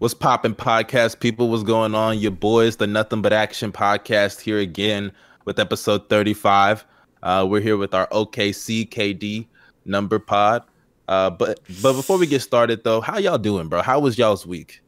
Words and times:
What's 0.00 0.14
popping, 0.14 0.54
podcast 0.54 1.20
people? 1.20 1.50
What's 1.50 1.62
going 1.62 1.94
on? 1.94 2.18
Your 2.18 2.30
boys, 2.30 2.76
the 2.76 2.86
Nothing 2.86 3.20
But 3.20 3.34
Action 3.34 3.70
podcast 3.70 4.40
here 4.40 4.58
again 4.58 5.12
with 5.44 5.58
episode 5.58 6.08
35. 6.08 6.86
Uh, 7.22 7.46
we're 7.48 7.60
here 7.60 7.76
with 7.76 7.92
our 7.92 8.06
OKC 8.08 8.88
KD 8.88 9.46
number 9.84 10.18
pod. 10.18 10.62
Uh, 11.06 11.28
but 11.28 11.60
but 11.82 11.92
before 11.92 12.16
we 12.16 12.26
get 12.26 12.40
started 12.40 12.82
though, 12.82 13.02
how 13.02 13.18
y'all 13.18 13.36
doing, 13.36 13.68
bro? 13.68 13.82
How 13.82 14.00
was 14.00 14.16
y'all's 14.16 14.46
week? 14.46 14.80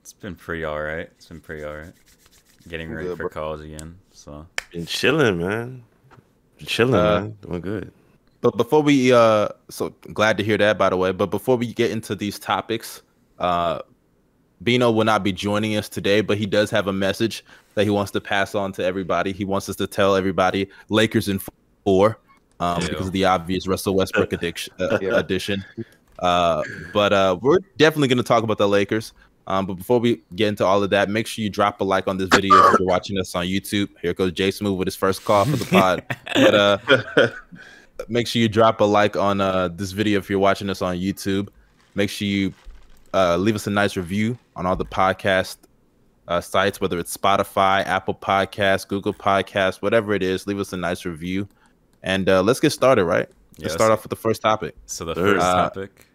It's 0.00 0.14
been 0.14 0.34
pretty 0.34 0.64
all 0.64 0.80
right. 0.80 1.10
It's 1.16 1.26
been 1.26 1.40
pretty 1.40 1.62
all 1.64 1.76
right. 1.76 1.92
Getting 2.66 2.90
ready 2.90 3.08
good, 3.08 3.16
for 3.18 3.28
bro. 3.28 3.28
college 3.28 3.60
again. 3.60 3.98
So 4.12 4.46
Been 4.72 4.86
chilling, 4.86 5.38
man. 5.38 5.82
Been 6.56 6.66
chilling, 6.66 6.94
Uh, 6.94 7.20
man. 7.20 7.36
Doing 7.42 7.60
good. 7.60 7.92
But 8.40 8.56
before 8.56 8.80
we 8.82 9.12
uh 9.12 9.48
so 9.68 9.90
glad 10.14 10.38
to 10.38 10.44
hear 10.44 10.56
that 10.56 10.78
by 10.78 10.88
the 10.88 10.96
way, 10.96 11.12
but 11.12 11.26
before 11.30 11.56
we 11.56 11.74
get 11.74 11.90
into 11.90 12.14
these 12.14 12.38
topics, 12.38 13.02
uh 13.38 13.80
Bino 14.62 14.90
will 14.90 15.04
not 15.04 15.22
be 15.22 15.32
joining 15.32 15.76
us 15.76 15.88
today, 15.88 16.20
but 16.20 16.38
he 16.38 16.46
does 16.46 16.70
have 16.70 16.86
a 16.86 16.92
message 16.92 17.44
that 17.74 17.84
he 17.84 17.90
wants 17.90 18.10
to 18.12 18.20
pass 18.20 18.54
on 18.54 18.72
to 18.72 18.84
everybody. 18.84 19.32
He 19.32 19.44
wants 19.44 19.68
us 19.68 19.76
to 19.76 19.86
tell 19.86 20.16
everybody 20.16 20.68
Lakers 20.88 21.28
in 21.28 21.40
four, 21.84 22.18
um, 22.60 22.80
Ew. 22.82 22.88
because 22.88 23.06
of 23.08 23.12
the 23.12 23.24
obvious 23.26 23.66
Russell 23.66 23.94
Westbrook 23.94 24.32
addiction, 24.32 24.72
uh, 24.80 24.98
Yeah. 25.00 25.18
addition. 25.18 25.64
Uh, 26.18 26.62
but 26.94 27.12
uh, 27.12 27.36
we're 27.42 27.58
definitely 27.76 28.08
going 28.08 28.16
to 28.18 28.24
talk 28.24 28.42
about 28.42 28.58
the 28.58 28.68
Lakers. 28.68 29.12
Um, 29.48 29.66
but 29.66 29.74
before 29.74 30.00
we 30.00 30.22
get 30.34 30.48
into 30.48 30.64
all 30.64 30.82
of 30.82 30.90
that, 30.90 31.08
make 31.08 31.26
sure 31.26 31.42
you 31.42 31.50
drop 31.50 31.80
a 31.80 31.84
like 31.84 32.08
on 32.08 32.16
this 32.16 32.28
video 32.30 32.56
if 32.72 32.78
you're 32.80 32.88
watching 32.88 33.16
us 33.18 33.34
on 33.34 33.46
YouTube. 33.46 33.88
Here 34.02 34.12
goes 34.12 34.32
Jay 34.32 34.50
Smooth 34.50 34.76
with 34.78 34.86
his 34.88 34.96
first 34.96 35.24
call 35.24 35.44
for 35.44 35.56
the 35.56 35.66
pod. 35.66 36.02
but 36.34 36.54
uh, 36.54 37.28
make 38.08 38.26
sure 38.26 38.42
you 38.42 38.48
drop 38.48 38.80
a 38.80 38.84
like 38.84 39.16
on 39.16 39.40
uh, 39.40 39.68
this 39.68 39.92
video 39.92 40.18
if 40.18 40.28
you're 40.28 40.40
watching 40.40 40.68
us 40.68 40.82
on 40.82 40.96
YouTube. 40.96 41.48
Make 41.94 42.10
sure 42.10 42.26
you 42.26 42.52
uh, 43.16 43.36
leave 43.38 43.54
us 43.54 43.66
a 43.66 43.70
nice 43.70 43.96
review 43.96 44.38
on 44.56 44.66
all 44.66 44.76
the 44.76 44.84
podcast 44.84 45.56
uh, 46.28 46.40
sites, 46.40 46.80
whether 46.80 46.98
it's 46.98 47.16
Spotify, 47.16 47.84
Apple 47.86 48.14
Podcasts, 48.14 48.86
Google 48.86 49.14
Podcasts, 49.14 49.80
whatever 49.80 50.12
it 50.14 50.22
is. 50.22 50.46
Leave 50.46 50.58
us 50.58 50.72
a 50.72 50.76
nice 50.76 51.04
review, 51.04 51.48
and 52.02 52.28
uh, 52.28 52.42
let's 52.42 52.60
get 52.60 52.70
started. 52.70 53.04
Right? 53.04 53.28
Let's 53.58 53.62
Yes. 53.62 53.72
start 53.72 53.90
off 53.90 54.02
with 54.02 54.10
the 54.10 54.16
first 54.16 54.42
topic. 54.42 54.74
so 54.86 55.04
the 55.04 55.14
first 55.14 55.44
Uh, 55.44 55.54
topic. 55.70 56.06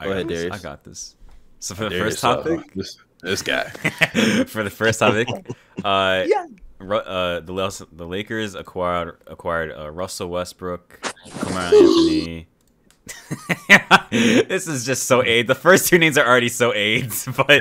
I 0.00 0.04
go 0.04 0.10
got 0.10 0.14
ahead, 0.16 0.28
this. 0.28 0.38
Darius. 0.40 0.58
I 0.58 0.62
got 0.62 0.84
this. 0.84 1.16
So 1.60 1.74
for 1.74 1.84
the 1.84 1.90
Darius, 1.90 2.14
first 2.20 2.24
uh, 2.24 2.36
topic, 2.36 2.72
this, 2.74 2.96
this 3.22 3.42
guy. 3.42 3.64
for 4.46 4.62
the 4.62 4.70
first 4.70 5.00
topic, 5.00 5.28
uh, 5.84 6.24
Ru- 6.78 6.98
uh, 6.98 7.40
the 7.40 7.86
the 7.92 8.06
Lakers 8.06 8.54
acquired 8.54 9.16
acquired 9.26 9.72
uh, 9.76 9.90
Russell 9.90 10.28
Westbrook, 10.28 11.00
Carmelo 11.40 11.76
Anthony. 11.82 12.46
this 14.10 14.66
is 14.66 14.84
just 14.84 15.04
so 15.04 15.22
AIDS. 15.22 15.48
The 15.48 15.54
first 15.54 15.88
two 15.88 15.98
names 15.98 16.18
are 16.18 16.26
already 16.26 16.48
so 16.48 16.72
AIDS, 16.74 17.28
but 17.36 17.60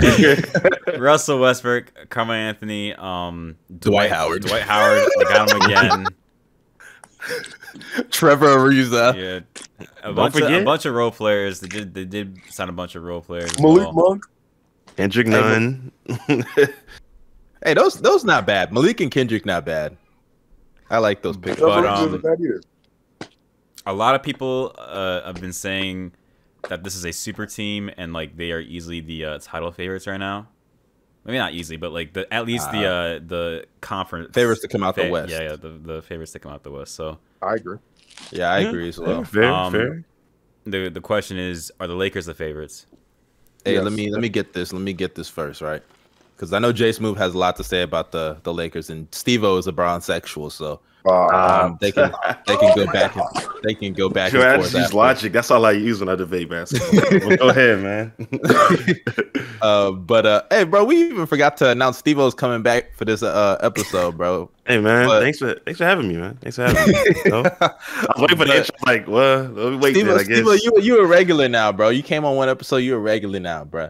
Russell 0.97 1.39
Westbrook, 1.39 2.09
Carmelo 2.09 2.37
Anthony, 2.37 2.93
um, 2.93 3.55
Dwight 3.79 4.11
Howard. 4.11 4.43
Dwight 4.43 4.63
Howard, 4.63 5.07
I 5.19 5.23
got 5.23 5.51
him 5.51 5.61
again. 5.61 6.07
Trevor 8.11 8.57
Ariza. 8.57 9.15
Yeah, 9.79 9.85
a 10.03 10.13
bunch 10.13 10.35
of 10.35 10.49
a 10.49 10.63
bunch 10.63 10.85
of 10.85 10.93
role 10.93 11.11
players. 11.11 11.59
They 11.59 11.67
did 11.67 11.93
they 11.93 12.05
did 12.05 12.37
sign 12.49 12.69
a 12.69 12.73
bunch 12.73 12.95
of 12.95 13.03
role 13.03 13.21
players. 13.21 13.59
Malik 13.59 13.93
well. 13.93 13.93
Monk. 13.93 14.23
Kendrick 14.95 15.27
Nunn. 15.27 15.91
Hey, 17.65 17.73
those 17.73 17.95
those 17.95 18.23
not 18.23 18.45
bad. 18.45 18.71
Malik 18.71 19.01
and 19.01 19.09
Kendrick 19.09 19.45
not 19.45 19.65
bad. 19.65 19.97
I 20.89 20.99
like 20.99 21.23
those 21.23 21.35
picks. 21.35 21.59
But, 21.59 21.81
But, 21.81 21.85
um, 21.87 22.23
um, 22.23 22.61
a 23.87 23.93
lot 23.93 24.13
of 24.13 24.21
people 24.21 24.75
uh, 24.77 25.25
have 25.25 25.41
been 25.41 25.53
saying 25.53 26.11
that 26.69 26.83
this 26.83 26.95
is 26.95 27.05
a 27.05 27.11
super 27.11 27.45
team 27.45 27.89
and 27.97 28.13
like 28.13 28.35
they 28.37 28.51
are 28.51 28.59
easily 28.59 28.99
the 29.01 29.25
uh, 29.25 29.39
title 29.41 29.71
favorites 29.71 30.07
right 30.07 30.17
now. 30.17 30.47
Maybe 31.23 31.37
not 31.39 31.53
easily, 31.53 31.77
but 31.77 31.91
like 31.91 32.13
the 32.13 32.31
at 32.31 32.45
least 32.45 32.71
the 32.71 32.85
uh, 32.85 33.19
the 33.25 33.65
conference 33.81 34.33
favorites 34.35 34.61
to 34.61 34.67
come 34.67 34.83
out 34.83 34.95
the 34.95 35.09
West. 35.09 35.31
Yeah, 35.31 35.41
yeah, 35.41 35.55
the, 35.55 35.69
the 35.69 36.01
favorites 36.03 36.31
to 36.33 36.39
come 36.39 36.51
out 36.51 36.61
the 36.63 36.71
West. 36.71 36.93
So 36.93 37.17
I 37.41 37.55
agree. 37.55 37.77
yeah, 38.31 38.51
I 38.51 38.59
Yeah, 38.59 38.67
agree 38.69 38.87
as 38.89 38.99
well. 38.99 39.23
fair, 39.23 39.51
Um, 39.51 39.71
fair. 39.73 40.03
the 40.65 40.89
the 40.89 41.01
question 41.01 41.37
is, 41.37 41.71
are 41.79 41.87
the 41.87 41.95
Lakers 41.95 42.27
the 42.27 42.35
favorites? 42.35 42.85
Hey, 43.63 43.73
Yes. 43.73 43.83
let 43.83 43.93
me 43.93 44.11
let 44.11 44.21
me 44.21 44.29
get 44.29 44.53
this. 44.53 44.71
Let 44.71 44.83
me 44.83 44.93
get 44.93 45.15
this 45.15 45.27
first, 45.27 45.61
right? 45.61 45.81
Because 46.35 46.51
I 46.53 46.59
know 46.59 46.71
Jay 46.73 46.91
Smooth 46.91 47.17
has 47.17 47.33
a 47.33 47.37
lot 47.37 47.55
to 47.57 47.63
say 47.63 47.81
about 47.81 48.11
the 48.11 48.37
the 48.43 48.53
Lakers, 48.53 48.89
and 48.89 49.07
Steve-O 49.11 49.57
is 49.57 49.67
a 49.67 49.71
bronsexual, 49.71 50.49
so 50.49 50.81
um, 51.09 51.77
they 51.79 51.91
can 51.91 52.11
they 52.45 52.57
can 52.57 52.75
go 52.75 52.85
back 52.91 53.15
and 53.15 53.25
they 53.63 53.73
can 53.73 53.93
go 53.93 54.09
back 54.09 54.31
Sure, 54.31 54.45
and 54.45 54.61
forth. 54.63 54.73
use 54.73 54.93
logic. 54.93 55.31
That's 55.33 55.49
all 55.51 55.65
I 55.65 55.71
use 55.71 55.99
when 56.01 56.09
I 56.09 56.15
debate 56.15 56.49
basketball. 56.49 57.19
Well, 57.29 57.37
go 57.37 57.49
ahead, 57.55 57.79
man. 57.79 58.13
Uh, 59.61 59.89
but 59.91 60.25
uh, 60.27 60.43
hey, 60.51 60.63
bro, 60.63 60.83
we 60.83 60.97
even 61.09 61.25
forgot 61.25 61.57
to 61.57 61.69
announce 61.71 61.97
Steve-O's 61.97 62.35
coming 62.35 62.61
back 62.61 62.93
for 62.97 63.05
this 63.05 63.23
uh 63.23 63.57
episode, 63.61 64.15
bro. 64.17 64.49
hey, 64.67 64.79
man. 64.79 65.07
But- 65.07 65.21
thanks 65.21 65.39
for 65.39 65.55
thanks 65.65 65.77
for 65.79 65.85
having 65.85 66.07
me, 66.09 66.15
man. 66.17 66.37
Thanks 66.41 66.57
for 66.57 66.63
having 66.67 66.93
me. 66.93 66.99
You 67.25 67.31
know? 67.31 67.43
I 67.61 67.71
was 68.15 68.21
waiting 68.21 68.37
for 68.37 68.45
the 68.45 68.51
But- 68.51 68.57
intro. 68.57 68.75
Like, 68.85 69.07
what? 69.07 69.55
Let 69.55 69.71
me 69.71 69.77
wait. 69.77 69.91
Steve-O, 69.95 70.09
then, 70.11 70.19
I 70.19 70.23
guess. 70.23 70.37
Steve-O, 70.37 70.51
you 70.53 70.73
you 70.81 70.99
a 70.99 71.05
regular 71.07 71.47
now, 71.47 71.71
bro. 71.71 71.89
You 71.89 72.03
came 72.03 72.25
on 72.25 72.35
one 72.35 72.49
episode, 72.49 72.77
you're 72.77 72.97
a 72.97 73.01
regular 73.01 73.39
now, 73.39 73.63
bro. 73.63 73.89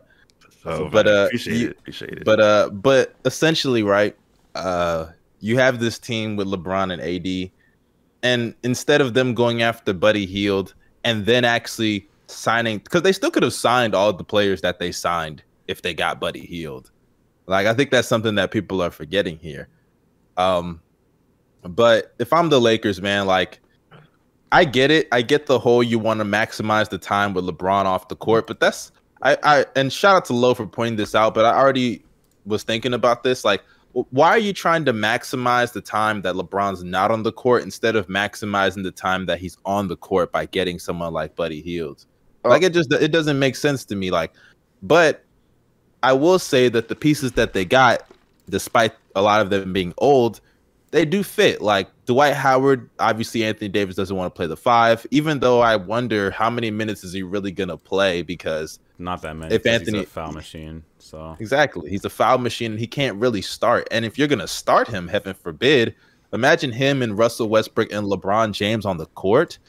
But, 0.66 1.06
man, 1.06 1.16
uh, 1.16 1.26
appreciate 1.26 1.58
you- 1.58 1.70
it. 1.70 1.78
Appreciate 1.80 2.14
it. 2.14 2.26
But 2.26 2.40
uh, 2.40 2.70
but 2.70 3.16
essentially, 3.26 3.84
right? 3.84 4.16
Uh, 4.56 5.08
you 5.40 5.58
have 5.58 5.80
this 5.80 6.00
team 6.00 6.36
with 6.36 6.48
LeBron 6.48 6.92
and 6.92 7.02
AD, 7.02 7.52
and 8.24 8.56
instead 8.64 9.02
of 9.02 9.14
them 9.14 9.34
going 9.34 9.62
after 9.62 9.94
Buddy 9.94 10.26
Hield 10.26 10.74
and 11.04 11.26
then 11.26 11.46
actually 11.46 12.08
signing, 12.28 12.80
because 12.80 13.04
they 13.04 13.12
still 13.12 13.30
could 13.30 13.44
have 13.44 13.54
signed 13.54 13.94
all 13.94 14.12
the 14.12 14.24
players 14.24 14.62
that 14.62 14.80
they 14.80 14.92
signed 14.92 15.44
if 15.68 15.82
they 15.82 15.94
got 15.94 16.20
Buddy 16.20 16.46
Hield. 16.46 16.92
Like 17.48 17.68
I 17.68 17.74
think 17.74 17.92
that's 17.92 18.08
something 18.08 18.36
that 18.36 18.52
people 18.52 18.82
are 18.82 18.92
forgetting 18.92 19.38
here. 19.38 19.68
Um, 20.38 20.82
but 21.62 22.16
if 22.20 22.34
I'm 22.34 22.50
the 22.50 22.60
Lakers, 22.60 23.02
man, 23.02 23.28
like 23.28 23.60
I 24.52 24.64
get 24.64 24.90
it. 24.90 25.08
I 25.12 25.22
get 25.22 25.48
the 25.48 25.60
whole 25.60 25.84
you 25.84 26.00
want 26.00 26.20
to 26.20 26.24
maximize 26.24 26.90
the 26.90 26.98
time 26.98 27.34
with 27.34 27.46
LeBron 27.46 27.86
off 27.86 28.08
the 28.08 28.16
court, 28.16 28.48
but 28.48 28.60
that's 28.60 28.92
I, 29.26 29.38
I 29.42 29.66
and 29.76 29.92
shout 29.92 30.16
out 30.16 30.26
to 30.26 30.34
Lowe 30.34 30.54
for 30.54 30.68
pointing 30.68 30.98
this 30.98 31.16
out, 31.16 31.34
but 31.34 31.46
I 31.46 31.56
already 31.56 32.04
was 32.46 32.64
thinking 32.64 32.94
about 32.94 33.24
this. 33.24 33.44
Like, 33.44 33.64
why 34.12 34.30
are 34.30 34.38
you 34.38 34.54
trying 34.54 34.86
to 34.86 34.94
maximize 34.94 35.74
the 35.74 35.82
time 35.82 36.22
that 36.22 36.36
LeBron's 36.36 36.84
not 36.84 37.10
on 37.10 37.24
the 37.24 37.32
court 37.32 37.64
instead 37.64 37.96
of 37.96 38.08
maximizing 38.08 38.84
the 38.84 38.92
time 38.92 39.26
that 39.26 39.40
he's 39.40 39.58
on 39.66 39.88
the 39.88 39.98
court 39.98 40.32
by 40.32 40.46
getting 40.46 40.78
someone 40.78 41.12
like 41.12 41.36
Buddy 41.36 41.60
Hield? 41.60 42.06
Oh. 42.44 42.50
Like, 42.50 42.62
it 42.62 42.72
just 42.72 42.94
it 42.94 43.12
doesn't 43.12 43.40
make 43.40 43.56
sense 43.56 43.84
to 43.86 43.96
me. 43.96 44.12
Like, 44.12 44.32
but 44.84 45.24
I 46.04 46.14
will 46.14 46.38
say 46.38 46.70
that 46.70 46.88
the 46.88 46.96
pieces 46.96 47.32
that 47.32 47.54
they 47.54 47.66
got, 47.66 48.08
despite 48.48 48.94
a 49.16 49.24
lot 49.24 49.42
of 49.42 49.50
them 49.50 49.74
being 49.74 49.96
old, 49.98 50.40
they 50.96 51.04
do 51.04 51.24
fit. 51.24 51.62
Like 51.62 51.90
Dwight 52.06 52.36
Howard, 52.36 52.90
obviously 53.00 53.44
Anthony 53.44 53.68
Davis 53.68 53.98
doesn't 53.98 54.16
want 54.16 54.34
to 54.34 54.36
play 54.36 54.48
the 54.48 54.56
five, 54.56 55.06
even 55.12 55.40
though 55.40 55.60
I 55.60 55.76
wonder 55.76 56.32
how 56.32 56.50
many 56.50 56.72
minutes 56.72 57.04
is 57.04 57.12
he 57.12 57.22
really 57.22 57.52
gonna 57.52 57.76
play 57.76 58.22
because 58.22 58.80
Not 58.98 59.22
that 59.24 59.36
many. 59.36 59.54
If 59.54 59.66
Anthony- 59.66 59.98
he's 60.00 60.08
a 60.08 60.10
foul 60.10 60.32
machine, 60.32 60.84
so 61.00 61.36
exactly 61.38 61.90
he's 61.90 62.06
a 62.06 62.10
foul 62.10 62.38
machine 62.38 62.72
and 62.72 62.80
he 62.80 62.88
can't 62.88 63.20
really 63.20 63.42
start. 63.42 63.90
And 63.92 64.06
if 64.06 64.18
you're 64.18 64.30
gonna 64.30 64.48
start 64.48 64.88
him, 64.88 65.10
heaven 65.10 65.34
forbid, 65.34 65.96
imagine 66.32 66.72
him 66.72 67.02
and 67.02 67.18
Russell 67.18 67.50
Westbrook 67.50 67.92
and 67.92 68.08
LeBron 68.08 68.54
James 68.54 68.86
on 68.86 68.96
the 68.96 69.08
court, 69.08 69.60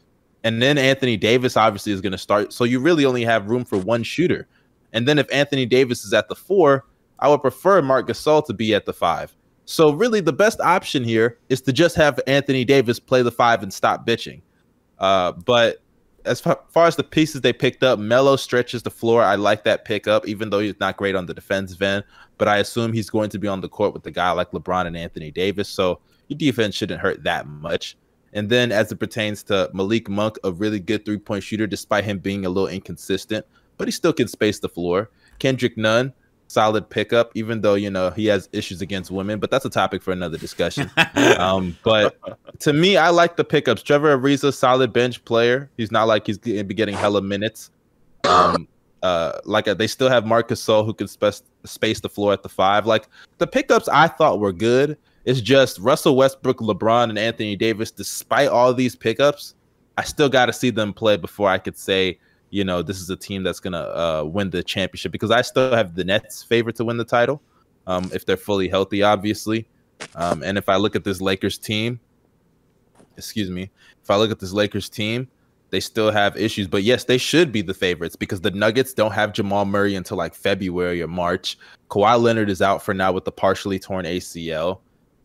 and 0.45 0.63
then 0.63 0.79
Anthony 0.79 1.17
Davis 1.17 1.57
obviously 1.57 1.91
is 1.91 2.01
gonna 2.01 2.19
start. 2.19 2.53
So 2.53 2.63
you 2.63 2.79
really 2.79 3.05
only 3.05 3.25
have 3.25 3.51
room 3.51 3.65
for 3.65 3.79
one 3.79 4.05
shooter. 4.05 4.47
And 4.93 5.09
then 5.09 5.19
if 5.19 5.27
Anthony 5.33 5.67
Davis 5.67 6.05
is 6.05 6.13
at 6.13 6.29
the 6.29 6.37
four, 6.37 6.85
I 7.19 7.29
would 7.29 7.43
prefer 7.43 7.83
Marc 7.83 8.07
Gasol 8.07 8.47
to 8.47 8.55
be 8.55 8.77
at 8.77 8.87
the 8.87 8.93
five. 8.93 9.35
So 9.67 9.93
really, 9.93 10.21
the 10.21 10.33
best 10.33 10.61
option 10.61 11.05
here 11.05 11.39
is 11.49 11.61
to 11.63 11.73
just 11.73 11.97
have 11.97 12.21
Anthony 12.27 12.65
Davis 12.65 13.01
play 13.01 13.23
the 13.23 13.33
five 13.33 13.63
and 13.63 13.73
stop 13.73 14.07
bitching. 14.07 14.41
Uh, 14.99 15.33
but 15.33 15.83
as 16.25 16.41
fa- 16.41 16.61
far 16.69 16.87
as 16.87 16.95
the 16.95 17.05
pieces 17.05 17.41
they 17.41 17.53
picked 17.53 17.83
up, 17.83 17.99
Melo 17.99 18.37
stretches 18.37 18.85
the 18.85 18.91
floor. 18.91 19.23
I 19.23 19.35
like 19.35 19.65
that 19.65 19.85
pickup, 19.85 20.27
even 20.29 20.51
though 20.51 20.61
he's 20.61 20.79
not 20.79 20.97
great 20.97 21.17
on 21.17 21.27
the 21.27 21.35
defensive 21.35 21.83
end. 21.83 22.05
But 22.39 22.47
I 22.47 22.59
assume 22.59 22.93
he's 22.93 23.11
going 23.11 23.29
to 23.31 23.39
be 23.39 23.49
on 23.49 23.61
the 23.61 23.69
court 23.69 23.93
with 23.93 24.07
a 24.07 24.11
guy 24.11 24.31
like 24.31 24.53
LeBron 24.53 24.87
and 24.87 24.97
Anthony 24.97 25.33
Davis. 25.33 25.69
So 25.69 26.01
your 26.29 26.39
defense 26.39 26.75
shouldn't 26.75 27.01
hurt 27.01 27.25
that 27.25 27.47
much. 27.49 27.97
And 28.35 28.49
then 28.51 28.71
as 28.71 28.93
it 28.93 28.97
pertains 28.97 29.43
to 29.45 29.71
Malik 29.73 30.09
Monk, 30.09 30.37
a 30.45 30.53
really 30.53 30.79
good 30.79 31.05
three 31.05 31.19
point 31.19 31.43
shooter, 31.43 31.67
despite 31.67 32.05
him 32.05 32.19
being 32.19 32.47
a 32.47 32.51
little 32.51 32.69
inconsistent, 32.69 33.47
but 33.79 33.89
he 33.89 33.93
still 33.93 34.13
can 34.13 34.29
space 34.29 34.59
the 34.61 34.69
floor. 34.69 35.11
Kendrick 35.39 35.77
Nunn, 35.77 36.13
solid 36.49 36.89
pickup, 36.89 37.33
even 37.35 37.61
though, 37.61 37.75
you 37.75 37.91
know, 37.91 38.11
he 38.11 38.27
has 38.27 38.49
issues 38.53 38.81
against 38.81 39.11
women, 39.11 39.39
but 39.39 39.51
that's 39.51 39.65
a 39.65 39.71
topic 39.71 40.03
for 40.03 40.13
another 40.13 40.39
discussion. 40.39 40.91
um, 41.39 41.77
but 41.83 42.17
to 42.61 42.73
me, 42.73 42.97
I 42.97 43.11
like 43.11 43.37
the 43.37 43.45
pickups. 43.45 43.83
Trevor 43.83 44.17
Ariza, 44.17 44.55
solid 44.55 44.93
bench 44.93 45.25
player. 45.25 45.71
He's 45.77 45.91
not 45.91 46.07
like 46.07 46.27
he's 46.27 46.39
gonna 46.39 46.65
be 46.65 46.75
getting 46.75 46.95
hella 46.95 47.23
minutes. 47.23 47.71
Um, 48.25 48.69
uh, 49.03 49.39
like 49.45 49.69
uh, 49.69 49.75
they 49.75 49.87
still 49.87 50.09
have 50.09 50.27
Marc 50.27 50.49
Gasol 50.49 50.85
who 50.85 50.95
can 50.95 51.07
space 51.09 52.01
the 52.01 52.09
floor 52.09 52.33
at 52.33 52.43
the 52.43 52.49
five. 52.49 52.87
Like 52.87 53.09
the 53.39 53.47
pickups, 53.47 53.89
I 53.89 54.09
thought 54.09 54.41
were 54.41 54.53
good. 54.53 54.97
It's 55.25 55.41
just 55.41 55.79
Russell 55.81 56.17
Westbrook, 56.17 56.59
LeBron, 56.59 57.11
and 57.11 57.19
Anthony 57.19 57.57
Davis. 57.57 57.91
Despite 57.91 58.49
all 58.49 58.73
these 58.73 58.95
pickups, 58.95 59.55
I 59.99 60.05
still 60.05 60.29
got 60.29 60.47
to 60.47 60.53
see 60.53 60.71
them 60.71 60.93
play 60.93 61.17
before 61.17 61.49
I 61.49 61.59
could 61.59 61.77
say 61.77 62.19
you 62.51 62.65
know, 62.65 62.83
this 62.83 63.01
is 63.01 63.11
a 63.11 63.17
team 63.17 63.43
that's 63.43 63.61
gonna 63.61 63.79
uh, 63.79 64.25
win 64.25 64.51
the 64.51 64.63
championship 64.63 65.13
because 65.13 65.31
I 65.31 65.43
still 65.43 65.75
have 65.75 65.95
the 65.95 66.05
Nets 66.05 66.43
favorite 66.43 66.77
to 66.77 66.85
win 66.85 66.97
the 66.97 67.05
title, 67.05 67.43
um, 67.87 68.11
if 68.13 68.25
they're 68.27 68.37
fully 68.37 68.69
healthy, 68.69 69.03
obviously. 69.03 69.69
Um, 70.15 70.43
and 70.43 70.59
if 70.59 70.69
I 70.69 70.77
look 70.77 70.95
at 70.95 71.05
this 71.05 71.21
Lakers 71.21 71.59
team, 71.59 72.01
excuse 73.17 73.51
me, 73.51 73.71
if 74.03 74.11
I 74.11 74.17
look 74.17 74.31
at 74.31 74.39
this 74.39 74.53
Lakers 74.53 74.89
team, 74.89 75.29
they 75.71 75.81
still 75.81 76.11
have 76.11 76.37
issues. 76.37 76.69
But 76.69 76.83
yes, 76.83 77.05
they 77.05 77.19
should 77.19 77.51
be 77.51 77.63
the 77.63 77.75
favorites 77.75 78.17
because 78.17 78.41
the 78.41 78.51
Nuggets 78.51 78.95
don't 78.95 79.13
have 79.13 79.33
Jamal 79.33 79.65
Murray 79.65 79.95
until 79.95 80.17
like 80.17 80.35
February 80.35 81.03
or 81.03 81.09
March. 81.09 81.59
Kawhi 81.91 82.21
Leonard 82.21 82.51
is 82.51 82.63
out 82.63 82.83
for 82.83 82.95
now 82.95 83.13
with 83.13 83.25
the 83.25 83.33
partially 83.33 83.79
torn 83.79 84.05
ACL. 84.05 84.81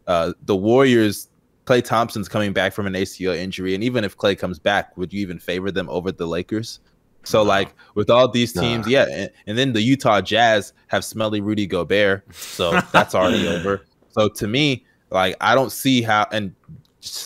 Uh, 0.07 0.33
the 0.45 0.56
Warriors, 0.56 1.29
Klay 1.65 1.83
Thompson's 1.83 2.27
coming 2.27 2.53
back 2.53 2.73
from 2.73 2.88
an 2.88 2.94
ACL 2.94 3.35
injury, 3.35 3.75
and 3.75 3.83
even 3.83 4.03
if 4.03 4.18
Klay 4.18 4.38
comes 4.38 4.57
back, 4.57 4.97
would 4.97 5.13
you 5.13 5.21
even 5.21 5.39
favor 5.39 5.71
them 5.71 5.89
over 5.89 6.12
the 6.12 6.25
Lakers? 6.25 6.79
So, 7.23 7.39
No. 7.44 7.50
like 7.50 7.73
with 7.95 8.09
all 8.09 8.27
these 8.27 8.51
teams, 8.53 8.85
Nah. 8.88 8.91
yeah, 8.91 9.06
and, 9.09 9.29
and 9.47 9.57
then 9.57 9.73
the 9.73 9.81
Utah 9.81 10.21
Jazz 10.21 10.73
have 10.88 11.06
smelly 11.06 11.39
Rudy 11.41 11.68
Gobert, 11.68 12.25
so 12.35 12.79
that's 12.91 13.13
already 13.15 13.47
over. 13.56 13.85
So 14.09 14.27
to 14.29 14.47
me, 14.47 14.85
like 15.12 15.35
I 15.39 15.53
don't 15.56 15.71
see 15.71 16.01
how, 16.01 16.25
and 16.31 16.56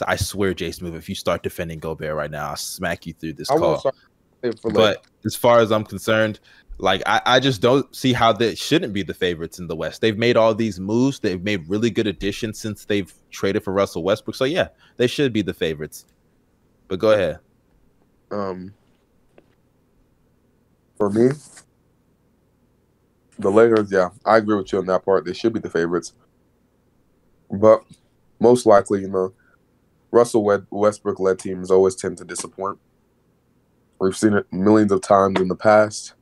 I 0.07 0.15
swear, 0.15 0.53
Jason, 0.53 0.85
Move, 0.85 0.95
if 0.95 1.07
you 1.09 1.15
start 1.15 1.43
defending 1.43 1.79
Gobert 1.79 2.15
right 2.15 2.29
now, 2.31 2.49
I'll 2.49 2.55
smack 2.55 3.05
you 3.05 3.13
through 3.13 3.33
this 3.33 3.49
I 3.49 3.55
call 3.57 3.69
won't 3.69 3.79
start 3.81 3.95
it 4.43 4.59
for 4.59 4.69
like 4.69 4.75
but 4.75 5.05
as 5.25 5.35
far 5.35 5.59
as 5.59 5.71
I'm 5.71 5.83
concerned, 5.83 6.39
like 6.77 7.01
I, 7.05 7.21
I 7.25 7.39
just 7.39 7.61
don't 7.61 7.93
see 7.95 8.11
how 8.11 8.33
they 8.33 8.53
shouldn't 8.55 8.91
be 8.93 9.01
the 9.01 9.13
favorites 9.13 9.59
in 9.59 9.67
the 9.67 9.75
West. 9.75 10.01
They've 10.01 10.17
made 10.17 10.35
all 10.37 10.53
these 10.53 10.77
moves. 10.79 11.19
They've 11.21 11.41
made 11.41 11.67
really 11.69 11.89
good 11.89 12.05
additions 12.05 12.59
since 12.59 12.83
they've 12.85 13.11
traded 13.31 13.63
for 13.63 13.71
Russell 13.73 14.03
Westbrook. 14.03 14.35
So 14.35 14.43
yeah, 14.45 14.67
they 14.97 15.07
should 15.07 15.31
be 15.31 15.41
the 15.41 15.53
favorites. 15.53 16.05
But 16.89 16.99
go 16.99 17.11
ahead. 17.11 17.39
um 18.31 18.73
for 20.97 21.09
me 21.09 21.29
the 23.37 23.51
Lakers, 23.51 23.91
yeah, 23.91 24.09
I 24.25 24.37
agree 24.37 24.55
with 24.55 24.71
you 24.71 24.79
on 24.79 24.85
that 24.85 25.03
part. 25.03 25.25
They 25.25 25.33
should 25.33 25.51
be 25.51 25.59
the 25.59 25.69
favorites. 25.69 26.13
But 27.51 27.83
most 28.39 28.65
likely, 28.65 29.01
you 29.01 29.09
know, 29.09 29.33
Russell 30.11 30.43
Westbrook 30.71 31.19
led 31.19 31.39
teams 31.39 31.69
always 31.69 31.95
tend 31.95 32.17
to 32.19 32.23
disappoint. 32.25 32.79
We've 33.99 34.15
seen 34.15 34.33
it 34.33 34.45
millions 34.53 34.91
of 34.93 35.01
times 35.01 35.41
in 35.41 35.49
the 35.49 35.55
past. 35.55 36.13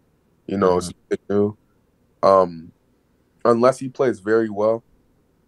You 0.48 0.58
know, 0.58 0.78
it's 0.78 0.92
new. 1.30 1.56
Um, 2.24 2.72
unless 3.46 3.78
he 3.80 3.90
plays 3.90 4.20
very 4.20 4.50
well, 4.50 4.84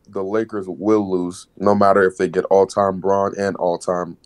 the 0.07 0.23
Lakers 0.23 0.67
will 0.67 1.09
lose, 1.09 1.47
no 1.57 1.73
matter 1.73 2.03
if 2.03 2.17
they 2.17 2.27
get 2.29 2.45
all 2.45 2.67
time 2.67 2.99
Bron 2.99 3.33
and 3.39 3.55
all 3.55 3.79
time 3.79 4.17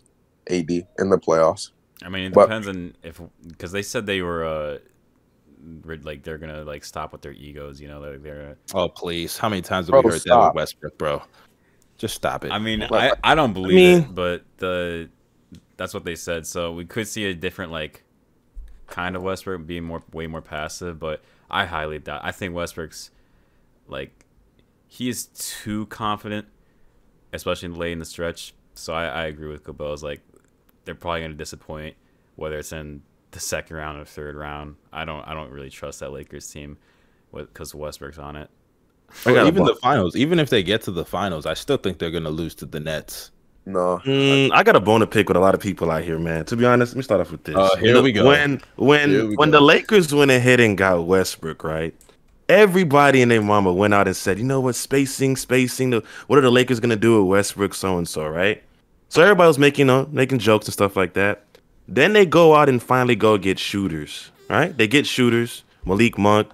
AD 0.50 0.70
in 0.70 1.08
the 1.08 1.18
playoffs. 1.18 1.70
I 2.04 2.10
mean, 2.10 2.24
it 2.26 2.34
But- 2.34 2.46
depends 2.46 2.68
on 2.68 2.94
if 3.02 3.20
because 3.48 3.72
they 3.72 3.82
said 3.82 4.04
they 4.04 4.20
were 4.20 4.44
uh, 4.44 4.78
like 6.02 6.22
they're 6.22 6.38
gonna 6.38 6.64
like 6.64 6.84
stop 6.84 7.12
with 7.12 7.22
their 7.22 7.32
egos. 7.32 7.80
You 7.80 7.88
know, 7.88 8.00
they're, 8.00 8.18
they're 8.18 8.56
Oh 8.74 8.88
please, 8.88 9.36
how 9.38 9.48
many 9.48 9.62
times 9.62 9.86
have 9.86 9.92
Bro, 9.92 10.02
we 10.02 10.06
heard 10.10 10.14
that 10.14 10.20
stop. 10.20 10.54
with 10.54 10.60
Westbrook, 10.62 10.98
bro? 10.98 11.22
Just 11.98 12.14
stop 12.14 12.44
it. 12.44 12.50
I 12.52 12.58
mean, 12.58 12.82
I, 12.82 13.12
I 13.22 13.34
don't 13.34 13.52
believe 13.52 13.74
mean- 13.74 14.02
it, 14.10 14.14
but 14.14 14.44
the 14.58 15.08
that's 15.76 15.94
what 15.94 16.04
they 16.04 16.14
said. 16.14 16.46
So 16.46 16.72
we 16.72 16.84
could 16.84 17.08
see 17.08 17.24
a 17.26 17.34
different 17.34 17.72
like 17.72 18.02
kind 18.86 19.16
of 19.16 19.22
Westbrook 19.22 19.66
being 19.66 19.84
more 19.84 20.02
way 20.12 20.26
more 20.26 20.42
passive, 20.42 20.98
but 20.98 21.22
I 21.50 21.64
highly 21.66 21.98
doubt. 21.98 22.20
I 22.24 22.32
think 22.32 22.54
Westbrook's 22.54 23.10
like 23.88 24.24
he 24.88 25.08
is 25.08 25.26
too 25.26 25.86
confident, 25.86 26.46
especially 27.32 27.66
in 27.66 27.74
late 27.74 27.92
in 27.92 27.98
the 27.98 28.04
stretch. 28.04 28.54
So 28.74 28.92
I, 28.94 29.06
I 29.06 29.24
agree 29.24 29.48
with 29.48 29.64
Cabell's 29.64 30.02
like 30.02 30.20
they're 30.84 30.94
probably 30.94 31.20
going 31.20 31.32
to 31.32 31.36
disappoint, 31.36 31.96
whether 32.36 32.58
it's 32.58 32.72
in 32.72 33.02
the 33.32 33.40
second 33.40 33.76
round 33.76 34.00
or 34.00 34.04
third 34.04 34.34
round. 34.36 34.76
I 34.92 35.04
don't 35.04 35.26
I 35.26 35.34
don't 35.34 35.50
really 35.50 35.70
trust 35.70 36.00
that 36.00 36.10
Lakers 36.10 36.48
team 36.50 36.78
because 37.34 37.74
Westbrook's 37.74 38.18
on 38.18 38.36
it. 38.36 38.48
I 39.26 39.46
even 39.46 39.64
the 39.64 39.74
finals, 39.76 40.14
even 40.16 40.38
if 40.38 40.50
they 40.50 40.62
get 40.62 40.82
to 40.82 40.90
the 40.92 41.04
finals, 41.04 41.44
I 41.46 41.54
still 41.54 41.76
think 41.76 41.98
they're 41.98 42.10
gonna 42.10 42.30
lose 42.30 42.54
to 42.56 42.66
the 42.66 42.80
Nets. 42.80 43.30
No, 43.66 44.00
Mm, 44.04 44.50
I 44.52 44.62
got 44.62 44.74
a 44.74 44.80
bone 44.80 45.00
to 45.00 45.06
pick 45.06 45.28
with 45.28 45.36
a 45.36 45.40
lot 45.40 45.54
of 45.54 45.60
people 45.60 45.90
out 45.90 46.02
here, 46.02 46.18
man. 46.18 46.44
To 46.46 46.56
be 46.56 46.64
honest, 46.64 46.92
let 46.92 46.96
me 46.96 47.02
start 47.02 47.20
off 47.20 47.30
with 47.30 47.44
this. 47.44 47.54
Uh, 47.56 47.76
here 47.76 47.86
When 47.88 47.94
the- 47.96 48.02
we 48.02 48.12
go. 48.12 48.26
When 48.26 48.60
when 48.76 49.10
Here 49.10 49.26
when 49.36 49.50
go. 49.50 49.58
the 49.58 49.60
Lakers 49.60 50.14
went 50.14 50.30
ahead 50.30 50.60
and 50.60 50.78
got 50.78 51.04
Westbrook, 51.06 51.62
right? 51.62 51.94
Everybody 52.48 53.22
and 53.22 53.30
their 53.30 53.42
mama 53.42 53.72
went 53.72 53.94
out 53.94 54.08
and 54.08 54.16
said, 54.16 54.38
you 54.38 54.44
know 54.44 54.60
what, 54.60 54.74
spacing, 54.74 55.36
spacing. 55.36 55.90
The, 55.90 56.02
what 56.26 56.36
are 56.38 56.42
the 56.42 56.50
Lakers 56.50 56.80
gonna 56.80 56.96
do 56.96 57.18
with 57.22 57.28
Westbrook, 57.30 57.74
so 57.74 57.96
and 57.98 58.08
so, 58.08 58.26
right? 58.26 58.62
So 59.08 59.22
everybody 59.22 59.46
was 59.46 59.58
making, 59.58 59.82
you 59.82 59.86
know, 59.86 60.08
making 60.10 60.38
jokes 60.38 60.66
and 60.66 60.72
stuff 60.72 60.96
like 60.96 61.12
that. 61.14 61.44
Then 61.90 62.12
they 62.12 62.24
go 62.24 62.54
out 62.54 62.68
and 62.68 62.80
finally 62.82 63.16
go 63.16 63.36
get 63.36 63.58
shooters, 63.58 64.30
right? 64.48 64.76
They 64.76 64.86
get 64.86 65.06
shooters, 65.06 65.64
Malik 65.84 66.16
Monk, 66.16 66.48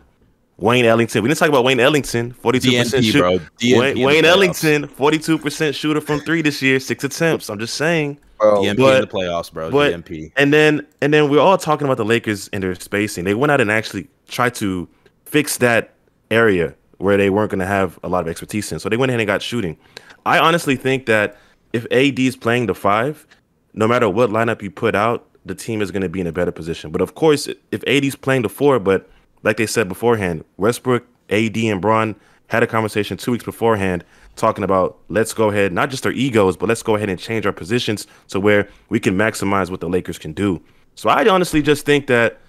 Wayne 0.57 0.87
Ellington. 0.87 1.23
We 1.23 1.29
didn't 1.29 1.39
talk 1.39 1.51
about 1.51 1.63
Wayne 1.63 1.79
Ellington, 1.79 2.33
forty-two 2.33 2.73
percent 2.73 3.05
DNP, 3.05 3.13
shoot. 3.13 3.19
bro. 3.19 3.39
DNP 3.61 3.79
Wayne, 3.79 4.07
Wayne. 4.07 4.25
Ellington, 4.25 4.89
forty-two 4.89 5.39
percent 5.39 5.75
shooter 5.77 6.01
from 6.01 6.21
three 6.21 6.41
this 6.41 6.63
year, 6.63 6.81
six 6.81 7.05
attempts. 7.05 7.51
I'm 7.51 7.59
just 7.59 7.75
saying. 7.75 8.19
well, 8.41 8.63
DNP 8.63 8.77
but- 8.79 8.95
in 8.95 9.01
the 9.03 9.07
playoffs, 9.07 9.53
bro. 9.53 9.71
but- 9.71 9.93
DNP. 9.93 10.33
And 10.37 10.53
then 10.55 10.87
and 11.03 11.13
then 11.13 11.29
we're 11.29 11.41
all 11.41 11.59
talking 11.59 11.87
about 11.87 11.99
the 11.99 12.05
Lakers 12.07 12.49
and 12.55 12.63
their 12.63 12.75
spacing. 12.75 13.25
They 13.25 13.35
went 13.35 13.53
out 13.53 13.61
and 13.61 13.71
actually 13.71 14.09
tried 14.29 14.55
to 14.57 14.89
fix 15.27 15.59
that 15.59 15.93
area 16.31 16.75
where 16.97 17.19
they 17.19 17.29
weren't 17.29 17.51
going 17.51 17.61
to 17.61 17.67
have 17.67 17.99
a 18.03 18.09
lot 18.09 18.23
of 18.23 18.29
expertise 18.29 18.73
in. 18.73 18.79
So 18.79 18.89
they 18.89 18.97
went 18.97 19.11
ahead 19.11 19.21
and 19.21 19.27
got 19.27 19.43
shooting. 19.43 19.77
I 20.25 20.39
honestly 20.39 20.77
think 20.77 21.05
that 21.07 21.37
if 21.75 21.85
AD 21.93 22.19
is 22.19 22.37
playing 22.37 22.67
the 22.67 22.75
five, 22.75 23.27
no 23.77 23.87
matter 23.87 24.09
what 24.09 24.31
lineup 24.31 24.63
you 24.63 24.71
put 24.71 24.95
out, 24.95 25.29
the 25.45 25.55
team 25.55 25.81
is 25.81 25.91
going 25.91 26.03
to 26.03 26.09
be 26.09 26.21
in 26.21 26.27
a 26.27 26.33
better 26.33 26.51
position. 26.51 26.91
But 26.91 27.01
of 27.01 27.15
course, 27.15 27.49
if 27.71 27.87
AD's 27.87 28.17
playing 28.17 28.43
the 28.43 28.49
four, 28.49 28.81
but 28.81 29.09
like 29.43 29.59
they 29.59 29.67
said 29.67 29.89
beforehand, 29.89 30.45
Westbrook, 30.57 31.05
AD, 31.31 31.57
and 31.57 31.81
Bron 31.81 32.17
had 32.49 32.63
a 32.63 32.67
conversation 32.67 33.17
two 33.17 33.33
weeks 33.33 33.45
beforehand 33.45 34.05
talking 34.35 34.65
about 34.65 34.99
let's 35.09 35.33
go 35.33 35.51
ahead, 35.51 35.73
not 35.73 35.91
just 35.91 36.05
our 36.07 36.13
egos, 36.13 36.57
but 36.57 36.69
let's 36.69 36.83
go 36.83 36.97
ahead 36.97 37.09
and 37.09 37.19
change 37.19 37.47
our 37.47 37.53
positions 37.53 38.07
to 38.29 38.41
where 38.41 38.69
we 38.89 38.99
can 38.99 39.17
maximize 39.17 39.71
what 39.71 39.81
the 39.81 39.89
Lakers 39.89 40.19
can 40.19 40.33
do. 40.33 40.61
So 40.95 41.09
I 41.09 41.29
honestly 41.29 41.63
just 41.63 41.85
think 41.85 42.07
that 42.07 42.41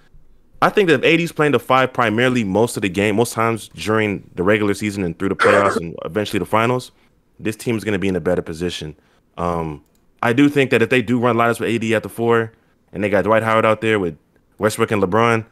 I 0.60 0.70
think 0.70 0.88
that 0.88 1.04
if 1.04 1.20
AD's 1.20 1.32
playing 1.32 1.52
the 1.52 1.60
five 1.60 1.92
primarily 1.92 2.42
most 2.42 2.76
of 2.76 2.82
the 2.82 2.88
game, 2.88 3.16
most 3.16 3.32
times 3.32 3.68
during 3.74 4.28
the 4.34 4.42
regular 4.42 4.74
season 4.74 5.04
and 5.04 5.16
through 5.18 5.28
the 5.28 5.36
playoffs 5.36 5.76
and 5.76 5.94
eventually 6.04 6.40
the 6.40 6.46
finals, 6.46 6.90
this 7.38 7.54
team 7.54 7.76
is 7.76 7.84
going 7.84 7.92
to 7.92 7.98
be 7.98 8.08
in 8.08 8.16
a 8.16 8.20
better 8.20 8.42
position. 8.42 8.96
Um, 9.36 9.84
I 10.22 10.32
do 10.32 10.48
think 10.48 10.70
that 10.70 10.82
if 10.82 10.90
they 10.90 11.02
do 11.02 11.18
run 11.18 11.36
lineups 11.36 11.60
with 11.60 11.74
AD 11.74 11.90
at 11.92 12.02
the 12.02 12.08
four, 12.08 12.52
and 12.92 13.04
they 13.04 13.10
got 13.10 13.24
Dwight 13.24 13.42
Howard 13.42 13.64
out 13.64 13.80
there 13.80 13.98
with 13.98 14.16
Westbrook 14.58 14.90
and 14.90 15.02
LeBron, 15.02 15.44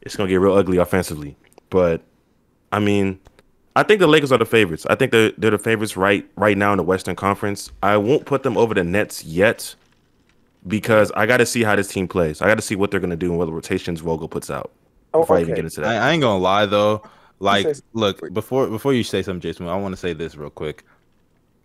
it's 0.00 0.16
going 0.16 0.28
to 0.28 0.32
get 0.32 0.40
real 0.40 0.54
ugly 0.54 0.78
offensively. 0.78 1.36
But 1.70 2.02
I 2.72 2.78
mean, 2.78 3.20
I 3.76 3.82
think 3.82 4.00
the 4.00 4.06
Lakers 4.06 4.32
are 4.32 4.38
the 4.38 4.46
favorites. 4.46 4.86
I 4.90 4.94
think 4.94 5.12
they're 5.12 5.32
they're 5.38 5.50
the 5.50 5.58
favorites 5.58 5.96
right 5.96 6.28
right 6.36 6.56
now 6.56 6.72
in 6.72 6.78
the 6.78 6.82
Western 6.82 7.16
Conference. 7.16 7.70
I 7.82 7.96
won't 7.96 8.26
put 8.26 8.42
them 8.42 8.56
over 8.56 8.74
the 8.74 8.84
Nets 8.84 9.24
yet 9.24 9.74
because 10.66 11.10
I 11.12 11.26
got 11.26 11.38
to 11.38 11.46
see 11.46 11.62
how 11.62 11.76
this 11.76 11.88
team 11.88 12.08
plays. 12.08 12.42
I 12.42 12.46
got 12.46 12.56
to 12.56 12.62
see 12.62 12.76
what 12.76 12.90
they're 12.90 13.00
going 13.00 13.10
to 13.10 13.16
do 13.16 13.30
and 13.30 13.38
what 13.38 13.46
the 13.46 13.52
rotations 13.52 14.00
Vogel 14.00 14.28
puts 14.28 14.50
out 14.50 14.70
oh, 15.14 15.20
before 15.20 15.36
I 15.36 15.40
even 15.40 15.54
get 15.54 15.64
into 15.64 15.80
that. 15.80 16.02
I 16.02 16.10
ain't 16.10 16.22
gonna 16.22 16.42
lie 16.42 16.66
though. 16.66 17.02
Like, 17.38 17.66
look 17.92 18.32
before 18.32 18.68
before 18.68 18.94
you 18.94 19.02
say 19.02 19.22
something, 19.22 19.40
Jason. 19.40 19.66
I 19.66 19.76
want 19.76 19.92
to 19.92 19.96
say 19.96 20.12
this 20.12 20.36
real 20.36 20.50
quick. 20.50 20.84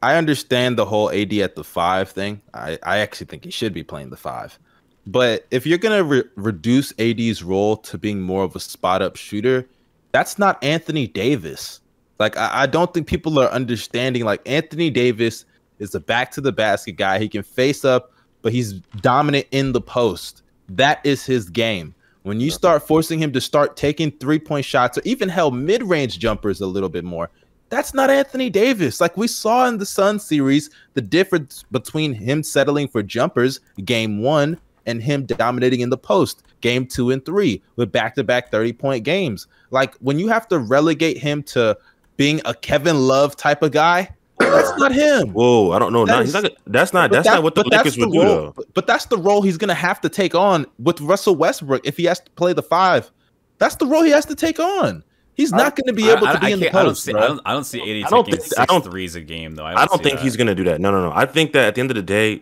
I 0.01 0.15
understand 0.15 0.77
the 0.77 0.85
whole 0.85 1.11
AD 1.11 1.33
at 1.33 1.55
the 1.55 1.63
five 1.63 2.09
thing. 2.09 2.41
I 2.53 2.77
I 2.83 2.97
actually 2.99 3.27
think 3.27 3.43
he 3.43 3.51
should 3.51 3.73
be 3.73 3.83
playing 3.83 4.09
the 4.09 4.17
five. 4.17 4.57
But 5.05 5.47
if 5.51 5.65
you're 5.65 5.77
gonna 5.77 6.03
re- 6.03 6.23
reduce 6.35 6.93
AD's 6.99 7.43
role 7.43 7.77
to 7.77 7.97
being 7.97 8.21
more 8.21 8.43
of 8.43 8.55
a 8.55 8.59
spot 8.59 9.01
up 9.01 9.15
shooter, 9.15 9.67
that's 10.11 10.37
not 10.37 10.63
Anthony 10.63 11.07
Davis. 11.07 11.79
Like 12.19 12.37
I, 12.37 12.63
I 12.63 12.65
don't 12.65 12.93
think 12.93 13.07
people 13.07 13.39
are 13.39 13.49
understanding. 13.49 14.25
Like 14.25 14.41
Anthony 14.45 14.89
Davis 14.89 15.45
is 15.79 15.95
a 15.95 15.99
back 15.99 16.31
to 16.31 16.41
the 16.41 16.51
basket 16.51 16.93
guy. 16.93 17.19
He 17.19 17.29
can 17.29 17.43
face 17.43 17.85
up, 17.85 18.11
but 18.41 18.51
he's 18.51 18.73
dominant 19.01 19.47
in 19.51 19.71
the 19.71 19.81
post. 19.81 20.43
That 20.69 20.99
is 21.05 21.25
his 21.25 21.49
game. 21.49 21.95
When 22.23 22.41
you 22.41 22.51
start 22.51 22.85
forcing 22.85 23.19
him 23.19 23.31
to 23.31 23.39
start 23.39 23.77
taking 23.77 24.11
three 24.11 24.39
point 24.39 24.65
shots 24.65 24.97
or 24.97 25.01
even 25.05 25.29
hell 25.29 25.49
mid 25.49 25.81
range 25.81 26.19
jumpers 26.19 26.59
a 26.59 26.67
little 26.67 26.89
bit 26.89 27.05
more, 27.05 27.29
that's 27.69 27.93
not 27.93 28.09
Anthony 28.09 28.49
Davis. 28.49 29.01
Like 29.01 29.17
we 29.17 29.27
saw 29.27 29.67
in 29.67 29.77
the 29.77 29.85
Sun 29.85 30.19
series, 30.19 30.69
the 30.93 31.01
difference 31.01 31.63
between 31.71 32.13
him 32.13 32.43
settling 32.43 32.87
for 32.87 33.03
jumpers 33.03 33.59
game 33.85 34.21
one 34.21 34.57
and 34.85 35.01
him 35.03 35.25
dominating 35.25 35.81
in 35.81 35.89
the 35.89 35.97
post 35.97 36.43
game 36.61 36.85
two 36.85 37.11
and 37.11 37.23
three 37.25 37.61
with 37.75 37.91
back 37.91 38.15
to 38.15 38.23
back 38.23 38.51
30 38.51 38.73
point 38.73 39.03
games. 39.03 39.47
Like 39.71 39.95
when 39.95 40.17
you 40.19 40.27
have 40.29 40.47
to 40.49 40.59
relegate 40.59 41.17
him 41.17 41.43
to 41.43 41.77
being 42.15 42.41
a 42.45 42.53
Kevin 42.53 43.07
Love 43.07 43.35
type 43.35 43.61
of 43.63 43.71
guy, 43.71 44.09
that's 44.39 44.77
not 44.77 44.91
him. 44.93 45.29
Whoa, 45.33 45.71
I 45.71 45.79
don't 45.79 45.91
know. 45.93 46.05
That 46.05 46.21
is- 46.23 46.33
he's 46.33 46.43
not, 46.43 46.51
that's 46.67 46.93
not 46.93 47.11
that's 47.11 47.27
that- 47.27 47.35
not 47.35 47.43
what 47.43 47.55
the 47.55 47.63
Lakers 47.63 47.97
would 47.97 48.11
do 48.11 48.21
role, 48.21 48.27
though. 48.35 48.53
But, 48.55 48.73
but 48.73 48.87
that's 48.87 49.05
the 49.05 49.17
role 49.17 49.41
he's 49.41 49.57
gonna 49.57 49.73
have 49.73 49.99
to 50.01 50.09
take 50.09 50.33
on 50.35 50.65
with 50.79 51.01
Russell 51.01 51.35
Westbrook 51.35 51.85
if 51.85 51.97
he 51.97 52.05
has 52.05 52.19
to 52.21 52.31
play 52.31 52.53
the 52.53 52.63
five. 52.63 53.11
That's 53.57 53.75
the 53.75 53.87
role 53.87 54.03
he 54.03 54.11
has 54.11 54.25
to 54.27 54.35
take 54.35 54.59
on. 54.59 55.03
He's 55.37 55.51
not 55.51 55.75
going 55.77 55.85
to 55.87 55.93
be 55.93 56.09
able 56.09 56.27
I, 56.27 56.33
to 56.33 56.37
I, 56.37 56.41
be 56.41 56.45
I 56.47 56.49
in 56.49 56.59
the 56.59 56.65
can't- 56.65 56.75
I 56.75 56.79
don't 56.83 56.89
post. 56.89 57.03
see. 57.03 57.11
bro. 57.13 57.21
I 57.21 57.27
don't, 57.27 57.41
I 57.45 57.53
don't 57.53 57.63
see 57.63 57.79
AD 57.79 58.05
I 58.07 58.09
don't 58.09 58.25
taking 58.25 58.39
think- 58.39 58.47
six 58.49 58.59
I 58.59 58.65
don't- 58.65 58.83
threes 58.83 59.15
a 59.15 59.21
game 59.21 59.55
though. 59.55 59.63
I 59.65 59.71
I 59.71 59.75
don't, 59.75 59.89
don't 59.91 60.03
think 60.03 60.17
that. 60.17 60.23
he's 60.23 60.35
gonna 60.35 60.55
do 60.55 60.63
that. 60.65 60.81
No, 60.81 60.91
no, 60.91 61.01
no. 61.01 61.13
I 61.15 61.25
think 61.25 61.53
that 61.53 61.65
at 61.67 61.75
the 61.75 61.81
end 61.81 61.91
of 61.91 61.95
the 61.95 62.01
day, 62.01 62.41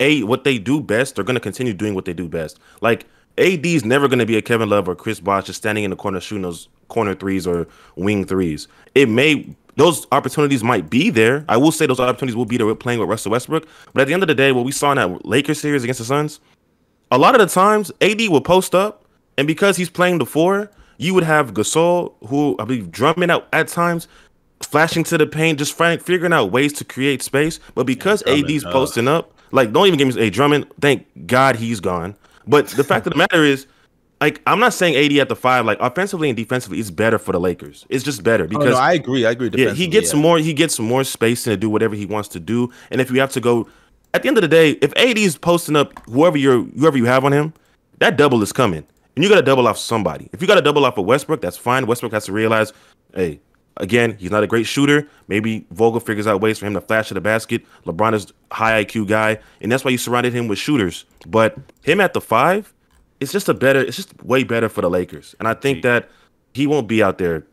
a 0.00 0.22
what 0.24 0.44
they 0.44 0.58
do 0.58 0.80
best, 0.80 1.14
they're 1.14 1.24
gonna 1.24 1.40
continue 1.40 1.72
doing 1.72 1.94
what 1.94 2.04
they 2.04 2.12
do 2.12 2.28
best. 2.28 2.58
Like 2.82 3.06
AD's 3.38 3.84
never 3.84 4.08
going 4.08 4.18
to 4.18 4.26
be 4.26 4.36
a 4.36 4.42
Kevin 4.42 4.68
Love 4.68 4.86
or 4.88 4.94
Chris 4.94 5.18
Bosh 5.18 5.46
just 5.46 5.56
standing 5.56 5.84
in 5.84 5.90
the 5.90 5.96
corner 5.96 6.20
shooting 6.20 6.42
those 6.42 6.68
corner 6.88 7.14
threes 7.14 7.46
or 7.46 7.66
wing 7.96 8.26
threes. 8.26 8.68
It 8.94 9.08
may 9.08 9.48
those 9.76 10.06
opportunities 10.12 10.62
might 10.62 10.90
be 10.90 11.08
there. 11.08 11.46
I 11.48 11.56
will 11.56 11.72
say 11.72 11.86
those 11.86 11.98
opportunities 11.98 12.36
will 12.36 12.44
be 12.44 12.58
there 12.58 12.66
with 12.66 12.78
playing 12.78 13.00
with 13.00 13.08
Russell 13.08 13.30
Westbrook. 13.32 13.66
But 13.94 14.02
at 14.02 14.08
the 14.08 14.12
end 14.12 14.22
of 14.22 14.26
the 14.26 14.34
day, 14.34 14.52
what 14.52 14.66
we 14.66 14.72
saw 14.72 14.90
in 14.92 14.96
that 14.96 15.24
Lakers 15.24 15.58
series 15.60 15.82
against 15.82 16.00
the 16.00 16.04
Suns, 16.04 16.40
a 17.10 17.16
lot 17.16 17.34
of 17.34 17.40
the 17.40 17.46
times 17.46 17.90
AD 18.02 18.20
will 18.28 18.42
post 18.42 18.74
up, 18.74 19.06
and 19.38 19.46
because 19.46 19.78
he's 19.78 19.88
playing 19.88 20.18
the 20.18 20.26
four, 20.26 20.70
you 21.02 21.14
would 21.14 21.24
have 21.24 21.54
Gasol, 21.54 22.14
who 22.28 22.56
I 22.58 22.64
believe 22.64 22.90
drumming 22.90 23.30
out 23.30 23.48
at 23.52 23.68
times, 23.68 24.08
flashing 24.62 25.04
to 25.04 25.18
the 25.18 25.26
paint, 25.26 25.58
just 25.58 25.76
figuring 25.76 26.32
out 26.32 26.52
ways 26.52 26.72
to 26.74 26.84
create 26.84 27.22
space. 27.22 27.58
But 27.74 27.84
because 27.84 28.22
Drummond, 28.22 28.50
AD's 28.50 28.64
uh, 28.64 28.72
posting 28.72 29.08
up, 29.08 29.32
like 29.50 29.72
don't 29.72 29.86
even 29.86 29.98
give 29.98 30.14
me 30.14 30.22
a 30.22 30.30
Drummond. 30.30 30.66
Thank 30.80 31.06
God 31.26 31.56
he's 31.56 31.80
gone. 31.80 32.16
But 32.46 32.68
the 32.68 32.84
fact 32.84 33.06
of 33.06 33.12
the 33.12 33.18
matter 33.18 33.44
is, 33.44 33.66
like 34.20 34.40
I'm 34.46 34.60
not 34.60 34.72
saying 34.72 34.94
AD 34.94 35.12
at 35.18 35.28
the 35.28 35.36
five, 35.36 35.64
like 35.66 35.78
offensively 35.80 36.28
and 36.28 36.36
defensively, 36.36 36.78
it's 36.78 36.90
better 36.90 37.18
for 37.18 37.32
the 37.32 37.40
Lakers. 37.40 37.84
It's 37.88 38.04
just 38.04 38.22
better 38.22 38.44
Oh, 38.44 38.48
because 38.48 38.74
no, 38.74 38.76
I 38.76 38.92
agree. 38.92 39.26
I 39.26 39.32
agree. 39.32 39.50
yeah, 39.54 39.72
he 39.72 39.86
gets 39.88 40.14
yeah. 40.14 40.20
more. 40.20 40.38
He 40.38 40.52
gets 40.52 40.78
more 40.78 41.04
space 41.04 41.44
to 41.44 41.56
do 41.56 41.68
whatever 41.68 41.94
he 41.94 42.06
wants 42.06 42.28
to 42.30 42.40
do. 42.40 42.70
And 42.90 43.00
if 43.00 43.10
you 43.10 43.18
have 43.20 43.32
to 43.32 43.40
go, 43.40 43.68
at 44.14 44.22
the 44.22 44.28
end 44.28 44.38
of 44.38 44.42
the 44.42 44.48
day, 44.48 44.70
if 44.82 44.92
AD 44.96 45.18
is 45.18 45.36
posting 45.36 45.74
up 45.74 45.92
whoever 46.06 46.38
you're, 46.38 46.62
whoever 46.62 46.96
you 46.96 47.06
have 47.06 47.24
on 47.24 47.32
him, 47.32 47.52
that 47.98 48.16
double 48.16 48.42
is 48.42 48.52
coming, 48.52 48.84
and 49.14 49.22
you 49.22 49.28
got 49.28 49.36
to 49.36 49.42
double 49.42 49.66
off 49.68 49.78
somebody. 49.78 50.28
If 50.32 50.40
you 50.40 50.48
got 50.48 50.54
to 50.56 50.62
double 50.62 50.84
off 50.84 50.98
of 50.98 51.04
Westbrook, 51.04 51.40
that's 51.40 51.56
fine. 51.56 51.86
Westbrook 51.86 52.12
has 52.12 52.24
to 52.26 52.32
realize, 52.32 52.72
hey, 53.14 53.40
again, 53.76 54.16
he's 54.18 54.30
not 54.30 54.42
a 54.42 54.46
great 54.46 54.66
shooter. 54.66 55.08
Maybe 55.28 55.66
Vogel 55.70 56.00
figures 56.00 56.26
out 56.26 56.40
ways 56.40 56.58
for 56.58 56.66
him 56.66 56.74
to 56.74 56.80
flash 56.80 57.08
to 57.08 57.14
the 57.14 57.20
basket. 57.20 57.64
LeBron 57.84 58.14
is 58.14 58.32
high 58.50 58.84
IQ 58.84 59.08
guy, 59.08 59.38
and 59.60 59.70
that's 59.70 59.84
why 59.84 59.90
you 59.90 59.98
surrounded 59.98 60.32
him 60.32 60.48
with 60.48 60.58
shooters. 60.58 61.04
But 61.26 61.56
him 61.82 62.00
at 62.00 62.14
the 62.14 62.20
five, 62.20 62.72
it's 63.20 63.32
just 63.32 63.48
a 63.48 63.54
better. 63.54 63.80
It's 63.80 63.96
just 63.96 64.22
way 64.24 64.44
better 64.44 64.68
for 64.68 64.80
the 64.80 64.90
Lakers, 64.90 65.34
and 65.38 65.46
I 65.46 65.54
think 65.54 65.82
that 65.82 66.08
he 66.54 66.66
won't 66.66 66.88
be 66.88 67.02
out 67.02 67.18
there 67.18 67.46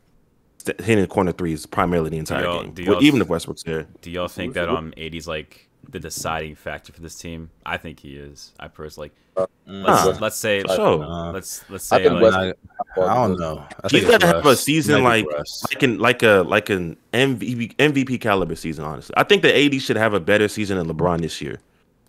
hitting 0.80 1.06
corner 1.08 1.32
threes 1.32 1.66
primarily 1.66 2.10
the 2.10 2.18
entire 2.18 2.44
game. 2.44 2.74
do 2.74 2.86
Well, 2.86 3.04
even 3.04 3.22
if 3.22 3.30
Westbrook's 3.30 3.64
there. 3.64 3.88
Do 4.02 4.12
y'all 4.12 4.28
think 4.28 4.54
that 4.56 4.70
um 4.70 4.94
80s 4.98 5.28
like 5.28 5.69
the 5.92 6.00
deciding 6.00 6.56
factor 6.56 6.94
for 6.94 7.02
this 7.02 7.16
team? 7.16 7.50
I 7.66 7.78
think 7.78 8.00
he 8.00 8.16
is. 8.16 8.54
I 8.60 8.68
personally 8.68 9.12
like. 9.38 9.48
Mm, 9.68 9.84
Let's, 9.86 10.06
Nah, 10.06 10.18
let's 10.20 10.36
say 10.36 10.62
for 10.64 10.76
sure. 10.76 11.00
Nah. 11.00 11.32
let's 11.32 11.64
let's 11.70 11.90
I 11.94 11.98
say 12.00 12.04
think 12.10 12.22
like, 12.22 12.24
Westbrook- 12.24 12.58
I, 12.98 13.02
I 13.02 13.16
don't 13.28 13.40
know. 13.40 13.60
I 13.60 13.76
He's 13.84 13.92
think 13.92 14.04
it's 14.04 14.12
gotta 14.12 14.28
have 14.28 14.46
a 14.46 14.56
season 14.56 15.04
like 15.04 15.26
like 15.72 15.84
an 15.84 15.98
like 16.00 16.24
a 16.24 16.44
like 16.46 16.70
an 16.70 16.98
MVP 17.14 17.76
MVP 17.78 18.20
caliber 18.20 18.56
season. 18.56 18.84
Honestly, 18.84 19.14
I 19.16 19.24
think 19.24 19.42
the 19.44 19.56
AD 19.58 19.82
should 19.82 19.96
have 19.96 20.14
a 20.14 20.20
better 20.20 20.48
season 20.50 20.78
than 20.78 20.88
LeBron 20.94 21.22
this 21.22 21.42
year. 21.42 21.60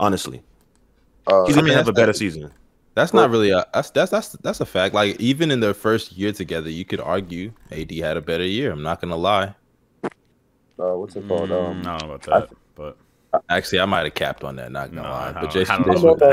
Honestly, 0.01 0.43
Uh, 1.29 1.45
he's 1.47 1.55
gonna 1.55 1.69
mean, 1.69 1.77
have 1.77 1.87
a 1.89 1.93
that's- 1.93 2.03
better 2.03 2.13
season. 2.13 2.51
That's 2.97 3.15
not 3.15 3.31
really 3.31 3.51
a 3.51 3.65
that's 3.73 3.91
that's 3.91 4.11
that's 4.11 4.31
that's 4.43 4.61
a 4.61 4.67
fact. 4.67 4.95
Like 4.95 5.21
even 5.21 5.53
in 5.53 5.61
their 5.61 5.75
first 5.75 6.13
year 6.13 6.33
together, 6.33 6.69
you 6.69 6.85
could 6.85 7.01
argue 7.01 7.53
AD 7.71 7.93
had 7.93 8.17
a 8.17 8.21
better 8.21 8.45
year. 8.45 8.73
I'm 8.73 8.83
not 8.83 9.01
gonna 9.01 9.17
lie. 9.17 9.55
uh, 10.03 10.95
what's 10.97 11.15
it 11.15 11.29
called? 11.29 11.51
mm, 11.51 11.71
Um, 11.71 11.81
I 11.87 11.99
don't 11.99 12.09
know 12.09 12.15
about 12.15 12.23
that, 12.23 12.57
but 12.75 12.97
Actually, 13.49 13.81
I 13.81 13.85
might 13.87 14.05
have 14.05 14.15
capped 14.15 14.45
on 14.45 14.57
that. 14.57 14.73
Not 14.73 14.93
no, 14.93 15.03
gonna 15.03 15.15
I 15.15 15.31
lie. 15.33 15.41
But 15.41 15.51
Jason, 15.51 15.77
Jason, 15.85 16.03
know 16.03 16.15
no, 16.15 16.27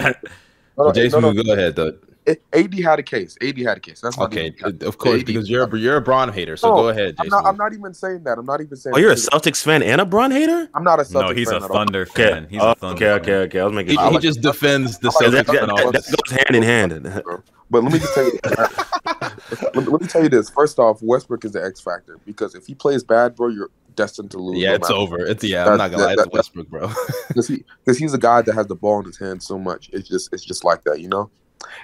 no, 0.77 0.83
no, 0.85 0.91
Jason, 0.91 1.21
no, 1.21 1.31
no, 1.31 1.43
go 1.43 1.53
ahead. 1.53 1.75
Though. 1.75 1.93
it- 2.25 2.43
AD 2.53 2.73
had 2.79 2.99
a 2.99 3.03
case. 3.03 3.37
AD 3.41 3.57
had 3.59 3.77
a 3.77 3.79
case. 3.79 4.01
That's 4.01 4.17
Okay, 4.19 4.53
of 4.81 4.97
course, 4.97 5.21
AD 5.21 5.25
because 5.25 5.49
you're 5.49 5.63
a, 5.63 5.77
you're 5.79 5.95
a 5.97 6.01
Bron 6.01 6.31
hater. 6.33 6.57
So 6.57 6.69
No, 6.69 6.75
go 6.75 6.89
ahead, 6.89 7.15
I'm 7.19 7.25
Jason. 7.25 7.29
not. 7.43 7.45
I'm 7.45 7.55
not 7.57 7.73
even 7.73 7.93
saying 7.93 8.23
that. 8.23 8.37
I'm 8.37 8.45
not 8.45 8.59
even 8.61 8.75
saying. 8.75 8.95
Oh, 8.95 8.99
you're 8.99 9.11
a. 9.11 9.15
Celtics 9.15 9.63
fan 9.63 9.81
and 9.81 10.01
a 10.01 10.05
Bron 10.05 10.31
hater? 10.31 10.69
I'm 10.73 10.83
not 10.83 10.99
a 10.99 11.03
Celtics 11.03 11.13
fan. 11.13 11.21
No, 11.21 11.33
he's 11.33 11.49
fan 11.49 11.61
a 11.61 11.65
at 11.65 11.71
all. 11.71 11.77
Thunder 11.77 12.01
Okay, 12.01 12.29
fan. 12.31 12.47
He's 12.49 12.61
oh, 12.61 12.71
a 12.71 12.75
Thunder. 12.75 12.95
okay, 12.95 13.05
fan. 13.05 13.21
okay, 13.21 13.33
okay. 13.33 13.47
Okay. 13.47 13.59
I 13.59 13.63
was 13.63 13.73
making 13.73 13.91
he, 13.91 13.95
sure. 13.97 14.11
he 14.11 14.17
just 14.19 14.41
defends 14.41 14.97
the 14.99 15.07
like 15.07 15.15
Celtics 15.15 15.45
that- 15.45 15.67
that- 15.67 15.93
that 15.93 16.17
goes 16.27 16.37
hand 16.37 16.55
in 16.55 16.63
hand. 16.63 17.23
But 17.69 17.83
let 17.83 17.91
me 17.91 17.99
just 17.99 18.13
tell 18.13 18.23
you, 18.23 18.39
let, 18.45 19.75
let 19.89 20.01
me 20.01 20.07
tell 20.07 20.23
you 20.23 20.29
this. 20.29 20.49
First 20.49 20.79
off, 20.79 21.01
Westbrook 21.01 21.43
is 21.43 21.51
the 21.51 21.61
X 21.61 21.81
factor 21.81 22.17
because 22.25 22.55
if 22.55 22.65
he 22.65 22.73
plays 22.73 23.03
bad, 23.03 23.35
bro, 23.35 23.49
you're 23.49 23.69
destined 23.97 24.31
to 24.31 24.37
lose. 24.37 24.57
Yeah, 24.59 24.69
no 24.69 24.75
it's 24.75 24.89
matter- 24.89 25.01
over. 25.01 25.25
It's 25.25 25.43
yeah. 25.43 25.67
I'm 25.67 25.77
not 25.77 25.91
gonna 25.91 26.03
lie. 26.03 26.15
that- 26.15 26.27
It's 26.27 26.33
Westbrook, 26.33 26.69
bro. 26.69 26.89
because 27.27 27.49
he 27.49 27.65
because 27.83 27.97
he's 27.97 28.13
a 28.13 28.17
guy 28.17 28.41
that 28.43 28.55
has 28.55 28.67
the 28.67 28.75
ball 28.75 28.99
in 28.99 29.05
his 29.05 29.17
hand 29.17 29.43
so 29.43 29.59
much. 29.59 29.89
It's 29.91 30.07
just 30.07 30.31
it's 30.33 30.45
just 30.45 30.63
like 30.63 30.85
that, 30.85 31.01
you 31.01 31.09
know. 31.09 31.29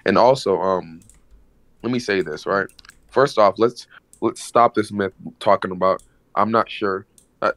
And 0.06 0.18
also, 0.18 0.62
um, 0.62 1.02
let 1.82 1.92
me 1.92 2.00
say 2.00 2.22
this 2.22 2.46
right. 2.46 2.68
First 3.10 3.38
off, 3.38 3.56
let's 3.58 3.88
let's 4.22 4.42
stop 4.42 4.74
this 4.76 4.92
myth 4.94 5.12
talking 5.40 5.72
about. 5.72 6.02
I'm 6.36 6.50
not 6.52 6.70
sure. 6.72 7.06
Uh, 7.42 7.52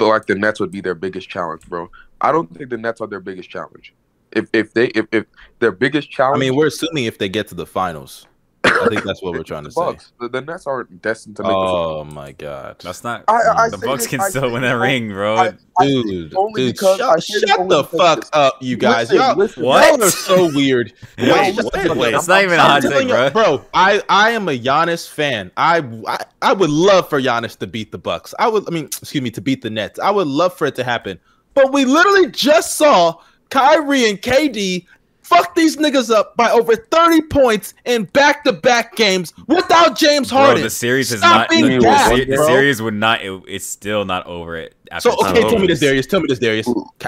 like 0.00 0.26
the 0.26 0.34
Nets 0.34 0.58
would 0.58 0.72
be 0.72 0.80
their 0.80 0.96
biggest 0.96 1.28
challenge, 1.28 1.62
bro. 1.68 1.88
I 2.20 2.32
don't 2.32 2.52
think 2.52 2.70
the 2.70 2.76
Nets 2.76 3.00
are 3.00 3.06
their 3.06 3.20
biggest 3.20 3.48
challenge. 3.48 3.94
If 4.32 4.48
if 4.52 4.74
they 4.74 4.86
if, 4.88 5.06
if 5.12 5.26
their 5.60 5.70
biggest 5.72 6.10
challenge, 6.10 6.38
I 6.38 6.40
mean, 6.40 6.56
we're 6.56 6.66
assuming 6.66 7.04
if 7.04 7.18
they 7.18 7.28
get 7.28 7.46
to 7.48 7.54
the 7.54 7.66
finals. 7.66 8.26
I 8.64 8.86
think 8.88 9.02
that's 9.02 9.22
what 9.22 9.32
we're 9.32 9.42
trying 9.42 9.64
the 9.64 9.70
to 9.70 9.98
say. 9.98 10.06
The, 10.20 10.28
the 10.28 10.40
Nets 10.40 10.66
aren't 10.66 11.02
destined 11.02 11.36
to 11.36 11.42
make. 11.42 11.50
the 11.50 11.56
Oh 11.56 12.04
my 12.04 12.32
god, 12.32 12.76
That's 12.80 13.02
not. 13.04 13.24
I- 13.28 13.64
I 13.66 13.68
the 13.70 13.78
say 13.78 13.86
Bucks 13.86 14.06
can 14.06 14.20
I 14.20 14.28
still 14.28 14.42
say 14.42 14.52
win 14.52 14.62
this 14.62 14.68
that 14.70 14.74
only- 14.76 14.88
ring, 14.88 15.08
bro. 15.12 15.36
I- 15.36 15.52
I 15.78 15.86
dude, 15.86 16.30
this 16.30 16.72
dude, 16.72 16.78
shut, 16.78 17.22
shut 17.24 17.68
the 17.68 17.82
fuck 17.84 18.28
up, 18.34 18.58
you 18.60 18.76
guys. 18.76 19.10
Listen, 19.10 19.16
y'all, 19.16 19.36
listen. 19.36 19.62
What? 19.64 19.88
y'all 19.98 20.06
are 20.06 20.10
so 20.10 20.46
weird. 20.54 20.92
Wait, 21.18 21.28
Wait, 21.32 21.56
wait, 21.56 21.86
shut 21.86 21.96
wait. 21.96 22.14
It's 22.14 22.28
not 22.28 22.42
even 22.44 22.58
a 22.58 22.62
I'm 22.62 22.70
hot 22.70 22.82
telling 22.82 23.08
take, 23.08 23.32
bro. 23.32 23.56
bro. 23.58 23.64
I 23.72 24.02
I 24.08 24.30
am 24.32 24.48
a 24.48 24.58
Giannis 24.58 25.08
fan. 25.08 25.50
I, 25.56 25.78
I 26.06 26.18
I 26.42 26.52
would 26.52 26.68
love 26.70 27.08
for 27.08 27.20
Giannis 27.20 27.56
to 27.58 27.66
beat 27.66 27.90
the 27.90 27.98
Bucks. 27.98 28.34
I 28.38 28.48
would. 28.48 28.68
I 28.68 28.70
mean, 28.70 28.84
excuse 28.84 29.22
me, 29.22 29.30
to 29.30 29.40
beat 29.40 29.62
the 29.62 29.70
Nets. 29.70 29.98
I 29.98 30.10
would 30.10 30.26
love 30.28 30.54
for 30.54 30.66
it 30.66 30.74
to 30.76 30.84
happen. 30.84 31.18
But 31.54 31.72
we 31.72 31.84
literally 31.86 32.30
just 32.30 32.76
saw 32.76 33.14
Kyrie 33.50 34.08
and 34.10 34.20
KD 34.20 34.86
fuck 35.34 35.54
these 35.54 35.76
niggas 35.76 36.10
up 36.10 36.36
by 36.36 36.50
over 36.50 36.76
30 36.76 37.22
points 37.22 37.74
in 37.84 38.04
back-to-back 38.04 38.94
games 38.96 39.32
without 39.46 39.96
James 39.96 40.30
Bro, 40.30 40.38
Harden. 40.38 40.62
the 40.62 40.70
series 40.70 41.12
is 41.12 41.20
Stop 41.20 41.36
not. 41.36 41.48
being 41.50 41.64
The, 41.66 41.78
gassed, 41.80 42.10
se- 42.10 42.24
the 42.26 42.36
series 42.46 42.82
would 42.82 42.94
not. 42.94 43.22
It, 43.22 43.42
it's 43.48 43.66
still 43.66 44.04
not 44.04 44.26
over. 44.26 44.56
It. 44.56 44.74
After 44.90 45.10
So 45.10 45.26
okay, 45.30 45.40
tell 45.42 45.58
me 45.58 45.66
this, 45.66 45.80
Darius. 45.80 46.06
Tell 46.06 46.20
me 46.20 46.26
this, 46.28 46.38
Darius. 46.38 46.66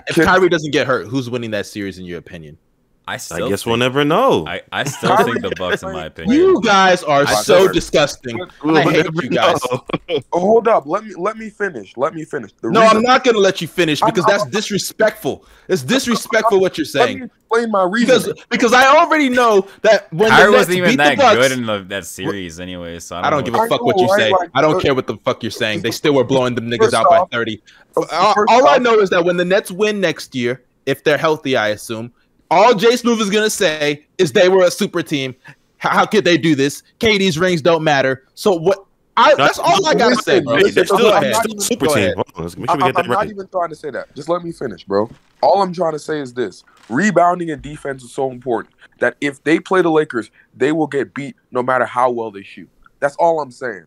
If 0.09 0.14
can- 0.16 0.25
Kyrie 0.25 0.49
doesn't 0.49 0.71
get 0.73 0.87
hurt, 0.87 1.07
who's 1.07 1.28
winning 1.28 1.50
that 1.52 1.66
series 1.66 1.99
in 1.99 2.04
your 2.04 2.19
opinion? 2.19 2.57
I 3.06 3.14
I 3.14 3.16
still. 3.18 3.49
guess 3.50 3.66
we'll 3.66 3.76
never 3.76 4.02
know. 4.02 4.46
I, 4.46 4.62
I 4.73 4.84
still 4.84 5.14
think 5.25 5.42
the 5.42 5.52
Bucks, 5.58 5.82
in 5.82 5.92
my 5.92 6.06
opinion. 6.06 6.38
You 6.38 6.61
guys 6.62 7.02
are 7.02 7.23
I 7.26 7.34
so 7.42 7.66
said- 7.66 7.75
disgusting. 7.75 8.38
We'll 8.64 8.78
I 8.78 8.82
hate 8.82 9.04
never 9.04 9.23
you 9.23 9.28
guys. 9.28 9.58
know. 9.70 9.84
Oh, 10.32 10.40
hold 10.40 10.68
up. 10.68 10.87
Let 10.87 11.04
me 11.04 11.14
let 11.16 11.37
me 11.37 11.50
finish. 11.50 11.94
Let 11.99 12.14
me 12.14 12.25
finish. 12.25 12.52
The 12.62 12.70
No, 12.70 12.80
reason- 12.80 12.96
I'm 12.99 13.02
not 13.02 13.23
gonna 13.25 13.38
let 13.38 13.61
you 13.61 13.68
finish 13.68 14.02
I'm- 14.02 14.11
because 14.11 14.25
I'm- 14.25 14.38
that's 14.38 14.50
disrespectful. 14.50 15.44
It's 15.68 15.82
disrespectful 15.82 16.61
what 16.61 16.78
you're 16.78 16.87
Let 16.94 17.08
me 17.08 17.14
saying. 17.14 17.23
explain 17.25 17.70
my 17.70 17.87
Because 17.92 18.26
reason. 18.26 18.42
because 18.49 18.73
I 18.73 18.87
already 18.87 19.28
know 19.28 19.66
that 19.82 20.11
when 20.12 20.30
Kyrie 20.30 20.44
the 20.46 20.50
Nets 20.50 20.58
wasn't 20.58 20.76
even 20.78 20.90
beat 20.90 20.96
that 20.96 21.11
the 21.11 21.23
Bucks, 21.23 21.37
good 21.37 21.52
in 21.52 21.66
the, 21.66 21.78
that 21.88 22.06
series, 22.06 22.58
anyway. 22.58 22.99
So 23.00 23.16
I 23.16 23.23
don't, 23.23 23.26
I 23.26 23.30
don't 23.30 23.44
give 23.44 23.54
a 23.54 23.68
fuck 23.68 23.80
I 23.80 23.84
what 23.84 23.99
you 24.00 24.06
right? 24.06 24.18
say. 24.20 24.30
Like, 24.32 24.50
I 24.54 24.62
don't 24.62 24.76
uh, 24.76 24.80
care 24.80 24.94
what 24.94 25.06
the 25.06 25.16
fuck 25.18 25.42
you're 25.42 25.50
saying. 25.50 25.82
They 25.82 25.90
still 25.90 26.14
were 26.14 26.25
blowing 26.25 26.54
them 26.54 26.70
niggas 26.70 26.78
First 26.78 26.94
out 26.94 27.08
by 27.11 27.25
30. 27.30 27.61
First 27.94 28.12
All, 28.12 28.34
all 28.49 28.68
I 28.68 28.78
know 28.78 28.99
is 28.99 29.11
that 29.11 29.25
when 29.25 29.37
the 29.37 29.44
Nets 29.44 29.70
win 29.70 30.00
next 30.00 30.34
year, 30.34 30.62
if 30.87 31.04
they're 31.04 31.18
healthy, 31.18 31.56
I 31.56 31.68
assume, 31.68 32.12
all 32.51 32.75
Jay 32.75 32.97
Smooth 32.97 33.21
is 33.21 33.31
gonna 33.31 33.51
say 33.51 34.07
is 34.19 34.33
they 34.33 34.49
were 34.49 34.65
a 34.65 34.71
super 34.71 35.03
team. 35.03 35.35
How, 35.79 35.91
how 35.91 36.07
could 36.07 36.25
they 36.25 36.39
do 36.39 36.55
this? 36.55 36.83
KD's 37.01 37.39
rings 37.39 37.63
don't 37.63 37.85
matter. 37.85 38.27
So 38.35 38.55
what? 38.55 38.85
I 39.17 39.35
that's 39.37 39.59
all 39.61 39.87
I 39.87 39.95
gotta 39.95 40.17
say, 40.17 40.41
bro. 40.41 40.59
They're 40.61 40.85
So 40.87 40.97
still, 40.97 40.99
go 40.99 41.21
they're 41.21 41.35
still 41.35 41.59
a 41.59 41.61
super 41.61 41.87
team. 41.87 42.15
on, 42.19 42.25
make 42.37 42.51
sure 42.51 42.57
we 42.59 42.67
I, 42.67 42.77
get 42.87 42.95
that 42.97 43.05
am 43.05 43.11
not 43.11 43.27
even 43.31 43.47
trying 43.49 43.69
to 43.69 43.77
say 43.77 43.91
that. 43.91 44.13
Just 44.17 44.29
let 44.29 44.43
me 44.43 44.51
finish, 44.51 44.85
bro. 44.85 45.09
All 45.41 45.63
I'm 45.63 45.73
trying 45.73 45.93
to 45.93 45.99
say 46.01 46.21
is 46.21 46.35
this: 46.35 46.65
rebounding 46.89 47.51
and 47.51 47.63
defense 47.63 48.03
is 48.03 48.13
so 48.13 48.31
important 48.31 48.75
that 48.99 49.17
if 49.21 49.43
they 49.45 49.61
play 49.61 49.83
the 49.83 49.91
Lakers, 49.91 50.31
they 50.57 50.73
will 50.73 50.87
get 50.89 51.15
beat 51.15 51.37
no 51.53 51.63
matter 51.63 51.85
how 51.85 52.11
well 52.11 52.31
they 52.31 52.43
shoot. 52.43 52.69
That's 52.99 53.15
all 53.17 53.41
I'm 53.41 53.51
saying. 53.53 53.87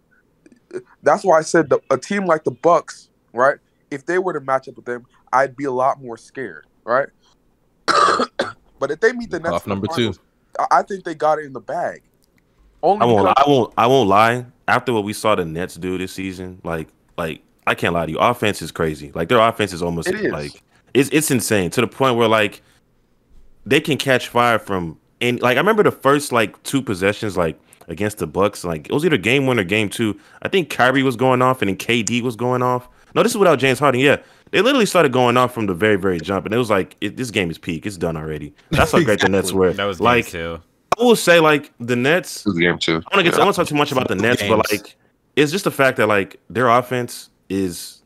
That's 1.03 1.23
why 1.23 1.39
I 1.39 1.41
said 1.41 1.69
the, 1.69 1.79
a 1.89 1.97
team 1.97 2.25
like 2.25 2.43
the 2.43 2.51
Bucks, 2.51 3.09
right? 3.33 3.57
If 3.89 4.05
they 4.05 4.19
were 4.19 4.33
to 4.33 4.41
match 4.41 4.67
up 4.67 4.75
with 4.75 4.85
them, 4.85 5.05
I'd 5.31 5.55
be 5.55 5.63
a 5.65 5.71
lot 5.71 6.01
more 6.01 6.17
scared, 6.17 6.65
right? 6.83 7.07
but 8.79 8.91
if 8.91 8.99
they 8.99 9.13
meet 9.13 9.31
the 9.31 9.39
Nets, 9.39 9.53
Off 9.53 9.67
number 9.67 9.87
two. 9.87 10.13
finals, 10.13 10.19
I 10.59 10.79
I 10.79 10.81
think 10.83 11.03
they 11.03 11.15
got 11.15 11.39
it 11.39 11.45
in 11.45 11.53
the 11.53 11.59
bag. 11.61 12.01
Only 12.83 13.01
I 13.01 13.05
won't. 13.05 13.27
because- 13.27 13.43
I 13.45 13.49
won't. 13.49 13.73
I 13.77 13.87
won't 13.87 14.09
lie. 14.09 14.45
After 14.67 14.91
what 14.93 15.03
we 15.05 15.13
saw 15.13 15.33
the 15.35 15.45
Nets 15.45 15.75
do 15.75 15.97
this 15.97 16.11
season, 16.11 16.59
like, 16.63 16.89
like 17.17 17.41
I 17.65 17.73
can't 17.73 17.93
lie 17.93 18.05
to 18.05 18.11
you. 18.11 18.17
Offense 18.19 18.61
is 18.61 18.71
crazy. 18.71 19.11
Like 19.15 19.29
their 19.29 19.39
offense 19.39 19.71
is 19.73 19.81
almost 19.81 20.09
It 20.09 20.15
is. 20.15 20.31
like 20.31 20.61
it's 20.93 21.09
it's 21.11 21.31
insane 21.31 21.69
to 21.71 21.81
the 21.81 21.87
point 21.87 22.17
where 22.17 22.27
like 22.27 22.61
they 23.65 23.79
can 23.79 23.97
catch 23.97 24.27
fire 24.29 24.59
from 24.59 24.97
and 25.21 25.41
like 25.41 25.57
I 25.57 25.59
remember 25.59 25.83
the 25.83 25.91
first 25.91 26.31
like 26.31 26.61
two 26.63 26.81
possessions 26.81 27.37
like 27.37 27.59
against 27.87 28.17
the 28.17 28.27
Bucks. 28.27 28.63
Like 28.65 28.87
it 28.89 28.93
was 28.93 29.05
either 29.05 29.17
game 29.17 29.47
one 29.47 29.57
or 29.59 29.63
game 29.63 29.89
two. 29.89 30.19
I 30.41 30.49
think 30.49 30.69
Kyrie 30.69 31.03
was 31.03 31.15
going 31.15 31.41
off 31.41 31.61
and 31.61 31.69
then 31.69 31.77
KD 31.77 32.21
was 32.21 32.35
going 32.35 32.61
off. 32.61 32.89
No, 33.15 33.23
this 33.23 33.31
is 33.31 33.37
without 33.37 33.57
James 33.59 33.79
Harden. 33.79 34.01
Yeah, 34.01 34.17
they 34.51 34.61
literally 34.61 34.85
started 34.85 35.11
going 35.11 35.37
off 35.37 35.53
from 35.53 35.65
the 35.65 35.73
very 35.73 35.95
very 35.95 36.19
jump, 36.19 36.45
and 36.45 36.53
it 36.53 36.57
was 36.57 36.69
like 36.69 36.95
it, 37.01 37.17
this 37.17 37.31
game 37.31 37.49
is 37.49 37.57
peak. 37.57 37.85
It's 37.85 37.97
done 37.97 38.17
already. 38.17 38.53
That's 38.71 38.91
how 38.91 39.03
great 39.03 39.21
the 39.21 39.29
Nets 39.29 39.51
were. 39.51 39.73
That 39.73 39.85
was 39.85 39.99
like 39.99 40.25
like 40.25 40.31
too. 40.31 40.61
I 40.99 41.03
will 41.03 41.15
say 41.15 41.39
like 41.39 41.71
the 41.79 41.95
Nets. 41.95 42.43
This 42.43 42.57
game 42.57 42.77
two. 42.79 42.91
I 42.91 42.95
don't 42.95 43.13
want 43.13 43.25
to 43.25 43.31
get. 43.31 43.33
I 43.35 43.43
don't 43.43 43.53
talk 43.53 43.67
too 43.67 43.75
much 43.75 43.91
about 43.91 44.07
the 44.07 44.15
Nets, 44.15 44.41
but 44.43 44.69
like, 44.71 44.95
it's 45.35 45.51
just 45.51 45.63
the 45.63 45.71
fact 45.71 45.97
that 45.97 46.07
like 46.07 46.39
their 46.49 46.69
offense 46.69 47.29
is 47.49 48.01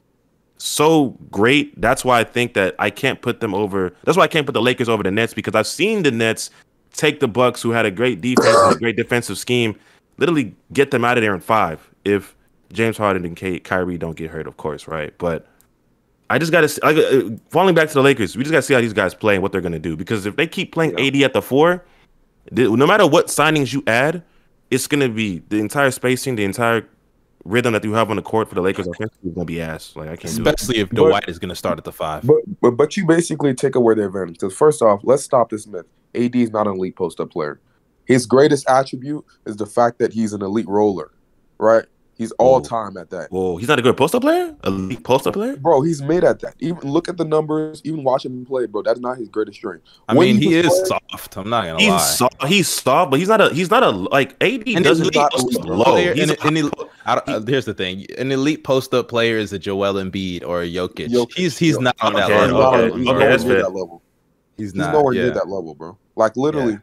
so 0.58 1.18
great. 1.32 1.80
That's 1.80 2.06
why 2.06 2.20
I 2.20 2.24
think 2.24 2.54
that 2.54 2.76
I 2.80 2.90
can't 2.90 3.22
put 3.22 3.40
them 3.40 3.54
over. 3.54 3.94
That's 4.04 4.18
why 4.18 4.24
I 4.24 4.28
can't 4.28 4.46
put 4.46 4.54
the 4.54 4.62
Lakers 4.62 4.90
over 4.90 5.04
the 5.04 5.12
Nets 5.12 5.34
because 5.34 5.56
I've 5.56 5.68
seen 5.68 6.04
the 6.04 6.12
Nets 6.12 6.50
take 6.94 7.20
the 7.20 7.28
Bucks, 7.28 7.62
who 7.62 7.72
had 7.72 7.86
a 7.86 7.92
great 7.92 8.22
defense 8.22 8.56
and 8.56 8.76
a 8.76 8.80
great 8.80 8.96
defensive 8.96 9.38
scheme, 9.38 9.76
literally 10.18 10.56
get 10.74 10.92
them 10.92 11.06
out 11.06 11.18
of 11.18 11.24
there 11.24 11.34
in 11.34 11.40
five 11.40 11.90
if 12.06 12.36
James 12.72 12.98
Harden 12.98 13.26
and 13.26 13.36
Ky- 13.36 13.60
Kyrie 13.60 13.98
don't 13.98 14.16
get 14.16 14.30
hurt, 14.30 14.48
of 14.48 14.58
course, 14.58 14.88
right? 14.88 15.14
But 15.18 15.48
I 16.32 16.38
just 16.38 16.52
got 16.52 16.68
to 16.68 16.86
uh, 16.86 17.30
falling 17.50 17.76
back 17.76 17.88
to 17.90 17.94
the 17.94 18.02
Lakers. 18.02 18.36
We 18.38 18.44
just 18.44 18.52
got 18.52 18.60
to 18.60 18.62
see 18.64 18.74
how 18.74 18.82
these 18.82 18.94
guys 18.94 19.14
play 19.14 19.36
and 19.36 19.44
what 19.44 19.52
they're 19.52 19.62
going 19.62 19.74
to 19.74 19.80
do 19.80 19.98
because 19.98 20.26
if 20.26 20.36
they 20.38 20.48
keep 20.48 20.72
playing 20.72 20.98
Yeah. 20.98 21.06
AD 21.08 21.16
at 21.24 21.34
the 21.34 21.42
four, 21.42 21.84
th- 22.56 22.70
no 22.70 22.88
matter 22.88 23.06
what 23.06 23.28
signings 23.28 23.74
you 23.74 23.84
add, 23.88 24.24
it's 24.70 24.88
going 24.88 25.02
to 25.02 25.10
be 25.10 25.40
the 25.50 25.58
entire 25.60 25.92
spacing, 25.92 26.38
the 26.38 26.46
entire 26.46 26.88
rhythm 27.44 27.74
that 27.74 27.84
you 27.84 27.94
have 27.94 28.10
on 28.10 28.16
the 28.16 28.22
court 28.22 28.48
for 28.48 28.56
the 28.56 28.62
Lakers 28.62 28.88
offensively 28.88 29.30
is 29.30 29.36
going 29.36 29.46
to 29.48 29.54
be 29.54 29.62
ass. 29.62 29.94
Like 29.96 30.10
I 30.10 30.16
can't 30.16 30.36
do 30.36 30.42
it. 30.44 30.48
Especially 30.48 30.78
if 30.80 30.90
But- 30.90 30.96
Dwight 30.96 31.28
is 31.28 31.40
going 31.40 31.50
to 31.50 31.56
start 31.56 31.78
at 31.78 31.84
the 31.84 31.92
five. 31.92 32.24
But 32.26 32.38
but 32.62 32.72
but 32.72 32.96
you 32.96 33.06
basically 33.06 33.54
take 33.54 33.76
away 33.76 33.96
their 33.96 34.08
advantage. 34.08 34.36
Because 34.40 34.56
first 34.56 34.82
off, 34.82 35.02
let's 35.04 35.24
stop 35.24 35.50
this 35.50 35.68
myth. 35.68 35.86
AD 36.16 36.36
is 36.36 36.52
not 36.52 36.68
an 36.68 36.74
elite 36.74 36.96
post 36.96 37.20
up 37.20 37.32
player. 37.32 37.60
His 38.06 38.26
greatest 38.26 38.70
attribute 38.70 39.26
is 39.46 39.56
the 39.58 39.66
fact 39.66 40.00
that 40.00 40.14
he's 40.14 40.34
an 40.34 40.42
elite 40.42 40.68
roller, 40.68 41.12
right? 41.58 41.86
He's 42.22 42.32
all 42.34 42.62
time 42.62 42.98
at 42.98 43.10
that. 43.10 43.32
Whoa, 43.32 43.58
he's 43.58 43.68
not 43.68 43.80
a 43.80 43.82
good 43.82 43.98
post-up 43.98 44.22
player, 44.22 44.56
elite 44.64 45.04
post-up 45.04 45.34
player. 45.34 45.58
Bro, 45.58 45.82
he's 45.82 46.04
made 46.04 46.24
at 46.24 46.40
that. 46.42 46.54
Even 46.60 46.88
look 46.92 47.10
at 47.10 47.18
the 47.18 47.26
numbers, 47.26 47.82
even 47.84 48.04
watch 48.04 48.24
him 48.26 48.46
play, 48.46 48.68
bro. 48.68 48.84
That's 48.84 49.00
not 49.00 49.18
his 49.18 49.28
greatest 49.28 49.58
strength. 49.58 49.84
I 50.08 50.14
When 50.14 50.28
mean, 50.28 50.36
he 50.42 50.50
he 50.50 50.56
is 50.60 50.68
playing- 50.68 50.86
soft. 50.86 51.38
I'm 51.38 51.50
not 51.50 51.66
gonna 51.66 51.80
He's 51.80 51.90
lie. 51.90 51.98
soft. 51.98 52.44
He's 52.46 52.68
soft, 52.68 53.10
but 53.10 53.20
he's 53.20 53.28
not 53.28 53.42
a. 53.42 53.50
He's 53.52 53.72
not 53.72 53.82
a 53.82 53.90
like 53.90 54.36
AD. 54.40 54.68
An 54.68 54.84
doesn't 54.84 55.04
elite 55.06 55.16
not 55.16 55.32
post 55.32 55.44
elite 55.46 55.58
up 55.58 55.62
post-up 55.66 55.78
low. 55.80 55.84
player. 55.94 56.14
He's 56.14 56.30
An, 56.30 56.36
a- 56.44 56.48
an 56.48 56.58
el- 56.58 56.90
I 57.08 57.16
don't- 57.16 57.30
uh, 57.30 57.42
here's 57.48 57.66
the 57.66 57.74
thing: 57.74 58.06
an 58.20 58.32
elite 58.32 58.64
post-up 58.64 59.08
player 59.08 59.38
is 59.38 59.52
a 59.52 59.58
Joel 59.58 59.96
Embiid 59.96 60.46
or 60.46 60.62
a 60.62 60.68
Jokic. 60.72 61.08
Jokic, 61.08 61.34
he's 61.36 61.58
he's 61.58 61.76
yeah. 61.78 61.82
not 61.82 61.96
on 62.02 62.14
that 62.14 62.26
Okay, 62.26 62.34
He's, 62.34 62.52
level. 62.52 62.60
not- 62.62 62.74
okay, 62.76 62.86
he's 63.00 63.08
okay, 63.10 63.20
nowhere 63.20 63.38
near 63.40 63.62
that 63.64 63.74
level. 63.74 64.02
He's 64.58 64.66
He's 64.68 64.76
not. 64.76 64.94
nowhere 64.94 65.14
yeah. 65.16 65.22
near 65.24 65.32
that 65.32 65.48
level, 65.50 65.74
bro. 65.74 65.98
Like 66.16 66.38
literally, 66.38 66.74
li- 66.74 66.80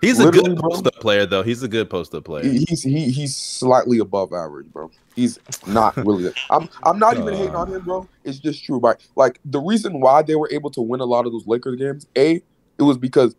He's 0.00 0.18
a 0.20 0.30
good 0.30 0.56
bro, 0.56 0.70
post-up 0.70 0.94
player, 1.00 1.26
though. 1.26 1.42
He's 1.42 1.62
a 1.62 1.68
good 1.68 1.90
post-up 1.90 2.24
player. 2.24 2.44
He's 2.44 2.82
he 2.82 3.10
he's 3.10 3.36
slightly 3.36 3.98
above 3.98 4.32
average, 4.32 4.66
bro. 4.72 4.90
He's 5.14 5.38
not 5.66 5.96
really. 6.06 6.32
I'm 6.50 6.68
I'm 6.84 6.98
not 6.98 7.16
even 7.16 7.34
hating 7.34 7.54
on 7.54 7.72
him, 7.72 7.82
bro. 7.82 8.08
It's 8.24 8.38
just 8.38 8.64
true, 8.64 8.78
right? 8.78 8.96
Like 9.16 9.40
the 9.44 9.60
reason 9.60 10.00
why 10.00 10.22
they 10.22 10.36
were 10.36 10.48
able 10.50 10.70
to 10.70 10.80
win 10.80 11.00
a 11.00 11.04
lot 11.04 11.26
of 11.26 11.32
those 11.32 11.46
Lakers 11.46 11.76
games, 11.76 12.06
a 12.16 12.42
it 12.78 12.82
was 12.82 12.96
because 12.98 13.36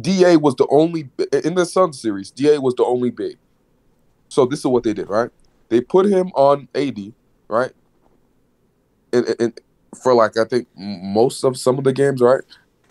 Da 0.00 0.36
was 0.36 0.54
the 0.56 0.66
only 0.70 1.08
in 1.44 1.54
the 1.54 1.64
Sun 1.64 1.94
series. 1.94 2.30
Da 2.30 2.58
was 2.58 2.74
the 2.74 2.84
only 2.84 3.10
big. 3.10 3.38
So 4.28 4.44
this 4.44 4.60
is 4.60 4.66
what 4.66 4.82
they 4.82 4.92
did, 4.92 5.08
right? 5.08 5.30
They 5.68 5.80
put 5.80 6.06
him 6.06 6.28
on 6.34 6.68
AD, 6.74 7.12
right? 7.48 7.72
And- 9.12 9.34
and 9.40 9.60
for 10.02 10.12
like 10.12 10.36
I 10.36 10.44
think 10.44 10.68
most 10.76 11.44
of 11.44 11.56
some 11.56 11.78
of 11.78 11.84
the 11.84 11.92
games, 11.92 12.20
right? 12.20 12.42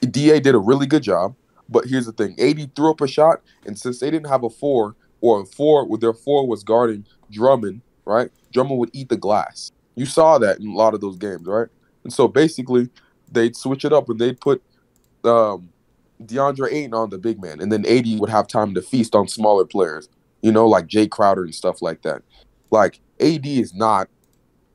Da 0.01 0.39
did 0.39 0.55
a 0.55 0.59
really 0.59 0.87
good 0.87 1.03
job. 1.03 1.35
But 1.69 1.85
here's 1.85 2.05
the 2.05 2.11
thing: 2.11 2.35
AD 2.39 2.75
threw 2.75 2.91
up 2.91 3.01
a 3.01 3.07
shot, 3.07 3.41
and 3.65 3.77
since 3.77 3.99
they 3.99 4.11
didn't 4.11 4.29
have 4.29 4.43
a 4.43 4.49
four 4.49 4.95
or 5.21 5.41
a 5.41 5.45
four, 5.45 5.87
with 5.87 6.01
their 6.01 6.13
four 6.13 6.47
was 6.47 6.63
guarding 6.63 7.05
Drummond, 7.31 7.81
right? 8.05 8.29
Drummond 8.53 8.79
would 8.79 8.91
eat 8.93 9.09
the 9.09 9.17
glass. 9.17 9.71
You 9.95 10.05
saw 10.05 10.37
that 10.37 10.59
in 10.59 10.67
a 10.67 10.75
lot 10.75 10.93
of 10.93 11.01
those 11.01 11.17
games, 11.17 11.45
right? 11.47 11.67
And 12.03 12.13
so 12.13 12.27
basically, 12.27 12.89
they'd 13.31 13.55
switch 13.55 13.85
it 13.85 13.93
up 13.93 14.09
and 14.09 14.19
they'd 14.19 14.39
put 14.39 14.61
um, 15.23 15.69
DeAndre 16.23 16.71
Ayton 16.71 16.93
on 16.93 17.09
the 17.09 17.17
big 17.17 17.41
man, 17.41 17.59
and 17.59 17.71
then 17.71 17.85
AD 17.85 18.19
would 18.19 18.29
have 18.29 18.47
time 18.47 18.73
to 18.75 18.81
feast 18.81 19.15
on 19.15 19.27
smaller 19.27 19.65
players, 19.65 20.09
you 20.41 20.51
know, 20.51 20.67
like 20.67 20.87
Jae 20.87 21.09
Crowder 21.09 21.43
and 21.43 21.55
stuff 21.55 21.81
like 21.81 22.01
that. 22.03 22.21
Like 22.71 22.99
AD 23.19 23.45
is 23.45 23.73
not 23.73 24.09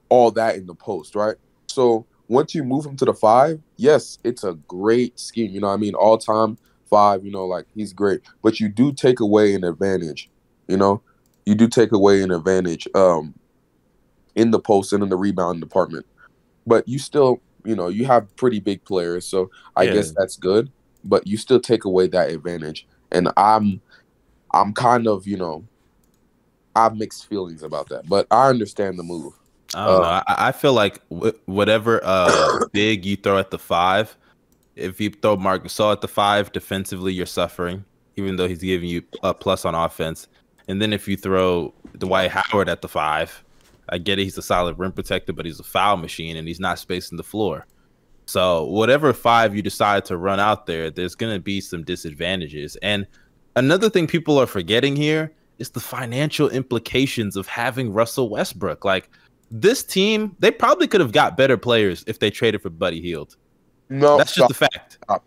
all 0.08 0.30
that 0.32 0.56
in 0.56 0.66
the 0.66 0.74
post, 0.74 1.14
right? 1.14 1.36
So 1.68 2.06
once 2.28 2.54
you 2.54 2.64
move 2.64 2.84
him 2.84 2.96
to 2.96 3.04
the 3.04 3.14
five, 3.14 3.60
yes, 3.76 4.18
it's 4.24 4.44
a 4.44 4.54
great 4.54 5.18
scheme. 5.18 5.50
You 5.50 5.60
know 5.60 5.68
I 5.68 5.76
mean? 5.76 5.94
All 5.94 6.18
time 6.18 6.58
five, 6.90 7.24
you 7.24 7.30
know, 7.30 7.46
like 7.46 7.66
he's 7.74 7.92
great. 7.92 8.20
But 8.42 8.60
you 8.60 8.68
do 8.68 8.92
take 8.92 9.20
away 9.20 9.54
an 9.54 9.64
advantage, 9.64 10.30
you 10.68 10.76
know? 10.76 11.02
You 11.46 11.54
do 11.54 11.68
take 11.68 11.92
away 11.92 12.22
an 12.22 12.30
advantage 12.30 12.86
um 12.94 13.34
in 14.36 14.50
the 14.50 14.60
post 14.60 14.92
and 14.92 15.02
in 15.02 15.08
the 15.08 15.16
rebound 15.16 15.60
department. 15.60 16.06
But 16.66 16.86
you 16.86 16.98
still, 16.98 17.42
you 17.64 17.74
know, 17.74 17.88
you 17.88 18.04
have 18.06 18.34
pretty 18.36 18.60
big 18.60 18.84
players, 18.84 19.26
so 19.26 19.50
I 19.76 19.86
Yeah. 19.86 19.94
guess 19.94 20.12
that's 20.16 20.36
good. 20.36 20.70
But 21.04 21.26
you 21.26 21.36
still 21.36 21.60
take 21.60 21.84
away 21.84 22.08
that 22.08 22.30
advantage. 22.30 22.86
And 23.10 23.30
I'm 23.36 23.80
I'm 24.52 24.72
kind 24.74 25.06
of, 25.06 25.26
you 25.26 25.36
know, 25.36 25.64
I 26.74 26.84
have 26.84 26.96
mixed 26.96 27.26
feelings 27.26 27.62
about 27.62 27.88
that. 27.88 28.08
But 28.08 28.26
I 28.30 28.48
understand 28.48 28.98
the 28.98 29.02
move. 29.02 29.32
I 29.74 29.86
don't 29.86 30.00
know. 30.00 30.06
Uh, 30.06 30.22
I, 30.26 30.48
I 30.48 30.52
feel 30.52 30.72
like 30.72 31.00
wh- 31.10 31.48
whatever 31.48 32.00
uh, 32.04 32.50
big 32.72 33.04
you 33.04 33.16
throw 33.16 33.38
at 33.38 33.50
the 33.50 33.58
five, 33.58 34.16
if 34.80 35.00
you 35.00 35.10
throw 35.10 35.36
Marc 35.36 35.64
Gasol 35.64 35.92
at 35.92 36.00
the 36.00 36.08
five, 36.08 36.52
defensively 36.52 37.12
you're 37.12 37.26
suffering, 37.26 37.84
even 38.16 38.36
though 38.36 38.48
he's 38.48 38.62
giving 38.62 38.88
you 38.88 39.02
a 39.22 39.34
plus 39.34 39.64
on 39.64 39.74
offense. 39.74 40.28
And 40.68 40.80
then 40.80 40.92
if 40.92 41.08
you 41.08 41.16
throw 41.16 41.74
Dwight 41.98 42.30
Howard 42.30 42.68
at 42.68 42.82
the 42.82 42.88
five, 42.88 43.44
I 43.88 43.98
get 43.98 44.18
it, 44.18 44.24
he's 44.24 44.38
a 44.38 44.42
solid 44.42 44.78
rim 44.78 44.92
protector, 44.92 45.32
but 45.32 45.44
he's 45.44 45.60
a 45.60 45.64
foul 45.64 45.96
machine 45.96 46.36
and 46.36 46.46
he's 46.46 46.60
not 46.60 46.78
spacing 46.78 47.16
the 47.16 47.24
floor. 47.24 47.66
So 48.26 48.64
whatever 48.66 49.12
five 49.12 49.56
you 49.56 49.62
decide 49.62 50.04
to 50.04 50.16
run 50.16 50.38
out 50.38 50.66
there, 50.66 50.90
there's 50.90 51.16
going 51.16 51.34
to 51.34 51.40
be 51.40 51.60
some 51.60 51.82
disadvantages. 51.82 52.76
And 52.76 53.06
another 53.56 53.90
thing 53.90 54.06
people 54.06 54.38
are 54.38 54.46
forgetting 54.46 54.94
here 54.94 55.32
is 55.58 55.70
the 55.70 55.80
financial 55.80 56.48
implications 56.48 57.36
of 57.36 57.48
having 57.48 57.92
Russell 57.92 58.28
Westbrook. 58.28 58.84
Like 58.84 59.10
this 59.50 59.82
team, 59.82 60.36
they 60.38 60.52
probably 60.52 60.86
could 60.86 61.00
have 61.00 61.10
got 61.10 61.36
better 61.36 61.56
players 61.56 62.04
if 62.06 62.20
they 62.20 62.30
traded 62.30 62.62
for 62.62 62.70
Buddy 62.70 63.00
Hield. 63.00 63.36
No, 63.90 64.16
That's 64.16 64.34
just 64.34 64.50
a 64.50 64.54
fact. 64.54 64.98
Stop. 65.04 65.24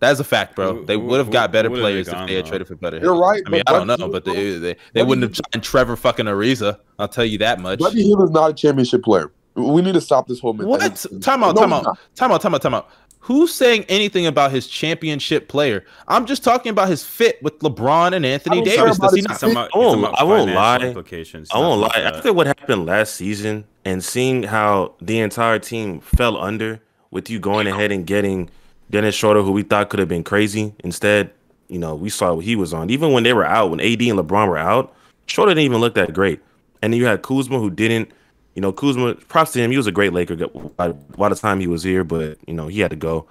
That's 0.00 0.20
a 0.20 0.24
fact, 0.24 0.54
bro. 0.54 0.76
Who- 0.76 0.84
They 0.86 0.96
would 0.96 1.18
have 1.18 1.30
got 1.30 1.50
better 1.50 1.68
who 1.68 1.72
would 1.74 1.78
have 1.82 1.86
they 1.88 1.92
players 2.04 2.08
if 2.08 2.28
they 2.28 2.34
had 2.36 2.44
though? 2.44 2.48
traded 2.50 2.68
for 2.68 2.76
better. 2.76 2.98
You're 2.98 3.16
right, 3.18 3.42
I 3.44 3.50
mean, 3.50 3.62
I 3.66 3.72
don't 3.72 3.88
know, 3.88 3.96
Hield, 3.96 4.12
but 4.12 4.24
they 4.24 4.32
they, 4.34 4.58
they 4.58 4.74
Buddy 4.94 5.02
wouldn't 5.08 5.22
have 5.24 5.32
Hield- 5.34 5.46
signed 5.52 5.64
Trevor 5.64 5.96
fucking 5.96 6.26
Ariza. 6.26 6.78
I'll 7.00 7.08
tell 7.08 7.24
you 7.24 7.38
that 7.38 7.58
much. 7.60 7.80
Buddy 7.80 8.04
Hield 8.04 8.22
is 8.22 8.30
not 8.30 8.50
a 8.50 8.54
championship 8.54 9.02
player. 9.02 9.32
We 9.56 9.82
need 9.82 9.94
to 9.94 10.00
stop 10.00 10.28
this 10.28 10.38
whole 10.38 10.52
myth. 10.52 10.68
What? 10.68 10.80
Time 11.20 11.42
out, 11.42 11.56
No, 11.56 11.62
time 11.62 11.72
out, 11.72 11.98
time 12.14 12.30
out, 12.30 12.40
time 12.40 12.54
out, 12.54 12.62
time 12.62 12.74
out. 12.74 12.88
Who's 13.18 13.52
saying 13.52 13.84
anything 13.88 14.26
about 14.26 14.52
his 14.52 14.68
championship 14.68 15.48
player? 15.48 15.84
I'm 16.06 16.24
just 16.26 16.44
talking 16.44 16.70
about 16.70 16.88
his 16.88 17.02
fit 17.02 17.42
with 17.42 17.58
LeBron 17.58 18.12
and 18.14 18.24
Anthony 18.24 18.58
I 18.60 18.64
don't 18.64 18.68
care 18.76 18.84
Davis. 18.84 18.98
Does 18.98 19.12
he 19.12 19.18
his 19.18 19.24
not 19.26 19.32
He's 19.32 19.40
talking 19.40 19.56
about- 19.56 19.70
I 19.74 19.78
won't- 19.78 19.98
about 19.98 20.20
I 20.20 20.22
won't 20.22 20.54
lie. 20.54 20.78
Implications, 20.78 21.48
I 21.52 21.58
won't 21.58 21.80
not 21.80 21.96
lie. 21.96 22.00
about 22.02 22.14
After 22.18 22.32
what 22.32 22.46
happened 22.46 22.86
last 22.86 23.16
season 23.16 23.64
and 23.84 24.04
seeing 24.04 24.44
how 24.44 24.92
the 25.02 25.18
entire 25.18 25.58
team 25.58 25.98
fell 26.00 26.36
under 26.38 26.80
with 27.10 27.30
you 27.30 27.38
going 27.38 27.66
ahead 27.66 27.92
and 27.92 28.06
getting 28.06 28.50
Dennis 28.90 29.14
Schroeder, 29.14 29.42
who 29.42 29.52
we 29.52 29.62
thought 29.62 29.90
could 29.90 29.98
have 30.00 30.08
been 30.08 30.24
crazy, 30.24 30.74
instead, 30.84 31.30
you 31.68 31.78
know, 31.78 31.94
we 31.94 32.08
saw 32.10 32.34
what 32.34 32.44
he 32.44 32.56
was 32.56 32.72
on. 32.72 32.90
Even 32.90 33.12
when 33.12 33.22
they 33.22 33.32
were 33.32 33.44
out, 33.44 33.70
when 33.70 33.80
AD 33.80 34.00
and 34.00 34.18
LeBron 34.18 34.48
were 34.48 34.58
out, 34.58 34.94
Schroeder 35.26 35.50
didn't 35.50 35.64
even 35.64 35.80
look 35.80 35.94
that 35.94 36.12
great. 36.14 36.40
And 36.82 36.92
then 36.92 36.98
you 37.00 37.06
had 37.06 37.22
Kuzma, 37.22 37.58
who 37.58 37.70
didn't. 37.70 38.10
You 38.54 38.62
know, 38.62 38.72
Kuzma. 38.72 39.14
Props 39.14 39.52
to 39.52 39.60
him. 39.60 39.70
He 39.70 39.76
was 39.76 39.86
a 39.86 39.92
great 39.92 40.12
Laker 40.12 40.34
by, 40.76 40.88
by 40.88 41.28
the 41.28 41.34
time 41.36 41.60
he 41.60 41.66
was 41.68 41.82
here, 41.82 42.02
but 42.02 42.38
you 42.46 42.54
know 42.54 42.66
he 42.66 42.80
had 42.80 42.90
to 42.90 42.96
go. 42.96 43.26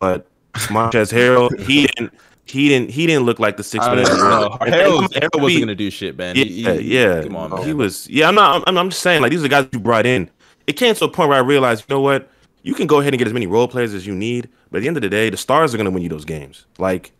But 0.00 0.26
Montrezl 0.54 1.12
Harrell, 1.12 1.60
he 1.60 1.86
didn't. 1.86 2.12
He 2.46 2.68
didn't. 2.68 2.90
He 2.90 3.06
didn't 3.06 3.24
look 3.24 3.38
like 3.38 3.56
the 3.56 3.62
six 3.62 3.86
man. 3.86 3.98
Harrell 4.06 5.40
wasn't 5.40 5.60
gonna 5.60 5.74
do 5.76 5.90
shit, 5.90 6.16
man. 6.18 6.34
Yeah, 6.36 6.44
he- 6.72 6.94
yeah. 6.98 7.22
Come 7.22 7.36
on, 7.36 7.50
man. 7.50 7.62
He 7.64 7.72
was. 7.74 8.08
Yeah, 8.08 8.26
I'm 8.26 8.34
not. 8.34 8.64
I'm, 8.66 8.76
I'm 8.76 8.88
just 8.90 9.02
saying. 9.02 9.22
Like 9.22 9.30
these 9.30 9.38
are 9.40 9.42
the 9.42 9.48
guys 9.50 9.68
you 9.72 9.78
brought 9.78 10.06
in. 10.06 10.28
It 10.66 10.72
came 10.72 10.94
to 10.96 11.04
a 11.04 11.08
point 11.08 11.28
where 11.28 11.38
I 11.38 11.42
realized, 11.42 11.84
you 11.88 11.94
know 11.94 12.00
what? 12.00 12.28
You 12.62 12.74
can 12.74 12.86
go 12.86 13.00
ahead 13.00 13.12
and 13.12 13.18
get 13.18 13.26
as 13.26 13.34
many 13.34 13.46
role 13.46 13.68
players 13.68 13.92
as 13.92 14.06
you 14.06 14.14
need, 14.14 14.48
but 14.70 14.78
at 14.78 14.80
the 14.82 14.88
end 14.88 14.96
of 14.96 15.02
the 15.02 15.08
day, 15.08 15.30
the 15.30 15.36
stars 15.36 15.74
are 15.74 15.76
going 15.76 15.86
to 15.86 15.90
win 15.90 16.02
you 16.02 16.08
those 16.08 16.24
games. 16.24 16.66
Like 16.78 17.12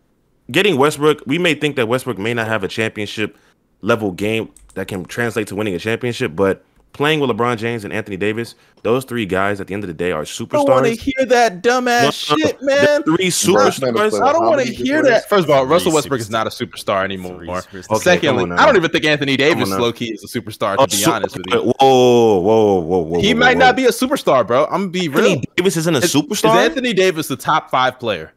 getting 0.51 0.77
Westbrook, 0.77 1.23
we 1.25 1.37
may 1.37 1.53
think 1.53 1.75
that 1.75 1.87
Westbrook 1.87 2.17
may 2.17 2.33
not 2.33 2.47
have 2.47 2.63
a 2.63 2.67
championship 2.67 3.37
level 3.81 4.11
game 4.11 4.51
that 4.75 4.87
can 4.87 5.05
translate 5.05 5.47
to 5.47 5.55
winning 5.55 5.75
a 5.75 5.79
championship, 5.79 6.35
but 6.35 6.63
playing 6.93 7.19
with 7.19 7.29
LeBron 7.29 7.57
James 7.57 7.83
and 7.83 7.91
Anthony 7.91 8.17
Davis, 8.17 8.55
those 8.83 9.03
three 9.03 9.25
guys 9.25 9.59
at 9.59 9.67
the 9.67 9.73
end 9.73 9.83
of 9.83 9.87
the 9.87 9.93
day 9.93 10.11
are 10.11 10.23
superstars. 10.23 10.47
I 10.61 10.65
don't 10.65 10.69
want 10.69 10.85
to 10.85 10.93
hear 10.95 11.25
that 11.25 11.61
dumbass 11.63 12.29
No, 12.29 12.35
no, 12.35 12.45
shit, 12.45 12.59
the 12.59 12.65
man. 12.65 13.03
Three 13.03 13.27
superstars. 13.27 14.21
I 14.21 14.31
don't 14.31 14.45
want 14.45 14.61
to 14.61 14.65
many 14.65 14.75
hear 14.75 15.01
players? 15.01 15.21
that. 15.21 15.29
First 15.29 15.45
of 15.45 15.49
all, 15.49 15.63
Three 15.63 15.71
Russell 15.71 15.91
Westbrook 15.93 16.19
is 16.21 16.29
not 16.29 16.47
a 16.47 16.49
superstar 16.51 17.03
anymore. 17.03 17.43
Okay, 17.43 17.81
Secondly, 17.99 18.51
I 18.51 18.65
don't 18.65 18.75
even 18.75 18.91
think 18.91 19.05
Anthony 19.05 19.35
Davis 19.37 19.69
low 19.69 19.91
key 19.91 20.11
is 20.13 20.23
a 20.23 20.27
superstar. 20.39 20.75
To 20.75 20.81
Oh, 20.83 20.85
be 20.85 20.91
su- 20.93 21.11
honest 21.11 21.35
with 21.37 21.45
you, 21.49 21.61
Whoa, 21.61 21.73
whoa, 21.79 22.39
whoa, 22.39 22.79
whoa, 22.81 22.99
whoa. 23.01 23.19
he 23.21 23.33
whoa, 23.33 23.39
might 23.39 23.55
whoa. 23.57 23.65
not 23.65 23.75
be 23.75 23.85
a 23.85 23.89
superstar, 23.89 24.45
bro. 24.45 24.65
I'm 24.65 24.81
gonna 24.81 24.87
be 24.89 25.09
real. 25.09 25.25
Anthony 25.25 25.45
Davis 25.57 25.77
isn't 25.77 25.95
a 25.95 25.99
Is- 25.99 26.13
superstar. 26.13 26.55
Is 26.59 26.69
Anthony 26.69 26.93
Davis 26.93 27.27
the 27.27 27.35
top 27.37 27.69
five 27.71 27.99
player? 27.99 28.33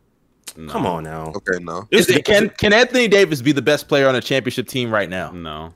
No. 0.57 0.73
Come 0.73 0.87
on 0.87 1.05
now. 1.05 1.33
Okay, 1.37 1.63
no. 1.63 1.87
Is 1.91 2.09
it, 2.09 2.25
can 2.25 2.49
can 2.49 2.73
Anthony 2.73 3.09
Davis 3.09 3.43
be 3.43 3.53
the 3.53 3.61
best 3.61 3.89
player 3.89 4.09
on 4.09 4.15
a 4.17 4.23
championship 4.23 4.67
team 4.69 4.91
right 4.91 5.11
now? 5.11 5.31
No. 5.33 5.75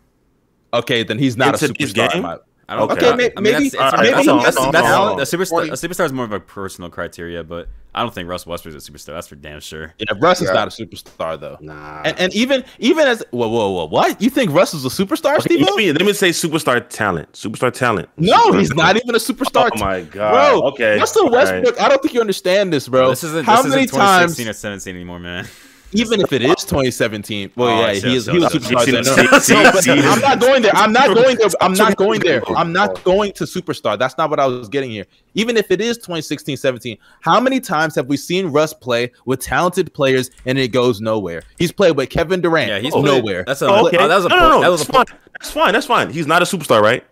Okay, 0.72 1.02
then 1.02 1.18
he's 1.18 1.36
not 1.36 1.48
In 1.48 1.54
a 1.54 1.58
today's 1.74 1.92
superstar. 1.92 2.38
In 2.72 2.78
game? 2.78 2.87
my- 2.87 2.92
I 2.94 2.96
don't 2.96 2.98
Okay, 2.98 3.06
think- 3.06 3.16
may- 3.16 3.24
I 3.37 3.40
mean, 3.40 3.52
maybe- 3.52 3.68
that's, 3.70 3.94
it's, 3.94 4.02
maybe 4.02 4.14
hold 4.14 4.28
on, 4.28 4.42
that's, 4.44 4.56
hold 4.56 5.18
that's, 5.18 5.33
a 5.33 5.37
superstar. 5.37 5.64
A 5.64 5.72
superstar 5.72 6.04
is 6.06 6.12
more 6.12 6.24
of 6.24 6.33
a 6.33 6.40
personal 6.40 6.90
criteria, 6.90 7.42
but 7.42 7.68
I 7.94 8.02
don't 8.02 8.14
think 8.14 8.28
Russ 8.28 8.46
Westbrook 8.46 8.74
is 8.76 8.88
a 8.88 8.92
superstar. 8.92 9.06
That's 9.14 9.26
for 9.26 9.35
damn 9.35 9.59
sure. 9.61 9.94
Yeah, 9.98 10.06
Russ 10.20 10.40
is 10.40 10.46
Yeah. 10.48 10.52
not 10.54 10.68
a 10.68 10.70
superstar 10.70 11.40
though. 11.40 11.59
Nah. 11.61 12.02
And, 12.04 12.18
and 12.20 12.35
even 12.35 12.64
even 12.78 13.09
as 13.09 13.24
whoa 13.33 13.48
whoa 13.48 13.70
whoa 13.70 13.87
what 13.87 14.22
you 14.22 14.30
think 14.30 14.52
Russ 14.52 14.72
is 14.74 14.85
a 14.85 14.88
superstar, 14.88 15.33
Okay, 15.38 15.54
Steve? 15.56 15.61
let, 15.62 15.74
me, 15.74 15.90
let 15.92 16.02
me 16.02 16.12
say 16.12 16.30
superstar 16.30 16.88
talent. 16.88 17.33
Superstar 17.33 17.72
talent. 17.72 18.09
No, 18.16 18.52
he's 18.52 18.72
not 18.74 18.94
even 18.96 19.14
a 19.14 19.18
superstar. 19.18 19.70
Oh 19.74 19.78
my 19.80 20.02
god. 20.02 20.33
bro. 20.61 20.68
Okay. 20.68 20.98
Russell 20.98 21.24
all 21.24 21.30
right. 21.33 21.52
Westbrook. 21.62 21.80
I 21.80 21.88
don't 21.88 22.00
think 22.00 22.14
you 22.14 22.20
understand 22.20 22.72
this, 22.72 22.87
bro. 22.87 23.11
this 23.11 23.24
isn't, 23.24 23.44
How 23.44 23.62
this 23.62 23.70
many 23.72 23.85
isn't 23.85 23.98
times? 23.98 24.37
2016 24.37 24.48
or 24.48 24.52
17 24.52 24.94
anymore, 24.94 25.18
man. 25.18 25.48
even 25.92 26.20
if 26.20 26.33
it 26.33 26.42
is 26.42 26.57
2017, 26.64 27.53
well, 27.57 27.68
Oh, 27.68 27.87
yeah, 27.87 27.92
see, 27.94 28.09
he 28.09 28.16
is 28.16 28.24
see, 28.26 28.33
he 28.33 28.38
was 28.38 28.55
I 28.55 28.59
superstar 28.59 28.85
See, 28.85 28.90
then. 28.92 29.05
see, 29.05 29.11
No, 29.16 29.38
see, 29.38 29.55
but 29.55 29.85
see, 29.85 29.90
I'm 29.92 30.20
not 30.20 30.40
going 30.40 30.62
there. 30.62 30.74
I'm 30.74 30.92
not 30.92 31.14
going 31.14 31.37
there. 31.37 31.48
I'm 31.61 31.72
not 31.74 31.96
going 31.96 32.20
there. 32.20 32.42
I'm 32.57 32.72
not 32.72 33.03
going 33.05 33.33
to 33.33 33.44
superstar. 33.44 33.98
That's 33.98 34.16
not 34.16 34.31
what 34.31 34.40
I 34.40 34.46
was 34.46 34.68
getting 34.68 34.90
here. 34.90 35.07
Even 35.35 35.57
if 35.57 35.70
it 35.70 35.81
is 35.81 35.96
2016, 35.98 36.57
17, 36.57 36.98
how 37.20 37.40
many 37.40 37.61
times 37.61 37.94
have 37.94 38.07
we 38.07 38.16
seen 38.16 38.46
Russ 38.46 38.72
play 38.72 39.11
with 39.24 39.40
talented 39.40 39.92
players 39.94 40.31
and 40.46 40.59
it 40.59 40.68
goes 40.68 41.00
nowhere? 41.00 41.42
He's 41.59 41.72
played 41.72 41.96
with 41.96 42.11
Kevin 42.11 42.40
Durant. 42.40 42.68
Yeah, 42.68 42.79
he's 42.79 42.94
oh, 42.94 43.03
nowhere. 43.03 43.44
That's 43.46 43.62
a 43.62 43.68
Oh, 43.68 43.87
okay. 43.87 43.98
oh, 43.98 44.09
that 44.09 44.16
was 44.16 44.24
a 44.26 44.29
no, 44.29 44.37
no, 44.38 44.48
no. 44.48 44.61
that 44.62 44.68
was 44.68 44.83
a 44.83 44.92
that's 44.92 44.96
fine. 45.11 45.18
That's 45.40 45.50
fine. 45.50 45.72
That's 45.72 45.87
fine. 45.87 46.11
He's 46.12 46.26
not 46.26 46.42
a 46.42 46.44
superstar, 46.44 46.83
right? 46.83 47.05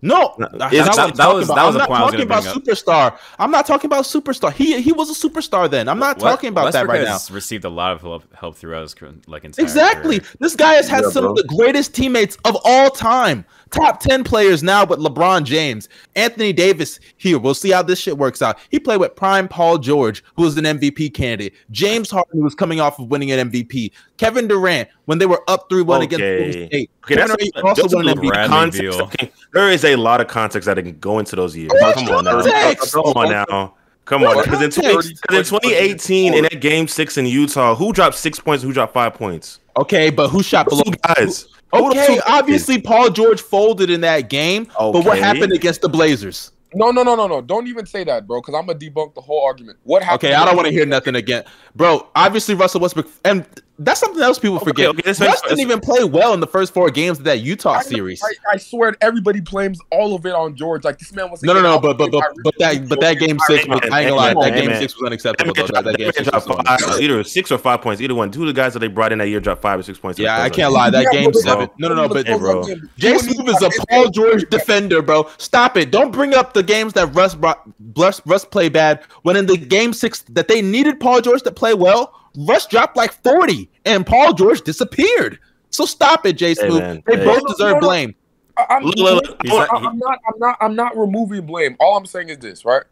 No, 0.00 0.34
No, 0.38 0.46
that's 0.56 0.72
that- 0.96 0.96
what 1.06 1.16
that 1.16 1.34
was- 1.34 1.46
about. 1.48 1.56
that 1.56 1.66
was 1.66 1.66
I'm 1.66 1.72
the 1.72 1.78
not 1.78 1.88
point 1.88 2.00
I 2.00 2.04
was 2.04 2.12
talking 2.12 2.26
about 2.26 2.42
bring 2.44 2.54
superstar. 2.76 3.18
I'm 3.38 3.50
not 3.50 3.66
talking 3.66 3.86
about 3.88 4.04
superstar. 4.04 4.52
He 4.52 4.80
he 4.80 4.92
was 4.92 5.10
a 5.10 5.28
superstar 5.28 5.68
then. 5.68 5.88
I'm 5.88 5.98
not 5.98 6.18
West- 6.18 6.24
talking 6.24 6.50
about 6.50 6.72
that 6.72 6.86
Westbrook 6.86 7.06
right 7.08 7.28
now. 7.28 7.34
Received 7.34 7.64
a 7.64 7.68
lot 7.68 7.92
of 7.92 8.02
help, 8.02 8.32
help 8.34 8.56
throughout 8.56 8.82
his 8.82 8.94
like 9.26 9.44
entire 9.44 9.62
Exactly. 9.64 10.20
career. 10.20 10.30
This 10.38 10.54
guy 10.54 10.74
has 10.74 10.88
had 10.88 11.02
Yeah, 11.04 11.10
some 11.10 11.22
bro. 11.24 11.30
of 11.32 11.36
the 11.36 11.44
greatest 11.44 11.94
teammates 11.94 12.36
of 12.44 12.56
all 12.64 12.90
time. 12.90 13.44
Top 13.70 14.00
10 14.00 14.24
players 14.24 14.62
now 14.62 14.84
with 14.84 14.98
LeBron 14.98 15.44
James. 15.44 15.88
Anthony 16.16 16.52
Davis 16.52 17.00
here. 17.16 17.38
We'll 17.38 17.54
see 17.54 17.70
how 17.70 17.82
this 17.82 17.98
shit 17.98 18.16
works 18.16 18.42
out. 18.42 18.58
He 18.70 18.78
played 18.78 19.00
with 19.00 19.14
prime 19.16 19.48
Paul 19.48 19.78
George, 19.78 20.24
who 20.36 20.42
was 20.42 20.56
an 20.56 20.64
MVP 20.64 21.14
candidate. 21.14 21.54
James 21.70 22.10
Harden, 22.10 22.38
who 22.38 22.44
was 22.44 22.54
coming 22.54 22.80
off 22.80 22.98
of 22.98 23.08
winning 23.08 23.30
an 23.32 23.50
MVP. 23.50 23.92
Kevin 24.16 24.48
Durant, 24.48 24.88
when 25.04 25.18
they 25.18 25.26
were 25.26 25.42
up 25.48 25.66
3 25.68 25.82
1 25.82 26.02
against 26.02 26.22
Okay. 26.22 26.38
Golden 26.38 26.68
State. 26.68 26.90
Okay, 27.04 27.14
that's 27.14 27.36
Durant 27.36 27.56
also 27.64 27.82
just 27.82 27.94
won 27.94 28.08
a 28.08 28.10
an 28.10 28.18
little 28.18 28.32
MVP. 28.32 28.46
Context. 28.46 29.00
Okay, 29.00 29.32
there 29.52 29.70
is 29.70 29.84
a 29.84 29.96
lot 29.96 30.20
of 30.20 30.28
context 30.28 30.66
that 30.66 30.76
can 30.76 30.98
go 30.98 31.18
into 31.18 31.36
those 31.36 31.56
years. 31.56 31.70
What 31.72 31.94
Come 31.94 32.08
on 32.08 32.24
now. 32.24 32.42
Come 32.74 33.04
on 33.04 33.30
now. 33.30 33.74
Come 34.04 34.24
on. 34.24 34.42
Because 34.42 34.62
in, 34.62 34.70
20, 34.70 35.08
in 35.08 35.44
2018, 35.44 36.34
in 36.34 36.42
that 36.44 36.62
game 36.62 36.88
six 36.88 37.18
in 37.18 37.26
Utah, 37.26 37.74
who 37.74 37.92
dropped 37.92 38.16
six 38.16 38.40
points? 38.40 38.64
Who 38.64 38.72
dropped 38.72 38.94
five 38.94 39.12
points? 39.12 39.60
Okay, 39.78 40.10
but 40.10 40.28
who 40.28 40.42
shot 40.42 40.68
Those 40.68 40.82
below? 40.82 40.96
guys. 41.14 41.48
Okay, 41.72 42.20
obviously 42.26 42.80
Paul 42.80 43.10
George 43.10 43.40
folded 43.40 43.90
in 43.90 44.00
that 44.00 44.28
game. 44.28 44.66
But 44.78 45.04
what 45.04 45.18
happened 45.18 45.52
against 45.52 45.82
the 45.82 45.88
Blazers? 45.88 46.52
No, 46.74 46.90
no, 46.90 47.02
no, 47.02 47.14
no, 47.14 47.26
no. 47.26 47.40
Don't 47.40 47.66
even 47.66 47.86
say 47.86 48.04
that, 48.04 48.26
bro, 48.26 48.40
because 48.40 48.54
I'm 48.54 48.66
gonna 48.66 48.78
debunk 48.78 49.14
the 49.14 49.20
whole 49.20 49.42
argument. 49.44 49.78
What 49.84 50.02
happened? 50.02 50.30
Okay, 50.30 50.34
I 50.34 50.44
don't 50.44 50.56
want 50.56 50.66
to 50.66 50.72
hear 50.72 50.84
nothing 50.84 51.14
again, 51.14 51.44
bro. 51.74 52.06
Obviously, 52.14 52.54
Russell 52.54 52.80
Westbrook, 52.80 53.08
and 53.24 53.46
that's 53.78 54.00
something 54.00 54.22
else 54.22 54.38
people 54.38 54.58
forget. 54.58 54.88
okay, 54.88 55.02
let's- 55.06 55.20
Russ 55.20 55.40
didn't 55.42 55.60
even 55.60 55.80
play 55.80 56.04
well 56.04 56.34
in 56.34 56.40
the 56.40 56.46
first 56.46 56.74
four 56.74 56.90
games 56.90 57.18
of 57.18 57.24
that 57.24 57.40
Utah 57.40 57.74
I, 57.74 57.82
series. 57.82 58.22
I, 58.22 58.54
I 58.54 58.56
swear, 58.56 58.96
everybody 59.00 59.40
blames 59.40 59.80
all 59.90 60.14
of 60.14 60.26
it 60.26 60.32
on 60.34 60.56
George. 60.56 60.84
Like 60.84 60.98
this 60.98 61.12
man 61.12 61.30
was. 61.30 61.42
No, 61.42 61.52
no, 61.52 61.62
no, 61.62 61.78
but 61.78 61.96
but 61.98 62.10
but 62.10 62.24
but 62.42 62.54
that 62.58 62.88
but 62.88 63.00
that 63.00 63.14
game 63.18 63.38
six, 63.46 63.66
was, 63.66 63.80
I 63.90 64.00
ain't 64.02 64.08
gonna 64.10 64.14
lie, 64.14 64.34
that 64.50 64.54
game 64.54 64.74
six 64.76 64.96
was 64.96 65.06
unacceptable. 65.06 65.54
That, 65.54 65.72
that 65.72 65.84
that 65.84 65.96
game 65.98 66.12
six 66.12 66.30
was 66.30 66.44
dropped 66.44 66.48
unacceptable. 66.60 66.92
five, 66.92 67.02
either 67.02 67.24
six 67.24 67.52
or 67.52 67.58
five 67.58 67.80
points. 67.80 68.00
Either 68.02 68.14
one. 68.14 68.30
Two 68.30 68.42
of 68.42 68.46
the 68.48 68.52
guys 68.52 68.72
that 68.74 68.80
they 68.80 68.88
brought 68.88 69.12
in 69.12 69.18
that 69.18 69.28
year 69.28 69.40
dropped 69.40 69.62
five 69.62 69.78
or 69.78 69.82
six 69.82 69.98
points. 69.98 70.18
Yeah, 70.18 70.42
I 70.42 70.50
can't 70.50 70.72
lie. 70.72 70.90
That 70.90 71.04
Yeah, 71.04 71.12
game 71.12 71.30
but- 71.30 71.40
seven. 71.40 71.68
No, 71.78 71.88
no, 71.88 71.94
no. 71.94 72.08
But 72.08 72.26
Hey, 72.26 72.36
bro. 72.36 72.64
Jay 72.96 73.16
Smooth 73.18 73.48
is 73.48 73.62
a 73.62 73.70
Paul 73.88 74.10
George 74.10 74.44
defender, 74.50 75.02
bro. 75.02 75.28
Stop 75.38 75.76
it. 75.76 75.90
Don't 75.90 76.10
bring 76.10 76.34
up 76.34 76.52
the 76.52 76.62
games 76.62 76.92
that 76.94 77.14
Russ 77.14 77.34
brought, 77.34 77.62
Russ, 77.96 78.20
Russ 78.26 78.44
played 78.44 78.72
bad. 78.72 79.02
When 79.22 79.36
in 79.36 79.46
the 79.46 79.56
game 79.56 79.92
six 79.92 80.22
that 80.30 80.48
they 80.48 80.60
needed 80.62 81.00
Paul 81.00 81.20
George 81.20 81.42
to 81.42 81.52
play 81.52 81.74
well, 81.74 82.14
Russ 82.46 82.66
dropped 82.66 82.96
like 82.96 83.12
40 83.22 83.68
and 83.84 84.06
Paul 84.06 84.32
George 84.32 84.62
disappeared. 84.62 85.38
So 85.70 85.84
stop 85.84 86.24
it, 86.24 86.34
Jay 86.34 86.54
Smooth. 86.54 86.78
man. 86.80 87.02
they 87.06 87.16
Hey. 87.16 87.24
both 87.24 87.46
deserve 87.48 87.72
no, 87.74 87.80
no. 87.80 87.80
blame. 87.80 88.14
I- 88.56 88.66
I'm, 88.70 88.84
not- 88.96 89.24
I'm 89.72 89.98
not. 89.98 90.18
I'm 90.26 90.38
not. 90.38 90.56
I'm 90.60 90.74
not 90.76 90.96
removing 90.96 91.46
blame. 91.46 91.76
All 91.80 91.96
I'm 91.96 92.06
saying 92.06 92.28
is 92.28 92.38
this, 92.38 92.64
right? 92.64 92.82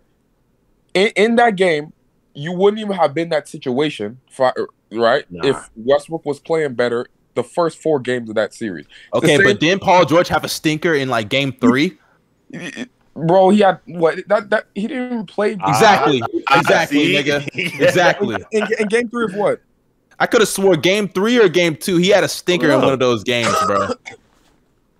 In, 0.94 1.09
in 1.16 1.37
that 1.37 1.56
game, 1.56 1.92
you 2.35 2.52
wouldn't 2.52 2.80
even 2.80 2.96
have 2.96 3.14
been 3.14 3.28
that 3.30 3.48
situation, 3.48 4.20
right? 4.92 5.24
Nah. 5.30 5.46
If 5.48 5.70
Westbrook 5.76 6.24
was 6.24 6.38
playing 6.38 6.74
better 6.74 7.06
the 7.35 7.42
first 7.42 7.78
four 7.78 7.98
games 8.00 8.28
of 8.28 8.35
that 8.37 8.54
series, 8.54 8.87
Okay, 9.14 9.37
same- 9.37 9.42
but 9.44 9.59
didn't 9.61 9.82
Paul 9.82 10.04
George 10.04 10.28
have 10.28 10.44
a 10.44 10.48
stinker 10.48 10.94
in 10.94 11.09
like 11.09 11.28
game 11.28 11.52
three? 11.52 11.98
Bro, 13.16 13.50
he 13.50 13.61
had 13.61 13.81
what? 13.87 14.18
That 14.29 14.50
that 14.50 14.66
he 14.74 14.83
didn't 14.87 15.07
even 15.12 15.26
play 15.26 15.57
Ah, 15.61 15.68
Exactly. 15.70 16.22
I 16.48 16.59
Exactly, 16.61 17.05
see. 17.07 17.14
nigga. 17.22 17.81
Exactly. 17.81 18.37
in, 18.52 18.66
in 18.79 18.88
game 18.88 19.09
three 19.09 19.24
of 19.24 19.35
what? 19.35 19.61
I 20.18 20.26
could 20.26 20.40
have 20.40 20.48
swore 20.48 20.76
game 20.76 21.09
three 21.09 21.38
or 21.38 21.48
game 21.48 21.76
two. 21.76 21.96
He 21.98 22.09
had 22.09 22.24
a 22.24 22.29
stinker 22.29 22.70
in 22.70 22.81
one 22.81 22.92
of 22.92 22.98
those 22.98 23.22
games, 23.24 23.55
bro. 23.66 23.88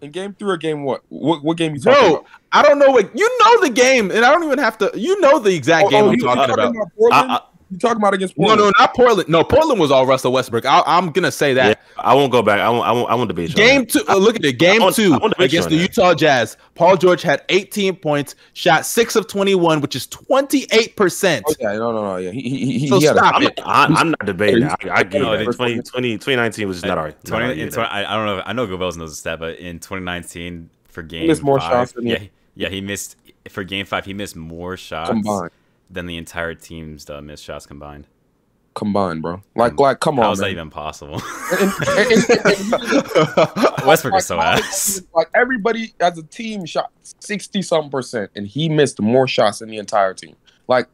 In 0.03 0.11
game 0.11 0.35
three 0.39 0.51
or 0.51 0.57
game 0.59 0.83
what? 0.85 1.01
What, 1.09 1.43
what 1.43 1.57
game 1.57 1.75
you 1.75 1.81
talking 1.81 1.99
Bro, 2.03 2.15
about? 2.17 2.27
I 2.53 2.63
don't 2.63 2.79
know 2.79 2.91
what 2.91 3.11
you 3.19 3.39
know 3.41 3.63
the 3.63 3.71
game, 3.71 4.11
and 4.11 4.27
I 4.27 4.31
don't 4.31 4.45
even 4.45 4.59
have 4.59 4.77
to. 4.79 4.93
You 4.95 5.19
know 5.23 5.39
the 5.39 5.55
exact 5.55 5.87
Oh, 5.87 5.89
game 5.91 6.05
oh, 6.05 6.09
I'm 6.09 6.13
you- 6.13 6.19
you 6.21 6.35
talking 6.35 6.53
about. 6.53 6.75
Portland? 6.99 7.41
I- 7.67 7.69
I- 7.69 7.73
you 7.73 7.79
talking 7.79 7.97
about 7.97 8.15
against 8.15 8.39
No, 8.39 8.47
Portland? 8.47 8.73
no, 8.79 8.83
not 8.85 8.95
Portland. 8.95 9.29
No, 9.29 9.45
Portland 9.45 9.81
was 9.81 9.91
all 9.91 10.07
Russell 10.07 10.33
Westbrook. 10.33 10.65
I, 10.67 10.83
I'm 10.87 11.11
gonna 11.11 11.33
say 11.33 11.49
Yeah, 11.55 11.69
that. 11.69 11.83
I 11.99 12.15
won't 12.15 12.31
go 12.31 12.41
back. 12.43 12.61
I 12.61 12.69
won't. 12.71 12.87
I 12.87 12.93
won't. 12.93 13.11
I 13.11 13.15
won't 13.15 13.29
debate 13.29 13.55
Game 13.55 13.81
that. 13.81 13.89
two. 13.91 14.05
uh, 14.09 14.17
look 14.17 14.37
at 14.37 14.45
it. 14.45 14.59
Game 14.59 14.81
I 14.83 14.85
want- 14.85 14.97
two 14.97 15.15
I 15.15 15.19
want 15.19 15.33
to 15.35 15.39
bet 15.39 15.53
you 15.53 15.59
against 15.59 15.71
the. 15.71 15.77
Utah 15.77 16.15
Jazz. 16.15 16.57
Paul 16.77 16.97
George 16.97 17.23
had 17.23 17.43
18 17.49 17.97
points, 17.97 18.35
shot 18.53 18.87
six 18.87 19.17
of 19.17 19.27
21, 19.27 19.81
which 19.81 19.97
is 19.97 20.07
28 20.07 20.95
percent. 20.97 21.45
Yeah, 21.59 21.73
no, 21.73 21.93
no, 21.93 22.03
no. 22.03 22.17
Yeah, 22.19 22.31
he, 22.31 22.41
he, 22.41 22.79
he, 22.79 22.89
So 22.89 22.99
he 23.01 23.07
had 23.07 23.17
a- 23.17 23.19
stop 23.19 23.35
I'm 23.37 23.43
it. 23.43 23.61
I, 23.65 23.85
I'm 23.87 24.11
not 24.11 24.25
debating. 24.27 24.61
that. 24.61 24.79
I, 24.91 24.97
I 24.99 25.03
get 25.03 25.23
No, 25.23 25.33
it. 25.33 25.39
they- 25.39 25.45
20, 25.47 25.83
20, 25.83 26.13
2019 26.19 26.69
was 26.69 26.77
just 26.79 26.87
not 26.87 26.99
all 26.99 27.05
right. 27.05 27.17
Not 27.25 27.39
20, 27.39 27.45
right 27.47 27.59
in 27.59 27.71
20 27.71 27.89
I, 27.89 28.13
I 28.13 28.17
don't 28.17 28.27
know. 28.27 28.43
I 28.47 28.53
know 28.53 28.67
Gobels 28.67 28.97
knows 28.97 29.11
the 29.11 29.17
stat, 29.17 29.39
but 29.41 29.59
in 29.59 29.79
2019 29.81 30.71
for 30.89 31.03
game 31.03 31.27
missed 31.27 31.43
more 31.43 31.59
five, 31.59 31.71
shots 31.71 31.93
than 31.93 32.07
yeah, 32.07 32.21
you. 32.21 32.29
yeah, 32.55 32.69
he 32.69 32.81
missed 32.81 33.17
for 33.49 33.65
game 33.65 33.87
five. 33.87 34.05
He 34.05 34.15
missed 34.15 34.37
more 34.37 34.77
shots 34.77 35.11
combined, 35.11 35.51
than 35.91 36.07
the 36.07 36.17
entire 36.17 36.55
team's 36.55 37.09
uh, 37.09 37.21
missed 37.21 37.45
shots 37.45 37.67
combined. 37.67 38.07
combined, 38.75 39.23
bro. 39.23 39.43
Like, 39.55 39.79
like, 39.79 40.01
come 40.01 40.17
How 40.17 40.25
on, 40.25 40.33
is 40.33 40.39
that 40.41 40.51
even 40.51 40.69
possible? 40.71 41.23
And- 41.53 41.73
and- 41.87 42.11
and- 42.11 42.75
and- 42.75 43.87
Westbrook 43.87 44.13
like, 44.13 44.19
is 44.21 44.27
so 44.27 44.37
how- 44.37 44.53
ass. 44.59 45.03
Like 45.15 45.29
everybody 45.35 45.95
as 46.01 46.19
a 46.19 46.23
team 46.25 46.67
shot 46.67 46.91
sixty 47.21 47.63
something 47.63 47.91
percent, 47.91 48.31
and 48.37 48.47
he 48.47 48.69
missed 48.69 49.01
more 49.01 49.27
shots 49.29 49.61
than 49.61 49.71
the 49.71 49.79
entire 49.79 50.13
team. 50.15 50.37
Like, 50.69 50.89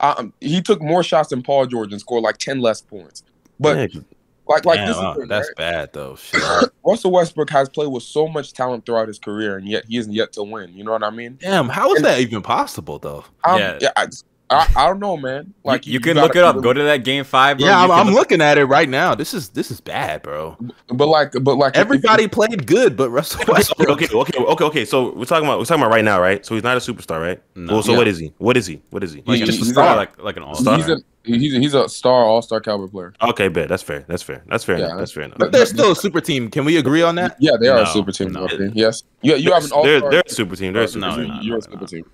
um, 0.00 0.32
he 0.40 0.60
took 0.60 0.80
more 0.82 1.02
shots 1.02 1.30
than 1.30 1.42
Paul 1.42 1.66
George 1.66 1.90
and 1.92 2.00
scored 2.00 2.22
like 2.22 2.36
ten 2.38 2.60
less 2.60 2.80
points. 2.82 3.22
But 3.58 3.92
Yeah, 3.94 4.00
like, 4.48 4.64
like 4.64 4.78
Damn, 4.78 4.88
this 4.88 4.96
wow, 4.96 5.14
thing, 5.14 5.22
uh, 5.24 5.26
that's 5.26 5.48
right? 5.48 5.56
bad 5.56 5.92
though. 5.92 6.16
Russell 6.84 7.10
Westbrook 7.10 7.50
has 7.50 7.68
played 7.68 7.88
with 7.88 8.02
so 8.02 8.28
much 8.28 8.52
talent 8.52 8.86
throughout 8.86 9.08
his 9.08 9.18
career, 9.18 9.56
and 9.56 9.68
yet 9.68 9.84
he 9.88 9.96
isn't 9.96 10.12
yet 10.12 10.32
to 10.34 10.42
win. 10.42 10.72
You 10.74 10.84
know 10.84 10.92
what 10.92 11.02
I 11.02 11.10
mean? 11.10 11.38
Damn, 11.40 11.68
how 11.68 11.92
is 11.94 12.02
that 12.02 12.20
even 12.20 12.42
possible 12.42 12.98
though? 12.98 13.24
I'm- 13.44 13.58
Yeah. 13.58 13.78
yeah, 13.80 13.92
I, 13.96 14.06
I, 14.48 14.72
I 14.76 14.86
don't 14.86 15.00
know, 15.00 15.16
man. 15.16 15.54
Like 15.64 15.86
you, 15.88 15.94
you 15.94 16.00
can 16.00 16.14
look 16.14 16.36
it 16.36 16.44
up. 16.44 16.54
be 16.56 16.62
Go 16.62 16.72
to 16.72 16.82
that 16.84 16.98
game 17.02 17.24
five. 17.24 17.58
Bro. 17.58 17.66
yeah, 17.66 17.82
I'm, 17.82 17.90
I'm 17.90 18.06
look- 18.06 18.14
looking 18.14 18.40
at 18.40 18.58
it 18.58 18.66
right 18.66 18.88
now. 18.88 19.14
This 19.14 19.34
is 19.34 19.48
this 19.48 19.72
is 19.72 19.80
bad, 19.80 20.22
bro. 20.22 20.56
But 20.86 21.08
like, 21.08 21.32
but 21.40 21.56
like, 21.56 21.74
if- 21.74 21.80
Everybody 21.80 22.28
played 22.28 22.64
good, 22.66 22.96
but 22.96 23.10
Russell 23.10 23.40
Okay, 23.42 23.52
Westbrook. 23.52 23.88
okay, 23.90 24.06
okay, 24.14 24.38
okay, 24.38 24.64
okay. 24.64 24.84
So 24.84 25.12
we're 25.14 25.24
talking 25.24 25.46
about 25.46 25.58
we're 25.58 25.64
talking 25.64 25.82
about 25.82 25.90
right 25.92 26.04
now, 26.04 26.20
right? 26.20 26.46
So 26.46 26.54
he's 26.54 26.62
not 26.62 26.76
a 26.76 26.80
superstar, 26.80 27.20
right? 27.20 27.42
No. 27.56 27.72
Well, 27.74 27.82
so 27.82 27.92
Yeah. 27.92 27.98
what 27.98 28.06
is 28.08 28.18
he? 28.18 28.32
What 28.38 28.56
is 28.56 28.66
he? 28.66 28.80
What 28.90 29.02
is 29.02 29.12
he? 29.12 29.22
Like, 29.26 29.38
He's 29.38 29.46
just 29.46 29.58
just 29.58 29.70
a 29.70 29.70
a 29.70 29.74
star, 29.74 29.84
star. 29.86 29.96
like 29.96 30.22
like 30.22 30.36
an 30.36 30.44
all 30.44 30.54
star. 30.54 30.74
a 30.74 30.96
he's 31.24 31.52
a, 31.54 31.58
he's 31.58 31.74
a 31.74 31.88
star, 31.88 32.22
all 32.24 32.40
star 32.40 32.60
caliber 32.60 32.86
player. 32.86 33.14
Okay, 33.20 33.48
bet 33.48 33.68
that's 33.68 33.82
fair. 33.82 34.04
That's 34.06 34.22
fair. 34.22 34.44
That's 34.46 34.62
fair 34.62 34.78
Yeah. 34.78 34.84
enough. 34.86 34.98
That's 34.98 35.10
fair 35.12 35.24
enough. 35.24 35.38
But 35.38 35.50
they're 35.50 35.66
still 35.66 35.90
a 35.90 35.96
super 35.96 36.20
team. 36.20 36.50
Can 36.52 36.64
we 36.64 36.76
agree 36.76 37.02
on 37.02 37.16
that? 37.16 37.36
Yeah, 37.40 37.56
they 37.60 37.66
are 37.66 37.78
No, 37.78 37.82
a 37.82 37.86
super 37.86 38.12
team. 38.12 38.30
no. 38.30 38.42
in 38.42 38.44
my 38.46 38.52
opinion. 38.52 38.72
Yes, 38.76 39.02
yeah, 39.22 39.34
you 39.34 39.52
have 39.52 39.64
an 39.64 39.72
all 39.72 39.82
they're, 39.82 39.98
star. 39.98 40.10
they're 40.12 40.22
a 40.24 40.30
super 40.30 40.54
team. 40.54 40.72
They're 40.72 40.84
a 40.84 40.88
super 40.88 41.06
No, 41.08 41.16
team. 41.16 41.32
You're 41.42 41.58
a 41.58 41.62
super 41.62 41.86
team. 41.86 42.04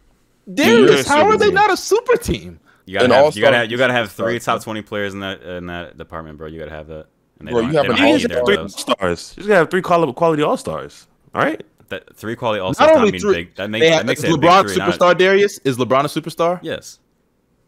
Darius, 0.52 1.06
how 1.06 1.24
are 1.26 1.32
super 1.32 1.38
they 1.38 1.46
team. 1.46 1.54
not 1.54 1.70
a 1.72 1.76
super 1.76 2.16
team? 2.16 2.60
You 2.86 2.94
gotta 2.94 3.04
An 3.04 3.10
have, 3.12 3.36
you 3.36 3.42
gotta 3.42 3.56
have, 3.58 3.70
you 3.70 3.76
gotta 3.78 3.92
have 3.92 4.10
three 4.12 4.38
top 4.40 4.62
twenty 4.62 4.82
players 4.82 5.14
in 5.14 5.20
that 5.20 5.42
in 5.42 5.66
that 5.66 5.96
department, 5.98 6.38
bro. 6.38 6.48
You 6.48 6.58
gotta 6.58 6.72
have 6.72 6.88
that. 6.88 7.06
And 7.38 7.48
they 7.48 7.52
Bro, 7.52 7.60
you 7.62 7.66
have 7.76 7.84
an 7.86 7.96
don't 7.96 7.98
You 7.98 8.06
have 8.12 8.20
just 8.20 8.24
either 8.24 8.34
have 8.34 8.42
of 8.42 8.46
three 8.46 8.56
those. 8.56 8.80
stars. 8.80 9.34
You 9.36 9.40
just 9.42 9.48
gotta 9.48 9.58
have 9.58 9.70
three 9.70 9.82
quality 9.82 10.12
quality 10.14 10.42
all 10.42 10.56
stars. 10.56 11.06
All 11.34 11.42
right. 11.42 11.62
That 11.88 12.16
three 12.16 12.34
quality 12.36 12.60
all 12.60 12.74
stars 12.74 12.88
Not 12.88 12.94
not 12.94 13.00
only 13.00 13.12
mean 13.12 13.20
three- 13.20 13.34
big. 13.34 13.54
That 13.56 13.70
They 13.70 13.78
makes 13.80 13.96
that 13.96 14.06
makes 14.06 14.18
is 14.20 14.24
it 14.24 14.32
a 14.32 14.38
big 14.38 14.50
LeBron 14.50 14.62
three, 14.66 14.76
not 14.76 14.88
a- 14.88 14.92
superstar. 14.98 15.18
Darius 15.18 15.58
is 15.58 15.76
LeBron 15.76 16.04
a 16.04 16.20
superstar? 16.20 16.58
Yes, 16.62 16.98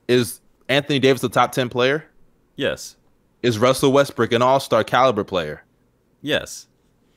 Is 0.08 0.40
Anthony 0.68 0.98
Davis 0.98 1.22
a 1.22 1.28
top 1.28 1.52
ten 1.52 1.68
player? 1.68 2.06
yes, 2.56 2.96
Is 3.42 3.58
Russell 3.58 3.92
Westbrook 3.92 4.32
an 4.32 4.42
all 4.42 4.58
star 4.60 4.82
caliber 4.82 5.24
player? 5.24 5.62
yes. 6.22 6.66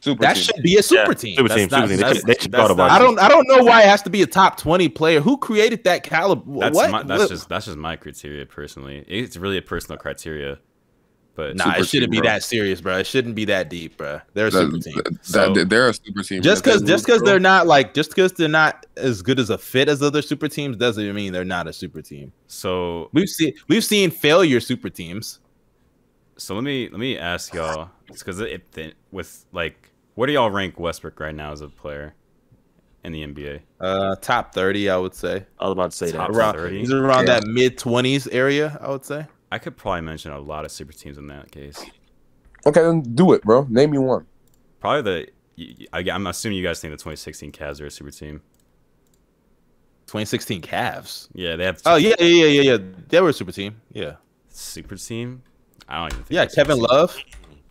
Super 0.07 0.21
That 0.21 0.33
team. 0.35 0.43
should 0.43 0.63
be 0.63 0.77
a 0.77 0.83
super 0.83 1.11
Yeah, 1.11 1.13
team. 1.13 1.35
Super 1.35 1.47
That's 1.49 1.59
team. 1.61 1.69
not- 1.71 1.81
Super 1.81 1.87
team. 1.87 1.97
They, 2.07 2.13
should- 2.15 2.25
they 2.27 2.33
should 2.33 2.51
that's 2.51 2.61
thought 2.61 2.71
about 2.71 2.91
I 2.91 2.99
don't. 2.99 3.19
I 3.19 3.27
don't 3.29 3.47
know 3.47 3.63
why 3.63 3.81
it 3.83 3.87
has 3.87 4.01
to 4.03 4.09
be 4.09 4.21
a 4.21 4.27
top 4.27 4.57
twenty 4.57 4.89
player. 4.89 5.19
Who 5.21 5.37
created 5.37 5.83
that 5.83 6.03
caliber? 6.03 6.59
That's 6.59 6.75
what? 6.75 6.91
my, 6.91 7.03
that's 7.03 7.19
What- 7.23 7.29
just 7.29 7.49
that's 7.49 7.65
just 7.65 7.77
my 7.77 7.95
criteria 7.95 8.45
personally. 8.45 9.03
It's 9.07 9.35
really 9.37 9.57
a 9.57 9.61
personal 9.61 9.97
criteria, 9.97 10.59
but 11.35 11.55
Nah, 11.55 11.71
it 11.77 11.85
shouldn't 11.87 12.11
team, 12.13 12.21
be 12.21 12.25
bro. 12.25 12.29
that 12.29 12.43
serious, 12.43 12.79
bro. 12.81 12.97
It 12.97 13.05
shouldn't 13.07 13.35
be 13.35 13.45
that 13.45 13.69
deep, 13.69 13.97
bro. 13.97 14.21
They're 14.33 14.47
a 14.47 14.49
That- 14.51 14.59
super 14.71 14.77
team. 14.79 14.95
that- 14.95 15.25
So- 15.25 15.53
that- 15.53 15.69
they're 15.69 15.89
a 15.89 15.93
super 15.93 16.23
team. 16.23 16.41
Just 16.41 16.63
because 16.63 16.81
just 16.81 17.05
because 17.05 17.21
they're 17.21 17.39
not 17.39 17.67
like 17.67 17.93
just 17.93 18.09
because 18.11 18.31
they're 18.33 18.47
not 18.47 18.85
as 18.95 19.21
good 19.21 19.39
as 19.39 19.49
a 19.49 19.57
fit 19.57 19.89
as 19.89 20.01
other 20.01 20.21
super 20.21 20.47
teams 20.47 20.77
doesn't 20.77 21.13
mean 21.13 21.33
they're 21.33 21.43
not 21.45 21.67
a 21.67 21.73
super 21.73 22.01
team. 22.01 22.31
so 22.47 23.09
We've 23.13 23.29
seen 23.29 23.53
we've 23.67 23.83
seen 23.83 24.09
failure 24.11 24.59
super 24.59 24.89
teams. 24.89 25.39
so 26.37 26.53
let 26.55 26.63
me 26.63 26.87
let 26.89 26.99
me 26.99 27.17
ask 27.17 27.53
y'all 27.53 27.89
because 28.07 28.39
if 28.39 28.69
the, 28.71 28.93
with 29.11 29.45
like 29.51 29.89
where 30.17 30.25
do 30.25 30.33
y'all 30.33 30.49
rank 30.49 30.79
Westbrook 30.79 31.19
right 31.19 31.33
now 31.35 31.51
as 31.51 31.61
a 31.61 31.67
player 31.67 32.15
in 33.03 33.11
the 33.11 33.21
NBA? 33.21 33.61
Uh, 33.79 34.15
top 34.15 34.51
thirty, 34.53 34.89
I 34.89 34.97
would 34.97 35.13
say. 35.13 35.45
I 35.59 35.63
was 35.65 35.73
about 35.73 35.91
to 35.91 35.97
say 35.97 36.11
Top 36.11 36.31
that. 36.31 36.35
Around, 36.37 36.55
30? 36.55 36.79
he's 36.79 36.91
around 36.91 37.27
Yeah. 37.27 37.39
that 37.39 37.47
mid 37.47 37.77
twenties 37.77 38.27
area, 38.27 38.77
I 38.81 38.89
would 38.89 39.05
say. 39.05 39.27
I 39.51 39.59
could 39.59 39.77
probably 39.77 40.01
mention 40.01 40.31
a 40.31 40.39
lot 40.39 40.65
of 40.65 40.71
super 40.71 40.91
teams 40.91 41.19
in 41.19 41.27
that 41.27 41.51
case. 41.51 41.79
Okay, 42.65 42.81
then 42.81 43.01
do 43.01 43.31
it, 43.33 43.43
bro. 43.43 43.67
Name 43.69 43.91
me 43.91 43.99
one. 43.99 44.25
Probably 44.79 45.29
the. 45.55 45.87
I'm 45.93 46.25
assuming 46.27 46.57
you 46.57 46.63
guys 46.63 46.79
think 46.79 46.91
the 46.93 46.97
2016 46.97 47.51
Cavs 47.51 47.79
are 47.79 47.85
a 47.85 47.91
super 47.91 48.11
team. 48.11 48.41
2016 50.07 50.61
Cavs. 50.63 51.27
Yeah, 51.33 51.55
they 51.55 51.65
have. 51.65 51.79
Oh 51.85 51.95
yeah, 51.95 52.15
yeah, 52.19 52.25
yeah, 52.25 52.45
yeah, 52.45 52.71
yeah. 52.73 52.77
They 53.09 53.21
were 53.21 53.29
a 53.29 53.33
super 53.33 53.51
team. 53.51 53.79
Yeah, 53.91 54.15
super 54.49 54.95
team. 54.95 55.43
I 55.87 55.99
don't 55.99 56.13
even 56.13 56.23
think. 56.25 56.31
yeah. 56.35 56.45
they're 56.45 56.55
Kevin 56.65 56.77
team. 56.77 56.85
Love. 56.89 57.17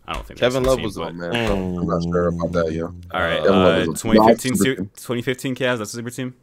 I 0.07 0.13
don't 0.13 0.25
think 0.25 0.39
Kevin 0.39 0.63
Love 0.63 0.79
was 0.81 0.95
but- 0.95 1.09
Oh 1.09 1.13
man, 1.13 1.77
I'm 1.79 1.85
not 1.87 2.01
sure 2.03 2.27
about 2.29 2.51
that. 2.53 2.71
Yeah. 2.71 2.83
Mm. 2.83 3.03
Uh, 3.13 3.17
All 3.17 3.21
right, 3.21 3.37
Kevin 3.41 3.53
uh, 3.53 3.57
Love 3.63 3.87
was 3.87 4.01
2015 4.01 4.55
super 4.55 4.63
su- 4.63 4.75
team. 4.75 4.85
2015 4.95 5.55
Cavs. 5.55 5.77
That's 5.79 5.93
a 5.93 5.97
super 5.97 6.09
team. 6.09 6.35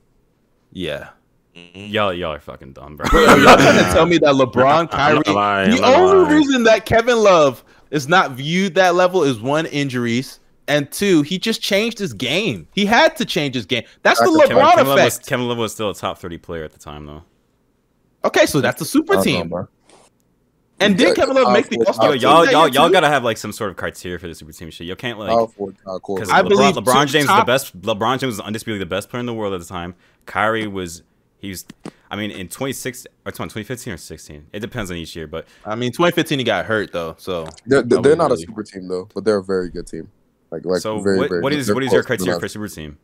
Yeah. 0.73 1.11
Mm-hmm. 1.57 1.93
Y'all, 1.93 2.13
y'all 2.13 2.33
are 2.33 2.41
fucking 2.41 2.73
dumb, 2.73 2.97
bro. 2.97 3.07
Y'all 3.13 3.37
trying 3.57 3.85
to 3.85 3.91
tell 3.93 4.07
me 4.07 4.19
that 4.19 4.35
LeBron, 4.35 4.81
I'm 4.81 4.89
Kyrie. 4.89 5.33
lying, 5.35 5.71
the 5.77 5.83
I'm 5.85 6.01
only 6.01 6.25
lying. 6.25 6.37
reason 6.37 6.65
that 6.65 6.85
Kevin 6.85 7.19
Love 7.19 7.65
is 7.91 8.09
not 8.09 8.33
viewed 8.33 8.75
that 8.75 8.97
level 8.97 9.23
is 9.23 9.41
one 9.41 9.67
injuries, 9.67 10.41
and 10.67 10.91
two 10.91 11.23
he 11.23 11.39
just 11.39 11.63
changed 11.63 11.99
his 11.99 12.13
game. 12.13 12.67
He 12.75 12.85
had 12.87 13.17
to 13.19 13.25
change 13.25 13.55
his 13.55 13.67
game. 13.67 13.85
That's 14.03 14.19
the 14.19 14.27
Kevin- 14.27 14.41
Kevin, 14.41 14.57
LeBron 14.57 14.71
Kevin, 14.73 14.87
Love 14.89 14.97
was, 14.99 15.15
effect. 15.17 15.29
Kevin 15.29 15.49
Love 15.49 15.59
was 15.59 15.73
still 15.73 15.91
a 15.91 15.95
top 15.95 16.19
30 16.19 16.39
player 16.39 16.65
at 16.65 16.73
the 16.73 16.79
time, 16.81 17.07
though. 17.07 17.23
Okay, 18.25 18.47
so 18.47 18.61
that's 18.61 18.81
a 18.81 18.85
super 18.85 19.13
I 19.13 19.17
don't 19.17 19.27
know, 19.27 19.33
team. 19.41 19.49
bro. 19.49 19.69
And 20.81 20.99
did 20.99 21.09
Yeah, 21.09 21.15
Kevin 21.15 21.37
Love 21.37 21.47
I'll 21.47 21.53
make 21.53 21.69
the 21.69 21.77
forward- 21.77 21.89
All 22.01 22.15
Yo, 22.15 22.19
Star? 22.19 22.33
I'll 22.33 22.45
y'all, 22.45 22.45
y'all, 22.47 22.69
y'all 22.69 22.85
got. 22.89 22.93
gotta 22.93 23.09
have 23.09 23.23
like 23.25 23.37
some 23.37 23.53
sort 23.53 23.71
of 23.71 23.77
criteria 23.77 24.19
for 24.19 24.27
the 24.27 24.35
super 24.35 24.53
team 24.53 24.71
shit. 24.71 24.87
You 24.87 24.97
can't 24.97 25.19
like 25.19 25.29
Power 25.29 25.47
forward, 25.49 25.77
Kyle 25.85 26.01
because 26.01 26.29
I 26.31 26.43
LeBron, 26.43 26.49
believe 26.49 26.75
LeBron 26.75 27.07
James 27.07 27.27
top- 27.27 27.39
is 27.49 27.71
the 27.71 27.79
best. 27.79 27.83
LeBron 27.83 28.19
James 28.19 28.25
was 28.37 28.41
undisputedly 28.41 28.81
the 28.81 28.87
best 28.89 29.09
player 29.09 29.21
in 29.21 29.27
the 29.27 29.35
world 29.35 29.55
at 29.55 29.61
the 29.61 29.67
time. 29.67 29.95
Kyrie 30.27 30.67
was 30.67 31.03
he 31.39 31.51
was. 31.51 31.65
I 32.11 32.17
mean, 32.17 32.31
in 32.31 32.49
26 32.49 33.07
or 33.27 33.33
2015 33.33 33.93
or 33.93 33.97
16, 33.97 34.47
it 34.53 34.61
depends 34.61 34.91
on 34.91 34.97
each 34.97 35.17
year. 35.17 35.27
But 35.27 35.47
I 35.65 35.75
mean, 35.75 35.91
2015 35.91 36.39
he 36.39 36.45
got 36.45 36.65
hurt 36.67 36.93
though, 36.93 37.15
so 37.19 37.47
They're, 37.67 37.83
they're, 37.83 38.03
they're 38.03 38.17
not 38.17 38.31
a 38.33 38.37
super 38.37 38.63
team 38.63 38.87
though, 38.89 39.09
but 39.15 39.25
they're 39.25 39.39
a 39.39 39.45
very 39.45 39.69
good 39.71 39.87
team. 39.87 40.11
Like 40.51 40.65
like 40.65 40.81
so 40.81 41.01
very, 41.01 41.19
what, 41.19 41.29
very 41.29 41.41
what 41.43 41.51
good. 41.51 41.59
is 41.61 41.67
They're 41.67 41.75
what 41.75 41.85
is 41.85 41.93
your 41.93 42.03
close 42.03 42.19
to 42.19 42.25
criteria 42.25 42.41
for 42.41 42.47
a 42.47 42.49
super 42.49 42.69
team? 42.69 42.99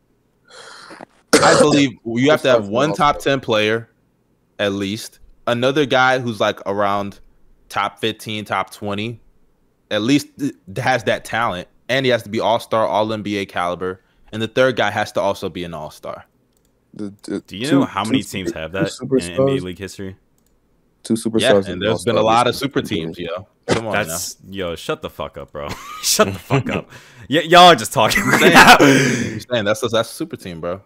I 1.41 1.57
believe 1.59 1.91
you 2.05 2.29
have 2.31 2.41
to 2.43 2.49
have 2.49 2.67
one 2.67 2.93
top 2.93 3.19
10 3.19 3.39
player 3.39 3.89
at 4.59 4.73
least, 4.73 5.19
another 5.47 5.85
guy 5.85 6.19
who's 6.19 6.39
like 6.39 6.59
around 6.67 7.19
top 7.71 7.99
15, 7.99 8.45
top 8.45 8.69
20, 8.71 9.19
at 9.89 10.01
least 10.01 10.27
has 10.77 11.03
that 11.05 11.25
talent, 11.25 11.67
and 11.89 12.05
he 12.05 12.11
has 12.11 12.21
to 12.23 12.29
be 12.29 12.39
all 12.39 12.59
star, 12.59 12.85
all 12.85 13.07
NBA 13.07 13.47
caliber. 13.49 14.01
And 14.31 14.41
the 14.41 14.47
third 14.47 14.75
guy 14.75 14.91
has 14.91 15.11
to 15.13 15.21
also 15.21 15.49
be 15.49 15.63
an 15.63 15.73
all 15.73 15.89
star. 15.89 16.25
The- 16.93 17.13
the 17.23 17.39
Do 17.41 17.57
you 17.57 17.65
two- 17.67 17.79
know 17.79 17.85
how 17.85 18.03
many 18.03 18.19
two 18.21 18.29
teams 18.29 18.51
have 18.53 18.73
that 18.73 18.81
in 18.83 18.87
superstars- 19.07 19.35
NBA 19.37 19.61
league 19.61 19.79
history? 19.79 20.17
Two 21.03 21.15
superstars. 21.15 21.41
Yeah, 21.41 21.55
and 21.55 21.67
and 21.67 21.81
there's 21.81 21.91
all-stars 21.93 22.05
been 22.05 22.17
a 22.17 22.21
lot 22.21 22.47
of 22.47 22.55
super 22.55 22.81
teams, 22.81 23.17
yo. 23.17 23.47
Come 23.67 23.87
on 23.87 23.93
That's 23.93 24.37
yo, 24.49 24.75
shut 24.75 25.01
the 25.01 25.09
fuck 25.09 25.37
up, 25.37 25.51
bro. 25.51 25.67
shut 26.03 26.27
the 26.27 26.37
fuck 26.39 26.69
up. 26.69 26.89
Y- 27.29 27.39
y'all 27.41 27.61
are 27.71 27.75
just 27.75 27.91
talking 27.93 28.23
right 28.23 28.53
now. 28.53 28.75
now, 28.79 28.85
I'm 28.85 29.39
saying 29.39 29.65
that's 29.65 29.81
a, 29.83 29.87
that's 29.87 30.11
a 30.11 30.13
super 30.13 30.35
team, 30.35 30.59
bro. 30.61 30.81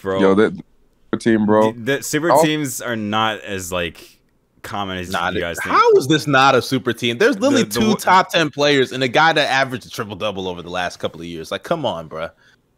bro. 0.00 0.20
Yo, 0.20 0.34
that 0.34 0.54
super 0.54 1.16
team, 1.22 1.46
bro. 1.46 1.72
the, 1.72 1.96
the 1.98 2.02
super 2.02 2.32
I'll- 2.32 2.42
teams 2.42 2.80
are 2.80 2.96
not 2.96 3.40
as 3.42 3.70
like 3.70 4.18
common 4.62 4.98
as 4.98 5.10
Nah, 5.10 5.30
you 5.30 5.40
guys 5.40 5.58
think. 5.62 5.74
how 5.74 5.90
is 5.92 6.06
this 6.06 6.26
not 6.26 6.54
a 6.54 6.62
super 6.62 6.92
team? 6.92 7.18
There's 7.18 7.38
literally 7.38 7.64
The- 7.64 7.68
the 7.70 7.80
two 7.80 7.88
wo- 7.88 7.94
top 7.96 8.30
10 8.30 8.50
players 8.50 8.92
and 8.92 9.02
a 9.02 9.08
guy 9.08 9.32
that 9.32 9.48
averaged 9.50 9.86
a 9.86 9.90
triple 9.90 10.16
double 10.16 10.48
over 10.48 10.62
the 10.62 10.70
last 10.70 10.98
couple 10.98 11.20
of 11.20 11.26
years. 11.26 11.50
Like, 11.50 11.62
come 11.62 11.84
on, 11.86 12.08
bro. 12.08 12.28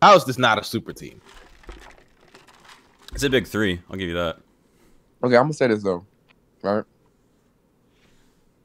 How 0.00 0.16
is 0.16 0.24
this 0.24 0.38
not 0.38 0.58
a 0.58 0.64
super 0.64 0.92
team? 0.92 1.20
It's 3.12 3.22
a 3.22 3.30
big 3.30 3.46
three. 3.46 3.80
I'll 3.90 3.96
give 3.96 4.08
you 4.08 4.14
that. 4.14 4.38
Okay, 5.22 5.36
I'm 5.36 5.44
gonna 5.44 5.52
say 5.54 5.68
this 5.68 5.82
though, 5.82 6.04
right? 6.62 6.84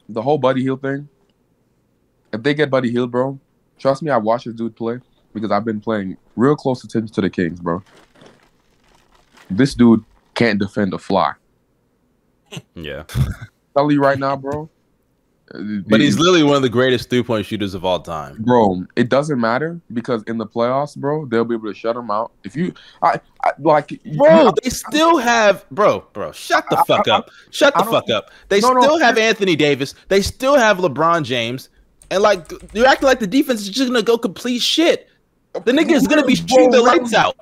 The 0.08 0.22
whole 0.22 0.38
Buddy 0.38 0.62
Hield 0.62 0.80
thing. 0.82 1.08
If 2.32 2.42
they 2.42 2.54
get 2.54 2.70
Buddy 2.70 2.90
Hield, 2.90 3.10
bro, 3.10 3.38
trust 3.78 4.02
me, 4.02 4.10
I 4.10 4.16
watched 4.16 4.46
this 4.46 4.54
dude 4.54 4.74
play 4.74 4.98
because 5.34 5.50
I've 5.50 5.64
been 5.64 5.80
playing 5.80 6.16
real 6.34 6.56
close 6.56 6.82
attention 6.82 7.12
to 7.14 7.20
the 7.20 7.30
Kings, 7.30 7.60
bro. 7.60 7.82
This 9.50 9.74
dude 9.74 10.04
can't 10.34 10.58
defend 10.58 10.92
a 10.94 10.98
fly. 10.98 11.32
Yeah. 12.74 13.04
tell 13.76 13.90
you 13.90 14.00
right 14.02 14.18
now, 14.18 14.36
bro. 14.36 14.68
But 15.86 16.00
he's 16.00 16.18
literally 16.18 16.42
one 16.42 16.56
of 16.56 16.62
the 16.62 16.68
greatest 16.68 17.08
three 17.08 17.22
point 17.22 17.46
shooters 17.46 17.72
of 17.72 17.82
all 17.82 18.00
time. 18.00 18.36
bro. 18.42 18.84
It 18.96 19.08
doesn't 19.08 19.40
matter 19.40 19.80
because 19.94 20.22
in 20.24 20.36
the 20.36 20.44
playoffs, 20.46 20.94
bro, 20.94 21.24
they'll 21.24 21.46
be 21.46 21.54
able 21.54 21.72
to 21.72 21.74
shut 21.78 21.96
him 21.96 22.10
out. 22.10 22.32
If 22.44 22.54
you, 22.54 22.74
I, 23.02 23.18
I 23.42 23.52
like, 23.58 23.98
Bro, 24.18 24.42
you- 24.44 24.52
they 24.62 24.68
still 24.68 25.16
have 25.16 25.64
bro, 25.70 26.00
bro. 26.12 26.32
Shut 26.32 26.66
the 26.68 26.78
I- 26.78 26.84
fuck 26.84 27.08
I- 27.08 27.12
up. 27.12 27.30
Shut 27.50 27.74
I 27.76 27.82
the 27.82 27.90
fuck 27.90 28.10
up. 28.10 28.30
They 28.50 28.60
No, 28.60 28.74
no, 28.74 28.82
still 28.82 28.98
have 28.98 29.16
Anthony 29.16 29.56
Davis. 29.56 29.94
They 30.08 30.20
still 30.20 30.56
have 30.58 30.78
LeBron 30.78 31.22
James. 31.24 31.70
And 32.10 32.22
like 32.22 32.50
you're 32.74 32.86
acting 32.86 33.06
like 33.06 33.20
the 33.20 33.26
defense 33.26 33.62
is 33.62 33.70
just 33.70 33.88
gonna 33.88 34.02
go 34.02 34.18
complete 34.18 34.60
shit. 34.60 35.08
The 35.54 35.72
nigga 35.72 35.92
is 35.92 36.06
gonna 36.06 36.26
be 36.26 36.34
shooting 36.34 36.70
the 36.70 36.82
lights 36.82 37.14
out. 37.14 37.36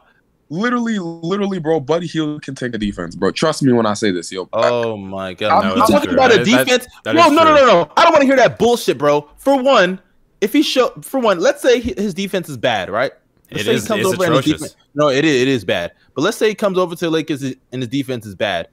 Literally, 0.48 0.98
literally, 1.00 1.58
bro. 1.58 1.80
Buddy 1.80 2.06
Hield 2.06 2.42
can 2.42 2.54
take 2.54 2.72
a 2.74 2.78
defense, 2.78 3.16
bro. 3.16 3.32
Trust 3.32 3.62
me 3.64 3.72
when 3.72 3.84
I 3.86 3.94
say 3.94 4.12
this, 4.12 4.30
yo. 4.30 4.48
Oh 4.52 4.96
my 4.96 5.34
god. 5.34 5.64
I'm- 5.64 5.78
No, 5.78 5.86
talking 5.86 6.10
true. 6.10 6.12
about 6.14 6.32
a 6.32 6.36
that- 6.38 6.44
defense. 6.44 6.86
that 7.04 7.14
no, 7.16 7.28
no, 7.28 7.42
no, 7.42 7.54
no, 7.56 7.66
no. 7.66 7.92
I 7.96 8.04
don't 8.04 8.12
want 8.12 8.20
to 8.22 8.26
hear 8.26 8.36
that 8.36 8.58
bullshit, 8.58 8.96
bro. 8.96 9.28
For 9.38 9.60
one, 9.60 10.00
if 10.40 10.52
he 10.52 10.62
show 10.62 10.90
for 11.02 11.18
one, 11.18 11.40
let's 11.40 11.62
say 11.62 11.80
his 11.80 12.14
defense 12.14 12.48
is 12.48 12.56
bad, 12.56 12.90
right? 12.90 13.12
Let's 13.50 13.62
It 13.62 13.64
say 13.64 13.70
he 13.70 13.76
is- 13.76 13.82
it's 13.82 13.90
and 13.90 14.00
his 14.02 14.12
atrocious. 14.12 14.52
defense- 14.52 14.76
no, 14.94 15.08
it 15.08 15.24
is. 15.24 15.42
It 15.42 15.48
is 15.48 15.64
bad. 15.64 15.92
But 16.14 16.22
let's 16.22 16.36
say 16.36 16.48
he 16.48 16.54
comes 16.54 16.78
over 16.78 16.94
to 16.94 17.04
the 17.06 17.10
Lakers 17.10 17.42
and 17.42 17.56
his 17.72 17.88
defense 17.88 18.24
is 18.24 18.34
bad. 18.36 18.68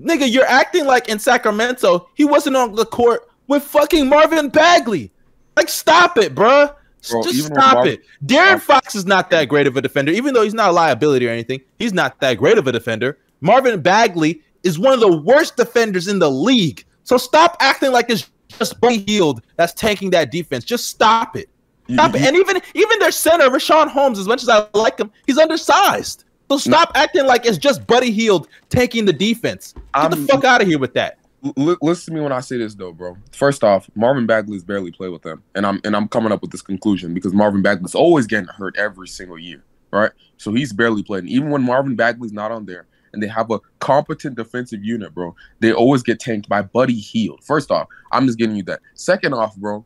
Nigga, 0.00 0.30
you're 0.30 0.46
acting 0.46 0.86
like 0.86 1.08
in 1.08 1.18
Sacramento 1.18 2.08
he 2.14 2.24
wasn't 2.24 2.56
on 2.56 2.74
the 2.76 2.84
court 2.86 3.28
with 3.48 3.62
fucking 3.64 4.08
Marvin 4.08 4.48
Bagley. 4.48 5.10
Like, 5.56 5.68
stop 5.68 6.18
it, 6.18 6.34
bruh. 6.34 6.74
Bro, 7.10 7.22
Just 7.24 7.46
stop 7.46 7.86
it. 7.86 8.02
De'Aaron 8.24 8.60
Fox 8.60 8.94
is 8.94 9.04
not 9.06 9.30
that 9.30 9.48
great 9.48 9.66
of 9.66 9.76
a 9.76 9.82
defender, 9.82 10.12
even 10.12 10.32
though 10.34 10.42
he's 10.42 10.54
not 10.54 10.70
a 10.70 10.72
liability 10.72 11.26
or 11.26 11.30
anything. 11.30 11.60
He's 11.78 11.92
not 11.92 12.20
that 12.20 12.34
great 12.38 12.58
of 12.58 12.66
a 12.66 12.72
defender. 12.72 13.18
Marvin 13.40 13.80
Bagley 13.80 14.40
is 14.62 14.78
one 14.78 14.92
of 14.94 15.00
the 15.00 15.16
worst 15.16 15.56
defenders 15.56 16.08
in 16.08 16.18
the 16.18 16.30
league. 16.30 16.84
So 17.02 17.16
stop 17.18 17.56
acting 17.60 17.92
like 17.92 18.08
it's 18.08 18.30
just 18.48 18.80
Buddy 18.80 18.98
Hield 19.06 19.42
that's 19.56 19.72
tanking 19.74 20.10
that 20.10 20.30
defense. 20.30 20.64
Just 20.64 20.88
stop 20.88 21.36
it. 21.36 21.48
You- 21.86 21.96
Stop 21.96 22.14
it. 22.14 22.22
And 22.22 22.34
even 22.36 22.62
even 22.74 22.98
their 22.98 23.10
center, 23.12 23.50
Richaun 23.50 23.88
Holmes, 23.88 24.18
as 24.18 24.26
much 24.26 24.42
as 24.42 24.48
I 24.48 24.66
like 24.72 24.98
him, 24.98 25.10
he's 25.26 25.36
undersized. 25.36 26.24
So 26.50 26.56
stop 26.58 26.92
acting 26.94 27.26
like 27.26 27.44
it's 27.44 27.58
just 27.58 27.86
Buddy 27.86 28.10
Hield 28.10 28.48
taking 28.70 29.04
the 29.04 29.12
defense. 29.12 29.74
Get 29.94 30.10
the 30.10 30.16
I'm- 30.16 30.26
fuck 30.26 30.44
out 30.44 30.62
of 30.62 30.68
here 30.68 30.78
with 30.78 30.94
that. 30.94 31.18
L- 31.44 31.76
listen 31.82 32.14
to 32.14 32.18
me 32.18 32.22
when 32.22 32.32
I 32.32 32.40
say 32.40 32.58
this 32.58 32.74
though, 32.74 32.92
bro. 32.92 33.16
First 33.32 33.62
off, 33.62 33.90
Marvin 33.94 34.26
Bagley's 34.26 34.64
barely 34.64 34.90
played 34.90 35.10
with 35.12 35.22
them, 35.22 35.42
and 35.54 35.66
I'm 35.66 35.80
and 35.84 35.94
I'm 35.94 36.08
coming 36.08 36.32
up 36.32 36.40
with 36.40 36.50
this 36.50 36.62
conclusion 36.62 37.12
because 37.12 37.32
Marvin 37.34 37.62
Bagley's 37.62 37.94
always 37.94 38.26
getting 38.26 38.48
hurt 38.48 38.76
every 38.78 39.08
single 39.08 39.38
year, 39.38 39.62
right? 39.90 40.12
So 40.38 40.52
he's 40.52 40.72
barely 40.72 41.02
playing. 41.02 41.28
Even 41.28 41.50
when 41.50 41.62
Marvin 41.62 41.96
Bagley's 41.96 42.32
not 42.32 42.50
on 42.50 42.64
there, 42.64 42.86
and 43.12 43.22
they 43.22 43.28
have 43.28 43.50
a 43.50 43.60
competent 43.78 44.36
defensive 44.36 44.82
unit, 44.82 45.14
bro, 45.14 45.34
they 45.60 45.72
always 45.72 46.02
get 46.02 46.18
tanked 46.18 46.48
by 46.48 46.62
Buddy 46.62 46.98
Hield. 46.98 47.44
First 47.44 47.70
off, 47.70 47.88
I'm 48.12 48.26
just 48.26 48.38
giving 48.38 48.56
you 48.56 48.62
that. 48.64 48.80
Second 48.94 49.34
off, 49.34 49.56
bro, 49.56 49.84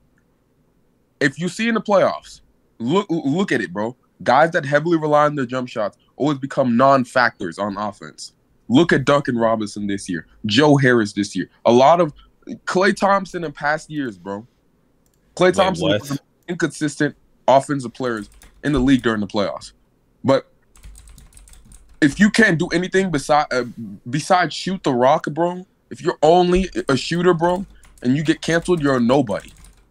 if 1.21 1.39
you 1.39 1.49
see 1.49 1.69
in 1.69 1.75
the 1.75 1.81
playoffs, 1.81 2.41
look 2.79 3.07
look 3.11 3.53
at 3.53 3.61
it, 3.61 3.73
bro. 3.73 3.97
Guys 4.23 4.51
that 4.53 4.65
heavily 4.65 4.97
rely 4.97 5.27
on 5.27 5.35
their 5.35 5.47
jump 5.47 5.69
shots 5.69 5.97
always 6.17 6.39
become 6.39 6.77
non-factors 6.77 7.59
on 7.59 7.77
offense. 7.77 8.33
Look 8.69 8.93
at 8.93 9.05
Duncan 9.05 9.39
Robinson 9.39 9.87
this 9.87 10.09
year, 10.09 10.27
Joe 10.47 10.77
Harris 10.77 11.13
this 11.13 11.35
year. 11.35 11.49
A 11.65 11.73
lot 11.73 12.01
of 12.01 12.13
Klay 12.65 12.95
Thompson 12.95 13.45
in 13.45 13.53
past 13.53 13.91
years, 13.91 14.19
bro. 14.19 14.47
Klay 15.37 15.53
Thompson 15.53 15.89
what? 15.89 16.01
was 16.01 16.21
inconsistent 16.49 17.17
offensive 17.47 17.95
players 17.95 18.29
in 18.65 18.73
the 18.73 18.79
league 18.79 19.03
during 19.03 19.21
the 19.21 19.27
playoffs. 19.27 19.73
But 20.25 20.51
if 22.01 22.21
you 22.21 22.31
can't 22.31 22.59
do 22.59 22.69
anything 22.69 23.11
beside 23.11 23.47
uh, 23.53 23.65
besides 24.09 24.55
shoot 24.55 24.83
the 24.83 24.93
rock, 24.93 25.27
bro, 25.31 25.67
if 25.91 26.01
you're 26.01 26.19
only 26.23 26.71
a 26.89 26.97
shooter, 26.97 27.35
bro, 27.35 27.65
and 28.03 28.17
you 28.17 28.23
get 28.23 28.41
canceled, 28.41 28.83
you're 28.83 28.97
a 28.97 29.01
nobody. 29.01 29.51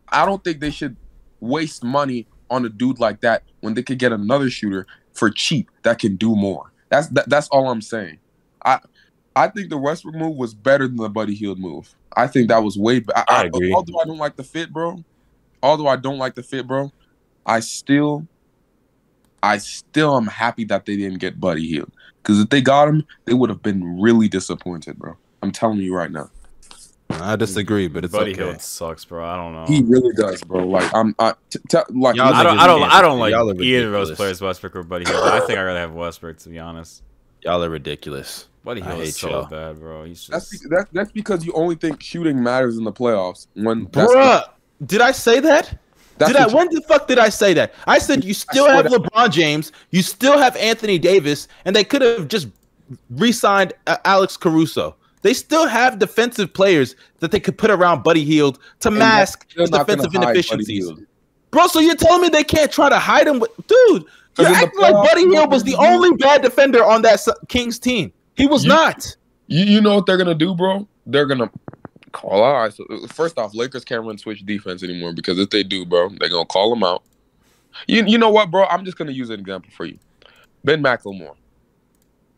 I 0.10 0.26
don't 0.26 0.44
think 0.44 0.60
they 0.60 0.72
should 0.72 0.96
waste 1.40 1.84
money 1.84 2.28
on 2.50 2.66
a 2.66 2.70
dude 2.70 3.00
like 3.00 3.22
that 3.22 3.44
when 3.62 3.74
they 3.74 3.84
could 3.84 4.00
get 4.00 4.12
another 4.12 4.50
shooter 4.50 4.88
for 5.14 5.30
cheap 5.30 5.70
that 5.84 6.00
can 6.00 6.16
do 6.16 6.36
more. 6.36 6.72
That's 6.90 7.08
that, 7.10 7.30
that's 7.30 7.48
all 7.50 7.70
I'm 7.70 7.82
saying. 7.82 8.20
I 8.68 8.80
I 9.36 9.48
think 9.48 9.70
the 9.70 9.78
Westbrook 9.78 10.16
move 10.16 10.36
was 10.36 10.54
better 10.54 10.88
than 10.88 10.98
the 10.98 11.10
Buddy 11.10 11.36
Hield 11.36 11.60
move. 11.60 11.94
I 12.16 12.28
think 12.28 12.48
that 12.50 12.64
was 12.64 12.78
way 12.78 13.00
better. 13.00 13.24
I 13.28 13.46
agree. 13.46 13.72
Although 13.72 14.00
I 14.00 14.06
don't 14.06 14.18
like 14.18 14.36
the 14.36 14.44
fit, 14.44 14.74
bro. 14.74 15.04
Although 15.62 15.88
I 15.88 15.96
don't 15.96 16.18
like 16.18 16.34
the 16.34 16.44
fit, 16.44 16.68
bro. 16.68 16.92
I 17.46 17.60
still, 17.60 18.28
I 19.44 19.60
still 19.60 20.18
am 20.18 20.26
happy 20.26 20.66
that 20.66 20.86
they 20.86 20.98
didn't 20.98 21.20
get 21.20 21.40
Buddy 21.40 21.68
Hield. 21.68 21.92
Because 22.22 22.40
if 22.42 22.50
they 22.50 22.62
got 22.62 22.88
him, 22.88 23.06
they 23.26 23.34
would 23.34 23.50
have 23.50 23.62
been 23.62 24.02
really 24.02 24.28
disappointed, 24.28 24.98
bro. 24.98 25.16
I'm 25.44 25.52
telling 25.52 25.80
you 25.80 25.96
right 25.96 26.12
now. 26.12 26.30
I 27.10 27.36
disagree, 27.36 27.88
but 27.88 28.04
it's 28.04 28.12
Buddy 28.12 28.34
okay. 28.34 28.44
Hield 28.44 28.62
sucks, 28.62 29.06
bro. 29.06 29.24
I 29.24 29.36
don't 29.38 29.54
know. 29.54 29.66
He 29.66 29.82
really 29.84 30.14
does, 30.14 30.44
bro. 30.44 30.66
Like 30.66 30.94
I'm, 30.94 31.16
I, 31.20 31.36
t- 31.50 31.60
t- 31.70 31.78
like 31.92 32.16
Y'all 32.16 32.34
I 32.34 32.44
don't. 32.44 32.60
I 32.60 32.68
don't. 32.68 32.84
I 32.84 33.02
don't 33.02 33.20
like 33.20 33.32
y'all 33.32 33.50
are 33.50 33.62
either 33.62 33.96
of 33.96 34.08
those 34.08 34.18
players, 34.18 34.42
Westbrook 34.42 34.76
or 34.76 34.84
Buddy 34.84 35.06
Hield. 35.06 35.24
I 35.24 35.40
think 35.42 35.58
I'd 35.58 35.64
rather 35.64 35.80
have 35.80 35.94
Westbrook, 35.94 36.40
to 36.40 36.50
be 36.50 36.60
honest. 36.60 37.04
Y'all 37.44 37.64
are 37.64 37.70
ridiculous. 37.70 38.48
Buddy 38.68 38.82
I 38.82 38.88
Hield 38.88 38.98
hate 39.00 39.08
is 39.08 39.18
so 39.18 39.30
y'all. 39.30 39.46
bad, 39.46 39.80
bro. 39.80 40.04
He's 40.04 40.28
That's 40.28 40.50
just 40.50 40.64
be- 40.64 40.70
that, 40.76 40.88
that's 40.92 41.10
because 41.14 41.46
you 41.46 41.54
only 41.54 41.76
think 41.76 42.04
shooting 42.04 42.44
matters 42.44 42.78
in 42.78 42.84
the 42.84 42.92
playoffs. 42.92 43.48
When 43.54 43.88
that's 43.94 44.12
Bruh, 44.12 44.44
did 44.86 45.00
I 45.00 45.14
say 45.14 45.40
that? 45.40 45.80
that's 46.18 46.34
did 46.34 46.42
I? 46.42 46.48
you- 46.50 46.54
When 46.58 46.68
the 46.74 46.82
fuck 46.82 47.08
did 47.08 47.18
I 47.18 47.30
say 47.30 47.54
that? 47.54 47.74
I 47.88 47.98
said 47.98 48.26
you 48.26 48.34
still 48.34 48.68
have 48.68 48.90
to- 48.90 49.00
LeBron 49.00 49.32
James, 49.32 49.72
you 49.92 50.02
still 50.02 50.38
have 50.38 50.54
Anthony 50.58 51.00
Davis, 51.00 51.48
and 51.64 51.74
they 51.74 51.86
could 51.86 52.02
have 52.02 52.28
just 52.28 52.50
re-signed 53.12 53.72
uh, 53.88 53.96
Alex 54.04 54.36
Caruso. 54.36 54.98
They 55.22 55.34
still 55.34 55.66
have 55.66 55.98
defensive 55.98 56.54
players 56.54 56.98
that 57.20 57.32
they 57.32 57.40
could 57.40 57.58
put 57.58 57.72
around 57.72 58.04
Buddy 58.04 58.26
Hield 58.26 58.60
to 58.82 58.90
and 58.90 58.98
mask 59.00 59.48
they're 59.56 59.62
his 59.62 59.70
defensive 59.70 60.14
inefficiencies. 60.14 60.84
Hield. 60.84 61.00
Bro, 61.52 61.68
so 61.68 61.80
you're 61.80 61.96
telling 61.96 62.22
me 62.22 62.28
they 62.28 62.44
can't 62.44 62.70
try 62.70 62.90
to 62.90 63.00
hide 63.00 63.28
him 63.28 63.40
with 63.40 63.52
dude? 63.66 64.04
You're 64.38 64.48
in 64.48 64.52
the 64.54 64.60
acting 64.60 64.82
like 64.82 64.94
Buddy 64.94 65.22
Hield 65.30 65.52
was 65.52 65.64
the 65.64 65.76
only 65.76 66.12
bad 66.18 66.42
defender 66.42 66.84
on 66.84 67.02
that 67.04 67.26
Kings 67.48 67.80
team. 67.80 68.12
He 68.38 68.48
was 68.48 68.64
You- 68.64 68.70
not. 68.70 69.16
You 69.48 69.66
you 69.66 69.82
know 69.82 69.96
what 69.96 70.06
they're 70.06 70.18
gonna 70.18 70.36
do, 70.36 70.54
bro? 70.54 70.88
They're 71.06 71.26
gonna 71.26 71.50
call 72.12 72.44
out. 72.44 72.74
So 72.74 72.86
first 73.08 73.38
off, 73.38 73.56
Lakers 73.56 73.84
can't 73.86 74.04
run 74.06 74.18
switch 74.18 74.46
defense 74.46 74.84
anymore 74.84 75.14
because 75.14 75.40
if 75.40 75.50
they 75.50 75.64
do, 75.64 75.86
bro, 75.86 76.10
they're 76.20 76.30
gonna 76.30 76.46
call 76.46 76.70
them 76.70 76.84
out. 76.84 77.04
You 77.88 78.04
you 78.06 78.18
know 78.18 78.30
what, 78.30 78.52
bro? 78.52 78.66
I'm 78.66 78.84
just 78.86 78.98
gonna 78.98 79.12
use 79.12 79.30
an 79.30 79.40
example 79.40 79.72
for 79.76 79.86
you. 79.86 79.98
Ben 80.64 80.84
McLemore. 80.84 81.36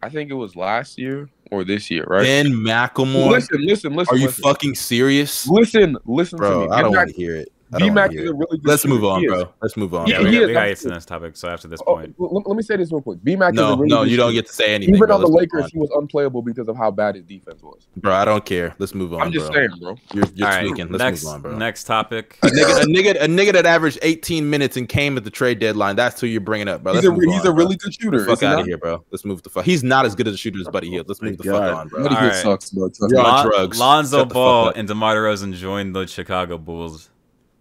I 0.02 0.10
think 0.10 0.30
it 0.30 0.36
was 0.36 0.56
last 0.56 0.98
year 0.98 1.30
or 1.52 1.64
this 1.64 1.90
year, 1.90 2.04
right? 2.08 2.24
Ben 2.24 2.48
McLemore. 2.48 3.32
listen, 3.32 3.66
listen, 3.66 3.96
listen. 3.96 4.14
Are 4.16 4.18
you 4.18 4.28
listen. 4.28 4.44
fucking 4.44 4.76
serious? 4.76 5.48
Listen, 5.48 5.98
listen 6.06 6.38
to 6.40 6.44
Bro, 6.46 6.62
me. 6.62 6.70
I 6.70 6.82
don't 6.82 6.96
want 6.96 7.10
to 7.10 7.16
hear 7.16 7.36
it. 7.36 7.52
I 7.72 7.78
B 7.78 7.86
don't 7.86 7.96
wanna 7.96 8.02
Mac 8.08 8.14
is 8.16 8.30
a 8.30 8.34
really 8.34 8.58
good 8.58 8.66
Let's 8.66 8.86
move 8.86 9.04
on, 9.06 9.24
bro. 9.26 9.54
Let's 9.62 9.78
move 9.78 9.94
on. 9.94 10.08
yeah, 10.08 10.20
he 10.20 10.26
we, 10.26 10.32
got, 10.32 10.48
we 10.48 10.54
gotta 10.54 10.60
I'm- 10.60 10.70
get 10.70 10.78
to 10.80 10.84
the 10.88 10.94
next 10.94 11.06
topic. 11.06 11.38
So 11.38 11.48
after 11.50 11.68
this 11.68 11.82
Oh, 11.86 11.96
point, 11.96 12.16
let, 12.18 12.48
let 12.48 12.56
me 12.58 12.64
say 12.64 12.78
this 12.78 12.92
real 12.92 13.02
quick. 13.02 13.24
B 13.24 13.36
Mac 13.36 13.54
is 13.54 13.60
a 13.60 13.62
No, 13.62 13.76
really 13.78 13.90
no, 13.90 14.04
good 14.04 14.12
you 14.12 14.18
don't 14.18 14.34
get 14.34 14.48
to 14.48 14.54
say 14.54 14.74
anything. 14.74 14.96
Even 14.96 15.08
bro. 15.08 15.16
on 15.16 15.22
the 15.22 15.28
Let's 15.28 15.54
Lakers, 15.54 15.64
on. 15.66 15.70
he 15.74 15.78
was 15.78 15.90
unplayable 15.92 16.42
because 16.42 16.68
of 16.68 16.76
how 16.76 16.90
bad 16.90 17.16
his 17.16 17.26
defense 17.26 17.62
was. 17.62 17.88
bro. 17.98 18.14
I 18.14 18.26
don't 18.26 18.44
care. 18.44 18.74
Let's 18.80 18.96
move 18.96 19.14
on. 19.14 19.22
I'm 19.22 19.32
just 19.32 19.52
bro. 19.52 19.56
saying, 19.56 19.70
bro. 19.80 19.96
You're, 20.14 20.24
you're 20.34 20.48
all 20.48 20.54
right. 20.54 20.68
tweaking. 20.68 20.92
Let's 20.92 21.04
next, 21.04 21.24
move 21.26 21.34
on, 21.34 21.42
bro. 21.42 21.58
next 21.58 21.84
topic. 21.84 22.38
A 22.42 22.48
nigga, 22.48 22.82
a 22.82 22.86
nigga, 22.86 23.12
a 23.24 23.28
nigga 23.28 23.54
that 23.54 23.66
averaged 23.68 24.00
18 24.02 24.50
minutes 24.50 24.76
and 24.78 24.90
came 24.90 25.16
at 25.18 25.24
the 25.24 25.30
trade 25.30 25.60
deadline. 25.60 25.96
That's 25.96 26.20
who 26.20 26.26
you're 26.28 26.42
bringing 26.42 26.68
up, 26.68 26.82
bro. 26.84 26.94
He's 26.94 27.04
Let's 27.04 27.08
a 27.08 27.12
move 27.22 27.24
he's 27.32 27.42
on, 27.42 27.48
a 27.48 27.54
bro. 27.54 27.64
really 27.66 27.76
good 27.76 27.94
shooter. 27.94 28.26
fuck 28.26 28.42
out 28.42 28.60
of 28.62 28.66
here, 28.66 28.78
bro. 28.80 29.04
Let's 29.12 29.26
move 29.26 29.44
the 29.44 29.50
fuck. 29.52 29.64
He's 29.64 29.84
not 29.84 30.06
as 30.06 30.16
good 30.16 30.28
as 30.28 30.34
a 30.34 30.38
shooter 30.38 30.60
as 30.60 30.68
Buddy 30.70 30.90
Hield. 30.90 31.08
Let's 31.08 31.22
move 31.22 31.38
the 31.38 31.44
fuck 31.44 31.54
oh 31.54 31.60
God. 31.60 31.74
on, 31.74 31.88
bro. 31.90 32.04
Buddy 32.04 32.16
All 32.16 32.22
Hield 32.22 32.34
sucks, 32.36 32.70
bro. 32.72 32.90
Trust 32.90 33.12
You're 33.14 33.22
on 33.26 33.46
drugs. 33.46 33.80
Lonzo 33.80 34.18
Shut 34.20 34.30
the 34.30 34.34
fuck 34.34 34.40
Ball 34.40 34.70
and 34.76 34.88
DeMar 34.88 35.16
DeRozan 35.16 35.54
joined 35.54 35.96
the 35.96 36.08
Chicago 36.08 36.58
Bulls. 36.58 37.10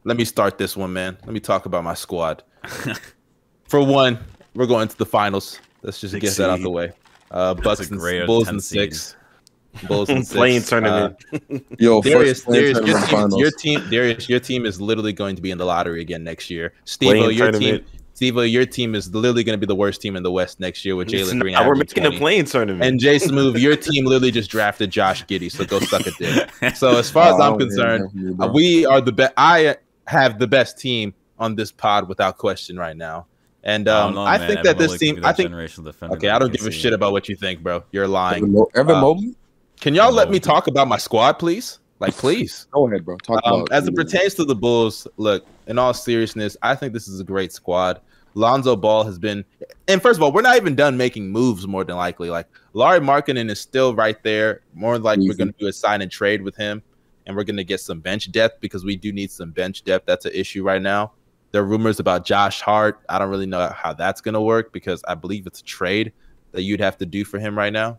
Let 0.05 0.17
me 0.17 0.25
start 0.25 0.59
this 0.59 0.77
one, 0.77 0.93
man. 0.93 1.17
Let 1.25 1.33
me 1.33 1.41
talk 1.41 1.67
about 1.67 1.85
my 1.85 1.95
squad. 1.95 2.43
For 3.69 3.83
one, 3.85 4.19
we're 4.55 4.67
going 4.67 4.89
to 4.89 4.97
the 4.97 5.07
finals. 5.07 5.61
Let's 5.83 6.01
just 6.01 6.13
Six 6.13 6.23
get 6.23 6.37
that 6.43 6.51
out 6.51 6.57
seed. 6.59 6.67
the 6.67 6.71
way. 6.71 6.93
Uh, 7.31 7.55
Bucks 7.55 7.91
and 7.91 8.01
Bulls 8.27 8.47
10 8.47 8.55
and 8.55 8.65
seed. 8.65 8.95
six. 8.95 9.17
Bulls 9.87 10.09
and 10.09 10.27
six. 10.27 10.35
Playing 10.37 10.63
tournament. 10.63 11.17
Yo, 11.79 12.01
Darius, 12.01 12.39
first 12.39 12.45
play 12.47 12.61
Darius, 12.73 12.79
your 12.79 12.99
team, 12.99 13.07
finals. 13.09 13.41
your 13.41 13.51
team, 13.51 13.91
Darius, 13.91 14.29
your 14.29 14.41
team 14.41 14.65
is 14.65 14.81
literally 14.81 15.13
going 15.13 15.37
to 15.37 15.43
be 15.43 15.51
in 15.51 15.59
the 15.59 15.67
lottery 15.67 16.01
again 16.01 16.25
next 16.25 16.49
year. 16.49 16.73
Steve, 16.85 17.17
your 17.33 17.51
tournament. 17.53 17.87
team, 17.87 18.01
Steve, 18.15 18.37
your 18.47 18.65
team 18.67 18.95
is 18.95 19.15
literally 19.15 19.45
going 19.45 19.55
to 19.57 19.65
be 19.65 19.67
the 19.67 19.77
worst 19.77 20.01
team 20.01 20.17
in 20.17 20.23
the 20.23 20.33
West 20.33 20.59
next 20.59 20.85
year 20.85 20.97
with 20.97 21.07
Jalen 21.09 21.39
Green. 21.41 21.53
we're 21.55 21.61
averaging 21.61 22.03
making 22.03 22.17
a 22.17 22.19
playing 22.19 22.47
tournament. 22.47 22.83
And 22.83 22.99
Jay 22.99 23.19
Smooth, 23.19 23.57
your 23.59 23.77
team 23.77 24.07
literally 24.07 24.33
just 24.33 24.51
drafted 24.51 24.91
Josh 24.91 25.25
Giddey, 25.27 25.53
so 25.53 25.65
go 25.67 25.79
suck 25.81 26.05
a 26.07 26.11
dick. 26.19 26.75
So 26.75 26.97
as 26.97 27.11
far 27.11 27.29
as 27.29 27.35
Oh, 27.35 27.43
I 27.43 27.49
I'm 27.51 27.59
concerned, 27.59 28.05
that 28.05 28.11
from 28.11 28.27
you, 28.27 28.35
bro. 28.35 28.49
uh, 28.49 28.53
we 28.53 28.87
are 28.87 29.01
the 29.01 29.13
best. 29.13 29.35
I 29.37 29.77
have 30.09 30.39
the 30.39 30.47
best 30.47 30.79
team 30.79 31.13
on 31.39 31.55
this 31.55 31.71
pod 31.71 32.09
without 32.09 32.39
question 32.39 32.77
right 32.77 32.97
now. 32.97 33.27
And 33.63 33.89
I 33.89 34.01
um, 34.01 34.15
know, 34.15 34.23
I 34.23 34.39
think 34.39 34.63
that 34.65 34.79
this 34.79 34.93
Mobley 34.93 34.99
team, 34.99 35.17
be 35.17 35.25
I 35.25 35.33
think. 35.33 35.51
generational 35.53 35.85
defender 35.85 36.17
Okay, 36.17 36.31
I 36.31 36.39
don't 36.39 36.53
give 36.53 36.67
a 36.67 36.71
shit 36.71 36.93
about 36.93 37.13
what 37.13 37.29
you 37.29 37.37
think, 37.37 37.61
bro. 37.61 37.85
You're 37.93 38.05
Evan, 38.05 38.13
lying. 38.13 38.53
Mo- 38.53 38.71
Evan 38.75 38.97
Uh, 38.97 39.01
Mobley. 39.01 39.35
Can 39.81 39.95
y'all 39.95 40.13
let 40.13 40.31
me 40.31 40.41
talk 40.41 40.67
about 40.67 40.89
my 40.89 40.97
squad, 40.97 41.35
please? 41.35 41.79
Like, 42.01 42.15
please. 42.17 42.67
Go 42.71 42.87
ahead, 42.89 43.05
bro. 43.05 43.17
Talk 43.19 43.41
Um, 43.45 43.61
about 43.63 43.73
as 43.73 43.87
it 43.87 43.95
pertains 43.95 44.35
to 44.35 44.45
the 44.45 44.55
Bulls, 44.55 45.07
look, 45.19 45.45
in 45.67 45.79
all 45.79 45.93
seriousness, 45.93 46.57
I 46.63 46.75
think 46.75 46.93
this 46.95 47.09
is 47.09 47.21
a 47.21 47.25
great 47.25 47.53
squad. 47.53 48.01
Lonzo 48.35 48.77
Ball 48.77 49.05
has 49.05 49.19
been, 49.19 49.45
and 49.89 50.01
first 50.01 50.19
of 50.19 50.23
all, 50.23 50.33
we're 50.33 50.43
not 50.43 50.57
even 50.57 50.75
done 50.75 50.97
making 50.97 51.29
moves 51.31 51.67
more 51.67 51.85
than 51.85 51.97
likely. 51.97 52.31
Like, 52.31 52.47
Lauri 52.73 53.01
Markkanen 53.01 53.51
is 53.51 53.61
still 53.61 53.95
right 53.95 54.23
there. 54.23 54.63
More 54.75 54.95
than 54.95 55.03
likely, 55.03 55.29
we're 55.29 55.35
going 55.35 55.53
to 55.53 55.59
do 55.59 55.67
a 55.67 55.73
sign 55.73 56.01
and 56.03 56.11
trade 56.11 56.43
with 56.43 56.55
him, 56.57 56.83
and 57.29 57.37
we're 57.37 57.45
going 57.45 57.59
to 57.59 57.65
get 57.65 57.79
some 57.79 58.01
bench 58.01 58.33
depth 58.33 58.61
because 58.61 58.85
we 58.85 58.97
do 58.97 59.13
need 59.13 59.31
some 59.31 59.53
bench 59.53 59.85
depth. 59.85 60.07
That's 60.07 60.25
an 60.25 60.33
issue 60.35 60.65
right 60.65 60.81
now. 60.83 61.13
There 61.53 61.63
are 61.63 61.67
rumors 61.67 62.01
about 62.01 62.25
Josh 62.25 62.61
Hart. 62.63 63.01
I 63.09 63.19
don't 63.19 63.29
really 63.29 63.47
know 63.47 63.69
how 63.69 63.93
that's 63.93 64.21
going 64.21 64.35
to 64.35 64.41
work 64.41 64.73
because 64.73 65.05
I 65.07 65.15
believe 65.15 65.47
it's 65.47 65.61
a 65.61 65.65
trade 65.65 66.13
that 66.53 66.63
you'd 66.63 66.81
have 66.81 66.97
to 66.99 67.07
do 67.07 67.25
for 67.25 67.39
him 67.39 67.57
right 67.57 67.73
now. 67.73 67.99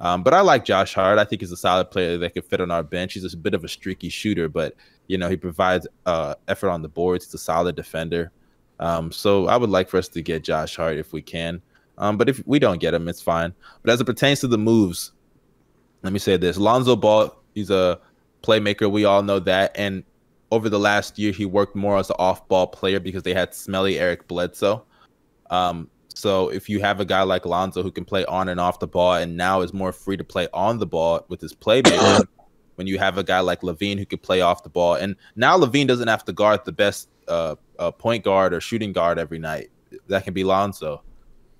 Um, 0.00 0.22
but 0.22 0.32
I 0.32 0.40
like 0.40 0.64
Josh 0.64 0.94
Hart. 0.94 1.18
I 1.18 1.24
think 1.24 1.42
he's 1.42 1.52
a 1.52 1.58
solid 1.58 1.90
player 1.90 2.16
that 2.16 2.32
could 2.32 2.46
fit 2.46 2.62
on 2.62 2.70
our 2.70 2.82
bench. 2.82 3.12
He's 3.12 3.32
a 3.32 3.36
bit 3.36 3.52
of 3.52 3.64
a 3.64 3.68
streaky 3.68 4.08
shooter, 4.08 4.48
but 4.48 4.74
you 5.08 5.18
know 5.18 5.28
he 5.28 5.36
provides 5.36 5.86
uh, 6.06 6.34
effort 6.48 6.70
on 6.70 6.80
the 6.80 6.88
boards. 6.88 7.26
He's 7.26 7.34
a 7.34 7.38
solid 7.38 7.76
defender. 7.76 8.32
Um, 8.78 9.12
so 9.12 9.46
I 9.46 9.58
would 9.58 9.68
like 9.68 9.90
for 9.90 9.98
us 9.98 10.08
to 10.08 10.22
get 10.22 10.42
Josh 10.42 10.76
Hart 10.76 10.96
if 10.96 11.12
we 11.12 11.20
can. 11.20 11.60
Um, 11.98 12.16
but 12.16 12.30
if 12.30 12.42
we 12.46 12.58
don't 12.58 12.80
get 12.80 12.94
him, 12.94 13.08
it's 13.08 13.20
fine. 13.20 13.52
But 13.82 13.92
as 13.92 14.00
it 14.00 14.06
pertains 14.06 14.40
to 14.40 14.48
the 14.48 14.56
moves, 14.56 15.12
let 16.02 16.14
me 16.14 16.18
say 16.18 16.38
this: 16.38 16.56
Lonzo 16.56 16.96
Ball, 16.96 17.36
he's 17.54 17.68
a 17.68 18.00
playmaker. 18.42 18.90
We 18.90 19.04
all 19.04 19.22
know 19.22 19.38
that. 19.40 19.72
And 19.74 20.04
over 20.50 20.68
the 20.68 20.78
last 20.78 21.18
year, 21.18 21.32
he 21.32 21.44
worked 21.44 21.76
more 21.76 21.98
as 21.98 22.10
an 22.10 22.16
off-ball 22.18 22.68
player 22.68 23.00
because 23.00 23.22
they 23.22 23.34
had 23.34 23.54
smelly 23.54 23.98
Eric 23.98 24.26
Bledsoe. 24.28 24.84
Um, 25.50 25.88
so 26.14 26.48
if 26.48 26.68
you 26.68 26.80
have 26.80 27.00
a 27.00 27.04
guy 27.04 27.22
like 27.22 27.46
Lonzo 27.46 27.82
who 27.82 27.90
can 27.90 28.04
play 28.04 28.24
on 28.26 28.48
and 28.48 28.60
off 28.60 28.78
the 28.78 28.86
ball 28.86 29.14
and 29.14 29.36
now 29.36 29.60
is 29.60 29.72
more 29.72 29.92
free 29.92 30.16
to 30.16 30.24
play 30.24 30.48
on 30.52 30.78
the 30.78 30.86
ball 30.86 31.24
with 31.28 31.40
his 31.40 31.54
playmaking, 31.54 32.26
when 32.74 32.86
you 32.86 32.98
have 32.98 33.18
a 33.18 33.24
guy 33.24 33.40
like 33.40 33.60
LaVine 33.60 33.98
who 33.98 34.06
could 34.06 34.22
play 34.22 34.40
off 34.40 34.62
the 34.62 34.68
ball, 34.68 34.94
and 34.94 35.16
now 35.36 35.56
LaVine 35.58 35.86
doesn't 35.86 36.08
have 36.08 36.24
to 36.24 36.32
guard 36.32 36.64
the 36.64 36.72
best 36.72 37.08
uh, 37.28 37.54
uh, 37.78 37.90
point 37.90 38.24
guard 38.24 38.52
or 38.52 38.60
shooting 38.60 38.92
guard 38.92 39.18
every 39.18 39.38
night. 39.38 39.70
That 40.08 40.24
can 40.24 40.34
be 40.34 40.44
Lonzo. 40.44 41.02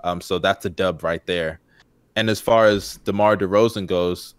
Um, 0.03 0.21
so 0.21 0.39
that's 0.39 0.65
a 0.65 0.71
dub 0.71 1.03
right 1.03 1.25
there. 1.27 1.61
And 2.17 2.29
as 2.29 2.41
far 2.41 2.67
as 2.67 2.97
DeMar 3.05 3.37
DeRozan 3.37 3.87
goes, 3.87 4.35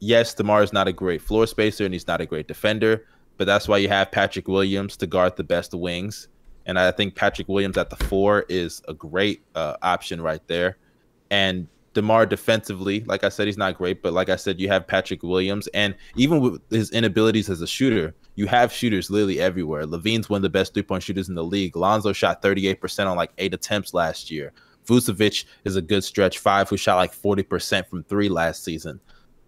yes, 0.00 0.34
DeMar 0.34 0.62
is 0.62 0.72
not 0.72 0.88
a 0.88 0.92
great 0.92 1.22
floor 1.22 1.46
spacer 1.46 1.84
and 1.84 1.94
he's 1.94 2.06
not 2.06 2.20
a 2.20 2.26
great 2.26 2.48
defender, 2.48 3.06
but 3.36 3.46
that's 3.46 3.68
why 3.68 3.78
you 3.78 3.88
have 3.88 4.10
Patrick 4.10 4.48
Williams 4.48 4.96
to 4.98 5.06
guard 5.06 5.36
the 5.36 5.44
best 5.44 5.74
wings. 5.74 6.28
And 6.66 6.78
I 6.78 6.90
think 6.90 7.14
Patrick 7.14 7.48
Williams 7.48 7.76
at 7.76 7.90
the 7.90 7.96
four 7.96 8.44
is 8.48 8.82
a 8.88 8.94
great 8.94 9.42
uh, 9.54 9.76
option 9.82 10.20
right 10.20 10.40
there. 10.48 10.78
And 11.30 11.68
DeMar 11.94 12.26
defensively, 12.26 13.00
like 13.06 13.24
I 13.24 13.28
said, 13.28 13.46
he's 13.46 13.56
not 13.56 13.78
great, 13.78 14.02
but 14.02 14.12
like 14.12 14.28
I 14.28 14.36
said, 14.36 14.60
you 14.60 14.68
have 14.68 14.86
Patrick 14.86 15.22
Williams. 15.22 15.68
And 15.68 15.94
even 16.16 16.40
with 16.40 16.60
his 16.70 16.90
inabilities 16.90 17.48
as 17.48 17.62
a 17.62 17.66
shooter, 17.66 18.14
you 18.34 18.46
have 18.46 18.72
shooters 18.72 19.10
literally 19.10 19.40
everywhere. 19.40 19.86
LaVine's 19.86 20.28
one 20.28 20.38
of 20.38 20.42
the 20.42 20.50
best 20.50 20.74
three 20.74 20.82
point 20.82 21.02
shooters 21.02 21.28
in 21.28 21.34
the 21.34 21.44
league. 21.44 21.74
Lonzo 21.74 22.12
shot 22.12 22.42
38% 22.42 23.06
on 23.06 23.16
like 23.16 23.30
eight 23.38 23.54
attempts 23.54 23.94
last 23.94 24.30
year. 24.30 24.52
Vucevic 24.86 25.46
is 25.64 25.76
a 25.76 25.82
good 25.82 26.04
stretch 26.04 26.38
five 26.38 26.68
who 26.68 26.76
shot 26.76 26.96
like 26.96 27.14
40% 27.14 27.88
from 27.88 28.04
three 28.04 28.28
last 28.28 28.62
season. 28.62 29.00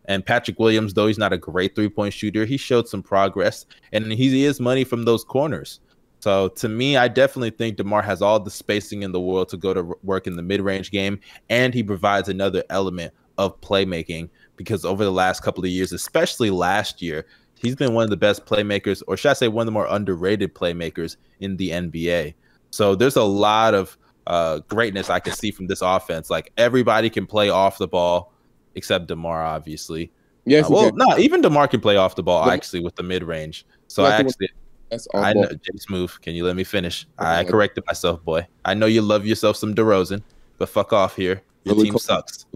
And 0.09 0.25
Patrick 0.25 0.59
Williams, 0.59 0.95
though 0.95 1.07
he's 1.07 1.19
not 1.19 1.33
a 1.33 1.39
great 1.39 1.75
three 1.75 1.89
point 1.89 2.15
shooter, 2.15 2.45
he 2.45 2.57
showed 2.57 2.89
some 2.89 3.03
progress 3.03 3.67
and 3.93 4.11
he 4.11 4.45
is 4.45 4.59
money 4.59 4.83
from 4.83 5.05
those 5.05 5.23
corners. 5.23 5.81
So 6.21 6.49
to 6.49 6.69
me, 6.69 6.97
I 6.97 7.07
definitely 7.07 7.51
think 7.51 7.77
DeMar 7.77 8.03
has 8.03 8.23
all 8.23 8.41
the 8.41 8.51
spacing 8.51 9.03
in 9.03 9.13
the 9.13 9.21
world 9.21 9.49
to 9.51 9.57
go 9.57 9.73
to 9.73 9.83
work 10.03 10.27
in 10.27 10.35
the 10.35 10.43
mid 10.43 10.61
range 10.61 10.91
game. 10.91 11.21
And 11.49 11.73
he 11.73 11.83
provides 11.83 12.29
another 12.29 12.65
element 12.71 13.13
of 13.37 13.61
playmaking 13.61 14.31
because 14.57 14.85
over 14.85 15.05
the 15.05 15.13
last 15.13 15.43
couple 15.43 15.63
of 15.63 15.71
years, 15.71 15.93
especially 15.93 16.51
last 16.51 17.01
year, 17.01 17.27
he's 17.55 17.77
been 17.77 17.95
one 17.95 18.05
of 18.05 18.11
the 18.11 18.17
best 18.17 18.47
playmakers, 18.47 19.03
or 19.07 19.17
should 19.17 19.31
I 19.31 19.35
say, 19.35 19.49
one 19.49 19.63
of 19.63 19.67
the 19.67 19.73
more 19.73 19.87
underrated 19.89 20.55
playmakers 20.55 21.17
in 21.39 21.57
the 21.57 21.71
NBA. 21.71 22.35
So 22.71 22.95
there's 22.95 23.17
a 23.17 23.23
lot 23.23 23.75
of 23.75 23.97
uh, 24.27 24.61
greatness 24.69 25.09
I 25.11 25.21
can 25.21 25.35
see 25.35 25.51
from 25.51 25.69
this 25.69 25.83
offense. 25.83 26.31
Like 26.31 26.53
everybody 26.57 27.11
can 27.11 27.27
play 27.27 27.49
off 27.51 27.79
the 27.79 27.89
ball 27.89 28.33
except 28.79 29.09
DeMar, 29.09 29.45
obviously. 29.45 30.11
yes, 30.47 30.65
Uh, 30.67 30.69
well, 30.73 30.93
no, 30.95 31.19
even 31.19 31.43
DeMar 31.43 31.69
can 31.69 31.81
play 31.81 31.97
off 31.97 32.15
the 32.17 32.23
ball 32.23 32.49
actually 32.51 32.81
with 32.81 32.97
the 32.97 33.03
mid 33.03 33.23
range. 33.23 33.67
So 33.89 34.05
I 34.05 34.11
I 34.11 34.15
actually, 34.15 34.49
that's 34.91 35.07
I 35.15 35.33
all. 35.35 35.43
know, 35.43 35.49
Jay 35.51 35.77
Smooth. 35.77 36.13
Can 36.23 36.35
you 36.35 36.45
let 36.47 36.57
me 36.57 36.65
finish? 36.65 37.07
I 37.19 37.45
corrected 37.45 37.85
myself, 37.87 38.25
boy. 38.25 38.47
I 38.65 38.73
know 38.75 38.87
you 38.87 39.03
love 39.03 39.27
yourself 39.27 39.57
some 39.57 39.75
DeRozan, 39.75 40.23
but 40.57 40.69
fuck 40.71 40.93
off 40.95 41.15
here. 41.17 41.43
Your 41.65 41.75
team 41.75 41.99
sucks. 41.99 42.47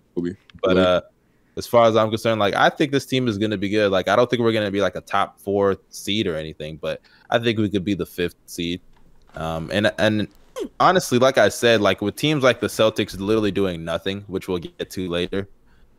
But 0.63 0.77
uh, 0.79 1.01
as 1.57 1.67
far 1.67 1.87
as 1.87 1.97
I'm 1.97 2.09
concerned, 2.09 2.41
like 2.41 2.55
I 2.55 2.71
think 2.71 2.93
this 2.93 3.05
team 3.05 3.29
is 3.29 3.37
going 3.37 3.51
to 3.51 3.59
be 3.59 3.69
good. 3.69 3.91
Like 3.93 4.09
I 4.09 4.17
don't 4.17 4.31
think 4.31 4.41
we're 4.41 4.53
going 4.53 4.65
to 4.65 4.71
be 4.71 4.81
like 4.81 4.97
a 4.97 5.01
top 5.03 5.41
four 5.41 5.77
seed 5.91 6.27
or 6.27 6.37
anything, 6.37 6.77
but 6.77 7.01
I 7.31 7.39
think 7.39 7.59
we 7.59 7.69
could 7.69 7.85
be 7.85 7.95
the 7.95 8.07
fifth 8.07 8.37
seed. 8.47 8.81
Um, 9.35 9.71
and 9.73 9.93
and 9.99 10.29
honestly, 10.81 11.19
like 11.19 11.39
I 11.39 11.49
said, 11.49 11.81
like 11.81 12.01
with 12.01 12.17
teams 12.17 12.43
like 12.43 12.61
the 12.61 12.69
Celtics 12.69 13.19
literally 13.19 13.51
doing 13.51 13.85
nothing, 13.85 14.23
which 14.29 14.49
we'll 14.49 14.59
get 14.59 14.91
to 14.91 15.09
later. 15.09 15.49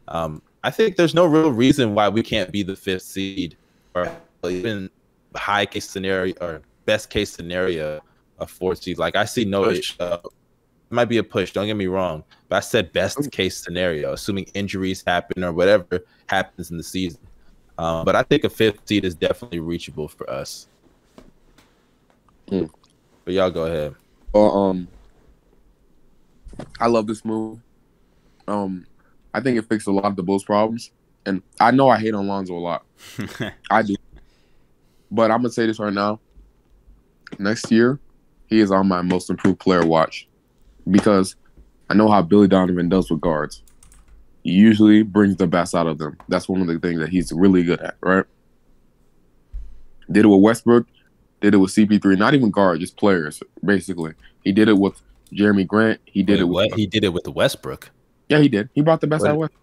Um, 0.07 0.41
I 0.63 0.71
think 0.71 0.95
there's 0.95 1.13
no 1.13 1.25
real 1.25 1.51
reason 1.51 1.93
why 1.95 2.09
we 2.09 2.23
can't 2.23 2.51
be 2.51 2.63
the 2.63 2.75
fifth 2.75 3.03
seed, 3.03 3.57
or 3.95 4.11
even 4.49 4.89
high 5.35 5.65
case 5.65 5.89
scenario 5.89 6.35
or 6.41 6.61
best 6.85 7.09
case 7.09 7.31
scenario, 7.31 8.01
a 8.39 8.47
fourth 8.47 8.83
seed. 8.83 8.97
Like 8.97 9.15
I 9.15 9.25
see 9.25 9.45
no 9.45 9.63
Push. 9.63 9.95
uh, 9.99 10.19
might 10.89 11.05
be 11.05 11.17
a 11.17 11.23
push. 11.23 11.51
Don't 11.51 11.65
get 11.65 11.75
me 11.75 11.87
wrong, 11.87 12.23
but 12.47 12.57
I 12.57 12.59
said 12.59 12.93
best 12.93 13.31
case 13.31 13.57
scenario, 13.57 14.13
assuming 14.13 14.45
injuries 14.53 15.03
happen 15.05 15.43
or 15.43 15.51
whatever 15.51 16.03
happens 16.27 16.71
in 16.71 16.77
the 16.77 16.83
season. 16.83 17.19
Um, 17.77 18.05
but 18.05 18.15
I 18.15 18.23
think 18.23 18.43
a 18.43 18.49
fifth 18.49 18.87
seed 18.87 19.03
is 19.03 19.15
definitely 19.15 19.59
reachable 19.59 20.07
for 20.07 20.29
us. 20.29 20.67
Hmm. 22.47 22.65
But 23.25 23.33
y'all 23.33 23.49
go 23.49 23.65
ahead. 23.65 23.95
Um, 24.35 24.87
I 26.79 26.87
love 26.87 27.07
this 27.07 27.25
move. 27.25 27.59
Um, 28.47 28.85
I 29.33 29.41
think 29.41 29.57
it 29.57 29.67
fixed 29.67 29.87
a 29.87 29.91
lot 29.91 30.05
of 30.05 30.15
the 30.15 30.23
Bulls' 30.23 30.43
problems, 30.43 30.91
and 31.25 31.41
I 31.59 31.71
know 31.71 31.89
I 31.89 31.99
hate 31.99 32.13
on 32.13 32.27
Lonzo 32.27 32.55
a 32.55 32.59
lot. 32.59 32.85
I 33.71 33.81
do, 33.81 33.95
but 35.11 35.31
I'm 35.31 35.39
gonna 35.39 35.51
say 35.51 35.65
this 35.65 35.79
right 35.79 35.93
now. 35.93 36.19
Next 37.39 37.71
year, 37.71 37.99
he 38.47 38.59
is 38.59 38.71
on 38.71 38.87
my 38.87 39.01
most 39.01 39.29
improved 39.29 39.59
player 39.59 39.85
watch 39.85 40.27
because 40.89 41.35
I 41.89 41.95
know 41.95 42.09
how 42.09 42.21
Billy 42.21 42.47
Donovan 42.47 42.89
does 42.89 43.09
with 43.09 43.21
guards. 43.21 43.63
He 44.43 44.51
usually 44.51 45.03
brings 45.03 45.37
the 45.37 45.47
best 45.47 45.73
out 45.73 45.87
of 45.87 45.97
them. 45.97 46.17
That's 46.27 46.49
one 46.49 46.61
of 46.61 46.67
the 46.67 46.79
things 46.79 46.99
that 46.99 47.09
he's 47.09 47.31
really 47.31 47.63
good 47.63 47.79
at, 47.79 47.95
right? 48.01 48.25
Did 50.11 50.25
it 50.25 50.27
with 50.27 50.41
Westbrook, 50.41 50.85
did 51.41 51.53
it 51.53 51.57
with 51.57 51.71
CP3, 51.71 52.17
not 52.17 52.33
even 52.33 52.51
guard, 52.51 52.79
just 52.81 52.97
players, 52.97 53.41
basically. 53.63 54.13
He 54.43 54.51
did 54.51 54.67
it 54.67 54.77
with 54.77 55.01
Jerami 55.31 55.65
Grant. 55.65 56.01
He 56.05 56.23
did 56.23 56.33
Wait, 56.33 56.41
it 56.41 56.43
with 56.43 56.53
what? 56.53 56.79
He 56.79 56.87
did 56.87 57.03
it 57.03 57.13
with 57.13 57.23
the 57.23 57.31
Westbrook. 57.31 57.89
Yeah, 58.33 58.41
he 58.41 58.49
did. 58.49 58.69
He 58.73 58.81
brought 58.81 59.01
the 59.01 59.07
best 59.07 59.23
Wait. 59.23 59.29
out 59.29 59.33
of 59.33 59.37
Westbrook. 59.39 59.61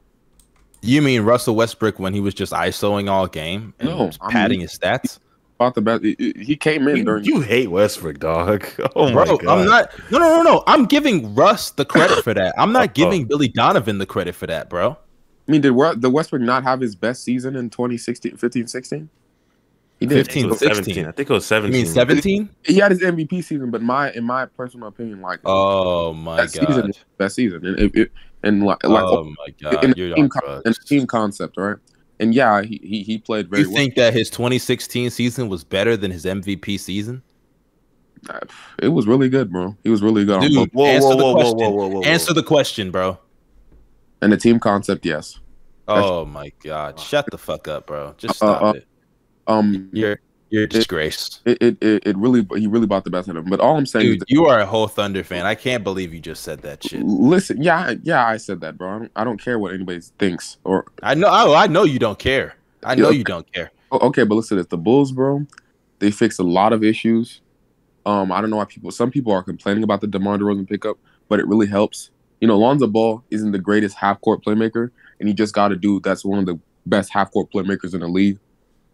You 0.82 1.02
mean 1.02 1.22
Russell 1.22 1.54
Westbrook 1.56 1.98
when 1.98 2.14
he 2.14 2.20
was 2.20 2.32
just 2.34 2.52
isoing 2.52 3.10
all 3.10 3.26
game 3.26 3.74
and 3.78 3.88
No, 3.90 4.06
just 4.06 4.18
I 4.22 4.26
mean- 4.26 4.32
padding 4.32 4.60
his 4.60 4.76
stats? 4.78 5.18
Brought 5.58 5.74
the 5.74 5.82
best. 5.82 6.02
he- 6.02 6.32
He 6.38 6.56
came 6.56 6.88
in 6.88 6.96
You, 6.96 7.04
during. 7.04 7.24
you 7.24 7.40
hate 7.42 7.70
Westbrook, 7.70 8.18
dog. 8.18 8.66
Oh 8.96 9.06
my 9.12 9.24
Bro, 9.24 9.36
god. 9.38 9.58
I'm 9.60 9.66
not. 9.66 9.90
No, 10.10 10.18
no, 10.18 10.28
no, 10.36 10.42
no. 10.42 10.64
I'm 10.66 10.86
giving 10.86 11.34
Russ 11.34 11.70
the 11.72 11.84
credit 11.84 12.24
for 12.24 12.32
that. 12.32 12.54
I'm 12.56 12.72
not 12.72 12.94
giving 12.94 13.26
Billy 13.26 13.48
Donovan 13.48 13.98
the 13.98 14.06
credit 14.06 14.34
for 14.34 14.46
that, 14.46 14.70
bro. 14.70 14.92
I 14.92 15.52
mean, 15.52 15.60
did 15.60 15.74
the 16.00 16.08
Westbrook 16.10 16.40
not 16.40 16.62
have 16.62 16.80
his 16.80 16.94
best 16.94 17.24
season 17.24 17.56
in 17.56 17.68
2016, 17.68 18.36
15, 18.38 18.68
16? 18.68 19.08
He 19.98 20.06
did. 20.06 20.18
I 20.26 20.32
think 20.32 20.46
it 20.46 20.48
was 20.48 20.58
16. 20.60 20.74
17. 20.84 21.06
I 21.06 21.10
think 21.12 21.28
it 21.28 21.32
was 21.34 21.44
You 21.44 21.48
17. 21.48 21.72
mean 21.72 21.86
17? 21.92 22.48
He 22.64 22.76
had 22.76 22.90
his 22.92 23.00
MVP 23.02 23.44
season, 23.44 23.70
but 23.70 23.82
my 23.82 24.10
in 24.12 24.24
my 24.24 24.46
personal 24.46 24.88
opinion, 24.88 25.20
like 25.20 25.40
Oh 25.44 26.14
my 26.14 26.36
that 26.36 26.50
season, 26.52 26.66
god. 26.68 26.86
was 26.86 26.98
best 27.18 27.34
season, 27.34 27.66
and 27.66 27.78
it, 27.78 27.94
it 27.94 28.12
and 28.43 28.62
like 28.64 28.82
like 28.84 29.03
Oh 29.05 29.24
my 29.24 29.55
god. 29.61 29.84
in, 29.84 29.95
You're 29.97 30.11
the 30.11 30.14
team, 30.16 30.28
con- 30.28 30.62
in 30.64 30.72
the 30.72 30.84
team 30.86 31.07
concept, 31.07 31.57
right? 31.57 31.76
And 32.18 32.34
yeah, 32.34 32.62
he 32.62 32.80
he, 32.82 33.03
he 33.03 33.18
played 33.18 33.49
very 33.51 33.62
well 33.62 33.70
You 33.70 33.76
think 33.76 33.95
that 33.97 34.12
his 34.12 34.30
2016 34.30 35.11
season 35.11 35.49
was 35.49 35.64
better 35.64 35.97
than 35.97 36.11
his 36.11 36.24
MVP 36.24 36.78
season? 36.78 37.22
It 38.82 38.88
was 38.88 39.07
really 39.07 39.28
good, 39.30 39.51
bro. 39.51 39.76
He 39.82 39.88
was 39.88 40.03
really 40.03 40.24
good 40.26 40.43
Dude, 40.43 40.55
both. 40.55 40.68
Whoa, 40.72 40.86
Answer 40.86 41.09
whoa, 41.09 41.16
the 41.16 41.22
whoa, 41.24 41.32
whoa, 41.32 41.34
question. 41.41 41.59
whoa, 41.59 41.70
whoa, 41.70 41.88
whoa, 41.88 42.01
whoa. 42.01 42.03
Answer 42.03 42.34
the 42.34 42.43
question, 42.43 42.91
bro. 42.91 43.18
And 44.20 44.30
the 44.32 44.36
team 44.36 44.61
concept, 44.61 45.07
yes. 45.07 45.38
Oh 45.88 46.24
my 46.26 46.53
god. 46.62 47.01
Shut 47.01 47.26
the 47.30 47.38
fuck 47.38 47.66
up, 47.66 47.86
bro. 47.86 48.14
Just 48.18 48.43
Uh, 48.43 48.57
stop 48.59 48.62
uh, 48.62 48.72
it. 48.78 48.86
Um, 49.47 49.88
You're 49.93 50.20
you're 50.51 50.64
a 50.64 50.68
disgrace. 50.68 51.40
it, 51.44 51.59
it 51.62 51.78
it 51.80 52.03
it 52.07 52.16
really 52.16 52.46
he 52.59 52.66
really 52.66 52.86
bought 52.86 53.05
the 53.05 53.11
best 53.11 53.28
out 53.28 53.36
of 53.36 53.44
him. 53.44 53.51
But 53.51 53.61
all 53.61 53.76
I'm 53.76 53.86
saying 53.86 54.07
is 54.07 54.12
Dude, 54.18 54.24
you 54.28 54.46
are 54.46 54.61
a 54.61 54.66
whole 54.66 54.88
Thunder 54.88 55.24
fan. 55.24 55.46
I 55.46 55.55
can't 55.55 55.82
believe 55.82 56.12
you 56.12 56.20
just 56.20 56.42
said 56.42 56.61
that 56.62 56.84
shit. 56.84 57.03
Listen, 57.03 57.62
yeah, 57.62 57.78
I- 57.78 57.98
yeah, 58.03 58.26
I 58.26 58.36
said 58.36 58.61
that, 58.61 58.76
bro. 58.76 58.88
I 58.94 58.98
don't, 58.98 59.12
I 59.16 59.24
don't 59.24 59.40
care 59.42 59.59
what 59.59 59.72
anybody 59.72 60.01
thinks. 60.18 60.59
Or 60.64 60.86
I 61.03 61.14
know 61.14 61.28
oh, 61.30 61.55
I 61.55 61.66
know 61.66 61.84
you 61.84 61.98
don't 61.98 62.18
care. 62.18 62.57
I 62.84 62.94
know 62.94 63.11
Yeah. 63.11 63.18
you 63.18 63.24
don't 63.24 63.51
care. 63.53 63.70
okay, 63.92 64.24
but 64.24 64.34
listen, 64.34 64.59
it's 64.59 64.68
the 64.68 64.76
Bulls, 64.78 65.12
bro. 65.12 65.46
They 65.98 66.11
fixed 66.11 66.38
a 66.40 66.44
lot 66.44 66.72
of 66.72 66.82
issues. 66.84 67.40
Um, 68.07 68.32
I 68.32 68.40
don't 68.40 68.51
know 68.51 68.57
why 68.57 68.64
people. 68.64 68.90
Some 68.90 69.11
people 69.11 69.32
are 69.32 69.42
complaining 69.42 69.82
about 69.84 70.01
the 70.01 70.07
DeMar 70.07 70.38
DeRozan 70.38 70.68
pickup, 70.68 70.96
but 71.28 71.38
it 71.40 71.46
really 71.46 71.66
helps. 71.66 72.11
You 72.40 72.48
know, 72.48 72.59
Lonzo 72.59 72.86
Ball 72.86 73.22
isn't 73.30 73.53
the 73.53 73.59
greatest 73.59 73.96
half 73.96 74.20
court 74.22 74.42
playmaker, 74.42 74.90
and 75.18 75.28
he 75.28 75.34
just 75.34 75.53
got 75.55 75.72
a 75.72 75.76
dude 75.76 76.03
that's 76.03 76.24
one 76.24 76.38
of 76.38 76.46
the 76.46 76.59
best 76.86 77.12
half 77.12 77.30
court 77.30 77.53
playmakers 77.53 77.92
in 77.92 78.01
the 78.01 78.09
league. 78.09 78.38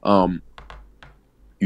Um, 0.02 0.42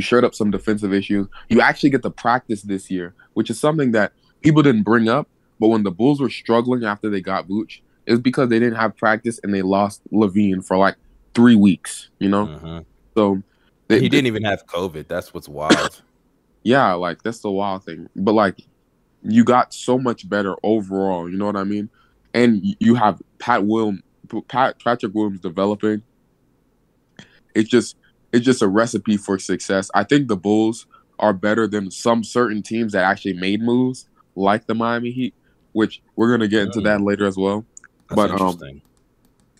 you 0.01 0.03
showed 0.03 0.25
up 0.25 0.35
some 0.35 0.51
defensive 0.51 0.95
issues. 0.95 1.27
You 1.51 1.61
actually 1.61 1.91
get 1.91 2.03
to 2.05 2.11
practice 2.11 2.63
this 2.63 2.91
year, 2.91 3.15
which 3.35 3.51
is 3.51 3.61
something 3.61 3.93
that 3.93 4.13
people 4.41 4.63
didn't 4.63 4.83
bring 4.83 5.11
up. 5.11 5.29
But 5.59 5.69
when 5.69 5.83
the 5.83 5.91
Bulls 5.91 6.23
were 6.23 6.31
struggling 6.31 6.85
after 6.85 7.11
they 7.11 7.21
got 7.21 7.47
Vooch, 7.47 7.83
it 8.07 8.13
was 8.13 8.21
because 8.21 8.49
they 8.49 8.59
didn't 8.59 8.77
have 8.77 8.97
practice 8.97 9.39
and 9.45 9.53
they 9.53 9.61
lost 9.61 10.01
LaVine 10.11 10.65
for 10.67 10.79
like 10.79 10.97
three 11.35 11.55
weeks. 11.55 12.09
You 12.19 12.31
know, 12.31 12.47
Mhm. 12.47 12.85
so 13.15 13.43
they, 13.89 14.01
He 14.01 14.09
didn't 14.09 14.27
even 14.27 14.43
have 14.45 14.65
COVID. 14.65 15.07
That's 15.07 15.35
what's 15.35 15.51
wild. 15.51 16.01
yeah, 16.63 16.95
like 16.95 17.23
that's 17.23 17.41
the 17.41 17.51
wild 17.51 17.85
thing. 17.85 18.09
But 18.17 18.33
like, 18.33 18.57
you 19.23 19.45
got 19.45 19.75
so 19.75 19.99
much 19.99 20.27
better 20.27 20.57
overall. 20.63 21.29
You 21.29 21.37
know 21.37 21.45
what 21.45 21.57
I 21.57 21.65
mean? 21.65 21.91
And 22.33 22.63
you 22.81 22.95
have 22.95 23.21
Pat 23.39 23.67
Williams, 23.67 24.01
Pat 24.49 24.83
Patrick 24.83 25.13
Williams 25.15 25.41
developing. 25.41 26.03
It's 27.55 27.69
just 27.69 27.97
it's 28.33 28.45
just 28.45 28.63
a 28.63 28.69
recipe 28.69 29.17
for 29.17 29.39
success. 29.39 29.91
I 29.95 30.05
think 30.05 30.29
the 30.29 30.37
Bulls 30.37 30.87
are 31.19 31.33
better 31.33 31.67
than 31.67 31.91
some 31.91 32.25
certain 32.25 32.63
teams 32.63 32.93
that 32.93 33.05
actually 33.05 33.35
made 33.35 33.61
moves, 33.61 34.09
like 34.37 34.67
the 34.67 34.75
Miami 34.75 35.11
Heat, 35.11 35.35
which 35.73 36.03
we're 36.17 36.31
gonna 36.31 36.49
get 36.49 36.63
into 36.63 36.81
that 36.83 37.01
later 37.01 37.27
as 37.27 37.37
well. 37.37 37.65
That's 38.09 38.17
But, 38.17 38.31
um, 38.31 38.49
interesting. 38.49 38.83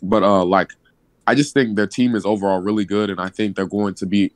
But 0.03 0.23
uh, 0.23 0.45
like, 0.45 0.73
I 1.27 1.35
just 1.35 1.55
think 1.55 1.77
their 1.77 1.87
team 1.87 2.15
is 2.15 2.25
overall 2.25 2.61
really 2.61 2.85
good, 2.85 3.11
and 3.11 3.21
I 3.21 3.29
think 3.29 3.57
they're 3.57 3.67
going 3.67 3.95
to 3.95 4.07
be 4.07 4.33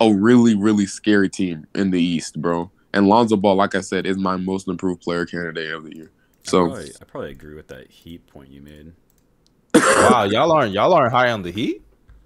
a 0.00 0.12
really, 0.12 0.54
really 0.54 0.86
scary 0.86 1.28
team 1.28 1.66
in 1.74 1.90
the 1.90 2.02
East, 2.02 2.40
bro. 2.40 2.70
And 2.94 3.08
Lonzo 3.08 3.36
Ball, 3.36 3.54
like 3.54 3.74
I 3.74 3.80
said, 3.80 4.06
is 4.06 4.18
my 4.18 4.36
most 4.36 4.68
improved 4.68 5.00
player 5.00 5.24
candidate 5.24 5.72
of 5.72 5.84
the 5.84 5.96
year. 5.96 6.10
I 6.14 6.48
So 6.48 6.66
probably, 6.66 6.90
I 7.00 7.04
probably 7.04 7.30
agree 7.30 7.54
with 7.54 7.68
that 7.68 7.90
Heat 7.90 8.26
point 8.26 8.50
you 8.50 8.60
made. 8.60 8.92
wow, 9.74 10.24
y'all 10.24 10.52
aren't 10.52 10.72
y'all 10.72 10.92
aren't 10.92 11.12
high 11.12 11.30
on 11.30 11.42
the 11.42 11.50
Heat. 11.50 11.82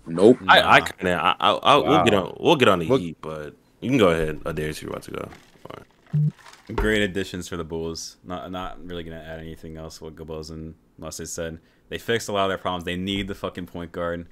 Nope. 0.07 0.39
I, 0.49 0.61
I 0.77 0.81
kind 0.81 1.09
of, 1.09 1.19
I, 1.19 1.35
I, 1.41 1.53
I 1.53 1.77
we'll 1.77 2.05
get 2.05 2.15
on, 2.15 2.37
we'll 2.41 2.57
get 2.57 2.69
on 2.69 2.79
the 2.79 2.87
Look- 2.87 3.01
heat, 3.01 3.17
but 3.21 3.55
you 3.81 3.91
can 3.91 3.99
go 3.99 4.09
ahead. 4.09 4.41
Adairs, 4.47 4.81
you're 4.81 4.91
about 4.91 5.03
to 5.05 5.11
go. 5.13 5.29
Great 6.75 7.03
additions 7.03 7.47
for 7.49 7.57
the 7.57 7.65
Bulls. 7.65 8.17
Not 8.25 8.51
not 8.51 8.85
really 8.85 9.05
gonna 9.05 9.23
add 9.23 9.39
anything 9.39 9.77
else. 9.77 10.01
What 10.01 10.17
Gobos 10.17 10.51
and 10.51 10.75
Mustard 10.99 11.29
said. 11.29 11.61
They 11.89 11.99
fixed 11.99 12.29
a 12.29 12.33
lot 12.33 12.45
of 12.45 12.49
their 12.51 12.59
problems. 12.59 12.83
They 12.85 12.97
need 12.97 13.29
the 13.29 13.35
fucking 13.37 13.67
point 13.67 13.93
guard. 13.93 14.27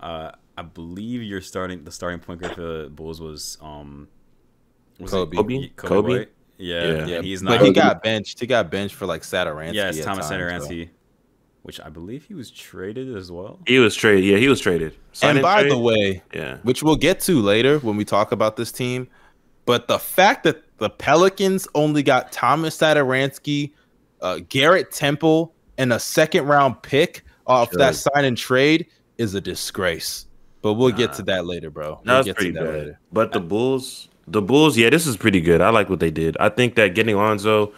Uh, 0.00 0.32
I 0.58 0.62
believe 0.62 1.22
you're 1.22 1.40
starting 1.40 1.84
the 1.84 1.90
starting 1.90 2.20
point 2.20 2.42
guard 2.42 2.54
for 2.54 2.60
the 2.60 2.90
Bulls 2.90 3.20
was 3.20 3.56
um 3.62 4.08
was 5.00 5.12
it 5.14 5.16
Coby. 5.16 5.32
Coby? 5.34 5.74
Coby, 5.74 5.88
Coby? 5.88 6.08
White? 6.18 6.28
Yeah, 6.58 6.84
Yeah. 6.84 7.06
yeah, 7.06 7.22
he's 7.22 7.42
but 7.42 7.56
not. 7.56 7.62
he 7.62 7.72
got 7.72 8.02
benched. 8.02 8.38
He 8.40 8.46
got 8.46 8.70
benched 8.70 8.94
for 8.94 9.06
like 9.06 9.22
Satoransky. 9.22 9.72
yeah, 9.74 9.88
it's 9.88 9.98
at 10.00 10.04
Thomas 10.04 10.28
times, 10.28 10.42
Satoransky, 10.42 10.90
which 11.64 11.80
I 11.80 11.88
believe 11.88 12.24
he 12.24 12.34
was 12.34 12.50
traded 12.50 13.14
as 13.16 13.30
well. 13.32 13.58
He 13.66 13.78
was 13.78 13.94
traded. 13.96 14.24
Yeah, 14.24 14.36
he 14.36 14.48
was 14.48 14.60
traded. 14.60 14.92
so. 15.12 15.26
Sign 15.26 15.30
And 15.30 15.38
and 15.38 15.42
by 15.42 15.60
trade? 15.62 15.72
the 15.72 15.78
way, 15.78 16.22
yeah, 16.32 16.56
which 16.62 16.82
we'll 16.82 16.96
get 16.96 17.20
to 17.20 17.40
later 17.42 17.78
when 17.80 17.96
we 17.96 18.04
talk 18.04 18.32
about 18.32 18.56
this 18.56 18.70
team. 18.72 19.08
But 19.66 19.88
the 19.88 19.98
fact 19.98 20.44
that 20.44 20.62
the 20.78 20.90
Pelicans 20.90 21.66
only 21.74 22.02
got 22.02 22.30
Thomas 22.32 22.76
Satoransky, 22.76 23.72
uh, 24.20 24.40
Garrett 24.48 24.92
Temple, 24.92 25.54
and 25.78 25.92
a 25.92 25.98
second 25.98 26.46
round 26.46 26.80
pick 26.82 27.24
off 27.46 27.70
Sure. 27.72 27.78
that 27.78 27.94
sign 27.96 28.24
and 28.24 28.36
trade 28.36 28.86
is 29.18 29.34
a 29.34 29.40
disgrace. 29.40 30.26
But 30.62 30.74
we'll 30.74 30.90
get 30.92 31.12
to 31.14 31.22
that 31.24 31.44
later, 31.46 31.70
bro. 31.70 32.00
that 32.04 32.10
We'll 32.10 32.16
was 32.18 32.26
get 32.26 32.36
pretty 32.36 32.52
to 32.52 32.58
that 32.60 32.64
bad. 32.64 32.74
later. 32.74 33.00
But 33.12 33.32
the 33.32 33.40
Bulls, 33.40 34.08
the 34.26 34.40
Bulls, 34.42 34.76
yeah, 34.78 34.88
this 34.90 35.06
is 35.06 35.16
pretty 35.16 35.40
good. 35.42 35.60
I 35.60 35.68
like 35.70 35.88
what 35.90 36.00
they 36.00 36.10
did. 36.10 36.36
I 36.40 36.48
think 36.48 36.74
that 36.76 36.94
getting 36.94 37.16
Lonzo. 37.16 37.72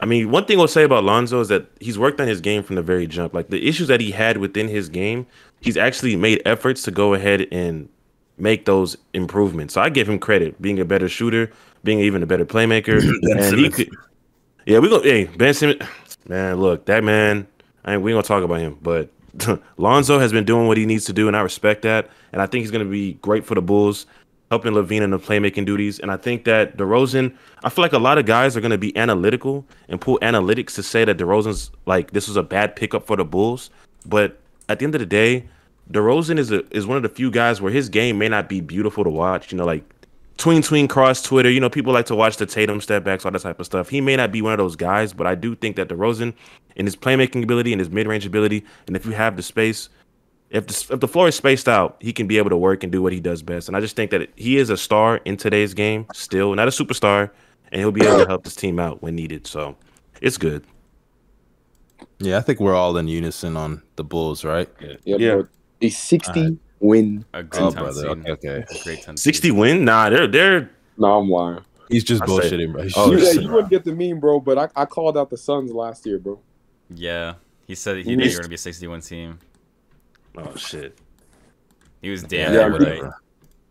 I 0.00 0.06
mean, 0.06 0.30
one 0.30 0.44
thing 0.44 0.60
I'll 0.60 0.68
say 0.68 0.84
about 0.84 1.04
Lonzo 1.04 1.40
is 1.40 1.48
that 1.48 1.66
he's 1.80 1.98
worked 1.98 2.20
on 2.20 2.28
his 2.28 2.40
game 2.40 2.62
from 2.62 2.76
the 2.76 2.82
very 2.82 3.06
jump. 3.06 3.34
Like 3.34 3.48
the 3.48 3.66
issues 3.68 3.88
that 3.88 4.00
he 4.00 4.12
had 4.12 4.38
within 4.38 4.68
his 4.68 4.88
game, 4.88 5.26
he's 5.60 5.76
actually 5.76 6.14
made 6.14 6.40
efforts 6.44 6.82
to 6.82 6.90
go 6.90 7.14
ahead 7.14 7.48
and 7.50 7.88
make 8.36 8.64
those 8.64 8.96
improvements. 9.12 9.74
So 9.74 9.80
I 9.80 9.88
give 9.88 10.08
him 10.08 10.18
credit, 10.18 10.60
being 10.62 10.78
a 10.78 10.84
better 10.84 11.08
shooter, 11.08 11.50
being 11.82 11.98
even 12.00 12.22
a 12.22 12.26
better 12.26 12.44
playmaker, 12.44 13.00
and 13.22 13.58
he 13.58 13.70
could. 13.70 13.90
Yeah, 14.66 14.78
we 14.78 14.88
go. 14.88 15.02
Hey, 15.02 15.24
Ben 15.24 15.54
Simmons, 15.54 15.82
man, 16.28 16.60
look, 16.60 16.86
that 16.86 17.02
man. 17.02 17.46
I 17.84 17.94
ain't, 17.94 18.02
we 18.02 18.12
ain't 18.12 18.16
gonna 18.16 18.40
talk 18.40 18.44
about 18.44 18.60
him, 18.60 18.78
but 18.82 19.10
Lonzo 19.78 20.18
has 20.18 20.30
been 20.30 20.44
doing 20.44 20.68
what 20.68 20.76
he 20.76 20.86
needs 20.86 21.06
to 21.06 21.12
do, 21.12 21.26
and 21.26 21.36
I 21.36 21.40
respect 21.40 21.82
that. 21.82 22.10
And 22.32 22.42
I 22.42 22.46
think 22.46 22.62
he's 22.62 22.70
gonna 22.70 22.84
be 22.84 23.14
great 23.14 23.44
for 23.44 23.54
the 23.54 23.62
Bulls, 23.62 24.06
helping 24.50 24.72
LaVine 24.72 25.02
in 25.02 25.10
the 25.10 25.18
playmaking 25.18 25.66
duties. 25.66 25.98
And 25.98 26.10
I 26.10 26.16
think 26.16 26.44
that 26.44 26.76
DeRozan, 26.76 27.36
I 27.62 27.68
feel 27.68 27.82
like 27.82 27.92
a 27.92 27.98
lot 27.98 28.18
of 28.18 28.26
guys 28.26 28.56
are 28.56 28.60
gonna 28.60 28.78
be 28.78 28.96
analytical 28.96 29.66
and 29.88 30.00
pull 30.00 30.18
analytics 30.20 30.74
to 30.76 30.82
say 30.82 31.04
that 31.04 31.18
DeRozan's 31.18 31.70
like 31.86 32.12
this 32.12 32.28
was 32.28 32.36
a 32.36 32.42
bad 32.42 32.76
pickup 32.76 33.06
for 33.06 33.16
the 33.16 33.24
Bulls. 33.24 33.70
But 34.06 34.38
at 34.68 34.78
the 34.78 34.84
end 34.84 34.94
of 34.94 35.00
the 35.00 35.06
day, 35.06 35.48
DeRozan 35.90 36.38
is 36.38 36.50
a 36.50 36.64
is 36.74 36.86
one 36.86 36.96
of 36.96 37.02
the 37.02 37.08
few 37.08 37.30
guys 37.30 37.60
where 37.60 37.72
his 37.72 37.88
game 37.88 38.18
may 38.18 38.28
not 38.28 38.48
be 38.48 38.60
beautiful 38.60 39.04
to 39.04 39.10
watch. 39.10 39.52
You 39.52 39.58
know, 39.58 39.64
like 39.64 39.84
tween 40.36 40.62
tween 40.62 40.88
cross 40.88 41.22
Twitter. 41.22 41.50
You 41.50 41.60
know, 41.60 41.70
people 41.70 41.92
like 41.92 42.06
to 42.06 42.14
watch 42.14 42.36
the 42.36 42.46
Tatum 42.46 42.80
step 42.80 43.04
backs, 43.04 43.24
all 43.24 43.30
that 43.32 43.42
type 43.42 43.60
of 43.60 43.66
stuff. 43.66 43.88
He 43.88 44.00
may 44.00 44.16
not 44.16 44.32
be 44.32 44.42
one 44.42 44.52
of 44.52 44.58
those 44.58 44.76
guys, 44.76 45.12
but 45.12 45.26
I 45.26 45.34
do 45.34 45.54
think 45.54 45.76
that 45.76 45.88
DeRozan, 45.88 46.34
in 46.76 46.86
his 46.86 46.96
playmaking 46.96 47.42
ability 47.42 47.72
and 47.72 47.80
his 47.80 47.90
mid 47.90 48.06
range 48.06 48.26
ability, 48.26 48.64
and 48.86 48.96
if 48.96 49.06
you 49.06 49.12
have 49.12 49.36
the 49.36 49.42
space, 49.42 49.88
if 50.50 50.66
the 50.66 50.94
if 50.94 51.00
the 51.00 51.08
floor 51.08 51.28
is 51.28 51.34
spaced 51.34 51.68
out, 51.68 51.96
he 52.00 52.12
can 52.12 52.26
be 52.26 52.38
able 52.38 52.50
to 52.50 52.56
work 52.56 52.82
and 52.82 52.90
do 52.92 53.02
what 53.02 53.12
he 53.12 53.20
does 53.20 53.42
best. 53.42 53.68
And 53.68 53.76
I 53.76 53.80
just 53.80 53.96
think 53.96 54.10
that 54.12 54.30
he 54.36 54.56
is 54.56 54.70
a 54.70 54.76
star 54.76 55.16
in 55.24 55.36
today's 55.36 55.74
game, 55.74 56.06
still 56.14 56.54
not 56.54 56.68
a 56.68 56.70
superstar, 56.70 57.30
and 57.70 57.80
he'll 57.80 57.92
be 57.92 58.04
able 58.06 58.18
to 58.18 58.26
help 58.26 58.44
this 58.44 58.56
team 58.56 58.78
out 58.78 59.02
when 59.02 59.14
needed. 59.14 59.46
So 59.46 59.76
It's 60.20 60.38
good. 60.38 60.64
Yeah, 62.20 62.38
I 62.38 62.40
think 62.40 62.60
we're 62.60 62.74
all 62.74 62.96
in 62.96 63.08
unison 63.08 63.56
on 63.56 63.82
the 63.96 64.04
Bulls, 64.04 64.44
right? 64.44 64.68
Yeah, 64.80 65.16
Yeah. 65.18 65.34
bro. 65.34 65.48
A 65.82 65.88
60 65.88 66.58
win. 66.80 67.24
A 67.32 67.42
good 67.42 67.62
Oh, 67.62 67.70
brother. 67.70 67.92
seed. 67.92 68.06
Okay, 68.28 68.30
okay. 68.32 68.64
Great 68.84 69.02
10 69.02 69.16
seed. 69.16 69.34
Sixty 69.34 69.50
win? 69.52 69.84
Nah, 69.84 70.10
they're 70.10 70.26
they're 70.26 70.70
No, 70.96 71.18
I'm 71.18 71.28
lying. 71.30 71.60
He's 71.88 72.04
just 72.04 72.22
I 72.22 72.26
bullshitting, 72.26 72.72
bro. 72.72 72.84
Oh, 72.96 73.10
you, 73.12 73.18
just- 73.18 73.34
yeah, 73.36 73.40
you 73.42 73.48
wouldn't 73.50 73.70
get 73.70 73.84
the 73.84 73.92
meme, 73.94 74.18
bro. 74.20 74.40
But 74.40 74.58
I, 74.58 74.68
I 74.82 74.84
called 74.84 75.16
out 75.16 75.30
the 75.30 75.36
Suns 75.36 75.72
last 75.72 76.04
year, 76.06 76.18
bro. 76.18 76.38
Yeah. 76.92 77.34
He 77.66 77.74
said 77.74 77.96
he 77.98 78.02
He 78.02 78.08
knew 78.08 78.12
you 78.12 78.16
needs- 78.24 78.34
were 78.34 78.38
going 78.40 78.44
to 78.46 78.48
be 78.50 78.54
a 78.56 78.58
61 78.58 79.00
team. 79.02 79.38
Oh 80.38 80.54
shit. 80.56 80.98
He 82.02 82.10
was 82.10 82.22
damn 82.22 82.52
Yeah, 82.54 82.60
right. 82.66 83.00
bro. 83.00 83.10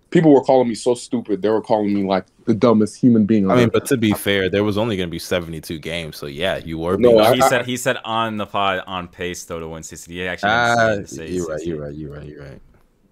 People 0.09 0.33
were 0.33 0.41
calling 0.41 0.69
me 0.69 0.75
so 0.75 0.95
stupid. 0.95 1.41
They 1.41 1.49
were 1.49 1.61
calling 1.61 1.93
me 1.93 2.03
like 2.05 2.25
the 2.45 2.53
dumbest 2.53 2.95
human 2.99 3.25
being. 3.25 3.45
on 3.45 3.51
I 3.51 3.55
mean, 3.61 3.69
but 3.73 3.85
to 3.87 3.97
be 3.97 4.13
fair, 4.13 4.49
there 4.49 4.63
was 4.63 4.77
only 4.77 4.95
going 4.95 5.07
to 5.09 5.11
be 5.11 5.19
72 5.19 5.79
games, 5.79 6.15
so 6.15 6.27
yeah, 6.27 6.57
you 6.57 6.77
were. 6.77 6.95
No, 6.97 7.09
being- 7.09 7.21
I- 7.21 7.35
he 7.35 7.41
said 7.41 7.65
he 7.65 7.75
said 7.77 7.97
on 8.05 8.37
the 8.37 8.45
pod 8.45 8.83
on 8.87 9.07
pace 9.09 9.43
though 9.43 9.59
to 9.59 9.67
win 9.67 9.83
60. 9.83 10.13
He 10.13 10.25
actually 10.27 10.49
didn't 10.95 11.07
say 11.07 11.29
you're 11.29 11.47
right. 11.47 11.61
You're 11.65 11.81
right. 11.81 11.93
You're 11.93 12.13
right. 12.13 12.25
You're 12.25 12.41
right. 12.43 12.61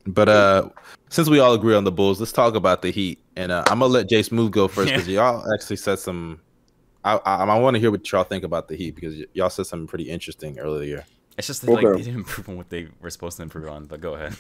But 0.07 0.29
uh, 0.29 0.69
since 1.09 1.29
we 1.29 1.39
all 1.39 1.53
agree 1.53 1.75
on 1.75 1.83
the 1.83 1.91
Bulls, 1.91 2.19
let's 2.19 2.31
talk 2.31 2.55
about 2.55 2.81
the 2.81 2.91
Heat. 2.91 3.19
And 3.35 3.51
uh, 3.51 3.63
I'm 3.67 3.79
gonna 3.79 3.91
let 3.91 4.07
Jay 4.07 4.23
Smooth 4.23 4.51
go 4.51 4.67
first 4.67 4.89
because 4.93 5.07
y'all 5.07 5.43
actually 5.53 5.77
said 5.77 5.99
some. 5.99 6.39
I 7.03 7.17
I, 7.17 7.35
I 7.43 7.59
want 7.59 7.75
to 7.75 7.79
hear 7.79 7.91
what 7.91 8.09
y'all 8.11 8.23
think 8.23 8.43
about 8.45 8.67
the 8.69 8.75
Heat 8.75 8.95
because 8.95 9.15
y- 9.17 9.25
y'all 9.33 9.49
said 9.49 9.65
something 9.65 9.87
pretty 9.87 10.09
interesting 10.09 10.59
earlier. 10.59 11.03
It's 11.37 11.47
just 11.47 11.63
that, 11.63 11.71
like 11.71 11.83
they 11.83 12.03
didn't 12.03 12.15
improve 12.15 12.49
on 12.49 12.57
what 12.57 12.69
they 12.69 12.87
were 13.01 13.09
supposed 13.09 13.37
to 13.37 13.43
improve 13.43 13.67
on. 13.67 13.85
But 13.85 14.01
go 14.01 14.15
ahead. 14.15 14.35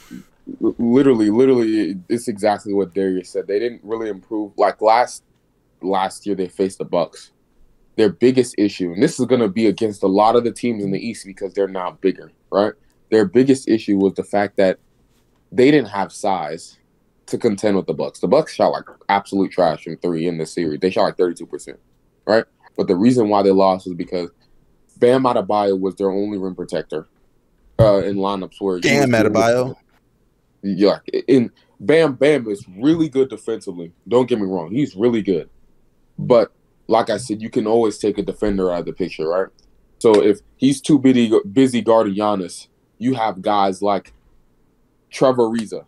Literally, 0.61 1.29
literally, 1.29 1.99
it's 2.07 2.27
exactly 2.27 2.73
what 2.73 2.93
Darius 2.93 3.29
said. 3.29 3.47
They 3.47 3.59
didn't 3.59 3.81
really 3.83 4.09
improve. 4.09 4.53
Like 4.57 4.81
last 4.81 5.23
last 5.81 6.25
year, 6.25 6.35
they 6.35 6.47
faced 6.47 6.77
the 6.77 6.85
Bucks. 6.85 7.31
Their 7.97 8.09
biggest 8.09 8.55
issue, 8.57 8.91
and 8.91 9.01
this 9.01 9.19
is 9.19 9.25
going 9.25 9.39
to 9.39 9.47
be 9.47 9.67
against 9.67 10.03
a 10.03 10.07
lot 10.07 10.35
of 10.35 10.43
the 10.43 10.51
teams 10.51 10.83
in 10.83 10.91
the 10.91 10.99
East 10.99 11.25
because 11.25 11.53
they're 11.53 11.67
now 11.67 11.97
bigger, 12.01 12.29
right? 12.51 12.73
Their 13.09 13.25
biggest 13.25 13.69
issue 13.69 13.97
was 13.97 14.13
the 14.15 14.23
fact 14.23 14.57
that 14.57 14.79
they 15.49 15.71
didn't 15.71 15.89
have 15.89 16.11
size 16.11 16.77
to 17.27 17.37
contend 17.37 17.77
with 17.77 17.87
the 17.87 17.93
Bucks. 17.93 18.19
The 18.19 18.27
Bucks 18.27 18.53
shot 18.53 18.69
like 18.69 18.83
absolute 19.07 19.51
trash 19.51 19.83
from 19.83 19.97
three 19.97 20.27
in 20.27 20.37
the 20.37 20.45
series. 20.45 20.81
They 20.81 20.89
shot 20.89 21.03
like 21.03 21.17
thirty 21.17 21.35
two 21.35 21.45
percent, 21.45 21.79
right? 22.25 22.43
But 22.77 22.87
the 22.87 22.95
reason 22.95 23.29
why 23.29 23.43
they 23.43 23.51
lost 23.51 23.87
was 23.87 23.95
because 23.95 24.29
Bam 24.97 25.23
Adebayo 25.23 25.79
was 25.79 25.95
their 25.95 26.09
only 26.11 26.37
rim 26.37 26.55
protector 26.55 27.07
uh, 27.79 27.97
in 28.03 28.15
lineups 28.17 28.55
where 28.59 28.79
Bam 28.79 29.09
was- 29.11 29.75
yeah, 30.63 30.99
and 31.27 31.51
Bam 31.79 32.13
Bam 32.15 32.47
is 32.47 32.65
really 32.79 33.09
good 33.09 33.29
defensively. 33.29 33.91
Don't 34.07 34.27
get 34.27 34.39
me 34.39 34.45
wrong, 34.47 34.71
he's 34.71 34.95
really 34.95 35.21
good. 35.21 35.49
But 36.17 36.51
like 36.87 37.09
I 37.09 37.17
said, 37.17 37.41
you 37.41 37.49
can 37.49 37.67
always 37.67 37.97
take 37.97 38.17
a 38.17 38.23
defender 38.23 38.71
out 38.71 38.79
of 38.81 38.85
the 38.85 38.93
picture, 38.93 39.27
right? 39.27 39.47
So 39.99 40.23
if 40.23 40.39
he's 40.57 40.81
too 40.81 40.99
busy 40.99 41.31
busy 41.51 41.81
guarding 41.81 42.15
Giannis, 42.15 42.67
you 42.99 43.13
have 43.15 43.41
guys 43.41 43.81
like 43.81 44.13
Trevor 45.11 45.43
Ariza, 45.49 45.85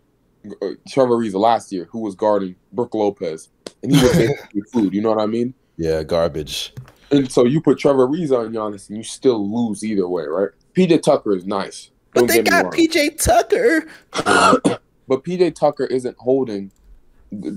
uh, 0.62 0.68
Trevor 0.88 1.18
Ariza 1.18 1.36
last 1.40 1.72
year, 1.72 1.88
who 1.92 2.00
was 2.00 2.16
guarding 2.16 2.56
Brook 2.72 2.94
Lopez, 2.94 3.50
and 3.84 3.94
he 3.96 4.02
was 4.02 4.32
food. 4.74 4.94
You 4.94 5.02
know 5.02 5.10
what 5.10 5.20
I 5.20 5.26
mean? 5.26 5.54
Yeah, 5.78 6.04
garbage. 6.04 6.74
And 7.12 7.32
so 7.32 7.46
you 7.46 7.62
put 7.62 7.80
Trevor 7.80 8.08
Ariza 8.08 8.46
on 8.46 8.52
Giannis, 8.52 8.90
and 8.90 8.98
you 8.98 9.04
still 9.04 9.50
lose 9.50 9.84
either 9.84 10.08
way, 10.08 10.24
right? 10.26 10.50
PJ 10.74 11.02
Tucker 11.02 11.36
is 11.36 11.46
nice. 11.46 11.92
Don't 12.14 12.28
get 12.28 12.46
me 12.46 12.52
wrong. 12.52 12.72
PJ 12.72 13.24
Tucker. 13.24 13.88
but 15.08 15.24
PJ 15.24 15.56
Tucker 15.56 15.86
isn't 15.86 16.18
holding 16.18 16.72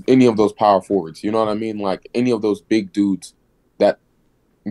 any 0.07 0.25
of 0.25 0.37
those 0.37 0.53
power 0.53 0.81
forwards. 0.81 1.23
You 1.23 1.31
know 1.31 1.39
what 1.39 1.49
I 1.49 1.53
mean? 1.53 1.79
Like 1.79 2.07
any 2.13 2.31
of 2.31 2.41
those 2.41 2.61
big 2.61 2.91
dudes 2.93 3.33
that 3.77 3.99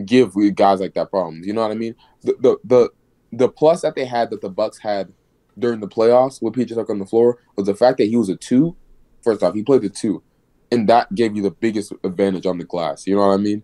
give 0.05 0.33
guys 0.55 0.79
like 0.79 0.93
that 0.93 1.09
problems. 1.09 1.45
You 1.45 1.53
know 1.53 1.61
what 1.61 1.71
I 1.71 1.75
mean? 1.75 1.95
The 2.21 2.35
the 2.39 2.57
the, 2.63 2.89
the 3.31 3.49
plus 3.49 3.81
that 3.81 3.95
they 3.95 4.05
had 4.05 4.29
that 4.31 4.41
the 4.41 4.49
Bucks 4.49 4.77
had 4.77 5.13
during 5.59 5.79
the 5.79 5.87
playoffs 5.87 6.41
with 6.41 6.53
PJ 6.53 6.75
Tucker 6.75 6.93
on 6.93 6.99
the 6.99 7.05
floor 7.05 7.39
was 7.55 7.67
the 7.67 7.75
fact 7.75 7.97
that 7.97 8.05
he 8.05 8.15
was 8.15 8.29
a 8.29 8.35
two. 8.35 8.75
First 9.21 9.43
off, 9.43 9.53
he 9.53 9.63
played 9.63 9.81
the 9.81 9.89
two, 9.89 10.23
and 10.71 10.89
that 10.89 11.13
gave 11.13 11.35
you 11.35 11.43
the 11.43 11.51
biggest 11.51 11.93
advantage 12.03 12.45
on 12.45 12.57
the 12.57 12.63
glass. 12.63 13.05
You 13.05 13.15
know 13.15 13.27
what 13.27 13.33
I 13.33 13.37
mean? 13.37 13.63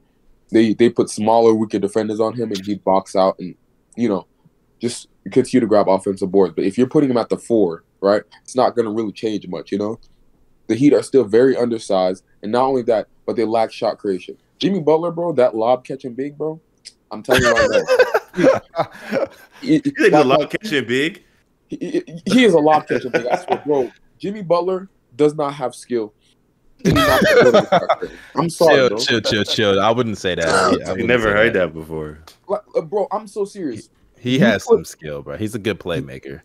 They 0.51 0.73
they 0.73 0.89
put 0.89 1.09
smaller, 1.09 1.53
weaker 1.53 1.79
defenders 1.79 2.19
on 2.19 2.33
him, 2.35 2.51
and 2.51 2.65
he'd 2.65 2.83
box 2.83 3.15
out 3.15 3.37
and 3.39 3.55
you 3.95 4.07
know 4.09 4.25
just 4.79 5.07
continue 5.31 5.59
to 5.61 5.67
grab 5.67 5.89
offensive 5.89 6.31
boards. 6.31 6.53
But 6.55 6.65
if 6.65 6.77
you're 6.77 6.87
putting 6.87 7.09
him 7.09 7.17
at 7.17 7.29
the 7.29 7.37
four, 7.37 7.83
right, 8.01 8.21
it's 8.43 8.55
not 8.55 8.75
going 8.75 8.85
to 8.85 8.91
really 8.91 9.11
change 9.11 9.47
much, 9.47 9.71
you 9.71 9.77
know? 9.79 9.99
The 10.67 10.75
Heat 10.75 10.93
are 10.93 11.01
still 11.01 11.23
very 11.23 11.57
undersized. 11.57 12.23
And 12.43 12.51
not 12.51 12.65
only 12.65 12.83
that, 12.83 13.07
but 13.25 13.35
they 13.35 13.43
lack 13.43 13.71
shot 13.71 13.97
creation. 13.97 14.37
Jimmy 14.59 14.79
Butler, 14.79 15.11
bro, 15.11 15.33
that 15.33 15.55
lob 15.55 15.83
catching 15.83 16.13
big, 16.13 16.37
bro. 16.37 16.61
I'm 17.09 17.23
telling 17.23 17.41
you 17.41 17.51
right 17.51 17.69
now. 18.35 18.51
He, 19.61 19.73
You 19.73 19.79
think 19.79 20.11
the 20.11 20.23
lob 20.23 20.49
catching 20.51 20.85
big? 20.87 21.23
he, 21.67 21.77
he- 22.05 22.21
he 22.25 22.43
is 22.45 22.53
a 22.53 22.59
lob 22.59 22.87
catching 22.87 23.09
big. 23.11 23.25
I 23.25 23.37
swear, 23.43 23.61
bro. 23.65 23.91
Jimmy 24.19 24.43
Butler 24.43 24.89
does 25.15 25.33
not 25.33 25.55
have 25.55 25.73
skill. 25.73 26.13
I'm 26.85 28.49
sorry, 28.49 28.75
chill, 28.75 28.89
bro. 28.89 28.97
chill, 28.97 29.21
chill, 29.21 29.43
chill. 29.43 29.81
I 29.81 29.91
wouldn't 29.91 30.17
say 30.17 30.35
that. 30.35 30.47
I 30.47 30.65
I 30.67 30.91
wouldn't 30.91 31.07
never 31.07 31.23
say 31.29 31.31
heard 31.31 31.53
that 31.53 31.73
before. 31.73 32.19
Like, 32.47 32.61
uh, 32.75 32.81
bro, 32.81 33.07
I'm 33.11 33.27
so 33.27 33.45
serious. 33.45 33.89
He 34.19 34.33
You 34.35 34.39
has 34.41 34.63
put- 34.65 34.75
some 34.77 34.85
skill, 34.85 35.21
bro. 35.21 35.37
He's 35.37 35.55
a 35.55 35.59
good 35.59 35.79
playmaker. 35.79 36.41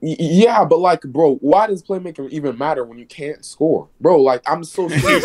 Yeah, 0.00 0.64
but 0.66 0.80
like, 0.80 1.00
bro, 1.02 1.36
why 1.36 1.66
does 1.66 1.82
playmaking 1.82 2.28
even 2.30 2.58
matter 2.58 2.84
when 2.84 2.98
you 2.98 3.06
can't 3.06 3.42
score, 3.44 3.88
bro? 4.00 4.20
Like, 4.20 4.42
I'm 4.46 4.62
so 4.64 4.88
serious. 5.00 5.24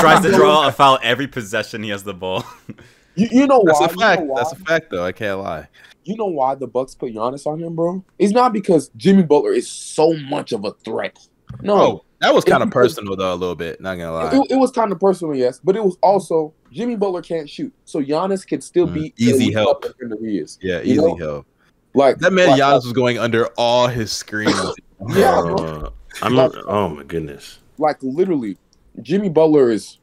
Tries 0.00 0.22
to 0.22 0.32
draw 0.32 0.68
a 0.68 0.72
foul 0.72 0.98
every 1.02 1.26
possession 1.26 1.82
he 1.82 1.88
has 1.90 2.04
the 2.04 2.12
ball. 2.14 2.44
you, 3.14 3.28
you 3.30 3.46
know 3.46 3.62
That's 3.64 3.80
why? 3.80 3.86
a 3.86 3.88
fact. 3.88 4.20
You 4.20 4.26
know 4.26 4.32
why? 4.34 4.40
That's 4.42 4.52
a 4.52 4.56
fact, 4.56 4.90
though. 4.90 5.04
I 5.04 5.12
can't 5.12 5.40
lie. 5.40 5.68
you 6.04 6.14
know 6.16 6.26
why 6.26 6.54
the 6.56 6.66
Bucks 6.66 6.94
put 6.94 7.14
Giannis 7.14 7.46
on 7.46 7.58
him, 7.62 7.74
bro? 7.74 8.04
It's 8.18 8.32
not 8.32 8.52
because 8.52 8.90
Jimmy 8.98 9.22
Butler 9.22 9.52
is 9.54 9.70
so 9.70 10.12
much 10.28 10.52
of 10.52 10.64
a 10.66 10.72
threat. 10.84 11.18
No, 11.62 11.74
Oh, 11.80 12.04
that 12.20 12.34
was 12.34 12.44
kind 12.44 12.62
of 12.62 12.70
personal, 12.70 13.16
though. 13.16 13.32
A 13.32 13.36
little 13.36 13.54
bit. 13.54 13.80
Not 13.80 13.96
gonna 13.96 14.12
lie. 14.12 14.36
it, 14.36 14.46
it 14.52 14.56
was 14.56 14.70
kind 14.70 14.90
of 14.92 14.98
personal, 15.00 15.34
yes, 15.34 15.60
but 15.62 15.76
it 15.76 15.84
was 15.84 15.96
also 16.02 16.54
Jimmy 16.72 16.96
Butler 16.96 17.22
can't 17.22 17.48
shoot, 17.48 17.72
so 17.84 18.02
Giannis 18.02 18.46
could 18.46 18.62
still 18.64 18.86
Mm, 18.86 18.94
be 18.94 19.14
easy 19.18 19.52
help. 19.52 19.82
defender 19.82 20.16
He 20.20 20.38
is 20.38 20.58
Yeah, 20.60 20.80
easy 20.82 20.96
know? 20.96 21.16
help. 21.16 21.46
like 21.94 22.18
That 22.18 22.32
man 22.32 22.48
like, 22.48 22.60
Giannis 22.60 22.84
was 22.84 22.92
going 22.92 23.18
under 23.18 23.46
all 23.56 23.86
his 23.88 24.12
screens. 24.12 24.58
Yeah. 25.14 25.38
Uh, 25.38 25.90
I'm 26.22 26.34
not, 26.34 26.52
oh 26.66 26.88
my 26.88 27.04
goodness. 27.04 27.60
like 27.78 27.98
literally, 28.02 28.58
Jimmy 29.00 29.28
Butler 29.28 29.70
is 29.70 29.98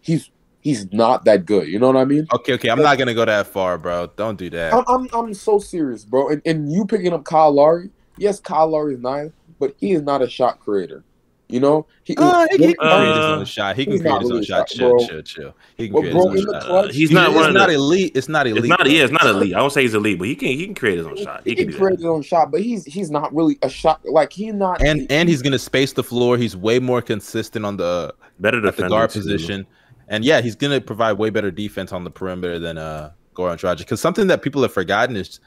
he's 0.00 0.30
he's 0.62 0.90
not 0.94 1.26
that 1.26 1.44
good. 1.44 1.68
You 1.68 1.78
know 1.78 1.88
what 1.88 1.96
I 1.98 2.06
mean? 2.06 2.26
Okay, 2.32 2.54
okay. 2.54 2.70
I'm 2.70 2.80
not 2.82 2.96
gonna 2.96 3.12
go 3.12 3.26
that 3.26 3.48
far, 3.48 3.76
bro. 3.76 4.06
Don't 4.16 4.38
do 4.38 4.48
that. 4.48 4.72
I'm 4.72 4.84
I'm, 4.88 5.08
I'm 5.12 5.34
so 5.34 5.58
serious, 5.58 6.06
bro. 6.06 6.30
And, 6.30 6.40
and 6.46 6.72
you 6.72 6.86
picking 6.86 7.12
up 7.12 7.24
Kyle 7.24 7.52
Lowry, 7.52 7.90
yes, 8.16 8.40
Kyle 8.40 8.68
Lowry 8.68 8.94
is 8.94 9.00
nice, 9.00 9.30
but 9.58 9.74
he 9.78 9.92
is 9.92 10.00
not 10.00 10.22
a 10.22 10.28
shot 10.30 10.58
creator. 10.60 11.04
You 11.52 11.60
know, 11.60 11.86
he, 12.04 12.14
Uh, 12.16 12.46
he, 12.52 12.66
he 12.66 12.74
can 12.74 12.86
Uh, 12.86 12.96
create 12.98 13.16
his 13.16 13.24
own 13.24 13.44
shot. 13.44 13.76
He 13.76 13.84
can 13.84 13.92
he's 13.92 14.00
create 14.02 14.12
not 14.12 14.20
his 14.22 14.30
own 14.30 14.34
really 14.36 14.46
shot. 14.46 14.68
shot, 14.70 14.78
Chill, 14.78 14.90
bro. 14.90 15.06
chill, 15.06 15.22
chill. 15.22 15.54
He 15.76 15.86
can 15.88 15.94
But 15.94 16.00
create 16.00 16.12
bro, 16.12 16.28
his 16.30 16.46
own 16.46 16.52
shot. 16.54 16.62
clutch, 16.62 16.94
he's 16.94 17.08
He- 17.08 17.14
not 17.14 17.28
it's 17.30 17.36
one 17.36 17.48
of 17.48 17.54
not 17.54 17.68
the- 17.68 17.74
elite. 17.74 18.12
It's 18.14 18.28
not 18.28 18.46
elite. 18.46 18.58
It's 18.64 18.68
not. 18.68 18.84
though. 18.84 18.90
Yeah, 18.90 19.02
it's 19.04 19.12
not 19.12 19.26
elite. 19.26 19.54
I 19.54 19.60
won't 19.60 19.72
say 19.72 19.82
he's 19.82 19.94
elite, 19.94 20.18
but 20.18 20.28
he 20.28 20.34
can. 20.36 20.48
He 20.48 20.64
can 20.66 20.74
create 20.74 20.98
his 20.98 21.06
own 21.06 21.16
shot. 21.16 21.42
he, 21.44 21.50
He 21.50 21.56
can 21.56 21.68
can 21.68 21.76
create 21.78 21.96
his 21.98 22.06
own 22.06 22.22
shot, 22.22 22.50
but 22.50 22.60
he's 22.62 22.84
he's 22.84 23.10
not 23.10 23.34
really 23.34 23.58
a 23.62 23.68
shot. 23.68 24.00
Like 24.04 24.32
he's 24.32 24.54
not. 24.54 24.82
And 24.82 25.06
and 25.10 25.28
he's 25.28 25.42
gonna 25.42 25.58
space 25.58 25.92
the 25.92 26.02
floor. 26.04 26.36
He's 26.38 26.56
way 26.56 26.78
more 26.78 27.02
consistent 27.02 27.64
on 27.64 27.76
the 27.76 28.14
Better 28.38 28.64
at 28.66 28.76
the 28.76 28.88
guard 28.88 29.10
too. 29.10 29.20
position. 29.20 29.66
And 30.08 30.24
yeah, 30.24 30.40
he's 30.40 30.54
gonna 30.56 30.80
provide 30.80 31.12
way 31.18 31.30
better 31.30 31.50
defense 31.50 31.92
on 31.92 32.04
the 32.04 32.10
perimeter 32.10 32.58
than 32.58 32.78
uh 32.78 33.10
Goran 33.34 33.56
Dragic. 33.58 33.78
Because 33.78 34.00
something 34.00 34.26
that 34.26 34.42
people 34.42 34.62
have 34.62 34.72
forgotten 34.72 35.16
is, 35.16 35.38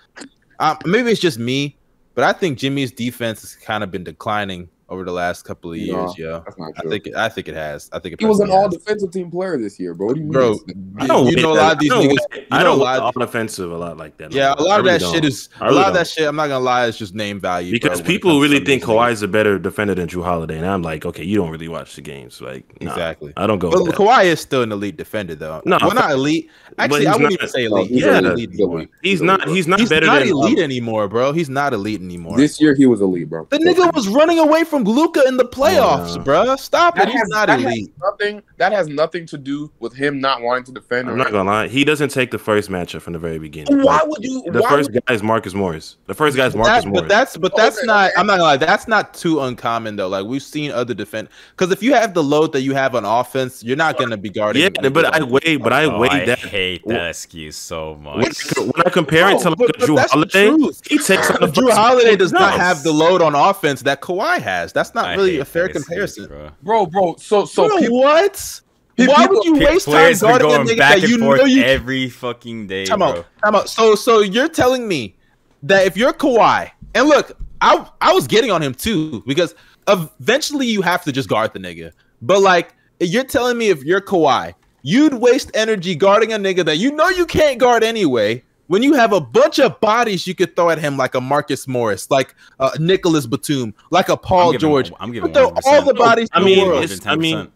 um, 0.60 0.78
maybe 0.86 1.12
it's 1.12 1.20
just 1.20 1.38
me, 1.38 1.76
but 2.16 2.24
I 2.24 2.32
think 2.32 2.58
Jimmy's 2.58 2.92
defense 2.92 3.42
has 3.42 3.56
kind 3.56 3.84
of 3.84 3.92
been 3.92 4.04
declining 4.06 4.70
over 4.94 5.04
the 5.04 5.12
last 5.12 5.44
couple 5.44 5.72
of 5.72 5.78
years. 5.78 5.90
No, 5.90 6.14
yo, 6.18 6.40
that's 6.46 6.58
not 6.58 6.72
I 6.78 6.82
true. 6.82 6.90
think 6.92 7.16
I 7.16 7.30
think 7.30 7.48
it 7.48 7.56
has. 7.56 7.90
I 7.92 8.00
think 8.00 8.14
it 8.14 8.20
he 8.22 8.26
was 8.26 8.40
an 8.40 8.52
all 8.52 8.70
defensive 8.70 9.12
team 9.12 9.30
player 9.32 9.58
this 9.58 9.80
year, 9.80 9.94
bro. 9.94 10.08
What 10.08 10.14
do 10.16 10.20
you 10.22 10.26
mean? 10.26 10.34
Bro, 10.34 10.60
I 11.00 11.08
don't 11.08 11.28
you 11.28 11.38
know 11.42 11.54
a 11.54 11.56
lot 11.56 11.74
of 11.74 11.80
these 11.80 11.92
I 11.92 11.96
don't 11.96 12.04
niggas. 12.06 12.10
weight- 12.32 12.42
You 12.42 12.48
I 12.52 12.64
don't 12.64 12.80
a 12.80 12.84
lot. 12.84 13.02
weight 13.04 13.14
on 13.18 13.22
offensive 13.28 13.72
a 13.72 13.78
lot 13.78 13.98
like 13.98 14.18
that. 14.18 14.32
no. 14.32 14.38
Yeah, 14.38 14.54
a 14.58 14.62
lot 14.62 14.80
of 14.80 14.86
really 14.86 15.00
that 15.00 15.06
shit 15.06 15.22
don't. 15.24 15.26
is 15.26 15.50
I 15.60 15.66
a 15.66 15.70
really 15.70 15.80
lot 15.80 15.88
of 15.90 15.94
that 15.96 16.08
shit. 16.08 16.28
I'm 16.28 16.36
not 16.36 16.48
gonna 16.48 16.64
lie, 16.64 16.86
is 16.86 16.98
just 16.98 17.14
name 17.16 17.40
value. 17.40 17.72
because 17.72 17.98
when 18.00 18.06
it 18.06 18.08
people 18.08 18.40
really 18.40 18.64
think. 18.64 18.84
Kawhi's 18.84 19.22
a 19.22 19.28
better 19.28 19.58
defender 19.60 19.96
than 19.96 20.08
Jrue 20.08 20.24
Holiday, 20.24 20.58
and 20.58 20.66
I'm 20.66 20.82
like, 20.82 21.06
okay, 21.06 21.24
you 21.24 21.38
don't 21.38 21.50
really 21.50 21.68
watch 21.68 21.96
the 21.96 22.02
games, 22.02 22.42
like 22.42 22.66
nah, 22.82 22.92
Exactly. 22.92 23.34
I 23.38 23.48
don't 23.48 23.60
go. 23.60 23.72
But 23.72 23.84
with 23.84 23.92
that. 23.92 23.98
Kawhi 23.98 24.26
is 24.26 24.40
still 24.42 24.62
an 24.62 24.72
elite 24.72 24.98
defender, 24.98 25.36
though. 25.36 25.62
No, 25.66 25.78
well, 25.82 25.94
not 25.94 26.12
elite. 26.12 26.50
Actually, 26.78 27.08
I 27.08 27.12
wouldn't 27.14 27.24
not- 27.24 27.32
even 27.34 27.48
say 27.48 27.64
elite. 27.66 27.88
he's 27.88 27.96
He's 27.98 28.06
Yeah. 28.06 28.18
elite. 28.20 28.50
elite. 28.60 28.90
He's 29.02 29.12
He's 29.14 29.22
not. 29.22 29.48
He's 29.48 29.68
not 29.68 29.80
He's 29.80 29.90
not 29.92 30.22
elite 30.28 30.60
anymore, 30.60 31.08
bro. 31.08 31.32
He's 31.32 31.50
not 31.50 31.74
elite 31.74 32.02
anymore. 32.02 32.36
This 32.38 32.60
year 32.60 32.74
he 32.76 32.86
was 32.86 33.00
elite, 33.02 33.30
bro. 33.30 33.48
the 33.50 33.58
nigga 33.60 33.94
was 33.94 34.08
running 34.08 34.40
away 34.40 34.64
from 34.64 34.83
from 34.84 34.94
Luka 34.94 35.24
in 35.28 35.38
the 35.38 35.46
playoffs, 35.46 36.18
no. 36.18 36.24
bruh. 36.24 36.60
Stop 36.60 36.96
it. 36.98 37.00
That 37.00 37.10
He's 37.10 37.20
has- 37.20 37.30
not 37.30 37.48
that 37.48 37.60
has 37.60 37.72
elite. 37.74 37.94
nothing. 38.02 38.42
That 38.58 38.72
has 38.72 38.88
nothing 38.88 39.26
to 39.28 39.38
do 39.38 39.72
with 39.80 39.94
him 39.94 40.20
not 40.22 40.42
wanting 40.42 40.64
to 40.66 40.72
defend. 40.72 41.10
I'm 41.10 41.18
not 41.18 41.32
gonna 41.32 41.50
lie. 41.50 41.68
He 41.68 41.84
doesn't 41.84 42.10
take 42.10 42.32
the 42.32 42.38
first 42.38 42.70
matchup 42.70 43.02
from 43.02 43.14
the 43.14 43.20
very 43.20 43.40
beginning. 43.40 43.82
Why 43.82 43.98
Like, 43.98 44.08
would 44.08 44.24
you? 44.24 44.44
the 44.52 44.62
first 44.64 44.92
would- 44.92 45.06
guy 45.06 45.14
is 45.14 45.24
Marcus 45.24 45.54
Morris. 45.54 45.98
The 46.08 46.14
first 46.14 46.38
guy 46.38 46.46
is 46.48 46.54
That- 46.54 46.60
Marcus 46.60 46.86
but 46.86 46.92
Morris. 46.92 47.10
that's 47.10 47.38
but 47.38 47.56
that's 47.56 47.78
Okay, 47.80 47.88
not. 47.88 48.06
okay. 48.12 48.14
I'm 48.20 48.28
not 48.28 48.34
gonna 48.34 48.44
lie. 48.44 48.58
That's 48.58 48.88
not 48.88 49.14
too 49.14 49.42
uncommon 49.42 49.96
though. 49.96 50.08
Like 50.08 50.26
we've 50.26 50.44
seen 50.44 50.72
other 50.72 50.94
defend 50.94 51.28
because 51.58 51.72
if 51.72 51.82
you 51.84 51.94
have 51.94 52.14
the 52.14 52.24
load 52.24 52.52
that 52.54 52.62
you 52.62 52.74
have 52.74 52.96
on 52.96 53.06
offense, 53.06 53.64
you're 53.64 53.78
not 53.78 53.98
gonna 53.98 54.18
be 54.18 54.30
guarding. 54.30 54.62
yeah, 54.64 54.90
but 54.90 55.06
I 55.06 55.24
weigh, 55.24 55.58
but 55.58 55.74
I 55.74 55.86
Oh, 55.86 56.00
weigh 56.00 56.10
I 56.10 56.26
that. 56.26 56.40
hate 56.40 56.82
that 56.88 57.10
excuse 57.10 57.56
so 57.56 57.96
much. 58.02 58.16
when 58.58 58.72
I 58.86 58.90
compare 58.90 59.30
it 59.30 59.40
to 59.40 59.46
No, 59.46 59.50
like 59.52 59.58
but- 59.58 59.70
a 59.76 59.80
but 59.80 59.90
Jrue 59.90 60.10
Holiday, 60.10 60.52
he 60.88 60.98
takes 60.98 61.30
on 61.32 61.38
the 61.42 61.48
Jrue 61.48 61.72
Holiday 61.72 62.16
does 62.16 62.32
not 62.32 62.54
have 62.54 62.84
the 62.84 62.92
load 62.92 63.22
on 63.22 63.36
offense 63.36 63.82
that 63.84 64.02
Kawhi 64.02 64.40
has. 64.42 64.73
That's 64.74 64.94
not 64.94 65.06
I 65.06 65.14
really 65.16 65.40
a 65.40 65.46
fair 65.46 65.64
that 65.68 65.76
excuse, 65.78 66.16
comparison. 66.16 66.28
bro. 66.28 66.50
bro, 66.64 66.86
bro. 66.88 67.16
So, 67.18 67.46
so 67.46 67.68
Bro, 67.68 67.78
people, 67.80 68.00
what? 68.00 68.62
Pe- 68.98 69.08
Why 69.08 69.26
would 69.26 69.44
you 69.44 69.56
waste 69.56 69.86
time 69.86 69.94
Players 69.94 70.22
been 70.22 70.30
guarding 70.30 70.52
a 70.52 70.60
nigga 70.60 70.78
back 70.78 71.00
that 71.02 71.10
you 71.10 71.18
know 71.18 71.46
you 71.46 71.64
every 71.64 72.10
fucking 72.10 72.68
day, 72.68 72.86
Time 72.86 73.00
bro. 73.00 73.08
out. 73.08 73.26
Time 73.44 73.56
out. 73.56 73.70
So 73.70 73.96
so 73.96 74.20
you're 74.20 74.50
telling 74.50 74.88
me 74.88 75.16
that 75.64 75.86
if 75.88 75.98
you're 75.98 76.14
Kawhi, 76.14 76.70
and 76.94 77.08
look, 77.08 77.32
I 77.62 77.88
I 78.02 78.14
was 78.14 78.28
getting 78.28 78.52
on 78.52 78.62
him 78.62 78.74
too 78.76 79.24
because 79.26 79.56
eventually 79.88 80.68
you 80.68 80.82
have 80.84 81.04
to 81.06 81.12
just 81.12 81.28
guard 81.30 81.54
the 81.54 81.60
nigga. 81.60 81.92
But 82.22 82.42
like 82.42 82.76
you're 83.00 83.24
telling 83.24 83.58
me 83.58 83.70
if 83.70 83.84
you're 83.84 84.02
Kawhi, 84.02 84.54
you'd 84.84 85.16
waste 85.16 85.50
energy 85.56 85.96
guarding 85.96 86.34
a 86.34 86.38
nigga 86.38 86.64
that 86.66 86.78
you 86.78 86.92
know 86.92 87.10
you 87.10 87.26
can't 87.26 87.58
guard 87.60 87.84
anyway. 87.84 88.44
When 88.68 88.82
you 88.82 88.94
have 88.94 89.12
a 89.12 89.20
bunch 89.20 89.60
of 89.60 89.80
bodies 89.82 90.26
you 90.26 90.34
could 90.34 90.56
throw 90.56 90.70
at 90.70 90.80
him, 90.80 90.96
like 90.98 91.16
a 91.16 91.22
Marcus 91.22 91.68
Morris, 91.68 92.10
like 92.10 92.34
uh, 92.60 92.72
Nicolas 92.80 93.26
Batum, 93.26 93.74
like 93.92 94.10
a 94.10 94.16
Paul 94.18 94.48
I'm 94.48 94.52
giving- 94.54 94.60
George, 94.60 94.92
I'm 95.00 95.12
giving 95.12 95.34
throw 95.34 95.54
all 95.66 95.82
the 95.84 95.94
bodies 95.94 96.30
I 96.32 96.42
mean, 96.44 96.60
the 96.60 96.66
world. 96.66 97.02
I 97.06 97.16
mean, 97.16 97.52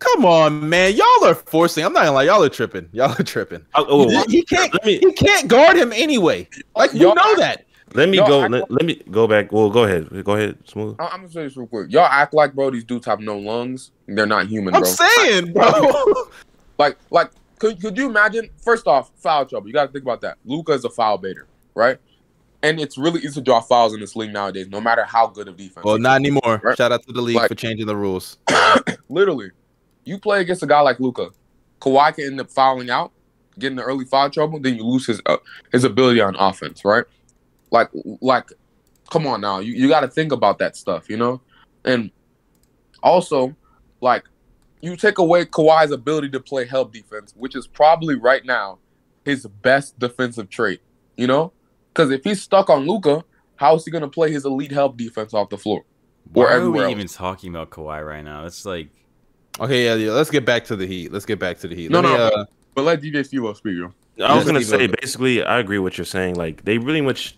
Come 0.00 0.24
on, 0.24 0.66
man, 0.68 0.94
y'all 0.94 1.24
are 1.24 1.34
forcing. 1.34 1.84
I'm 1.84 1.92
not 1.92 2.00
gonna 2.00 2.12
lie, 2.12 2.22
y'all 2.24 2.42
are 2.42 2.48
tripping. 2.48 2.88
Y'all 2.92 3.10
are 3.18 3.22
tripping. 3.22 3.64
Oh, 3.74 3.84
oh, 3.86 4.08
He- 4.26 4.38
he 4.38 4.42
can't. 4.42 4.72
Let 4.72 4.84
me 4.86 4.98
He 4.98 5.12
can't 5.12 5.46
guard 5.46 5.76
him 5.76 5.92
anyway. 5.92 6.48
Like 6.74 6.94
you 6.94 7.00
Y'all 7.00 7.14
know 7.14 7.36
that. 7.36 7.66
let 7.92 8.08
me 8.08 8.16
go. 8.16 8.40
I- 8.42 8.46
Let, 8.46 8.70
let 8.70 8.86
me 8.86 9.02
go 9.10 9.26
back. 9.26 9.52
Well, 9.52 9.68
go 9.68 9.84
ahead. 9.84 10.24
Go 10.24 10.36
ahead. 10.36 10.56
Smooth. 10.66 10.96
I- 10.98 11.08
I'm 11.08 11.20
gonna 11.20 11.30
say 11.30 11.42
this 11.44 11.56
real 11.56 11.66
quick. 11.66 11.92
Y'all 11.92 12.06
act 12.06 12.32
like, 12.32 12.54
bro, 12.54 12.70
these 12.70 12.84
dudes 12.84 13.04
have 13.04 13.20
no 13.20 13.36
lungs. 13.38 13.90
They're 14.08 14.24
not 14.26 14.46
human, 14.46 14.72
bro. 14.72 14.78
I'm 14.78 14.82
bro. 14.84 14.92
saying, 14.92 15.52
bro. 15.52 16.14
Like, 16.78 16.96
like, 17.10 17.30
could 17.60 17.80
could 17.80 17.96
you 17.96 18.08
imagine? 18.08 18.50
First 18.64 18.88
off, 18.88 19.12
foul 19.16 19.46
trouble. 19.46 19.68
You 19.68 19.72
got 19.74 19.86
to 19.86 19.92
think 19.92 20.02
about 20.02 20.22
that. 20.22 20.38
Luka 20.44 20.72
is 20.72 20.84
a 20.84 20.90
foul 20.90 21.18
baiter, 21.18 21.46
right? 21.74 21.98
And 22.62 22.80
it's 22.80 22.98
really 22.98 23.20
easy 23.20 23.34
to 23.34 23.40
draw 23.40 23.60
fouls 23.60 23.94
in 23.94 24.00
this 24.00 24.16
league 24.16 24.32
nowadays, 24.32 24.68
no 24.68 24.80
matter 24.80 25.04
how 25.04 25.28
good 25.28 25.46
of 25.48 25.56
defense. 25.56 25.84
well, 25.84 25.98
not 25.98 26.16
anymore. 26.16 26.60
Right. 26.62 26.76
Shout 26.76 26.90
out 26.90 27.02
to 27.06 27.12
the 27.12 27.20
league 27.22 27.36
Like- 27.36 27.48
for 27.48 27.54
changing 27.54 27.86
the 27.86 27.96
rules. 27.96 28.38
literally, 29.08 29.50
you 30.04 30.18
play 30.18 30.40
against 30.40 30.62
a 30.62 30.66
guy 30.66 30.80
like 30.80 30.98
Luka, 31.00 31.30
Kawhi 31.80 32.14
can 32.14 32.24
end 32.24 32.40
up 32.40 32.50
fouling 32.50 32.90
out, 32.90 33.12
getting 33.58 33.76
the 33.76 33.82
early 33.82 34.04
foul 34.04 34.28
trouble, 34.30 34.58
then 34.58 34.74
you 34.76 34.84
lose 34.84 35.06
his 35.06 35.20
uh, 35.26 35.36
his 35.72 35.84
ability 35.84 36.20
on 36.20 36.34
offense, 36.36 36.84
right? 36.84 37.04
Like, 37.70 37.88
like, 38.20 38.50
come 39.10 39.26
on 39.26 39.40
now, 39.40 39.60
you, 39.60 39.72
you 39.74 39.88
got 39.88 40.00
to 40.00 40.08
think 40.08 40.32
about 40.32 40.58
that 40.58 40.76
stuff, 40.76 41.08
you 41.08 41.16
know. 41.16 41.40
And 41.84 42.10
also, 43.02 43.54
like, 44.00 44.24
you 44.80 44.96
take 44.96 45.18
away 45.18 45.44
Kawhi's 45.44 45.90
ability 45.90 46.30
to 46.30 46.40
play 46.40 46.64
help 46.66 46.92
defense, 46.92 47.34
which 47.36 47.54
is 47.56 47.66
probably 47.66 48.14
right 48.14 48.44
now 48.44 48.78
his 49.24 49.46
best 49.46 49.98
defensive 49.98 50.48
trait, 50.48 50.80
you 51.16 51.26
know, 51.26 51.52
because 51.92 52.10
if 52.10 52.24
he's 52.24 52.42
stuck 52.42 52.70
on 52.70 52.86
Luka, 52.86 53.24
how 53.56 53.74
is 53.74 53.84
he 53.84 53.90
gonna 53.90 54.08
play 54.08 54.30
his 54.32 54.44
elite 54.44 54.72
help 54.72 54.96
defense 54.96 55.34
off 55.34 55.50
the 55.50 55.58
floor? 55.58 55.84
Why 56.32 56.44
Or 56.44 56.50
are 56.52 56.70
we 56.70 56.80
else. 56.80 56.90
even 56.90 57.06
talking 57.08 57.50
about 57.50 57.70
Kawhi 57.70 58.06
right 58.06 58.24
now? 58.24 58.46
It's 58.46 58.64
like 58.64 58.88
Okay, 59.58 59.84
yeah, 59.84 59.94
yeah. 59.94 60.12
Let's 60.12 60.30
get 60.30 60.44
back 60.46 60.64
to 60.66 60.76
the 60.76 60.86
Heat. 60.86 61.12
Let's 61.12 61.26
get 61.26 61.38
back 61.38 61.58
to 61.58 61.68
the 61.68 61.74
Heat. 61.74 61.90
No, 61.90 62.00
Let 62.00 62.10
me, 62.10 62.16
no, 62.16 62.26
uh, 62.26 62.44
But 62.74 62.82
let 62.84 63.02
DJ 63.02 63.26
Steve 63.26 63.42
speak, 63.56 63.76
yo. 63.76 63.92
I 64.24 64.34
was 64.34 64.44
gonna 64.44 64.62
say 64.62 64.86
basically, 64.86 65.42
I 65.42 65.58
agree 65.58 65.78
with 65.78 65.92
what 65.92 65.98
you're 65.98 66.04
saying. 66.04 66.36
Like 66.36 66.64
they 66.64 66.78
really 66.78 67.00
much 67.00 67.36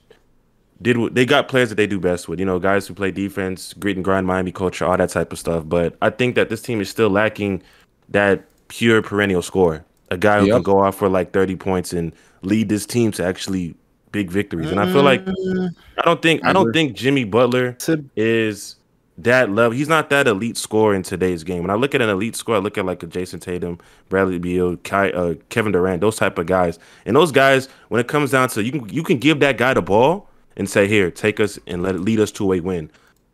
did. 0.83 0.99
What, 0.99 1.15
they 1.15 1.25
got 1.25 1.49
players 1.49 1.69
that 1.69 1.77
they 1.77 1.87
do 1.87 1.99
best 2.01 2.29
with. 2.29 2.39
You 2.39 2.45
know, 2.47 2.59
guys 2.59 2.87
who 2.87 2.95
play 2.95 3.11
defense, 3.11 3.73
grit 3.75 3.97
and 3.97 4.05
grind, 4.05 4.27
Miami 4.27 4.53
culture, 4.53 4.85
all 4.85 4.97
that 4.97 5.11
type 5.11 5.33
of 5.33 5.39
stuff. 5.39 5.65
But 5.67 5.97
I 6.03 6.11
think 6.11 6.35
that 6.35 6.49
this 6.49 6.61
team 6.63 6.81
is 6.81 6.91
still 6.91 7.11
lacking 7.11 7.63
that 8.09 8.45
pure 8.69 9.03
perennial 9.03 9.43
score. 9.43 9.85
A 10.11 10.17
guy 10.17 10.41
who 10.41 10.47
Yep. 10.47 10.57
can 10.57 10.63
go 10.63 10.79
off 10.81 10.97
for 10.97 11.09
like 11.09 11.33
30 11.33 11.57
points 11.57 11.93
and 11.93 12.13
lead 12.43 12.69
this 12.69 12.85
team 12.85 13.13
to 13.13 13.25
actually 13.25 13.75
big 14.11 14.31
victories. 14.31 14.71
And 14.71 14.79
I 14.79 14.93
feel 14.93 15.03
like 15.03 15.23
I 15.27 16.03
don't 16.05 16.21
think 16.21 16.45
I 16.45 16.53
don't 16.53 16.73
think 16.73 16.95
Jimmy 16.95 17.25
Butler 17.25 17.77
is 18.15 18.77
that 19.19 19.51
level. 19.51 19.77
He's 19.77 19.89
not 19.89 20.11
that 20.11 20.27
elite 20.27 20.57
scorer 20.59 20.95
in 20.95 21.03
today's 21.03 21.45
game. 21.45 21.63
When 21.63 21.71
I 21.71 21.75
look 21.75 21.95
at 21.95 22.03
an 22.03 22.09
elite 22.11 22.37
score, 22.37 22.57
I 22.57 22.59
look 22.59 22.77
at 22.77 22.85
like 22.85 23.03
a 23.03 23.07
Jayson 23.07 23.41
Tatum, 23.41 23.79
Bradley 24.09 24.39
Beal, 24.39 24.77
Kai, 24.79 25.11
uh, 25.13 25.35
Kevin 25.49 25.73
Durant, 25.73 26.01
those 26.03 26.17
type 26.17 26.37
of 26.39 26.47
guys. 26.47 26.79
And 27.07 27.17
those 27.17 27.33
guys, 27.33 27.69
when 27.89 28.01
it 28.01 28.09
comes 28.09 28.31
down 28.33 28.49
to 28.51 28.63
you 28.63 28.73
can 28.73 28.89
you 28.91 29.03
can 29.03 29.19
give 29.19 29.41
that 29.41 29.57
guy 29.57 29.73
the 29.75 29.83
ball 29.83 30.29
and 30.57 30.69
say, 30.69 30.87
"Here, 30.87 31.11
take 31.11 31.41
us 31.41 31.59
and 31.67 31.83
let 31.83 31.95
it 31.95 32.01
lead 32.01 32.21
us 32.21 32.31
to 32.33 32.53
a 32.53 32.61
win." 32.61 32.91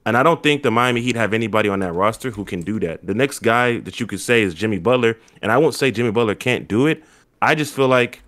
And 0.07 0.17
I 0.17 0.23
don't 0.23 0.43
think 0.43 0.63
the 0.63 0.71
Miami 0.71 1.03
Heat 1.03 1.17
have 1.17 1.35
anybody 1.35 1.69
on 1.69 1.81
that 1.81 1.93
roster 1.93 2.31
who 2.31 2.45
can 2.45 2.63
do 2.63 2.81
that. 2.81 3.07
The 3.07 3.15
next 3.15 3.41
guy 3.41 3.79
that 3.81 4.01
you 4.01 4.07
could 4.07 4.21
say 4.21 4.43
is 4.43 4.55
Jimmy 4.55 4.79
Butler, 4.79 5.19
and 5.43 5.53
I 5.53 5.59
won't 5.59 5.75
say 5.75 5.91
Jimmy 5.91 6.11
Butler 6.13 6.35
can't 6.35 6.67
do 6.67 6.87
it. 6.87 7.05
I 7.43 7.55
just 7.55 7.75
feel 7.75 7.89
like 7.89 8.23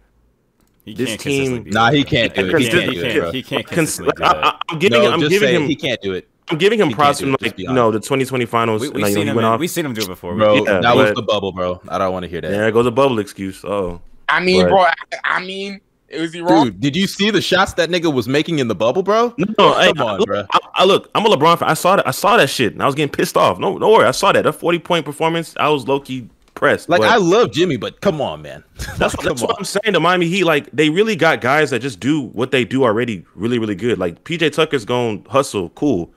he 0.84 0.92
This 0.94 1.10
can't 1.10 1.20
team- 1.20 1.64
Nah, 1.68 1.90
he 1.90 2.04
can't 2.04 2.34
do 2.34 2.46
it. 2.46 2.58
He 2.58 2.64
He 2.64 2.70
can't 2.70 2.72
can't, 2.72 3.14
do 3.14 3.24
it, 3.28 3.34
he 3.34 3.42
can't 3.42 3.66
cons- 3.66 3.74
consistently 3.98 4.12
do 4.16 4.24
I, 4.24 4.58
I'm 4.68 4.78
giving 4.78 5.02
no, 5.02 5.10
I'm 5.12 5.20
just 5.20 5.30
giving 5.30 5.48
say 5.48 5.54
him 5.54 5.62
he 5.68 5.76
can't 5.76 6.00
do 6.02 6.12
it, 6.14 6.28
I'm 6.50 6.58
giving 6.58 6.78
him 6.80 6.88
He 6.88 6.94
props 6.94 7.18
can't 7.18 7.18
from 7.18 7.28
do 7.30 7.34
it, 7.34 7.48
just 7.48 7.58
like 7.58 7.68
you 7.68 7.72
know 7.74 7.90
the 7.90 7.98
2020 8.00 8.44
finals. 8.46 8.80
We, 8.82 8.86
and, 8.88 8.96
we've 8.96 9.02
like, 9.04 9.12
seen 9.14 9.22
he 9.26 9.30
him. 9.30 9.38
in- 9.38 9.58
We've 9.58 9.70
seen 9.70 9.86
him 9.86 9.94
do 9.94 10.02
it 10.02 10.06
before. 10.08 10.34
bro. 10.36 10.54
Yeah, 10.64 10.80
that 10.80 10.96
was 10.96 11.12
the 11.14 11.22
bubble, 11.22 11.52
bro. 11.52 11.80
I 11.88 11.98
don't 11.98 12.12
want 12.12 12.24
to 12.24 12.28
hear 12.28 12.40
that. 12.42 12.50
There 12.50 12.70
goes 12.72 12.84
the 12.84 12.92
bubble 12.92 13.18
excuse. 13.20 13.64
Oh, 13.64 14.00
I 14.28 14.40
mean, 14.40 14.62
Right. 14.64 14.70
bro. 14.70 14.80
I, 14.80 14.92
I 15.24 15.44
mean, 15.44 15.80
is 16.10 16.32
he 16.32 16.40
wrong? 16.40 16.66
Dude, 16.66 16.80
did 16.80 16.96
you 16.96 17.06
see 17.06 17.30
the 17.30 17.40
shots 17.40 17.74
that 17.74 17.88
nigga 17.90 18.12
was 18.12 18.28
making 18.28 18.58
in 18.58 18.68
the 18.68 18.74
bubble, 18.74 19.02
bro? 19.02 19.34
no, 19.38 19.46
Come 19.46 19.80
hey, 19.80 19.90
on, 20.02 20.18
look, 20.18 20.26
bro. 20.26 20.44
I, 20.52 20.58
I 20.74 20.84
look. 20.84 21.10
I'm 21.14 21.24
a 21.24 21.28
LeBron 21.28 21.58
fan. 21.58 21.68
I 21.68 21.74
saw 21.74 21.96
that. 21.96 22.06
I 22.06 22.10
saw 22.10 22.36
that 22.36 22.50
shit, 22.50 22.72
and 22.72 22.82
I 22.82 22.86
was 22.86 22.94
getting 22.94 23.12
pissed 23.12 23.36
off. 23.36 23.58
No, 23.58 23.78
no 23.78 23.90
worry. 23.90 24.06
I 24.06 24.10
saw 24.10 24.32
that. 24.32 24.42
That 24.42 24.52
40 24.52 24.78
point 24.80 25.04
performance. 25.04 25.54
I 25.58 25.68
was 25.68 25.86
low 25.86 26.00
key 26.00 26.28
pressed. 26.54 26.88
Like 26.88 27.00
but 27.00 27.08
I 27.10 27.16
love 27.16 27.52
Jimmy, 27.52 27.76
but 27.76 28.00
come 28.00 28.20
on, 28.20 28.42
man. 28.42 28.62
that's, 28.98 29.14
come 29.14 29.24
that's 29.24 29.42
what. 29.42 29.56
I'm 29.58 29.64
saying. 29.64 29.92
The 29.92 30.00
Miami 30.00 30.26
Heat, 30.28 30.44
like 30.44 30.70
they 30.72 30.90
really 30.90 31.16
got 31.16 31.40
guys 31.40 31.70
that 31.70 31.80
just 31.80 32.00
do 32.00 32.22
what 32.22 32.50
they 32.50 32.64
do 32.64 32.84
already, 32.84 33.24
really, 33.34 33.58
really 33.58 33.74
good. 33.74 33.98
Like 33.98 34.24
PJ 34.24 34.52
Tucker's 34.52 34.84
going 34.84 35.24
hustle, 35.28 35.70
cool. 35.70 36.12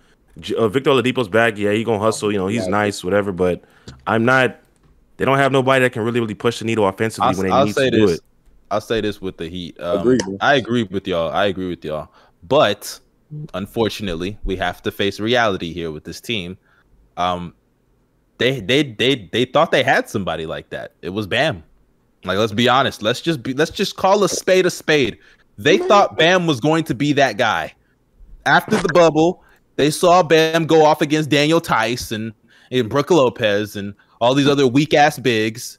Uh, 0.58 0.68
Victor 0.68 0.90
Oladipo's 0.90 1.30
back. 1.30 1.58
Yeah, 1.58 1.72
he 1.72 1.84
gonna 1.84 2.00
hustle. 2.00 2.32
You 2.32 2.40
know, 2.40 2.48
he's 2.48 2.64
Yeah. 2.64 2.70
nice, 2.70 3.04
whatever. 3.04 3.32
But 3.32 3.64
I'm 4.08 4.26
not. 4.26 4.60
They 5.18 5.26
don't 5.26 5.38
have 5.38 5.52
nobody 5.52 5.84
that 5.84 5.92
can 5.92 6.02
really, 6.02 6.20
really 6.20 6.34
push 6.34 6.60
the 6.60 6.66
needle 6.66 6.88
offensively 6.88 7.28
I'll, 7.30 7.38
when 7.38 7.46
they 7.46 7.52
I'll 7.52 7.66
need 7.66 7.76
say 7.76 7.90
to 7.92 7.96
do 7.98 8.10
it. 8.10 8.20
I'll 8.74 8.82
say 8.82 9.02
this 9.02 9.22
with 9.22 9.38
the 9.38 9.48
Heat. 9.48 9.80
Um, 9.80 10.00
Agreed. 10.00 10.22
I 10.42 10.56
agree 10.56 10.84
with 10.84 11.08
y'all. 11.08 11.30
I 11.32 11.46
agree 11.46 11.70
with 11.70 11.86
y'all. 11.86 12.10
But 12.42 13.00
unfortunately, 13.54 14.38
we 14.44 14.56
have 14.56 14.82
to 14.82 14.92
face 14.92 15.20
reality 15.20 15.72
here 15.74 15.92
with 15.92 16.06
this 16.06 16.20
team. 16.20 16.58
Um, 17.16 17.54
they 18.40 18.62
they 18.62 18.82
they 18.84 19.30
they 19.32 19.46
thought 19.46 19.72
they 19.72 19.84
had 19.84 20.10
somebody 20.10 20.48
like 20.48 20.72
that. 20.72 20.94
It 21.04 21.10
was 21.10 21.28
Bam. 21.28 21.64
Like 22.24 22.40
let's 22.40 22.52
be 22.52 22.68
honest. 22.68 23.04
Let's 23.04 23.22
just 23.22 23.44
be. 23.44 23.54
Let's 23.54 23.70
just 23.70 23.96
call 23.96 24.24
a 24.24 24.30
spade 24.30 24.66
a 24.66 24.72
spade. 24.72 25.20
They 25.60 25.78
thought 25.78 26.18
Bam 26.18 26.48
was 26.48 26.60
going 26.60 26.84
to 26.86 26.96
be 26.96 27.14
that 27.14 27.38
guy. 27.38 27.76
After 28.48 28.76
the 28.76 28.90
bubble, 28.92 29.44
they 29.76 29.92
saw 29.92 30.24
Bam 30.24 30.66
go 30.66 30.84
off 30.84 31.02
against 31.02 31.30
Daniel 31.30 31.62
Theis 31.62 32.12
and 32.12 32.34
and 32.72 32.90
Brook 32.90 33.12
Lopez 33.12 33.76
and 33.76 33.94
all 34.20 34.34
these 34.34 34.48
other 34.48 34.66
weak 34.66 34.96
ass 34.96 35.20
bigs 35.20 35.78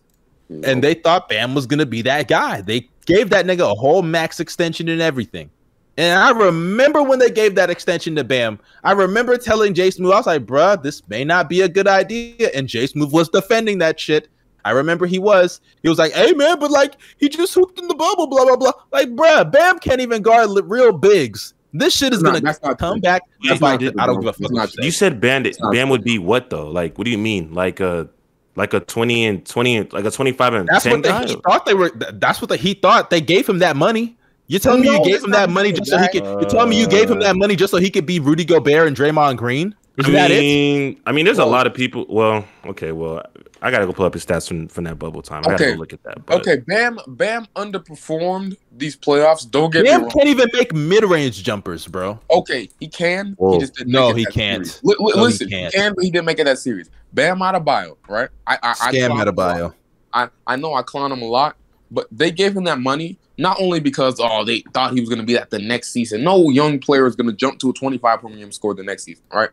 and 0.48 0.82
they 0.82 0.94
thought 0.94 1.28
Bam 1.28 1.54
was 1.54 1.66
gonna 1.66 1.86
be 1.86 2.02
that 2.02 2.28
guy. 2.28 2.60
They 2.60 2.88
gave 3.06 3.30
that 3.30 3.46
nigga 3.46 3.70
a 3.70 3.74
whole 3.74 4.02
max 4.02 4.40
extension 4.40 4.88
and 4.88 5.00
everything. 5.00 5.50
And 5.96 6.18
I 6.18 6.30
remember 6.30 7.02
when 7.02 7.20
they 7.20 7.30
gave 7.30 7.54
that 7.54 7.70
extension 7.70 8.16
to 8.16 8.24
Bam. 8.24 8.58
I 8.82 8.92
remember 8.92 9.36
telling 9.36 9.74
Jay 9.74 9.90
Smooth, 9.90 10.12
I 10.12 10.16
was 10.16 10.26
like, 10.26 10.44
bruh, 10.44 10.82
this 10.82 11.02
may 11.08 11.24
not 11.24 11.48
be 11.48 11.60
a 11.60 11.68
good 11.68 11.86
idea. 11.86 12.50
And 12.52 12.66
Jay 12.66 12.86
Smooth 12.88 13.12
was 13.12 13.28
defending 13.28 13.78
that 13.78 14.00
shit. 14.00 14.28
I 14.64 14.70
remember 14.72 15.06
he 15.06 15.18
was. 15.18 15.60
He 15.82 15.88
was 15.88 15.98
like, 15.98 16.12
hey 16.12 16.32
man, 16.32 16.58
but 16.58 16.70
like 16.70 16.94
he 17.18 17.28
just 17.28 17.54
hooped 17.54 17.78
in 17.78 17.86
the 17.86 17.94
bubble, 17.94 18.26
blah 18.26 18.44
blah 18.44 18.56
blah. 18.56 18.72
Like, 18.92 19.10
bruh, 19.10 19.50
Bam 19.50 19.78
can't 19.78 20.00
even 20.00 20.20
guard 20.22 20.50
li- 20.50 20.62
real 20.64 20.92
bigs. 20.92 21.54
This 21.76 21.94
shit 21.96 22.12
is 22.12 22.22
No, 22.22 22.32
gonna 22.32 22.54
come 22.76 23.00
back. 23.00 23.22
to 23.42 23.48
That's 23.48 23.60
bite 23.60 23.80
not 23.80 23.82
it. 23.82 23.94
I 23.98 24.06
don't 24.06 24.20
give 24.20 24.28
a 24.28 24.32
fuck. 24.32 24.40
It's 24.42 24.52
what 24.52 24.56
not 24.56 24.68
you 24.70 24.74
true. 24.74 24.82
say. 24.82 24.86
You 24.86 24.90
said 24.92 25.20
Bandit. 25.20 25.58
Bam 25.72 25.88
would 25.90 26.04
be 26.04 26.18
what 26.18 26.48
though? 26.50 26.70
Like, 26.70 26.96
what 26.98 27.04
do 27.04 27.10
you 27.10 27.18
mean? 27.18 27.52
Like 27.52 27.80
a 27.80 28.08
like 28.56 28.74
a 28.74 28.80
twenty 28.80 29.24
and 29.24 29.44
twenty, 29.46 29.82
like 29.84 30.04
a 30.04 30.10
twenty-five 30.10 30.54
and 30.54 30.68
That's 30.68 30.84
ten 30.84 30.92
what 30.94 31.02
the 31.02 31.08
guy? 31.08 31.26
Heat 31.26 31.38
thought 31.46 31.66
they 31.66 31.74
were. 31.74 31.90
That's 31.90 32.40
what 32.40 32.48
the 32.48 32.56
Heat 32.56 32.82
thought. 32.82 33.10
They 33.10 33.20
gave 33.20 33.48
him 33.48 33.58
that 33.58 33.76
money. 33.76 34.16
You're 34.46 34.60
telling 34.60 34.82
me 34.82 34.90
you 34.90 35.04
gave 35.04 35.24
him 35.24 35.30
that 35.30 35.48
money 35.48 35.70
even 35.70 35.84
just 35.84 35.90
so 35.90 35.96
he 35.98 36.02
that. 36.02 36.12
could? 36.12 36.24
You're 36.24 36.50
telling 36.50 36.68
me 36.68 36.78
you 36.78 36.86
gave 36.86 37.10
him 37.10 37.20
that 37.20 37.36
money 37.36 37.56
just 37.56 37.70
so 37.70 37.78
he 37.78 37.90
could 37.90 38.04
be 38.06 38.20
Rudy 38.20 38.44
Gobert 38.44 38.86
and 38.86 38.96
Draymond 38.96 39.38
Green? 39.38 39.74
Is 39.96 40.06
I 40.06 40.10
that 40.10 40.30
it? 40.30 40.40
mean, 40.40 41.00
I 41.06 41.12
mean, 41.12 41.24
there's 41.24 41.38
a 41.38 41.44
lot 41.46 41.66
of 41.66 41.72
people. 41.74 42.04
Well, 42.08 42.44
okay, 42.66 42.92
well, 42.92 43.22
I 43.64 43.70
gotta 43.70 43.86
go 43.86 43.92
pull 43.94 44.04
up 44.04 44.12
his 44.12 44.26
stats 44.26 44.46
from, 44.46 44.68
from 44.68 44.84
that 44.84 44.98
bubble 44.98 45.22
time. 45.22 45.42
I 45.42 45.52
gotta 45.52 45.54
Okay. 45.64 45.72
go 45.72 45.78
look 45.78 45.94
at 45.94 46.02
that. 46.02 46.26
But 46.26 46.40
Okay, 46.42 46.58
Bam 46.66 46.98
Bam 47.08 47.46
underperformed 47.56 48.56
these 48.70 48.94
playoffs. 48.94 49.50
Don't 49.50 49.72
get 49.72 49.84
me 49.84 49.90
Bam 49.90 50.02
wrong. 50.02 50.10
can't 50.10 50.28
even 50.28 50.48
make 50.52 50.74
mid-range 50.74 51.42
jumpers, 51.42 51.86
bro. 51.86 52.18
Okay, 52.30 52.68
he 52.78 52.88
can. 52.88 53.34
Whoa. 53.38 53.54
He 53.54 53.60
just 53.60 53.74
didn't 53.74 53.92
No, 53.92 54.08
make 54.08 54.16
it 54.16 54.18
he 54.18 54.24
can't. 54.26 54.66
series. 54.66 54.80
Li- 54.84 54.96
li- 54.98 55.12
No, 55.16 55.22
listen, 55.22 55.48
he, 55.48 55.54
can't. 55.54 55.72
can, 55.72 55.94
but 55.94 56.04
he 56.04 56.10
didn't 56.10 56.26
make 56.26 56.38
it 56.38 56.44
that 56.44 56.58
series. 56.58 56.90
Bam 57.14 57.38
Adebayo, 57.38 57.96
right? 58.06 58.28
I 58.46 58.58
I, 58.62 58.70
I 58.70 58.92
Scam 58.92 59.06
clown 59.08 59.28
him 59.28 59.34
a 59.34 59.40
lot. 59.40 59.56
Adebayo. 59.56 59.74
I 60.12 60.28
I 60.46 60.56
know 60.56 60.74
I 60.74 60.82
clown 60.82 61.10
him 61.10 61.22
a 61.22 61.26
lot, 61.26 61.56
but 61.90 62.06
they 62.12 62.30
gave 62.30 62.54
him 62.54 62.64
that 62.64 62.80
money 62.80 63.18
not 63.38 63.58
only 63.60 63.80
because 63.80 64.16
oh 64.20 64.44
they 64.44 64.62
thought 64.74 64.92
he 64.92 65.00
was 65.00 65.08
going 65.08 65.20
to 65.20 65.26
be 65.26 65.38
at 65.38 65.48
the 65.48 65.58
next 65.58 65.90
season. 65.90 66.22
No 66.22 66.50
young 66.50 66.78
player 66.80 67.06
is 67.06 67.16
going 67.16 67.28
to 67.28 67.32
jump 67.36 67.58
to 67.60 67.70
a 67.70 67.72
25 67.72 68.20
premium 68.20 68.52
score 68.52 68.74
the 68.74 68.82
next 68.84 69.04
season, 69.04 69.24
right? 69.32 69.48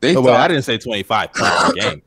They 0.00 0.10
Oh, 0.10 0.16
thought 0.16 0.24
well, 0.24 0.36
I 0.36 0.46
didn't 0.48 0.64
say 0.64 0.76
25 0.76 1.32
points 1.32 1.56
per 1.64 1.72
game. 1.72 2.02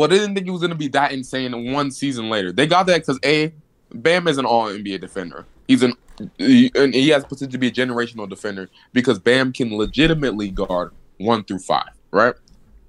Well 0.00 0.08
they 0.08 0.16
didn't 0.16 0.34
think 0.34 0.46
he 0.46 0.50
was 0.50 0.62
going 0.62 0.70
to 0.70 0.76
be 0.78 0.88
that 0.88 1.12
insane 1.12 1.72
one 1.74 1.90
season 1.90 2.30
later. 2.30 2.52
They 2.52 2.66
got 2.66 2.86
that 2.86 3.02
because 3.02 3.20
a 3.22 3.52
Bam 3.92 4.26
is 4.28 4.38
an 4.38 4.46
All 4.46 4.64
NBA 4.66 4.98
defender. 5.02 5.44
He's 5.68 5.82
an 5.82 5.92
he, 6.38 6.70
and 6.74 6.94
he 6.94 7.10
has 7.10 7.22
potential 7.24 7.52
to 7.52 7.58
be 7.58 7.66
a 7.66 7.70
generational 7.70 8.26
defender 8.26 8.70
because 8.94 9.18
Bam 9.18 9.52
can 9.52 9.76
legitimately 9.76 10.48
guard 10.52 10.92
one 11.18 11.44
through 11.44 11.58
five, 11.58 11.90
right? 12.12 12.34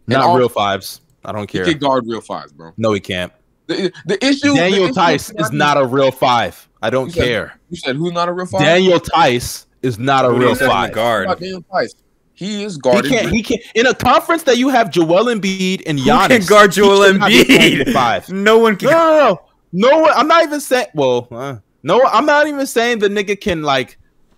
And 0.07 0.13
Not 0.13 0.21
all- 0.21 0.37
real 0.37 0.47
fives. 0.47 1.01
I 1.25 1.33
don't 1.33 1.47
care. 1.47 1.65
He 1.65 1.71
can 1.71 1.79
guard 1.81 2.05
real 2.07 2.21
fives, 2.21 2.53
bro. 2.53 2.71
No, 2.77 2.93
he 2.93 3.01
can't. 3.01 3.33
The, 3.67 3.91
the 4.05 4.25
issue. 4.25 4.51
the 4.51 4.55
Daniel 4.55 4.85
issue 4.85 4.93
Theis 4.93 5.31
is 5.37 5.51
not 5.51 5.75
a 5.75 5.85
real 5.85 6.11
five. 6.11 6.69
I 6.81 6.89
don't 6.89 7.07
You 7.07 7.11
said- 7.11 7.25
care. 7.25 7.59
You 7.69 7.75
said 7.75 7.95
who's 7.97 8.13
not 8.13 8.29
a 8.29 8.31
real 8.31 8.45
five? 8.45 8.61
Daniel 8.61 8.99
Theis 8.99 9.65
is 9.81 9.99
not 9.99 10.23
a 10.23 10.29
Who 10.29 10.35
real 10.37 10.41
you 10.43 10.47
have 10.55 10.61
in 10.61 10.67
the 10.67 10.71
five. 10.73 10.93
guard? 10.93 11.27
Daniel 11.39 11.65
Theis. 11.73 11.93
He 12.33 12.63
is 12.63 12.75
He 12.83 13.01
can't. 13.01 13.29
He 13.29 13.43
can't. 13.43 13.61
In 13.75 13.85
a 13.87 13.93
conference 13.93 14.43
that 14.43 14.57
you 14.57 14.69
have 14.69 14.89
Joel 14.89 15.25
Embiid 15.25 15.83
and 15.85 15.99
Who 15.99 16.05
Giannis, 16.09 16.27
can 16.27 16.45
guard 16.45 16.71
Joel 16.71 17.13
be 17.13 17.19
playing 17.19 17.77
the 17.79 17.85
Embiid? 17.85 17.93
Five. 17.93 18.29
No 18.31 18.57
one 18.57 18.75
can. 18.77 18.89
no, 18.89 18.97
no, 18.97 19.17
no. 19.17 19.41
No 19.89 19.99
one. 19.99 20.11
I'm 20.15 20.27
not 20.27 20.43
even 20.43 20.59
saying. 20.59 20.87
Well, 20.95 21.27
uh, 21.31 21.57
no. 21.83 22.03
I'm 22.05 22.25
not 22.25 22.47
even 22.47 22.65
saying 22.65 22.99
the 22.99 23.09
nigga 23.09 23.39
can 23.39 23.61
like. 23.63 23.97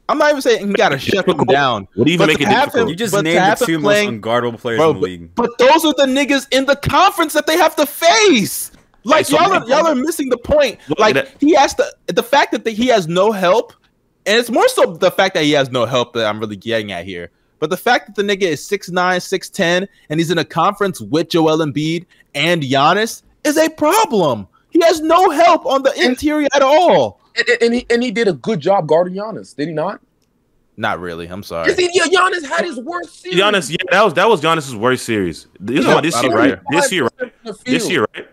I'm 0.09 0.17
not 0.17 0.31
even 0.31 0.41
saying 0.41 0.67
he 0.67 0.73
got 0.73 0.89
to 0.89 0.99
shut 0.99 1.27
him 1.27 1.37
down. 1.45 1.87
what 1.95 2.03
do 2.05 2.11
you 2.11 2.15
even 2.15 2.27
But 2.27 2.33
make 2.33 2.41
it 2.41 2.45
to 2.49 2.49
difficult? 2.51 2.81
him- 2.83 2.89
You 2.89 2.95
just 2.95 3.13
But 3.13 3.17
to 3.19 3.23
named 3.23 3.39
have 3.39 3.57
the 3.59 3.65
him 3.65 3.71
two 3.79 3.79
playing- 3.81 4.19
most 4.19 4.21
unguardable 4.21 4.59
players 4.59 4.77
Bro, 4.79 4.89
in 4.89 4.95
the 4.97 5.01
league. 5.01 5.35
but 5.35 5.57
those 5.57 5.85
are 5.85 5.93
the 5.97 6.05
niggas 6.05 6.45
in 6.51 6.65
the 6.65 6.75
conference 6.75 7.31
that 7.33 7.47
they 7.47 7.55
have 7.57 7.73
to 7.77 7.85
face. 7.85 8.71
Like 9.05 9.25
so- 9.25 9.39
y'all, 9.39 9.53
are, 9.53 9.65
y'all 9.67 9.87
are 9.87 9.95
missing 9.95 10.27
the 10.29 10.37
point. 10.37 10.77
Like 10.99 11.39
he 11.39 11.53
has 11.55 11.73
to. 11.75 11.85
The 12.07 12.21
fact 12.21 12.51
that 12.51 12.65
the, 12.65 12.71
he 12.71 12.87
has 12.87 13.07
no 13.07 13.31
help, 13.31 13.71
and 14.25 14.37
it's 14.37 14.49
more 14.51 14.67
so 14.67 14.97
the 14.97 15.09
fact 15.09 15.35
that 15.35 15.45
he 15.45 15.51
has 15.53 15.71
no 15.71 15.85
help 15.85 16.13
that 16.13 16.25
I'm 16.25 16.39
really 16.39 16.57
getting 16.57 16.91
at 16.91 17.05
here. 17.05 17.31
But 17.63 17.69
the 17.69 17.77
fact 17.77 18.07
that 18.07 18.15
the 18.15 18.23
nigga 18.23 18.41
is 18.41 18.59
6'9", 18.59 18.91
6'10", 18.91 19.87
and 20.09 20.19
he's 20.19 20.29
in 20.29 20.37
a 20.37 20.43
conference 20.43 20.99
with 20.99 21.29
Joel 21.29 21.59
Embiid 21.59 22.05
and 22.35 22.61
Giannis 22.61 23.23
is 23.45 23.55
a 23.55 23.69
problem. 23.69 24.49
He 24.71 24.81
has 24.81 24.99
no 24.99 25.29
help 25.29 25.65
on 25.65 25.81
the 25.81 25.93
interior 25.97 26.49
at 26.53 26.61
all. 26.61 27.21
and, 27.37 27.47
and- 27.47 27.61
and 27.61 27.73
he 27.73 27.85
and 27.89 28.03
he 28.03 28.11
did 28.11 28.27
a 28.27 28.33
good 28.33 28.59
job 28.59 28.85
guarding 28.85 29.13
Giannis. 29.13 29.55
Did 29.55 29.69
he 29.69 29.73
not? 29.73 30.01
Not 30.75 30.99
really. 30.99 31.27
I'm 31.27 31.41
sorry. 31.41 31.69
Yes, 31.69 31.77
he, 31.79 31.89
yeah, 31.93 32.03
Giannis 32.03 32.45
had 32.45 32.65
his 32.65 32.81
worst 32.81 33.13
To 33.13 33.19
series. 33.21 33.35
be 33.37 33.41
honest, 33.41 33.69
yeah, 33.69 33.77
that 33.91 34.03
was 34.03 34.13
that 34.15 34.27
was 34.27 34.41
Giannis's 34.41 34.75
worst 34.75 35.05
series. 35.05 35.47
This, 35.57 35.85
Yeah, 35.85 36.01
this 36.01 36.21
year, 36.21 36.35
right? 36.35 36.59
This 36.69 36.91
year, 36.91 37.07
right? 37.21 37.33
This 37.63 37.89
year, 37.89 38.05
right? 38.13 38.27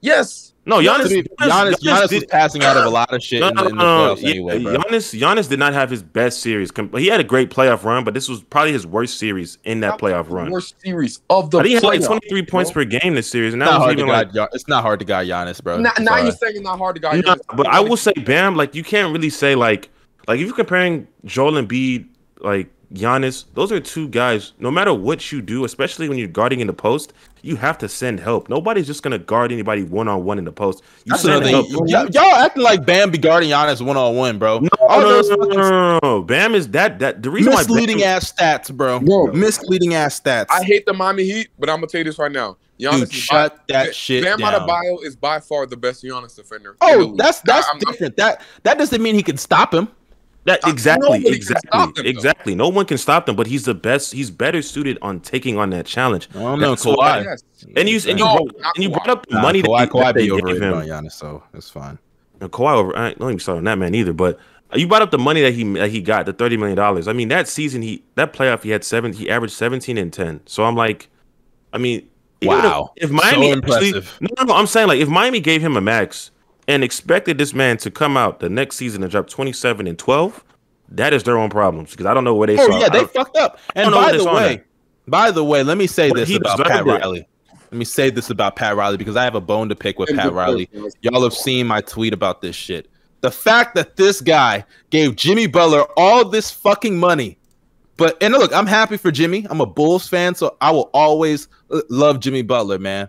Yes. 0.00 0.52
No, 0.66 0.78
Giannis. 0.80 1.04
To 1.04 1.08
be- 1.08 1.22
Giannis, 1.40 1.74
Giannis, 1.80 2.12
was 2.12 2.24
passing 2.26 2.64
out 2.64 2.76
of 2.76 2.84
a 2.84 2.90
lot 2.90 3.12
of 3.14 3.22
shit 3.22 3.40
No, 3.40 3.48
in 3.48 3.54
the, 3.54 3.62
in 3.66 3.68
the 3.70 3.74
no, 3.76 4.08
no. 4.08 4.14
playoffs 4.14 4.22
Yeah, 4.22 4.30
anyway, 4.30 4.62
bro. 4.62 4.74
Giannis, 4.78 5.18
Giannis 5.18 5.48
did 5.48 5.58
not 5.60 5.72
have 5.74 5.88
his 5.90 6.02
best 6.02 6.40
series. 6.40 6.70
He 6.96 7.06
had 7.06 7.20
a 7.20 7.24
great 7.24 7.50
playoff 7.50 7.84
run, 7.84 8.02
but 8.02 8.14
this 8.14 8.28
was 8.28 8.42
probably 8.42 8.72
his 8.72 8.84
worst 8.86 9.18
series 9.18 9.58
in 9.64 9.80
that 9.80 9.98
playoff 10.00 10.28
run. 10.28 10.50
Worst 10.50 10.74
series 10.82 11.20
of 11.30 11.50
the 11.52 11.58
I 11.58 11.62
think 11.62 11.68
he 11.68 11.74
had 11.74 11.84
like 11.84 12.02
23 12.04 12.42
points 12.46 12.72
per 12.72 12.84
game 12.84 13.14
this 13.14 13.30
series, 13.30 13.54
and 13.54 13.62
It's 13.62 13.70
that 13.70 13.74
not 13.78 13.80
was 13.80 13.84
hard 13.86 13.96
to 13.96 14.02
even 14.02 14.12
like. 14.12 14.32
guard. 14.32 14.34
Gian- 14.34 14.48
it's 14.54 14.68
not 14.68 14.82
hard 14.82 14.98
to 14.98 15.04
guard 15.04 15.28
Giannis, 15.28 15.62
bro. 15.62 15.78
Now, 15.78 15.92
now 16.00 16.16
you're 16.18 16.32
saying 16.32 16.56
it's 16.56 16.64
not 16.64 16.78
hard 16.78 16.96
to 16.96 17.00
guard 17.00 17.24
No, 17.24 17.34
Giannis. 17.36 17.56
but 17.56 17.68
I 17.68 17.78
will 17.80 17.96
say, 17.96 18.12
Bam, 18.12 18.56
like 18.56 18.74
you 18.74 18.82
can't 18.82 19.12
really 19.12 19.30
say 19.30 19.54
like, 19.54 19.88
like 20.26 20.40
if 20.40 20.46
you're 20.46 20.56
comparing 20.56 21.06
Joel 21.24 21.52
Embiid, 21.52 22.08
like 22.40 22.68
Giannis, 22.92 23.44
those 23.54 23.70
are 23.72 23.78
two 23.80 24.08
guys. 24.08 24.52
No 24.58 24.70
matter 24.70 24.92
what 24.92 25.30
you 25.30 25.40
do, 25.42 25.64
especially 25.64 26.08
when 26.08 26.18
you're 26.18 26.28
guarding 26.28 26.60
in 26.60 26.66
the 26.66 26.72
post, 26.72 27.12
you 27.46 27.56
have 27.56 27.78
to 27.78 27.88
send 27.88 28.20
help. 28.20 28.48
Nobody's 28.48 28.86
just 28.86 29.02
gonna 29.02 29.18
guard 29.18 29.52
anybody 29.52 29.82
one 29.84 30.08
on 30.08 30.24
one 30.24 30.38
in 30.38 30.44
the 30.44 30.52
post. 30.52 30.82
You 31.04 31.10
That's 31.10 31.22
send 31.22 31.34
another 31.36 31.50
help. 31.50 31.66
thing. 31.68 31.86
Y'all, 31.88 32.06
y'all 32.10 32.34
acting 32.36 32.62
like 32.62 32.84
Bam 32.84 33.10
be 33.10 33.18
guarding 33.18 33.50
Giannis 33.50 33.80
one 33.84 33.96
on 33.96 34.16
one, 34.16 34.38
bro. 34.38 34.58
No, 34.60 34.68
All 34.80 35.00
no, 35.00 35.20
no, 35.20 35.34
no, 35.36 35.44
no, 35.46 35.70
no, 35.70 35.98
no. 36.02 36.22
Bam 36.22 36.54
is 36.54 36.68
that 36.70 36.98
that 36.98 37.22
the 37.22 37.30
reason 37.30 37.52
why 37.52 37.60
misleading 37.60 37.98
Bam, 37.98 38.16
ass 38.16 38.32
stats, 38.32 38.72
bro. 38.74 39.00
Bro. 39.00 39.28
Misleading 39.32 39.94
ass 39.94 40.20
stats. 40.20 40.46
I 40.50 40.62
hate 40.64 40.84
the 40.86 40.92
Miami 40.92 41.24
Heat, 41.24 41.48
but 41.58 41.70
I'm 41.70 41.76
gonna 41.76 41.86
tell 41.86 42.00
you 42.00 42.04
this 42.04 42.18
right 42.18 42.32
now. 42.32 42.56
Giannis 42.78 43.00
Dude, 43.00 43.12
shut 43.14 43.56
by, 43.56 43.62
that 43.84 43.94
shit 43.94 44.22
Bam 44.22 44.38
down. 44.38 44.52
Adebayo 44.68 45.02
is 45.02 45.16
by 45.16 45.40
far 45.40 45.64
the 45.66 45.76
best 45.78 46.02
Giannis 46.04 46.36
defender. 46.36 46.76
Oh, 46.82 47.14
that's 47.16 47.40
that's 47.40 47.66
I- 47.66 47.70
I'm- 47.70 47.78
different. 47.78 48.16
That 48.16 48.42
that 48.64 48.76
doesn't 48.76 49.02
mean 49.02 49.14
he 49.14 49.22
can 49.22 49.38
stop 49.38 49.72
him. 49.72 49.88
That 50.46 50.64
Uh, 50.64 50.70
exactly, 50.70 51.08
nobody 51.18 51.28
exactly, 51.36 51.68
stop 51.68 51.94
them, 51.94 52.04
though. 52.04 52.10
exactly. 52.10 52.54
No 52.54 52.68
one 52.68 52.86
can 52.86 52.98
stop 52.98 53.26
them, 53.26 53.36
but 53.36 53.46
he's 53.46 53.64
the 53.64 53.74
best. 53.74 54.12
He's 54.12 54.30
better 54.30 54.62
suited 54.62 54.98
on 55.02 55.20
taking 55.20 55.58
on 55.58 55.70
that 55.70 55.86
challenge. 55.86 56.28
I 56.34 56.38
don't 56.38 56.60
know, 56.60 56.70
That's 56.70 56.84
Kawhi. 56.84 57.24
Yes. 57.24 57.42
And 57.76 57.88
you 57.88 57.96
and 58.08 58.18
you, 58.18 58.24
No, 58.24 58.36
brought, 58.36 58.74
and 58.74 58.84
you 58.84 58.90
brought 58.90 59.08
up 59.10 59.26
the 59.26 59.34
Nah, 59.34 59.42
money 59.42 59.62
Kawhi, 59.62 59.78
that, 59.80 59.90
Kawhi 59.90 60.04
that 60.04 60.14
be 60.14 60.22
gave 60.22 60.32
overrated 60.32 60.62
him. 60.62 60.74
on 60.74 60.86
Giannis, 60.86 61.12
so 61.12 61.42
it's 61.54 61.70
fine. 61.70 61.98
And 62.40 62.50
Kawhi 62.50 62.74
over. 62.74 62.96
I 62.96 63.12
don't 63.14 63.28
even 63.28 63.38
start 63.38 63.58
on 63.58 63.64
that 63.64 63.78
man 63.78 63.94
either. 63.94 64.12
But 64.12 64.38
you 64.74 64.86
brought 64.88 65.02
up 65.02 65.10
the 65.10 65.18
money 65.18 65.42
that 65.42 65.54
he 65.54 65.64
that 65.74 65.90
he 65.90 66.00
got, 66.00 66.26
the 66.26 66.32
thirty 66.32 66.56
million 66.56 66.76
dollars. 66.76 67.06
I 67.08 67.12
mean, 67.12 67.28
that 67.28 67.48
season 67.48 67.82
he 67.82 68.02
that 68.14 68.32
playoff 68.32 68.62
he 68.62 68.70
had 68.70 68.84
seven. 68.84 69.12
He 69.12 69.28
averaged 69.30 69.54
seventeen 69.54 69.96
and 69.98 70.12
ten. 70.12 70.40
So 70.46 70.64
I'm 70.64 70.74
like, 70.76 71.08
I 71.72 71.78
mean, 71.78 72.08
Wow. 72.42 72.92
If, 72.96 73.04
if 73.04 73.10
Miami 73.10 73.52
So 73.52 73.58
actually, 73.58 73.88
impressive. 73.88 74.18
no, 74.20 74.28
no, 74.38 74.44
no, 74.44 74.54
I'm 74.54 74.66
saying 74.66 74.88
like 74.88 75.00
if 75.00 75.08
Miami 75.08 75.40
gave 75.40 75.62
him 75.62 75.76
a 75.76 75.80
max 75.80 76.30
and 76.68 76.82
expected 76.84 77.38
this 77.38 77.54
man 77.54 77.76
to 77.78 77.90
come 77.90 78.16
out 78.16 78.40
the 78.40 78.48
next 78.48 78.76
season 78.76 79.02
and 79.02 79.10
drop 79.10 79.28
twenty 79.28 79.52
seven 79.52 79.86
and 79.86 79.98
twelve, 79.98 80.44
that 80.88 81.12
is 81.12 81.22
their 81.24 81.38
own 81.38 81.50
problems 81.50 81.90
because 81.90 82.06
I 82.06 82.14
don't 82.14 82.24
know 82.24 82.34
where 82.34 82.46
they 82.46 82.58
Oh 82.58 82.66
saw. 82.70 82.78
yeah, 82.78 82.88
they 82.88 82.98
don't- 83.00 83.12
fucked 83.12 83.36
up. 83.36 83.58
And 83.74 83.90
by 83.92 84.12
the 84.12 84.24
way, 84.24 84.62
by 85.08 85.30
the 85.30 85.44
way, 85.44 85.62
let 85.62 85.78
me 85.78 85.86
say 85.86 86.08
But 86.10 86.26
this 86.26 86.36
about 86.36 86.66
Pat 86.66 86.80
it. 86.86 86.90
Riley. 86.90 87.28
Let 87.70 87.78
me 87.78 87.84
say 87.84 88.10
this 88.10 88.30
about 88.30 88.54
Pat 88.56 88.76
Riley 88.76 88.96
because 88.96 89.16
I 89.16 89.24
have 89.24 89.34
a 89.34 89.40
bone 89.40 89.68
to 89.68 89.74
pick 89.74 89.98
with 89.98 90.14
Pat 90.14 90.32
Riley. 90.32 90.70
Y'all 91.00 91.22
have 91.24 91.34
seen 91.34 91.66
my 91.66 91.80
tweet 91.80 92.12
about 92.12 92.40
this 92.40 92.54
shit. 92.54 92.88
The 93.22 93.30
fact 93.30 93.74
that 93.74 93.96
this 93.96 94.20
guy 94.20 94.64
gave 94.90 95.16
Jimmy 95.16 95.46
Butler 95.48 95.84
all 95.96 96.24
this 96.24 96.50
fucking 96.50 96.96
money, 96.96 97.38
but 97.96 98.16
and 98.22 98.34
look, 98.34 98.52
I'm 98.54 98.66
happy 98.66 98.96
for 98.96 99.10
Jimmy. 99.10 99.46
I'm 99.50 99.60
a 99.60 99.66
Bulls 99.66 100.06
fan, 100.08 100.34
so 100.36 100.56
I 100.60 100.70
will 100.70 100.90
always 100.94 101.48
love 101.88 102.20
Jimmy 102.20 102.42
Butler, 102.42 102.78
man. 102.78 103.08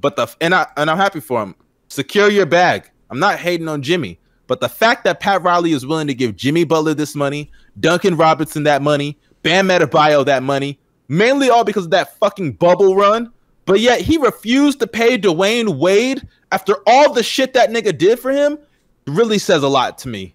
But 0.00 0.16
the 0.16 0.26
and 0.40 0.54
I 0.54 0.66
and 0.76 0.90
I'm 0.90 0.98
happy 0.98 1.20
for 1.20 1.42
him. 1.42 1.54
Secure 1.88 2.28
your 2.30 2.44
bag. 2.46 2.90
I'm 3.14 3.20
not 3.20 3.38
hating 3.38 3.68
on 3.68 3.80
Jimmy, 3.80 4.18
but 4.48 4.60
the 4.60 4.68
fact 4.68 5.04
that 5.04 5.20
Pat 5.20 5.40
Riley 5.42 5.70
is 5.72 5.86
willing 5.86 6.08
to 6.08 6.14
give 6.14 6.34
Jimmy 6.34 6.64
Butler 6.64 6.94
this 6.94 7.14
money, 7.14 7.48
Duncan 7.78 8.16
Robinson 8.16 8.64
that 8.64 8.82
money, 8.82 9.16
Bam 9.44 9.68
Adebayo 9.68 10.24
that 10.26 10.42
money, 10.42 10.80
mainly 11.06 11.48
all 11.48 11.62
because 11.62 11.84
of 11.84 11.92
that 11.92 12.18
fucking 12.18 12.54
bubble 12.54 12.96
run. 12.96 13.30
But 13.66 13.78
yet 13.78 14.00
he 14.00 14.18
refused 14.18 14.80
to 14.80 14.88
pay 14.88 15.16
Dwyane 15.16 15.78
Wade 15.78 16.26
after 16.50 16.74
all 16.88 17.12
the 17.12 17.22
shit 17.22 17.54
that 17.54 17.70
nigga 17.70 17.96
did 17.96 18.18
for 18.18 18.32
him. 18.32 18.58
Really 19.06 19.38
says 19.38 19.62
a 19.62 19.68
lot 19.68 19.96
to 19.98 20.08
me. 20.08 20.34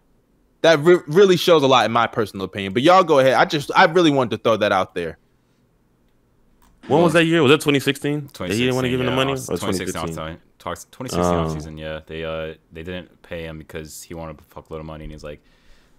That 0.61 0.79
re- 0.79 1.01
really 1.05 1.35
shows 1.35 1.61
a 1.63 1.67
lot 1.67 1.85
in 1.85 1.91
my 1.91 2.07
personal 2.07 2.45
opinion. 2.45 2.71
But 2.73 2.81
y'all 2.83 3.03
go 3.03 3.19
ahead. 3.19 3.33
I 3.33 3.43
just 3.43 3.71
I 3.75 3.85
really 3.85 4.09
wanted 4.11 4.37
to 4.37 4.37
throw 4.43 4.55
that 4.57 4.71
out 4.71 4.95
there. 4.95 5.17
When 6.87 7.01
was 7.01 7.13
that 7.13 7.25
year? 7.25 7.41
Was 7.43 7.51
that 7.51 7.57
2016? 7.57 8.29
That 8.37 8.51
He 8.51 8.59
didn't 8.59 8.75
want 8.75 8.85
to 8.85 8.89
2016, 8.89 8.91
give 8.91 8.99
him 9.01 9.05
the 9.05 9.11
yeah, 9.11 9.15
money. 9.15 9.31
Or 9.31 9.35
off- 9.35 9.45
2016 9.45 9.93
2015? 9.93 10.37
offseason. 10.37 10.48
Talks 10.59 10.83
2016 10.91 11.23
Oh. 11.23 11.45
offseason. 11.47 11.79
Yeah, 11.79 12.01
they 12.05 12.23
uh 12.23 12.55
they 12.71 12.83
didn't 12.83 13.21
pay 13.21 13.43
him 13.45 13.57
because 13.57 14.03
he 14.03 14.13
wanted 14.13 14.37
a 14.39 14.43
fuckload 14.53 14.79
of 14.79 14.85
money, 14.85 15.05
and 15.05 15.11
he's 15.13 15.23
like, 15.23 15.41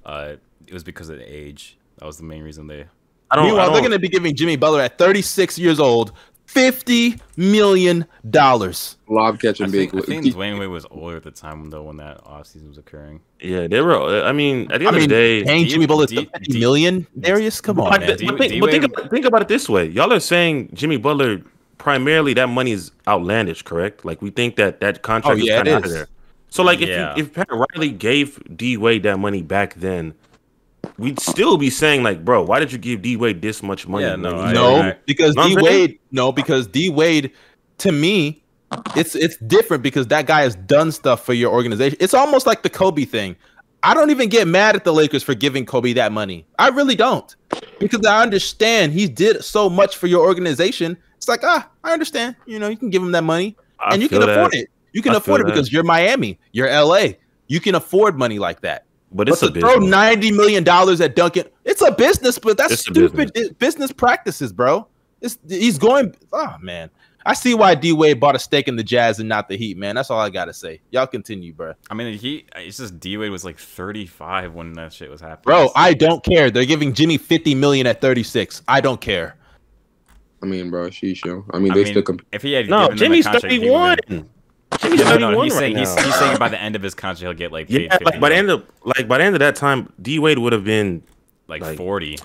uh, 0.05 0.35
it 0.67 0.73
was 0.75 0.85
because 0.85 1.09
of 1.09 1.19
the 1.19 1.25
age. 1.25 1.77
That 1.99 2.07
was 2.07 2.17
the 2.19 2.25
main 2.25 2.43
reason 2.43 2.67
they. 2.67 2.85
I 3.31 3.37
don't. 3.37 3.45
I 3.45 3.49
Meanwhile, 3.49 3.73
they're 3.73 3.81
going 3.81 3.93
to 3.93 3.99
be 3.99 4.09
giving 4.09 4.35
Jimmy 4.37 4.57
Butler 4.57 4.81
at 4.83 4.99
36 4.99 5.59
years 5.59 5.79
old 5.81 6.13
50 6.47 7.17
million 7.37 8.05
dollars. 8.29 8.97
Lob 9.09 9.35
I 9.35 9.37
catching 9.39 9.71
big. 9.71 9.95
I 9.95 10.01
think 10.01 10.25
Dwyane 10.27 10.59
Wade 10.59 10.69
was 10.69 10.85
older 10.91 11.17
at 11.17 11.23
the 11.23 11.31
time 11.31 11.71
though 11.71 11.85
when 11.85 11.97
that 11.99 12.25
offseason 12.25 12.69
was 12.69 12.77
occurring. 12.79 13.21
yeah, 13.41 13.67
they 13.69 13.81
were. 13.81 14.25
I 14.25 14.33
mean, 14.33 14.71
at 14.73 14.81
the 14.81 14.89
I 14.89 14.91
mean, 14.91 15.03
of 15.05 15.09
the 15.09 15.15
day, 15.15 15.45
paying 15.45 15.67
Jimmy 15.69 15.87
Butler 15.87 16.07
D- 16.07 16.25
50 16.25 16.39
D- 16.53 16.59
million, 16.61 17.07
Darius, 17.19 17.61
come 17.61 17.79
on, 17.81 17.91
But, 17.91 18.01
man. 18.01 18.09
but 18.11 18.19
D- 18.19 18.27
think, 18.27 18.39
D- 18.53 18.61
but 18.61 18.71
think, 18.71 18.83
Wade- 18.83 18.93
about, 18.93 19.11
think 19.11 19.25
about 19.27 19.43
it 19.43 19.49
this 19.49 19.69
way: 19.69 19.87
y'all 19.87 20.13
are 20.13 20.19
saying 20.21 20.71
Jimmy 20.75 20.97
Butler 20.97 21.41
primarily 21.81 22.35
that 22.35 22.49
money 22.49 22.71
is 22.73 22.93
outlandish, 23.09 23.63
correct? 23.63 24.05
Like 24.05 24.23
we 24.23 24.31
think 24.31 24.57
that 24.57 24.81
that 24.81 25.03
contract 25.03 25.41
Oh, 25.41 25.43
is 25.43 25.49
kind 25.49 25.67
of 25.67 25.75
out 25.75 25.79
of 25.81 25.87
is. 25.87 25.93
there. 25.93 26.07
So 26.51 26.63
like 26.63 26.81
if 26.81 26.89
you, 26.89 27.23
if 27.25 27.33
Pat 27.33 27.49
Riley 27.51 27.91
gave 27.91 28.41
D 28.57 28.77
Wade 28.77 29.03
that 29.05 29.19
money 29.19 29.43
back 29.43 29.75
then, 29.75 30.15
we'd 30.99 31.19
still 31.21 31.57
be 31.57 31.71
saying 31.71 32.03
like, 32.03 32.25
bro, 32.25 32.43
why 32.43 32.61
did 32.61 32.71
you 32.73 32.79
give 32.79 33.03
D 33.03 33.17
Wade 33.17 33.41
this 33.43 33.63
much 33.63 33.89
money? 33.89 34.05
Yeah, 34.05 34.13
Like, 34.13 34.21
no, 34.21 34.39
I- 34.41 34.53
no, 34.53 34.77
I- 34.77 34.97
because 35.07 35.35
Know 35.35 35.43
what 35.43 35.49
D 35.49 35.57
I'm 35.57 35.65
saying? 35.65 35.81
Wade. 35.89 35.99
No, 36.13 36.33
because 36.33 36.67
D 36.67 36.91
Wade, 36.91 37.33
to 37.79 37.93
me, 37.93 38.43
it's 38.95 39.15
it's 39.15 39.37
different 39.39 39.83
because 39.83 40.07
that 40.09 40.27
guy 40.27 40.43
has 40.43 40.55
done 40.57 40.93
stuff 40.93 41.25
for 41.25 41.33
your 41.35 41.53
organization. 41.53 41.97
It's 42.01 42.15
almost 42.15 42.47
like 42.47 42.63
the 42.63 42.71
Kobe 42.71 43.05
thing. 43.05 43.37
I 43.83 43.95
don't 43.95 44.11
even 44.11 44.29
get 44.29 44.47
mad 44.47 44.77
at 44.77 44.85
the 44.85 44.93
Lakers 44.93 45.23
for 45.23 45.35
giving 45.35 45.65
Kobe 45.65 45.95
that 45.95 46.13
money. 46.13 46.45
I 46.59 46.69
really 46.69 46.95
don't, 46.97 47.35
because 47.79 48.05
I 48.05 48.23
understand 48.23 48.93
he 48.93 49.09
did 49.09 49.43
so 49.43 49.71
much 49.71 49.97
for 49.97 50.07
your 50.07 50.21
organization. 50.27 50.99
It's 51.21 51.29
like 51.29 51.45
ah, 51.45 51.69
I 51.85 51.93
understand. 51.93 52.35
You 52.47 52.59
know, 52.59 52.69
you 52.69 52.79
can 52.79 52.89
give 52.89 53.03
him 53.03 53.13
that 53.13 53.25
money. 53.25 53.55
I 53.79 53.93
and 53.93 54.03
you 54.03 54.09
can 54.09 54.23
afford 54.23 54.53
that. 54.53 54.61
it. 54.61 54.71
You 54.95 55.03
can 55.03 55.13
I 55.13 55.19
afford 55.19 55.43
feel 55.43 55.49
it 55.49 55.53
because 55.53 55.71
you're 55.71 55.85
Miami, 55.85 56.39
you're 56.53 56.71
LA. 56.71 57.09
You 57.47 57.61
can 57.61 57.75
afford 57.75 58.17
money 58.17 58.39
like 58.39 58.63
that. 58.63 58.87
But 59.13 59.27
But 59.27 59.29
it's 59.29 59.41
to 59.41 59.49
a 59.49 59.51
throw 59.51 59.75
ninety 59.75 60.33
million 60.33 60.65
dollars 60.65 61.03
at 61.03 61.15
Duncan, 61.15 61.45
it's 61.67 61.83
a 61.83 61.93
business, 61.93 62.39
but 62.39 62.57
that's 62.57 62.73
It's 62.73 62.83
stupid 62.83 63.35
business. 63.35 63.53
business 63.59 63.93
practices, 63.93 64.51
bro. 64.51 64.87
It's, 65.21 65.39
he's 65.47 65.77
going. 65.77 66.15
Oh 66.33 66.57
man, 66.63 66.89
I 67.27 67.35
see 67.35 67.55
why 67.55 67.75
D 67.75 67.93
Wade 67.93 68.19
bought 68.19 68.35
a 68.35 68.39
stake 68.39 68.67
in 68.67 68.77
the 68.77 68.83
Jazz 68.83 69.19
and 69.19 69.29
not 69.29 69.47
the 69.49 69.59
Heat, 69.59 69.77
man. 69.77 69.95
That's 69.97 70.11
all 70.11 70.21
I 70.21 70.31
gotta 70.31 70.55
say. 70.55 70.81
Y'all 70.91 71.07
continue, 71.07 71.53
bro. 71.53 71.75
I 71.91 71.95
mean, 71.95 72.17
he 72.17 72.47
it's 72.57 72.79
just 72.79 72.99
D 72.99 73.19
Wade 73.19 73.31
was 73.31 73.45
like 73.45 73.59
35 73.59 74.55
when 74.55 74.73
that 74.75 74.95
shit 74.95 75.11
was 75.11 75.21
happening. 75.21 75.43
Bro, 75.43 75.71
I 75.77 75.93
don't 75.93 76.25
care. 76.25 76.51
They're 76.51 76.65
giving 76.65 76.95
Jimmy 76.95 77.19
fifty 77.19 77.55
million 77.55 77.87
at 77.87 78.01
thirty 78.01 78.23
six. 78.23 78.63
I 78.67 78.81
don't 78.81 79.01
care. 79.01 79.37
I 80.43 80.47
mean, 80.47 80.71
bro, 80.71 80.91
she 80.91 81.15
show. 81.15 81.45
I 81.53 81.59
mean, 81.59 81.73
I 81.73 81.75
they 81.75 81.85
mean, 81.85 81.93
still 81.93 82.03
comp- 82.03 82.27
if 82.33 82.43
he 82.43 82.53
had 82.53 82.69
No, 82.69 82.83
given 82.83 82.89
them 82.91 82.99
Jimmy's 82.99 83.27
a 83.27 83.31
contract, 83.33 83.53
he 83.53 83.59
31. 83.59 83.99
would've- 84.09 84.27
Jimmy's 84.81 84.99
No, 85.01 85.05
no, 85.05 85.11
31. 85.11 85.45
He's 85.45 85.53
right 85.53 85.59
saying 85.59 85.77
he's, 85.77 85.97
now. 85.97 86.03
he's 86.03 86.15
saying 86.15 86.39
by 86.39 86.49
the 86.49 86.61
end 86.61 86.77
of 86.77 86.83
his 86.83 86.95
contract 86.95 87.21
he'll 87.23 87.35
get 87.35 87.53
like 87.53 87.69
paid 87.69 87.83
yeah, 87.83 87.91
50 87.99 88.05
like 88.05 88.21
by 88.21 88.29
the 88.31 88.35
end 88.37 88.51
of 88.51 88.65
like 88.85 89.09
by 89.09 89.19
the 89.19 89.25
end 89.25 89.35
of 89.35 89.41
that 89.41 89.57
time, 89.57 89.93
D 90.01 90.19
Wade 90.19 90.39
would 90.39 90.53
have 90.53 90.65
been 90.65 91.03
like, 91.49 91.61
like- 91.61 91.77
40. 91.77 92.17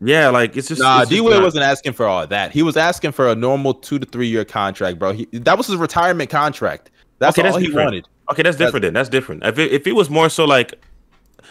yeah, 0.00 0.28
like 0.30 0.56
it's 0.56 0.68
just 0.68 0.80
Nah, 0.80 1.02
it's 1.02 1.10
D 1.10 1.16
just 1.16 1.24
Wade 1.26 1.34
not- 1.36 1.42
wasn't 1.44 1.64
asking 1.64 1.92
for 1.92 2.06
all 2.06 2.26
that. 2.26 2.50
He 2.52 2.62
was 2.62 2.76
asking 2.76 3.12
for 3.12 3.28
a 3.28 3.34
normal 3.34 3.74
two 3.74 3.98
to 3.98 4.06
three 4.06 4.26
year 4.28 4.44
contract, 4.44 4.98
bro. 4.98 5.12
He, 5.12 5.26
that 5.32 5.56
was 5.56 5.66
his 5.66 5.76
retirement 5.76 6.30
contract. 6.30 6.90
That's 7.18 7.38
Okay, 7.38 7.46
all 7.46 7.52
that's 7.52 7.60
he 7.60 7.68
different. 7.68 7.86
wanted. 7.86 8.08
Okay, 8.30 8.42
that's 8.42 8.56
different 8.56 8.82
then. 8.82 8.94
That's 8.94 9.08
different. 9.10 9.44
If 9.44 9.58
it, 9.58 9.70
if 9.72 9.86
it 9.86 9.92
was 9.92 10.08
more 10.10 10.28
so 10.30 10.44
like, 10.46 10.74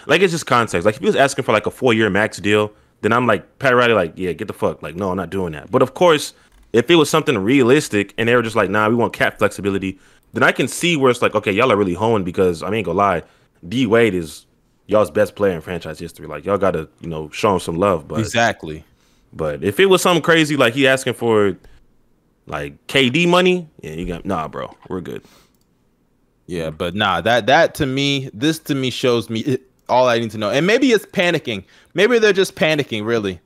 like 0.08 0.22
it's 0.22 0.34
just 0.34 0.48
context. 0.48 0.86
Like 0.86 0.96
if 0.96 1.02
he 1.02 1.06
was 1.06 1.16
asking 1.16 1.46
for 1.46 1.52
like 1.54 1.68
a 1.68 1.72
four 1.72 1.94
year 1.94 2.10
max 2.10 2.38
deal, 2.40 2.74
then 3.02 3.14
I'm 3.14 3.28
like 3.28 3.60
Pat 3.60 3.76
Riley, 3.76 3.94
like 3.94 4.14
yeah, 4.16 4.32
get 4.34 4.48
the 4.48 4.54
fuck. 4.54 4.82
Like 4.82 4.96
no, 4.96 5.12
I'm 5.12 5.18
not 5.18 5.30
doing 5.30 5.54
that. 5.54 5.72
But 5.72 5.82
of 5.82 5.94
course, 5.94 6.34
if 6.74 6.90
it 6.90 6.96
was 6.96 7.10
something 7.10 7.38
realistic 7.38 8.14
and 8.18 8.30
they 8.30 8.36
were 8.36 8.42
just 8.42 8.56
like, 8.56 8.70
nah, 8.70 8.88
we 8.90 8.96
want 8.96 9.14
cap 9.14 9.38
flexibility, 9.38 10.00
then 10.34 10.44
I 10.44 10.52
can 10.52 10.68
see 10.68 10.96
where 10.96 11.12
it's 11.12 11.22
like, 11.22 11.36
okay, 11.36 11.52
y'all 11.52 11.72
are 11.72 11.78
really 11.78 11.94
hoeing 11.94 12.24
because 12.24 12.64
I 12.64 12.72
ain't 12.72 12.86
gonna 12.86 12.98
lie, 12.98 13.24
D 13.68 13.86
Wade 13.86 14.14
is 14.14 14.46
y'all's 14.88 15.12
best 15.12 15.36
player 15.36 15.54
in 15.54 15.62
franchise 15.62 16.00
history. 16.00 16.28
Like 16.28 16.46
y'all 16.46 16.58
gotta 16.58 16.88
you 17.02 17.10
know 17.10 17.30
show 17.32 17.54
him 17.54 17.60
some 17.60 17.78
love. 17.78 18.08
But 18.08 18.20
Exactly. 18.20 18.84
but 19.34 19.64
if 19.64 19.80
it 19.80 19.88
was 19.88 20.02
something 20.02 20.22
crazy 20.24 20.56
like 20.56 20.74
he 20.74 20.88
asking 20.88 21.14
for 21.14 21.58
like 22.48 22.86
KD 22.88 23.28
money, 23.28 23.70
yeah, 23.82 23.92
you 23.92 24.06
got 24.06 24.26
nah, 24.26 24.48
bro, 24.48 24.76
we're 24.90 25.02
good. 25.02 25.24
Yeah, 26.48 26.70
but 26.70 26.96
nah, 26.96 27.22
that 27.22 27.46
that 27.48 27.76
to 27.76 27.86
me, 27.86 28.30
this 28.34 28.60
to 28.60 28.76
me 28.76 28.90
shows 28.90 29.30
me 29.30 29.40
it, 29.42 29.71
all 29.92 30.08
I 30.08 30.18
need 30.20 30.32
to 30.32 30.38
know. 30.38 30.50
And 30.50 30.66
maybe 30.66 30.92
it's 30.92 31.06
panicking. 31.06 31.64
Maybe 31.94 32.18
they're 32.18 32.34
just 32.34 32.56
panicking, 32.56 33.06
really. 33.06 33.40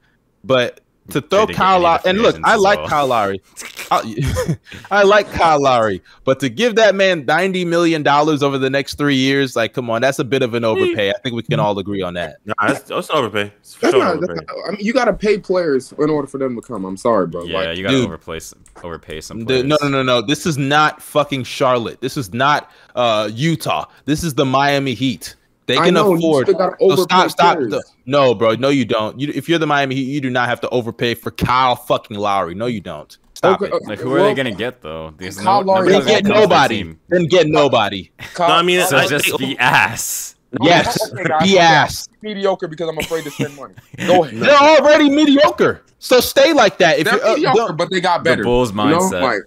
But 0.43 0.79
to 1.09 1.21
throw 1.21 1.45
didn't 1.45 1.57
Kyle 1.57 1.79
Lowry, 1.81 2.01
and 2.05 2.17
look, 2.19 2.35
I 2.43 2.55
as 2.55 2.61
like 2.61 2.79
well. 2.79 2.87
Kyle 2.87 3.07
Lowry. 3.07 3.41
I, 3.91 4.57
I 4.91 5.03
like 5.03 5.29
Kyle 5.31 5.61
Lowry, 5.61 6.01
but 6.23 6.39
to 6.39 6.49
give 6.49 6.75
that 6.77 6.95
man 6.95 7.25
ninety 7.25 7.63
million 7.63 8.01
dollars 8.01 8.41
over 8.41 8.57
the 8.57 8.71
next 8.71 8.95
three 8.97 9.15
years, 9.15 9.55
like, 9.55 9.73
come 9.73 9.87
on, 9.91 10.01
that's 10.01 10.17
a 10.17 10.23
bit 10.23 10.41
of 10.41 10.55
an 10.55 10.63
overpay. 10.63 11.11
I 11.11 11.13
think 11.21 11.35
we 11.35 11.43
can 11.43 11.59
all 11.59 11.77
agree 11.77 12.01
on 12.01 12.15
that. 12.15 12.37
Nah, 12.45 12.53
that's, 12.67 12.81
that's 12.89 13.09
an 13.11 13.17
overpay. 13.17 13.51
It's 13.59 13.75
for 13.75 13.81
That's 13.81 13.93
sure 13.93 14.03
not, 14.03 14.17
an 14.17 14.23
overpay. 14.23 14.45
not- 14.47 14.67
I 14.67 14.71
mean, 14.71 14.79
you 14.83 14.93
got 14.93 15.05
to 15.05 15.13
pay 15.13 15.37
players 15.37 15.91
in 15.91 16.09
order 16.09 16.27
for 16.27 16.39
them 16.39 16.55
to 16.55 16.61
come. 16.63 16.83
I'm 16.85 16.97
sorry, 16.97 17.27
bro. 17.27 17.43
Yeah, 17.43 17.57
like, 17.59 17.77
you 17.77 17.83
gotta 17.83 17.97
dude. 17.97 18.05
overplay 18.05 18.39
some, 18.39 18.63
overpay 18.83 19.21
some 19.21 19.41
The- 19.41 19.45
players. 19.45 19.63
no, 19.65 19.77
no, 19.83 19.87
no, 19.89 20.01
no. 20.03 20.21
This 20.23 20.47
is 20.47 20.57
not 20.57 21.01
fucking 21.03 21.43
Charlotte. 21.43 22.01
This 22.01 22.17
is 22.17 22.33
not 22.33 22.71
uh, 22.95 23.29
Utah. 23.31 23.85
This 24.05 24.23
is 24.23 24.33
the 24.33 24.45
Miami 24.45 24.95
Heat. 24.95 25.35
They 25.67 25.77
I 25.77 25.85
can 25.85 25.93
know, 25.95 26.11
you 26.11 26.17
afford. 26.17 26.47
still 26.47 26.57
gotta 26.57 26.75
So 26.79 26.95
stop, 27.03 27.31
stop. 27.31 27.57
players. 27.57 27.83
No, 28.05 28.35
bro. 28.35 28.53
No, 28.55 28.69
you 28.69 28.85
don't. 28.85 29.19
You, 29.19 29.31
if 29.33 29.49
you're 29.49 29.57
the 29.59 29.65
Miami 29.67 29.95
Heat, 29.95 30.03
you 30.03 30.21
do 30.21 30.29
not 30.29 30.47
have 30.47 30.61
to 30.61 30.69
overpay 30.69 31.15
for 31.15 31.31
Kyle 31.31 31.75
fucking 31.75 32.17
Lowry. 32.17 32.53
No, 32.53 32.67
you 32.67 32.81
don't. 32.81 33.17
Stop 33.33 33.61
Okay, 33.61 33.71
it. 33.71 33.73
okay, 33.75 33.85
Like, 33.87 33.99
who 33.99 34.13
are 34.15 34.21
they 34.21 34.33
gonna 34.35 34.51
get 34.53 34.81
though? 34.81 35.13
There's 35.17 35.37
Kyle 35.39 35.63
Lowry 35.63 35.89
Then 35.91 36.05
get 36.05 36.25
nobody. 36.25 36.95
Then 37.09 37.25
get 37.25 37.47
nobody. 37.47 38.11
Kyle- 38.35 38.49
No, 38.49 38.55
I 38.55 38.61
mean, 38.61 38.81
So 38.85 38.97
I- 38.97 39.07
just 39.07 39.33
I- 39.33 39.37
be 39.37 39.57
ass. 39.57 40.35
Yes, 40.61 41.11
Okay, 41.13 41.23
guys, 41.25 41.43
be 41.43 41.59
ass. 41.59 42.07
mediocre 42.21 42.67
because 42.69 42.87
I'm 42.87 42.97
afraid 42.99 43.25
to 43.25 43.31
spend 43.31 43.55
money. 43.57 43.73
Go 44.07 44.23
ahead. 44.23 44.39
They're 44.39 44.55
already 44.55 45.09
mediocre. 45.09 45.81
So 45.99 46.19
stay 46.21 46.53
like 46.53 46.77
that. 46.77 46.99
If 46.99 47.05
They're 47.05 47.15
you're 47.15 47.25
uh, 47.25 47.33
mediocre, 47.35 47.57
don't- 47.57 47.77
but 47.77 47.89
they 47.89 47.99
got 47.99 48.23
better. 48.23 48.43
Bulls 48.43 48.69
You 48.69 48.77
know? 48.77 48.83
mindset. 48.99 49.21
Like, 49.21 49.41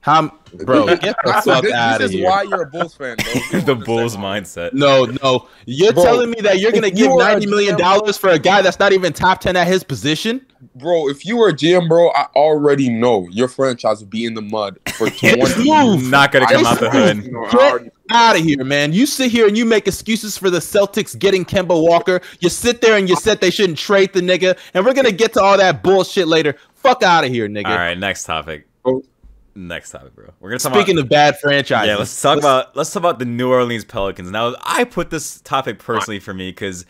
how, 0.00 0.32
bro, 0.64 0.86
get 0.86 1.00
the 1.00 1.32
this, 1.32 1.44
fuck 1.44 1.62
this 1.62 1.72
out 1.72 2.00
of 2.00 2.14
is 2.14 2.20
why 2.22 2.42
you're 2.42 2.62
a 2.62 2.66
Bulls 2.66 2.94
fan, 2.94 3.16
bro. 3.16 3.42
You 3.52 3.60
the 3.64 3.74
Bulls 3.74 4.16
mindset. 4.16 4.72
No, 4.72 5.04
no. 5.22 5.48
You're 5.66 5.92
Bro, 5.92 6.02
telling 6.04 6.30
me 6.30 6.40
that 6.40 6.60
you're 6.60 6.70
gonna 6.72 6.86
if 6.86 6.98
you 6.98 7.06
give 7.06 7.12
were 7.12 7.20
a 7.20 7.24
ninety 7.24 7.46
million 7.46 7.74
GM 7.74 7.78
dollars 7.78 8.16
for 8.16 8.30
a 8.30 8.38
guy 8.38 8.62
that's 8.62 8.78
not 8.78 8.92
even 8.92 9.12
top 9.12 9.40
ten 9.40 9.56
at 9.56 9.66
his 9.66 9.82
position? 9.82 10.46
Bro, 10.76 11.08
if 11.08 11.26
you 11.26 11.36
were 11.36 11.48
a 11.48 11.52
GM, 11.52 11.88
bro, 11.88 12.10
I 12.10 12.26
already 12.36 12.88
know 12.88 13.28
your 13.30 13.48
franchise 13.48 14.00
would 14.00 14.10
be 14.10 14.24
in 14.24 14.34
the 14.34 14.42
mud 14.42 14.78
for 14.94 15.10
20 15.10 15.64
Move. 15.64 16.08
Not 16.08 16.30
gonna 16.32 16.46
come 16.46 16.64
I 16.64 16.70
out 16.70 16.80
the 16.80 16.90
swear, 16.90 17.14
hood. 17.14 17.24
you 17.24 17.32
know, 17.32 17.44
I 17.44 17.78
Get 17.78 17.92
out 18.10 18.36
of 18.36 18.42
here, 18.44 18.64
man. 18.64 18.92
You 18.92 19.04
sit 19.04 19.30
here 19.30 19.46
and 19.48 19.58
you 19.58 19.64
make 19.64 19.86
excuses 19.88 20.38
for 20.38 20.48
the 20.48 20.60
Celtics 20.60 21.18
getting 21.18 21.44
Kemba 21.44 21.80
Walker. 21.80 22.20
You 22.40 22.48
sit 22.48 22.80
there 22.80 22.96
and 22.96 23.08
you 23.08 23.16
said 23.16 23.40
they 23.40 23.50
shouldn't 23.50 23.78
trade 23.78 24.12
the 24.12 24.20
nigga, 24.20 24.56
and 24.74 24.86
we're 24.86 24.94
gonna 24.94 25.10
get 25.12 25.32
to 25.34 25.42
all 25.42 25.58
that 25.58 25.82
bullshit 25.82 26.28
later. 26.28 26.54
Fuck 26.74 27.02
out 27.02 27.24
of 27.24 27.30
here, 27.30 27.48
nigga. 27.48 27.66
All 27.66 27.76
right, 27.76 27.98
next 27.98 28.24
topic. 28.24 28.67
Next 29.58 29.90
topic, 29.90 30.14
bro. 30.14 30.30
We're 30.38 30.50
gonna 30.50 30.60
talk 30.60 30.72
Speaking 30.72 30.98
about, 30.98 31.06
of 31.06 31.08
bad 31.08 31.40
franchises, 31.40 31.88
yeah. 31.88 31.96
Let's 31.96 32.22
talk 32.22 32.38
about 32.38 32.76
let's 32.76 32.92
talk 32.92 33.00
about 33.00 33.18
the 33.18 33.24
New 33.24 33.50
Orleans 33.50 33.84
Pelicans. 33.84 34.30
Now, 34.30 34.54
I 34.62 34.84
put 34.84 35.10
this 35.10 35.40
topic 35.40 35.80
personally 35.80 36.20
for 36.20 36.32
me 36.32 36.50
because 36.50 36.86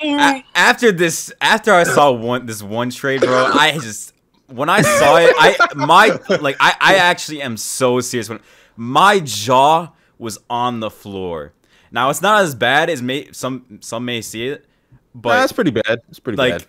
after 0.00 0.92
this, 0.92 1.32
after 1.40 1.72
I 1.72 1.82
saw 1.82 2.12
one 2.12 2.46
this 2.46 2.62
one 2.62 2.90
trade, 2.90 3.22
bro, 3.22 3.46
I 3.52 3.72
just 3.72 4.14
when 4.46 4.68
I 4.68 4.82
saw 4.82 5.16
it, 5.16 5.34
I 5.36 5.56
my 5.74 6.16
like 6.40 6.56
I 6.60 6.76
I 6.80 6.94
actually 6.94 7.42
am 7.42 7.56
so 7.56 7.98
serious 7.98 8.28
when 8.28 8.38
my 8.76 9.18
jaw 9.18 9.90
was 10.16 10.38
on 10.48 10.78
the 10.78 10.90
floor. 10.90 11.54
Now 11.90 12.08
it's 12.08 12.22
not 12.22 12.42
as 12.44 12.54
bad 12.54 12.88
as 12.88 13.02
may 13.02 13.32
some 13.32 13.80
some 13.80 14.04
may 14.04 14.20
see 14.20 14.46
it, 14.46 14.64
but 15.12 15.30
Nah, 15.30 15.40
that's 15.40 15.52
pretty 15.52 15.72
bad. 15.72 16.02
It's 16.08 16.20
pretty 16.20 16.36
like 16.36 16.68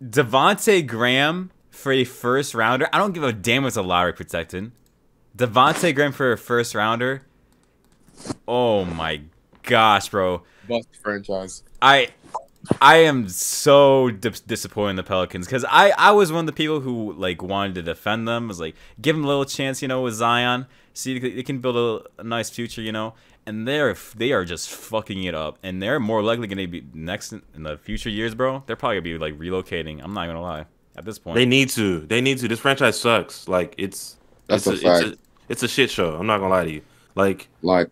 bad. 0.00 0.10
Devonte 0.10 0.86
Graham 0.86 1.50
for 1.78 1.92
a 1.92 2.04
first 2.04 2.54
rounder. 2.54 2.88
I 2.92 2.98
don't 2.98 3.12
give 3.12 3.22
a 3.22 3.32
damn 3.32 3.62
if 3.62 3.68
it's 3.68 3.76
a 3.76 3.82
lottery 3.82 4.12
protected. 4.12 4.72
Devonte 5.36 5.94
Graham 5.94 6.10
for 6.10 6.32
a 6.32 6.36
first 6.36 6.74
rounder. 6.74 7.22
Oh 8.48 8.84
my 8.84 9.20
gosh, 9.62 10.08
bro. 10.08 10.42
Bust 10.68 10.88
franchise. 11.00 11.62
I 11.80 12.08
I 12.82 12.96
am 12.96 13.28
so 13.28 14.10
dis- 14.10 14.40
disappointed 14.40 14.90
in 14.90 14.96
the 14.96 15.02
Pelicans 15.04 15.46
because 15.46 15.64
I 15.68 15.90
I 15.90 16.10
was 16.10 16.32
one 16.32 16.40
of 16.40 16.46
the 16.46 16.52
people 16.52 16.80
who 16.80 17.12
like 17.12 17.42
wanted 17.42 17.76
to 17.76 17.82
defend 17.82 18.26
them. 18.26 18.48
Was 18.48 18.58
like 18.58 18.74
give 19.00 19.14
them 19.14 19.24
a 19.24 19.28
little 19.28 19.44
chance, 19.44 19.80
you 19.80 19.86
know, 19.86 20.02
with 20.02 20.14
Zion. 20.14 20.66
See, 20.94 21.16
they 21.16 21.30
they 21.30 21.42
can 21.44 21.60
build 21.60 21.76
a, 21.76 22.20
a 22.20 22.24
nice 22.24 22.50
future, 22.50 22.82
you 22.82 22.90
know. 22.90 23.14
And 23.46 23.68
they're 23.68 23.94
they 24.16 24.32
are 24.32 24.44
just 24.44 24.68
fucking 24.68 25.22
it 25.22 25.34
up, 25.36 25.58
and 25.62 25.80
they're 25.80 26.00
more 26.00 26.24
likely 26.24 26.48
going 26.48 26.58
to 26.58 26.66
be 26.66 26.84
next 26.92 27.32
in 27.32 27.42
in 27.54 27.62
the 27.62 27.76
future 27.76 28.10
years, 28.10 28.34
bro. 28.34 28.64
They're 28.66 28.74
probably 28.74 28.96
gonna 28.96 29.02
be 29.02 29.18
like 29.18 29.38
relocating. 29.38 30.02
I'm 30.02 30.12
not 30.12 30.26
gonna 30.26 30.42
lie. 30.42 30.66
At 30.98 31.04
this 31.04 31.18
point, 31.18 31.36
They 31.36 31.46
need 31.46 31.68
to. 31.70 32.00
They 32.00 32.20
need 32.20 32.38
to. 32.38 32.48
This 32.48 32.58
franchise 32.58 32.98
sucks. 33.00 33.46
Like 33.46 33.74
it's 33.78 34.16
That's 34.48 34.66
it's 34.66 34.82
a 34.84 34.88
It's 34.88 35.00
fact. 35.04 35.14
a, 35.14 35.18
it's 35.48 35.62
a 35.62 35.68
shit 35.68 35.90
show. 35.90 36.16
I'm 36.16 36.26
not 36.26 36.38
gonna 36.38 36.50
lie 36.50 36.64
to 36.64 36.70
you. 36.72 36.82
Like 37.14 37.48
Like, 37.62 37.88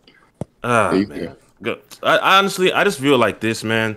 ah 0.64 0.92
You- 0.92 1.06
man. 1.06 1.36
Go- 1.62 1.78
I, 2.02 2.16
I 2.18 2.38
honestly 2.38 2.72
I 2.72 2.82
just 2.84 2.98
feel 3.00 3.16
like 3.16 3.40
this 3.40 3.62
man. 3.64 3.96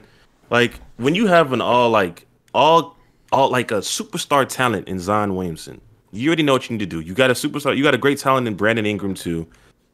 Like 0.52 0.80
when 0.98 1.16
you 1.16 1.26
have 1.28 1.52
an 1.54 1.60
all 1.62 1.90
like 1.90 2.28
all 2.54 2.96
all 3.32 3.50
like 3.50 3.72
a 3.72 3.80
superstar 3.80 4.48
talent 4.48 4.88
in 4.88 5.00
Zion 5.00 5.36
Williamson, 5.36 5.82
you 6.12 6.30
already 6.30 6.44
know 6.44 6.54
what 6.54 6.70
you 6.70 6.78
need 6.78 6.84
to 6.90 6.96
do. 6.96 7.00
You 7.02 7.14
got 7.16 7.30
a 7.32 7.34
superstar. 7.34 7.76
You 7.76 7.84
got 7.84 7.96
a 7.96 7.98
great 7.98 8.20
talent 8.20 8.48
in 8.48 8.54
Brandon 8.56 8.86
Ingram 8.86 9.16
too, 9.16 9.48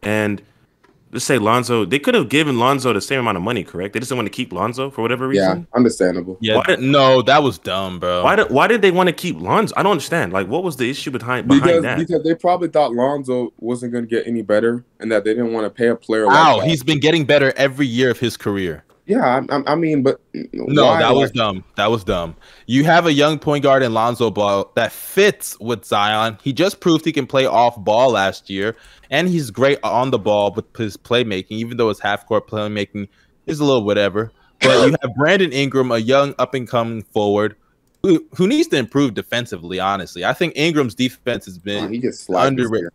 and. 0.03 0.41
Let's 1.16 1.26
say 1.26 1.38
Lonzo. 1.38 1.86
They 1.86 1.97
could 1.97 2.13
have 2.13 2.28
given 2.30 2.59
Lonzo 2.59 2.91
the 2.91 2.99
same 2.99 3.20
amount 3.22 3.38
of 3.38 3.43
money, 3.43 3.63
correct? 3.63 3.93
They 3.93 3.99
just 4.01 4.09
didn't 4.09 4.18
want 4.20 4.28
to 4.28 4.36
keep 4.36 4.51
Lonzo 4.51 4.89
for 4.89 5.01
whatever 5.01 5.28
reason. 5.30 5.59
yeah, 5.61 5.78
understandable. 5.78 6.38
Yeah, 6.41 6.57
why 6.57 6.63
did- 6.66 6.82
no, 6.82 7.22
that 7.22 7.41
was 7.41 7.57
dumb, 7.57 7.99
bro. 7.99 8.22
Why 8.24 8.36
did 8.36 8.49
Why 8.49 8.68
did 8.68 8.82
they 8.82 8.91
want 8.91 9.07
to 9.07 9.13
keep 9.13 9.39
Lonzo? 9.39 9.74
I 9.78 9.84
don't 9.84 9.93
understand. 9.93 10.34
Like, 10.34 10.47
what 10.47 10.63
was 10.63 10.76
the 10.76 10.89
issue 10.89 11.11
behind 11.11 11.47
behind 11.47 11.63
Because 11.63 11.82
that? 11.84 11.97
because 11.97 12.24
they 12.24 12.36
probably 12.36 12.68
thought 12.68 12.93
Lonzo 12.93 13.53
wasn't 13.59 13.93
going 13.93 14.03
to 14.03 14.09
get 14.09 14.28
any 14.28 14.41
better, 14.41 14.84
and 14.99 15.11
that 15.11 15.24
they 15.24 15.34
didn't 15.34 15.53
want 15.53 15.66
to 15.66 15.70
pay 15.70 15.88
a 15.88 15.95
player. 15.95 16.26
like 16.26 16.34
Wow, 16.36 16.59
that. 16.59 16.68
he's 16.68 16.84
been 16.84 16.99
getting 16.99 17.24
better 17.26 17.53
every 17.55 17.88
year 17.88 18.11
of 18.11 18.20
his 18.20 18.36
career. 18.38 18.84
Yeah. 19.06 19.41
I, 19.49 19.56
I- 19.56 19.64
I 19.74 19.76
mean, 19.76 20.03
but 20.03 20.20
No, 20.34 20.86
why, 20.86 20.99
that 20.99 21.14
was 21.16 21.32
dumb. 21.32 21.64
That 21.76 21.91
was 21.91 22.03
dumb. 22.03 22.36
You 22.66 22.84
have 22.86 23.06
a 23.06 23.14
young 23.14 23.39
point 23.39 23.64
guard 23.64 23.84
in 23.84 23.93
Lonzo 23.93 24.32
Ball 24.32 24.72
that 24.76 24.91
fits 24.91 25.60
with 25.60 25.86
Zion. 25.86 26.38
He 26.43 26.53
just 26.53 26.80
proved 26.80 27.06
he 27.06 27.12
can 27.12 27.28
play 27.28 27.45
off 27.45 27.78
ball 27.84 28.12
last 28.12 28.49
year, 28.49 28.76
and 29.10 29.28
he's 29.28 29.51
great 29.51 29.80
on 29.84 30.12
the 30.12 30.20
ball 30.20 30.51
with 30.53 30.66
his 30.78 30.97
playmaking, 30.97 31.51
even 31.51 31.78
though 31.78 31.89
his 31.89 31.99
half 31.99 32.26
court 32.26 32.47
playmaking 32.47 33.08
is 33.45 33.60
a 33.60 33.66
little 33.66 33.84
whatever. 33.84 34.32
But 34.62 34.88
you 34.88 34.95
have 35.01 35.16
Brandon 35.16 35.51
Ingram, 35.51 35.91
a 35.91 35.97
young 35.97 36.34
up 36.39 36.53
and 36.53 36.68
coming 36.68 37.03
forward, 37.03 37.56
who, 38.03 38.26
who 38.36 38.47
needs 38.47 38.68
to 38.70 38.78
improve 38.78 39.14
defensively. 39.14 39.80
Honestly, 39.80 40.24
I 40.26 40.34
think 40.34 40.53
Ingram's 40.56 40.95
defense 40.95 41.45
has 41.45 41.58
been 41.58 41.91
he 41.91 41.99
just 41.99 42.30
underrated. 42.30 42.89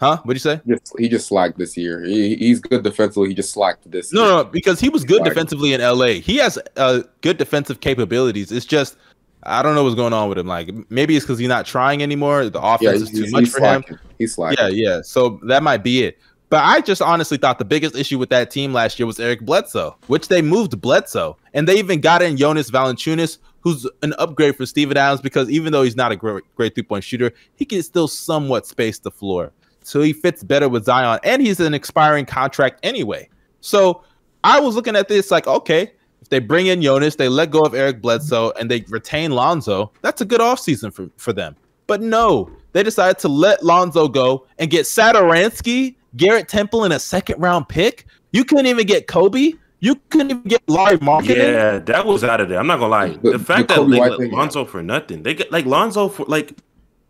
Huh? 0.00 0.18
What'd 0.24 0.36
you 0.36 0.50
say? 0.50 0.60
He 0.64 0.72
just, 0.72 0.98
he 0.98 1.08
just 1.08 1.26
slacked 1.26 1.58
this 1.58 1.76
year. 1.76 2.04
He, 2.04 2.36
he's 2.36 2.60
good 2.60 2.82
defensively. 2.82 3.28
He 3.28 3.34
just 3.34 3.52
slacked 3.52 3.90
this. 3.90 4.12
No, 4.12 4.22
year. 4.22 4.30
no, 4.30 4.44
because 4.44 4.80
he 4.80 4.88
was 4.88 5.04
good 5.04 5.24
defensively 5.24 5.72
in 5.72 5.80
LA. 5.80 6.20
He 6.20 6.36
has 6.38 6.58
uh, 6.76 7.02
good 7.20 7.36
defensive 7.38 7.80
capabilities. 7.80 8.52
It's 8.52 8.66
just, 8.66 8.96
I 9.42 9.62
don't 9.62 9.74
know 9.74 9.84
what's 9.84 9.94
going 9.94 10.12
on 10.12 10.28
with 10.28 10.38
him. 10.38 10.46
Like 10.46 10.70
maybe 10.90 11.16
it's 11.16 11.24
because 11.24 11.38
he's 11.38 11.48
not 11.48 11.66
trying 11.66 12.02
anymore. 12.02 12.48
The 12.48 12.60
offense 12.60 12.82
Yeah, 12.82 12.92
is 12.92 13.10
too 13.10 13.30
much 13.30 13.48
for 13.48 13.60
him. 13.60 13.84
He's 14.18 14.34
slacking. 14.34 14.58
Yeah, 14.60 14.68
yeah. 14.68 15.00
So 15.02 15.40
that 15.44 15.62
might 15.62 15.82
be 15.82 16.04
it. 16.04 16.18
But 16.50 16.62
I 16.62 16.80
just 16.82 17.02
honestly 17.02 17.36
thought 17.36 17.58
the 17.58 17.64
biggest 17.64 17.96
issue 17.96 18.18
with 18.18 18.28
that 18.28 18.50
team 18.50 18.72
last 18.72 18.98
year 18.98 19.06
was 19.06 19.18
Eric 19.18 19.40
Bledsoe, 19.40 19.96
which 20.06 20.28
they 20.28 20.40
moved 20.40 20.80
Bledsoe, 20.80 21.36
and 21.52 21.66
they 21.66 21.78
even 21.78 22.00
got 22.00 22.22
in 22.22 22.36
Jonas 22.36 22.70
Valanciunas, 22.70 23.38
who's 23.60 23.88
an 24.02 24.14
upgrade 24.18 24.54
for 24.54 24.66
Steven 24.66 24.96
Adams 24.96 25.20
because 25.20 25.50
even 25.50 25.72
though 25.72 25.82
he's 25.82 25.96
not 25.96 26.12
a 26.12 26.16
great, 26.16 26.44
great 26.54 26.74
three 26.74 26.84
point 26.84 27.02
shooter, 27.02 27.32
he 27.56 27.64
can 27.64 27.82
still 27.82 28.06
somewhat 28.06 28.66
space 28.66 28.98
the 28.98 29.10
floor. 29.10 29.52
So 29.84 30.00
he 30.00 30.12
fits 30.12 30.42
better 30.42 30.68
with 30.68 30.84
Zion, 30.86 31.20
and 31.24 31.40
he's 31.42 31.60
an 31.60 31.74
expiring 31.74 32.26
contract 32.26 32.80
anyway. 32.82 33.28
So 33.60 34.02
I 34.42 34.58
was 34.60 34.74
looking 34.74 34.96
at 34.96 35.08
this 35.08 35.30
like, 35.30 35.46
okay, 35.46 35.92
if 36.22 36.28
they 36.30 36.38
bring 36.38 36.66
in 36.68 36.80
Jonas, 36.82 37.16
they 37.16 37.28
let 37.28 37.50
go 37.50 37.60
of 37.62 37.74
Eric 37.74 38.00
Bledsoe, 38.00 38.50
and 38.58 38.70
they 38.70 38.84
retain 38.88 39.30
Lonzo, 39.32 39.92
that's 40.00 40.20
a 40.22 40.24
good 40.24 40.40
offseason 40.40 40.92
for, 40.92 41.08
for 41.18 41.32
them. 41.34 41.54
But 41.86 42.00
no, 42.00 42.50
they 42.72 42.82
decided 42.82 43.18
to 43.20 43.28
let 43.28 43.62
Lonzo 43.62 44.08
go 44.08 44.46
and 44.58 44.70
get 44.70 44.86
Satoransky, 44.86 45.96
Garrett 46.16 46.48
Temple, 46.48 46.84
and 46.84 46.92
a 46.94 46.98
second 46.98 47.40
round 47.40 47.68
pick. 47.68 48.06
You 48.32 48.44
couldn't 48.44 48.66
even 48.66 48.86
get 48.86 49.06
Coby. 49.06 49.58
You 49.80 49.96
couldn't 50.08 50.30
even 50.30 50.42
get 50.44 50.62
Lauri 50.66 50.96
Markkanen. 50.96 51.36
Yeah, 51.36 51.78
that 51.80 52.06
was 52.06 52.24
out 52.24 52.40
of 52.40 52.48
there. 52.48 52.58
I'm 52.58 52.66
not 52.66 52.78
gonna 52.78 52.90
lie. 52.90 53.08
The- 53.22 53.32
The, 53.32 53.38
fact 53.38 53.68
the 53.68 53.74
that 53.74 53.80
Coby 53.82 53.90
they 53.92 53.98
White 54.00 54.18
let. 54.18 54.30
Lonzo 54.32 54.64
for 54.64 54.82
nothing, 54.82 55.22
they 55.22 55.34
get 55.34 55.52
like 55.52 55.66
Lonzo 55.66 56.08
for 56.08 56.24
like 56.24 56.56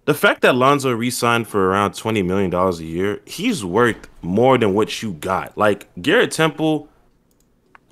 the 0.06 0.14
fact 0.14 0.42
that 0.42 0.54
Lonzo 0.54 0.90
re-signed 0.92 1.48
for 1.48 1.68
around 1.70 1.94
twenty 1.94 2.22
million 2.22 2.50
dollars 2.50 2.80
a 2.80 2.84
year. 2.84 3.20
He's 3.24 3.64
worth 3.64 4.08
more 4.22 4.58
than 4.58 4.74
what 4.74 5.02
you 5.02 5.12
got. 5.14 5.56
Like 5.56 5.88
Garrett 6.00 6.30
Temple, 6.32 6.88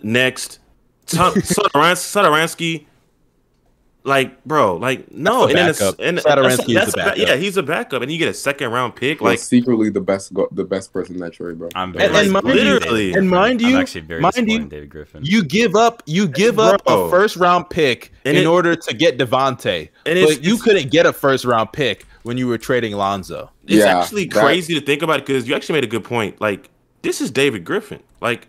next, 0.03 0.59
Tom- 1.07 1.35
Satoransky. 1.35 2.87
Like, 4.05 4.43
bro, 4.45 4.77
like 4.77 5.13
no, 5.13 5.47
That's 5.47 5.81
a 5.81 5.89
and 5.89 5.99
then 5.99 6.17
it's, 6.19 6.27
and 6.27 6.39
Satoransky 6.39 6.69
is 6.71 6.75
that's 6.75 6.89
a 6.95 6.97
ba- 6.97 7.03
backup. 7.05 7.19
yeah, 7.19 7.37
he's 7.37 7.57
a 7.57 7.63
backup, 7.63 8.03
and 8.03 8.11
you 8.11 8.19
get 8.19 8.29
a 8.29 8.35
second 8.35 8.73
round 8.73 8.97
pick. 8.97 9.21
Like 9.21 9.31
Like, 9.33 9.39
secretly 9.39 9.91
the 9.91 10.01
best 10.01 10.35
go- 10.35 10.49
the 10.51 10.65
best 10.65 10.93
person 10.93 11.15
in 11.15 11.21
that 11.21 11.35
trade, 11.35 11.57
bro. 11.59 11.69
I'm 11.77 11.91
And- 11.91 11.95
very 11.95 12.07
and 12.07 12.15
disappointed 12.15 12.43
mind 12.43 12.59
in 12.59 12.67
you- 12.67 12.73
and 12.73 12.83
Griffin. 13.13 13.29
mind 13.29 13.63
I'm 13.63 13.71
you- 13.71 13.77
actually 13.79 14.01
very 14.01 14.21
mind 14.21 14.51
you, 14.51 14.65
David 14.65 14.91
Griffin. 14.91 15.21
You 15.25 15.45
give 15.45 15.77
up, 15.77 16.03
you 16.07 16.27
give 16.27 16.59
up 16.59 16.83
a 16.89 17.09
first 17.11 17.37
round 17.37 17.71
pick 17.71 18.11
And 18.25 18.37
in 18.37 18.43
it- 18.43 18.47
order 18.47 18.75
to 18.75 18.95
get 18.95 19.19
Devonte, 19.19 19.89
And 20.05 20.19
it's- 20.19 20.39
you 20.43 20.55
it's- 20.55 20.63
couldn't 20.63 20.91
get 20.91 21.07
a 21.07 21.13
first 21.13 21.45
round 21.45 21.73
pick 21.73 22.05
when 22.25 22.37
you 22.37 22.49
were 22.49 22.59
trading 22.59 22.95
Lonzo. 22.97 23.51
It's 23.69 23.75
Yeah, 23.77 24.01
actually 24.01 24.27
crazy 24.27 24.75
to 24.75 24.81
think 24.85 25.03
about 25.03 25.21
it 25.21 25.27
because 25.27 25.47
you 25.49 25.55
actually 25.55 25.75
made 25.75 25.85
a 25.85 25.89
good 25.89 26.03
point. 26.05 26.41
Like, 26.41 26.71
this 27.03 27.21
is 27.21 27.31
David 27.31 27.65
Griffin. 27.65 28.01
Like, 28.21 28.49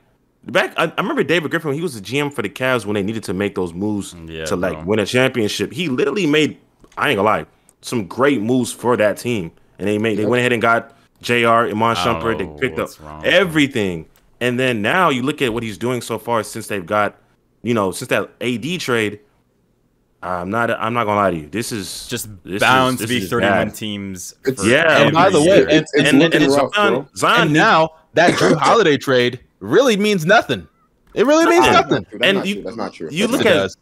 back, 0.52 0.74
I, 0.78 0.86
I 0.86 1.02
remember 1.02 1.24
David 1.24 1.52
Griffin 1.52 1.74
he 1.74 1.82
was 1.82 2.00
the 2.00 2.02
GM 2.02 2.34
for 2.34 2.42
the 2.42 2.50
Cavs 2.50 2.86
when 2.86 2.96
they 2.96 3.04
needed 3.04 3.24
to 3.26 3.34
make 3.34 3.56
those 3.56 3.74
moves 3.74 4.14
Yeah, 4.28 4.46
to 4.46 4.56
like 4.56 4.74
bro. 4.74 4.84
win 4.84 5.00
a 5.00 5.06
championship. 5.06 5.72
He 5.72 5.90
literally 5.90 6.26
made, 6.26 6.58
I 6.98 7.10
ain't 7.10 7.18
gonna 7.18 7.26
lie, 7.28 7.46
some 7.82 8.08
great 8.08 8.42
moves 8.42 8.72
for 8.72 8.98
that 8.98 9.18
team. 9.18 9.52
And 9.80 9.88
they 9.88 9.98
made, 9.98 10.18
they 10.18 10.26
went 10.26 10.40
ahead 10.40 10.54
and 10.54 10.62
got 10.62 10.96
JR, 11.22 11.34
Iman 11.48 11.74
oh, 11.82 11.94
Shumpert. 11.96 12.38
They 12.38 12.68
picked 12.68 12.80
up 12.80 12.90
wrong 13.02 13.22
with 13.22 13.26
him. 13.28 13.34
everything. 13.42 14.06
And 14.40 14.60
then 14.60 14.82
now 14.82 15.10
you 15.10 15.24
look 15.24 15.42
at 15.42 15.54
what 15.54 15.64
he's 15.64 15.78
doing 15.78 16.02
so 16.02 16.18
far 16.20 16.44
since 16.44 16.68
they've 16.68 16.86
got, 16.86 17.16
you 17.62 17.74
know, 17.74 17.92
since 17.92 18.10
that 18.10 18.30
AD 18.42 18.80
trade. 18.82 19.20
I'm 20.22 20.50
not. 20.50 20.72
I'm 20.72 20.94
not 20.94 21.04
gonna 21.04 21.20
lie 21.20 21.32
to 21.32 21.38
you. 21.38 21.48
This 21.50 21.74
is 21.74 22.08
just 22.08 22.30
this 22.46 22.62
bound 22.62 22.96
is- 22.96 23.02
to 23.02 23.08
be 23.08 23.20
31 23.26 23.42
bad. 23.68 23.76
teams. 23.76 24.34
For 24.44 24.66
Yeah, 24.66 25.02
And 25.02 25.14
by 25.14 25.30
the 25.30 25.40
way, 25.42 25.46
year. 25.48 25.62
and- 25.64 25.72
It's, 25.72 25.94
it's 25.94 26.10
and- 26.10 26.20
looking 26.20 26.44
and 26.44 26.52
rough, 26.54 26.74
Zion, 26.74 26.94
bro. 26.94 27.08
Zion 27.16 27.42
and 27.42 27.54
now 27.54 27.90
that 28.14 28.34
Jrue 28.36 28.56
Holiday 28.58 28.96
trade 28.98 29.42
really 29.64 29.98
means 29.98 30.26
nothing. 30.26 30.68
It 31.14 31.26
really 31.26 31.46
means 31.46 31.66
Nah. 31.66 31.74
Nothing. 31.74 32.06
That's 32.12 32.24
And 32.24 32.38
not 32.40 32.48
you- 32.48 32.64
That's 32.64 32.76
not 32.78 32.94
true. 32.94 33.10
you 33.12 33.28
That's 33.28 33.32
look 33.32 33.46
at- 33.46 33.52
true. 33.52 33.60
does. 33.62 33.78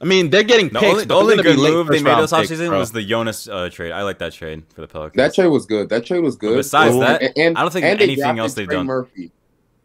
I 0.00 0.04
mean, 0.04 0.30
they're 0.30 0.44
getting 0.44 0.68
the 0.68 0.78
picks. 0.78 0.84
only, 0.92 1.02
the 1.02 1.08
they're 1.08 1.16
only 1.16 1.36
good 1.42 1.56
move 1.58 1.88
they 1.88 2.00
made 2.00 2.10
round 2.10 2.22
this 2.22 2.30
picks, 2.30 2.52
offseason 2.52 2.68
bro. 2.68 2.78
was 2.78 2.92
the 2.92 3.02
Jonas 3.02 3.48
uh, 3.48 3.68
trade. 3.68 3.90
I 3.90 4.02
like 4.04 4.18
that 4.20 4.32
trade 4.32 4.62
for 4.72 4.80
the 4.82 4.86
Pelicans. 4.86 5.16
that 5.16 5.34
trade 5.34 5.48
was 5.48 5.66
good. 5.66 5.88
That 5.88 6.06
trade 6.06 6.20
was 6.20 6.36
good. 6.36 6.56
besides 6.56 6.94
Um, 6.94 7.00
that, 7.00 7.36
and, 7.36 7.58
I 7.58 7.62
don't 7.62 7.72
think 7.72 7.84
and 7.84 8.00
anything 8.00 8.22
drafted 8.22 8.38
else 8.38 8.54
they've 8.54 8.66
Trey 8.68 8.76
done. 8.76 8.86
Murphy. 8.86 9.32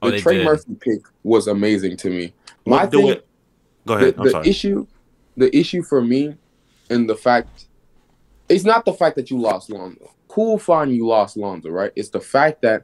Oh, 0.04 0.08
The 0.08 0.18
they 0.18 0.22
Trey 0.22 0.36
did. 0.38 0.46
Murphy 0.46 0.76
pick 0.80 1.00
was 1.24 1.48
amazing 1.48 1.98
to 1.98 2.10
me. 2.12 2.32
My 2.68 2.82
What 2.84 2.91
do 2.91 2.98
thing, 3.00 3.08
it? 3.08 3.28
Go 3.88 3.96
the, 3.96 4.02
ahead. 4.02 4.16
I'm 4.20 4.26
the 4.26 4.30
sorry. 4.32 4.50
issue, 4.50 4.86
the 5.36 5.58
issue 5.58 5.82
for 5.82 6.00
me, 6.02 6.36
and 6.91 7.10
the 7.10 7.16
fact, 7.16 7.66
it's 8.50 8.66
not 8.66 8.86
the 8.86 8.94
fact 8.94 9.16
that 9.16 9.32
you 9.32 9.39
lost 9.39 9.72
Lonzo. 9.72 10.12
Cool, 10.28 10.60
fine, 10.60 10.91
you 10.91 11.08
lost 11.08 11.38
Lonzo, 11.38 11.70
right? 11.70 11.91
It's 11.96 12.10
the 12.10 12.20
fact 12.22 12.62
that 12.62 12.84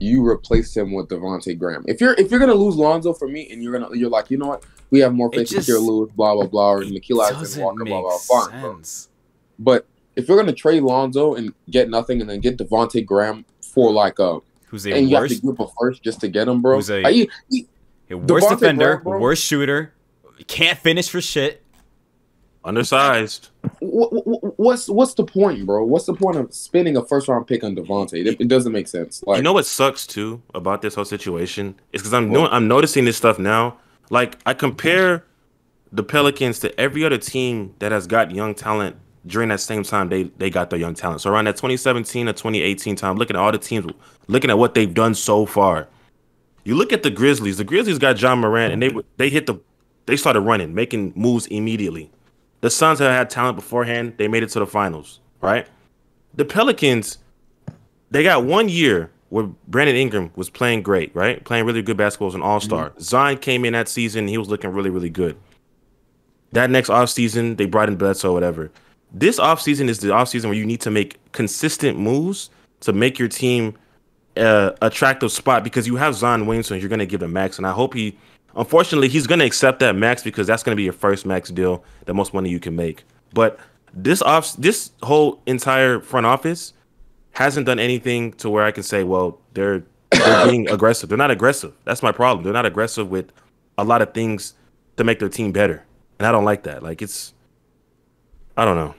you 0.00 0.26
replace 0.26 0.76
him 0.76 0.92
with 0.92 1.08
Devontae 1.08 1.58
Graham. 1.58 1.84
If 1.86 2.00
you're 2.00 2.14
if 2.14 2.30
you're 2.30 2.40
gonna 2.40 2.54
lose 2.54 2.76
Lonzo 2.76 3.12
for 3.12 3.28
me, 3.28 3.48
and 3.50 3.62
you're 3.62 3.78
gonna 3.78 3.94
you're 3.96 4.10
like, 4.10 4.30
you 4.30 4.38
know 4.38 4.46
what, 4.48 4.64
we 4.90 5.00
have 5.00 5.12
more 5.14 5.28
It 5.32 5.36
faith 5.38 5.52
in 5.52 5.56
just- 5.58 5.68
Kira 5.68 5.80
Lewis, 5.80 6.10
blah 6.14 6.34
blah 6.34 6.46
blah, 6.46 6.70
or 6.72 6.82
It 6.82 6.88
Nickeil 6.92 7.16
Alexander 7.22 7.40
doesn't 7.40 7.62
Walker, 7.62 7.84
make 7.84 7.92
blah 7.92 8.00
blah 8.02 8.18
blah. 8.28 8.46
Fine, 8.48 8.60
bro. 8.60 8.74
sense. 8.76 9.08
But 9.58 9.86
if 10.16 10.28
you're 10.28 10.36
gonna 10.38 10.52
trade 10.52 10.82
Lonzo 10.82 11.34
and 11.34 11.52
get 11.70 11.88
nothing, 11.90 12.20
and 12.20 12.28
then 12.30 12.40
get 12.40 12.56
Devontae 12.58 13.04
Graham 13.06 13.44
for 13.62 13.92
like 13.92 14.18
a, 14.18 14.40
Who's 14.66 14.86
a 14.86 14.92
and 14.92 15.08
you 15.08 15.16
have 15.16 15.28
to 15.28 15.34
give 15.34 15.50
up 15.60 15.60
a 15.60 15.72
first 15.80 16.02
just 16.02 16.20
to 16.20 16.28
get 16.28 16.48
him, 16.48 16.62
bro. 16.62 16.76
Who's 16.76 16.90
a- 16.90 17.02
Like, 17.02 17.14
he- 17.14 17.30
he- 17.50 17.66
a 18.10 18.16
worse 18.16 18.44
Devontae 18.44 18.50
defender, 18.50 18.84
Graham, 18.96 19.02
bro. 19.04 19.18
worse 19.20 19.38
shooter, 19.40 19.92
can't 20.46 20.78
finish 20.78 21.08
for 21.08 21.20
shit. 21.20 21.62
Undersized. 22.64 23.48
wh- 23.80 24.10
wh- 24.12 24.47
what's 24.58 24.88
what's 24.88 25.14
the 25.14 25.24
point, 25.24 25.64
bro? 25.64 25.84
What's 25.84 26.04
the 26.04 26.14
point 26.14 26.36
of 26.36 26.52
spending 26.52 26.96
a 26.96 27.04
first 27.04 27.28
round 27.28 27.46
pick 27.46 27.64
on 27.64 27.74
Devontae? 27.74 28.26
It, 28.26 28.40
it 28.40 28.48
doesn't 28.48 28.72
make 28.72 28.88
sense. 28.88 29.22
Like, 29.22 29.38
you 29.38 29.42
know 29.42 29.52
what 29.54 29.64
sucks 29.64 30.06
too 30.06 30.42
about 30.54 30.82
this 30.82 30.94
whole 30.94 31.04
situation 31.04 31.76
is 31.92 32.02
because 32.02 32.12
I'm 32.12 32.30
doing, 32.30 32.48
I'm 32.50 32.68
noticing 32.68 33.04
this 33.06 33.16
stuff 33.16 33.38
now. 33.38 33.78
Like 34.10 34.36
I 34.44 34.54
compare 34.54 35.24
the 35.92 36.02
Pelicans 36.02 36.58
to 36.60 36.78
every 36.78 37.04
other 37.04 37.18
team 37.18 37.74
that 37.78 37.92
has 37.92 38.06
got 38.06 38.32
young 38.32 38.54
talent 38.54 38.96
during 39.26 39.48
that 39.50 39.60
same 39.60 39.82
time 39.82 40.08
they 40.08 40.24
they 40.24 40.50
got 40.50 40.70
their 40.70 40.78
young 40.78 40.94
talent. 40.94 41.20
So 41.20 41.30
around 41.30 41.46
that 41.46 41.56
2017 41.56 42.26
to 42.26 42.32
2018 42.32 42.96
time, 42.96 43.16
looking 43.16 43.36
at 43.36 43.40
all 43.40 43.52
the 43.52 43.58
teams, 43.58 43.90
looking 44.26 44.50
at 44.50 44.58
what 44.58 44.74
they've 44.74 44.92
done 44.92 45.14
so 45.14 45.46
far. 45.46 45.88
You 46.64 46.74
look 46.74 46.92
at 46.92 47.02
the 47.02 47.10
Grizzlies. 47.10 47.56
The 47.56 47.64
Grizzlies 47.64 47.98
got 47.98 48.20
Ja 48.20 48.34
Morant, 48.34 48.72
and 48.72 48.82
they 48.82 48.92
they 49.18 49.30
hit 49.30 49.46
the 49.46 49.54
they 50.06 50.16
started 50.16 50.40
running, 50.40 50.74
making 50.74 51.12
moves 51.14 51.46
immediately. 51.46 52.10
The 52.60 52.70
Suns 52.70 52.98
have 52.98 53.12
had 53.12 53.30
talent 53.30 53.56
beforehand. 53.56 54.14
They 54.16 54.28
made 54.28 54.42
it 54.42 54.50
to 54.50 54.58
the 54.58 54.66
finals, 54.66 55.20
right? 55.40 55.66
The 56.34 56.44
Pelicans, 56.44 57.18
they 58.10 58.22
got 58.22 58.44
one 58.44 58.68
year 58.68 59.10
where 59.30 59.44
Brandon 59.66 59.96
Ingram 59.96 60.30
was 60.36 60.50
playing 60.50 60.82
great, 60.82 61.14
right? 61.14 61.44
Playing 61.44 61.66
really 61.66 61.82
good 61.82 61.96
basketball 61.96 62.28
as 62.28 62.34
an 62.34 62.42
all 62.42 62.60
star. 62.60 62.92
Zion 62.98 63.38
came 63.38 63.64
in 63.64 63.74
that 63.74 63.88
season, 63.88 64.26
he 64.26 64.38
was 64.38 64.48
looking 64.48 64.70
really, 64.70 64.90
really 64.90 65.10
good. 65.10 65.36
That 66.52 66.70
next 66.70 66.88
offseason, 66.88 67.58
they 67.58 67.66
brought 67.66 67.88
in 67.88 67.96
Bledsoe, 67.96 68.32
whatever. 68.32 68.70
This 69.12 69.38
offseason 69.38 69.88
is 69.88 70.00
the 70.00 70.08
offseason 70.08 70.44
where 70.44 70.54
you 70.54 70.66
need 70.66 70.80
to 70.82 70.90
make 70.90 71.18
consistent 71.32 71.98
moves 71.98 72.50
to 72.80 72.92
make 72.92 73.18
your 73.18 73.28
team 73.28 73.74
uh, 74.36 74.72
attractive 74.80 75.32
spot 75.32 75.64
because 75.64 75.86
you 75.86 75.96
have 75.96 76.14
Zion 76.14 76.46
Williamson, 76.46 76.78
you're 76.78 76.88
going 76.88 76.98
to 77.00 77.06
give 77.06 77.22
him 77.22 77.32
max. 77.32 77.58
And 77.58 77.66
I 77.66 77.72
hope 77.72 77.94
he, 77.94 78.16
unfortunately, 78.58 79.08
he's 79.08 79.26
going 79.26 79.38
to 79.38 79.46
accept 79.46 79.78
that 79.80 79.96
max 79.96 80.22
because 80.22 80.46
that's 80.46 80.62
going 80.62 80.72
to 80.72 80.76
be 80.76 80.82
your 80.82 80.92
first 80.92 81.24
max 81.24 81.50
deal, 81.50 81.84
the 82.04 82.12
most 82.12 82.34
money 82.34 82.50
you 82.50 82.60
can 82.60 82.76
make. 82.76 83.04
But 83.32 83.58
this 83.94 84.20
off, 84.20 84.54
this 84.56 84.90
whole 85.02 85.40
entire 85.46 86.00
front 86.00 86.26
office 86.26 86.74
hasn't 87.32 87.66
done 87.66 87.78
anything 87.78 88.32
to 88.34 88.50
where 88.50 88.64
I 88.64 88.70
can 88.72 88.82
say, 88.82 89.04
well, 89.04 89.40
they're 89.54 89.82
they're 90.10 90.46
being 90.50 90.68
aggressive. 90.68 91.08
They're 91.08 91.18
not 91.18 91.30
aggressive. 91.30 91.72
That's 91.84 92.02
my 92.02 92.12
problem. 92.12 92.44
They're 92.44 92.52
not 92.52 92.66
aggressive 92.66 93.08
with 93.10 93.32
a 93.78 93.84
lot 93.84 94.02
of 94.02 94.12
things 94.12 94.54
to 94.96 95.04
make 95.04 95.20
their 95.20 95.28
team 95.28 95.52
better, 95.52 95.84
and 96.18 96.26
I 96.26 96.32
don't 96.32 96.44
like 96.44 96.64
that. 96.64 96.82
Like 96.82 97.00
it's, 97.00 97.32
I 98.56 98.64
don't 98.64 98.76
know. 98.76 98.94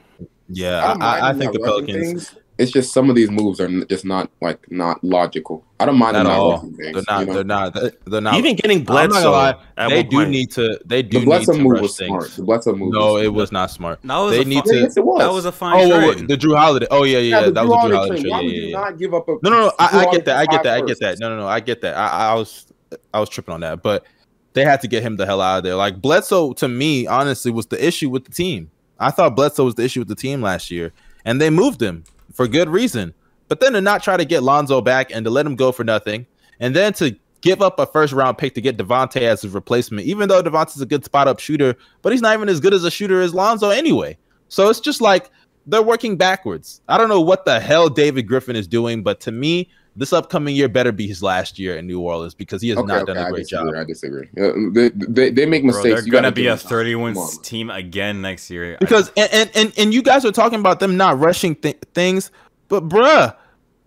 Yeah, 0.47 0.81
don't 0.81 1.03
I, 1.03 1.29
I 1.29 1.33
think 1.33 1.53
the 1.53 1.59
Pelicans. 1.59 2.29
things. 2.29 2.35
It's 2.59 2.71
just 2.71 2.93
some 2.93 3.09
of 3.09 3.15
these 3.15 3.31
moves 3.31 3.59
are 3.61 3.69
just 3.85 4.03
not 4.05 4.29
like 4.41 4.69
not 4.69 5.01
logical. 5.03 5.65
I 5.79 5.85
don't 5.85 5.97
mind 5.97 6.13
Not 6.13 6.23
them 6.23 6.31
at 6.33 6.37
all. 6.37 6.59
things. 6.59 6.77
They're 6.77 7.03
not. 7.07 7.19
you 7.21 7.25
know? 7.27 7.33
They're 7.33 7.43
not. 7.45 7.73
They're, 7.73 7.91
they're 8.05 8.21
not. 8.21 8.35
Even 8.35 8.55
getting 8.57 8.79
I'm 8.79 8.83
not 8.83 9.09
gonna 9.09 9.09
Bledsoe, 9.09 9.31
lie. 9.31 9.87
They 9.87 10.03
do 10.03 10.17
point. 10.17 10.29
need 10.31 10.51
to. 10.51 10.79
They 10.85 11.01
do 11.01 11.09
the 11.11 11.19
need 11.19 11.25
Bledsoe 11.25 11.53
to 11.53 11.59
move 11.63 11.71
rush 11.71 11.81
was 11.81 11.97
things. 11.97 12.07
smart. 12.09 12.29
The 12.31 12.43
Bledsoe 12.43 12.75
move. 12.75 12.91
No, 12.93 13.13
was 13.13 13.23
it 13.23 13.33
was 13.33 13.51
not 13.53 13.71
smart. 13.71 13.99
That 14.03 14.17
was 14.17 14.31
They 14.35 14.41
a 14.41 14.45
need 14.45 14.63
fun, 14.65 14.73
to- 14.73 14.79
Yes, 14.81 14.97
it 14.97 15.05
was. 15.05 15.19
That 15.19 15.31
was 15.31 15.45
a 15.45 15.51
fine 15.53 15.73
Oh, 15.75 15.89
wait, 15.89 16.05
trade. 16.15 16.19
wait, 16.19 16.27
the 16.27 16.37
Jrue 16.37 16.57
Holiday. 16.57 16.87
Oh 16.91 17.03
yeah, 17.05 17.17
yeah, 17.19 17.39
yeah. 17.39 17.45
the 17.45 17.51
that 17.53 17.63
Jrue 17.63 17.69
was 17.69 17.83
the 17.83 17.87
Jrue 17.89 17.95
Holiday 17.95 17.95
Holiday 17.95 18.09
trade. 18.09 18.21
trade. 18.21 18.31
Why 18.31 18.39
Yeah, 18.39 18.45
would 18.45 18.53
yeah, 18.55 18.61
you 18.61 18.67
yeah. 18.67 18.79
not 18.79 18.97
give 18.99 19.13
up 19.13 19.29
a 19.29 19.31
No, 19.41 19.49
no, 19.49 19.59
no. 19.61 19.71
I, 19.79 20.05
I 20.05 20.11
get 20.11 20.25
that. 20.25 20.37
I 20.37 20.45
get 20.45 20.63
that. 20.63 20.73
I 20.73 20.81
get 20.85 20.99
that. 20.99 21.17
No, 21.19 21.29
no, 21.29 21.37
no. 21.37 21.47
I 21.47 21.59
get 21.61 21.81
that. 21.81 21.95
I, 21.97 22.31
I 22.31 22.33
was, 22.35 22.65
I 23.13 23.19
was 23.21 23.29
tripping 23.29 23.53
on 23.53 23.61
that, 23.61 23.81
but 23.81 24.05
they 24.51 24.65
had 24.65 24.81
to 24.81 24.87
get 24.89 25.01
him 25.01 25.15
the 25.15 25.25
hell 25.25 25.39
out 25.39 25.59
of 25.59 25.63
there. 25.63 25.75
Like 25.75 26.01
Bledsoe, 26.01 26.51
to 26.53 26.67
me, 26.67 27.07
honestly, 27.07 27.51
was 27.51 27.67
the 27.67 27.81
issue 27.87 28.09
with 28.09 28.25
the 28.25 28.31
team. 28.31 28.69
I 28.99 29.11
thought 29.11 29.33
Bledsoe 29.37 29.63
was 29.63 29.75
the 29.75 29.83
issue 29.83 30.01
with 30.01 30.09
the 30.09 30.15
team 30.15 30.41
last 30.41 30.69
year, 30.69 30.91
and 31.23 31.39
they 31.39 31.49
moved 31.49 31.81
him 31.81 32.03
for 32.33 32.47
good 32.47 32.69
reason. 32.69 33.13
But 33.47 33.59
then 33.59 33.73
to 33.73 33.81
not 33.81 34.03
try 34.03 34.17
to 34.17 34.25
get 34.25 34.43
Lonzo 34.43 34.81
back 34.81 35.11
and 35.11 35.25
to 35.25 35.31
let 35.31 35.45
him 35.45 35.55
go 35.55 35.71
for 35.71 35.83
nothing, 35.83 36.27
and 36.59 36.75
then 36.75 36.93
to 36.93 37.15
give 37.41 37.61
up 37.61 37.79
a 37.79 37.85
first 37.85 38.13
round 38.13 38.37
pick 38.37 38.53
to 38.55 38.61
get 38.61 38.77
Devontae 38.77 39.21
as 39.21 39.41
his 39.41 39.53
replacement, 39.53 40.05
even 40.05 40.29
though 40.29 40.43
Devontae's 40.43 40.81
a 40.81 40.85
good 40.85 41.05
spot 41.05 41.27
up 41.27 41.39
shooter, 41.39 41.75
but 42.01 42.11
he's 42.11 42.21
not 42.21 42.35
even 42.35 42.49
as 42.49 42.59
good 42.59 42.73
as 42.73 42.83
a 42.83 42.91
shooter 42.91 43.21
as 43.21 43.33
Lonzo 43.33 43.69
anyway. 43.69 44.17
So 44.49 44.69
it's 44.69 44.79
just 44.79 45.01
like 45.01 45.31
they're 45.65 45.81
working 45.81 46.17
backwards. 46.17 46.81
I 46.87 46.97
don't 46.97 47.09
know 47.09 47.21
what 47.21 47.45
the 47.45 47.59
hell 47.59 47.89
David 47.89 48.27
Griffin 48.27 48.55
is 48.55 48.67
doing, 48.67 49.03
but 49.03 49.19
to 49.21 49.31
me, 49.31 49.69
this 49.99 50.13
upcoming 50.13 50.55
year 50.55 50.67
better 50.67 50.91
be 50.91 51.07
his 51.07 51.21
last 51.21 51.59
year 51.59 51.77
in 51.77 51.85
New 51.85 51.99
Orleans 51.99 52.33
because 52.33 52.61
he 52.61 52.69
has 52.69 52.77
Okay, 52.79 52.87
not 52.87 53.03
okay, 53.03 53.13
done 53.13 53.27
a 53.27 53.29
great 53.31 53.43
disagree. 53.47 53.71
job. 53.71 53.79
I 53.79 53.83
disagree. 53.83 54.27
Uh, 54.39 54.51
they, 54.73 54.89
they 54.95 55.29
they 55.29 55.45
make 55.45 55.61
Bro, 55.63 55.73
mistakes. 55.73 55.95
they're 55.95 56.05
You 56.05 56.11
gonna 56.11 56.31
be 56.31 56.47
a 56.47 56.51
them 56.51 56.59
time. 56.59 56.69
31 56.69 57.15
team 57.43 57.69
again 57.69 58.21
next 58.21 58.49
year. 58.49 58.73
I- 58.73 58.77
Because 58.79 59.11
and, 59.17 59.29
and 59.33 59.51
and 59.55 59.73
and 59.77 59.93
you 59.93 60.01
guys 60.01 60.25
are 60.25 60.31
talking 60.31 60.59
about 60.59 60.79
them 60.79 60.97
not 60.97 61.19
rushing 61.19 61.55
th- 61.55 61.77
things, 61.93 62.31
but 62.69 62.87
bruh, 62.89 63.35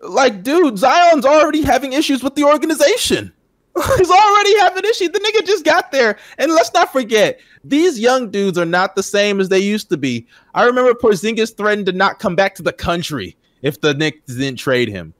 like 0.01 0.43
dude, 0.43 0.77
Zion's 0.77 1.25
already 1.25 1.61
having 1.61 1.93
issues 1.93 2.23
with 2.23 2.35
the 2.35 2.43
organization. 2.43 3.33
He's 3.97 4.11
already 4.11 4.59
having 4.59 4.83
issues. 4.85 5.09
The 5.09 5.19
nigga 5.19 5.47
just 5.47 5.65
got 5.65 5.91
there, 5.91 6.17
and 6.37 6.51
let's 6.51 6.71
not 6.75 6.91
forget 6.91 7.39
these 7.63 7.97
young 7.99 8.29
dudes 8.29 8.57
are 8.57 8.65
not 8.65 8.95
the 8.95 9.01
same 9.01 9.39
as 9.39 9.49
they 9.49 9.57
used 9.59 9.89
to 9.89 9.97
be. 9.97 10.27
I 10.53 10.65
remember 10.65 10.93
Porzingis 10.93 11.57
threatened 11.57 11.87
to 11.87 11.91
not 11.91 12.19
come 12.19 12.35
back 12.35 12.53
to 12.55 12.61
the 12.61 12.71
country 12.73 13.35
if 13.63 13.81
the 13.81 13.93
Knicks 13.95 14.35
didn't 14.35 14.57
trade 14.59 14.89
him. 14.89 15.13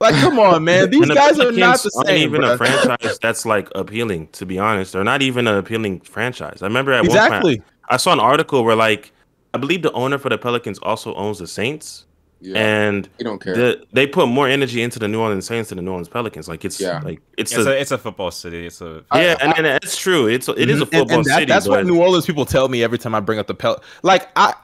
Like, 0.00 0.14
come 0.14 0.38
on, 0.38 0.64
man, 0.64 0.88
these 0.90 1.02
And 1.02 1.10
the 1.10 1.14
guys 1.14 1.38
are 1.38 1.52
not 1.52 1.54
Pelicans 1.54 1.82
the 1.82 1.90
aren't 1.96 2.08
same. 2.08 2.22
even 2.22 2.40
bruh. 2.40 2.54
a 2.54 2.56
franchise 2.56 3.18
that's 3.20 3.44
like 3.44 3.68
appealing. 3.74 4.28
To 4.28 4.46
be 4.46 4.58
honest, 4.58 4.94
they're 4.94 5.04
not 5.04 5.20
even 5.22 5.46
an 5.46 5.56
appealing 5.56 6.00
franchise. 6.00 6.62
I 6.62 6.66
remember 6.66 6.92
at 6.92 7.00
one 7.02 7.06
Exactly. 7.06 7.58
point 7.58 7.68
I 7.90 7.96
saw 7.98 8.12
an 8.12 8.20
article 8.20 8.64
where 8.64 8.76
like 8.76 9.12
I 9.52 9.58
believe 9.58 9.82
the 9.82 9.92
owner 9.92 10.16
for 10.16 10.28
the 10.30 10.38
Pelicans 10.38 10.78
also 10.78 11.12
owns 11.16 11.38
the 11.40 11.46
Saints, 11.46 12.06
Yeah, 12.40 12.56
and 12.56 13.08
you 13.18 13.24
don't 13.24 13.40
care. 13.42 13.54
the, 13.54 13.84
they 13.92 14.06
put 14.06 14.28
more 14.28 14.48
energy 14.48 14.80
into 14.80 14.98
the 14.98 15.08
New 15.08 15.20
Orleans 15.20 15.44
Saints 15.46 15.68
than 15.68 15.76
the 15.76 15.82
New 15.82 15.90
Orleans 15.90 16.08
Pelicans. 16.08 16.48
Like 16.48 16.64
it's 16.64 16.80
Yeah. 16.80 17.00
like 17.04 17.20
it's, 17.36 17.52
it's 17.52 17.66
a, 17.66 17.70
a 17.70 17.74
it's 17.74 17.90
a 17.90 17.98
football 17.98 18.30
city. 18.30 18.66
It's 18.66 18.80
a 18.80 19.04
I- 19.10 19.22
yeah, 19.22 19.36
and, 19.42 19.52
and 19.58 19.66
it's 19.66 19.98
true. 19.98 20.28
It's 20.28 20.48
it 20.48 20.70
is 20.70 20.80
a 20.80 20.86
football 20.86 21.02
and, 21.02 21.12
and 21.12 21.24
that- 21.26 21.34
city. 21.34 21.46
That's 21.46 21.66
but 21.66 21.78
what 21.78 21.86
New 21.86 22.00
Orleans 22.00 22.24
people 22.24 22.46
tell 22.46 22.68
me 22.68 22.82
every 22.82 22.96
time 22.96 23.14
I 23.14 23.20
bring 23.20 23.38
up 23.38 23.48
the 23.48 23.54
Pel. 23.54 23.82
Like 24.02 24.28
I, 24.36 24.54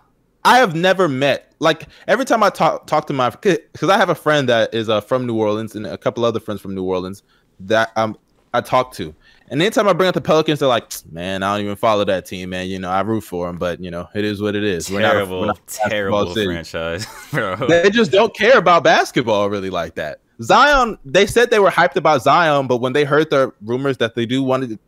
I 0.47 0.59
have 0.59 0.75
never 0.75 1.09
met. 1.09 1.46
Like 1.59 1.89
every 2.07 2.25
time 2.25 2.43
I 2.43 2.51
talk 2.51 2.87
talk 2.87 3.07
to 3.07 3.13
my 3.13 3.31
because 3.31 3.89
I 3.89 3.97
have 3.97 4.11
a 4.11 4.15
friend 4.15 4.49
that 4.49 4.75
is 4.75 4.89
uh, 4.89 5.01
from 5.01 5.27
New 5.27 5.37
Orleans 5.37 5.75
and 5.75 5.87
a 5.87 5.97
couple 5.97 6.25
other 6.25 6.41
friends 6.41 6.61
from 6.61 6.75
New 6.75 6.85
Orleans 6.85 7.23
that 7.61 7.91
um 7.97 8.17
I 8.53 8.61
talk 8.61 8.93
to. 8.95 9.15
And 9.49 9.63
anytime 9.63 9.87
I 9.87 9.93
bring 9.93 10.09
up 10.09 10.15
the 10.15 10.21
Pelicans, 10.21 10.59
they're 10.59 10.69
like, 10.69 10.91
"Man, 11.13 11.43
I 11.43 11.55
don't 11.55 11.65
even 11.65 11.77
follow 11.77 12.05
that 12.05 12.27
team, 12.27 12.51
man. 12.51 12.67
You 12.67 12.79
know, 12.79 12.91
I 12.91 13.01
root 13.03 13.23
for 13.23 13.47
them, 13.47 13.59
but 13.59 13.81
you 13.81 13.91
know, 13.91 14.09
it 14.15 14.25
is 14.25 14.43
what 14.43 14.57
it 14.57 14.65
is. 14.65 14.91
We're 14.91 15.01
not 15.01 15.11
a- 15.11 15.13
terrible, 15.13 15.41
we're 15.41 15.47
not 15.47 15.67
terrible 15.67 16.35
city." 16.35 16.47
franchise. 16.47 17.07
They 17.69 17.91
just 17.91 18.11
don't 18.11 18.35
care 18.35 18.59
about 18.59 18.83
basketball 18.83 19.49
really 19.49 19.71
like 19.71 19.95
that. 19.95 20.21
Zion, 20.43 20.99
they 21.05 21.27
said 21.27 21.51
they 21.51 21.61
were 21.61 21.71
hyped 21.71 21.97
about 21.97 22.23
Zion, 22.23 22.67
but 22.67 22.79
when 22.79 22.93
they 22.93 23.05
heard 23.05 23.31
the 23.31 23.53
rumors 23.63 23.97
that 23.99 24.15
they 24.15 24.27
do 24.27 24.43
wanted 24.43 24.79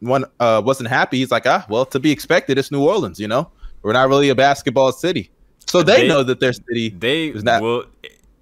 one 0.00 0.24
uh 0.38 0.62
wasn't 0.64 0.88
happy, 0.88 1.18
he's 1.18 1.30
like, 1.30 1.46
ah, 1.46 1.66
well, 1.68 1.84
to 1.86 1.98
be 1.98 2.10
expected, 2.10 2.56
it's 2.56 2.70
New 2.70 2.82
Orleans, 2.82 3.18
you 3.18 3.28
know. 3.28 3.50
We're 3.82 3.92
not 3.92 4.08
really 4.08 4.30
a 4.30 4.34
basketball 4.34 4.92
city. 4.92 5.30
So 5.66 5.82
they, 5.82 6.02
They- 6.02 6.08
know 6.08 6.22
that 6.22 6.40
their 6.40 6.52
city 6.52 6.90
They 6.90 7.28
Is 7.28 7.42
that- 7.44 7.62
will. 7.62 7.84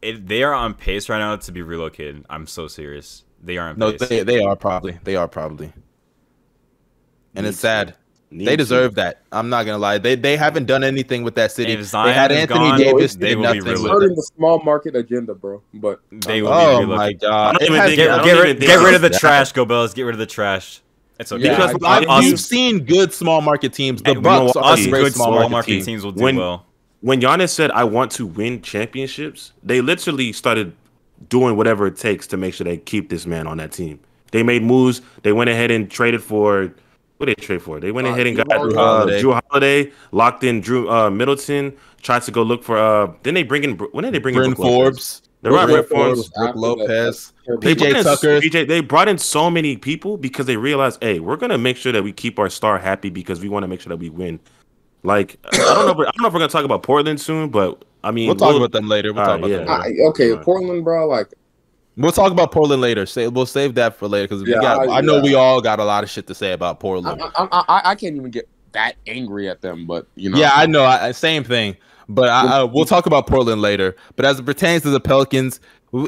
It, 0.02 0.26
they 0.26 0.42
are 0.42 0.52
on 0.52 0.74
pace 0.74 1.08
right 1.08 1.18
now 1.20 1.36
to 1.36 1.52
be 1.52 1.62
relocated. 1.62 2.24
I'm 2.28 2.46
so 2.48 2.66
serious. 2.66 3.22
They 3.40 3.56
are 3.56 3.68
on 3.68 3.78
no, 3.78 3.92
pace. 3.92 4.08
they, 4.08 4.22
they 4.24 4.42
are 4.42 4.56
probably. 4.56 4.98
They 5.04 5.14
are 5.14 5.28
probably. 5.28 5.72
And 7.34 7.46
it's 7.46 7.58
sad. 7.58 7.88
to. 7.88 7.94
Need 8.36 8.46
They 8.46 8.52
to. 8.52 8.56
deserve 8.56 8.94
that. 8.94 9.20
I'm 9.30 9.48
not 9.50 9.64
gonna 9.66 9.78
lie. 9.78 9.98
They 9.98 10.14
they 10.14 10.36
haven't 10.38 10.64
done 10.64 10.82
anything 10.82 11.22
with 11.22 11.34
that 11.34 11.52
city. 11.52 11.72
If 11.72 11.90
They 11.92 12.12
had 12.14 12.32
Anthony 12.32 12.58
gone, 12.70 12.78
Davis. 12.78 13.14
they 13.14 13.28
did 13.28 13.36
will 13.36 13.42
be 13.42 13.46
nothing 13.58 13.62
relocated. 13.64 13.90
hurting 13.92 14.16
the 14.16 14.22
small 14.22 14.62
market 14.64 14.96
agenda, 14.96 15.34
bro. 15.34 15.62
But 15.74 16.00
They 16.10 16.40
um, 16.40 16.46
will 16.46 16.52
Oh 16.52 16.80
be 16.80 16.86
my 16.86 17.12
god! 17.12 17.56
I 17.56 17.58
don't 17.58 17.62
even 17.74 17.82
think- 17.82 17.96
Get, 17.96 18.10
I 18.10 18.16
don't 18.16 18.24
get, 18.24 18.36
even 18.38 18.46
rid, 18.48 18.60
get 18.60 18.82
rid 18.84 18.94
of 18.94 19.02
the 19.02 19.08
that. 19.10 19.20
trash, 19.20 19.52
Go 19.52 19.64
Bells. 19.66 19.92
Get 19.94 20.02
rid 20.04 20.14
of 20.14 20.18
the 20.18 20.26
trash. 20.26 20.80
It's 21.20 21.30
okay. 21.30 21.44
Yeah, 21.44 21.66
because 21.66 21.82
I- 21.84 21.98
I, 22.00 22.04
I- 22.08 22.20
you've 22.22 22.40
seen 22.40 22.84
good 22.86 23.12
small 23.12 23.40
market 23.42 23.74
teams. 23.74 24.00
The 24.02 24.12
And 24.12 24.22
Bucks 24.22 24.56
are 24.56 24.64
us 24.72 24.84
a 24.86 24.88
great 24.90 25.02
good 25.02 25.12
small 25.12 25.26
small 25.26 25.36
market, 25.40 25.50
market 25.52 25.70
team. 25.72 25.84
teams 25.84 26.02
will 26.04 26.12
do 26.12 26.22
When- 26.24 26.36
well. 26.36 26.66
When 27.02 27.20
Giannis 27.20 27.50
said, 27.50 27.70
"I 27.72 27.84
want 27.84 28.10
to 28.12 28.26
win 28.26 28.62
championships," 28.62 29.52
they 29.62 29.80
literally 29.80 30.32
started 30.32 30.72
doing 31.28 31.56
whatever 31.56 31.86
it 31.86 31.96
takes 31.96 32.26
to 32.28 32.36
make 32.36 32.54
sure 32.54 32.64
they 32.64 32.78
keep 32.78 33.08
this 33.10 33.26
man 33.26 33.46
on 33.46 33.58
that 33.58 33.72
team. 33.72 34.00
They 34.32 34.42
made 34.42 34.62
moves. 34.62 35.02
They 35.22 35.32
went 35.32 35.50
ahead 35.50 35.70
and 35.70 35.90
traded 35.90 36.22
for 36.22 36.72
what 37.18 37.26
did 37.26 37.36
they 37.36 37.44
trade 37.44 37.62
for? 37.62 37.78
They 37.78 37.92
went 37.92 38.08
Uh, 38.08 38.12
ahead 38.12 38.26
and 38.26 38.36
Jrue 38.36 38.48
got 38.48 38.74
Holiday. 38.74 39.18
uh, 39.18 39.22
Jrue 39.22 39.40
Holiday, 39.50 39.92
locked 40.10 40.42
in 40.42 40.60
Drew 40.60 40.90
uh, 40.90 41.08
Middleton. 41.10 41.72
Tried 42.02 42.22
to 42.22 42.32
go 42.32 42.42
look 42.42 42.64
for. 42.64 42.76
uh 42.78 43.12
Then 43.22 43.34
they 43.34 43.44
bring 43.44 43.62
in. 43.62 43.72
When 43.78 44.02
did 44.04 44.14
they 44.14 44.18
bring 44.18 44.34
Bryn 44.34 44.50
in 44.50 44.54
Brook 44.54 44.66
Lopez? 44.66 44.74
Forbes. 44.74 45.22
They 45.42 45.50
brought 45.50 45.66
Bryn 45.66 45.84
Bryn 45.84 45.88
Forbes. 45.88 46.28
Forbes, 46.28 46.30
Brook 46.36 46.56
Lopez, 46.56 47.32
They 47.60 47.74
They 47.74 47.74
brought 47.74 47.90
PJ 47.90 48.02
Tucker. 48.04 48.40
PJ, 48.40 48.68
they 48.68 48.80
brought 48.80 49.08
in 49.08 49.18
so 49.18 49.50
many 49.50 49.76
people 49.76 50.16
because 50.16 50.46
they 50.46 50.56
realized, 50.56 51.02
hey, 51.02 51.18
we're 51.20 51.36
gonna 51.36 51.58
make 51.58 51.76
sure 51.76 51.92
that 51.92 52.02
we 52.02 52.12
keep 52.12 52.38
our 52.38 52.48
star 52.48 52.78
happy 52.78 53.10
because 53.10 53.40
we 53.40 53.48
want 53.48 53.62
to 53.64 53.68
make 53.68 53.80
sure 53.80 53.90
that 53.90 53.98
we 53.98 54.08
win. 54.08 54.40
Like 55.02 55.38
I 55.52 55.56
don't 55.56 55.86
know, 55.86 56.02
if, 56.02 56.08
I 56.08 56.10
don't 56.12 56.20
know 56.22 56.26
if 56.28 56.32
we're 56.32 56.38
gonna 56.40 56.48
talk 56.48 56.64
about 56.64 56.82
Portland 56.82 57.20
soon, 57.20 57.48
but 57.50 57.84
I 58.04 58.10
mean, 58.10 58.26
We'll 58.28 58.36
talk 58.36 58.54
about 58.56 58.72
them 58.72 58.88
later. 58.88 59.12
We'll 59.12 59.24
talk 59.24 59.30
right, 59.30 59.38
about 59.38 59.48
them 59.48 59.66
yeah. 59.66 59.76
later. 59.88 60.02
I, 60.04 60.08
okay, 60.08 60.30
Right. 60.32 60.44
Portland, 60.44 60.84
bro. 60.84 61.08
Like 61.08 61.28
We'll 61.96 62.12
talk 62.12 62.32
about 62.32 62.52
Portland 62.52 62.80
later. 62.80 63.04
Say 63.04 63.28
we'll 63.28 63.44
save 63.46 63.74
that 63.74 63.96
for 63.96 64.08
later 64.08 64.26
because 64.28 64.48
Yeah, 64.48 64.60
we. 64.60 64.88
I- 64.88 64.98
I 64.98 65.00
know 65.02 65.16
yeah. 65.16 65.22
we 65.22 65.34
all 65.34 65.60
got 65.60 65.78
a 65.78 65.84
lot 65.84 66.02
of 66.04 66.10
shit 66.10 66.26
to 66.28 66.34
say 66.34 66.52
about 66.52 66.80
Portland. 66.80 67.20
I, 67.20 67.26
I, 67.36 67.64
I- 67.68 67.82
I 67.90 67.94
can't 67.94 68.16
even 68.16 68.30
get 68.30 68.48
that 68.72 68.96
angry 69.06 69.48
at 69.48 69.60
them. 69.60 69.86
But 69.86 70.06
you 70.14 70.30
know, 70.30 70.38
yeah, 70.38 70.52
I 70.54 70.66
know. 70.66 70.82
I, 70.84 71.08
I- 71.08 71.12
same 71.12 71.44
thing. 71.44 71.76
But 72.08 72.28
I, 72.30 72.44
I, 72.46 72.60
uh, 72.60 72.66
we'll 72.66 72.84
talk 72.84 73.06
about 73.06 73.26
Portland 73.26 73.60
later. 73.62 73.94
But 74.16 74.24
as 74.24 74.38
it 74.38 74.44
pertains 74.46 74.82
to 74.82 74.90
the 74.90 75.00
Pelicans, 75.00 75.60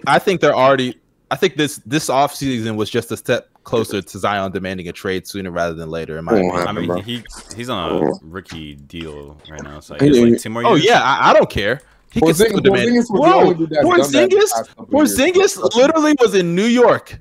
I 0.07 0.19
think 0.19 0.41
they're 0.41 0.55
already. 0.55 0.99
I 1.31 1.37
think 1.37 1.57
this 1.57 1.77
this 1.87 2.09
offseason 2.09 2.77
was 2.77 2.89
just 2.91 3.11
a 3.13 3.17
step 3.17 3.49
closer 3.65 4.01
to 4.03 4.19
Zion 4.19 4.53
demanding 4.53 4.89
a 4.89 4.93
trade 4.93 5.27
sooner 5.27 5.51
rather 5.51 5.75
than 5.75 5.91
later. 5.91 6.19
In 6.19 6.25
my 6.25 6.33
Oh, 6.33 6.37
opinion. 6.37 6.67
I 6.69 6.73
mean, 6.73 6.87
bro. 6.87 7.01
he 7.01 7.25
he's 7.57 7.69
on 7.71 7.93
Oh. 7.93 8.07
a 8.09 8.19
rookie 8.23 8.75
deal 8.77 9.37
right 9.51 9.63
now, 9.63 9.81
so 9.81 9.97
I 10.01 10.05
like 10.07 10.39
two 10.41 10.51
more 10.51 10.65
Oh 10.67 10.75
yeah, 10.75 11.01
I, 11.03 11.31
I 11.31 11.33
don't 11.33 11.51
care. 11.51 11.81
He 12.11 12.21
can 12.21 12.33
still 12.35 12.61
demand. 12.61 12.91
Porzingis 12.91 12.97
was 12.97 13.09
the 13.09 13.15
Bro, 13.15 13.33
only 13.41 13.55
dude 13.55 13.71
that's 13.71 13.83
done 13.83 13.99
that 13.99 14.05
in 14.23 14.29
the 14.29 14.37
Porzingis, 14.37 14.51
past 14.53 14.77
couple 14.77 15.01
of 15.01 15.09
years. 15.09 15.19
Porzingis 15.59 15.75
literally 15.75 16.15
was 16.21 16.35
in 16.35 16.55
New 16.55 16.67
York 16.67 17.19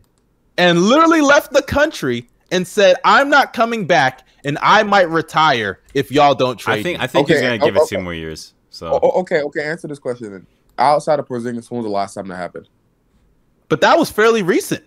and 0.57 0.83
literally 0.83 1.21
left 1.21 1.51
the 1.51 1.63
country 1.63 2.29
and 2.51 2.67
said, 2.67 2.97
"I'm 3.03 3.29
not 3.29 3.53
coming 3.53 3.87
back, 3.87 4.27
and 4.45 4.59
I 4.61 4.83
might 4.83 5.09
retire 5.09 5.79
if 5.95 6.11
y'all 6.11 6.35
don't 6.35 6.57
trade." 6.57 6.79
I 6.79 6.83
think 6.83 6.99
me." 6.99 7.03
I 7.03 7.07
think 7.07 7.27
he's 7.29 7.41
gonna 7.41 7.57
give 7.57 7.75
it 7.75 7.87
two 7.89 7.99
more 7.99 8.13
years. 8.13 8.53
So 8.69 8.87
Oh, 8.93 8.99
oh, 9.01 9.19
okay, 9.21 9.41
okay. 9.41 9.63
Answer 9.63 9.87
this 9.87 9.97
question. 9.99 10.31
Then. 10.31 10.45
Outside 10.77 11.19
of 11.19 11.27
Porzingis, 11.27 11.69
when 11.71 11.79
was 11.81 11.85
the 11.85 11.91
last 11.91 12.13
time 12.15 12.27
that 12.27 12.35
happened? 12.37 12.67
but 13.69 13.81
that 13.81 13.97
was 13.97 14.11
fairly 14.11 14.43
recent. 14.43 14.83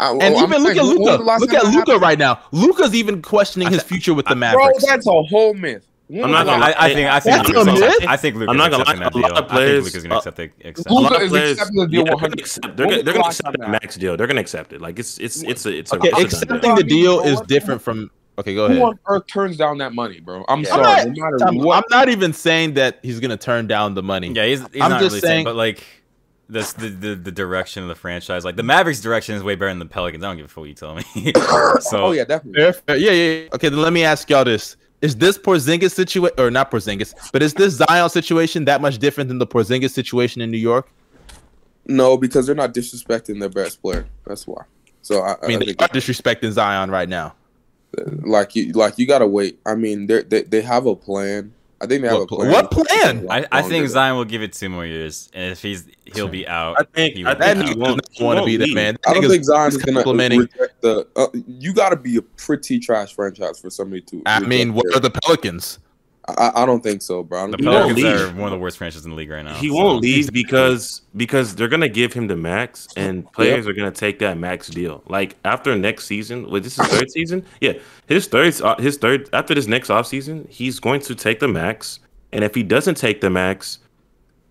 I, 0.00 0.10
And 0.12 0.22
oh, 0.22 0.38
I'm 0.38 0.44
even 0.50 0.62
look 0.62 0.74
saying, 0.74 0.78
at 0.78 0.84
Luka. 0.98 1.22
Look 1.40 1.52
at 1.54 1.64
Luka 1.66 1.98
right 1.98 2.18
now. 2.18 2.40
Luka's 2.52 2.94
even 2.94 3.20
questioning 3.22 3.70
his 3.70 3.82
future 3.82 4.14
with 4.14 4.26
the 4.26 4.34
Mavericks. 4.34 4.84
Bro, 4.84 4.90
that's 4.94 5.06
a 5.06 5.22
whole 5.22 5.54
myth. 5.54 5.86
When 6.08 6.24
I'm 6.24 6.30
not 6.32 6.44
gonna 6.46 6.60
last- 6.64 6.76
I, 6.76 6.86
I 6.86 6.94
think 6.94 7.08
I 7.08 7.20
think 7.20 7.36
That's 7.36 7.48
Luka's 7.50 7.62
a 7.62 7.66
gonna 7.66 7.80
myth. 7.80 7.88
accept- 7.94 8.08
I 8.10 8.16
think 8.16 8.34
Luka's 8.34 8.50
I'm 8.50 8.56
not 8.56 8.70
gonna 8.72 8.82
accepting 8.82 9.00
lie, 9.02 9.10
that 9.10 9.14
a 9.14 9.18
lot 9.20 9.28
deal. 9.28 9.38
of 9.38 9.44
I 9.44 9.54
players- 9.54 9.70
think 9.70 9.84
Luka's 9.84 10.02
gonna 10.02 10.14
uh, 10.14 10.18
accept 10.18 10.36
the 10.36 10.68
accept. 10.68 10.90
a 10.90 10.94
lot 10.94 11.16
of 11.16 11.22
is 11.22 11.28
players, 11.30 11.50
accepting 11.52 11.76
the 11.76 11.86
deal 11.86 11.98
yeah, 12.00 12.04
they're 12.04 12.14
100. 12.14 12.30
gonna 12.30 12.42
accept. 12.42 12.76
They're 12.76 12.86
gonna, 12.86 12.96
they're 12.96 13.04
the 13.04 13.12
gonna 13.12 13.26
accept 13.28 13.52
the 13.52 13.58
that 13.58 13.70
max 13.70 13.96
deal. 13.96 14.16
They're 14.16 14.26
gonna 14.26 14.40
accept 14.40 14.72
it. 14.72 14.80
Like 14.80 14.98
it's 14.98 15.18
it's 15.18 15.42
it's 15.44 15.66
a 15.66 15.78
it's 15.78 15.92
a. 15.92 15.96
Okay, 15.98 16.08
a 16.08 16.10
done 16.10 16.22
accepting 16.24 16.60
deal. 16.60 16.74
the 16.76 16.82
deal 16.82 17.20
is 17.20 17.40
different 17.42 17.80
from. 17.80 18.10
Okay, 18.40 18.54
go 18.56 18.64
ahead. 18.64 18.78
Who 18.78 18.82
ahead. 18.82 18.94
on 19.06 19.14
earth 19.14 19.26
turns 19.28 19.56
down 19.56 19.78
that 19.78 19.92
money, 19.94 20.18
bro? 20.18 20.44
I'm 20.48 20.58
I'm 20.60 20.64
sorry. 20.64 21.10
not, 21.12 21.32
no 21.38 21.46
I'm, 21.46 21.58
what. 21.58 21.76
I'm 21.76 21.84
not 21.96 22.08
even 22.08 22.32
saying 22.32 22.74
that 22.74 22.98
he's 23.02 23.20
gonna 23.20 23.36
turn 23.36 23.68
down 23.68 23.94
the 23.94 24.02
money. 24.02 24.32
Yeah, 24.32 24.46
he's, 24.46 24.60
he's 24.72 24.82
I'm 24.82 24.90
not 24.90 25.00
just 25.00 25.10
really 25.14 25.20
saying, 25.20 25.30
saying- 25.30 25.44
but 25.44 25.54
like 25.54 25.76
this 25.76 25.84
the, 26.50 26.88
the 26.88 27.14
the 27.14 27.32
direction 27.32 27.82
of 27.82 27.88
the 27.88 27.94
franchise, 27.94 28.44
like 28.44 28.56
the 28.56 28.62
Mavericks' 28.62 29.00
direction 29.00 29.34
is 29.34 29.42
way 29.42 29.54
better 29.54 29.70
than 29.70 29.78
the 29.78 29.86
Pelicans. 29.86 30.24
I 30.24 30.28
don't 30.28 30.36
give 30.36 30.46
a 30.46 30.48
fuck 30.48 30.58
what 30.58 30.68
you 30.68 30.74
tell 30.74 30.94
me. 30.94 31.02
so 31.80 32.06
oh 32.06 32.12
yeah, 32.12 32.24
definitely. 32.24 32.60
Fair, 32.60 32.72
fair. 32.72 32.96
Yeah, 32.96 33.12
yeah, 33.12 33.42
yeah. 33.42 33.48
Okay, 33.54 33.68
then 33.68 33.80
let 33.80 33.92
me 33.92 34.04
ask 34.04 34.28
y'all 34.28 34.44
this: 34.44 34.76
Is 35.00 35.16
this 35.16 35.38
Porzingis 35.38 35.92
situation, 35.92 36.34
or 36.38 36.50
not 36.50 36.70
Porzingis, 36.70 37.14
but 37.32 37.42
is 37.42 37.54
this 37.54 37.74
Zion 37.74 38.10
situation 38.10 38.64
that 38.66 38.80
much 38.80 38.98
different 38.98 39.28
than 39.28 39.38
the 39.38 39.46
Porzingis 39.46 39.90
situation 39.90 40.42
in 40.42 40.50
New 40.50 40.58
York? 40.58 40.90
No, 41.86 42.16
because 42.16 42.46
they're 42.46 42.54
not 42.54 42.74
disrespecting 42.74 43.40
their 43.40 43.48
best 43.48 43.80
player. 43.80 44.06
That's 44.26 44.46
why. 44.46 44.64
So 45.02 45.22
I, 45.22 45.36
I 45.42 45.46
mean, 45.46 45.56
I 45.56 45.58
they 45.60 45.66
think 45.66 45.82
are 45.82 45.88
disrespecting 45.88 46.50
Zion 46.52 46.90
right 46.90 47.08
now. 47.08 47.34
like 48.22 48.54
you 48.54 48.72
like 48.72 48.98
you 48.98 49.06
gotta 49.06 49.26
wait. 49.26 49.58
I 49.66 49.74
mean, 49.74 50.06
they 50.06 50.22
they 50.22 50.42
they 50.42 50.60
have 50.62 50.86
a 50.86 50.94
plan. 50.94 51.52
I 51.82 51.86
think 51.86 52.02
they 52.02 52.08
have 52.08 52.18
What 52.18 52.24
a 52.24 52.26
plan. 52.26 52.50
what 52.52 52.70
plan? 52.70 53.26
I, 53.30 53.46
I 53.50 53.62
think 53.62 53.72
Longer. 53.72 53.88
Zion 53.88 54.16
will 54.16 54.24
give 54.26 54.42
it 54.42 54.52
two 54.52 54.68
more 54.68 54.84
years, 54.84 55.30
and 55.32 55.52
if 55.52 55.62
he's 55.62 55.86
he'll 56.04 56.28
be 56.28 56.46
out. 56.46 56.76
I 56.78 56.82
think 56.84 57.14
he 57.16 57.24
I 57.24 57.30
will 57.32 57.38
That 57.38 57.54
be 57.54 57.60
think 57.60 57.64
nigga 57.64 57.68
he 57.68 57.74
does 57.74 57.88
won't, 57.88 58.20
want 58.20 58.38
to 58.40 58.44
be 58.44 58.56
there, 58.58 58.66
leave. 58.66 58.74
man. 58.74 58.98
I 59.06 59.14
don't 59.14 59.26
think 59.28 59.44
Zion's 59.44 59.74
he's 59.76 59.84
gonna 59.84 59.98
complimenting. 60.00 60.40
reject 60.40 60.80
the. 60.82 61.06
Uh, 61.16 61.28
you 61.46 61.72
gotta 61.72 61.96
be 61.96 62.16
a 62.18 62.22
pretty 62.22 62.78
trash 62.80 63.14
franchise 63.14 63.58
for 63.60 63.70
somebody 63.70 64.02
to. 64.02 64.22
I 64.26 64.40
mean, 64.40 64.74
what 64.74 64.84
your- 64.84 64.96
are 64.96 65.00
the 65.00 65.10
Pelicans? 65.10 65.78
I, 66.28 66.52
I 66.62 66.66
don't 66.66 66.82
think 66.82 67.02
so, 67.02 67.22
bro. 67.22 67.50
The 67.50 67.56
don't 67.56 67.58
He 67.58 67.64
think- 67.64 67.72
won't 67.74 67.96
Pelicans 67.96 68.20
leave. 68.28 68.36
are 68.36 68.40
one 68.40 68.52
of 68.52 68.58
the 68.58 68.62
worst 68.62 68.78
franchises 68.78 69.04
in 69.04 69.10
the 69.10 69.16
league 69.16 69.30
right 69.30 69.44
now. 69.44 69.54
He 69.54 69.68
so- 69.68 69.74
won't 69.74 70.02
leave 70.02 70.30
because 70.32 71.02
because 71.16 71.54
they're 71.54 71.68
gonna 71.68 71.88
give 71.88 72.12
him 72.12 72.26
the 72.28 72.36
max, 72.36 72.86
and 72.96 73.30
players 73.32 73.66
are 73.66 73.72
gonna 73.72 73.90
take 73.90 74.18
that 74.20 74.36
max 74.38 74.68
deal. 74.68 75.02
Like 75.08 75.36
after 75.44 75.74
next 75.76 76.06
season, 76.06 76.48
wait, 76.50 76.62
this 76.62 76.78
is 76.78 76.86
third 76.86 77.10
season. 77.10 77.44
Yeah, 77.60 77.72
his 78.06 78.26
third, 78.26 78.60
uh, 78.60 78.76
his 78.76 78.96
third 78.98 79.28
after 79.32 79.54
this 79.54 79.66
next 79.66 79.90
off 79.90 80.06
season, 80.06 80.46
he's 80.50 80.78
going 80.78 81.00
to 81.02 81.14
take 81.14 81.40
the 81.40 81.48
max. 81.48 82.00
And 82.32 82.44
if 82.44 82.54
he 82.54 82.62
doesn't 82.62 82.94
take 82.96 83.20
the 83.22 83.30
max, 83.30 83.78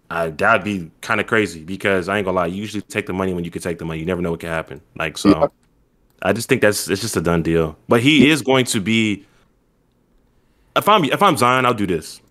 uh, 0.10 0.32
that'd 0.36 0.64
be 0.66 0.90
kind 1.02 1.22
of 1.22 1.28
crazy 1.28 1.64
because 1.64 2.10
I 2.10 2.18
ain't 2.18 2.26
gonna 2.26 2.36
lie. 2.38 2.48
You 2.48 2.58
usually 2.60 2.82
take 2.82 3.06
the 3.06 3.14
money 3.14 3.34
when 3.34 3.44
you 3.46 3.52
can 3.52 3.62
take 3.62 3.78
the 3.78 3.86
money. 3.86 4.00
You 4.00 4.06
never 4.06 4.22
know 4.22 4.32
what 4.32 4.40
can 4.42 4.50
happen. 4.50 4.82
Like 4.98 5.18
so, 5.18 5.30
Yeah. 5.30 5.48
I 6.24 6.34
just 6.34 6.50
think 6.50 6.62
that's 6.62 6.90
it's 6.90 7.00
just 7.02 7.16
a 7.16 7.22
done 7.22 7.44
deal. 7.44 7.78
But 7.88 8.02
he 8.02 8.30
is 8.30 8.42
going 8.42 8.66
to 8.66 8.82
be. 8.82 9.26
If 10.76 10.88
I'm 10.88 11.04
if 11.06 11.22
I'm 11.22 11.38
Zion, 11.38 11.66
I'll 11.66 11.74
do 11.74 11.88
this. 11.88 12.22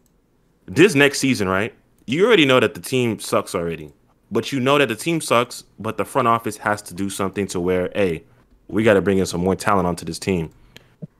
This 0.66 0.94
next 0.94 1.18
season, 1.18 1.48
right? 1.48 1.74
You 2.06 2.26
already 2.26 2.46
know 2.46 2.60
that 2.60 2.74
the 2.74 2.80
team 2.80 3.18
sucks 3.18 3.54
already. 3.54 3.92
but 4.30 4.52
you 4.52 4.60
know 4.60 4.78
that 4.78 4.88
the 4.88 4.96
team 4.96 5.20
sucks, 5.20 5.64
but 5.78 5.96
the 5.96 6.04
front 6.04 6.28
office 6.28 6.56
has 6.58 6.82
to 6.82 6.94
do 6.94 7.08
something 7.10 7.46
to 7.48 7.60
where, 7.60 7.90
hey, 7.94 8.22
we 8.68 8.82
got 8.82 8.94
to 8.94 9.00
bring 9.00 9.18
in 9.18 9.26
some 9.26 9.40
more 9.40 9.56
talent 9.56 9.86
onto 9.86 10.04
this 10.04 10.18
team. 10.18 10.50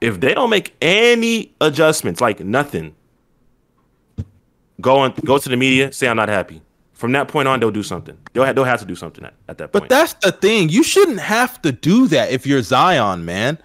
If 0.01 0.19
they 0.19 0.33
don't 0.33 0.49
make 0.49 0.75
any 0.81 1.53
adjustments, 1.61 2.21
like 2.21 2.39
nothing, 2.39 2.95
go 4.81 4.99
on, 4.99 5.13
go 5.25 5.37
to 5.37 5.49
the 5.49 5.57
media, 5.57 5.91
say 5.91 6.07
I'm 6.07 6.17
not 6.17 6.29
happy. 6.29 6.61
From 6.93 7.13
that 7.13 7.29
point 7.29 7.47
on, 7.47 7.59
they'll 7.59 7.71
do 7.71 7.81
something. 7.83 8.17
They'll 8.33 8.43
have, 8.43 8.55
they'll 8.55 8.65
have 8.65 8.81
to 8.81 8.85
do 8.85 8.95
something 8.95 9.23
at, 9.23 9.33
at 9.47 9.57
that 9.57 9.71
point. 9.71 9.83
But 9.83 9.89
that's 9.89 10.13
the 10.15 10.33
thing. 10.33 10.69
You 10.69 10.83
shouldn't 10.83 11.19
have 11.21 11.61
to 11.61 11.71
do 11.71 12.07
that 12.07 12.29
if 12.31 12.45
you're 12.45 12.61
Zion, 12.61 13.23
man. 13.23 13.57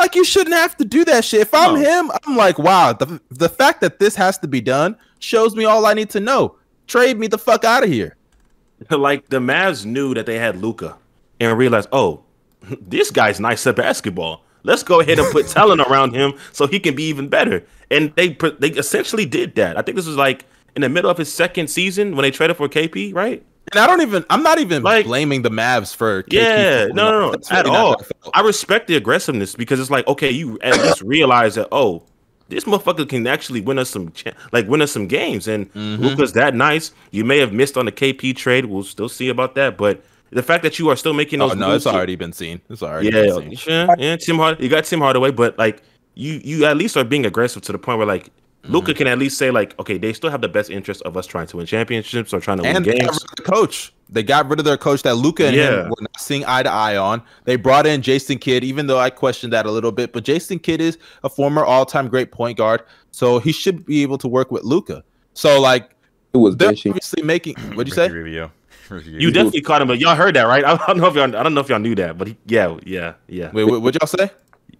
Like 0.00 0.14
you 0.14 0.24
shouldn't 0.24 0.56
have 0.56 0.76
to 0.78 0.84
do 0.86 1.04
that 1.04 1.26
shit. 1.26 1.42
If 1.42 1.52
I'm 1.52 1.74
No. 1.74 1.80
him, 1.80 2.10
I'm 2.24 2.34
like, 2.34 2.58
wow, 2.58 2.94
the 2.94 3.20
the 3.30 3.50
fact 3.50 3.82
that 3.82 3.98
this 3.98 4.16
has 4.16 4.38
to 4.38 4.48
be 4.48 4.62
done 4.62 4.96
shows 5.18 5.54
me 5.54 5.66
all 5.66 5.84
I 5.84 5.92
need 5.92 6.08
to 6.10 6.20
know. 6.20 6.56
Trade 6.86 7.18
me 7.18 7.26
the 7.26 7.36
fuck 7.36 7.64
out 7.64 7.84
of 7.84 7.90
here. 7.90 8.16
like 8.90 9.28
the 9.28 9.38
Mavs 9.40 9.84
knew 9.84 10.14
that 10.14 10.24
they 10.24 10.38
had 10.38 10.56
Luka 10.56 10.96
and 11.38 11.56
realized, 11.58 11.88
oh, 11.92 12.22
this 12.80 13.10
guy's 13.10 13.38
nice 13.40 13.66
at 13.66 13.76
basketball. 13.76 14.42
Let's 14.62 14.82
go 14.82 15.00
ahead 15.00 15.18
and 15.18 15.30
put 15.32 15.48
talent 15.58 15.82
around 15.82 16.14
him 16.14 16.32
so 16.52 16.66
he 16.66 16.80
can 16.80 16.94
be 16.94 17.04
even 17.04 17.28
better. 17.28 17.62
And 17.90 18.14
they 18.16 18.28
they 18.58 18.70
essentially 18.70 19.26
did 19.26 19.54
that. 19.56 19.76
I 19.76 19.82
think 19.82 19.96
this 19.96 20.06
was 20.06 20.16
like 20.16 20.46
in 20.74 20.80
the 20.82 20.88
middle 20.88 21.10
of 21.10 21.18
his 21.18 21.30
second 21.32 21.68
season 21.68 22.16
when 22.16 22.22
they 22.22 22.30
traded 22.30 22.56
for 22.56 22.68
KP, 22.68 23.14
right? 23.14 23.44
And 23.72 23.78
I 23.80 23.86
don't 23.86 24.00
even 24.02 24.24
I'm 24.30 24.42
not 24.42 24.58
even 24.58 24.82
Like- 24.82 25.06
blaming 25.06 25.42
the 25.42 25.50
Mavs 25.50 25.94
for 25.94 26.24
Yeah, 26.28 26.86
no, 26.86 27.10
no, 27.10 27.20
no, 27.20 27.30
That's 27.32 27.50
at 27.52 27.64
really 27.66 27.76
all. 27.76 28.02
I 28.34 28.40
respect 28.42 28.86
the 28.88 28.96
aggressiveness 28.96 29.54
because 29.54 29.78
it's 29.80 29.90
like, 29.90 30.06
okay, 30.08 30.30
you 30.30 30.58
at 30.62 30.76
least 30.82 31.02
realize 31.02 31.54
that, 31.54 31.68
oh, 31.72 32.02
this 32.48 32.64
motherfucker 32.64 33.08
can 33.08 33.26
actually 33.28 33.60
win 33.60 33.78
us 33.78 33.90
some, 33.90 34.10
cha- 34.10 34.32
like 34.50 34.66
win 34.66 34.82
us 34.82 34.90
some 34.90 35.06
games. 35.06 35.46
And 35.46 35.72
Mm-hmm. 35.72 36.02
Luka's 36.02 36.32
that 36.32 36.54
nice. 36.54 36.92
You 37.12 37.24
may 37.24 37.38
have 37.38 37.52
missed 37.52 37.76
on 37.76 37.84
the 37.86 37.92
KP 37.92 38.34
trade. 38.36 38.64
We'll 38.66 38.82
still 38.82 39.08
see 39.08 39.28
about 39.28 39.54
that. 39.54 39.76
But 39.78 40.02
the 40.30 40.42
fact 40.42 40.64
that 40.64 40.78
you 40.78 40.88
are 40.90 40.96
still 40.96 41.12
making 41.14 41.38
those, 41.38 41.52
Oh 41.52 41.54
no, 41.54 41.72
it's 41.74 41.86
already 41.86 42.16
been 42.16 42.32
seen. 42.32 42.60
It's 42.68 42.82
already 42.82 43.10
yeah, 43.10 43.34
seen. 43.34 43.56
yeah, 43.68 43.94
yeah. 43.98 44.16
Tim 44.16 44.36
Hard, 44.36 44.60
you 44.60 44.68
got 44.68 44.84
Tim 44.84 45.00
Hardaway, 45.00 45.30
but 45.30 45.56
like 45.58 45.82
you, 46.14 46.40
you 46.42 46.64
at 46.64 46.76
least 46.76 46.96
are 46.96 47.04
being 47.04 47.24
aggressive 47.24 47.62
to 47.62 47.72
the 47.72 47.78
point 47.78 47.98
where 47.98 48.06
like 48.06 48.30
Mm-hmm. 48.62 48.72
Luka 48.74 48.94
can 48.94 49.06
at 49.06 49.18
least 49.18 49.38
say 49.38 49.50
like, 49.50 49.78
okay, 49.78 49.96
they 49.96 50.12
still 50.12 50.28
have 50.30 50.42
the 50.42 50.48
best 50.48 50.68
interest 50.70 51.00
of 51.02 51.16
us 51.16 51.26
trying 51.26 51.46
to 51.46 51.56
win 51.56 51.66
championships 51.66 52.34
or 52.34 52.40
trying 52.40 52.58
to 52.58 52.64
And 52.64 52.74
win 52.74 52.82
they 52.82 52.90
got 53.00 53.10
games. 53.12 53.22
rid 53.22 53.30
of 53.30 53.36
the 53.36 53.42
coach. 53.50 53.92
They 54.10 54.22
got 54.22 54.48
rid 54.50 54.58
of 54.58 54.64
their 54.64 54.76
coach 54.76 55.02
that 55.02 55.14
Luka 55.16 55.46
and 55.46 55.56
Yeah. 55.56 55.84
him 55.84 55.88
were 55.90 55.96
not 56.02 56.20
seeing 56.20 56.44
eye 56.44 56.62
to 56.62 56.70
eye 56.70 56.96
on. 56.96 57.22
They 57.44 57.56
brought 57.56 57.86
in 57.86 58.02
Jason 58.02 58.38
Kidd, 58.38 58.62
even 58.64 58.86
though 58.86 58.98
I 58.98 59.08
questioned 59.08 59.52
that 59.54 59.64
a 59.66 59.70
little 59.70 59.92
bit. 59.92 60.12
But 60.12 60.24
Jason 60.24 60.58
Kidd 60.58 60.80
is 60.80 60.98
a 61.24 61.28
former 61.30 61.64
all-time 61.64 62.08
great 62.08 62.32
point 62.32 62.58
guard, 62.58 62.82
so 63.12 63.38
he 63.38 63.52
should 63.52 63.86
be 63.86 64.02
able 64.02 64.18
to 64.18 64.28
work 64.28 64.50
with 64.50 64.62
Luka. 64.64 65.04
So 65.32 65.60
like 65.60 65.90
It 66.34 66.38
was 66.38 66.56
they're 66.56 66.72
benching. 66.72 66.90
obviously 66.90 67.22
making. 67.22 67.54
What'd 67.74 67.88
you 67.88 67.94
say? 67.94 68.08
Rubio. 68.10 68.52
Ricky 68.90 69.10
You 69.10 69.30
definitely 69.30 69.60
caught 69.62 69.80
him, 69.80 69.88
but 69.88 70.00
y'all 70.00 70.16
heard 70.16 70.34
that, 70.36 70.42
right? 70.48 70.64
I 70.66 70.76
don't 70.76 70.98
know 70.98 71.06
if 71.06 71.14
y'all, 71.14 71.34
I 71.36 71.42
don't 71.44 71.54
know 71.54 71.60
if 71.60 71.68
y'all 71.68 71.78
knew 71.78 71.94
that, 71.94 72.18
but 72.18 72.28
he, 72.28 72.36
yeah, 72.46 72.76
yeah, 72.84 73.14
yeah. 73.28 73.50
Wait, 73.52 73.64
what, 73.64 73.80
what'd 73.80 74.00
y'all 74.02 74.08
say? 74.08 74.30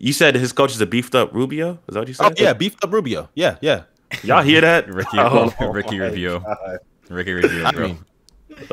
You 0.02 0.12
said 0.14 0.34
his 0.34 0.52
coach 0.52 0.72
is 0.72 0.80
a 0.80 0.86
beefed 0.86 1.14
up 1.14 1.32
Rubio. 1.34 1.72
Is 1.86 1.94
that 1.94 1.98
what 2.00 2.08
you 2.08 2.14
said? 2.14 2.32
Oh 2.32 2.42
yeah, 2.42 2.52
beefed 2.54 2.82
up 2.82 2.90
Rubio. 2.92 3.28
Yeah, 3.34 3.56
yeah. 3.60 3.82
Y'all 4.24 4.42
hear 4.42 4.60
that? 4.62 4.88
Ricky, 4.92 5.18
Oh, 5.18 5.52
Ricky 5.70 6.00
Rubio. 6.00 6.40
God. 6.40 6.78
Ricky 7.10 7.32
Rubio, 7.32 7.64
I 7.66 7.70
bro. 7.72 7.86
mean, 7.88 7.98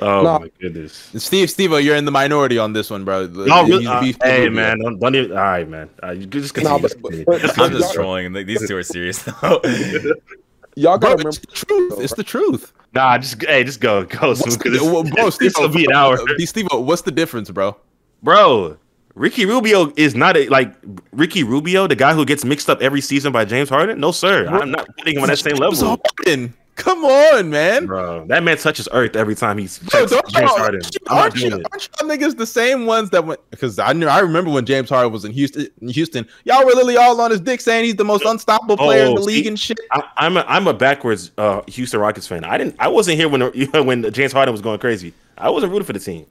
Oh 0.02 0.24
No. 0.24 0.40
my 0.40 0.52
goodness. 0.60 1.12
Steve, 1.18 1.50
Steve, 1.52 1.72
you're 1.84 1.96
in 1.98 2.06
the 2.06 2.12
minority 2.12 2.58
on 2.58 2.74
this 2.74 2.90
one, 2.90 3.04
bro. 3.06 3.22
Y'all 3.26 3.68
really, 3.68 3.86
uh, 3.88 4.02
hey 4.02 4.44
Rubio. 4.46 4.50
man, 4.52 4.80
don't, 4.80 5.00
don't 5.00 5.16
even. 5.16 5.32
All 5.32 5.38
right, 5.38 5.68
man. 5.70 5.90
Uh, 6.02 6.12
you 6.12 6.26
just 6.26 6.56
Nah, 6.58 6.78
continue. 6.80 7.26
but- 7.26 7.42
just 7.42 7.56
but- 7.56 7.60
I'm 7.60 7.72
just 7.72 7.94
trolling. 7.94 8.32
These 8.34 8.68
two 8.68 8.78
are 8.78 8.84
serious 8.84 9.22
though. 9.24 9.62
Y'all 10.76 10.98
gotta 10.98 11.16
remember. 11.18 11.30
it's 11.30 11.40
the 11.40 11.48
truth. 11.48 12.00
It's 12.00 12.14
the 12.14 12.24
truth. 12.24 12.72
Nah, 12.94 13.18
just 13.18 13.44
hey, 13.44 13.64
just 13.64 13.80
go, 13.82 14.06
go. 14.06 14.30
What's 14.30 14.42
Smooth, 14.42 14.60
'cause 14.64 14.80
the, 14.80 14.84
well, 14.86 15.04
bro, 15.04 15.30
Steve, 15.32 15.54
will 15.58 15.70
be 15.70 15.86
an 15.86 15.94
hour, 15.94 16.18
Steve, 16.40 16.68
what's 16.72 17.02
the 17.02 17.12
difference, 17.12 17.50
bro? 17.50 17.76
bro. 18.24 18.78
Ricky 19.18 19.46
Rubio 19.46 19.92
is 19.98 20.14
not 20.16 20.38
a 20.38 20.48
like 20.50 20.74
Ricky 21.12 21.44
Rubio, 21.44 21.88
the 21.88 21.96
guy 21.96 22.14
who 22.14 22.24
gets 22.26 22.46
mixed 22.46 22.70
up 22.70 22.82
every 22.82 23.02
season 23.02 23.32
by 23.32 23.46
James 23.46 23.68
Harden. 23.70 24.00
No, 24.00 24.12
sir, 24.12 24.48
I'm 24.48 24.70
not 24.72 24.88
putting 24.98 25.16
him 25.16 25.24
on 25.24 25.30
that 25.30 25.40
same 25.40 25.56
level, 25.56 25.98
Harden. 26.26 26.54
Come 26.76 27.04
on, 27.06 27.50
man. 27.50 27.88
bro. 27.88 28.28
That 28.28 28.44
man 28.44 28.56
touches 28.58 28.88
earth 28.92 29.16
every 29.16 29.34
time 29.34 29.58
he's 29.58 29.80
Bro, 29.80 30.06
don't 30.06 30.30
James 30.30 30.52
Harden. 30.52 30.76
aren't, 30.84 30.94
you, 30.94 31.00
I'm 31.10 31.16
not 31.16 31.24
aren't, 31.24 31.36
you, 31.36 31.50
doing 31.50 31.62
it. 31.62 31.68
aren't 31.72 31.90
y'all 32.00 32.08
niggas 32.08 32.38
the 32.38 32.46
same 32.46 32.86
ones 32.86 33.10
that 33.10 33.26
went? 33.26 33.40
Because 33.50 33.80
I 33.80 33.94
knew 33.94 34.06
I 34.06 34.20
remember 34.20 34.52
when 34.52 34.64
James 34.68 34.88
Harden 34.90 35.12
was 35.12 35.26
in 35.26 35.32
Houston. 35.32 35.68
In 35.82 35.88
Houston, 35.90 36.28
y'all 36.46 36.64
were 36.64 36.74
literally 36.74 36.96
all 36.96 37.20
on 37.20 37.32
his 37.32 37.42
dick 37.42 37.62
saying 37.62 37.86
he's 37.86 37.96
the 37.96 38.06
most 38.06 38.24
unstoppable 38.26 38.78
player 38.78 39.06
in 39.06 39.14
Oh, 39.14 39.16
the 39.16 39.22
league 39.22 39.46
see? 39.46 39.48
and 39.50 39.60
shit. 39.60 39.80
I, 39.92 40.04
I'm 40.18 40.38
a 40.38 40.46
I'm 40.48 40.68
a 40.68 40.74
backwards 40.76 41.32
uh, 41.40 41.62
Houston 41.68 42.00
Rockets 42.00 42.28
fan. 42.28 42.44
I 42.44 42.60
didn't 42.60 42.76
I 42.78 42.90
wasn't 42.90 43.18
here 43.18 43.28
when 43.28 43.42
when 43.88 44.12
James 44.14 44.32
Harden 44.32 44.52
was 44.52 44.62
going 44.62 44.78
crazy. 44.78 45.14
I 45.36 45.50
wasn't 45.50 45.72
rooting 45.72 45.88
for 45.88 45.94
the 45.94 46.00
team. 46.00 46.28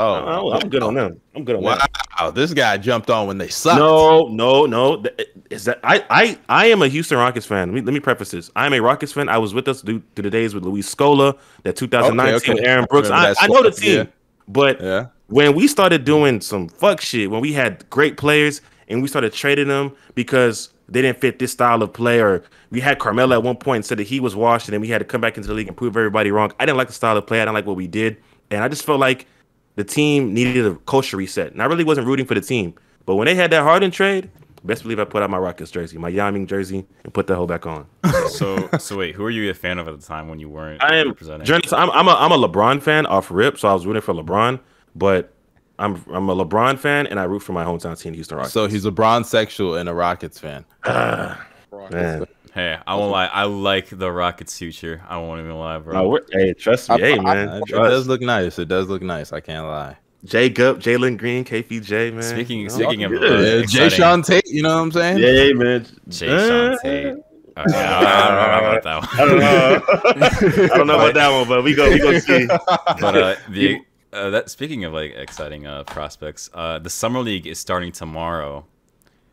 Oh, 0.00 0.50
I, 0.50 0.60
am 0.62 0.68
good 0.68 0.82
on 0.82 0.94
them. 0.94 1.20
I'm 1.34 1.44
good 1.44 1.56
on 1.56 1.62
them. 1.62 1.78
Wow, 2.18 2.30
this 2.30 2.54
guy 2.54 2.76
jumped 2.78 3.10
on 3.10 3.26
when 3.26 3.38
they 3.38 3.48
sucked. 3.48 3.78
No, 3.78 4.28
no, 4.28 4.66
no. 4.66 5.02
Is 5.50 5.64
that 5.64 5.80
I, 5.84 6.04
I 6.10 6.38
I 6.48 6.66
am 6.66 6.82
a 6.82 6.88
Houston 6.88 7.18
Rockets 7.18 7.46
fan. 7.46 7.68
Let 7.68 7.74
me, 7.74 7.80
let 7.82 7.92
me 7.94 8.00
preface 8.00 8.30
this. 8.30 8.50
I 8.56 8.66
am 8.66 8.72
a 8.72 8.80
Rockets 8.80 9.12
fan. 9.12 9.28
I 9.28 9.38
was 9.38 9.52
with 9.52 9.68
us 9.68 9.82
through, 9.82 10.02
through 10.14 10.22
the 10.22 10.30
days 10.30 10.54
with 10.54 10.64
Luis 10.64 10.92
Scola, 10.92 11.38
that 11.64 11.76
2019 11.76 12.34
Okay, 12.36 12.52
okay. 12.52 12.68
Aaron 12.68 12.86
Brooks. 12.88 13.08
Remember 13.08 13.34
I, 13.40 13.44
I 13.44 13.46
know 13.48 13.62
the 13.62 13.70
team, 13.70 13.96
yeah. 13.96 14.04
but 14.48 14.80
Yeah. 14.80 15.06
when 15.28 15.54
we 15.54 15.66
started 15.68 16.04
doing 16.04 16.40
some 16.40 16.68
fuck 16.68 17.00
shit, 17.00 17.30
when 17.30 17.40
we 17.40 17.52
had 17.52 17.88
great 17.90 18.16
players 18.16 18.60
and 18.88 19.02
we 19.02 19.08
started 19.08 19.32
trading 19.32 19.68
them 19.68 19.94
because 20.14 20.70
they 20.88 21.02
didn't 21.02 21.20
fit 21.20 21.38
this 21.38 21.52
style 21.52 21.82
of 21.82 21.92
play, 21.92 22.20
or 22.20 22.42
we 22.70 22.80
had 22.80 22.98
Carmelo 22.98 23.36
at 23.36 23.42
one 23.42 23.56
point 23.56 23.76
and 23.76 23.86
said 23.86 23.98
that 23.98 24.06
he 24.08 24.18
was 24.18 24.34
washed, 24.34 24.66
and 24.66 24.72
then 24.72 24.80
we 24.80 24.88
had 24.88 24.98
to 24.98 25.04
come 25.04 25.20
back 25.20 25.36
into 25.36 25.48
the 25.48 25.54
league 25.54 25.68
and 25.68 25.76
prove 25.76 25.96
everybody 25.96 26.30
wrong. 26.32 26.52
I 26.58 26.66
didn't 26.66 26.78
like 26.78 26.88
the 26.88 26.94
style 26.94 27.16
of 27.16 27.26
play. 27.26 27.40
I 27.40 27.44
didn't 27.44 27.54
like 27.54 27.66
what 27.66 27.76
we 27.76 27.86
did, 27.86 28.16
and 28.50 28.62
I 28.64 28.68
just 28.68 28.84
felt 28.84 28.98
like 28.98 29.26
the 29.76 29.84
team 29.84 30.34
needed 30.34 30.66
a 30.66 30.74
culture 30.86 31.16
reset. 31.16 31.52
And 31.52 31.62
I 31.62 31.66
really 31.66 31.84
wasn't 31.84 32.06
rooting 32.06 32.26
for 32.26 32.34
the 32.34 32.40
team. 32.40 32.74
But 33.06 33.16
when 33.16 33.26
they 33.26 33.34
had 33.34 33.50
that 33.52 33.62
Harden 33.62 33.90
trade, 33.90 34.30
best 34.64 34.82
believe 34.82 34.98
I 35.00 35.04
put 35.04 35.22
out 35.22 35.30
my 35.30 35.38
Rockets 35.38 35.70
jersey, 35.70 35.98
my 35.98 36.08
Yao 36.08 36.30
Ming 36.30 36.46
jersey, 36.46 36.86
and 37.04 37.14
put 37.14 37.26
that 37.28 37.36
whole 37.36 37.46
back 37.46 37.66
on. 37.66 37.86
so, 38.28 38.68
so 38.78 38.98
wait, 38.98 39.14
who 39.14 39.24
are 39.24 39.30
you 39.30 39.50
a 39.50 39.54
fan 39.54 39.78
of 39.78 39.88
at 39.88 39.98
the 39.98 40.06
time 40.06 40.28
when 40.28 40.38
you 40.38 40.48
weren't 40.48 40.82
I 40.82 40.96
am 40.96 41.08
representing? 41.08 41.46
journalist. 41.46 41.72
I'm, 41.72 41.90
I'm 41.90 42.08
a 42.08 42.12
I'm 42.12 42.32
a 42.32 42.48
LeBron 42.48 42.82
fan 42.82 43.06
off 43.06 43.30
rip, 43.30 43.58
so 43.58 43.68
I 43.68 43.74
was 43.74 43.86
rooting 43.86 44.02
for 44.02 44.14
LeBron. 44.14 44.60
But 44.94 45.32
I'm 45.78 46.04
I'm 46.12 46.28
a 46.28 46.36
LeBron 46.36 46.78
fan, 46.78 47.06
and 47.06 47.18
I 47.18 47.24
root 47.24 47.40
for 47.40 47.52
my 47.52 47.64
hometown 47.64 47.98
team, 47.98 48.14
Houston 48.14 48.36
Rockets. 48.36 48.52
So 48.52 48.66
he's 48.66 48.84
a 48.84 48.90
bronze 48.90 49.28
sexual 49.28 49.76
and 49.76 49.88
a 49.88 49.94
Rockets 49.94 50.38
fan. 50.38 50.64
man. 50.86 52.26
Hey, 52.54 52.78
I 52.86 52.94
won't 52.96 53.12
lie. 53.12 53.26
I 53.26 53.44
like 53.44 53.88
the 53.90 54.10
Rockets' 54.10 54.58
future. 54.58 55.02
I 55.08 55.18
won't 55.18 55.40
even 55.40 55.56
lie, 55.56 55.78
bro. 55.78 55.92
No, 56.10 56.18
hey, 56.32 56.52
trust 56.54 56.88
me, 56.90 56.96
I- 56.96 56.98
hey 56.98 57.12
I- 57.18 57.22
man, 57.22 57.48
Uh, 57.48 57.60
It 57.66 57.70
does 57.70 58.08
look 58.08 58.20
nice. 58.20 58.58
It 58.58 58.66
does 58.68 58.88
look 58.88 59.02
nice. 59.02 59.32
I 59.32 59.40
can't 59.40 59.66
lie. 59.66 59.96
Jacob, 60.24 60.80
Jalen 60.80 61.16
Green, 61.16 61.44
KPJ, 61.44 62.10
man. 62.12 62.22
Speaking- 62.22 62.60
You 62.60 62.70
speaking 62.70 63.04
of, 63.04 63.12
good. 63.12 63.22
uh, 63.22 63.34
Yeah, 63.36 63.50
Jay 63.52 63.60
exciting. 63.86 63.90
Sean 63.90 64.22
Tate, 64.22 64.46
you 64.48 64.62
know 64.62 64.74
what 64.76 64.82
I'm 64.82 64.92
saying? 64.92 65.18
yeah, 65.18 65.52
man. 65.54 65.86
Jae'Sean 66.08 66.80
Tate. 66.82 67.16
Okay, 67.58 67.74
I 67.76 68.28
don't 68.28 68.36
know 68.36 68.68
about 68.68 68.82
that 68.84 69.00
one. 69.00 69.08
I 69.12 69.18
one. 69.18 69.28
don't 69.28 69.38
know. 69.40 70.64
I 70.74 70.76
don't 70.78 70.86
know 70.86 70.94
about 70.94 71.14
that 71.14 71.30
one, 71.30 71.48
but 71.48 71.64
we 71.64 71.74
go 71.74 71.90
we 71.90 71.98
go 71.98 72.18
see. 72.18 72.46
but 72.46 73.16
uh, 73.16 73.34
the 73.48 73.78
uh, 74.12 74.30
that 74.30 74.50
speaking 74.50 74.84
of 74.84 74.92
like 74.92 75.12
exciting 75.14 75.66
uh, 75.66 75.84
prospects, 75.84 76.48
uh, 76.54 76.78
the 76.78 76.90
summer 76.90 77.20
league 77.20 77.46
is 77.46 77.58
starting 77.58 77.92
tomorrow, 77.92 78.66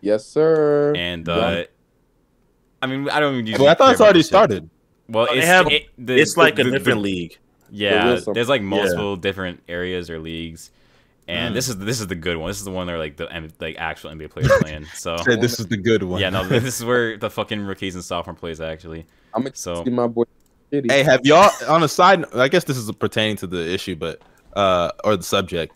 Yes, 0.02 0.26
sir. 0.26 0.94
and 0.96 1.28
uh, 1.30 1.66
I 2.82 2.88
mean 2.88 3.10
I 3.10 3.20
don't 3.20 3.34
even. 3.34 3.48
usually 3.48 3.64
Well, 3.66 3.72
I 3.72 3.76
thought 3.76 3.92
it's 3.92 4.02
already 4.02 4.24
started. 4.24 4.70
Well, 5.10 5.28
They 5.32 5.38
it's 5.40 5.48
have- 5.48 5.68
it, 5.72 5.88
the, 5.98 6.16
It's 6.20 6.34
the- 6.34 6.40
like 6.42 6.60
a 6.60 6.64
the- 6.64 6.70
the- 6.72 6.78
different 6.80 7.02
league. 7.02 7.38
Yeah, 7.72 8.06
There 8.08 8.16
is 8.16 8.24
some- 8.26 8.34
there's 8.34 8.50
like 8.50 8.62
multiple 8.62 9.16
different 9.16 9.62
areas 9.68 10.10
or 10.10 10.20
leagues, 10.20 10.72
and 11.28 11.52
Mm. 11.52 11.56
this 11.56 11.68
is 11.70 11.78
this 11.78 12.00
is 12.00 12.08
the 12.08 12.16
good 12.16 12.38
one. 12.38 12.50
This 12.50 12.60
is 12.60 12.66
the 12.66 12.72
one 12.72 12.88
where 12.88 12.98
like 12.98 13.18
the 13.18 13.28
like 13.60 13.76
actual 13.78 14.12
NBA 14.12 14.30
players 14.30 14.52
playing. 14.62 14.86
So 14.96 15.18
Said 15.26 15.42
this 15.42 15.60
is 15.60 15.68
the 15.68 15.78
good 15.78 16.04
one. 16.04 16.22
yeah, 16.22 16.30
no, 16.30 16.44
this 16.48 16.80
is 16.80 16.86
where 16.86 17.18
the 17.18 17.30
fucking 17.30 17.62
rookies 17.62 17.96
and 17.96 18.04
sophomore 18.04 18.36
plays 18.36 18.62
actually. 18.62 19.06
I'm 19.34 19.46
excited 19.48 19.78
So- 19.78 19.84
to 19.84 19.90
see 19.90 19.96
my 19.96 20.08
boy. 20.08 20.24
Shitty. 20.72 20.92
Hey, 20.92 21.04
have 21.04 21.22
y'all 21.26 21.50
on 21.70 21.84
a 21.84 21.88
side? 21.88 22.26
I 22.36 22.50
guess 22.50 22.66
this 22.66 22.76
is 22.78 22.92
pertaining 22.92 23.38
to 23.38 23.48
the 23.48 23.70
issue, 23.74 23.96
but 23.96 24.22
uh, 24.54 24.92
or 25.06 25.16
the 25.16 25.24
subject. 25.24 25.74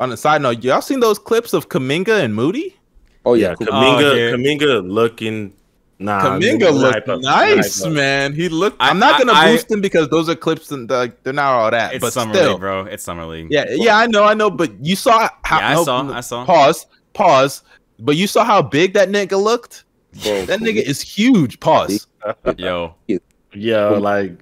On 0.00 0.12
a 0.12 0.16
side 0.16 0.42
note, 0.42 0.62
y'all 0.62 0.80
seen 0.80 1.00
those 1.00 1.18
clips 1.18 1.52
of 1.52 1.68
Kuminga 1.68 2.22
and 2.22 2.32
Moody? 2.34 2.76
oh 3.26 3.34
Yeah, 3.34 3.48
yeah. 3.60 3.66
Kuminga, 3.66 4.10
Oh, 4.10 4.14
here. 4.14 4.36
Kuminga 4.36 4.88
looking. 4.88 5.54
Nah, 6.00 6.20
Kuminga 6.38 6.72
looked 6.72 7.08
up, 7.08 7.20
nice, 7.22 7.84
man. 7.84 8.32
He 8.32 8.48
looked. 8.48 8.80
I- 8.80 8.90
I'm 8.90 9.00
not 9.00 9.18
gonna 9.18 9.32
I- 9.32 9.50
boost 9.50 9.68
him 9.70 9.80
because 9.80 10.08
those 10.08 10.28
are 10.28 10.36
clips 10.36 10.70
and 10.70 10.88
like 10.88 11.22
they're 11.24 11.32
not 11.32 11.52
all 11.52 11.70
that. 11.72 11.92
It's 11.94 12.00
but 12.02 12.12
summer 12.12 12.34
still, 12.34 12.52
league, 12.52 12.60
bro. 12.60 12.84
It's 12.84 13.02
summer 13.02 13.26
league. 13.26 13.48
yeah, 13.50 13.64
yeah, 13.70 13.96
I 13.98 14.06
know, 14.06 14.22
I 14.24 14.34
know. 14.34 14.48
But 14.48 14.72
you 14.84 14.94
saw 14.94 15.28
how? 15.42 15.58
Yeah, 15.58 15.68
I 15.70 15.74
no, 15.74 15.84
saw, 15.84 16.12
I 16.12 16.20
saw. 16.20 16.44
Pause. 16.44 16.86
Pause. 17.14 17.62
But 17.98 18.16
you 18.16 18.28
saw 18.28 18.44
how 18.44 18.62
big 18.62 18.92
that 18.94 19.08
nigga 19.08 19.42
looked. 19.42 19.84
Bro, 20.22 20.46
That 20.46 20.60
nigga 20.60 20.82
is 20.82 21.00
huge. 21.00 21.58
Pause. 21.58 22.06
Yo, 22.56 22.94
Yo, 23.52 23.98
like 24.00 24.32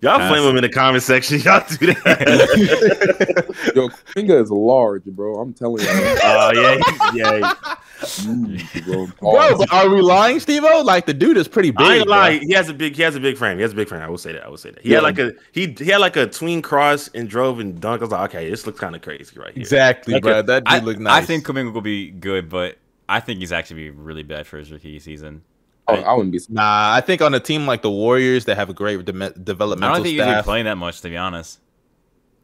y'all 0.00 0.18
Pass. 0.18 0.30
flame 0.30 0.48
him 0.48 0.56
in 0.56 0.62
the 0.62 0.68
comment 0.68 1.02
section. 1.02 1.40
Y'all 1.44 1.64
do 1.68 1.86
that. 1.86 3.44
Yo, 3.74 3.88
Kuminga 3.88 4.42
is 4.42 4.50
large, 4.50 5.04
bro. 5.06 5.40
I'm 5.40 5.52
telling 5.54 5.82
you. 5.82 5.90
Oh 5.90 6.52
yeah, 6.54 6.78
yeah. 7.14 7.74
Mm, 8.00 8.84
bro. 8.86 9.06
Bro, 9.32 9.58
but 9.58 9.72
are 9.72 9.88
we 9.88 10.00
lying, 10.00 10.40
Steve? 10.40 10.62
Like 10.62 11.06
the 11.06 11.14
dude 11.14 11.36
is 11.36 11.48
pretty 11.48 11.70
big. 11.70 11.80
I 11.86 11.94
ain't 11.96 12.06
bro. 12.06 12.38
He 12.46 12.52
has 12.54 12.68
a 12.68 12.74
big. 12.74 12.96
He 12.96 13.02
has 13.02 13.14
a 13.16 13.20
big 13.20 13.36
frame. 13.36 13.56
He 13.58 13.62
has 13.62 13.72
a 13.72 13.76
big 13.76 13.88
frame. 13.88 14.02
I 14.02 14.08
will 14.08 14.18
say 14.18 14.32
that. 14.32 14.44
I 14.44 14.48
will 14.48 14.56
say 14.56 14.70
that. 14.70 14.82
He 14.82 14.90
Yeah. 14.90 14.96
had 14.96 15.02
like 15.04 15.18
a 15.18 15.32
he 15.52 15.74
he 15.78 15.86
had 15.86 15.98
like 15.98 16.16
a 16.16 16.26
tween 16.26 16.60
cross 16.62 17.08
and 17.14 17.28
drove 17.28 17.60
and 17.60 17.80
dunk. 17.80 18.00
I 18.00 18.04
was 18.04 18.10
like, 18.12 18.30
okay, 18.30 18.50
this 18.50 18.66
looks 18.66 18.80
kind 18.80 18.94
of 18.96 19.02
crazy 19.02 19.38
right 19.38 19.52
here. 19.54 19.60
Exactly, 19.60 20.14
Like 20.14 20.22
bro. 20.22 20.40
a- 20.40 20.42
That 20.42 20.64
dude 20.64 20.74
I, 20.74 20.78
look 20.80 20.98
nice. 20.98 21.22
I 21.22 21.26
think 21.26 21.46
Kuminga 21.46 21.72
will 21.72 21.80
be 21.80 22.10
good, 22.10 22.48
but 22.48 22.78
I 23.08 23.20
think 23.20 23.40
he's 23.40 23.52
actually 23.52 23.76
be 23.84 23.90
really 23.90 24.22
bad 24.22 24.46
for 24.46 24.58
his 24.58 24.70
rookie 24.72 24.98
season. 24.98 25.42
Oh, 25.86 25.94
I 25.94 26.14
wouldn't 26.14 26.32
be. 26.32 26.40
Nah, 26.48 26.94
I 26.94 27.00
think 27.02 27.20
on 27.20 27.34
a 27.34 27.40
team 27.40 27.66
like 27.66 27.82
the 27.82 27.90
Warriors 27.90 28.46
that 28.46 28.56
have 28.56 28.70
a 28.70 28.74
great 28.74 29.04
de- 29.04 29.12
I 29.24 29.30
developmental 29.42 29.96
don't 29.96 30.02
think 30.04 30.14
he's 30.14 30.22
staff. 30.22 30.44
playing 30.44 30.64
that 30.64 30.76
much, 30.78 31.00
to 31.02 31.10
be 31.10 31.16
honest. 31.16 31.60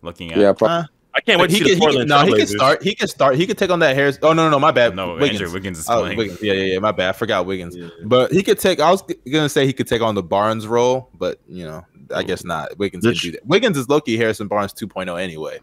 Looking 0.03 0.33
at 0.33 0.39
Yeah, 0.39 0.53
probably. 0.53 0.77
uh, 0.77 0.83
I 1.15 1.21
can't 1.21 1.41
wait 1.41 1.49
to 1.49 1.53
he 1.55 1.59
see 1.59 1.65
can, 1.65 1.69
the 1.71 1.75
he 1.75 1.81
Portland 1.81 2.09
can, 2.11 2.27
no, 2.27 2.33
he 2.33 2.39
can 2.39 2.47
start. 2.47 2.83
He 2.83 2.95
can 2.95 3.09
start. 3.09 3.35
He 3.37 3.47
could 3.47 3.59
take 3.59 3.71
on 3.71 3.81
that 3.81 3.97
Harris. 3.97 4.19
Oh 4.23 4.33
no, 4.33 4.45
no, 4.45 4.51
no, 4.51 4.59
my 4.61 4.71
bad. 4.71 4.95
no, 4.95 5.15
Wiggins. 5.15 5.41
Andrew 5.41 5.53
Wiggins 5.53 5.79
is 5.81 5.89
Oh, 5.89 6.01
playing. 6.03 6.17
Wiggins. 6.17 6.43
Yeah, 6.43 6.53
yeah, 6.53 6.75
yeah. 6.75 6.79
My 6.79 6.93
bad. 6.93 7.09
I 7.09 7.13
forgot 7.13 7.47
Wiggins. 7.47 7.77
Yeah. 7.77 7.89
But 8.05 8.31
he 8.33 8.43
could 8.43 8.59
take. 8.59 8.79
I 8.81 8.91
was 8.91 9.03
gonna 9.31 9.49
say 9.49 9.67
he 9.67 9.73
could 9.73 9.89
take 9.89 10.03
on 10.03 10.15
the 10.15 10.23
Barnes 10.23 10.67
role, 10.67 11.11
but 11.19 11.41
you 11.49 11.65
know, 11.65 11.85
I 12.15 12.23
guess 12.23 12.45
not. 12.45 12.79
Wiggins 12.79 13.03
The 13.05 13.13
can 13.13 13.21
do 13.21 13.33
that. 13.33 13.47
Wiggins 13.47 13.77
is 13.77 13.89
Loki 13.89 14.17
Harrison 14.17 14.47
Barnes 14.47 14.73
2.0 14.73 15.21
anyway. 15.21 15.59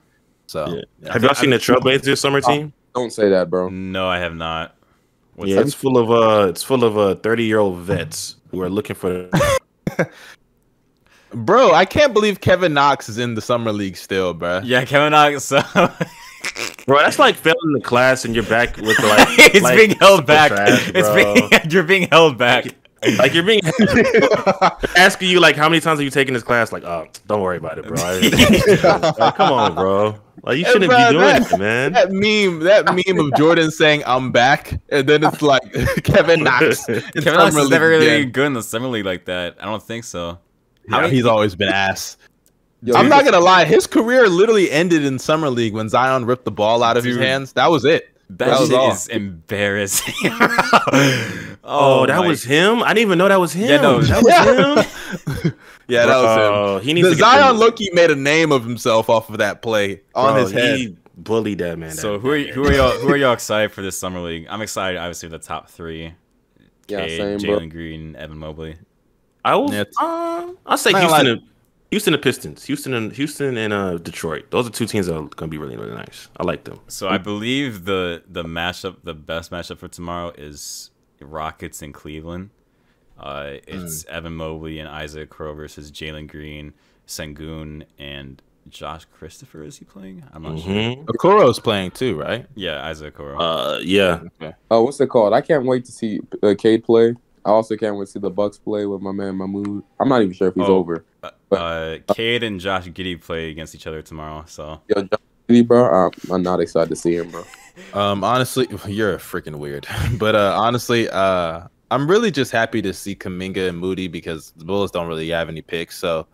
So 0.48 0.68
Yeah. 0.68 0.82
yeah. 1.02 1.14
Have 1.14 1.24
y'all 1.24 1.34
seen 1.36 1.50
the 1.52 1.58
Trailblazers 1.58 2.18
summer 2.18 2.42
team? 2.42 2.74
Don't 2.94 3.12
say 3.12 3.30
that, 3.30 3.50
bro. 3.50 3.70
No, 3.70 4.08
I 4.08 4.18
have 4.20 4.36
not. 4.36 4.76
What's 5.36 5.50
yeah, 5.50 5.58
that? 5.58 5.68
it's 5.68 5.74
full 5.76 5.98
of 5.98 6.10
uh, 6.10 6.48
it's 6.50 6.64
full 6.64 6.84
of 6.84 6.98
uh, 6.98 7.16
thirty 7.16 7.44
year 7.46 7.60
old 7.60 7.78
vets 7.78 8.36
who 8.52 8.62
are 8.62 8.70
looking 8.70 8.96
for. 8.96 9.30
bro, 11.34 11.74
I 11.74 11.86
can't 11.86 12.14
believe 12.14 12.42
Kevin 12.42 12.74
Knox 12.74 13.10
is 13.10 13.18
in 13.18 13.36
the 13.36 13.42
summer 13.42 13.72
league 13.72 13.98
still, 13.98 14.34
bro. 14.34 14.62
Yeah, 14.64 14.86
Kevin 14.86 15.12
Knox. 15.12 15.44
So 15.46 15.62
Bro, 16.86 17.00
that's 17.00 17.20
like 17.20 17.36
failing 17.36 17.74
the 17.74 17.82
class 17.82 18.24
and 18.26 18.34
you're 18.34 18.44
back 18.46 18.78
with 18.78 18.98
like 19.00 19.28
it's 19.54 19.62
like, 19.62 19.78
being 19.78 19.92
held 20.00 20.26
back. 20.26 20.50
trash, 20.52 20.92
it's 20.96 21.10
being 21.10 21.72
you're 21.72 21.84
being 21.84 22.08
held 22.10 22.38
back. 22.38 22.66
like 23.18 23.34
you're 23.34 23.44
being 23.44 23.62
asking 24.96 25.30
you 25.30 25.40
like 25.40 25.56
how 25.56 25.68
many 25.70 25.80
times 25.82 26.00
have 26.00 26.06
you 26.06 26.10
taken 26.10 26.34
this 26.34 26.44
class? 26.44 26.72
Like, 26.72 26.84
oh, 26.84 27.08
don't 27.28 27.42
worry 27.42 27.58
about 27.58 27.78
it, 27.78 27.86
bro. 27.88 27.96
Like, 27.96 29.36
come 29.36 29.52
on, 29.54 29.76
bro. 29.76 30.16
Like 30.44 30.58
you 30.58 30.66
shouldn't 30.66 30.90
bro, 30.90 30.98
be 30.98 31.12
doing 31.12 31.20
that- 31.26 31.52
it, 31.52 31.58
man. 31.58 31.94
that 31.94 32.12
meme, 32.12 32.60
that 32.62 32.86
meme 32.86 33.20
of 33.26 33.36
Jordan 33.36 33.70
saying 33.70 34.04
"I'm 34.06 34.32
back," 34.32 34.72
and 34.90 35.08
then 35.08 35.24
it's 35.24 35.42
like 35.42 35.64
Kevin 36.04 36.44
Knox. 36.44 36.86
Kevin 36.86 37.34
Knox 37.34 37.54
summer 37.54 37.60
is 37.66 37.70
never 37.70 37.90
really 37.90 38.08
again. 38.08 38.32
good 38.32 38.46
in 38.48 38.54
the 38.54 38.64
summer 38.64 38.88
league 38.88 39.06
like 39.06 39.26
that. 39.26 39.58
I 39.60 39.66
don't 39.66 39.84
think 39.84 40.06
so. 40.06 40.40
How 40.90 41.02
Yeah, 41.02 41.08
he's 41.10 41.26
always 41.26 41.56
been 41.56 41.70
ass. 41.70 42.18
Yo, 42.84 42.96
I'm 42.96 43.10
not 43.10 43.26
gonna 43.26 43.40
lie, 43.40 43.66
his 43.66 43.88
career 43.88 44.28
literally 44.30 44.70
ended 44.72 45.04
in 45.04 45.18
summer 45.20 45.50
league 45.50 45.74
when 45.74 45.90
Zion 45.90 46.26
ripped 46.26 46.46
the 46.46 46.52
ball 46.52 46.84
out 46.84 46.96
of 46.98 47.04
his 47.04 47.18
hands. 47.18 47.54
That 47.54 47.72
was 47.72 47.86
it. 47.86 48.10
That, 48.30 48.50
That 48.50 48.60
was 48.60 48.70
shit 48.70 48.78
all. 48.78 48.92
is 48.92 49.08
embarrassing. 49.08 50.14
Oh, 51.70 52.04
oh, 52.04 52.06
that 52.06 52.20
my- 52.20 52.28
was 52.28 52.44
him. 52.46 52.82
I 52.82 52.94
didn't 52.94 53.08
even 53.08 53.18
know 53.18 53.28
that 53.28 53.42
was 53.42 53.52
him. 53.52 53.70
Yeah, 53.70 53.82
no, 53.82 54.00
that 54.00 54.24
was 54.24 54.86
him. 55.46 55.54
Yeah, 55.90 56.06
that 56.06 56.16
was 56.22 56.32
him. 56.38 56.52
Bro, 56.54 56.80
He 56.80 56.94
needs 56.94 57.08
The 57.10 57.16
to 57.16 57.20
get 57.20 57.26
Zion 57.26 57.56
the- 57.58 57.62
Loki 57.62 57.90
made 57.92 58.10
a 58.10 58.16
name 58.16 58.54
of 58.54 58.64
himself 58.64 59.10
off 59.10 59.30
of 59.30 59.40
that 59.40 59.62
play 59.62 60.02
on 60.16 60.34
Bro, 60.34 60.44
his 60.44 60.52
head. 60.54 60.78
He 60.80 60.96
bullied 61.18 61.58
that 61.58 61.78
man. 61.78 61.92
So 61.92 62.14
that- 62.14 62.20
who 62.20 62.32
are 62.32 62.38
who 62.40 62.64
are 62.68 62.74
y'all 62.74 62.92
who 63.00 63.10
are 63.10 63.18
y'all 63.18 63.34
excited 63.40 63.74
for 63.74 63.82
this 63.82 63.98
summer 64.00 64.22
league? 64.22 64.48
I'm 64.50 64.62
excited, 64.62 64.98
obviously, 64.98 65.28
the 65.28 65.40
top 65.40 65.70
three: 65.70 66.14
Yeah, 66.88 67.06
Cade, 67.06 67.20
same. 67.20 67.40
Jalen 67.40 67.70
Green, 67.70 68.16
Evan 68.16 68.38
Mobley. 68.38 68.78
I 69.52 69.56
will. 69.56 69.74
Yeah, 69.74 69.84
uh, 70.00 70.52
I'll 70.66 70.78
say 70.78 70.92
Not 70.92 71.02
Houston. 71.04 71.26
lie. 71.26 71.32
And, 71.32 71.42
Houston 71.92 72.14
and 72.14 72.22
Pistons. 72.22 72.66
Houston 72.66 72.94
and 72.94 73.14
Houston 73.14 73.56
and 73.56 73.72
uh, 73.72 73.98
Detroit. 73.98 74.52
Those 74.52 74.68
are 74.68 74.70
two 74.72 74.86
teams 74.88 75.06
that 75.06 75.16
are 75.16 75.24
gonna 75.38 75.50
be 75.50 75.58
really 75.58 75.78
really 75.78 75.96
nice. 75.96 76.28
I 76.38 76.44
like 76.44 76.66
them. 76.66 76.80
So 76.88 77.08
I 77.08 77.18
believe 77.18 77.86
the 77.86 78.24
the 78.28 78.44
matchup, 78.44 78.98
the 79.04 79.14
best 79.14 79.52
matchup 79.52 79.78
for 79.78 79.88
tomorrow 79.88 80.34
is 80.38 80.92
Rockets 81.22 81.82
and 81.82 81.94
Cleveland. 81.94 82.50
Uh, 83.18 83.54
it's 83.68 84.06
Evan 84.06 84.36
Mobley 84.36 84.80
and 84.80 84.90
Isaac 84.90 85.30
Okoro 85.32 85.56
versus 85.56 85.90
Jalen 85.92 86.28
Green, 86.28 86.74
Sengun, 87.08 87.86
and 87.98 88.42
Josh 88.70 89.06
Christopher. 89.06 89.64
Is 89.64 89.78
he 89.78 89.86
playing? 89.86 90.24
I'm 90.34 90.44
not 90.44 90.60
sure. 90.60 90.74
Mhm. 90.74 91.06
Okoro's 91.06 91.58
playing 91.58 91.92
too, 91.92 92.20
right? 92.20 92.46
Yeah, 92.54 92.86
Isaac 92.86 93.16
Okoro. 93.16 93.38
Uh, 93.40 93.80
yeah. 93.82 94.20
Oh, 94.70 94.84
what's 94.84 95.00
it 95.00 95.08
called? 95.08 95.34
I 95.34 95.40
can't 95.42 95.66
wait 95.66 95.86
to 95.86 95.92
see 95.92 96.20
uh, 96.44 96.54
Cade 96.58 96.84
play. 96.84 97.16
I 97.48 97.52
also 97.52 97.78
can't 97.78 97.96
wait 97.96 98.08
to 98.08 98.12
see 98.12 98.20
the 98.20 98.30
Bucks 98.30 98.58
play 98.58 98.86
with 98.86 99.02
my 99.02 99.14
man 99.14 99.38
Mahmoud. 99.38 99.82
I'm 100.02 100.10
not 100.10 100.22
even 100.22 100.34
sure 100.34 100.50
if 100.50 100.56
he's 100.56 100.66
Oh. 100.68 100.76
over. 100.76 101.06
Uh, 101.24 101.30
uh, 101.56 101.98
Cade 102.14 102.44
and 102.44 102.60
Josh 102.60 102.88
Giddey 102.90 103.20
play 103.20 103.50
against 103.52 103.74
each 103.74 103.88
other 103.88 104.02
tomorrow. 104.02 104.44
So 104.48 104.82
Yo, 104.90 105.02
John 105.02 105.20
City, 105.48 105.62
bro, 105.62 105.86
I'm, 105.86 106.12
I'm 106.30 106.44
not 106.44 106.60
excited 106.60 106.90
to 106.90 106.96
see 106.98 107.16
him, 107.16 107.32
bro. 107.32 107.44
Um, 107.94 108.24
honestly, 108.24 108.68
you're 108.88 109.14
a 109.14 109.18
freaking 109.18 109.58
weird. 109.58 109.86
but 110.18 110.34
uh, 110.36 110.56
honestly, 110.58 111.08
uh, 111.10 111.68
I'm 111.92 112.10
really 112.10 112.32
just 112.32 112.52
happy 112.52 112.82
to 112.82 112.92
see 112.92 113.16
Kuminga 113.16 113.70
and 113.70 113.78
Moody 113.78 114.08
because 114.08 114.52
the 114.58 114.66
Bulls 114.66 114.90
don't 114.90 115.08
really 115.08 115.30
have 115.30 115.48
any 115.48 115.62
picks. 115.62 115.96
So 115.96 116.26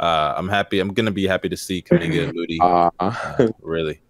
uh, 0.00 0.34
I'm 0.36 0.48
happy. 0.48 0.80
I'm 0.80 0.92
gonna 0.92 1.12
be 1.12 1.28
happy 1.28 1.48
to 1.48 1.56
see 1.56 1.80
Kuminga 1.80 2.24
and 2.24 2.34
Moody. 2.34 2.58
Uh, 2.60 2.90
uh, 2.98 3.48
really, 3.62 4.00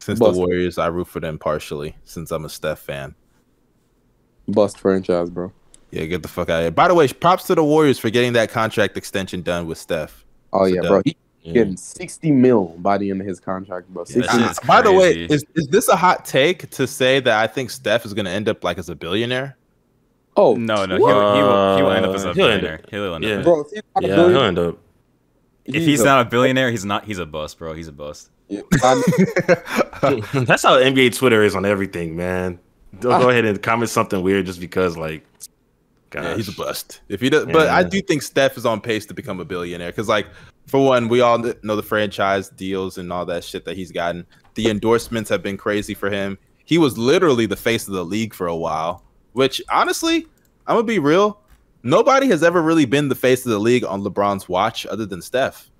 since 0.00 0.18
Bust. 0.18 0.32
the 0.32 0.38
Warriors, 0.38 0.78
I 0.78 0.86
root 0.86 1.08
for 1.08 1.20
them 1.20 1.38
partially. 1.38 1.94
Since 2.04 2.30
I'm 2.30 2.46
a 2.46 2.48
Steph 2.48 2.78
fan. 2.80 3.14
Bust 4.48 4.78
franchise, 4.78 5.30
bro. 5.30 5.52
Yeah, 5.90 6.06
get 6.06 6.22
the 6.22 6.28
fuck 6.28 6.48
out 6.48 6.58
of 6.60 6.64
here. 6.64 6.70
By 6.70 6.88
the 6.88 6.94
way, 6.94 7.06
props 7.08 7.44
to 7.48 7.54
the 7.54 7.62
Warriors 7.64 7.98
for 7.98 8.08
getting 8.10 8.32
that 8.34 8.50
contract 8.50 8.96
extension 8.96 9.42
done 9.42 9.66
with 9.66 9.78
Steph. 9.78 10.24
Oh 10.52 10.64
It's 10.64 10.74
yeah, 10.76 10.80
bro. 10.88 11.02
He 11.04 11.16
Yeah. 11.42 11.52
getting 11.54 11.76
60 11.76 12.30
mil 12.30 12.74
by 12.78 12.96
the 12.98 13.10
end 13.10 13.20
of 13.20 13.26
his 13.26 13.40
contract, 13.40 13.88
bro. 13.88 14.04
Yeah, 14.08 14.22
that 14.22 14.48
60 14.56 14.66
By 14.66 14.80
the 14.82 14.92
way, 14.92 15.26
is, 15.26 15.44
is 15.54 15.66
this 15.68 15.88
a 15.88 15.96
hot 15.96 16.24
take 16.24 16.70
to 16.70 16.86
say 16.86 17.20
that 17.20 17.38
I 17.42 17.46
think 17.46 17.70
Steph 17.70 18.04
is 18.06 18.14
going 18.14 18.24
to 18.26 18.30
end 18.30 18.48
up 18.48 18.62
like 18.64 18.78
as 18.78 18.88
a 18.88 18.94
billionaire? 18.94 19.56
Oh 20.36 20.54
no, 20.54 20.86
no, 20.86 20.96
he, 20.96 21.02
will- 21.02 21.34
he 21.36 21.42
will 21.42 21.76
he 21.76 21.82
will 21.82 21.90
end 21.90 22.06
up 22.06 22.14
as 22.14 22.24
a 22.24 22.30
Uh, 22.30 22.34
he'll 22.34 22.46
end 22.46 22.60
billionaire. 22.62 22.80
He'll 22.90 23.14
end 23.14 23.24
up. 23.24 23.30
yeah. 23.30 23.42
bro. 23.42 23.60
If 23.60 23.70
he's 23.70 23.82
not 23.94 24.04
a 24.04 24.08
Yeah, 24.08 24.14
billion- 24.16 24.32
he'll 24.34 24.42
end 24.44 24.58
up. 24.58 24.78
If 25.64 25.74
he's 25.84 26.02
not 26.02 26.26
a 26.26 26.30
billionaire, 26.30 26.70
he's 26.70 26.84
not. 26.86 27.04
He's 27.04 27.18
a 27.18 27.26
bust, 27.26 27.58
bro. 27.58 27.74
He's 27.74 27.88
a 27.88 27.92
bust. 27.92 28.30
Yeah, 28.48 28.62
That's 28.72 30.62
how 30.62 30.76
NBA 30.78 31.16
Twitter 31.16 31.42
is 31.42 31.54
on 31.54 31.64
everything, 31.64 32.16
man. 32.16 32.58
Don't 33.00 33.20
go 33.20 33.30
ahead 33.30 33.44
and 33.44 33.60
comment 33.62 33.90
something 33.90 34.22
weird 34.22 34.46
just 34.46 34.60
because, 34.60 34.96
like, 34.96 35.24
gosh. 36.10 36.24
Yeah, 36.24 36.36
he's 36.36 36.48
a 36.48 36.52
bust. 36.52 37.00
If 37.08 37.20
he 37.20 37.30
does, 37.30 37.46
but 37.46 37.68
I 37.68 37.82
do 37.82 38.00
think 38.02 38.22
Steph 38.22 38.56
is 38.56 38.66
on 38.66 38.80
pace 38.80 39.06
to 39.06 39.14
become 39.14 39.40
a 39.40 39.44
billionaire 39.44 39.90
because, 39.90 40.08
like, 40.08 40.26
for 40.66 40.84
one, 40.84 41.08
we 41.08 41.20
all 41.20 41.38
know 41.38 41.76
the 41.76 41.82
franchise 41.82 42.48
deals 42.50 42.98
and 42.98 43.12
all 43.12 43.24
that 43.26 43.44
shit 43.44 43.64
that 43.64 43.76
he's 43.76 43.90
gotten. 43.90 44.26
The 44.54 44.68
endorsements 44.68 45.30
have 45.30 45.42
been 45.42 45.56
crazy 45.56 45.94
for 45.94 46.10
him. 46.10 46.38
He 46.64 46.78
was 46.78 46.96
literally 46.98 47.46
the 47.46 47.56
face 47.56 47.88
of 47.88 47.94
the 47.94 48.04
league 48.04 48.34
for 48.34 48.46
a 48.46 48.56
while. 48.56 49.02
Which, 49.32 49.62
honestly, 49.70 50.26
I'm 50.66 50.76
gonna 50.76 50.82
be 50.82 50.98
real. 50.98 51.40
Nobody 51.82 52.28
has 52.28 52.42
ever 52.42 52.62
really 52.62 52.84
been 52.84 53.08
the 53.08 53.14
face 53.14 53.44
of 53.44 53.50
the 53.50 53.58
league 53.58 53.84
on 53.84 54.02
LeBron's 54.02 54.48
watch 54.48 54.86
other 54.86 55.06
than 55.06 55.20
Steph. 55.22 55.70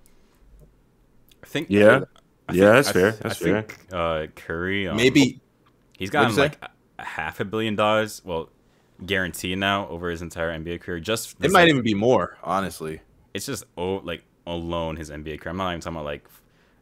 I 1.45 1.47
think. 1.47 1.69
Yeah, 1.71 2.05
I 2.49 2.55
yeah, 2.55 2.73
that's 2.73 2.89
I 2.89 2.93
fair. 2.93 3.11
That's 3.13 3.41
I 3.41 3.45
fair. 3.45 3.63
think, 3.63 3.79
uh, 3.93 4.27
Curry. 4.35 4.89
Um, 4.89 4.97
Maybe 4.97 5.41
he's 5.97 6.09
What'd 6.09 6.13
gotten 6.13 6.35
say? 6.35 6.43
like 6.43 6.59
a, 7.03 7.05
a 7.05 7.07
half 7.07 7.41
a 7.41 7.45
billion 7.45 7.77
dollars. 7.77 8.23
Well, 8.25 8.49
guaranteed 9.05 9.59
now 9.59 9.89
over 9.89 10.11
his 10.11 10.23
entire 10.23 10.51
NBA 10.59 10.81
career. 10.81 11.01
Just 11.01 11.37
it 11.41 11.51
might 11.51 11.63
like, 11.63 11.71
even 11.71 11.83
be 11.83 11.95
more. 11.95 12.39
Honestly, 12.43 13.01
It's 13.35 13.47
just 13.47 13.65
oh, 13.77 13.97
like 13.97 14.23
alone 14.47 14.97
his 14.97 15.11
NBA 15.11 15.41
career. 15.41 15.51
I'm 15.51 15.57
not 15.57 15.71
even 15.71 15.81
talking 15.81 15.97
about 15.97 16.05
like 16.05 16.25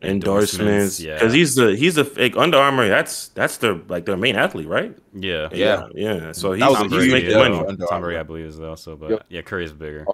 Endorsements, 0.02 0.98
Yeah, 0.98 1.14
because 1.14 1.34
he's 1.34 1.54
the 1.54 1.76
he's 1.76 1.96
the 1.96 2.04
fake 2.04 2.36
Under 2.36 2.56
Armour. 2.56 2.88
That's 2.88 3.28
that's 3.28 3.58
their 3.58 3.74
like 3.88 4.06
their 4.06 4.16
main 4.16 4.36
athlete, 4.36 4.66
right? 4.66 4.96
yeah. 5.14 5.48
Yeah. 5.52 5.88
yeah. 5.94 6.32
So 6.32 6.52
he's, 6.52 6.60
That 6.60 6.70
was 6.70 6.80
a 6.80 6.84
he's 6.84 6.92
huge 6.92 7.12
making 7.12 7.30
deal. 7.30 7.38
money. 7.38 7.58
Under 7.58 7.84
Tom 7.84 7.88
Armour. 7.92 8.06
Brady, 8.06 8.18
I 8.18 8.22
believe, 8.22 8.46
is 8.46 8.60
also, 8.60 8.96
but 8.96 9.10
Yep. 9.10 9.26
yeah, 9.28 9.42
Curry's 9.42 9.72
bigger. 9.72 10.06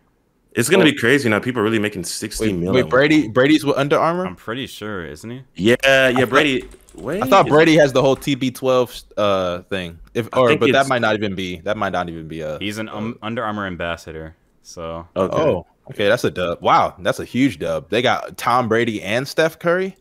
It's 0.52 0.68
gonna 0.70 0.84
be 0.84 0.94
crazy 0.94 1.28
now. 1.28 1.38
People 1.38 1.60
are 1.60 1.64
really 1.64 1.78
making 1.78 2.02
sixty 2.04 2.46
wait, 2.46 2.54
million. 2.54 2.84
wait 2.84 2.90
Brady. 2.90 3.28
Brady's 3.28 3.64
with 3.64 3.76
Under 3.76 3.98
Armour. 3.98 4.26
I'm 4.26 4.36
pretty 4.36 4.66
sure, 4.66 5.06
isn't 5.06 5.30
he? 5.30 5.42
Yeah, 5.54 5.76
yeah, 6.08 6.24
Brady. 6.24 6.64
Wait, 6.96 7.22
I 7.22 7.26
thought 7.26 7.46
Brady 7.48 7.76
has 7.76 7.92
the 7.92 8.00
whole 8.02 8.16
TB12 8.16 9.04
uh 9.16 9.62
thing. 9.64 9.98
If 10.14 10.28
or 10.32 10.56
but 10.56 10.72
that 10.72 10.88
might 10.88 11.02
not 11.02 11.14
even 11.14 11.34
be. 11.34 11.60
That 11.60 11.76
might 11.76 11.92
not 11.92 12.08
even 12.08 12.26
be 12.28 12.40
a. 12.40 12.58
He's 12.58 12.78
an 12.78 12.88
um, 12.88 13.18
Under 13.22 13.44
Armour 13.44 13.66
ambassador. 13.66 14.34
So 14.62 15.06
Okay. 15.14 15.36
Oh, 15.36 15.66
okay, 15.90 16.08
that's 16.08 16.24
a 16.24 16.30
dub. 16.30 16.60
Wow, 16.62 16.94
that's 16.98 17.20
a 17.20 17.24
huge 17.24 17.58
dub. 17.58 17.88
They 17.90 18.02
got 18.02 18.36
Tom 18.36 18.68
Brady 18.68 19.02
and 19.02 19.28
Steph 19.28 19.58
Curry. 19.58 19.96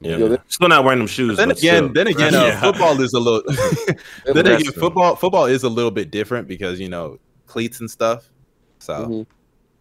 yeah. 0.00 0.16
Yo, 0.16 0.38
Still 0.48 0.68
not 0.68 0.84
wearing 0.84 0.98
them 1.00 1.08
shoes. 1.08 1.36
Then 1.36 1.48
but 1.48 1.58
again, 1.58 1.84
still. 1.84 1.92
then 1.92 2.06
again, 2.06 2.34
uh, 2.34 2.44
Yeah. 2.44 2.60
football 2.72 3.00
is 3.00 3.12
a 3.12 3.18
little. 3.20 3.42
then 4.24 4.38
again, 4.38 4.44
That's- 4.44 4.72
football 4.74 5.16
football 5.16 5.46
is 5.46 5.64
a 5.64 5.68
little 5.68 5.90
bit 5.90 6.10
different 6.10 6.46
because 6.48 6.78
you 6.80 6.88
know 6.88 7.18
cleats 7.46 7.80
and 7.80 7.90
stuff. 7.90 8.30
So 8.78 8.94
Mhm. 8.94 9.26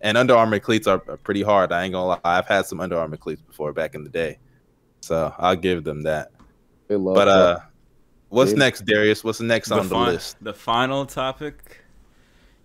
and 0.01 0.17
Under 0.17 0.35
Armour 0.35 0.59
cleats 0.59 0.87
are, 0.87 1.01
are 1.07 1.17
pretty 1.17 1.43
hard. 1.43 1.71
I 1.71 1.83
ain't 1.83 1.93
gonna 1.93 2.07
lie. 2.07 2.19
I've 2.25 2.47
had 2.47 2.65
some 2.65 2.79
Under 2.79 2.97
Armour 2.97 3.17
cleats 3.17 3.41
before 3.41 3.71
back 3.71 3.93
in 3.95 4.03
the 4.03 4.09
day, 4.09 4.39
so 5.01 5.33
I'll 5.37 5.55
give 5.55 5.83
them 5.83 6.01
that. 6.03 6.31
They 6.87 6.95
love 6.95 7.15
But 7.15 7.25
that. 7.25 7.31
uh, 7.31 7.59
what's 8.29 8.51
Yeah. 8.51 8.57
next, 8.57 8.85
Darius? 8.85 9.23
What's 9.23 9.39
the 9.39 9.43
next 9.45 9.69
the, 9.69 9.79
on 9.79 9.87
the 9.89 9.97
list? 9.97 10.37
the 10.43 10.53
final 10.53 11.05
topic 11.05 11.81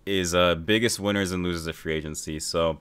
is 0.05 0.33
uh 0.35 0.55
biggest 0.55 0.99
winners 0.99 1.31
and 1.31 1.43
losers 1.43 1.67
of 1.67 1.75
free 1.75 1.93
agency. 1.93 2.39
So 2.39 2.79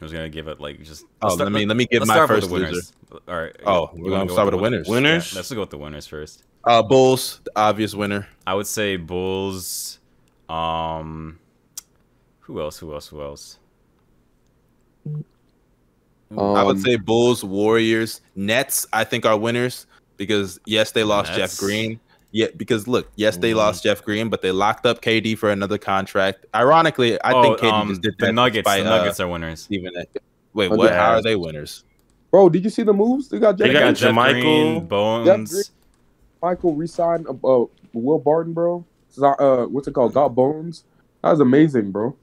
I 0.00 0.04
was 0.04 0.12
gonna 0.12 0.28
give 0.28 0.48
it 0.48 0.60
like 0.60 0.82
just. 0.82 1.04
Oh, 1.22 1.28
let's 1.28 1.40
let 1.40 1.52
me- 1.52 1.66
let 1.66 1.76
me 1.76 1.86
give 1.86 2.06
my 2.06 2.26
first 2.26 2.50
winners. 2.50 2.92
loser. 3.10 3.22
All 3.28 3.40
right. 3.42 3.56
Oh, 3.64 3.90
you 3.94 4.02
we're 4.04 4.10
wanna 4.10 4.16
gonna 4.16 4.26
go 4.28 4.32
start 4.34 4.46
with 4.46 4.52
the 4.52 4.56
the 4.58 4.62
winners. 4.62 4.88
Winners? 4.88 5.32
Yeah, 5.32 5.38
let's 5.38 5.52
go 5.52 5.60
with 5.60 5.70
the 5.70 5.78
winners 5.78 6.06
first. 6.06 6.42
Uh, 6.64 6.82
Bulls, 6.82 7.40
the 7.44 7.52
obvious 7.56 7.94
winner. 7.94 8.26
I 8.46 8.54
would 8.54 8.66
say 8.66 8.96
Bulls. 8.96 10.00
Um, 10.48 11.38
who 12.40 12.60
else? 12.60 12.78
Who 12.78 12.92
else? 12.92 13.08
Who 13.08 13.22
else? 13.22 13.58
I 16.36 16.62
would 16.64 16.76
Um, 16.76 16.80
say 16.82 16.96
Bulls, 16.96 17.44
Warriors, 17.44 18.20
Nets. 18.34 18.86
I 18.92 19.04
think 19.04 19.24
are 19.24 19.38
winners 19.38 19.86
because 20.16 20.58
yes, 20.66 20.92
they 20.92 21.04
lost 21.04 21.32
Nets. 21.36 21.38
Jeff 21.38 21.58
Green. 21.58 22.00
Yeah, 22.32 22.48
because 22.56 22.86
look, 22.86 23.08
yes, 23.16 23.36
they 23.36 23.52
Mhm. 23.52 23.56
lost 23.56 23.82
Jeff 23.84 24.04
Green, 24.04 24.28
but 24.28 24.42
they 24.42 24.50
locked 24.50 24.84
up 24.84 25.00
KD 25.00 25.36
for 25.38 25.50
another 25.50 25.78
contract. 25.78 26.44
Ironically, 26.54 27.20
I 27.22 27.32
oh, 27.32 27.42
think 27.42 27.58
KD 27.60 27.72
um, 27.72 27.88
just 27.88 28.02
did 28.02 28.14
the 28.18 28.26
that 28.26 28.32
Nuggets. 28.34 28.64
despite, 28.66 28.84
the 28.84 28.92
uh, 28.92 28.96
Nuggets 28.98 29.20
are 29.20 29.28
winners. 29.28 29.62
Stephen 29.62 29.92
A. 29.96 30.04
Wait, 30.52 30.70
Oh, 30.70 30.76
what? 30.76 30.90
yeah. 30.92 30.98
How 30.98 31.12
are 31.12 31.22
they 31.22 31.36
winners? 31.36 31.84
Bro, 32.30 32.50
did 32.50 32.64
you 32.64 32.70
see 32.70 32.82
the 32.82 32.92
moves? 32.92 33.28
They 33.28 33.38
got 33.38 33.56
They 33.56 33.72
got 33.72 33.94
Jeff 33.94 34.12
JaMychal. 34.12 34.32
Green, 34.32 34.86
Bones. 34.86 35.70
Michael 36.42 36.74
re-signed 36.74 37.26
uh, 37.26 37.62
uh, 37.62 37.66
Will 37.92 38.18
Barton, 38.18 38.52
bro. 38.52 38.84
Uh, 39.22 39.64
what's 39.66 39.88
it 39.88 39.94
called? 39.94 40.12
Got 40.12 40.34
Bones. 40.34 40.84
That 41.22 41.30
was 41.30 41.40
amazing, 41.40 41.90
bro. 41.92 42.14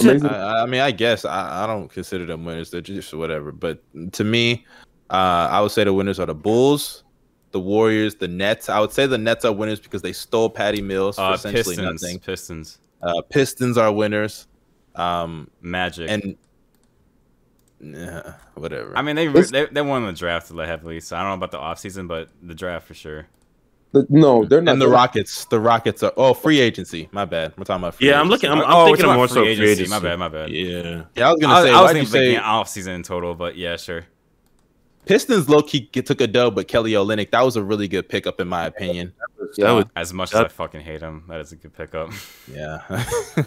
Amazing. 0.00 0.28
I, 0.28 0.62
I 0.62 0.66
mean, 0.66 0.80
I 0.80 0.90
guess 0.90 1.24
I, 1.24 1.64
I 1.64 1.66
don't 1.66 1.88
consider 1.88 2.24
them 2.24 2.44
winners. 2.44 2.70
They're 2.70 2.80
just 2.80 3.12
whatever. 3.12 3.52
But 3.52 3.82
to 4.12 4.24
me, 4.24 4.64
uh, 5.10 5.48
I 5.50 5.60
would 5.60 5.70
say 5.72 5.84
the 5.84 5.92
winners 5.92 6.18
are 6.18 6.26
the 6.26 6.34
Bulls, 6.34 7.04
the 7.52 7.60
Warriors, 7.60 8.14
the 8.16 8.28
Nets. 8.28 8.68
I 8.68 8.78
would 8.80 8.92
say 8.92 9.06
the 9.06 9.18
Nets 9.18 9.44
are 9.44 9.52
winners 9.52 9.80
because 9.80 10.02
they 10.02 10.12
stole 10.12 10.50
Patty 10.50 10.82
Mills 10.82 11.16
for 11.16 11.22
Uh, 11.22 11.34
essentially 11.34 11.76
Pistons. 11.76 12.02
nothing. 12.02 12.18
Pistons. 12.20 12.78
Uh, 13.02 13.22
Pistons 13.30 13.78
are 13.78 13.92
winners. 13.92 14.46
Um, 14.94 15.48
Magic. 15.62 16.10
and 16.10 16.36
yeah, 17.80 18.32
whatever. 18.54 18.96
I 18.96 19.02
mean, 19.02 19.16
they, 19.16 19.26
It's- 19.28 19.50
they 19.50 19.66
they 19.66 19.82
won 19.82 20.04
the 20.04 20.12
draft 20.12 20.50
like 20.50 20.66
heavily, 20.68 21.00
so 21.00 21.16
I 21.16 21.20
don't 21.20 21.30
know 21.30 21.34
about 21.34 21.52
the 21.52 21.58
offseason, 21.58 22.08
but 22.08 22.28
the 22.42 22.54
draft 22.54 22.86
for 22.88 22.94
sure. 22.94 23.28
The- 23.92 24.06
no, 24.10 24.44
they're 24.44 24.60
not. 24.60 24.72
and 24.72 24.82
the 24.82 24.86
they're- 24.86 24.92
Rockets, 24.94 25.44
the 25.46 25.60
Rockets 25.60 26.02
are 26.02 26.12
oh 26.16 26.34
free 26.34 26.58
agency. 26.60 27.08
My 27.12 27.24
bad. 27.24 27.52
We're 27.56 27.64
talking 27.64 27.82
about 27.82 27.94
free 27.94 28.08
Yeah, 28.08 28.20
I'm 28.20 28.28
looking. 28.28 28.50
I'm, 28.50 28.58
I'm 28.58 28.64
Oh, 28.66 28.78
we're 28.90 28.96
thinking 28.96 28.96
talking 29.04 29.10
of 29.10 29.16
more 29.16 29.24
about 29.26 29.34
so 29.34 29.40
free 29.42 29.70
agency. 29.70 29.88
My 29.88 29.98
bad. 30.00 30.18
My 30.18 30.28
bad. 30.28 30.50
Yeah. 30.50 31.04
Yeah, 31.14 31.28
I 31.28 31.32
was 31.32 31.40
gonna 31.40 31.54
I, 31.54 31.62
say. 31.62 31.70
I 31.70 31.80
was 31.80 31.88
why'd 31.92 31.96
you 31.96 32.04
thinking 32.06 32.32
say 32.32 32.36
off 32.36 32.68
season 32.68 32.94
in 32.94 33.02
total, 33.04 33.34
but 33.36 33.56
yeah, 33.56 33.76
sure. 33.76 34.04
Pistons 35.08 35.48
low 35.48 35.62
key 35.62 35.86
took 35.86 36.20
a 36.20 36.26
dub, 36.26 36.54
but 36.54 36.68
Kelly 36.68 36.92
Olynyk 36.92 37.30
that 37.30 37.42
was 37.42 37.56
a 37.56 37.62
really 37.62 37.88
good 37.88 38.08
pickup 38.08 38.40
in 38.40 38.46
my 38.48 38.66
opinion. 38.66 39.12
That 39.38 39.48
Yeah. 39.58 39.72
was 39.72 39.84
As 39.96 40.12
much 40.12 40.30
That- 40.30 40.46
as 40.46 40.52
I 40.52 40.54
fucking 40.54 40.82
hate 40.82 41.00
him, 41.00 41.24
that 41.28 41.40
is 41.40 41.52
a 41.52 41.56
good 41.56 41.74
pickup. 41.74 42.10
Yeah. 42.54 42.80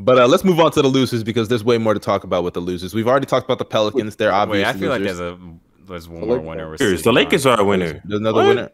but 0.00 0.18
uh, 0.18 0.26
let's 0.26 0.44
move 0.44 0.60
on 0.60 0.70
to 0.72 0.82
the 0.82 0.88
losers 0.88 1.22
because 1.24 1.48
there's 1.48 1.64
way 1.64 1.78
more 1.78 1.94
to 1.94 2.00
talk 2.00 2.24
about 2.24 2.44
with 2.44 2.54
the 2.54 2.60
losers. 2.60 2.94
We've 2.94 3.08
already 3.08 3.26
talked 3.26 3.44
about 3.46 3.58
the 3.58 3.64
Pelicans. 3.64 4.16
They're 4.16 4.32
obvious. 4.32 4.64
Wait, 4.66 4.74
I 4.74 4.78
feel 4.78 4.90
like 4.90 5.02
there's 5.02 5.20
a 5.20 5.38
there's 5.88 6.08
one 6.08 6.20
The 6.20 6.26
more 6.26 6.38
winner. 6.38 6.66
we're 6.66 6.72
Lakers. 6.72 7.02
The 7.02 7.12
Lakers 7.12 7.46
on. 7.46 7.58
are 7.58 7.62
a 7.62 7.64
winner. 7.64 8.00
There's 8.04 8.20
another 8.20 8.36
What? 8.42 8.46
winner. 8.48 8.70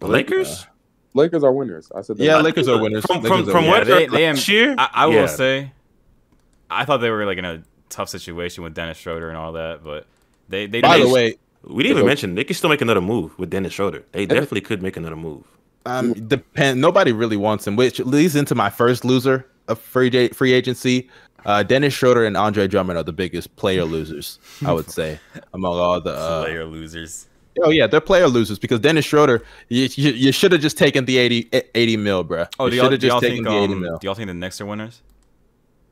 The 0.00 0.06
Lakers. 0.08 0.66
Lakers 1.14 1.42
are 1.42 1.52
winners. 1.52 1.90
I 1.94 2.02
said 2.02 2.18
that. 2.18 2.24
Yeah, 2.24 2.38
Lakers 2.40 2.68
are 2.68 2.80
winners. 2.80 3.04
From 3.04 3.22
Lakers 3.22 3.44
from, 3.44 3.50
from 3.50 3.64
Yeah, 3.64 3.70
what 3.70 3.86
they- 3.86 3.92
they, 3.92 4.06
they 4.06 4.26
last 4.28 4.48
am- 4.48 4.54
year. 4.54 4.74
I, 4.78 4.88
I 4.92 5.06
will 5.06 5.14
Yeah. 5.14 5.26
say, 5.26 5.72
I 6.70 6.84
thought 6.84 6.98
they 6.98 7.10
were 7.10 7.24
like 7.26 7.38
in 7.38 7.44
a 7.44 7.62
tough 7.88 8.08
situation 8.08 8.62
with 8.62 8.74
Dennis 8.74 8.96
Schroeder 8.98 9.28
and 9.28 9.36
all 9.36 9.52
that, 9.52 9.82
but 9.82 10.06
they 10.48 10.66
they 10.66 10.80
By 10.82 10.98
they- 10.98 11.04
the 11.04 11.08
way, 11.08 11.36
we 11.64 11.82
didn't 11.82 11.98
even 11.98 12.06
mention 12.06 12.34
they 12.34 12.44
could 12.44 12.56
still 12.56 12.70
make 12.70 12.80
another 12.80 13.00
move 13.00 13.38
with 13.38 13.50
Dennis 13.50 13.72
Schroeder. 13.74 14.04
They 14.12 14.26
definitely 14.26 14.62
could 14.62 14.82
make 14.82 14.96
another 14.96 15.16
move. 15.16 15.44
um, 15.86 16.12
depend. 16.28 16.80
Nobody 16.80 17.12
really 17.12 17.36
wants 17.36 17.66
him, 17.66 17.76
which 17.76 17.98
leads 18.00 18.36
into 18.36 18.54
my 18.54 18.70
first 18.70 19.04
loser 19.04 19.46
of 19.68 19.78
free 19.78 20.28
free 20.28 20.52
agency. 20.52 21.08
Uh, 21.46 21.62
Dennis 21.62 21.94
Schroeder 21.94 22.24
and 22.26 22.36
Andre 22.36 22.66
Drummond 22.68 22.98
are 22.98 23.02
the 23.02 23.12
biggest 23.14 23.56
player 23.56 23.84
losers, 23.84 24.38
I 24.66 24.72
would 24.72 24.90
say, 24.90 25.18
among 25.54 25.78
all 25.78 26.00
the. 26.00 26.10
Uh, 26.12 26.44
player 26.44 26.64
losers. 26.66 27.26
oh 27.62 27.70
yeah, 27.70 27.86
they're 27.86 28.00
player 28.00 28.28
losers 28.28 28.58
because 28.58 28.78
Dennis 28.80 29.06
Schroeder, 29.06 29.42
you, 29.68 29.88
you, 29.94 30.10
you 30.12 30.32
should 30.32 30.52
have 30.52 30.60
just 30.60 30.76
taken 30.76 31.06
the 31.06 31.16
80, 31.16 31.48
80 31.74 31.96
mil, 31.96 32.24
bruh. 32.26 32.46
Oh, 32.58 32.66
you 32.66 32.72
do 32.72 32.76
y'all, 32.76 32.90
should 32.90 33.00
do 33.00 33.06
y'all 33.06 33.20
just 33.20 33.32
think 33.32 33.44
the 33.46 33.52
80 33.56 33.72
um, 33.72 33.80
do 33.82 33.98
y'all 34.02 34.14
think 34.14 34.26
the 34.26 34.34
Knicks 34.34 34.60
are 34.60 34.66
winners? 34.66 35.00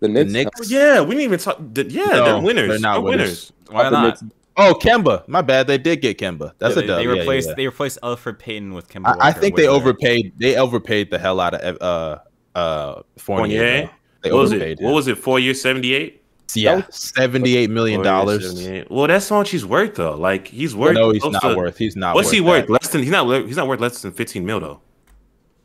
the 0.00 0.08
Knicks. 0.08 0.30
Knicks? 0.32 0.60
Oh, 0.60 0.64
yeah, 0.68 1.00
we 1.00 1.14
didn't 1.14 1.24
even 1.24 1.38
talk. 1.38 1.56
the- 1.60 1.84
yeah, 1.90 2.04
No, 2.04 2.24
they're 2.24 2.40
winners. 2.42 2.68
they're 2.68 2.78
not 2.78 2.92
They're 2.94 3.02
winners. 3.02 3.52
Why 3.70 3.88
not? 3.88 4.20
Knicks- 4.58 4.70
Oh, 4.70 4.74
Kemba. 4.74 5.26
My 5.28 5.42
bad. 5.42 5.66
They 5.66 5.78
did 5.78 6.00
get 6.00 6.18
Kemba. 6.18 6.52
That's 6.58 6.76
Yeah, 6.76 6.82
a 6.82 6.86
dub. 6.86 6.98
they, 6.98 7.04
they 7.04 7.08
Yeah, 7.08 7.14
yeah, 7.14 7.20
replaced 7.20 7.56
they 7.56 7.66
replaced 7.66 7.98
Elfrid 8.02 8.38
Payton 8.38 8.74
with 8.74 8.88
Kemba 8.88 9.16
I, 9.20 9.28
I 9.28 9.32
think 9.32 9.56
they 9.56 9.64
Whitmer. 9.64 9.68
overpaid. 9.68 10.32
They 10.38 10.56
overpaid 10.56 11.10
the 11.10 11.18
hell 11.18 11.40
out 11.40 11.54
of 11.54 11.76
uh 11.80 12.18
uh 12.58 13.02
Fournier. 13.18 13.58
Fournier? 13.58 13.90
They 14.22 14.32
What 14.32 14.38
was 14.40 14.52
overpaid. 14.52 14.80
it? 14.80 14.84
What 14.84 14.94
was 14.94 15.06
it? 15.08 15.16
Four 15.18 15.38
years, 15.38 15.60
seventy 15.60 15.94
eight. 15.94 16.22
Yeah, 16.54 16.82
seventy-eight 16.90 17.68
million 17.68 18.02
dollars. 18.02 18.58
Well, 18.90 19.06
that's 19.06 19.28
how 19.28 19.36
much 19.36 19.50
he's 19.50 19.66
worth 19.66 19.96
though. 19.96 20.16
Like 20.16 20.48
he's 20.48 20.74
worth. 20.74 20.94
No, 20.94 21.10
he's 21.10 21.22
not 21.22 21.42
to- 21.42 21.54
worth. 21.54 21.76
He's 21.76 21.94
not. 21.94 22.14
What's 22.14 22.28
worth 22.28 22.32
he 22.34 22.40
that. 22.40 22.46
worth? 22.46 22.68
Less 22.70 22.88
than 22.88 23.02
he's 23.02 23.10
not. 23.10 23.46
He's 23.46 23.56
not 23.56 23.68
worth 23.68 23.80
less 23.80 24.00
than 24.00 24.12
fifteen 24.12 24.46
mil 24.46 24.58
though. 24.58 24.80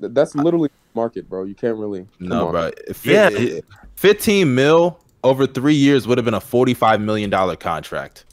That's 0.02 0.36
literally 0.36 0.70
market, 0.94 1.30
bro. 1.30 1.46
You 1.46 1.56
can't 1.56 1.78
really. 1.78 2.06
No, 2.20 2.52
bro. 2.52 2.72
If 2.88 3.06
Yeah. 3.06 3.30
it- 3.32 3.64
fifteen 3.96 4.54
mil 4.54 5.00
over 5.24 5.48
three 5.48 5.74
years 5.74 6.06
would 6.06 6.18
have 6.18 6.26
been 6.26 6.34
a 6.34 6.42
forty-five 6.42 7.00
million 7.00 7.30
dollar 7.30 7.56
contract. 7.56 8.26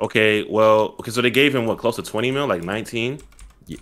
Okay, 0.00 0.44
well, 0.44 0.94
okay, 1.00 1.10
so 1.10 1.20
they 1.20 1.30
gave 1.30 1.54
him 1.54 1.66
what 1.66 1.78
close 1.78 1.96
to 1.96 2.02
twenty 2.02 2.30
mil, 2.30 2.46
like 2.46 2.62
nineteen. 2.62 3.20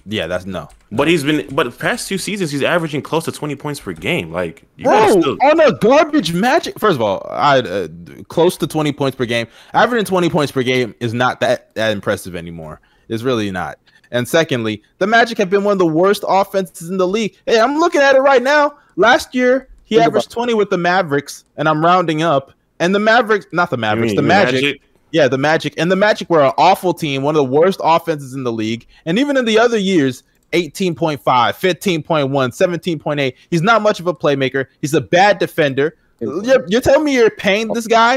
Yeah, 0.05 0.27
that's 0.27 0.45
no. 0.45 0.69
But 0.93 1.09
he's 1.09 1.25
been, 1.25 1.47
but 1.55 1.79
past 1.79 2.09
two 2.09 2.19
seasons 2.19 2.51
he's 2.51 2.63
averaging 2.63 3.01
close 3.01 3.25
to 3.25 3.33
twenty 3.33 3.57
points 3.57 3.81
per 3.81 3.93
game. 3.93 4.31
Like 4.31 4.65
you 4.77 4.85
Bro, 4.85 5.21
still. 5.21 5.39
on 5.43 5.61
a 5.61 5.73
garbage 5.79 6.33
magic. 6.33 6.79
First 6.79 6.97
of 6.97 7.03
all, 7.03 7.27
I 7.31 7.61
uh, 7.61 7.89
close 8.29 8.57
to 8.59 8.67
twenty 8.67 8.93
points 8.93 9.17
per 9.17 9.25
game. 9.25 9.47
Averaging 9.73 10.05
twenty 10.05 10.29
points 10.29 10.53
per 10.53 10.63
game 10.63 10.95
is 11.01 11.15
not 11.15 11.41
that 11.41 11.75
that 11.75 11.93
impressive 11.93 12.37
anymore. 12.37 12.81
It's 13.09 13.23
really 13.23 13.51
not. 13.51 13.79
And 14.11 14.27
secondly, 14.27 14.83
the 14.99 15.07
Magic 15.07 15.39
have 15.39 15.51
been 15.51 15.65
one 15.65 15.73
of 15.73 15.79
the 15.79 15.87
worst 15.87 16.25
offenses 16.27 16.91
in 16.91 16.97
the 16.97 17.07
league. 17.07 17.37
Hey, 17.47 17.61
I'm 17.61 17.79
looking 17.79 18.01
at 18.01 18.15
it 18.15 18.21
right 18.21 18.43
now. 18.43 18.77
Last 18.97 19.35
year, 19.35 19.69
he 19.85 19.97
Think 19.97 20.07
averaged 20.07 20.31
20 20.31 20.55
with 20.55 20.71
the 20.71 20.79
Mavericks, 20.79 21.45
and 21.57 21.69
I'm 21.69 21.85
rounding 21.85 22.23
up. 22.23 22.53
And 22.81 22.95
the 22.95 23.01
Mavericks, 23.01 23.47
not 23.53 23.71
the 23.71 23.77
Mavericks, 23.77 24.11
mean 24.11 24.17
the 24.17 24.23
Magic, 24.23 24.81
Yeah, 25.11 25.29
the 25.29 25.39
Magic. 25.39 25.75
And 25.79 25.91
the 25.91 25.97
Magic 25.97 26.29
were 26.31 26.45
an 26.45 26.53
awful 26.59 26.93
team, 26.95 27.23
one 27.23 27.35
of 27.35 27.39
the 27.39 27.51
worst 27.53 27.81
offenses 27.83 28.35
in 28.35 28.45
the 28.45 28.53
league. 28.53 28.87
And 29.07 29.19
even 29.19 29.37
in 29.37 29.45
the 29.45 29.59
other 29.59 29.79
years, 29.79 30.23
18.5, 30.53 31.19
15.1, 31.23 32.29
17.8. 32.31 33.35
He's 33.51 33.63
not 33.63 33.83
much 33.83 34.01
of 34.01 34.07
a 34.07 34.15
playmaker. 34.15 34.67
He's 34.81 34.95
a 34.95 35.01
bad 35.01 35.39
defender. 35.39 35.97
You're, 36.21 36.67
you're 36.69 36.81
telling 36.81 37.05
me 37.05 37.15
you're 37.15 37.31
paying 37.31 37.69
this 37.73 37.87
guy 37.87 38.17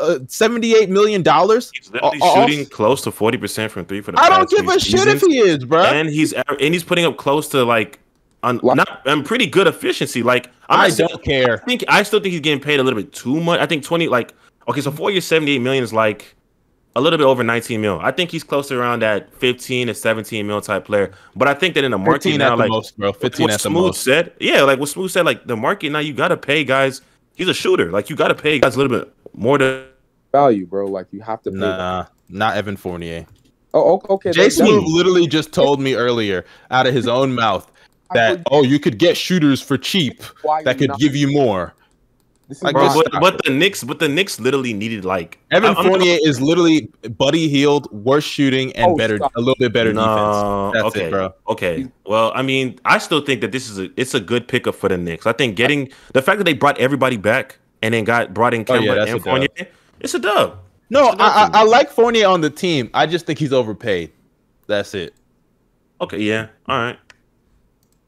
uh, 0.00 0.18
$78 0.26 0.88
million? 0.88 1.22
He's 1.22 1.90
literally 1.92 2.18
Uh, 2.20 2.26
uh, 2.26 2.46
shooting 2.46 2.66
close 2.66 3.02
to 3.02 3.10
forty 3.10 3.38
percent 3.38 3.72
from 3.72 3.86
three 3.86 4.00
for 4.02 4.12
the. 4.12 4.20
I 4.20 4.28
don't 4.28 4.48
give 4.48 4.60
few 4.60 4.70
a 4.72 4.78
shit 4.78 5.08
if 5.08 5.20
he 5.22 5.38
is, 5.38 5.64
bro. 5.64 5.82
and 5.84 6.08
he's 6.08 6.32
and 6.34 6.74
he's 6.74 6.84
putting 6.84 7.04
up 7.06 7.16
close 7.16 7.48
to 7.48 7.64
like, 7.64 7.98
un, 8.42 8.60
Like- 8.62 8.76
not 8.76 9.06
um, 9.08 9.24
pretty 9.24 9.46
good 9.46 9.66
efficiency. 9.66 10.22
Like 10.22 10.48
I'm 10.68 10.80
I 10.80 10.88
not 10.88 10.92
saying- 10.96 11.08
don't 11.08 11.24
care. 11.24 11.54
I 11.62 11.64
think 11.64 11.84
I 11.88 12.02
still 12.02 12.20
think 12.20 12.32
he's 12.32 12.40
getting 12.42 12.60
paid 12.60 12.78
a 12.78 12.82
little 12.82 13.00
bit 13.00 13.12
too 13.12 13.40
much. 13.40 13.58
I 13.58 13.66
think 13.66 13.82
twenty 13.82 14.06
like 14.06 14.32
okay, 14.68 14.80
so 14.80 14.90
four 14.90 15.10
years 15.10 15.26
seventy 15.26 15.52
eight 15.52 15.60
million 15.60 15.84
is 15.84 15.92
like 15.92 16.34
a 16.96 17.00
little 17.00 17.18
bit 17.18 17.26
over 17.26 17.42
nineteen 17.42 17.80
mil. 17.80 17.98
I 18.00 18.10
think 18.10 18.30
he's 18.30 18.44
close 18.44 18.68
to 18.68 18.78
around 18.78 19.02
that 19.02 19.32
fifteen 19.34 19.86
to 19.86 19.94
seventeen 19.94 20.46
mil 20.46 20.60
type 20.60 20.84
player. 20.84 21.12
But 21.36 21.48
I 21.48 21.54
think 21.54 21.74
that 21.74 21.84
in 21.84 21.90
the 21.90 21.98
market 21.98 22.24
15 22.24 22.38
now, 22.38 22.46
at 22.46 22.50
the 22.50 22.56
like 22.56 22.68
most, 22.70 22.98
bro. 22.98 23.12
15 23.12 23.44
what 23.44 23.50
at 23.52 23.60
the 23.60 23.68
Smooth 23.68 23.82
most. 23.86 24.02
said, 24.02 24.32
yeah, 24.40 24.62
like 24.62 24.78
what 24.78 24.88
Smooth 24.88 25.10
said, 25.10 25.24
like 25.24 25.46
the 25.46 25.56
market 25.56 25.90
now 25.90 25.98
you 26.00 26.12
gotta 26.12 26.36
pay 26.36 26.64
guys. 26.64 27.02
He's 27.34 27.48
a 27.48 27.54
shooter. 27.54 27.90
Like 27.90 28.10
you 28.10 28.16
gotta 28.16 28.34
pay 28.34 28.58
guys 28.58 28.74
a 28.74 28.78
little 28.78 28.98
bit 28.98 29.12
more 29.34 29.58
to 29.58 29.86
value, 30.32 30.66
bro. 30.66 30.86
Like 30.86 31.06
you 31.10 31.20
have 31.20 31.42
to 31.42 31.50
pay. 31.50 31.58
Nah, 31.58 32.06
not 32.28 32.56
Evan 32.56 32.76
Fournier. 32.76 33.26
Oh, 33.72 34.02
okay. 34.10 34.32
Jay 34.32 34.50
Smooth 34.50 34.84
literally 34.84 35.26
just 35.26 35.52
told 35.52 35.80
me 35.80 35.94
earlier 35.94 36.44
out 36.70 36.86
of 36.86 36.94
his 36.94 37.06
own 37.06 37.32
mouth 37.32 37.70
that, 38.12 38.42
oh, 38.50 38.62
you 38.62 38.80
could 38.80 38.98
get 38.98 39.16
shooters 39.16 39.62
for 39.62 39.78
cheap 39.78 40.22
that 40.64 40.78
could 40.78 40.90
give 40.98 41.14
you 41.14 41.30
more. 41.30 41.74
This 42.50 42.62
Like, 42.64 42.74
bro, 42.74 42.92
but, 42.92 43.12
but 43.20 43.44
the 43.44 43.52
Knicks, 43.52 43.84
but 43.84 44.00
the 44.00 44.08
Knicks 44.08 44.40
literally 44.40 44.72
needed 44.72 45.04
like 45.04 45.38
Evan 45.52 45.68
I'm- 45.68 45.76
I'm- 45.78 45.86
Fournier 45.88 46.18
is 46.24 46.40
literally 46.40 46.90
Buddy 47.16 47.48
Hield, 47.48 47.90
worse 47.92 48.24
shooting, 48.24 48.72
and 48.74 48.90
Oh, 48.92 48.96
better, 48.96 49.18
stop. 49.18 49.30
a 49.36 49.38
little 49.38 49.54
bit 49.56 49.72
better 49.72 49.92
No, 49.92 50.02
defense. 50.72 50.74
That's 50.74 50.96
okay, 50.96 51.06
it, 51.06 51.10
bro. 51.12 51.32
Okay. 51.48 51.86
Well, 52.06 52.32
I 52.34 52.42
mean, 52.42 52.80
I 52.84 52.98
still 52.98 53.20
think 53.20 53.40
that 53.42 53.52
this 53.52 53.70
is 53.70 53.78
a 53.78 53.88
it's 53.96 54.14
a 54.14 54.20
good 54.20 54.48
pickup 54.48 54.74
for 54.74 54.88
the 54.88 54.98
Knicks. 54.98 55.26
I 55.28 55.32
think 55.32 55.54
getting 55.54 55.90
the 56.12 56.20
fact 56.22 56.38
that 56.38 56.44
they 56.44 56.52
brought 56.54 56.76
everybody 56.78 57.16
back 57.16 57.58
and 57.82 57.94
then 57.94 58.02
got 58.02 58.34
brought 58.34 58.52
in 58.52 58.64
Oh, 58.68 58.74
yeah, 58.74 58.80
Kemba 58.80 58.94
that's 58.96 59.10
a 59.10 59.14
and 59.14 59.24
dub. 59.24 59.32
Fournier, 59.32 59.68
it's 60.00 60.14
a 60.14 60.18
dub. 60.18 60.58
No, 60.90 61.12
It's 61.12 61.20
I, 61.20 61.50
I. 61.54 61.60
I 61.60 61.62
like 61.62 61.88
Fournier 61.88 62.26
on 62.26 62.40
the 62.40 62.50
team. 62.50 62.90
I 62.92 63.06
just 63.06 63.26
think 63.26 63.38
he's 63.38 63.52
overpaid. 63.52 64.10
That's 64.66 64.92
it. 64.94 65.14
Okay, 66.00 66.18
yeah, 66.18 66.48
all 66.68 66.78
right. 66.78 66.98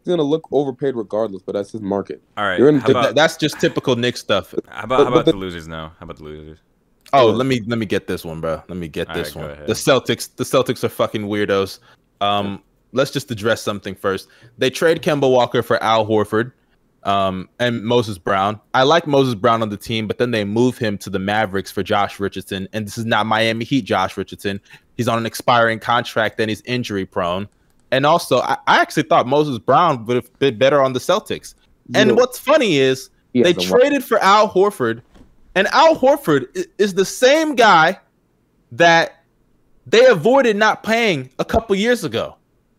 He's 0.05 0.11
gonna 0.11 0.23
look 0.23 0.49
overpaid 0.51 0.97
regardless, 0.97 1.43
but 1.43 1.53
that's 1.53 1.71
his 1.73 1.81
market. 1.81 2.21
All 2.37 2.45
right. 2.45 2.59
You're 2.59 2.69
in 2.69 2.79
about, 2.79 2.93
That- 2.93 3.15
that's 3.15 3.37
just 3.37 3.61
typical 3.61 3.95
Knick 3.97 4.17
stuff. 4.17 4.53
how 4.69 4.85
about, 4.85 5.01
how 5.01 5.13
about 5.13 5.25
the- 5.27 5.33
the 5.33 5.39
losers 5.39 5.69
now? 5.69 5.93
How 6.01 6.05
about 6.05 6.17
the 6.19 6.25
losers? 6.25 6.59
Oh, 7.13 7.27
let 7.27 7.47
me 7.47 7.61
let 7.67 7.79
me 7.79 7.85
get 7.87 8.07
this 8.07 8.25
one, 8.25 8.41
bro. 8.41 8.63
Let 8.69 8.79
me 8.79 8.89
get 8.89 9.09
All 9.09 9.15
this 9.15 9.37
right, 9.37 9.59
one. 9.59 9.67
The 9.67 9.75
Celtics, 9.75 10.35
the 10.35 10.45
Celtics 10.45 10.83
are 10.83 10.89
fucking 10.89 11.23
weirdos. 11.23 11.79
Um, 12.23 12.63
let's 12.93 13.11
just 13.11 13.31
address 13.31 13.61
something 13.61 13.95
first. 13.95 14.29
They 14.57 14.71
trade 14.71 15.03
Kemba 15.03 15.31
Walker 15.31 15.63
for 15.63 15.83
Al 15.83 16.07
Horford. 16.07 16.53
um, 17.05 17.49
and 17.59 17.83
Moses 17.85 18.17
Brown. 18.17 18.61
I 18.75 18.85
like 18.85 19.07
Moses 19.07 19.35
Brown 19.35 19.61
on 19.61 19.69
the 19.69 19.77
team, 19.77 20.07
but 20.07 20.19
then 20.19 20.31
they 20.31 20.45
move 20.45 20.79
him 20.79 20.97
to 20.99 21.11
the 21.11 21.19
Mavericks 21.19 21.71
for 21.71 21.83
Josh 21.83 22.19
Richardson, 22.21 22.67
and 22.73 22.87
this 22.87 22.97
is 22.97 23.05
not 23.05 23.27
Miami 23.27 23.65
Heat 23.65 23.83
Josh 23.83 24.17
Richardson. 24.17 24.61
He's 24.97 25.09
on 25.09 25.19
an 25.19 25.27
expiring 25.27 25.81
contract, 25.81 26.41
and 26.41 26.49
he's 26.49 26.63
injury 26.63 27.05
prone. 27.05 27.47
And 27.93 28.05
also, 28.07 28.39
I, 28.41 28.57
I 28.67 28.81
actually 28.81 29.05
thought 29.05 29.27
Moses 29.29 29.59
Brown 29.59 30.05
would 30.07 30.17
have 30.17 30.39
been 30.41 30.59
better 30.59 30.83
on 30.83 30.95
the 30.95 30.99
Celtics. 30.99 31.55
And 31.95 32.11
what's 32.17 32.39
funny 32.39 32.79
is 32.79 33.11
He 33.35 33.43
they 33.43 33.53
traded 33.69 34.03
for 34.03 34.19
Al 34.21 34.49
Horford, 34.49 35.03
and 35.55 35.69
Al 35.69 35.95
Horford 35.95 36.47
i- 36.57 36.65
is 36.79 36.95
the 36.95 37.05
same 37.05 37.55
guy 37.55 38.01
that 38.73 39.23
they 39.87 40.07
avoided 40.07 40.57
not 40.57 40.83
paying 40.83 41.29
a 41.39 41.45
couple 41.45 41.77
years 41.77 42.03
ago. 42.03 42.37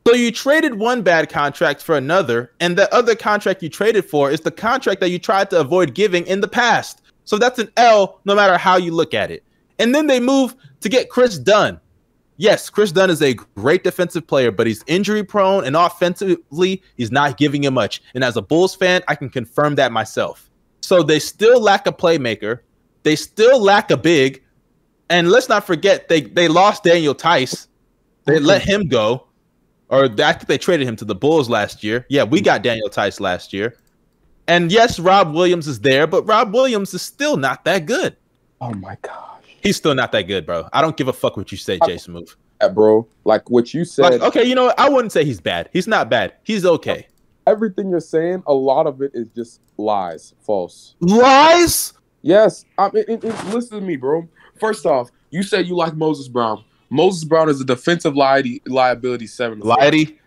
So 0.08 0.16
you 0.16 0.32
traded 0.32 0.80
one 0.80 1.02
bad 1.02 1.30
contract 1.30 1.82
for 1.82 1.96
another, 1.96 2.52
and 2.60 2.76
the 2.76 2.94
other 2.94 3.16
contract 3.16 3.62
you 3.64 3.70
traded 3.70 4.06
for 4.06 4.32
is 4.32 4.42
the 4.42 4.52
contract 4.52 5.00
that 5.02 5.10
you 5.10 5.20
tried 5.20 5.50
to 5.52 5.60
avoid 5.60 5.94
giving 5.94 6.26
in 6.28 6.42
the 6.42 6.48
past. 6.48 7.02
So 7.26 7.38
that's 7.38 7.60
an 7.60 7.70
L 7.78 8.20
no 8.26 8.36
matter 8.36 8.58
how 8.58 8.78
you 8.78 8.92
look 8.94 9.14
at 9.14 9.32
it. 9.32 9.44
And 9.80 9.94
then 9.94 10.08
they 10.08 10.20
move 10.20 10.56
to 10.82 10.90
get 10.90 11.10
Kris 11.10 11.38
Dunn. 11.38 11.80
Yes, 12.38 12.70
Kris 12.70 12.92
Dunn 12.92 13.10
is 13.10 13.22
a 13.22 13.34
great 13.34 13.84
defensive 13.84 14.26
player, 14.26 14.52
but 14.52 14.66
he's 14.66 14.84
injury 14.88 15.24
prone 15.24 15.66
and 15.66 15.76
offensively, 15.76 16.82
he's 16.98 17.12
not 17.12 17.38
giving 17.38 17.64
you 17.64 17.72
much. 17.72 18.02
And 18.16 18.24
as 18.24 18.38
a 18.38 18.42
Bulls 18.42 18.76
fan, 18.76 19.02
I 19.08 19.16
can 19.16 19.30
confirm 19.30 19.76
that 19.76 19.92
myself. 19.92 20.50
So 20.82 21.04
they 21.04 21.20
still 21.20 21.62
lack 21.62 21.86
a 21.88 21.92
playmaker. 21.92 22.60
They 23.04 23.16
still 23.16 23.62
lack 23.62 23.92
a 23.92 23.98
big. 23.98 24.44
And 25.10 25.30
let's 25.30 25.48
not 25.48 25.66
forget 25.66 26.08
they 26.08 26.22
they 26.22 26.48
lost 26.48 26.84
Daniel 26.84 27.14
Theis. 27.14 27.68
They 28.26 28.40
let 28.40 28.64
him 28.64 28.88
go. 28.88 29.28
Or 29.90 30.06
I 30.06 30.34
think 30.34 30.48
they 30.48 30.58
traded 30.58 30.88
him 30.88 30.96
to 30.98 31.06
the 31.06 31.14
Bulls 31.14 31.50
last 31.50 31.84
year. 31.84 32.06
Yeah, 32.10 32.24
we 32.24 32.42
got 32.42 32.64
Daniel 32.64 32.90
Theis 32.90 33.20
last 33.20 33.54
year. 33.54 33.78
And 34.48 34.72
yes, 34.72 35.00
Rob 35.00 35.34
Williams 35.34 35.68
is 35.68 35.80
there, 35.80 36.08
but 36.08 36.24
Rob 36.24 36.54
Williams 36.54 36.94
is 36.94 37.02
still 37.02 37.38
not 37.38 37.64
that 37.66 37.86
good. 37.86 38.18
Oh 38.60 38.74
my 38.74 38.98
gosh. 39.02 39.33
He's 39.64 39.78
still 39.78 39.96
not 39.96 40.12
that 40.12 40.24
good, 40.24 40.46
bro. 40.46 40.68
I 40.74 40.82
don't 40.82 40.96
give 40.96 41.08
a 41.08 41.14
fuck 41.14 41.38
what 41.38 41.52
you 41.52 41.58
say, 41.58 41.80
Jay 41.86 41.98
Smooth. 41.98 42.30
Bro. 42.74 43.08
Like 43.26 43.50
what 43.50 43.74
you 43.74 43.84
said, 43.84 44.04
Like, 44.04 44.22
okay, 44.22 44.44
you 44.44 44.56
know 44.56 44.66
what? 44.66 44.80
I 44.80 44.88
wouldn't 44.90 45.12
say 45.12 45.26
he's 45.26 45.42
bad. 45.42 45.70
He's 45.74 45.88
not 45.88 46.10
bad. 46.10 46.36
He's 46.44 46.66
okay. 46.66 47.08
everything 47.46 47.90
you're 47.90 48.00
saying, 48.00 48.42
a 48.48 48.54
lot 48.54 48.88
of 48.88 49.02
it 49.02 49.12
is 49.14 49.28
just 49.30 49.60
lies, 49.78 50.34
false. 50.42 50.96
Lies? 51.02 51.94
Yes, 52.22 52.64
I 52.78 52.90
mean, 52.92 53.04
it, 53.08 53.24
it- 53.24 53.46
listen 53.48 53.80
to 53.80 53.86
me, 53.86 53.98
bro. 53.98 54.28
First 54.60 54.86
off, 54.86 55.10
you 55.30 55.44
said 55.44 55.68
you 55.68 55.76
like 55.76 55.94
Moses 55.96 56.28
Brown. 56.30 56.64
Moses 56.90 57.24
Brown 57.26 57.50
is 57.50 57.60
a 57.60 57.66
defensive 57.66 58.16
li- 58.16 58.62
liability 58.66 59.28
seven. 59.28 59.60
Liety? 59.60 60.20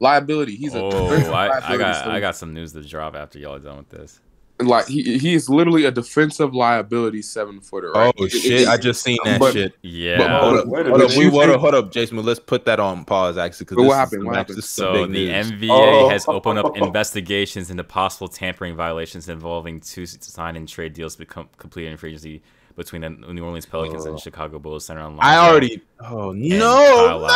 liability. 0.00 0.56
He's 0.56 0.74
a 0.74 0.82
Oh, 0.82 0.90
defensive 1.10 1.32
I, 1.32 1.48
I 1.48 1.76
got 1.76 1.96
seven. 1.96 2.10
I 2.12 2.20
got 2.20 2.36
some 2.36 2.54
news 2.54 2.72
to 2.72 2.82
drop 2.82 3.14
after 3.14 3.38
y'all 3.38 3.56
are 3.56 3.58
done 3.58 3.76
with 3.78 3.88
this. 3.90 4.20
Like 4.60 4.86
he 4.86 5.18
he 5.18 5.34
is 5.34 5.48
literally 5.48 5.86
a 5.86 5.90
defensive 5.90 6.54
liability 6.54 7.20
seven 7.22 7.60
footer. 7.60 7.90
Right? 7.90 8.14
Oh 8.16 8.24
It- 8.24 8.34
it- 8.34 8.38
shit! 8.38 8.60
it- 8.62 8.68
I 8.68 8.76
just 8.76 9.02
seen 9.02 9.16
that 9.24 9.40
But- 9.40 9.54
shit. 9.54 9.74
Yeah. 9.82 10.40
hold 10.40 10.58
up, 10.60 10.66
wait 10.68 10.86
a 10.86 10.90
hold 10.90 11.02
up, 11.02 11.10
we, 11.10 11.24
You 11.24 11.30
hold 11.30 11.50
up, 11.50 11.60
hold 11.60 11.74
up, 11.74 11.90
Jason. 11.90 12.22
Let's 12.22 12.38
put 12.40 12.64
that 12.66 12.78
on 12.78 13.04
pause 13.04 13.36
actually 13.38 13.64
because 13.66 13.84
what 13.86 13.96
happened? 13.96 14.22
the 14.22 14.26
What 14.26 14.36
happened? 14.36 14.62
So 14.64 14.92
the 15.02 15.06
news. 15.08 15.50
NBA 15.50 15.68
Oh. 15.70 16.08
has 16.10 16.28
opened 16.28 16.58
up 16.60 16.76
investigations 16.76 17.70
into 17.70 17.82
possible 17.84 18.28
tampering 18.28 18.76
violations 18.76 19.28
involving 19.28 19.80
two 19.80 20.06
sign 20.06 20.54
and 20.56 20.68
trade 20.68 20.92
deals 20.92 21.16
become 21.16 21.48
completed 21.58 21.90
in 21.92 21.96
free 21.96 22.10
agency 22.10 22.42
between 22.76 23.02
the 23.02 23.10
New 23.10 23.44
Orleans 23.44 23.66
Pelicans 23.66 24.06
and 24.06 24.14
oh. 24.14 24.18
Chicago 24.18 24.58
Bulls 24.58 24.84
center 24.86 25.00
on. 25.00 25.18
I 25.20 25.36
already. 25.38 25.82
Oh 26.00 26.30
and 26.30 26.48
no! 26.48 27.28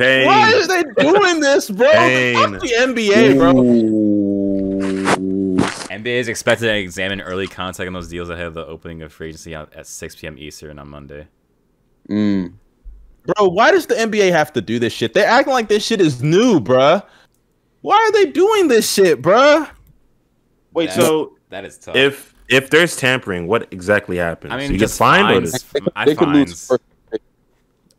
Kyle 0.00 0.08
Lowry. 0.08 0.22
Hey, 0.22 0.26
Why 0.26 0.52
are 0.52 0.66
they 0.66 0.82
doing 1.02 1.40
this, 1.40 1.70
bro? 1.70 1.90
Pain. 1.92 2.34
Fuck 2.36 2.60
the 2.60 2.68
NBA, 2.68 3.36
bro. 3.38 3.56
Ooh. 3.58 5.56
NBA 5.90 6.06
is 6.20 6.28
expected 6.28 6.66
to 6.66 6.74
examine 6.76 7.20
early 7.20 7.46
contact 7.46 7.86
on 7.86 7.92
those 7.92 8.08
deals 8.08 8.30
ahead 8.30 8.46
of 8.46 8.54
the 8.54 8.64
opening 8.66 9.02
of 9.02 9.12
free 9.12 9.28
agency 9.28 9.54
at 9.54 9.72
at 9.74 9.86
6 9.86 10.16
p.m. 10.16 10.36
Eastern 10.38 10.78
on 10.78 10.88
Monday. 10.88 11.26
Mm. 12.08 12.54
Bro, 13.26 13.48
why 13.50 13.70
does 13.70 13.86
the 13.86 13.94
NBA 13.94 14.30
have 14.32 14.52
to 14.54 14.60
do 14.62 14.78
this 14.78 14.92
shit? 14.92 15.12
They're 15.12 15.28
acting 15.28 15.52
like 15.52 15.68
this 15.68 15.84
shit 15.84 16.00
is 16.00 16.22
new, 16.22 16.58
bruh. 16.60 17.02
Why 17.82 17.96
are 17.96 18.12
they 18.12 18.30
doing 18.30 18.68
this 18.68 18.90
shit, 18.90 19.20
bruh? 19.22 19.68
wait. 20.72 20.86
That's- 20.88 21.06
So 21.06 21.36
That 21.50 21.64
is 21.64 21.78
tough. 21.78 21.96
if 21.96 22.34
if 22.48 22.70
there's 22.70 22.96
tampering, 22.96 23.46
what 23.46 23.68
exactly 23.72 24.16
happens? 24.16 24.52
I 24.52 24.56
mean, 24.56 24.68
So 24.68 24.72
you 24.72 24.78
get 24.78 24.84
just 24.86 24.98
fined 24.98 25.28
or 25.30 25.34
fines. 25.34 25.52
this? 25.52 25.62
They 25.64 25.80
could, 25.80 25.92
I 25.94 26.04
they 26.04 26.14
could 26.16 26.28
lose. 26.28 26.66
First, 26.66 26.82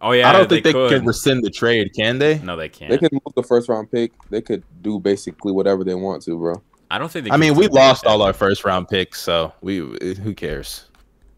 oh 0.01 0.11
yeah, 0.11 0.29
I 0.29 0.33
don't 0.33 0.49
think 0.49 0.63
they, 0.63 0.73
could. 0.73 0.91
can 0.91 1.05
rescind 1.05 1.43
the 1.43 1.49
trade, 1.49 1.91
can 1.95 2.19
they? 2.19 2.39
no, 2.39 2.55
they 2.55 2.69
can't. 2.69 2.89
they 2.91 2.97
could 2.97 3.11
move 3.13 3.33
the 3.35 3.43
first 3.43 3.69
round 3.69 3.91
pick. 3.91 4.11
They 4.29 4.41
could 4.41 4.63
do 4.81 4.99
basically 4.99 5.51
whatever 5.51 5.83
they 5.83 5.95
want 5.95 6.23
to, 6.23 6.37
bro. 6.37 6.61
I 6.89 6.97
don't 6.97 7.09
think. 7.11 7.23
They 7.25 7.29
can. 7.29 7.35
I 7.35 7.43
mean, 7.43 7.55
we 7.55 7.67
lost 7.67 8.05
all 8.05 8.21
our 8.21 8.33
first 8.33 8.65
round 8.65 8.89
picks, 8.89 9.21
so 9.21 9.53
we 9.61 9.77
who 9.77 10.33
cares? 10.33 10.85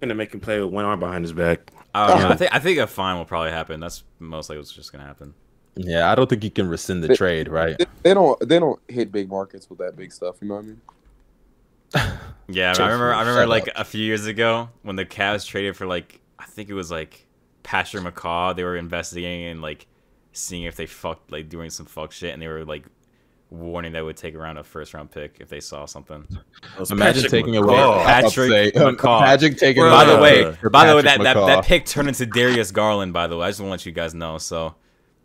gonna 0.01 0.15
make 0.15 0.33
him 0.33 0.39
play 0.39 0.59
with 0.59 0.71
one 0.71 0.85
arm 0.85 0.99
behind 0.99 1.23
his 1.23 1.33
back. 1.33 1.71
I, 1.95 2.07
don't. 2.07 2.19
Yeah. 2.19 2.29
I 2.29 2.35
think 2.37 2.55
I 2.55 2.59
think 2.59 2.79
a 2.79 2.87
fine 2.87 3.17
will 3.17 3.25
probably 3.25 3.51
happen. 3.51 3.79
That's 3.79 4.03
most 4.19 4.49
likely 4.49 4.59
what's 4.59 4.73
just 4.73 4.91
gonna 4.91 5.05
happen. 5.05 5.33
Yeah, 5.75 6.11
I 6.11 6.15
don't 6.15 6.29
think 6.29 6.43
you 6.43 6.51
can 6.51 6.67
rescind 6.67 7.03
the 7.03 7.07
They- 7.09 7.15
trade, 7.15 7.47
right? 7.47 7.77
They, 7.77 7.85
they 8.03 8.13
don't. 8.13 8.39
They 8.47 8.59
don't 8.59 8.79
hit 8.87 9.11
big 9.11 9.29
markets 9.29 9.69
with 9.69 9.79
that 9.79 9.95
big 9.95 10.11
stuff. 10.11 10.35
You 10.41 10.49
know 10.49 10.55
what 10.55 10.63
I 10.63 10.67
mean? 10.67 10.81
Yeah, 12.49 12.73
I 12.77 12.83
remember. 12.83 13.13
I 13.13 13.21
remember 13.21 13.41
shut 13.43 13.49
like 13.49 13.67
up. 13.69 13.73
a 13.77 13.83
few 13.85 14.03
years 14.03 14.25
ago 14.25 14.69
when 14.81 14.97
the 14.97 15.05
Cavs 15.05 15.47
traded 15.47 15.77
for 15.77 15.85
like 15.85 16.19
I 16.37 16.43
think 16.43 16.69
it 16.69 16.73
was 16.73 16.91
like 16.91 17.25
Patrick 17.63 18.03
McCaw. 18.03 18.55
They 18.55 18.63
were 18.63 18.77
investigating 18.77 19.47
and 19.47 19.61
like 19.61 19.87
seeing 20.31 20.63
if 20.63 20.75
they 20.75 20.85
fucked 20.85 21.31
like 21.31 21.49
doing 21.49 21.69
some 21.69 21.85
fuck 21.85 22.11
shit, 22.11 22.33
and 22.33 22.41
they 22.41 22.47
were 22.47 22.65
like 22.65 22.85
warning 23.49 23.93
that 23.93 23.99
it 23.99 24.03
would 24.03 24.17
take 24.17 24.35
around 24.35 24.57
a 24.57 24.63
first 24.63 24.93
round 24.93 25.11
pick 25.11 25.37
if 25.39 25.49
they 25.49 25.59
saw 25.59 25.85
something. 25.85 26.27
Imagine 26.91 26.97
Patrick 26.97 27.31
taking 27.31 27.53
McCaw. 27.53 27.95
away 27.95 28.03
Patrick 28.05 28.77
I'll 28.77 28.93
McCaw. 28.93 29.21
Imagine 29.21 29.55
taking 29.55 29.83
by 29.83 30.05
the 30.05 30.17
way, 30.17 30.51
for 30.53 30.69
by 30.69 30.87
the 30.87 30.95
way, 30.95 31.01
that, 31.03 31.19
Patrick 31.19 31.35
that 31.35 31.45
that 31.47 31.65
pick 31.65 31.85
turned 31.85 32.07
into 32.07 32.25
Darius 32.25 32.71
Garland. 32.71 33.13
By 33.13 33.27
the 33.27 33.37
way, 33.37 33.47
I 33.47 33.49
just 33.49 33.59
want 33.59 33.69
to 33.69 33.71
let 33.71 33.85
you 33.85 33.91
guys 33.91 34.13
know. 34.13 34.37
So 34.37 34.75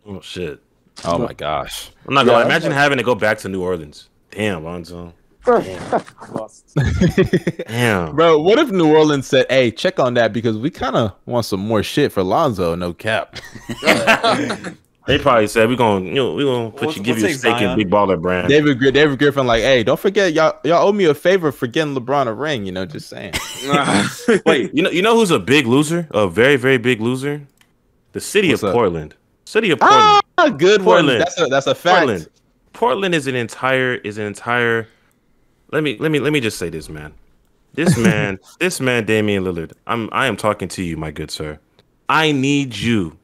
Oh 0.08 0.20
shit! 0.22 0.62
Oh 1.04 1.18
my 1.18 1.34
gosh. 1.34 1.90
I'm 2.06 2.14
not 2.14 2.24
gonna 2.24 2.38
Yeah, 2.38 2.46
imagine 2.46 2.72
I'm 2.72 2.78
having 2.78 2.98
to 2.98 3.04
go 3.04 3.14
back 3.14 3.38
to 3.38 3.48
New 3.48 3.62
Orleans. 3.62 4.08
Damn, 4.30 4.64
Lonzo. 4.64 5.12
Damn. 7.66 8.14
Bro, 8.14 8.40
what 8.40 8.58
if 8.58 8.70
New 8.70 8.94
Orleans 8.94 9.26
said, 9.26 9.46
"Hey, 9.50 9.70
check 9.70 9.98
on 9.98 10.14
that 10.14 10.32
because 10.32 10.56
we 10.58 10.70
kind 10.70 10.96
of 10.96 11.12
want 11.26 11.46
some 11.46 11.60
more 11.60 11.82
shit 11.82 12.12
for 12.12 12.22
Lonzo, 12.22 12.74
no 12.74 12.92
cap." 12.92 13.36
They 15.06 15.18
probably 15.18 15.46
said 15.46 15.70
we're 15.70 15.76
gonna, 15.76 16.04
you 16.04 16.14
know, 16.16 16.34
we're 16.34 16.44
gonna 16.44 16.70
put 16.70 16.82
We'll- 16.88 16.92
you, 16.96 17.02
give 17.02 17.18
you 17.18 17.24
a 17.24 17.28
take 17.28 17.38
stake 17.38 17.62
in 17.62 17.74
Big 17.78 17.88
Baller 17.88 18.20
Brand. 18.20 18.48
David 18.48 18.78
David 18.92 19.18
Griffin 19.18 19.46
like, 19.46 19.62
"Hey, 19.62 19.82
don't 19.82 19.98
forget 19.98 20.34
y'all 20.34 20.52
y'all 20.64 20.86
owe 20.86 20.92
me 20.92 21.06
a 21.06 21.14
favor 21.14 21.50
for 21.50 21.66
getting 21.66 21.94
LeBron 21.94 22.26
a 22.26 22.34
ring, 22.34 22.66
you 22.66 22.72
know, 22.72 22.84
just 22.84 23.08
saying." 23.08 23.32
Wait, 24.44 24.74
you 24.74 24.82
know, 24.82 24.90
you 24.90 25.00
know 25.00 25.16
who's 25.16 25.30
a 25.30 25.38
big 25.38 25.66
loser? 25.66 26.06
A 26.10 26.28
very, 26.28 26.56
very 26.56 26.76
big 26.76 27.00
loser? 27.00 27.40
The 28.12 28.20
city 28.20 28.50
What's 28.50 28.62
of 28.62 28.68
up? 28.68 28.74
Portland. 28.74 29.14
City 29.46 29.70
of 29.70 29.78
Portland. 29.78 30.22
ah, 30.36 30.48
good 30.50 30.82
one. 30.82 30.96
Portland. 31.06 31.22
That's 31.22 31.40
a 31.40 31.46
that's 31.46 31.66
a 31.66 31.74
fact. 31.74 31.96
Portland. 32.00 32.28
Portland 32.74 33.14
is 33.14 33.26
an 33.26 33.34
entire 33.34 33.94
is 33.94 34.18
an 34.18 34.26
entire. 34.26 34.88
Let 35.70 35.82
me 35.82 35.96
let 35.98 36.10
me 36.10 36.18
let 36.18 36.32
me 36.32 36.40
just 36.40 36.58
say 36.58 36.70
this, 36.70 36.88
man. 36.88 37.12
This 37.74 37.96
man, 37.98 38.38
this 38.58 38.80
man, 38.80 39.04
Damian 39.04 39.44
Lillard. 39.44 39.72
I'm 39.86 40.08
I 40.12 40.26
am 40.26 40.36
talking 40.36 40.68
to 40.68 40.82
you, 40.82 40.96
my 40.96 41.10
good 41.10 41.30
sir. 41.30 41.58
I 42.08 42.32
need 42.32 42.76
you 42.76 43.18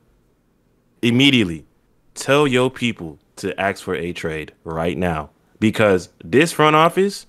immediately. 1.02 1.64
Tell 2.14 2.46
your 2.46 2.70
people 2.70 3.18
to 3.36 3.58
ask 3.60 3.82
for 3.82 3.94
a 3.94 4.12
trade 4.12 4.52
right 4.64 4.96
now 4.96 5.30
because 5.58 6.10
this 6.22 6.52
front 6.52 6.76
office, 6.76 7.26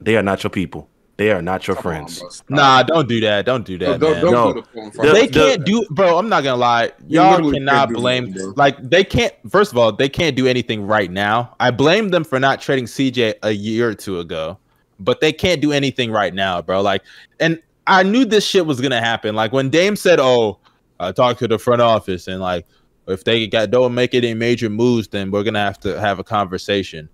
they 0.00 0.16
are 0.16 0.22
not 0.22 0.42
your 0.42 0.50
people. 0.50 0.88
They 1.16 1.30
are 1.30 1.40
not 1.40 1.66
your 1.66 1.76
friends. 1.76 2.42
Nah, 2.50 2.82
don't 2.82 3.08
do 3.08 3.20
that. 3.20 3.46
Don't 3.46 3.64
do 3.64 3.78
that, 3.78 4.00
don't, 4.00 4.12
man. 4.12 4.20
don't 4.22 4.32
No. 4.32 4.52
do 4.52 4.60
the 4.60 4.66
phone. 4.68 4.90
The- 5.06 5.12
they 5.14 5.26
the- 5.26 5.32
can't 5.32 5.64
do, 5.64 5.86
bro. 5.90 6.18
I'm 6.18 6.28
not 6.28 6.44
gonna 6.44 6.58
lie. 6.58 6.92
You 7.08 7.20
Y'all 7.20 7.50
cannot 7.52 7.90
blame. 7.90 8.32
that. 8.32 8.52
Like 8.56 8.76
they 8.90 9.02
can't. 9.02 9.32
First 9.50 9.72
of 9.72 9.78
all, 9.78 9.92
they 9.92 10.10
can't 10.10 10.36
do 10.36 10.46
anything 10.46 10.86
right 10.86 11.10
now. 11.10 11.54
I 11.58 11.70
blame 11.70 12.10
them 12.10 12.22
for 12.22 12.38
not 12.38 12.60
trading 12.60 12.84
CJ 12.84 13.34
a 13.42 13.52
year 13.52 13.88
or 13.88 13.94
two 13.94 14.20
ago, 14.20 14.58
but 15.00 15.22
they 15.22 15.32
can't 15.32 15.62
do 15.62 15.72
anything 15.72 16.10
right 16.12 16.34
now, 16.34 16.60
bro. 16.60 16.82
Like, 16.82 17.02
and 17.40 17.60
I 17.86 18.02
knew 18.02 18.26
this 18.26 18.46
shit 18.46 18.66
was 18.66 18.80
gonna 18.82 19.00
happen. 19.00 19.34
Like 19.34 19.52
when 19.54 19.70
Dame 19.70 19.96
said, 19.96 20.20
"Oh, 20.20 20.58
I 21.00 21.12
talked 21.12 21.38
to 21.38 21.48
the 21.48 21.58
front 21.58 21.80
office, 21.80 22.28
and 22.28 22.42
like 22.42 22.66
if 23.08 23.24
they 23.24 23.46
got 23.46 23.70
don't 23.70 23.94
make 23.94 24.12
any 24.14 24.34
major 24.34 24.68
moves, 24.68 25.08
then 25.08 25.30
we're 25.30 25.44
gonna 25.44 25.60
have 25.64 25.80
to 25.80 25.98
have 25.98 26.18
a 26.18 26.24
conversation." 26.24 27.08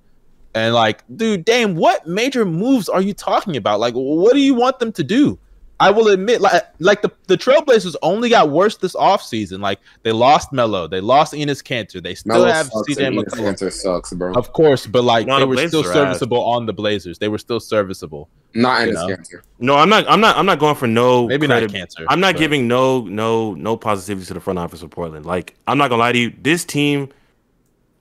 And 0.55 0.74
like, 0.74 1.03
dude, 1.16 1.45
Dame, 1.45 1.74
what 1.77 2.07
major 2.07 2.45
moves 2.45 2.89
are 2.89 3.01
you 3.01 3.15
talking 3.15 3.57
about? 3.57 3.81
Like, 3.81 3.95
what 3.95 4.33
do 4.35 4.41
you 4.41 4.55
want 4.55 4.79
them 4.79 4.93
to 4.93 5.03
do? 5.05 5.39
I 5.81 5.91
will 5.91 6.07
admit, 6.09 6.41
like, 6.41 6.62
like 6.79 7.03
the, 7.03 7.11
the 7.27 7.37
Trailblazers 7.37 7.97
only 8.03 8.29
got 8.29 8.51
worse 8.51 8.77
this 8.77 8.95
offseason. 8.95 9.59
Like, 9.61 9.81
they 10.05 10.12
lost 10.12 10.53
Melo, 10.53 10.87
they 10.87 11.01
lost 11.01 11.33
Enes 11.33 11.61
Kanter, 11.61 12.01
they 12.01 12.15
still 12.15 12.35
Melo 12.35 12.47
have 12.53 12.66
sucks 12.66 12.95
CJ 12.95 13.19
McCollum. 13.19 13.57
Kanter 13.57 13.73
sucks, 13.73 14.12
bro. 14.12 14.33
Of 14.35 14.53
course, 14.53 14.87
but 14.87 15.03
like 15.03 15.27
No, 15.27 15.39
they 15.41 15.45
were 15.45 15.55
Blazers 15.55 15.70
still 15.70 15.81
are 15.81 15.89
ass. 15.89 15.93
serviceable 16.19 16.45
on 16.45 16.66
the 16.66 16.73
Blazers. 16.73 17.19
They 17.19 17.27
were 17.27 17.39
still 17.39 17.59
serviceable. 17.59 18.29
Not 18.55 18.87
you 18.87 18.93
Enes 18.93 19.09
know. 19.09 19.16
Kanter. 19.16 19.43
No, 19.59 19.74
I'm 19.74 19.89
not. 19.89 20.05
I'm 20.09 20.20
not. 20.20 20.37
I'm 20.37 20.47
not 20.47 20.61
going 20.61 20.77
for 20.77 20.87
no. 20.87 21.27
Maybe 21.27 21.49
credit- 21.49 21.73
not 21.73 21.77
cancer. 21.77 22.05
I'm 22.09 22.20
not 22.20 22.35
but- 22.35 22.39
giving 22.41 22.69
no 22.69 23.01
no 23.01 23.55
no 23.55 23.77
positivity 23.77 24.27
to 24.27 24.35
the 24.35 24.41
front 24.41 24.61
office 24.61 24.83
of 24.83 24.91
Portland. 24.91 25.27
Like 25.27 25.57
I'm 25.66 25.79
not 25.79 25.89
gonna 25.89 26.01
lie 26.03 26.12
to 26.12 26.19
you. 26.19 26.33
This 26.41 26.65
team, 26.65 27.09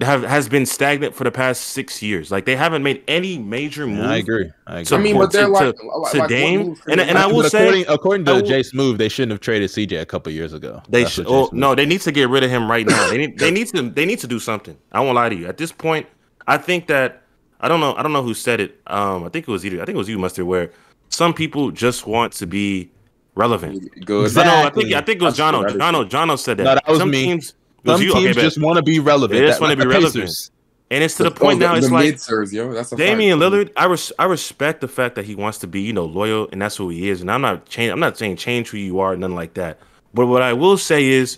have 0.03 0.23
has 0.23 0.47
been 0.49 0.65
stagnant 0.65 1.13
for 1.15 1.23
the 1.23 1.31
past 1.31 1.61
six 1.67 2.01
years. 2.01 2.31
Like 2.31 2.45
they 2.45 2.55
haven't 2.55 2.83
made 2.83 3.03
any 3.07 3.37
major 3.37 3.85
moves. 3.87 3.99
Yeah, 3.99 4.09
I 4.11 4.15
agree. 4.17 4.51
I 4.67 4.71
agree. 4.73 4.85
So, 4.85 4.97
I 4.97 4.99
mean, 4.99 5.17
but 5.17 5.31
they're 5.31 5.45
to- 5.45 5.51
like, 5.51 5.75
to- 5.75 5.87
like, 5.87 6.11
to 6.13 6.17
like, 6.19 6.29
Dame, 6.29 6.75
and- 6.87 7.01
and 7.01 7.17
I 7.17 7.27
will 7.27 7.43
But 7.43 7.51
say- 7.51 7.61
according, 7.63 7.85
according 7.89 8.25
to 8.25 8.31
I 8.31 8.33
will- 8.35 8.41
Jay 8.41 8.63
Smooth, 8.63 8.97
they 8.97 9.09
shouldn't 9.09 9.31
have 9.31 9.39
traded 9.41 9.69
CJ 9.69 9.99
a 10.01 10.05
couple 10.05 10.31
years 10.31 10.53
ago. 10.53 10.81
They 10.89 11.05
should. 11.05 11.25
Oh 11.27 11.49
no, 11.51 11.75
they 11.75 11.85
need 11.85 12.01
to 12.01 12.11
get 12.11 12.29
rid 12.29 12.43
of 12.43 12.49
him 12.49 12.69
right 12.69 12.85
now. 12.87 13.09
They 13.09 13.17
need. 13.17 13.37
They 13.39 13.51
need 13.57 13.67
to. 13.69 13.81
They 13.89 14.05
need 14.05 14.19
to 14.19 14.27
do 14.27 14.39
something. 14.39 14.77
I 14.91 14.99
won't 15.01 15.15
lie 15.15 15.29
to 15.29 15.35
you. 15.35 15.47
At 15.47 15.57
this 15.57 15.71
point, 15.71 16.07
I 16.47 16.57
think 16.57 16.87
that 16.87 17.21
I 17.59 17.67
don't 17.67 17.79
know. 17.79 17.93
I 17.95 18.01
don't 18.03 18.13
know 18.13 18.23
who 18.23 18.33
said 18.33 18.59
it. 18.59 18.79
Um, 18.87 19.23
I 19.23 19.29
think 19.29 19.47
it 19.47 19.51
was 19.51 19.65
either. 19.65 19.81
I 19.81 19.85
think 19.85 19.95
it 19.95 19.99
was 19.99 20.09
you, 20.09 20.17
Mustard. 20.17 20.45
Where 20.45 20.71
some 21.09 21.33
people 21.33 21.71
just 21.71 22.07
want 22.07 22.33
to 22.33 22.47
be 22.47 22.89
relevant. 23.35 24.05
good. 24.05 24.35
I 24.37 24.43
know. 24.45 24.67
I 24.67 24.69
think. 24.71 24.93
I 24.93 25.01
think 25.01 25.21
it 25.21 25.25
was 25.25 25.37
That's 25.37 25.55
Jono. 25.55 25.69
true. 25.69 25.77
That 25.77 25.93
is 25.95 25.99
Jono. 26.05 26.09
Jono 26.09 26.39
said 26.39 26.57
that. 26.57 26.63
No, 26.63 26.73
that 26.75 26.87
was 26.87 26.99
some 26.99 27.11
me. 27.11 27.23
Teams, 27.25 27.49
it 27.49 27.53
was 27.53 27.53
Some 27.85 28.01
you? 28.01 28.13
teams 28.13 28.37
Okay, 28.37 28.41
just 28.41 28.59
want 28.61 28.77
to 28.77 28.83
be 28.83 28.99
relevant. 28.99 29.39
They 29.39 29.45
just 29.47 29.59
wanna 29.61 29.71
like 29.75 29.79
be 29.79 29.87
relevant. 29.87 30.13
Pacers. 30.13 30.51
and 30.91 31.03
it's 31.03 31.15
to 31.15 31.23
the 31.23 31.29
Oh, 31.29 31.33
point 31.33 31.59
now. 31.59 31.71
the, 31.71 31.77
It's 31.77 31.87
the 31.87 31.93
like 31.93 32.05
mid-sirs, 32.05 32.53
yo. 32.53 32.73
That's 32.73 32.91
a 32.91 32.95
Damian 32.97 33.39
fact. 33.39 33.53
Lillard, 33.53 33.69
I 33.77 33.85
res- 33.85 34.11
I 34.19 34.25
respect 34.25 34.81
the 34.81 34.87
fact 34.87 35.15
that 35.15 35.25
he 35.25 35.35
wants 35.35 35.57
to 35.59 35.67
be, 35.67 35.81
you 35.81 35.93
know, 35.93 36.05
loyal, 36.05 36.49
and 36.51 36.61
that's 36.61 36.75
who 36.75 36.89
he 36.89 37.09
is. 37.09 37.21
And 37.21 37.31
I'm 37.31 37.41
not 37.41 37.65
change. 37.69 37.91
I'm 37.91 37.99
not 37.99 38.17
saying 38.17 38.35
change 38.37 38.69
who 38.69 38.77
you 38.77 38.99
are, 38.99 39.15
nothing 39.15 39.35
like 39.35 39.53
that. 39.55 39.79
But 40.13 40.27
what 40.27 40.41
I 40.41 40.51
will 40.53 40.77
say 40.77 41.05
is, 41.05 41.37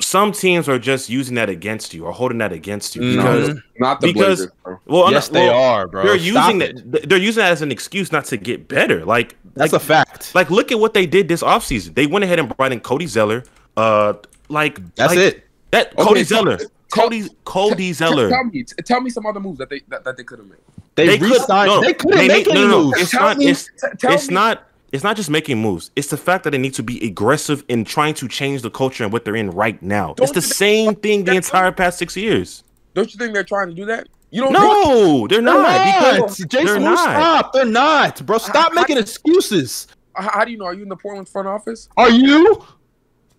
some 0.00 0.32
teams 0.32 0.68
are 0.68 0.78
just 0.78 1.08
using 1.08 1.36
that 1.36 1.48
against 1.48 1.94
you 1.94 2.04
or 2.04 2.12
holding 2.12 2.38
that 2.38 2.52
against 2.52 2.96
you 2.96 3.02
Mhm. 3.02 3.16
because, 3.16 3.60
Not 3.78 4.00
the 4.00 4.08
because- 4.08 4.38
Blazers, 4.40 4.52
bro. 4.64 4.78
well, 4.86 5.10
Yes, 5.12 5.30
not- 5.30 5.38
they 5.40 5.46
well, 5.48 5.62
are, 5.62 5.86
bro. 5.86 6.02
They're 6.04 6.18
Stop 6.18 6.52
using 6.52 6.62
it. 6.62 6.92
that. 6.92 7.08
They're 7.08 7.18
using 7.18 7.40
that 7.42 7.52
as 7.52 7.62
an 7.62 7.70
excuse 7.70 8.10
not 8.10 8.24
to 8.26 8.36
get 8.36 8.66
better. 8.68 9.04
Like, 9.04 9.36
That's 9.54 9.72
like, 9.72 9.80
a 9.80 9.84
fact. 9.84 10.34
like, 10.34 10.50
look 10.50 10.72
at 10.72 10.80
what 10.80 10.94
they 10.94 11.06
did 11.06 11.28
this 11.28 11.42
offseason. 11.44 11.94
They 11.94 12.06
went 12.06 12.24
ahead 12.24 12.40
and 12.40 12.54
brought 12.56 12.72
in 12.72 12.80
Cody 12.80 13.06
Zeller. 13.06 13.44
Uh, 13.76 14.14
like 14.54 14.94
That's 14.96 15.14
like, 15.14 15.18
it. 15.18 15.46
That 15.72 15.92
Okay, 15.92 16.02
Cody 16.02 16.22
Zeller. 16.24 16.56
tell- 16.56 16.68
Cody 16.90 17.28
Cody 17.44 17.92
Zeller. 17.92 18.28
Tell 18.30 18.44
me, 18.44 18.64
tell 18.84 19.00
me 19.00 19.10
some 19.10 19.26
other 19.26 19.40
moves 19.40 19.58
that 19.58 19.68
they 19.68 19.80
that, 19.88 20.04
that 20.04 20.16
they 20.16 20.24
could 20.24 20.38
have 20.38 20.48
made. 20.48 20.58
They, 20.94 21.06
They 21.08 21.18
could- 21.18 21.30
re-signed. 21.30 21.68
no, 21.68 21.80
they 21.82 21.92
couldn't 21.92 22.16
they 22.16 22.28
make 22.28 22.46
need- 22.46 22.56
any 22.56 22.60
no, 22.62 22.68
no, 22.68 22.78
no. 22.78 22.84
moves. 22.86 23.00
It's 23.02 23.10
Tell 23.10 23.20
not- 23.22 23.38
me- 23.38 23.46
it's- 23.48 23.68
it's 24.04 24.28
me- 24.28 24.34
not 24.34 24.62
it's 24.92 25.02
not 25.02 25.16
just 25.16 25.28
making 25.28 25.60
moves. 25.60 25.90
It's 25.96 26.06
the 26.08 26.16
fact 26.16 26.44
that 26.44 26.50
they 26.50 26.58
need 26.58 26.74
to 26.74 26.82
be 26.84 27.04
aggressive 27.04 27.64
in 27.68 27.84
trying 27.84 28.14
to 28.14 28.28
change 28.28 28.62
the 28.62 28.70
culture 28.70 29.02
and 29.02 29.12
what 29.12 29.24
they're 29.24 29.34
in 29.34 29.50
right 29.50 29.82
now. 29.82 30.14
Don't 30.16 30.22
it's 30.22 30.32
the 30.32 30.40
same 30.40 30.94
thing 30.94 31.24
the 31.24 31.34
entire 31.34 31.72
past 31.72 31.98
six 31.98 32.16
years. 32.16 32.62
Don't 32.94 33.12
you 33.12 33.18
think 33.18 33.34
they're 33.34 33.42
trying 33.42 33.68
to 33.70 33.74
do 33.74 33.84
that? 33.86 34.06
You 34.30 34.42
don't. 34.42 34.52
No, 34.52 35.26
they're 35.26 35.42
They're 35.42 35.42
not. 35.42 35.62
not. 35.62 36.14
Because 36.14 36.38
Jason, 36.46 36.66
they're 36.66 36.78
not. 36.80 36.98
stop. 36.98 37.52
They're 37.52 37.64
not, 37.64 38.24
bro. 38.24 38.38
Stop 38.38 38.72
making 38.72 38.98
excuses. 38.98 39.88
How 40.14 40.44
do 40.44 40.52
you 40.52 40.58
know? 40.58 40.64
Are 40.66 40.74
you 40.74 40.84
in 40.84 40.88
the 40.88 40.96
Portland 40.96 41.28
front 41.28 41.48
office? 41.48 41.88
Are 41.96 42.10
you? 42.10 42.64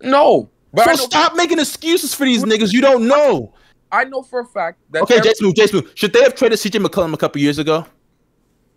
No, 0.02 0.50
but 0.72 0.96
So 0.96 1.04
stop 1.04 1.36
making 1.36 1.58
excuses 1.58 2.14
for 2.14 2.24
these 2.24 2.44
niggas. 2.44 2.72
You 2.72 2.80
don't 2.80 3.06
know. 3.06 3.54
I 3.92 4.04
know 4.04 4.22
for 4.22 4.40
a 4.40 4.44
fact 4.44 4.78
that. 4.90 5.02
Okay, 5.02 5.20
Jason, 5.20 5.52
Jason, 5.54 5.88
should 5.94 6.12
they 6.12 6.22
have 6.22 6.34
traded 6.34 6.58
CJ 6.58 6.84
McCollum 6.84 7.14
a 7.14 7.16
couple 7.16 7.40
years 7.40 7.58
ago? 7.58 7.86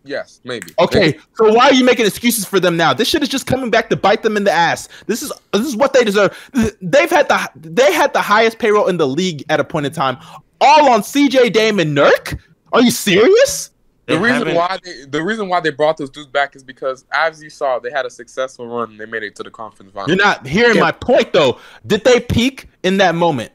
Yes, 0.04 0.40
maybe. 0.44 0.72
Okay, 0.80 1.20
so 1.36 1.54
why 1.54 1.66
are 1.66 1.74
you 1.74 1.84
making 1.84 2.06
excuses 2.06 2.46
for 2.46 2.60
them 2.60 2.78
now? 2.78 2.94
This 2.94 3.08
shit 3.08 3.22
is 3.22 3.28
just 3.28 3.46
coming 3.46 3.70
back 3.70 3.90
to 3.90 3.98
bite 3.98 4.24
them 4.24 4.38
in 4.38 4.44
the 4.44 4.52
ass. 4.52 4.88
This 5.08 5.22
is 5.22 5.32
this 5.52 5.66
is 5.66 5.76
what 5.76 5.94
they 5.94 6.04
deserve. 6.04 6.38
They've 6.82 7.10
had 7.10 7.28
the 7.28 7.50
they 7.56 7.92
had 7.92 8.14
the 8.14 8.22
highest 8.22 8.60
payroll 8.60 8.88
in 8.88 8.98
the 8.98 9.08
league 9.08 9.44
at 9.50 9.60
a 9.60 9.64
point 9.64 9.86
in 9.86 9.92
time, 9.92 10.18
all 10.62 10.90
on 10.90 11.02
CJ 11.02 11.52
Dame 11.52 11.80
and 11.80 11.96
Nurk. 11.98 12.40
Are 12.72 12.82
you 12.82 12.92
serious? 12.92 13.72
They 14.10 14.16
The 14.16 14.22
reason 14.22 14.38
haven't- 14.40 14.56
why 14.56 14.80
they 14.84 15.06
the 15.06 15.24
reason 15.24 15.50
why 15.50 15.60
they 15.60 15.70
brought 15.70 15.98
those 15.98 16.10
dudes 16.10 16.28
back 16.30 16.56
is 16.56 16.64
because 16.64 17.06
as 17.12 17.44
you 17.44 17.50
saw, 17.52 17.78
they 17.78 17.92
had 17.92 18.08
a 18.08 18.10
successful 18.10 18.66
run. 18.68 18.90
and 18.90 19.00
They 19.00 19.06
made 19.06 19.22
it 19.22 19.36
to 19.36 19.44
the 19.44 19.52
conference 19.52 19.92
final. 19.94 20.08
You're 20.10 20.18
not 20.18 20.48
hearing 20.48 20.78
Yeah. 20.78 20.82
my 20.82 20.92
point 20.92 21.32
though. 21.32 21.60
Did 21.86 22.04
they 22.04 22.20
peak 22.20 22.68
in 22.82 22.98
that 22.98 23.14
moment? 23.14 23.52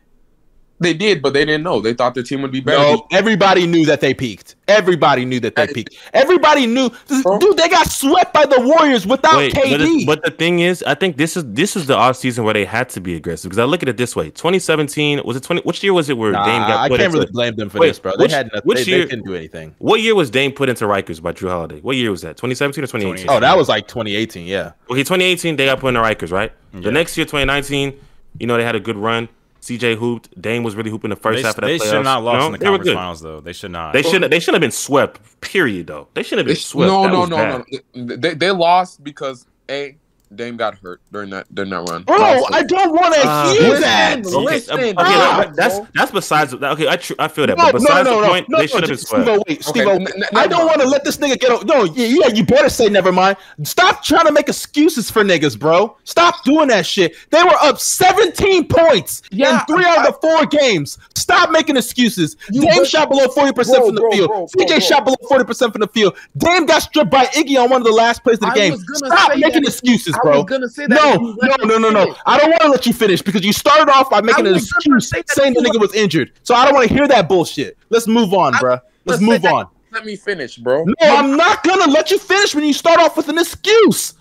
They 0.81 0.93
did, 0.93 1.23
but 1.23 1.33
they 1.33 1.45
didn't 1.45 1.63
know. 1.63 1.81
They 1.81 1.95
thought 1.95 2.15
their 2.15 2.25
team 2.25 2.43
would 2.43 2.51
be 2.51 2.61
better. 2.61 2.79
No, 2.79 3.07
everybody 3.13 3.65
knew 3.67 3.87
that 3.87 4.01
they 4.01 4.13
peaked. 4.13 4.57
Everybody 4.67 5.25
knew 5.25 5.39
that 5.41 5.55
they 5.55 5.69
peaked. 5.69 5.95
Everybody 6.13 6.67
knew, 6.67 6.91
dude. 7.09 7.57
They 7.57 7.69
got 7.69 7.89
swept 7.91 8.33
by 8.35 8.45
the 8.45 8.61
Warriors 8.61 9.07
without 9.07 9.37
Wait, 9.37 9.55
but, 9.55 9.63
KD. 9.65 10.01
it- 10.03 10.07
but 10.07 10.25
the 10.25 10.31
thing 10.33 10.59
is, 10.61 10.83
I 10.83 10.95
think 10.95 11.17
this 11.17 11.37
is 11.37 11.45
this 11.47 11.77
is 11.77 11.87
the 11.87 11.97
off 11.97 12.17
season 12.17 12.45
where 12.45 12.55
they 12.55 12.65
had 12.65 12.89
to 12.91 13.01
be 13.01 13.15
aggressive 13.15 13.51
because 13.51 13.61
I 13.61 13.65
look 13.67 13.83
at 13.85 13.89
it 13.89 13.97
this 13.97 14.17
way: 14.17 14.31
2017 14.31 15.23
was 15.25 15.37
it 15.37 15.45
20? 15.45 15.63
Which 15.63 15.83
year 15.85 15.93
was 15.93 16.09
it 16.11 16.19
where 16.19 16.33
Nah, 16.33 16.45
Dame 16.45 16.61
got 16.63 16.89
Put 16.89 16.95
I 16.95 16.97
can't 16.97 17.01
into? 17.03 17.19
really 17.19 17.33
blame 17.33 17.55
them 17.57 17.69
for 17.71 17.79
Wait, 17.79 17.89
this, 17.89 17.99
bro. 18.01 18.13
They 18.17 18.25
which- 18.25 18.33
had 18.33 18.47
nothing. 18.47 18.61
which 18.65 18.85
They, 18.85 18.91
year- 18.91 18.99
they 19.05 19.11
couldn't 19.11 19.27
do 19.27 19.35
anything. 19.37 19.75
What 19.79 20.01
year 20.01 20.15
was 20.17 20.29
Dame 20.29 20.51
put 20.51 20.69
into 20.69 20.87
Rikers 20.87 21.23
by 21.23 21.33
Jrue 21.33 21.51
Holiday? 21.51 21.81
What 21.81 21.97
year 21.97 22.11
was 22.11 22.23
that? 22.23 22.37
2017 22.37 22.83
or 22.83 22.87
2018? 22.89 23.31
Oh, 23.31 23.39
that 23.39 23.57
was 23.57 23.69
like 23.69 23.87
2018. 23.87 24.47
Yeah. 24.47 24.73
Okay, 24.91 25.03
2018 25.05 25.55
they 25.57 25.67
got 25.67 25.79
put 25.79 25.89
into 25.95 26.01
Rikers, 26.01 26.33
right? 26.33 26.53
Yeah. 26.75 26.81
The 26.81 26.91
next 26.93 27.17
year, 27.17 27.25
2019, 27.27 27.95
you 28.41 28.47
know 28.49 28.57
they 28.57 28.65
had 28.65 28.75
a 28.75 28.81
good 28.81 28.97
run. 28.97 29.29
CJ 29.65 29.97
hooped. 29.97 30.41
Dame 30.41 30.63
was 30.63 30.75
really 30.77 30.91
hooping 30.91 31.09
the 31.11 31.17
first 31.17 31.39
They, 31.39 31.43
half 31.43 31.57
of 31.57 31.63
that 31.63 31.67
they 31.69 31.79
playoffs. 31.79 31.91
should 31.91 32.03
not 32.05 32.23
lost 32.23 32.39
know? 32.41 32.47
in 32.47 32.53
the 32.53 32.59
conference 32.59 32.85
good. 32.85 32.95
finals 32.95 33.21
though. 33.23 33.41
They 33.41 33.53
should 33.55 33.71
not. 33.71 33.93
They 33.95 34.03
shouldn't. 34.03 34.31
They 34.31 34.39
shouldn't 34.41 34.57
have 34.57 34.61
been 34.61 34.71
swept. 34.71 35.21
Period. 35.41 35.87
Though 35.87 36.09
they 36.15 36.23
shouldn't 36.23 36.41
have 36.41 36.47
been 36.47 36.55
They- 36.55 36.61
swept. 36.61 36.91
no, 36.91 37.03
That 37.05 37.13
no, 37.13 37.25
no, 37.25 37.37
bad. 37.37 37.65
no. 37.95 38.17
They, 38.17 38.35
they 38.35 38.51
lost 38.51 39.03
because 39.03 39.47
a 39.71 39.97
Dame 40.37 40.57
got 40.57 40.77
hurt 40.79 41.01
during 41.13 41.31
that 41.31 41.53
during 41.55 41.71
that 41.71 41.89
run. 41.89 42.03
Bro, 42.03 42.23
Also- 42.23 42.55
I 42.55 42.63
don't 42.63 42.93
want 42.93 43.15
to 43.15 43.21
Uh, 43.27 43.53
hear 43.53 43.63
listen, 43.69 43.81
that. 43.83 44.17
listen. 44.19 44.35
Okay, 44.35 44.55
Listen, 44.55 44.75
okay, 44.75 44.93
bro. 44.93 45.53
that's 45.55 45.81
that's 45.95 46.11
besides. 46.13 46.53
that- 46.53 46.73
Okay, 46.73 46.89
I 46.89 46.97
tr- 46.97 47.13
I 47.19 47.29
feel 47.29 47.47
that, 47.47 47.57
No, 47.59 47.65
but 47.67 47.75
no, 47.75 47.79
besides 47.81 48.09
no, 48.09 48.15
the 48.17 48.21
no, 48.27 48.29
point, 48.33 48.49
no, 48.49 48.57
they 48.59 48.63
no, 48.63 48.67
should 48.67 48.81
have 48.83 48.89
been 48.89 48.99
Steve-O, 48.99 49.33
wait, 49.33 49.41
Okay, 49.49 49.59
Steve-O, 49.61 49.91
n- 49.93 50.03
n- 50.03 50.25
I 50.33 50.41
never 50.43 50.49
don't 50.49 50.67
want 50.67 50.81
to 50.81 50.87
let 50.89 51.05
this 51.05 51.17
nigga 51.19 51.39
get. 51.39 51.51
O- 51.51 51.63
no, 51.65 51.85
yeah, 51.85 52.07
yeah, 52.07 52.27
you 52.35 52.45
better 52.45 52.69
say 52.69 52.89
never 52.89 53.13
mind. 53.13 53.37
Stop 53.63 54.03
trying 54.03 54.27
to 54.27 54.33
make 54.33 54.49
excuses 54.49 55.11
for 55.11 55.23
niggas, 55.25 55.59
bro. 55.59 55.97
Stop 56.05 56.45
doing 56.45 56.69
that 56.69 56.87
shit. 56.87 57.15
They 57.31 57.43
were 57.43 57.57
up 57.63 57.79
17 57.81 58.67
points 58.69 59.23
Yeah, 59.31 59.61
in 59.61 59.67
three 59.67 59.85
out 59.85 60.07
of 60.07 60.15
the 60.21 60.27
four 60.29 60.47
games. 60.47 60.99
Stop 61.15 61.51
making 61.51 61.77
excuses. 61.77 62.37
Dame 62.53 62.63
bet- 62.65 62.87
shot 62.87 63.09
below 63.09 63.27
40% 63.29 63.85
from 63.87 63.95
the 63.95 64.01
bro, 64.01 64.11
field. 64.11 64.29
bro, 64.29 64.47
bro, 64.53 64.67
CJ 64.67 64.81
shot 64.81 65.05
below 65.05 65.17
40% 65.29 65.73
from 65.73 65.81
the 65.81 65.89
field. 65.89 66.15
Dame 66.37 66.67
got 66.67 66.83
stripped 66.83 67.11
by 67.11 67.25
Iggy 67.27 67.59
on 67.63 67.71
one 67.71 67.81
of 67.81 67.87
the 67.87 67.93
last 67.93 68.23
plays 68.23 68.35
of 68.37 68.41
the 68.41 68.47
I 68.49 68.55
game. 68.55 68.79
Stop 68.95 69.37
making 69.37 69.65
excuses, 69.65 70.15
I 70.15 70.19
bro. 70.25 70.43
gonna 70.45 70.69
say 70.69 70.87
that. 70.87 70.95
No, 70.95 71.37
no, 71.43 71.79
no, 71.79 71.79
no, 71.79 71.91
no. 71.91 72.17
I 72.27 72.39
don't 72.39 72.51
want 72.51 72.63
to 72.63 72.69
let 72.69 72.87
you 72.87 72.93
finish 72.93 73.23
because 73.23 73.45
you 73.45 73.53
started 73.53 73.91
off 73.91 74.11
by 74.11 74.21
making 74.21 74.47
an 74.47 74.55
excuse 74.55 75.11
saying 75.29 75.55
the 75.55 75.61
nigga 75.61 75.81
was 75.81 75.95
injured. 75.95 76.33
So 76.43 76.55
I 76.55 76.65
don't 76.65 76.75
want 76.75 76.89
to 76.89 76.95
hear 76.95 77.07
that 77.09 77.29
bullshit. 77.29 77.79
Let's 77.91 78.07
move 78.07 78.35
on, 78.35 78.53
bruh. 78.55 78.81
Let's 79.05 79.21
move 79.21 79.45
on. 79.45 79.69
Let 79.93 80.05
me 80.05 80.17
finish, 80.17 80.57
bro. 80.57 80.85
No, 80.85 80.95
I'm 81.03 81.37
not 81.37 81.63
gonna 81.63 81.91
let 81.91 82.11
you 82.11 82.19
finish 82.19 82.55
when 82.55 82.65
you 82.65 82.73
start 82.73 82.99
off 82.99 83.17
with 83.17 83.29
an 83.29 83.39
excuse. 83.39 84.15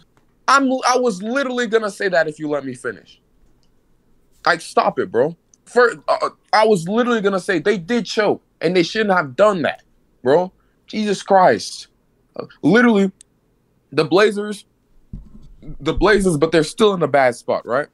I'm 0.48 0.72
I 0.88 0.98
was 0.98 1.24
literally 1.24 1.68
gonna 1.68 1.90
say 1.90 2.10
that 2.10 2.28
if 2.28 2.38
you 2.38 2.48
let 2.48 2.66
me 2.66 2.76
finish. 2.76 3.20
Like 4.46 4.62
stop 4.62 5.00
it, 5.00 5.12
bro. 5.12 5.36
For 5.66 5.94
uh, 6.08 6.30
I 6.52 6.68
was 6.68 6.88
literally 6.88 7.22
gonna 7.22 7.40
say 7.40 7.60
they 7.60 7.78
did 7.78 8.06
choke 8.06 8.44
and 8.62 8.76
they 8.76 8.84
shouldn't 8.84 9.16
have 9.16 9.36
done 9.36 9.64
that, 9.64 9.84
bro. 10.22 10.52
Jesus 10.86 11.24
Christ. 11.24 11.88
Uh, 12.36 12.46
literally, 12.62 13.12
the 13.92 14.06
Blazers, 14.06 14.66
the 15.80 15.94
Blazers, 15.94 16.38
but 16.38 16.52
they're 16.52 16.64
still 16.64 16.94
in 16.94 17.02
a 17.04 17.08
bad 17.08 17.36
spot, 17.36 17.66
right? 17.66 17.88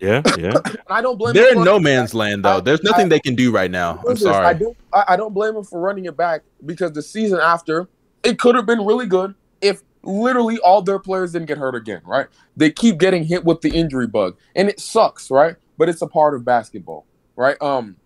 Yeah, 0.00 0.22
yeah. 0.38 0.52
And 0.64 0.78
I 0.88 1.02
don't 1.02 1.18
blame. 1.18 1.34
They're 1.34 1.50
them 1.50 1.58
in 1.58 1.64
no 1.64 1.78
man's 1.78 2.14
land 2.14 2.44
though. 2.44 2.60
There's 2.60 2.82
nothing 2.82 3.08
they 3.08 3.20
can 3.20 3.34
do 3.34 3.52
right 3.52 3.70
now. 3.70 3.98
I'm 3.98 4.04
Listen, 4.04 4.28
I 4.28 4.32
sorry. 4.32 4.58
don't. 4.58 4.76
I, 4.92 5.04
I 5.08 5.16
don't 5.16 5.34
blame 5.34 5.54
them 5.54 5.64
for 5.64 5.80
running 5.80 6.06
it 6.06 6.16
back 6.16 6.42
because 6.64 6.92
the 6.92 7.02
season 7.02 7.38
after 7.40 7.88
it 8.24 8.38
could 8.38 8.54
have 8.54 8.66
been 8.66 8.84
really 8.84 9.06
good 9.06 9.34
if 9.60 9.82
literally 10.02 10.58
all 10.58 10.82
their 10.82 10.98
players 10.98 11.32
didn't 11.32 11.46
get 11.46 11.58
hurt 11.58 11.74
again. 11.74 12.00
Right? 12.04 12.26
They 12.56 12.70
keep 12.70 12.98
getting 12.98 13.24
hit 13.24 13.44
with 13.44 13.60
the 13.60 13.70
injury 13.70 14.06
bug, 14.06 14.36
and 14.56 14.68
it 14.68 14.80
sucks. 14.80 15.30
Right? 15.30 15.56
But 15.76 15.88
it's 15.88 16.02
a 16.02 16.06
part 16.06 16.34
of 16.34 16.44
basketball. 16.44 17.06
Right? 17.36 17.60
Um, 17.60 17.96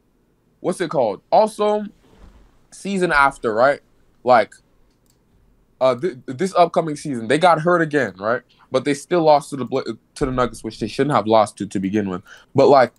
what's 0.61 0.81
it 0.81 0.91
called? 0.91 1.23
Also, 1.31 1.85
season 2.73 3.13
after. 3.13 3.55
Right? 3.55 3.81
Like, 4.25 4.55
uh, 5.85 5.95
th- 6.01 6.17
this 6.27 6.55
upcoming 6.55 6.97
season 6.97 7.29
they 7.29 7.39
got 7.39 7.61
hurt 7.61 7.83
again. 7.83 8.15
Right? 8.19 8.43
But 8.71 8.85
they 8.85 8.95
still 8.95 9.23
lost 9.23 9.51
to 9.51 9.57
the 9.57 9.99
to 10.15 10.27
the 10.27 10.33
Nuggets, 10.33 10.65
which 10.65 10.81
they 10.81 10.89
shouldn't 10.89 11.15
have 11.15 11.27
lost 11.27 11.59
to 11.59 11.67
to 11.67 11.79
begin 11.79 12.09
with. 12.09 12.23
But 12.55 12.69
like. 12.69 12.93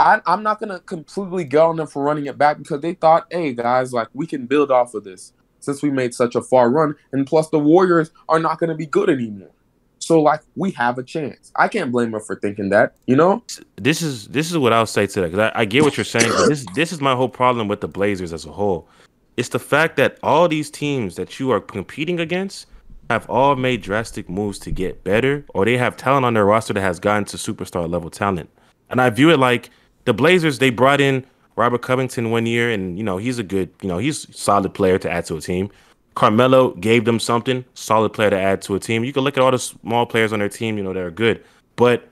I, 0.00 0.20
I'm 0.26 0.44
not 0.44 0.60
gonna 0.60 0.78
completely 0.78 1.42
get 1.42 1.58
on 1.58 1.74
them 1.74 1.88
for 1.88 2.04
running 2.04 2.26
it 2.26 2.38
back 2.38 2.58
because 2.58 2.80
they 2.82 2.94
thought, 2.94 3.26
hey 3.32 3.52
guys, 3.52 3.92
like 3.92 4.06
we 4.14 4.28
can 4.28 4.46
build 4.46 4.70
off 4.70 4.94
of 4.94 5.02
this 5.02 5.32
since 5.58 5.82
we 5.82 5.90
made 5.90 6.14
such 6.14 6.36
a 6.36 6.40
far 6.40 6.70
run, 6.70 6.94
and 7.10 7.26
plus 7.26 7.48
the 7.48 7.58
Warriors 7.58 8.12
are 8.28 8.38
not 8.38 8.60
gonna 8.60 8.76
be 8.76 8.86
good 8.86 9.10
anymore. 9.10 9.50
So 9.98 10.22
like 10.22 10.40
we 10.56 10.70
have 10.72 10.98
a 10.98 11.02
chance. 11.02 11.52
I 11.56 11.68
can't 11.68 11.90
blame 11.92 12.12
them 12.12 12.20
for 12.20 12.36
thinking 12.36 12.70
that, 12.70 12.94
you 13.06 13.16
know. 13.16 13.42
this 13.76 14.00
is 14.00 14.28
this 14.28 14.50
is 14.50 14.56
what 14.56 14.72
I'll 14.72 14.86
say 14.86 15.06
to 15.06 15.20
that 15.20 15.32
because 15.32 15.50
I, 15.54 15.60
I 15.60 15.64
get 15.64 15.82
what 15.82 15.96
you're 15.96 16.04
saying. 16.04 16.30
But 16.30 16.48
this 16.48 16.64
this 16.74 16.92
is 16.92 17.00
my 17.00 17.14
whole 17.14 17.28
problem 17.28 17.68
with 17.68 17.80
the 17.80 17.88
Blazers 17.88 18.32
as 18.32 18.46
a 18.46 18.52
whole. 18.52 18.88
It's 19.38 19.50
the 19.50 19.60
fact 19.60 19.94
that 19.98 20.18
all 20.20 20.48
these 20.48 20.68
teams 20.68 21.14
that 21.14 21.38
you 21.38 21.52
are 21.52 21.60
competing 21.60 22.18
against 22.18 22.66
have 23.08 23.30
all 23.30 23.54
made 23.54 23.82
drastic 23.82 24.28
moves 24.28 24.58
to 24.58 24.72
get 24.72 25.04
better, 25.04 25.44
or 25.54 25.64
they 25.64 25.78
have 25.78 25.96
talent 25.96 26.26
on 26.26 26.34
their 26.34 26.44
roster 26.44 26.74
that 26.74 26.80
has 26.80 26.98
gotten 26.98 27.24
to 27.26 27.36
superstar 27.36 27.88
level 27.88 28.10
talent. 28.10 28.50
And 28.90 29.00
I 29.00 29.10
view 29.10 29.30
it 29.30 29.38
like 29.38 29.70
the 30.06 30.12
Blazers. 30.12 30.58
They 30.58 30.70
brought 30.70 31.00
in 31.00 31.24
Robert 31.54 31.82
Covington 31.82 32.32
one 32.32 32.46
year, 32.46 32.68
and 32.68 32.98
you 32.98 33.04
know 33.04 33.16
he's 33.16 33.38
a 33.38 33.44
good, 33.44 33.70
you 33.80 33.86
know 33.86 33.98
he's 33.98 34.26
solid 34.36 34.74
player 34.74 34.98
to 34.98 35.08
add 35.08 35.24
to 35.26 35.36
a 35.36 35.40
team. 35.40 35.70
Carmelo 36.16 36.74
gave 36.74 37.04
them 37.04 37.20
something, 37.20 37.64
solid 37.74 38.12
player 38.12 38.30
to 38.30 38.36
add 38.36 38.60
to 38.62 38.74
a 38.74 38.80
team. 38.80 39.04
You 39.04 39.12
can 39.12 39.22
look 39.22 39.36
at 39.36 39.42
all 39.44 39.52
the 39.52 39.58
small 39.60 40.04
players 40.04 40.32
on 40.32 40.40
their 40.40 40.48
team, 40.48 40.76
you 40.78 40.82
know, 40.82 40.92
that 40.92 41.00
are 41.00 41.12
good. 41.12 41.44
But 41.76 42.08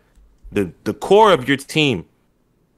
the 0.53 0.71
the 0.85 0.95
core 0.95 1.33
of 1.33 1.49
your 1.49 1.57
team 1.57 2.07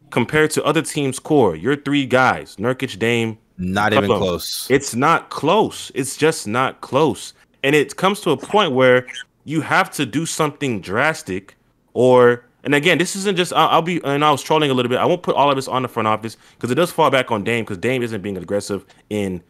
compared 0.08 0.52
to 0.52 0.64
other 0.64 0.80
teams' 0.80 1.18
core, 1.18 1.54
your 1.54 1.76
three 1.76 2.06
guys, 2.06 2.56
Nurkic, 2.56 2.98
Dame, 2.98 3.36
Not 3.58 3.92
even 3.92 4.08
Couple. 4.08 4.18
close. 4.18 4.70
it's 4.70 4.94
not 4.94 5.30
close. 5.30 5.90
It's 5.94 6.16
just 6.16 6.46
not 6.46 6.80
close. 6.80 7.34
And 7.64 7.74
it 7.74 7.96
comes 7.96 8.20
to 8.20 8.30
a 8.30 8.36
point 8.36 8.72
where 8.72 9.06
you 9.44 9.60
have 9.62 9.90
to 9.92 10.06
do 10.06 10.26
something 10.26 10.80
drastic 10.80 11.56
or 11.92 12.44
and 12.64 12.74
again, 12.74 12.98
this 12.98 13.16
isn't 13.16 13.36
just 13.36 13.52
I'll, 13.52 13.68
I'll 13.68 13.82
be 13.82 14.00
and 14.04 14.24
I 14.24 14.30
was 14.30 14.42
trolling 14.42 14.70
a 14.70 14.74
little 14.74 14.90
bit. 14.90 14.98
I 14.98 15.06
won't 15.06 15.22
put 15.22 15.34
all 15.34 15.50
of 15.50 15.56
this 15.56 15.68
on 15.68 15.82
the 15.82 15.88
front 15.88 16.06
office 16.06 16.36
because 16.54 16.70
it 16.70 16.76
does 16.76 16.92
fall 16.92 17.10
back 17.10 17.30
on 17.30 17.42
Dame 17.42 17.64
because 17.64 17.78
Dame 17.78 18.02
isn't 18.02 18.20
being 18.20 18.36
aggressive 18.36 18.84
in 19.10 19.42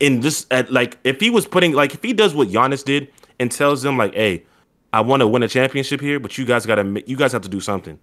in 0.00 0.20
this 0.20 0.46
at 0.50 0.70
like 0.70 0.98
if 1.04 1.20
he 1.20 1.30
was 1.30 1.46
putting 1.46 1.72
like 1.72 1.94
if 1.94 2.02
he 2.02 2.12
does 2.12 2.34
what 2.34 2.48
Giannis 2.48 2.84
did 2.84 3.10
and 3.40 3.50
tells 3.50 3.82
them 3.82 3.96
like, 3.96 4.14
"Hey, 4.14 4.44
I 4.92 5.00
want 5.00 5.20
to 5.20 5.26
win 5.26 5.42
a 5.42 5.48
championship 5.48 6.00
here, 6.00 6.20
but 6.20 6.36
you 6.36 6.44
guys 6.44 6.66
got 6.66 6.76
to 6.76 7.02
you 7.06 7.16
guys 7.16 7.32
have 7.32 7.42
to 7.42 7.48
do 7.48 7.60
something." 7.60 7.98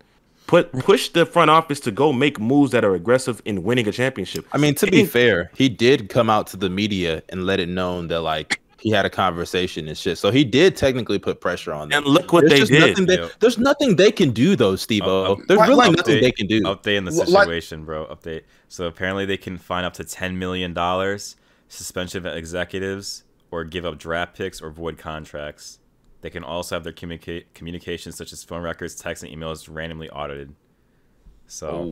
Put 0.53 0.71
push 0.71 1.09
the 1.09 1.25
front 1.25 1.49
office 1.49 1.79
to 1.79 1.89
go 1.91 2.13
make 2.13 2.39
moves 2.39 2.71
that 2.73 2.85
are 2.85 2.93
aggressive 2.93 3.41
in 3.43 3.63
winning 3.63 3.87
a 3.87 3.91
championship. 3.91 4.45
I 4.51 4.59
mean, 4.59 4.75
to 4.75 4.85
be 4.85 4.91
Getting- 4.91 5.07
fair, 5.07 5.51
he 5.55 5.67
did 5.67 6.09
come 6.09 6.29
out 6.29 6.45
to 6.47 6.57
the 6.57 6.69
media 6.69 7.23
and 7.29 7.47
let 7.47 7.59
it 7.59 7.67
known 7.67 8.07
that 8.09 8.21
like 8.21 8.61
he 8.79 8.91
had 8.91 9.03
a 9.03 9.09
conversation 9.09 9.87
and 9.87 9.97
shit. 9.97 10.19
So 10.19 10.29
he 10.29 10.43
did 10.43 10.75
technically 10.75 11.17
put 11.17 11.41
pressure 11.41 11.73
on 11.73 11.89
them. 11.89 12.03
And 12.03 12.05
look 12.13 12.31
what 12.33 12.47
there's 12.47 12.69
they 12.69 12.77
did. 12.79 12.89
Nothing 12.89 13.05
they, 13.07 13.29
there's 13.39 13.57
nothing 13.57 13.95
they 13.95 14.11
can 14.11 14.29
do 14.29 14.55
though, 14.55 14.75
Steve. 14.75 15.01
Uh, 15.01 15.31
uh, 15.31 15.35
there's 15.47 15.57
like- 15.57 15.69
really 15.69 15.87
update- 15.89 15.97
nothing 15.97 16.21
they 16.21 16.31
can 16.31 16.45
do. 16.45 16.61
Update 16.61 16.97
in 16.97 17.05
the 17.05 17.11
Well, 17.11 17.25
like- 17.31 17.45
situation, 17.45 17.83
bro. 17.83 18.05
Update. 18.05 18.41
So 18.69 18.85
apparently 18.85 19.25
they 19.25 19.37
can 19.37 19.57
fine 19.57 19.85
up 19.85 19.93
to 19.93 20.03
ten 20.03 20.37
million 20.37 20.71
dollars, 20.75 21.35
suspension 21.67 22.27
of 22.27 22.35
executives, 22.37 23.23
or 23.49 23.63
give 23.63 23.85
up 23.85 23.97
draft 23.97 24.35
picks 24.37 24.61
or 24.61 24.69
void 24.69 24.99
contracts. 24.99 25.79
They 26.23 26.29
can 26.31 26.43
also 26.43 26.75
have 26.75 26.83
their 26.85 26.93
communica- 26.93 27.43
communications, 27.53 28.15
such 28.15 28.31
as 28.33 28.43
phone 28.43 28.63
records, 28.63 28.95
texts, 28.95 29.23
and 29.23 29.31
emails, 29.31 29.67
randomly 29.69 30.09
audited. 30.09 30.55
So 31.47 31.91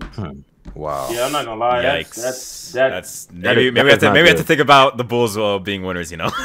Wow. 0.73 1.09
Yeah, 1.11 1.25
I'm 1.25 1.31
not 1.33 1.43
gonna 1.45 1.59
lie. 1.59 1.83
yikes. 1.83 2.15
That's, 2.15 2.71
That's, 2.71 2.71
that's, 2.71 3.25
that 3.25 3.33
maybe 3.55 3.67
is- 3.67 3.73
maybe 3.73 3.83
we 3.83 3.89
have 3.91 3.99
to 3.99 4.11
maybe 4.13 4.23
we 4.23 4.29
have 4.29 4.37
to 4.37 4.43
think 4.43 4.61
about 4.61 4.97
the 4.97 5.03
Bulls 5.03 5.37
uh, 5.37 5.59
being 5.59 5.83
winners. 5.83 6.09
You 6.11 6.17
know. 6.17 6.31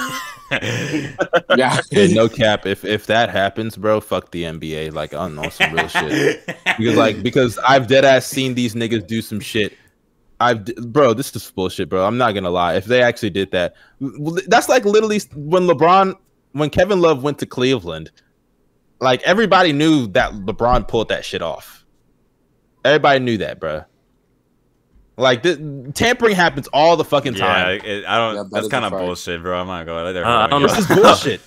Yeah. 1.57 1.81
Hey, 1.91 2.13
no 2.13 2.29
cap. 2.29 2.67
If 2.75 2.85
if 2.85 3.07
that 3.07 3.31
happens, 3.31 3.77
bro, 3.77 4.01
fuck 4.01 4.31
the 4.31 4.45
NBA. 4.45 4.93
Like 4.93 5.15
on, 5.15 5.35
know 5.35 5.49
some 5.49 5.73
real 5.73 5.89
shit. 5.89 6.45
Because 6.79 6.97
like 6.97 7.23
because 7.23 7.59
I've 7.59 7.87
dead 7.89 8.05
ass 8.05 8.27
seen 8.27 8.55
these 8.55 8.75
niggas 8.75 9.07
do 9.07 9.23
some 9.23 9.41
shit. 9.41 9.75
I've 10.39 10.65
bro, 10.93 11.15
this 11.15 11.35
is 11.35 11.51
bullshit, 11.51 11.89
bro. 11.89 12.05
I'm 12.07 12.19
not 12.19 12.33
gonna 12.33 12.51
lie. 12.51 12.75
If 12.75 12.85
they 12.85 13.03
actually 13.03 13.31
did 13.31 13.51
that, 13.53 13.75
that's 14.49 14.69
like 14.69 14.85
literally 14.85 15.21
when 15.35 15.65
LeBron, 15.65 16.15
when 16.57 16.71
Kevin 16.71 17.01
Love 17.01 17.23
went 17.23 17.39
to 17.41 17.47
Cleveland, 17.47 18.11
like 19.01 19.23
everybody 19.23 19.73
knew 19.73 20.07
that 20.09 20.33
LeBron 20.33 20.89
pulled 20.89 21.11
that 21.11 21.25
shit 21.25 21.43
off. 21.43 21.85
Everybody 22.85 23.21
knew 23.21 23.39
that, 23.39 23.61
bro. 23.61 23.85
Like 25.19 25.43
the, 25.43 25.91
tampering 25.95 26.35
happens 26.35 26.69
all 26.69 26.97
the 26.97 27.05
fucking 27.05 27.35
yeah, 27.35 27.47
time. 27.47 27.81
it, 27.85 28.05
I 28.07 28.19
don't. 28.19 28.35
Yeah, 28.37 28.43
that 28.43 28.51
that's 28.53 28.69
kind 28.69 28.85
of 28.85 28.93
bullshit, 28.93 29.43
bro. 29.43 29.59
I'm 29.59 29.67
not 29.67 29.87
gonna. 29.87 30.21
Uh, 30.21 30.29
I 30.29 30.47
don't 30.47 30.63
know. 30.63 30.69
This 30.69 30.79
is 30.91 30.97
bullshit. 31.03 31.41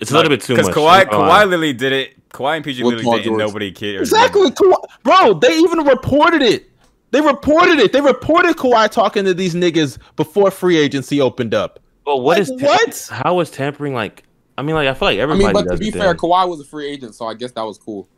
It's 0.00 0.10
a 0.10 0.14
little 0.14 0.28
bit 0.28 0.40
too 0.40 0.54
much. 0.56 0.66
Because 0.66 0.74
Kawhi, 0.74 0.92
I'm 0.92 1.04
not 1.06 1.10
gonna 1.10 1.24
Kawhi 1.24 1.28
lie. 1.28 1.44
literally 1.44 1.72
did 1.72 1.92
it. 1.92 2.28
Kawhi 2.30 2.56
and 2.56 2.64
PG 2.64 2.82
With 2.82 2.94
literally 2.94 3.04
Paul 3.04 3.18
did 3.18 3.26
it, 3.26 3.46
nobody 3.46 3.70
cared. 3.72 4.00
Exactly, 4.00 4.50
Kawhi, 4.50 4.76
bro. 5.04 5.34
They 5.34 5.56
even 5.58 5.84
reported 5.84 6.42
it. 6.42 6.70
They 7.12 7.20
reported 7.20 7.78
it. 7.78 7.92
They 7.92 8.00
reported 8.00 8.56
Kawhi 8.56 8.90
talking 8.90 9.24
to 9.24 9.34
these 9.34 9.54
niggas 9.54 9.98
before 10.16 10.50
free 10.50 10.76
agency 10.78 11.20
opened 11.20 11.54
up. 11.54 11.78
Well, 12.06 12.20
what 12.20 12.38
Like, 12.38 12.42
is 12.42 12.60
ta- 12.60 12.66
what? 12.66 13.08
How 13.22 13.40
is 13.40 13.50
tampering 13.50 13.94
like? 13.94 14.24
I 14.56 14.62
mean, 14.62 14.74
like 14.74 14.88
I 14.88 14.94
feel 14.94 15.08
like 15.08 15.18
everybody. 15.18 15.44
I 15.44 15.52
mean, 15.52 15.64
but 15.64 15.72
to 15.72 15.78
be 15.78 15.90
fair, 15.90 16.08
then. 16.08 16.16
Kawhi 16.16 16.48
was 16.48 16.60
a 16.60 16.64
free 16.64 16.88
agent, 16.88 17.14
so 17.14 17.26
I 17.26 17.34
guess 17.34 17.52
that 17.52 17.62
was 17.62 17.78
cool. 17.78 18.08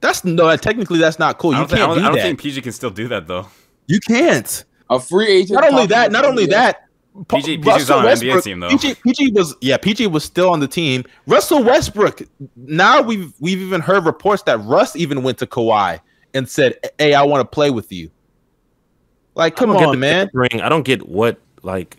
That's 0.00 0.24
no. 0.24 0.54
Technically, 0.56 0.98
that's 0.98 1.18
not 1.18 1.38
cool. 1.38 1.52
You 1.52 1.58
don't, 1.58 1.68
think, 1.68 1.80
I 1.80 1.86
can't 1.86 1.94
don't, 1.94 1.98
do 1.98 2.04
I 2.04 2.08
don't 2.08 2.16
that. 2.16 2.22
think 2.22 2.40
PG 2.40 2.60
can 2.62 2.72
still 2.72 2.90
do 2.90 3.08
that 3.08 3.26
though. 3.26 3.48
you 3.86 4.00
can't. 4.00 4.64
A 4.90 5.00
free 5.00 5.28
agent. 5.28 5.60
Not 5.60 5.72
only 5.72 5.86
that. 5.86 6.12
Not 6.12 6.24
only 6.24 6.46
that. 6.46 6.88
PG 7.28 7.58
PG's 7.58 7.90
on 7.90 8.06
an 8.06 8.16
NBA 8.16 8.42
team 8.42 8.60
though. 8.60 8.68
PG, 8.70 8.96
PG 9.04 9.32
was 9.32 9.54
yeah. 9.60 9.76
PG 9.76 10.06
was 10.06 10.24
still 10.24 10.50
on 10.50 10.60
the 10.60 10.68
team. 10.68 11.04
Russell 11.26 11.62
Westbrook. 11.62 12.22
Now 12.56 13.02
we've 13.02 13.32
we've 13.38 13.60
even 13.60 13.80
heard 13.80 14.04
reports 14.04 14.42
that 14.44 14.58
Russ 14.60 14.96
even 14.96 15.22
went 15.22 15.38
to 15.38 15.46
Kawhi 15.46 16.00
and 16.34 16.48
said, 16.48 16.78
"Hey, 16.98 17.14
I 17.14 17.22
want 17.22 17.40
to 17.40 17.54
play 17.54 17.70
with 17.70 17.92
you." 17.92 18.10
Like, 19.34 19.56
come 19.56 19.70
don't 19.70 19.78
get 19.78 19.88
on, 19.88 19.92
the 19.92 19.98
man. 19.98 20.26
Tampering. 20.26 20.60
I 20.62 20.68
don't 20.68 20.84
get 20.84 21.06
what 21.06 21.38
like. 21.62 21.98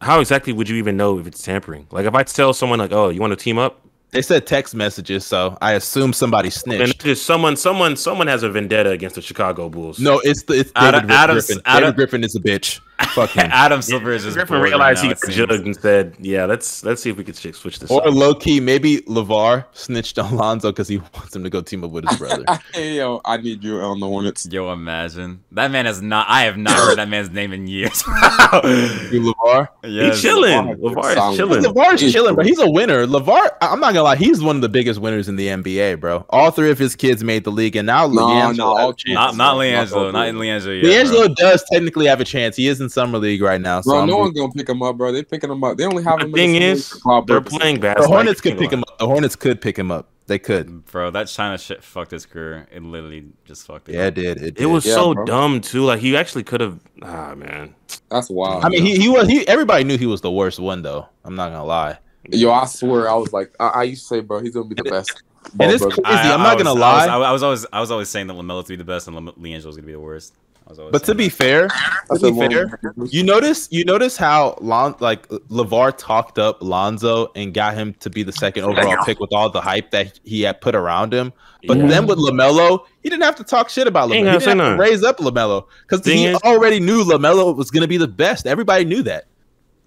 How 0.00 0.20
exactly 0.20 0.52
would 0.52 0.68
you 0.68 0.76
even 0.76 0.96
know 0.96 1.18
if 1.18 1.26
it's 1.26 1.42
tampering? 1.42 1.86
Like 1.90 2.06
if 2.06 2.14
I 2.14 2.22
tell 2.22 2.52
someone 2.52 2.78
like, 2.78 2.92
"Oh, 2.92 3.08
you 3.08 3.20
want 3.20 3.32
to 3.32 3.36
team 3.36 3.58
up?" 3.58 3.80
They 4.10 4.22
said 4.22 4.46
text 4.46 4.74
messages, 4.74 5.26
so 5.26 5.58
I 5.60 5.72
assume 5.72 6.12
somebody 6.14 6.48
snitched. 6.50 6.94
it's 6.94 7.04
just 7.04 7.26
someone, 7.26 7.56
someone, 7.56 7.94
someone 7.96 8.26
has 8.26 8.42
a 8.42 8.48
vendetta 8.48 8.90
against 8.90 9.16
the 9.16 9.22
Chicago 9.22 9.68
Bulls. 9.68 9.98
No, 9.98 10.18
it's 10.24 10.44
the 10.44 10.54
it's 10.54 10.72
Adam- 10.76 11.00
David 11.02 11.14
Adam's- 11.14 11.46
Griffin. 11.46 11.62
Adam- 11.66 11.82
David 11.88 11.96
Griffin 11.96 12.24
is 12.24 12.34
a 12.34 12.40
bitch. 12.40 12.80
Fuck 13.14 13.30
him. 13.30 13.48
Adam 13.52 13.80
Silver 13.80 14.10
is 14.12 14.24
just 14.24 14.34
Griffin 14.36 14.54
bored 14.56 14.62
right 14.64 14.68
realized 14.70 14.98
now, 15.02 15.04
he 15.04 15.10
it 15.12 15.20
got 15.20 15.32
seems. 15.32 15.36
jugged 15.36 15.64
and 15.66 15.76
said, 15.76 16.16
"Yeah, 16.18 16.46
let's 16.46 16.84
let's 16.84 17.00
see 17.02 17.10
if 17.10 17.16
we 17.16 17.22
could 17.24 17.36
ch- 17.36 17.54
switch 17.54 17.78
this." 17.78 17.90
Or 17.90 18.06
up. 18.06 18.12
low 18.12 18.34
key, 18.34 18.58
maybe 18.60 18.98
LaVar 19.02 19.66
snitched 19.72 20.18
on 20.18 20.34
Lonzo 20.36 20.70
because 20.72 20.88
he 20.88 20.96
wants 21.14 21.34
him 21.36 21.44
to 21.44 21.50
go 21.50 21.60
team 21.60 21.84
up 21.84 21.90
with 21.92 22.08
his 22.08 22.18
brother. 22.18 22.44
hey, 22.74 22.96
yo, 22.98 23.20
I 23.24 23.36
need 23.36 23.62
you 23.62 23.78
on 23.80 24.00
the 24.00 24.06
Hornets. 24.06 24.46
Yo, 24.50 24.72
imagine 24.72 25.44
that 25.52 25.70
man 25.70 25.86
has 25.86 26.02
not. 26.02 26.26
I 26.28 26.42
have 26.42 26.56
not 26.56 26.72
heard 26.74 26.98
that 26.98 27.08
man's 27.08 27.30
name 27.30 27.52
in 27.52 27.66
years. 27.68 28.02
You 28.06 29.32
LaVar. 29.32 29.68
yes. 29.84 30.14
He's 30.14 30.22
chilling. 30.22 30.52
LaVar- 30.76 30.76
LaVar 30.94 31.30
is 31.32 31.36
chilling. 31.36 31.62
LaVar's 31.62 32.02
is 32.02 32.12
chilling, 32.12 32.34
but 32.34 32.46
he's 32.46 32.58
a 32.58 32.68
winner. 32.68 33.06
LaVar, 33.06 33.50
I- 33.60 33.68
I'm 33.68 33.80
not 33.80 33.92
gonna 33.94 34.02
lie, 34.02 34.16
he's 34.16 34.42
one 34.42 34.56
of 34.56 34.62
the 34.62 34.68
biggest 34.68 35.00
winners 35.00 35.28
in 35.28 35.36
the 35.36 35.46
NBA, 35.48 36.00
bro. 36.00 36.26
All 36.30 36.50
three 36.50 36.70
of 36.70 36.78
his 36.78 36.96
kids 36.96 37.22
made 37.22 37.44
the 37.44 37.52
league, 37.52 37.76
and 37.76 37.86
now 37.86 38.06
No, 38.08 38.26
LiAngelo 38.26 38.56
no, 38.56 38.76
all 38.76 38.92
a. 38.92 39.14
Not 39.14 39.36
not 39.36 39.56
LiAngelo, 39.56 40.06
Not 40.06 40.12
not 40.14 40.28
in 40.28 40.36
LiAngelo 40.36 40.82
yet. 40.82 41.06
bro. 41.08 41.20
LiAngelo 41.28 41.34
does 41.36 41.64
technically 41.70 42.06
have 42.06 42.20
a 42.20 42.24
chance. 42.24 42.56
He 42.56 42.66
is 42.66 42.80
in 42.88 42.90
summer 42.90 43.18
league 43.18 43.42
right 43.42 43.60
now. 43.60 43.80
So 43.82 43.90
Bro, 43.90 43.98
I'm- 44.00 44.08
no 44.08 44.16
one's 44.18 44.34
gonna 44.38 44.52
pick 44.52 44.68
him 44.68 44.82
up, 44.82 44.96
bro. 44.96 45.12
They're 45.12 45.22
picking 45.22 45.50
him 45.50 45.62
up. 45.62 45.76
They 45.76 45.84
only 45.84 46.02
have 46.04 46.18
The 46.20 46.24
him. 46.26 46.32
thing 46.32 46.54
in 46.54 46.62
the 46.62 46.68
is, 46.68 46.88
for 46.88 47.22
they're 47.26 47.40
purposes. 47.40 47.58
playing 47.58 47.80
the. 47.80 47.94
Hornets 48.06 48.40
could 48.40 48.58
pick 48.58 48.72
him 48.72 48.80
up. 48.88 48.98
The 48.98 49.06
Hornets 49.06 49.36
could 49.36 49.60
pick 49.60 49.78
him 49.78 49.90
up. 49.90 50.08
They 50.26 50.38
could. 50.38 50.84
Bro, 50.86 51.12
that 51.12 51.26
China 51.28 51.56
shit 51.56 51.82
fucked 51.82 52.10
his 52.10 52.26
career. 52.26 52.66
It 52.70 52.82
literally 52.82 53.26
just 53.46 53.66
fucked 53.66 53.88
it. 53.88 53.94
Yeah, 53.94 54.02
up. 54.02 54.08
it 54.08 54.14
did. 54.14 54.42
It, 54.42 54.60
It 54.60 54.66
was 54.66 54.84
Yeah, 54.84 54.94
so 54.94 55.14
bro. 55.14 55.24
dumb 55.24 55.60
too. 55.62 55.84
Like 55.84 56.00
he 56.00 56.16
actually 56.16 56.42
could 56.44 56.60
have. 56.60 56.78
Ah 57.02 57.34
man. 57.34 57.74
That's 58.10 58.28
wild. 58.28 58.64
I 58.64 58.68
mean, 58.68 58.84
he, 58.84 58.96
he 58.98 59.08
was. 59.08 59.26
He 59.28 59.46
everybody 59.48 59.84
knew 59.84 59.96
he 59.96 60.06
was 60.06 60.20
the 60.20 60.30
worst 60.30 60.58
one, 60.58 60.82
though. 60.82 61.08
I'm 61.24 61.34
not 61.34 61.50
gonna 61.50 61.64
lie. 61.64 61.98
yo, 62.30 62.50
I 62.50 62.66
swear, 62.66 63.08
I 63.08 63.14
was 63.14 63.32
like, 63.32 63.52
I, 63.60 63.66
I 63.68 63.82
used 63.84 64.02
to 64.08 64.16
say, 64.16 64.20
bro, 64.20 64.40
he's 64.40 64.52
gonna 64.54 64.66
be 64.68 64.74
the 64.74 64.84
best. 64.90 65.22
And 65.58 65.72
it's 65.72 65.82
brother. 65.82 66.02
crazy. 66.02 66.18
I'm 66.28 66.40
not 66.42 66.56
was- 66.56 66.64
gonna 66.64 66.70
I 66.70 66.72
was, 66.98 67.06
lie. 67.08 67.14
I 67.28 67.32
was 67.32 67.42
always, 67.42 67.66
I 67.72 67.80
was 67.80 67.90
always 67.90 68.08
saying 68.10 68.26
that 68.26 68.34
LaMelo 68.34 68.62
to 68.62 68.68
be 68.68 68.76
the 68.76 68.84
best 68.84 69.06
and 69.06 69.16
Lem- 69.16 69.28
LiAngelo's 69.40 69.76
gonna 69.76 69.86
be 69.86 69.92
the 69.92 70.00
worst. 70.00 70.34
I 70.68 70.70
was 70.70 70.78
always 70.78 70.92
But 70.92 70.98
to 71.00 71.06
saying 71.06 71.16
be 71.16 71.28
fair, 71.30 71.68
to 72.14 72.30
be 72.32 72.38
fair, 72.38 72.78
you 73.06 73.22
notice 73.22 73.68
you 73.70 73.86
notice 73.86 74.18
how 74.18 74.58
Lon 74.60 74.94
like 75.00 75.26
LaVar 75.28 75.96
talked 75.96 76.38
up 76.38 76.62
Lonzo 76.62 77.32
and 77.34 77.54
got 77.54 77.72
him 77.74 77.94
to 78.00 78.10
be 78.10 78.22
the 78.22 78.32
second 78.32 78.64
overall 78.64 79.02
pick 79.06 79.18
with 79.18 79.32
all 79.32 79.48
the 79.48 79.62
hype 79.62 79.90
that 79.92 80.20
he 80.24 80.42
had 80.42 80.60
put 80.60 80.74
around 80.74 81.14
him. 81.14 81.32
But 81.66 81.78
Yeah. 81.78 81.86
then 81.86 82.06
with 82.06 82.18
LaMelo, 82.18 82.84
he 83.02 83.08
didn't 83.08 83.22
have 83.24 83.36
to 83.36 83.44
talk 83.44 83.70
shit 83.70 83.86
about 83.86 84.10
He 84.10 84.16
LaMelo. 84.16 84.16
He 84.18 84.38
didn't 84.40 84.58
have 84.60 84.76
to 84.76 84.82
raise 84.82 85.02
up 85.02 85.16
LaMelo 85.18 85.64
because 85.88 86.04
he 86.04 86.26
is- 86.26 86.36
already 86.44 86.80
knew 86.80 87.02
LaMelo 87.02 87.56
was 87.56 87.70
going 87.70 87.80
to 87.82 87.88
be 87.88 87.96
the 87.96 88.06
best. 88.06 88.46
Everybody 88.46 88.84
knew 88.84 89.02
that. 89.04 89.24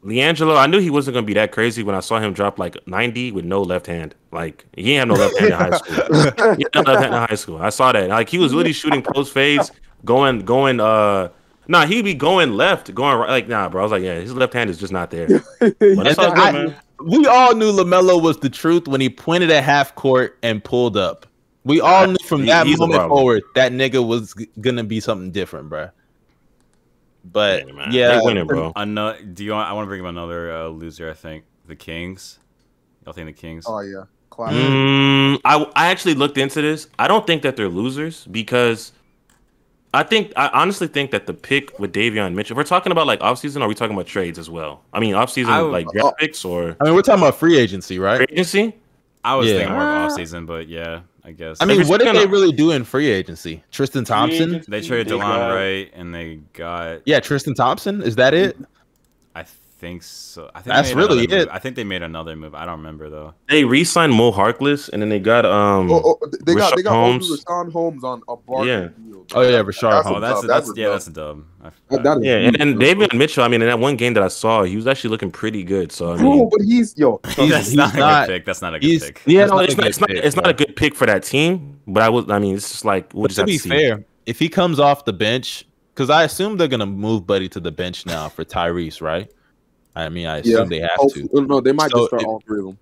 LiAngelo, 0.03 0.57
I 0.57 0.65
knew 0.65 0.79
he 0.79 0.89
wasn't 0.89 1.13
gonna 1.13 1.27
be 1.27 1.35
that 1.35 1.51
crazy 1.51 1.83
when 1.83 1.93
I 1.93 1.99
saw 1.99 2.19
him 2.19 2.33
drop 2.33 2.57
like 2.57 2.75
90 2.87 3.31
with 3.31 3.45
no 3.45 3.61
left 3.61 3.85
hand. 3.85 4.15
Like 4.31 4.65
he 4.75 4.81
didn't 4.81 5.09
have 5.11 5.19
no 5.19 5.23
left 5.23 5.37
hand 5.37 5.51
in 5.53 5.59
high 5.59 5.77
school. 5.77 6.55
He 6.57 6.63
had 6.63 6.73
no 6.73 6.81
left 6.81 7.01
hand 7.03 7.13
in 7.13 7.19
high 7.29 7.35
school. 7.35 7.57
I 7.61 7.69
saw 7.69 7.91
that. 7.91 8.09
Like 8.09 8.27
he 8.27 8.39
was 8.39 8.51
really 8.55 8.73
shooting 8.73 9.03
post 9.03 9.31
fades, 9.31 9.71
going, 10.05 10.39
going. 10.39 10.79
Uh, 10.79 11.29
nah, 11.67 11.85
he'd 11.85 12.03
be 12.05 12.13
going 12.13 12.53
left, 12.53 12.93
going 12.93 13.17
right. 13.17 13.29
Like 13.29 13.47
nah, 13.47 13.69
bro. 13.69 13.81
I 13.81 13.83
was 13.83 13.91
like, 13.91 14.03
yeah, 14.03 14.15
his 14.19 14.33
left 14.33 14.53
hand 14.53 14.69
is 14.69 14.77
just 14.77 14.93
not 14.93 15.11
there. 15.11 15.27
But 15.59 16.07
it's 16.07 16.19
all 16.19 16.29
good, 16.31 16.39
I- 16.39 16.51
man. 16.51 16.75
We 17.03 17.25
all 17.25 17.55
knew 17.55 17.71
LaMelo 17.71 18.21
was 18.21 18.37
the 18.37 18.49
truth 18.49 18.87
when 18.87 19.01
he 19.01 19.09
pointed 19.09 19.49
at 19.49 19.63
half 19.63 19.95
court 19.95 20.37
and 20.43 20.63
pulled 20.63 20.95
up. 20.97 21.25
We 21.63 21.81
all 21.81 22.05
knew 22.05 22.15
from 22.25 22.45
that 22.45 22.67
he's 22.67 22.77
a 22.79 22.85
moment 22.87 23.09
forward 23.09 23.41
that 23.55 23.71
nigga 23.71 24.05
was 24.05 24.35
g- 24.35 24.47
gonna 24.59 24.83
be 24.83 24.99
something 24.99 25.31
different, 25.31 25.67
bro. 25.69 25.89
But 27.23 27.67
Yeah, 27.67 27.73
man. 27.73 27.87
yeah, 27.91 28.07
They 28.19 28.21
winning, 28.23 28.47
bro. 28.47 28.71
Ano- 28.75 29.15
do 29.21 29.43
you 29.43 29.51
want? 29.51 29.69
I 29.69 29.73
want 29.73 29.85
to 29.85 29.87
bring 29.87 30.01
up 30.01 30.07
another 30.07 30.51
uh, 30.51 30.67
loser. 30.67 31.09
I 31.09 31.13
think 31.13 31.43
the 31.67 31.75
Kings. 31.75 32.39
Y'all 33.05 33.13
think 33.13 33.27
the 33.27 33.33
Kings? 33.33 33.65
Oh 33.67 33.79
yeah, 33.81 34.03
classic. 34.29 34.57
Mm, 34.59 35.39
I 35.45 35.65
I 35.75 35.87
actually 35.87 36.15
looked 36.15 36.37
into 36.37 36.61
this. 36.61 36.87
I 36.99 37.07
don't 37.07 37.25
think 37.27 37.41
that 37.43 37.55
they're 37.55 37.69
losers 37.69 38.25
because 38.25 38.91
I 39.93 40.03
think 40.03 40.31
I 40.37 40.47
honestly 40.53 40.87
think 40.87 41.11
that 41.11 41.25
the 41.27 41.33
pick 41.33 41.77
with 41.77 41.91
Davion 41.93 42.33
Mitchell. 42.33 42.53
If 42.53 42.57
we're 42.57 42.63
talking 42.63 42.91
about 42.93 43.07
like 43.07 43.19
offseason, 43.19 43.59
or 43.59 43.63
are 43.63 43.67
we 43.67 43.75
talking 43.75 43.93
about 43.95 44.07
trades 44.07 44.39
as 44.39 44.49
well? 44.49 44.83
I 44.93 44.99
mean, 45.01 45.15
offseason 45.15 45.47
I 45.49 45.59
like 45.59 45.87
draft 45.93 46.17
picks 46.17 46.45
or 46.45 46.77
I 46.79 46.85
mean, 46.85 46.95
we're 46.95 47.01
talking 47.01 47.21
about 47.21 47.35
free 47.37 47.57
agency, 47.57 47.99
right? 47.99 48.17
free 48.17 48.27
agency. 48.31 48.73
I 49.23 49.35
was 49.35 49.47
Yeah. 49.47 49.57
thinking 49.57 49.73
more 49.73 49.83
of 49.83 50.05
off 50.05 50.11
season, 50.13 50.45
but 50.45 50.67
yeah, 50.69 51.01
I 51.25 51.31
guess. 51.31 51.57
I 51.61 51.65
mean, 51.65 51.85
what 51.87 51.99
did 52.01 52.15
they 52.15 52.25
really 52.25 52.51
do 52.53 52.71
in 52.71 52.83
free 52.85 53.09
agency? 53.09 53.63
Tristan 53.69 54.05
Thompson? 54.05 54.49
agency. 54.51 54.71
they 54.71 54.81
traded 54.81 55.07
Delon 55.13 55.19
got- 55.19 55.53
Wright 55.53 55.91
and 55.93 56.15
they 56.15 56.39
got. 56.53 57.01
Yeah, 57.05 57.19
Tristan 57.19 57.53
Thompson. 57.53 58.01
Is 58.01 58.15
that 58.15 58.33
it? 58.33 58.57
I 59.35 59.43
think 59.81 60.03
so. 60.03 60.49
I 60.53 60.61
think 60.61 60.75
That's 60.75 60.89
they 60.89 60.95
made 60.95 61.01
really 61.01 61.23
another 61.25 61.35
it. 61.37 61.39
move. 61.39 61.49
I 61.55 61.59
think 61.59 61.75
they 61.75 61.83
made 61.83 62.03
another 62.03 62.35
move. 62.35 62.53
I 62.55 62.65
don't 62.65 62.77
remember 62.77 63.09
though. 63.09 63.33
They 63.49 63.65
re-signed 63.65 64.13
Mo 64.13 64.31
Harkless, 64.31 64.87
and 64.93 65.01
then 65.01 65.09
they 65.09 65.19
got 65.19 65.43
um. 65.45 65.91
Oh, 65.91 66.17
oh, 66.21 66.27
they 66.45 66.53
got 66.55 66.75
they 66.75 66.83
got 66.83 66.93
Holmes. 66.93 67.27
Holmes. 67.27 67.43
Richaun 67.43 67.71
Holmes 67.73 68.03
on 68.03 68.21
a 68.29 68.35
bar. 68.37 68.65
Yeah. 68.65 68.89
deal, 69.03 69.25
Oh, 69.33 69.41
yeah, 69.41 69.51
That- 69.51 69.65
Richaun 69.65 69.91
that's 69.91 70.07
Oh, 70.07 70.15
a 70.15 70.19
that's 70.19 70.41
dub. 70.41 70.47
that's, 70.49 70.71
yeah, 70.77 70.89
that's 70.89 71.07
a 71.07 71.11
dub. 71.11 71.43
I 71.61 71.63
That- 71.65 71.73
forgot. 71.89 72.03
that 72.03 72.17
is 72.19 72.25
Yeah, 72.25 72.35
and, 72.47 72.61
and 72.61 72.81
huge, 72.81 72.97
bro. 72.97 73.07
Davion 73.07 73.17
Mitchell. 73.17 73.43
I 73.43 73.47
mean, 73.47 73.61
in 73.61 73.67
that 73.67 73.79
one 73.79 73.95
game 73.95 74.13
that 74.13 74.23
I 74.23 74.27
saw, 74.27 74.63
he 74.63 74.75
was 74.75 74.85
actually 74.87 75.09
looking 75.09 75.31
pretty 75.31 75.63
good. 75.63 75.91
So 75.91 76.13
I 76.13 76.17
Bro, 76.17 76.31
mean, 76.31 76.49
but 76.51 76.61
he's 76.61 76.95
yo. 76.97 77.19
that's 77.23 77.37
he's 77.37 77.75
not 77.75 77.93
a 77.93 77.97
good 77.97 78.27
pick. 78.27 78.45
That's 78.45 78.61
not 78.61 78.75
a 78.75 78.79
good 78.79 79.01
pick. 79.01 79.21
yeah, 79.25 79.39
That's 79.41 79.51
no, 79.51 79.55
not 79.57 79.65
it's 79.65 79.73
a 79.73 79.77
not. 79.77 79.83
good 79.83 79.89
It's 79.89 79.99
not. 79.99 80.09
pick, 80.09 80.23
It's 80.25 80.35
not 80.35 80.47
a 80.47 80.53
good 80.53 80.75
pick 80.75 80.95
for 80.95 81.05
that 81.07 81.23
team. 81.23 81.79
But 81.87 82.03
I 82.03 82.09
was. 82.09 82.29
I 82.29 82.37
mean, 82.39 82.55
it's 82.55 82.69
just 82.71 82.85
like 82.85 83.11
we'll 83.13 83.23
But 83.23 83.29
just 83.29 83.39
to 83.39 83.45
be 83.45 83.57
see. 83.57 83.69
fair, 83.69 84.05
if 84.27 84.37
he 84.37 84.47
comes 84.49 84.79
off 84.79 85.05
the 85.05 85.13
bench, 85.13 85.65
because 85.95 86.09
I 86.09 86.23
assume 86.23 86.57
they're 86.57 86.67
gonna 86.67 86.85
move 86.85 87.25
Buddy 87.25 87.49
to 87.49 87.59
the 87.59 87.71
bench 87.71 88.05
now 88.05 88.29
for 88.29 88.43
Tyrese, 88.45 89.01
right? 89.01 89.31
I 89.95 90.09
mean, 90.09 90.27
I 90.27 90.37
assume 90.37 90.53
Yeah. 90.53 90.63
they 90.65 90.79
have 90.79 90.91
Hopefully- 90.95 91.27
to. 91.27 91.37
Oh, 91.37 91.41
no, 91.41 91.61
they 91.61 91.71
might 91.73 91.91
So 91.91 91.97
just 91.99 92.07
start 92.09 92.21
it- 92.21 92.27
all 92.27 92.41
three 92.45 92.59
of 92.59 92.65
them. 92.65 92.77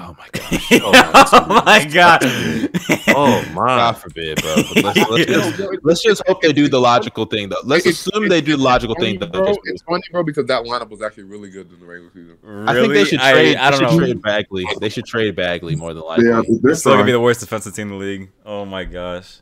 Oh 0.00 0.14
my 0.16 0.28
god! 0.30 0.44
oh 0.84 1.46
my 1.64 1.86
oh, 1.88 1.92
god. 1.92 2.20
Oh 3.16 3.44
my. 3.52 3.66
God 3.66 3.92
forbid, 3.94 4.40
bro. 4.40 4.54
Let's, 4.54 5.10
let's, 5.10 5.24
just, 5.26 5.84
let's 5.84 6.02
just 6.04 6.22
hope 6.28 6.40
they 6.40 6.52
do 6.52 6.68
the 6.68 6.78
logical 6.80 7.24
thing, 7.24 7.48
though. 7.48 7.56
Let's 7.64 7.84
It's- 7.84 8.06
assume 8.06 8.28
they 8.28 8.40
do 8.40 8.56
the 8.56 8.62
logical 8.62 8.94
Funny, 8.94 9.18
thing, 9.18 9.20
though. 9.20 9.26
bro. 9.44 9.54
It's 9.64 9.82
funny, 9.82 10.02
bro, 10.12 10.22
because 10.22 10.46
that 10.46 10.64
lineup 10.64 10.90
was 10.90 11.02
actually 11.02 11.24
really 11.24 11.50
good 11.50 11.72
in 11.72 11.80
the 11.80 11.86
regular 11.86 12.10
season. 12.12 12.36
I 12.68 12.74
think 12.74 12.92
they 12.92 13.04
should 13.06 13.18
trade. 13.18 13.56
I, 13.56 13.70
they 13.70 13.76
don't 13.78 13.90
should 13.90 13.98
know. 13.98 14.04
trade 14.06 14.22
Bagley. 14.22 14.66
They 14.80 14.88
should 14.88 15.04
trade 15.06 15.34
Bagley 15.34 15.74
more 15.74 15.92
than 15.94 16.04
likely. 16.04 16.26
Yeah, 16.28 16.42
they're 16.62 16.70
It's 16.72 16.80
still 16.80 16.92
gonna 16.92 17.04
be 17.04 17.12
the 17.12 17.20
worst 17.20 17.40
defensive 17.40 17.74
team 17.74 17.90
in 17.90 17.98
the 17.98 18.04
league. 18.04 18.30
Oh 18.46 18.64
my 18.64 18.84
gosh. 18.84 19.40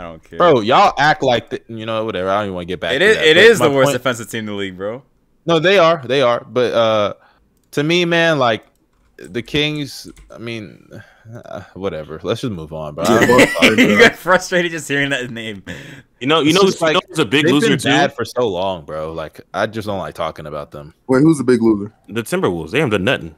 I 0.00 0.04
don't 0.04 0.24
care. 0.24 0.38
Bro, 0.38 0.60
y'all 0.62 0.94
act 0.98 1.22
like 1.22 1.50
th- 1.50 1.62
you 1.68 1.86
know 1.86 2.04
whatever. 2.06 2.28
I 2.30 2.38
don't 2.38 2.44
even 2.46 2.54
want 2.54 2.66
to 2.66 2.72
get 2.72 2.80
back. 2.80 2.94
it 2.94 2.98
to 3.00 3.04
is 3.04 3.16
that, 3.16 3.26
it 3.26 3.34
but 3.34 3.44
is 3.44 3.58
the 3.60 3.70
worst 3.70 3.86
point- 3.88 3.98
defensive 3.98 4.30
team 4.30 4.40
in 4.40 4.46
the 4.46 4.52
league, 4.54 4.76
bro. 4.76 5.02
No, 5.46 5.58
they 5.58 5.78
are. 5.78 6.02
They 6.06 6.22
are. 6.22 6.44
But 6.44 6.72
uh 6.72 7.14
to 7.72 7.82
me, 7.82 8.04
man, 8.04 8.38
like 8.38 8.66
the 9.16 9.42
Kings. 9.42 10.10
I 10.30 10.38
mean, 10.38 10.88
uh, 11.44 11.60
whatever. 11.74 12.18
Let's 12.22 12.40
just 12.40 12.52
move 12.52 12.72
on, 12.72 12.94
bro. 12.94 13.04
I 13.04 13.20
don't 13.26 13.28
wanna 13.30 13.46
talk 13.46 13.78
you 13.78 13.98
got 13.98 14.16
frustrated 14.16 14.72
just 14.72 14.88
hearing 14.88 15.10
that 15.10 15.30
name. 15.30 15.62
You 16.20 16.26
know. 16.26 16.40
You 16.40 16.50
It's 16.50 16.58
know. 16.58 16.66
just 16.68 16.80
You 16.80 16.92
know 16.94 17.00
who's 17.08 17.18
a 17.18 17.24
big 17.24 17.44
They've 17.44 17.54
loser 17.54 17.76
been 17.76 18.08
too. 18.08 18.14
for 18.14 18.24
so 18.24 18.48
long, 18.48 18.84
bro. 18.84 19.12
Like 19.12 19.40
I 19.54 19.66
just 19.66 19.86
don't 19.86 19.98
like 19.98 20.14
talking 20.14 20.46
about 20.46 20.70
them. 20.70 20.94
Wait, 21.06 21.22
who's 21.22 21.38
the 21.38 21.44
big 21.44 21.62
loser? 21.62 21.92
The 22.08 22.22
Timberwolves. 22.22 22.70
They 22.70 22.78
haven't 22.80 22.92
done 22.92 23.04
nothing. 23.04 23.34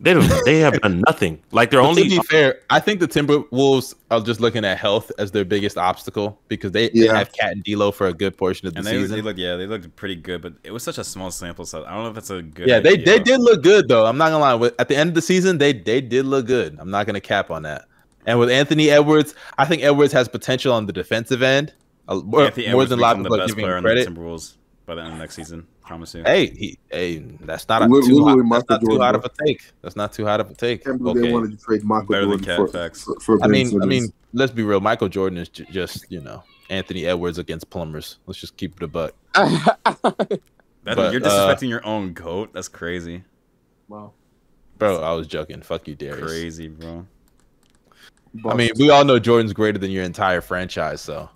They 0.00 0.14
don't. 0.14 0.30
They 0.44 0.60
have 0.60 0.80
done 0.80 1.02
nothing. 1.08 1.42
Like 1.50 1.70
they're 1.70 1.80
But 1.80 1.88
only. 1.88 2.04
to 2.04 2.08
be 2.08 2.18
fair, 2.28 2.60
I 2.70 2.78
think 2.78 3.00
the 3.00 3.08
Timberwolves 3.08 3.94
are 4.12 4.20
just 4.20 4.40
looking 4.40 4.64
at 4.64 4.78
health 4.78 5.10
as 5.18 5.32
their 5.32 5.44
biggest 5.44 5.76
obstacle 5.76 6.40
because 6.46 6.70
they, 6.70 6.88
they 6.90 7.08
have 7.08 7.32
KAT 7.32 7.52
and 7.52 7.64
D'Lo 7.64 7.90
for 7.90 8.06
a 8.06 8.12
good 8.14 8.36
portion 8.36 8.68
of 8.68 8.74
the 8.74 8.78
And 8.78 8.86
they, 8.86 8.92
season. 8.92 9.16
they 9.16 9.22
look 9.22 9.36
yeah, 9.36 9.56
they 9.56 9.66
looked 9.66 9.94
pretty 9.96 10.14
good, 10.14 10.40
but 10.40 10.54
it 10.62 10.70
was 10.70 10.84
such 10.84 10.98
a 10.98 11.04
small 11.04 11.32
sample 11.32 11.66
size. 11.66 11.84
I 11.86 11.94
don't 11.94 12.04
know 12.04 12.08
if 12.10 12.14
that's 12.14 12.30
a 12.30 12.42
good 12.42 12.68
yeah, 12.68 12.78
they, 12.78 12.92
idea. 12.92 13.04
they 13.06 13.18
did 13.18 13.40
look 13.40 13.62
good 13.64 13.88
though. 13.88 14.06
I'm 14.06 14.16
not 14.18 14.30
gonna 14.30 14.56
lie. 14.64 14.70
At 14.78 14.86
the 14.88 14.96
end 14.96 15.08
of 15.08 15.14
the 15.14 15.22
season, 15.22 15.58
they 15.58 15.72
they 15.72 16.00
did 16.00 16.26
look 16.26 16.46
good. 16.46 16.76
I'm 16.78 16.90
not 16.90 17.06
gonna 17.06 17.20
cap 17.20 17.50
on 17.50 17.62
that. 17.64 17.86
And 18.24 18.38
with 18.38 18.50
Anthony 18.50 18.90
Edwards, 18.90 19.34
I 19.56 19.64
think 19.64 19.82
Edwards 19.82 20.12
has 20.12 20.28
potential 20.28 20.72
on 20.74 20.86
the 20.86 20.92
defensive 20.92 21.42
end. 21.42 21.72
uh, 22.08 22.16
More, 22.16 22.42
Anthony 22.44 22.66
more 22.66 22.72
Edwards 22.82 22.90
than 22.90 22.98
a 23.00 23.02
lot 23.02 23.16
of 23.16 23.22
people 23.24 23.36
the 23.36 23.42
are 23.42 23.46
best 23.46 23.56
giving 23.56 23.64
player 23.64 23.76
him 23.78 23.78
on 23.78 23.82
the 23.96 24.04
credit. 24.04 24.08
Timberwolves 24.14 24.54
by 24.86 24.94
the 24.94 25.02
end 25.02 25.14
of 25.14 25.18
next 25.18 25.34
season. 25.34 25.66
Promise 25.88 26.14
you. 26.16 26.22
Hey, 26.22 26.50
he, 26.50 26.78
hey, 26.90 27.18
that's 27.40 27.66
not 27.66 27.80
a 27.80 27.86
Li- 27.86 28.06
too, 28.06 28.22
hot, 28.22 28.36
that's 28.36 28.68
not 28.68 28.80
too 28.80 28.86
Jordan, 28.88 29.00
hot 29.00 29.12
bro. 29.12 29.20
of 29.20 29.24
a 29.24 29.44
take. 29.46 29.72
That's 29.80 29.96
not 29.96 30.12
too 30.12 30.26
hot 30.26 30.38
of 30.38 30.50
a 30.50 30.54
take. 30.54 30.84
Can't 30.84 31.02
believe 31.02 31.22
they 31.22 31.32
wanted 31.32 31.58
to 31.58 31.64
trade 31.64 31.82
Michael 31.82 32.08
Better 32.08 32.26
Jordan 32.26 32.56
for, 32.56 32.68
facts. 32.68 33.04
for, 33.04 33.18
for 33.20 33.36
I 33.36 33.46
Ben 33.46 33.50
mean, 33.50 33.82
I 33.82 33.86
mean, 33.86 34.12
let's 34.34 34.52
be 34.52 34.62
real. 34.62 34.80
Michael 34.82 35.08
Jordan 35.08 35.38
is 35.38 35.48
ju- 35.48 35.64
just 35.70 36.04
you 36.10 36.20
know 36.20 36.44
Anthony 36.68 37.06
Edwards 37.06 37.38
against 37.38 37.70
plumbers. 37.70 38.18
Let's 38.26 38.38
just 38.38 38.56
keep 38.58 38.76
it 38.76 38.82
a 38.82 38.86
buck. 38.86 39.14
But, 40.84 41.12
you're 41.12 41.22
uh, 41.22 41.28
disrespecting 41.28 41.68
your 41.68 41.84
own 41.84 42.14
goat. 42.14 42.54
That's 42.54 42.68
crazy. 42.68 43.22
wow. 43.88 44.12
Bro, 44.78 45.02
I 45.02 45.12
was 45.12 45.26
joking. 45.26 45.60
Fuck 45.60 45.86
you, 45.86 45.94
Darius. 45.94 46.30
Crazy, 46.30 46.68
bro. 46.68 47.06
I 48.48 48.54
mean, 48.54 48.70
we 48.78 48.88
all 48.88 49.04
know 49.04 49.18
Jordan's 49.18 49.52
greater 49.52 49.78
than 49.78 49.90
your 49.90 50.04
entire 50.04 50.40
franchise, 50.40 51.00
so 51.00 51.28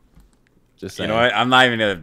just 0.77 0.97
saying. 0.97 1.11
You 1.11 1.17
know 1.17 1.23
what? 1.23 1.35
I'm 1.35 1.49
not 1.49 1.67
even 1.67 1.79
gonna. 1.79 2.03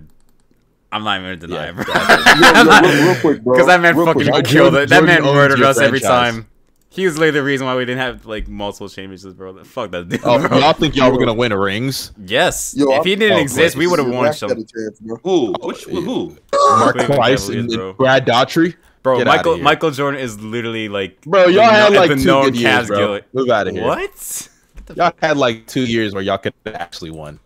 I'm 0.91 1.03
not 1.03 1.19
even 1.21 1.39
gonna 1.39 1.47
deny 1.47 1.65
Yeah, 1.65 1.69
it, 1.69 1.75
bro. 1.75 1.85
Yo, 1.85 2.81
yo, 2.81 2.95
real, 2.95 3.05
real 3.05 3.21
quick, 3.21 3.43
bro. 3.43 3.53
Because 3.53 3.67
that 3.67 3.81
man 3.81 3.95
Real 3.95 4.05
fucking 4.07 4.27
quick. 4.27 4.45
killed 4.45 4.75
it. 4.75 4.89
That 4.89 5.03
man 5.03 5.23
murdered 5.23 5.59
your 5.59 5.67
us 5.67 5.79
every 5.79 5.99
time. 5.99 6.47
He 6.91 7.05
was 7.05 7.19
literally 7.19 7.39
the 7.39 7.43
reason 7.43 7.67
why 7.67 7.75
we 7.75 7.85
didn't 7.85 7.99
have 7.99 8.25
like 8.25 8.47
multiple 8.47 8.89
championships, 8.89 9.35
bro. 9.35 9.63
Fuck 9.63 9.91
that 9.91 10.09
dude. 10.09 10.21
Oh, 10.23 10.47
bro. 10.47 10.57
y'all 10.57 10.73
think 10.73 10.95
y'all 10.95 11.11
were 11.11 11.19
gonna 11.19 11.33
win 11.35 11.53
rings? 11.53 12.11
Yes. 12.17 12.73
Yo, 12.75 12.91
if 12.93 13.05
he 13.05 13.15
didn't 13.15 13.37
oh, 13.37 13.41
exist, 13.41 13.75
we 13.75 13.85
would 13.85 13.99
have 13.99 14.09
won 14.09 14.33
some. 14.33 14.49
had 14.49 14.57
a 14.57 14.63
chance, 14.63 14.99
bro. 14.99 15.17
Who? 15.23 15.55
Oh, 15.61 15.67
Which? 15.67 15.83
Who? 15.83 16.35
Mark 16.51 16.97
Price 16.97 17.49
and, 17.49 17.69
bro. 17.69 17.93
Brad 17.93 18.25
Daugherty, 18.25 18.75
Bro, 19.03 19.19
Get 19.19 19.27
Michael. 19.27 19.57
Michael 19.59 19.91
Jordan 19.91 20.19
is 20.19 20.39
literally 20.41 20.89
like 20.89 21.21
bro. 21.21 21.45
Y'all 21.47 21.69
had 21.69 21.93
like 21.93 22.09
two 22.09 22.23
good 22.23 22.55
years, 22.55 22.87
bro. 22.87 23.19
Move 23.33 23.49
out 23.49 23.67
of 23.67 23.75
here. 23.75 23.85
What? 23.85 24.49
Y'all 24.95 25.13
had 25.21 25.37
like 25.37 25.67
two 25.67 25.85
years 25.85 26.15
where 26.15 26.23
y'all 26.23 26.39
could 26.39 26.53
actually 26.65 27.11
won. 27.11 27.39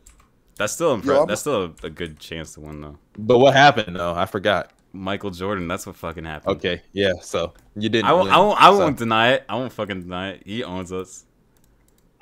That's 0.64 0.73
still 0.73 0.98
impre- 0.98 1.06
Yo, 1.06 1.26
that's 1.26 1.41
still 1.41 1.64
a, 1.65 1.88
a 1.88 1.90
good 1.90 2.19
chance 2.19 2.53
to 2.53 2.61
win 2.61 2.80
though. 2.80 2.98
But 3.18 3.40
what 3.40 3.53
happened 3.53 3.98
though? 3.98 4.14
I 4.15 4.26
forgot. 4.26 4.72
Michael 4.94 5.31
Jordan, 5.31 5.68
that's 5.68 5.85
what 5.85 5.95
fucking 5.95 6.23
happened. 6.23 6.56
Okay, 6.57 6.81
yeah. 6.94 7.14
So 7.22 7.53
you 7.76 7.90
didn't. 7.90 8.06
I 8.06 8.14
won't, 8.14 8.26
win, 8.26 8.34
I 8.34 8.40
won't, 8.40 8.61
I 8.61 8.69
won't 8.69 8.98
deny 8.98 9.31
it. 9.34 9.44
I 9.49 9.56
won't 9.56 9.73
fucking 9.73 10.03
deny 10.03 10.30
it. 10.31 10.44
He 10.45 10.64
owns 10.64 10.94
us. 10.94 11.26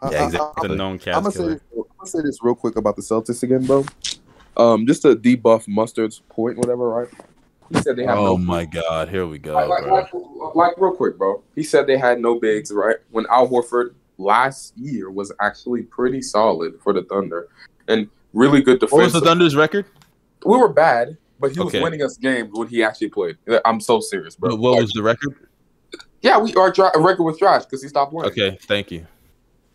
Yeah, 0.10 0.26
exactly. 0.26 0.70
The 0.70 0.76
known 0.76 0.94
I'm 0.94 0.98
gonna 0.98 1.32
say, 1.32 1.38
killer. 1.38 1.54
this, 1.54 1.62
I'm 1.74 1.84
gonna 1.98 2.10
say 2.10 2.22
this 2.24 2.40
real 2.42 2.56
quick 2.56 2.78
about 2.78 2.96
the 2.96 3.04
Celtics 3.04 3.44
again, 3.44 3.66
bro. 3.66 3.86
Um, 4.58 4.88
just 4.88 5.04
to 5.04 5.16
debuff 5.16 5.68
Mustard's 5.68 6.24
point, 6.30 6.58
whatever, 6.58 6.90
right? 6.90 7.10
He 7.70 7.82
said 7.82 7.98
they 7.98 8.06
have 8.06 8.18
Oh 8.18 8.26
no 8.26 8.38
my 8.38 8.66
god, 8.66 9.10
here 9.10 9.28
we 9.28 9.38
go, 9.38 9.54
like, 9.54 9.70
like, 9.70 9.86
like, 9.86 10.56
like, 10.56 10.74
real 10.78 10.96
quick, 10.96 11.18
bro. 11.18 11.44
He 11.56 11.64
said 11.64 11.88
they 11.88 11.98
had 11.98 12.20
no 12.20 12.40
bigs, 12.40 12.72
right? 12.72 12.98
When 13.12 13.26
Al 13.30 13.48
Horford 13.48 13.94
last 14.18 14.78
year 14.78 15.10
was 15.12 15.32
actually 15.40 15.84
pretty 15.84 16.22
solid 16.22 16.80
for 16.82 16.94
the 16.94 17.04
Thunder 17.04 17.50
and 17.88 18.10
really 18.34 18.62
good 18.62 18.80
defense. 18.80 18.92
What 18.92 19.04
was 19.04 19.14
defense. 19.14 19.24
the 19.24 19.30
Thunder's 19.30 19.56
record? 19.56 19.86
we 20.46 20.58
were 20.58 20.70
bad, 20.70 21.18
but 21.40 21.52
he 21.52 21.60
was 21.60 21.74
winning 21.74 22.02
us 22.02 22.18
games 22.18 22.50
when 22.54 22.68
he 22.68 22.84
actually 22.84 23.10
played. 23.10 23.38
I'm 23.66 23.80
so 23.80 24.00
serious, 24.00 24.36
bro. 24.36 24.52
What 24.52 24.60
what 24.60 24.72
Like, 24.74 24.82
was 24.82 24.92
the 24.94 25.04
record? 25.04 25.36
yeah, 26.22 26.38
we 26.40 26.54
our 26.56 26.72
dra- 26.72 26.92
record 26.98 27.24
was 27.24 27.38
trash 27.38 27.66
because 27.66 27.82
he 27.84 27.90
stopped 27.90 28.12
playing. 28.12 28.32
Okay, 28.32 28.58
thank 28.64 28.92
you. 28.92 29.06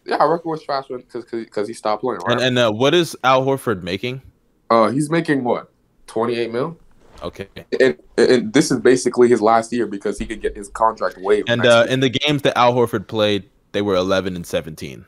Yeah, 0.05 0.17
our 0.17 0.31
record 0.31 0.49
was 0.51 0.63
trash 0.63 0.85
because 0.89 1.25
because 1.25 1.69
he 1.69 1.75
stopped 1.75 2.03
playing. 2.03 2.21
Right? 2.21 2.33
And 2.33 2.41
and 2.43 2.59
uh, 2.59 2.73
what 2.73 2.95
is 2.95 3.17
Al 3.25 3.45
Horford 3.45 3.83
making? 3.83 4.23
uh, 4.71 4.91
he's 4.91 5.11
making 5.11 5.45
what 5.45 5.71
twenty 6.07 6.35
eight 6.37 6.53
mil. 6.53 6.79
Okay, 7.23 7.49
and, 7.81 7.97
and 8.19 8.53
this 8.53 8.71
is 8.71 8.79
basically 8.81 9.27
his 9.29 9.41
last 9.41 9.73
year 9.73 9.87
because 9.87 10.19
he 10.19 10.27
could 10.27 10.43
get 10.43 10.55
his 10.55 10.69
contract 10.69 11.17
waived. 11.19 11.49
and 11.49 11.63
next 11.63 11.75
uh, 11.75 11.87
in 11.89 12.01
the 12.01 12.11
games 12.11 12.43
that 12.43 12.57
Al 12.59 12.75
Horford 12.75 13.07
played, 13.09 13.49
they 13.73 13.81
were 13.81 13.95
11 13.95 14.37
and 14.37 14.47
17. 14.47 15.07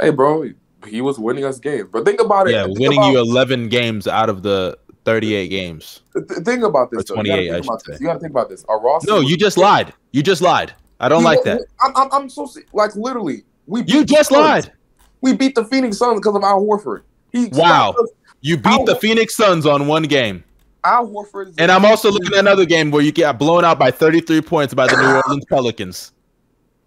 hey, 0.00 0.10
bro, 0.10 0.50
he 0.86 1.00
was 1.00 1.18
winning 1.18 1.44
us 1.44 1.58
games. 1.58 1.88
But 1.92 2.04
think 2.04 2.20
about 2.20 2.48
it. 2.48 2.52
Yeah, 2.52 2.64
think 2.64 2.78
winning 2.78 2.98
about, 2.98 3.10
you 3.12 3.18
11 3.20 3.68
games 3.68 4.06
out 4.06 4.28
of 4.28 4.42
the 4.42 4.78
38 5.04 5.48
games. 5.48 6.00
th- 6.14 6.26
Think 6.44 6.62
about 6.64 6.90
this. 6.90 7.10
Or 7.10 7.16
though. 7.16 7.22
You 7.22 7.28
gotta 7.28 7.42
28, 7.42 7.50
think 7.50 7.54
I 7.54 7.58
about 7.66 7.84
this. 7.84 7.96
say. 7.98 8.02
You 8.02 8.06
gotta 8.08 8.20
think 8.20 8.30
about 8.30 8.48
this. 8.48 8.64
Our 8.68 8.80
roster. 8.80 9.10
No, 9.10 9.20
you 9.20 9.36
just 9.36 9.56
lied. 9.58 9.92
You 10.12 10.22
just 10.22 10.40
lied. 10.42 10.72
I 11.00 11.08
don't 11.08 11.20
You 11.20 11.24
like 11.24 11.44
know, 11.44 11.56
that. 11.56 11.66
I'm, 11.80 11.92
I'm, 11.96 12.08
I'm 12.12 12.28
so 12.30 12.48
like 12.72 12.94
literally. 12.96 13.44
We 13.66 13.82
beat 13.82 13.94
You 13.94 14.04
just 14.04 14.30
lied. 14.30 14.72
We 15.20 15.34
beat 15.34 15.54
the 15.54 15.64
Phoenix 15.64 15.98
Suns 15.98 16.20
because 16.20 16.36
of 16.36 16.42
Al 16.42 16.62
Horford. 16.64 17.02
He 17.32 17.46
Wow. 17.52 17.94
You 18.40 18.56
beat 18.56 18.66
Al- 18.66 18.84
the 18.84 18.96
Phoenix 18.96 19.34
Suns 19.34 19.66
on 19.66 19.86
one 19.86 20.04
game. 20.04 20.44
Al 20.84 21.08
Horford. 21.08 21.54
And 21.58 21.70
I'm 21.72 21.84
also 21.84 22.10
looking 22.10 22.32
at 22.34 22.40
another 22.40 22.66
game 22.66 22.90
where 22.90 23.02
you 23.02 23.10
get 23.12 23.38
blown 23.38 23.64
out 23.64 23.78
by 23.78 23.90
33 23.90 24.42
points 24.42 24.74
by 24.74 24.86
the 24.86 24.96
New 24.96 25.14
Orleans 25.26 25.44
Pelicans. 25.46 26.12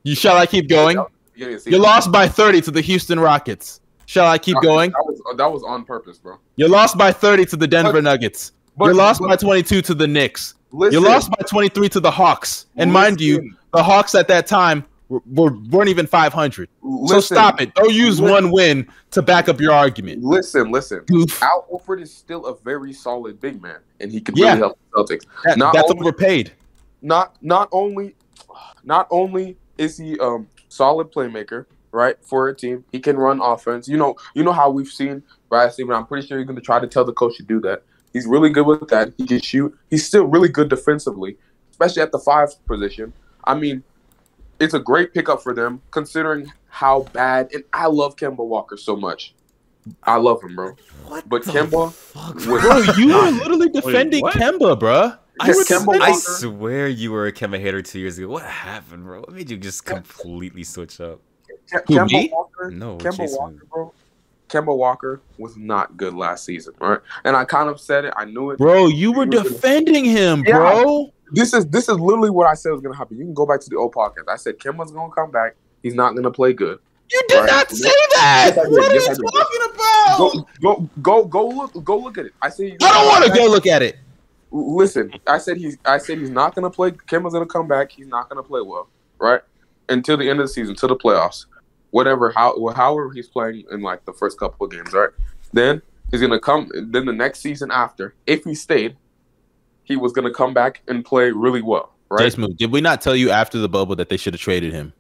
You 0.04 0.16
shall 0.16 0.38
I 0.38 0.46
keep 0.46 0.70
going? 0.70 0.98
Yeah, 1.36 1.48
yeah, 1.50 1.58
see, 1.58 1.72
You 1.72 1.80
lost 1.80 2.12
by 2.12 2.28
30 2.28 2.62
to 2.62 2.72
the 2.72 2.82
Houston 2.82 3.20
Rockets. 3.20 3.82
Shall 4.08 4.26
I 4.26 4.38
keep 4.38 4.56
going? 4.62 4.92
That 4.92 5.06
was 5.06 5.38
that 5.38 5.52
was 5.52 5.64
on 5.64 5.84
purpose, 5.84 6.18
bro. 6.18 6.38
You 6.56 6.70
lost 6.70 6.98
by 6.98 7.12
30 7.12 7.46
to 7.48 7.58
the 7.58 7.68
Denver 7.68 7.92
But- 7.94 8.04
Nuggets. 8.04 8.54
But, 8.78 8.86
You 8.86 8.94
lost 8.94 9.20
but 9.20 9.28
by 9.28 9.36
22 9.36 9.82
to 9.82 9.94
the 9.96 10.08
Knicks. 10.08 10.54
listen, 10.72 10.94
You 11.02 11.06
lost 11.06 11.30
by 11.32 11.44
23 11.50 11.90
to 11.90 12.00
the 12.00 12.12
Hawks. 12.12 12.68
And 12.78 12.94
mind 12.94 13.20
you, 13.20 13.54
the 13.74 13.82
Hawks 13.84 14.14
at 14.16 14.28
that 14.28 14.46
time 14.48 14.86
were, 15.10 15.20
were, 15.34 15.52
weren't 15.72 15.90
even 15.90 16.06
500. 16.06 16.70
So 17.08 17.20
stop 17.20 17.60
it. 17.60 17.74
Don't 17.74 17.92
use 17.94 18.20
Listen. 18.22 18.32
one 18.32 18.52
win 18.52 18.88
to 19.12 19.22
back 19.24 19.50
up 19.50 19.60
your 19.60 19.74
argument. 19.74 20.24
Listen, 20.24 20.72
listen. 20.72 21.00
Goof. 21.08 21.42
Al 21.42 21.66
Horford 21.72 22.02
is 22.02 22.14
still 22.14 22.46
a 22.46 22.56
very 22.60 22.94
solid 22.94 23.42
big 23.42 23.62
man, 23.62 23.80
and 24.00 24.12
he 24.12 24.22
can 24.22 24.36
yeah. 24.38 24.50
really 24.50 24.60
help 24.60 24.80
the 24.94 25.04
Celtics. 25.04 25.24
That- 25.44 25.58
Not 25.58 25.74
that's 25.74 25.90
only- 25.90 26.02
overpaid. 26.08 26.54
Not 27.02 27.36
not 27.42 27.70
only 27.72 28.16
not 28.84 29.08
only 29.12 29.58
is 29.78 29.98
he 29.98 30.20
um 30.20 30.48
solid 30.70 31.12
playmaker, 31.12 31.66
right, 31.98 32.16
for 32.22 32.48
a 32.48 32.56
team, 32.56 32.86
he 32.92 33.00
can 33.00 33.18
run 33.18 33.42
offense. 33.42 33.88
You 33.88 33.98
know, 33.98 34.16
you 34.36 34.44
know 34.44 34.52
how 34.54 34.70
we've 34.70 34.88
seen 34.88 35.24
Brad 35.50 35.74
Stevens. 35.74 35.96
I'm 35.98 36.06
pretty 36.06 36.28
sure 36.28 36.38
he's 36.38 36.46
going 36.48 36.56
to 36.56 36.62
try 36.62 36.80
to 36.80 36.88
tell 36.88 37.04
the 37.04 37.14
coach 37.14 37.36
to 37.38 37.44
do 37.44 37.60
that. 37.62 37.84
He's 38.14 38.26
really 38.26 38.50
good 38.50 38.66
with 38.66 38.88
that. 38.90 39.14
He 39.18 39.26
can 39.26 39.42
shoot. 39.42 39.78
He's 39.90 40.06
still 40.06 40.26
really 40.26 40.50
good 40.50 40.70
defensively, 40.70 41.38
especially 41.72 42.02
at 42.04 42.12
the 42.12 42.20
five 42.20 42.50
position. 42.66 43.12
I 43.44 43.56
mean, 43.56 43.84
it's 44.60 44.74
a 44.74 44.80
great 44.80 45.14
pickup 45.14 45.42
for 45.44 45.54
them 45.54 45.82
considering 45.92 46.52
how 46.70 47.02
bad. 47.14 47.50
And 47.54 47.64
I 47.74 47.88
love 47.88 48.16
Kemba 48.16 48.46
Walker 48.46 48.78
so 48.78 48.96
much. 48.96 49.34
I 50.04 50.16
love 50.18 50.42
him, 50.44 50.56
bro. 50.56 50.76
What 51.06 51.28
But 51.30 51.46
the 51.46 51.52
Kemba 51.52 51.92
fuck? 51.94 52.36
Bro, 52.44 52.78
you 52.98 53.08
were 53.16 53.32
literally 53.32 53.70
defending 53.70 54.22
what? 54.22 54.34
Kemba, 54.36 54.78
bro. 54.78 55.14
I, 55.40 55.50
Kemba 55.50 55.60
s- 55.60 55.72
I 55.72 55.86
Walker- 55.86 56.14
swear 56.14 56.88
you 56.88 57.12
were 57.12 57.28
a 57.28 57.32
Kemba 57.32 57.60
hater 57.60 57.82
two 57.82 58.00
years 58.00 58.18
ago. 58.18 58.28
What 58.28 58.44
happened, 58.44 59.04
bro? 59.06 59.20
What 59.22 59.32
made 59.34 59.50
you 59.52 59.58
just 59.58 59.86
completely 59.86 60.64
switch 60.64 61.00
up? 61.00 61.22
Ke- 61.72 61.84
Who, 61.88 61.94
Kemba? 61.96 62.32
Walker, 62.32 62.72
No, 62.72 62.98
Kemba 62.98 63.28
Walker, 63.38 63.64
bro. 63.72 63.94
Kemba 64.50 64.76
Walker 64.78 65.20
was 65.38 65.58
not 65.58 65.98
good 65.98 66.14
last 66.14 66.46
season, 66.46 66.74
right? 66.80 67.00
And 67.26 67.36
I 67.36 67.44
kind 67.44 67.70
of 67.70 67.80
said 67.82 68.06
it. 68.06 68.14
I 68.16 68.24
knew 68.26 68.52
it. 68.52 68.58
Bro, 68.58 68.88
you 68.88 69.12
were 69.12 69.26
defending 69.26 70.06
him, 70.06 70.42
bro. 70.44 71.12
This 71.34 71.54
is 71.54 71.66
this 71.68 71.90
is 71.90 72.00
literally 72.00 72.30
what 72.30 72.48
I 72.48 72.54
said 72.54 72.72
was 72.72 72.80
gonna 72.80 72.96
happen. 72.96 73.18
You 73.18 73.26
can 73.26 73.34
go 73.34 73.46
back 73.46 73.60
to 73.60 73.70
the 73.70 73.76
old 73.76 73.94
podcast. 73.94 74.30
I 74.30 74.38
said 74.38 74.58
Kemba's 74.60 74.92
gonna 74.92 75.12
come 75.14 75.30
back. 75.32 75.56
He's 75.84 75.94
not 75.94 76.16
gonna 76.16 76.32
play 76.32 76.54
good. 76.54 76.80
You 77.12 77.22
did 77.28 77.40
Right. 77.40 77.46
not 77.52 77.70
say 77.72 77.90
that. 78.16 78.54
Yes, 78.56 78.58
I 78.58 78.64
did. 78.64 78.72
what 78.72 78.92
are 78.92 78.94
Yes, 78.96 79.18
you 79.18 79.30
talking 79.30 79.76
about? 79.76 80.18
Go 80.18 80.48
go 80.62 80.90
go 81.02 81.26
go 81.26 81.48
look 81.50 81.84
go 81.84 81.98
look 81.98 82.18
at 82.18 82.28
it. 82.28 82.34
I 82.42 82.48
said 82.50 82.68
he's 82.72 82.78
I 82.82 82.94
don't 82.94 83.08
want 83.08 83.26
to 83.26 83.32
go 83.38 83.46
look 83.48 83.68
at 83.68 83.82
it. 83.82 83.98
Listen, 84.52 85.12
I 85.28 85.38
said 85.40 85.58
he's 85.58 85.78
I 85.86 85.98
said 85.98 86.18
he's 86.20 86.30
not 86.30 86.56
gonna 86.56 86.70
play. 86.70 86.92
Kemba's 86.92 87.34
gonna 87.34 87.46
come 87.46 87.68
back. 87.68 87.92
He's 87.92 88.08
not 88.08 88.30
gonna 88.30 88.44
play 88.44 88.62
well, 88.62 88.88
right? 89.20 89.42
Until 89.90 90.16
the 90.16 90.30
end 90.30 90.40
of 90.40 90.48
the 90.48 90.54
season, 90.54 90.76
to 90.76 90.88
the 90.88 90.96
playoffs, 90.96 91.46
whatever. 91.98 92.30
How 92.30 92.58
well, 92.58 92.76
however 92.76 93.12
he's 93.12 93.28
playing 93.28 93.66
in 93.72 93.82
like 93.82 94.06
the 94.06 94.14
first 94.14 94.40
couple 94.40 94.66
of 94.66 94.72
games, 94.72 94.94
right? 94.94 95.10
Then 95.52 95.82
he's 96.12 96.22
gonna 96.22 96.40
come. 96.40 96.70
Then 96.74 97.06
the 97.06 97.14
next 97.14 97.40
season 97.40 97.72
after, 97.72 98.14
if 98.28 98.44
he 98.44 98.54
stayed, 98.54 98.96
he 99.84 99.98
was 99.98 100.14
gonna 100.14 100.32
come 100.32 100.54
back 100.54 100.82
and 100.88 101.04
play 101.04 101.32
really 101.32 101.64
well, 101.64 101.94
right? 102.10 102.36
Did 102.58 102.72
we 102.72 102.82
not 102.82 103.02
tell 103.02 103.16
you 103.16 103.32
after 103.32 103.58
the 103.58 103.68
bubble 103.68 103.96
that 103.96 104.10
they 104.10 104.18
should 104.18 104.34
have 104.36 104.42
traded 104.42 104.74
him? 104.74 104.94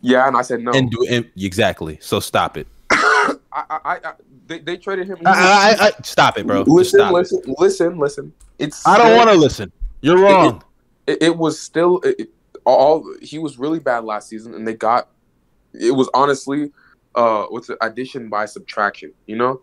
Yeah, 0.00 0.26
and 0.26 0.36
I 0.36 0.42
said 0.42 0.60
no. 0.60 0.72
And 0.72 0.90
do 0.90 1.06
and, 1.08 1.30
exactly. 1.36 1.98
So 2.00 2.18
stop 2.18 2.56
it. 2.56 2.66
I, 2.90 3.34
I, 3.52 3.78
I, 3.84 4.12
they, 4.46 4.58
they 4.60 4.76
traded 4.78 5.08
him. 5.08 5.18
I, 5.26 5.76
I, 5.78 5.86
I, 5.86 5.90
stop 6.02 6.38
it, 6.38 6.46
bro. 6.46 6.64
Just 6.64 6.70
listen, 6.70 7.00
it. 7.00 7.12
listen, 7.12 7.42
listen, 7.58 7.98
listen. 7.98 8.32
It's 8.58 8.86
I 8.86 8.96
don't 8.96 9.16
want 9.16 9.28
to 9.28 9.36
listen. 9.36 9.70
You're 10.00 10.18
wrong. 10.18 10.64
it, 11.06 11.22
it 11.22 11.36
was 11.36 11.60
still 11.60 12.00
it, 12.00 12.20
it- 12.20 12.30
all 12.64 13.04
he 13.20 13.40
was 13.40 13.58
really 13.58 13.80
bad 13.80 14.04
last 14.04 14.28
season 14.28 14.54
and 14.54 14.64
they 14.64 14.74
got 14.74 15.08
it 15.74 15.92
was 15.92 16.08
honestly 16.14 16.70
uh 17.14 17.44
what's 17.50 17.68
it 17.70 17.78
addition 17.80 18.28
by 18.28 18.44
subtraction 18.46 19.12
you 19.26 19.36
know 19.36 19.60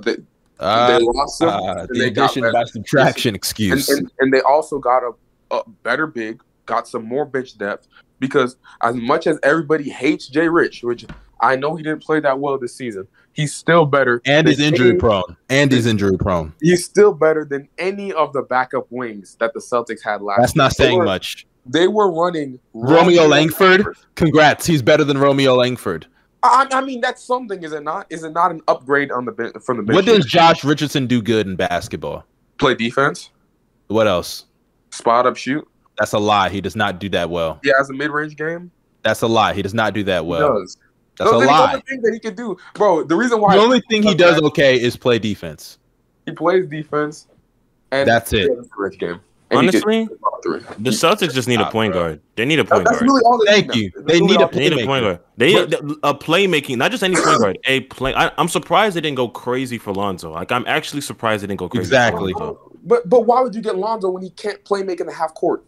they, 0.00 0.16
Uh, 0.58 0.86
they 0.98 1.04
lost 1.04 1.40
him 1.42 1.48
uh, 1.48 1.86
the 1.90 2.06
addition 2.06 2.42
by 2.52 2.64
subtraction 2.64 3.34
excuse. 3.34 3.88
and, 3.88 4.10
and 4.20 4.32
they 4.32 4.40
also 4.42 4.78
got 4.78 5.02
a, 5.02 5.12
a 5.54 5.62
better 5.82 6.06
big 6.06 6.40
got 6.66 6.86
some 6.88 7.04
more 7.04 7.24
bench 7.26 7.58
depth 7.58 7.88
because 8.20 8.56
as 8.82 8.94
much 8.96 9.26
as 9.26 9.38
everybody 9.42 9.90
hates 9.90 10.28
Jay 10.28 10.48
Rich 10.48 10.82
which 10.84 11.04
I 11.40 11.56
know 11.56 11.74
he 11.74 11.82
didn't 11.82 12.02
play 12.04 12.20
that 12.20 12.38
well 12.38 12.56
this 12.58 12.74
season 12.76 13.06
he's 13.32 13.52
still 13.54 13.84
better 13.86 14.20
and 14.26 14.46
he's 14.46 14.60
injury 14.60 14.90
any- 14.90 14.98
prone. 14.98 15.36
And 15.50 15.72
he's 15.72 15.86
injury 15.86 16.16
prone. 16.18 16.52
he's 16.60 16.84
still 16.84 17.12
better 17.12 17.44
than 17.44 17.68
any 17.78 18.12
of 18.12 18.32
the 18.32 18.42
backup 18.42 18.86
wings 18.90 19.36
that 19.40 19.52
the 19.54 19.60
Celtics 19.60 20.02
had 20.04 20.22
last 20.22 20.40
That's 20.40 20.56
not 20.56 20.72
saying 20.72 20.98
were- 20.98 21.04
much. 21.04 21.46
They 21.66 21.88
were 21.88 22.10
running 22.12 22.58
Romeo 22.74 23.26
Langford? 23.26 23.86
Congrats. 24.14 24.66
He's 24.66 24.82
better 24.82 25.04
than 25.04 25.18
Romeo 25.18 25.54
Langford. 25.54 26.06
I, 26.44 26.66
I 26.72 26.80
mean, 26.80 27.00
that's 27.00 27.22
something, 27.22 27.62
is 27.62 27.72
it 27.72 27.84
not? 27.84 28.06
Is 28.10 28.24
it 28.24 28.32
not 28.32 28.50
an 28.50 28.60
upgrade 28.66 29.12
on 29.12 29.24
the 29.24 29.60
from 29.64 29.76
the 29.76 29.82
bench? 29.84 29.94
What 29.94 30.04
does 30.06 30.24
Josh 30.26 30.64
Richardson 30.64 31.06
do 31.06 31.22
good 31.22 31.46
in 31.46 31.56
basketball? 31.56 32.24
play 32.58 32.74
defense, 32.74 33.30
What 33.88 34.06
else? 34.06 34.44
spot 34.90 35.26
up, 35.26 35.36
shoot? 35.36 35.66
That's 35.98 36.12
a 36.12 36.18
lie. 36.18 36.48
He 36.48 36.60
does 36.60 36.76
not 36.76 36.98
do 37.00 37.08
that 37.10 37.28
well. 37.30 37.58
He 37.62 37.72
has 37.76 37.90
a 37.90 37.92
mid 37.92 38.10
range 38.10 38.36
game. 38.36 38.70
That's 39.02 39.22
a 39.22 39.26
lie. 39.26 39.52
He 39.52 39.62
does 39.62 39.74
not 39.74 39.94
do 39.94 40.02
that 40.04 40.22
He 40.22 40.28
well. 40.28 40.58
does. 40.60 40.76
That's 41.18 41.30
a 41.30 41.32
Those 41.34 41.42
are 41.42 41.46
the 41.46 41.52
lie. 41.52 41.68
only 41.72 41.82
things 41.88 42.02
that 42.02 42.12
he 42.14 42.18
can 42.20 42.34
do, 42.34 42.56
bro. 42.74 43.04
The 43.04 43.14
reason 43.16 43.40
why 43.40 43.54
The 43.56 43.62
only 43.62 43.82
thing 43.90 44.02
he 44.02 44.14
does 44.14 44.40
okay 44.42 44.80
is 44.80 44.96
play 44.96 45.18
defense. 45.18 45.78
he 46.26 46.32
plays 46.32 46.66
defense, 46.68 47.28
and 47.90 48.08
That's 48.08 48.32
it. 48.32 48.42
he 48.42 48.46
a 48.46 48.56
mid-range 48.56 48.98
game. 48.98 49.20
And 49.52 49.68
Honestly, 49.68 50.06
shoot 50.06 50.12
about 50.18 50.42
three. 50.42 50.60
the 50.78 50.90
Celtics 50.90 51.34
just 51.34 51.46
need 51.46 51.60
a 51.60 51.70
point 51.70 51.92
guard. 51.92 52.20
They 52.36 52.44
need 52.46 52.58
a 52.58 52.64
point 52.64 52.84
That's 52.86 52.98
guard. 52.98 53.02
really 53.02 53.22
all 53.24 53.38
they 53.44 53.52
Thank 53.52 53.74
need. 53.74 53.76
you. 53.82 53.90
That's 53.94 54.06
They 54.06 54.20
need 54.20 54.40
a 54.40 54.48
They 54.50 54.70
need 54.70 54.82
a 54.82 54.86
point 54.86 55.04
guard. 55.04 55.20
They 55.36 55.54
need 55.54 55.74
a 56.02 56.14
playmaking, 56.14 56.78
not 56.78 56.90
just 56.90 57.02
any 57.02 57.16
point 57.16 57.38
guard. 57.38 57.58
A 57.66 57.80
play. 57.80 58.14
I, 58.14 58.30
I'm 58.38 58.48
surprised 58.48 58.96
they 58.96 59.02
didn't 59.02 59.16
go 59.18 59.28
crazy 59.28 59.76
for 59.76 59.92
Lonzo. 59.92 60.32
Like 60.32 60.50
I'm 60.50 60.64
actually 60.66 61.02
surprised 61.02 61.42
they 61.42 61.48
didn't 61.48 61.58
go 61.58 61.68
crazy. 61.68 61.82
Exactly. 61.82 62.32
For 62.32 62.38
Lonzo. 62.46 62.72
But 62.84 63.08
but 63.08 63.26
why 63.26 63.42
would 63.42 63.54
you 63.54 63.60
get 63.60 63.76
Lonzo 63.76 64.08
when 64.10 64.22
he 64.22 64.30
can't 64.30 64.64
play 64.64 64.82
making 64.82 65.06
the 65.06 65.12
half 65.12 65.34
court? 65.34 65.64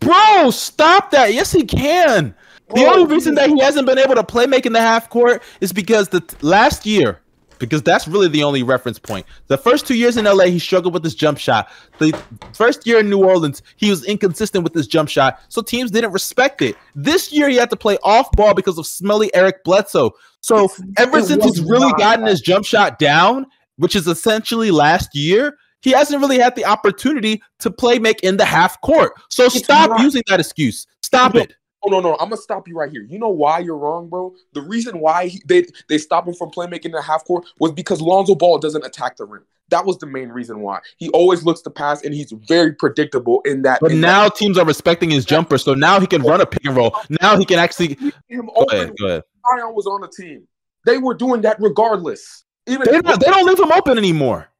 Bro, 0.00 0.50
stop 0.52 1.10
that. 1.10 1.34
Yes, 1.34 1.52
he 1.52 1.62
can. 1.64 2.34
The 2.68 2.74
Bro, 2.76 2.84
only 2.94 3.14
reason 3.14 3.34
that 3.34 3.50
he 3.50 3.60
hasn't 3.60 3.86
been 3.86 3.98
able 3.98 4.14
to 4.14 4.24
play 4.24 4.46
making 4.46 4.72
the 4.72 4.80
half 4.80 5.10
court 5.10 5.42
is 5.60 5.72
because 5.74 6.08
the 6.08 6.20
t- 6.20 6.36
last 6.40 6.86
year, 6.86 7.20
because 7.60 7.82
that's 7.82 8.08
really 8.08 8.26
the 8.26 8.42
only 8.42 8.64
reference 8.64 8.98
point. 8.98 9.24
The 9.46 9.56
first 9.56 9.86
two 9.86 9.94
years 9.94 10.16
in 10.16 10.24
LA, 10.24 10.46
he 10.46 10.58
struggled 10.58 10.92
with 10.92 11.04
his 11.04 11.14
jump 11.14 11.38
shot. 11.38 11.68
The 11.98 12.18
first 12.52 12.84
year 12.86 12.98
in 12.98 13.08
New 13.08 13.22
Orleans, 13.24 13.62
he 13.76 13.90
was 13.90 14.04
inconsistent 14.04 14.64
with 14.64 14.74
his 14.74 14.88
jump 14.88 15.08
shot, 15.08 15.38
so 15.48 15.62
teams 15.62 15.92
didn't 15.92 16.10
respect 16.10 16.60
it. 16.62 16.74
This 16.96 17.32
year, 17.32 17.48
he 17.48 17.54
had 17.56 17.70
to 17.70 17.76
play 17.76 17.98
off 18.02 18.32
ball 18.32 18.54
because 18.54 18.78
of 18.78 18.86
smelly 18.86 19.32
Eric 19.34 19.62
Bledsoe. 19.62 20.10
So 20.40 20.68
ever 20.96 21.22
since 21.22 21.44
he's 21.44 21.60
really 21.60 21.92
gotten 21.92 22.26
his 22.26 22.40
jump 22.40 22.64
shot 22.64 22.98
down, 22.98 23.46
which 23.76 23.94
is 23.94 24.08
essentially 24.08 24.70
last 24.70 25.14
year, 25.14 25.56
he 25.82 25.90
hasn't 25.92 26.20
really 26.20 26.38
had 26.38 26.56
the 26.56 26.64
opportunity 26.64 27.42
to 27.60 27.70
play 27.70 27.98
make 27.98 28.20
in 28.22 28.36
the 28.38 28.44
half 28.44 28.80
court. 28.80 29.12
So 29.28 29.44
It's 29.44 29.58
stop 29.58 29.90
not- 29.90 30.00
using 30.00 30.22
that 30.28 30.40
excuse. 30.40 30.86
Stop 31.02 31.34
it. 31.34 31.54
Oh 31.82 31.88
no, 31.88 32.00
no, 32.00 32.12
I'm 32.14 32.28
gonna 32.28 32.36
stop 32.36 32.68
you 32.68 32.76
right 32.76 32.90
here. 32.90 33.06
You 33.08 33.18
know 33.18 33.28
why 33.28 33.60
you're 33.60 33.76
wrong, 33.76 34.08
bro? 34.08 34.34
The 34.52 34.60
reason 34.60 35.00
why 35.00 35.28
he, 35.28 35.42
they 35.46 35.66
they 35.88 35.98
stopped 35.98 36.28
him 36.28 36.34
from 36.34 36.50
playmaking 36.50 36.86
in 36.86 36.92
the 36.92 37.02
half 37.02 37.24
court 37.24 37.46
was 37.58 37.72
because 37.72 38.00
Lonzo 38.00 38.34
Ball 38.34 38.58
doesn't 38.58 38.84
attack 38.84 39.16
the 39.16 39.24
rim. 39.24 39.44
That 39.70 39.86
was 39.86 39.98
the 39.98 40.06
main 40.06 40.30
reason 40.30 40.60
why. 40.60 40.80
He 40.98 41.08
always 41.10 41.44
looks 41.44 41.62
to 41.62 41.70
pass, 41.70 42.02
and 42.02 42.12
he's 42.12 42.32
very 42.32 42.72
predictable 42.72 43.40
in 43.44 43.62
that. 43.62 43.80
But 43.80 43.92
in 43.92 44.00
now 44.00 44.28
teams 44.28 44.58
are 44.58 44.66
respecting 44.66 45.10
his 45.10 45.24
jumper, 45.24 45.58
so 45.58 45.74
now 45.74 46.00
he 46.00 46.06
can 46.06 46.22
run 46.22 46.40
a 46.40 46.46
pick 46.46 46.64
and 46.64 46.76
roll. 46.76 46.98
Now 47.20 47.38
he 47.38 47.44
can 47.44 47.58
actually 47.58 47.94
that, 47.94 48.14
him 48.28 48.50
go 48.54 48.64
ahead. 48.70 48.92
Go 48.98 49.06
ahead. 49.06 49.22
Zion 49.54 49.74
was 49.74 49.86
on 49.86 50.02
the 50.02 50.08
team. 50.08 50.46
They 50.84 50.98
were 50.98 51.14
doing 51.14 51.42
that 51.42 51.56
regardless. 51.60 52.44
Even 52.66 52.86
They 52.90 53.00
don't, 53.00 53.20
they 53.20 53.26
don't 53.26 53.46
leave 53.46 53.58
him 53.58 53.72
open 53.72 53.96
anymore, 53.96 54.50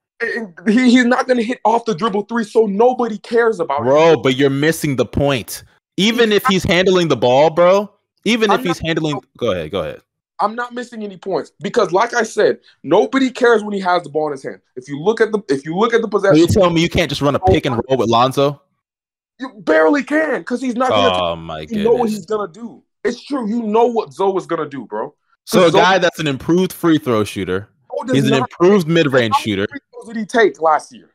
he, 0.66 0.90
he's 0.90 1.05
not 1.05 1.26
gonna 1.26 1.42
hit 1.42 1.60
off 1.64 1.84
the 1.84 1.94
dribble 1.94 2.22
three, 2.22 2.44
so 2.44 2.66
nobody 2.66 3.18
cares 3.18 3.60
about 3.60 3.80
him. 3.80 3.86
bro. 3.86 4.16
But 4.16 4.36
you're 4.36 4.51
missing 4.51 4.97
the 4.97 5.06
point. 5.06 5.64
Even 6.01 6.32
if 6.32 6.44
he's 6.47 6.64
handling 6.64 7.09
the 7.09 7.16
ball, 7.16 7.51
bro. 7.51 7.93
Even 8.24 8.51
if 8.51 8.59
I'm 8.60 8.66
he's 8.66 8.81
not- 8.81 8.86
handling, 8.86 9.20
go 9.36 9.52
ahead. 9.52 9.70
Go 9.70 9.81
ahead. 9.81 10.01
I'm 10.43 10.55
not 10.55 10.72
missing 10.72 11.02
any 11.02 11.18
points 11.18 11.52
because, 11.60 11.93
like 11.93 12.14
I 12.14 12.22
said, 12.22 12.60
nobody 12.82 13.31
cares 13.31 13.62
when 13.62 13.74
he 13.74 13.81
has 13.81 14.02
the 14.05 14.09
ball 14.09 14.27
in 14.28 14.32
his 14.32 14.43
hand. 14.43 14.60
If 14.74 14.89
you 14.89 14.98
look 14.98 15.20
at 15.20 15.32
the 15.32 15.43
if 15.48 15.66
you 15.66 15.77
look 15.77 15.93
at 15.93 16.01
the 16.01 16.09
possession, 16.09 16.39
you 16.39 16.47
telling 16.47 16.72
me 16.74 16.81
you 16.81 16.89
can't 16.89 17.10
just 17.10 17.20
run 17.20 17.35
a 17.35 17.39
pick 17.39 17.66
and 17.66 17.74
roll 17.89 17.98
with 17.98 18.09
Lonzo? 18.09 18.62
you 19.39 19.51
barely 19.59 20.02
can 20.02 20.40
because 20.40 20.60
he's 20.62 20.77
not 20.77 20.89
gonna. 20.90 21.22
Oh 21.22 21.36
my 21.36 21.64
god! 21.66 21.77
you 21.77 21.85
know 21.85 21.93
what 21.93 22.09
he's 22.09 22.24
gonna 22.27 22.51
do. 22.51 22.82
It's 23.05 23.22
true. 23.22 23.48
You 23.48 23.62
know 23.62 23.86
what 23.86 24.12
Zoe 24.14 24.35
is 24.36 24.47
gonna 24.47 24.68
do, 24.68 24.86
bro. 24.86 25.14
So 25.44 25.66
a 25.66 25.70
Zoe- 25.70 25.81
guy 25.81 25.98
that's 25.98 26.18
an 26.18 26.27
improved 26.27 26.72
free 26.72 26.98
throw 26.98 27.22
shooter. 27.24 27.68
He's 28.10 28.24
an 28.24 28.31
not- 28.31 28.51
improved 28.51 28.89
mid 28.89 29.12
range 29.12 29.35
shooter. 29.36 29.66
How 29.70 29.74
many 29.74 29.81
free 29.81 29.81
throws 29.93 30.06
did 30.14 30.16
he 30.20 30.24
take 30.27 30.60
last 30.62 30.93
year? 30.94 31.10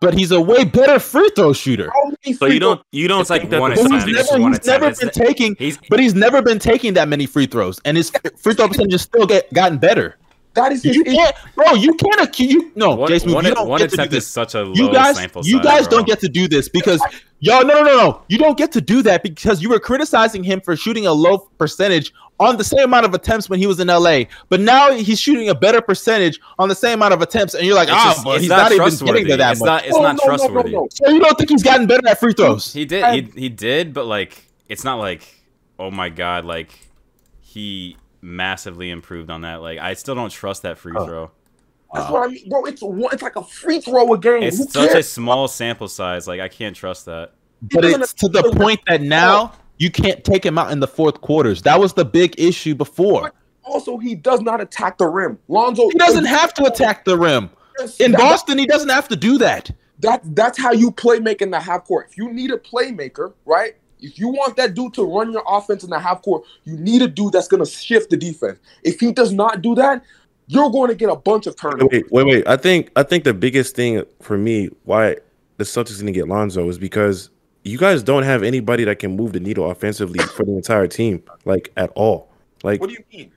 But 0.00 0.14
he's 0.14 0.30
a 0.30 0.40
way 0.40 0.64
better 0.64 0.98
free 0.98 1.30
throw 1.36 1.52
shooter. 1.52 1.90
So 2.38 2.46
you 2.46 2.58
don't 2.60 2.80
you 2.92 3.08
don't 3.08 3.20
It's 3.22 3.30
like 3.30 3.48
that 3.50 3.60
one 3.60 3.74
the 3.74 3.80
at 3.80 3.88
But 3.88 3.92
a 3.92 3.94
he's 3.94 4.04
time. 4.04 4.12
Never, 4.12 4.38
he's 4.48 4.56
at 4.58 4.64
a 4.64 4.66
time. 4.66 4.80
never 4.80 4.96
been 4.96 5.06
the- 5.08 5.24
taking 5.26 5.56
He's 5.58 5.78
But 5.88 6.00
he's 6.00 6.14
never 6.14 6.42
been 6.42 6.58
taking 6.58 6.94
that 6.94 7.08
many 7.08 7.26
free 7.26 7.46
throws, 7.46 7.80
and 7.84 7.96
his 7.96 8.10
free 8.36 8.54
throw 8.54 8.68
percentage 8.68 8.92
has 8.92 9.02
still 9.02 9.26
get 9.26 9.52
gotten 9.52 9.78
better. 9.78 10.16
That 10.56 10.72
is 10.72 10.82
his 10.82 10.96
You 10.96 11.02
issue. 11.02 11.14
can't, 11.14 11.36
bro. 11.54 11.72
You 11.74 11.94
can't 11.94 12.20
accuse. 12.20 12.52
You, 12.52 12.72
no, 12.74 12.94
one, 12.96 13.08
Jason, 13.08 13.32
one, 13.32 13.44
you 13.44 13.54
don't 13.54 13.68
one 13.68 13.78
get 13.78 13.90
to 13.90 13.96
do 13.96 14.02
attempt 14.02 14.14
is 14.14 14.24
this. 14.24 14.28
such 14.32 14.54
a 14.54 14.62
low 14.64 14.72
You 14.74 14.92
guys, 14.92 15.16
sample 15.16 15.46
you 15.46 15.62
guys 15.62 15.86
bro. 15.86 15.98
don't 15.98 16.06
get 16.08 16.18
to 16.20 16.28
do 16.28 16.48
this 16.48 16.68
because 16.68 17.00
y'all. 17.40 17.64
No, 17.64 17.74
no, 17.74 17.84
no, 17.84 17.96
no. 17.96 18.22
You 18.28 18.38
don't 18.38 18.58
get 18.58 18.72
to 18.72 18.80
do 18.80 19.02
that 19.02 19.22
because 19.22 19.62
you 19.62 19.68
were 19.68 19.78
criticizing 19.80 20.42
him 20.42 20.60
for 20.60 20.74
shooting 20.76 21.06
a 21.06 21.12
low 21.12 21.38
percentage 21.58 22.12
on 22.38 22.58
the 22.58 22.64
same 22.64 22.84
amount 22.84 23.06
of 23.06 23.14
attempts 23.14 23.48
when 23.48 23.58
he 23.58 23.66
was 23.66 23.80
in 23.80 23.88
LA. 23.88 24.24
But 24.50 24.60
now 24.60 24.92
he's 24.92 25.18
shooting 25.18 25.48
a 25.48 25.54
better 25.54 25.80
percentage 25.80 26.38
on 26.58 26.68
the 26.68 26.74
same 26.74 26.94
amount 26.98 27.14
of 27.14 27.22
attempts, 27.22 27.54
and 27.54 27.64
you're 27.64 27.74
like, 27.74 27.88
It's 27.88 27.96
ah, 27.96 28.12
just- 28.12 28.24
but 28.24 28.40
he's 28.40 28.50
not, 28.50 28.72
even 28.72 28.88
getting 28.90 29.26
to 29.28 29.36
that 29.38 29.52
It's 29.52 29.60
much. 29.60 29.66
not. 29.66 29.84
It's 29.86 29.96
Oh, 29.96 30.02
not 30.02 30.16
no, 30.16 30.24
no, 30.24 30.32
no, 30.32 30.36
trustworthy. 30.36 30.70
no. 30.72 30.88
so 30.90 31.08
you 31.10 31.18
don't 31.20 31.38
think 31.38 31.48
he's 31.50 31.62
gotten 31.62 31.86
better 31.86 32.06
at 32.08 32.20
free 32.20 32.34
throws? 32.34 32.72
He 32.72 32.84
did. 32.84 33.04
He 33.34 33.40
he 33.40 33.48
did, 33.48 33.94
but 33.94 34.04
like 34.06 34.44
it's 34.68 34.84
not 34.84 34.96
like 34.96 35.22
oh 35.78 35.90
my 35.90 36.08
god, 36.10 36.44
like 36.44 36.78
he 37.40 37.96
massively 38.26 38.90
improved 38.90 39.30
on 39.30 39.42
that. 39.42 39.62
Like 39.62 39.78
I 39.78 39.94
still 39.94 40.14
don't 40.14 40.30
trust 40.30 40.62
that 40.62 40.76
free 40.78 40.92
Oh. 40.96 41.06
throw. 41.06 41.30
That's 41.94 42.10
what 42.10 42.28
I 42.28 42.32
mean, 42.32 42.48
bro. 42.48 42.64
It's 42.64 42.82
one. 42.82 43.10
It's 43.12 43.22
like 43.22 43.36
a 43.36 43.44
free 43.44 43.80
throw 43.80 44.12
a 44.12 44.18
game. 44.18 44.40
Who 44.42 44.46
It's 44.48 44.72
such 44.72 44.94
a 44.94 45.02
small 45.02 45.46
sample 45.48 45.88
size. 45.88 46.26
Like 46.26 46.40
I 46.40 46.48
can't 46.48 46.74
trust 46.76 47.06
that. 47.06 47.32
But 47.62 47.82
doesn't 47.82 48.02
it's 48.02 48.12
to 48.14 48.28
the 48.28 48.42
point 48.56 48.80
that 48.88 49.00
now 49.00 49.52
you 49.78 49.90
can't 49.90 50.22
take 50.24 50.44
him 50.44 50.58
out 50.58 50.72
in 50.72 50.80
the 50.80 50.88
fourth 50.88 51.20
quarters. 51.20 51.62
That 51.62 51.78
was 51.80 51.92
the 51.94 52.04
big 52.04 52.34
issue 52.38 52.74
before. 52.74 53.32
Also, 53.62 53.96
he 53.98 54.14
does 54.14 54.40
not 54.42 54.60
attack 54.60 54.98
the 54.98 55.06
rim. 55.06 55.38
Lonzo 55.48 55.88
He 55.88 55.98
doesn't 55.98 56.24
have 56.26 56.52
to 56.54 56.64
attack 56.66 57.04
the 57.04 57.16
rim. 57.16 57.50
In 57.98 58.12
That- 58.12 58.20
Boston, 58.20 58.58
he 58.58 58.66
doesn't 58.66 58.88
have 58.90 59.08
to 59.08 59.16
do 59.16 59.38
that. 59.38 59.70
that 60.00 60.20
that's 60.36 60.58
how 60.58 60.72
you 60.72 60.90
play 60.90 61.18
make 61.20 61.40
in 61.40 61.50
the 61.50 61.60
half 61.60 61.84
court. 61.84 62.08
If 62.10 62.16
you 62.18 62.32
need 62.32 62.50
a 62.50 62.58
playmaker, 62.58 63.32
right? 63.44 63.74
If 64.00 64.18
you 64.18 64.28
want 64.28 64.56
that 64.56 64.74
dude 64.74 64.94
to 64.94 65.04
run 65.04 65.32
your 65.32 65.42
offense 65.46 65.84
in 65.84 65.90
the 65.90 65.98
half 65.98 66.22
court, 66.22 66.44
you 66.64 66.76
need 66.76 67.02
a 67.02 67.08
dude 67.08 67.32
that's 67.32 67.48
gonna 67.48 67.66
shift 67.66 68.10
the 68.10 68.16
defense. 68.16 68.58
If 68.82 69.00
he 69.00 69.12
does 69.12 69.32
not 69.32 69.62
do 69.62 69.74
that, 69.76 70.02
you're 70.48 70.70
going 70.70 70.88
to 70.88 70.94
get 70.94 71.08
a 71.10 71.16
bunch 71.16 71.46
of 71.46 71.56
turnovers. 71.56 71.88
Wait, 71.90 72.12
wait, 72.12 72.26
wait. 72.26 72.48
I 72.48 72.56
think 72.56 72.90
I 72.96 73.02
think 73.02 73.24
the 73.24 73.34
biggest 73.34 73.74
thing 73.74 74.04
for 74.20 74.38
me 74.38 74.70
why 74.84 75.16
the 75.56 75.64
Celtics 75.64 75.98
didn't 75.98 76.12
get 76.12 76.28
Lonzo 76.28 76.68
is 76.68 76.78
because 76.78 77.30
you 77.64 77.78
guys 77.78 78.02
don't 78.02 78.22
have 78.22 78.42
anybody 78.42 78.84
that 78.84 78.98
can 78.98 79.16
move 79.16 79.32
the 79.32 79.40
needle 79.40 79.70
offensively 79.70 80.20
for 80.20 80.44
the 80.44 80.52
entire 80.52 80.86
team, 80.86 81.22
like 81.44 81.72
at 81.76 81.90
all. 81.94 82.30
Like 82.62 82.80
What 82.80 82.90
do 82.90 82.94
you 82.94 83.04
mean? 83.12 83.32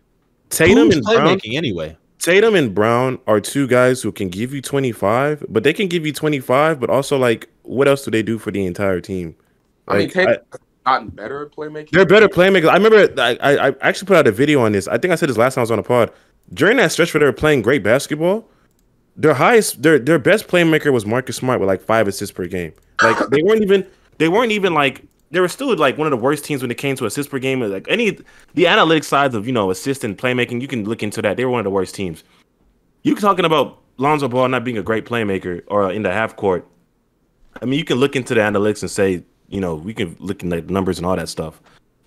Tatum 0.49 0.86
Who's 0.86 0.98
and 0.98 1.03
Brown, 1.06 1.27
playmaking 1.27 1.56
anyway? 1.56 1.98
Tatum 2.19 2.56
and 2.56 2.76
Brown 2.76 3.19
are 3.27 3.40
two 3.40 3.65
guys 3.65 4.02
who 4.02 4.11
can 4.11 4.30
give 4.30 4.53
you 4.53 4.61
25, 4.61 5.45
but 5.49 5.64
they 5.64 5.73
can 5.73 5.88
give 5.88 6.06
you 6.06 6.14
25, 6.14 6.80
but 6.80 6.90
also 6.90 7.18
like 7.18 7.49
what 7.64 7.88
else 7.88 8.03
do 8.06 8.11
they 8.11 8.23
do 8.23 8.38
for 8.38 8.52
the 8.52 8.65
entire 8.65 9.02
team? 9.02 9.36
I 9.90 9.94
mean, 9.98 10.02
Like, 10.07 10.14
Tatum 10.14 10.30
I- 10.30 10.32
has 10.52 10.60
gotten 10.86 11.07
better 11.10 11.45
at 11.45 11.52
playmaking. 11.52 11.90
they're 11.91 12.06
better 12.06 12.28
playmakers. 12.30 12.70
I 12.70 12.76
remember 12.78 13.22
I, 13.22 13.38
I, 13.41 13.68
I 13.70 13.76
actually 13.82 14.07
put 14.07 14.18
out 14.18 14.28
a 14.28 14.32
video 14.32 14.61
on 14.61 14.72
this. 14.72 14.88
I 14.88 14.98
think 14.98 15.11
I 15.11 15.16
said 15.16 15.30
this 15.30 15.38
last 15.38 15.56
time 15.56 15.61
I 15.61 15.64
was 15.64 15.72
on 15.72 15.80
a 15.80 15.84
pod. 15.84 16.11
During 16.53 16.78
that 16.78 16.91
stretch 16.91 17.14
where 17.14 17.20
they 17.20 17.26
were 17.26 17.34
playing 17.34 17.61
great 17.61 17.84
basketball, 17.84 18.48
their 19.16 19.34
highest 19.34 19.82
their 19.84 19.99
their 19.99 20.18
best 20.20 20.48
playmaker 20.48 20.91
was 20.94 21.06
Marcus 21.06 21.36
Smart 21.36 21.60
with 21.60 21.68
like 21.68 21.82
five 21.82 22.07
assists 22.07 22.32
per 22.34 22.48
game. 22.48 22.74
Like 23.03 23.18
they 23.30 23.44
weren't 23.44 23.61
even 23.61 23.86
they 24.18 24.30
weren't 24.30 24.52
even 24.52 24.74
like 24.74 25.03
they 25.32 25.40
were 25.40 25.48
still 25.48 25.76
like 25.76 25.98
one 25.98 26.07
of 26.07 26.11
the 26.11 26.18
worst 26.24 26.44
teams 26.45 26.61
when 26.64 26.72
it 26.72 26.78
came 26.78 26.95
to 26.95 27.06
assists 27.06 27.30
per 27.30 27.38
game. 27.38 27.61
Like 27.61 27.86
any 27.88 28.18
the 28.56 28.66
analytic 28.68 29.03
sides 29.03 29.36
of 29.36 29.45
you 29.45 29.53
know 29.53 29.70
assist 29.72 30.03
and 30.03 30.18
playmaking, 30.18 30.61
you 30.61 30.68
can 30.68 30.86
look 30.86 31.03
into 31.03 31.22
that. 31.22 31.38
They 31.38 31.45
were 31.45 31.52
one 31.52 31.60
of 31.60 31.66
the 31.66 31.70
worst 31.70 31.94
teams. 31.94 32.24
You 33.03 33.16
talking 33.16 33.45
about 33.45 33.80
Lonzo 33.98 34.28
Ball 34.28 34.48
not 34.48 34.64
being 34.64 34.78
a 34.78 34.84
great 34.84 35.06
playmaker 35.06 35.61
or 35.68 35.91
in 35.91 36.02
the 36.03 36.11
half 36.11 36.36
court. 36.36 36.68
I 37.61 37.66
mean, 37.66 37.78
you 37.78 37.86
can 37.86 37.98
look 37.98 38.16
into 38.16 38.34
the 38.34 38.41
analytics 38.41 38.82
and 38.82 38.90
say, 38.91 39.24
you 39.50 39.60
know, 39.60 39.76
we 39.76 39.94
can 39.94 40.16
look 40.20 40.44
at 40.44 40.50
the 40.50 40.62
numbers 40.62 40.98
and 40.98 41.06
all 41.06 41.16
that 41.16 41.30
stuff. 41.30 41.62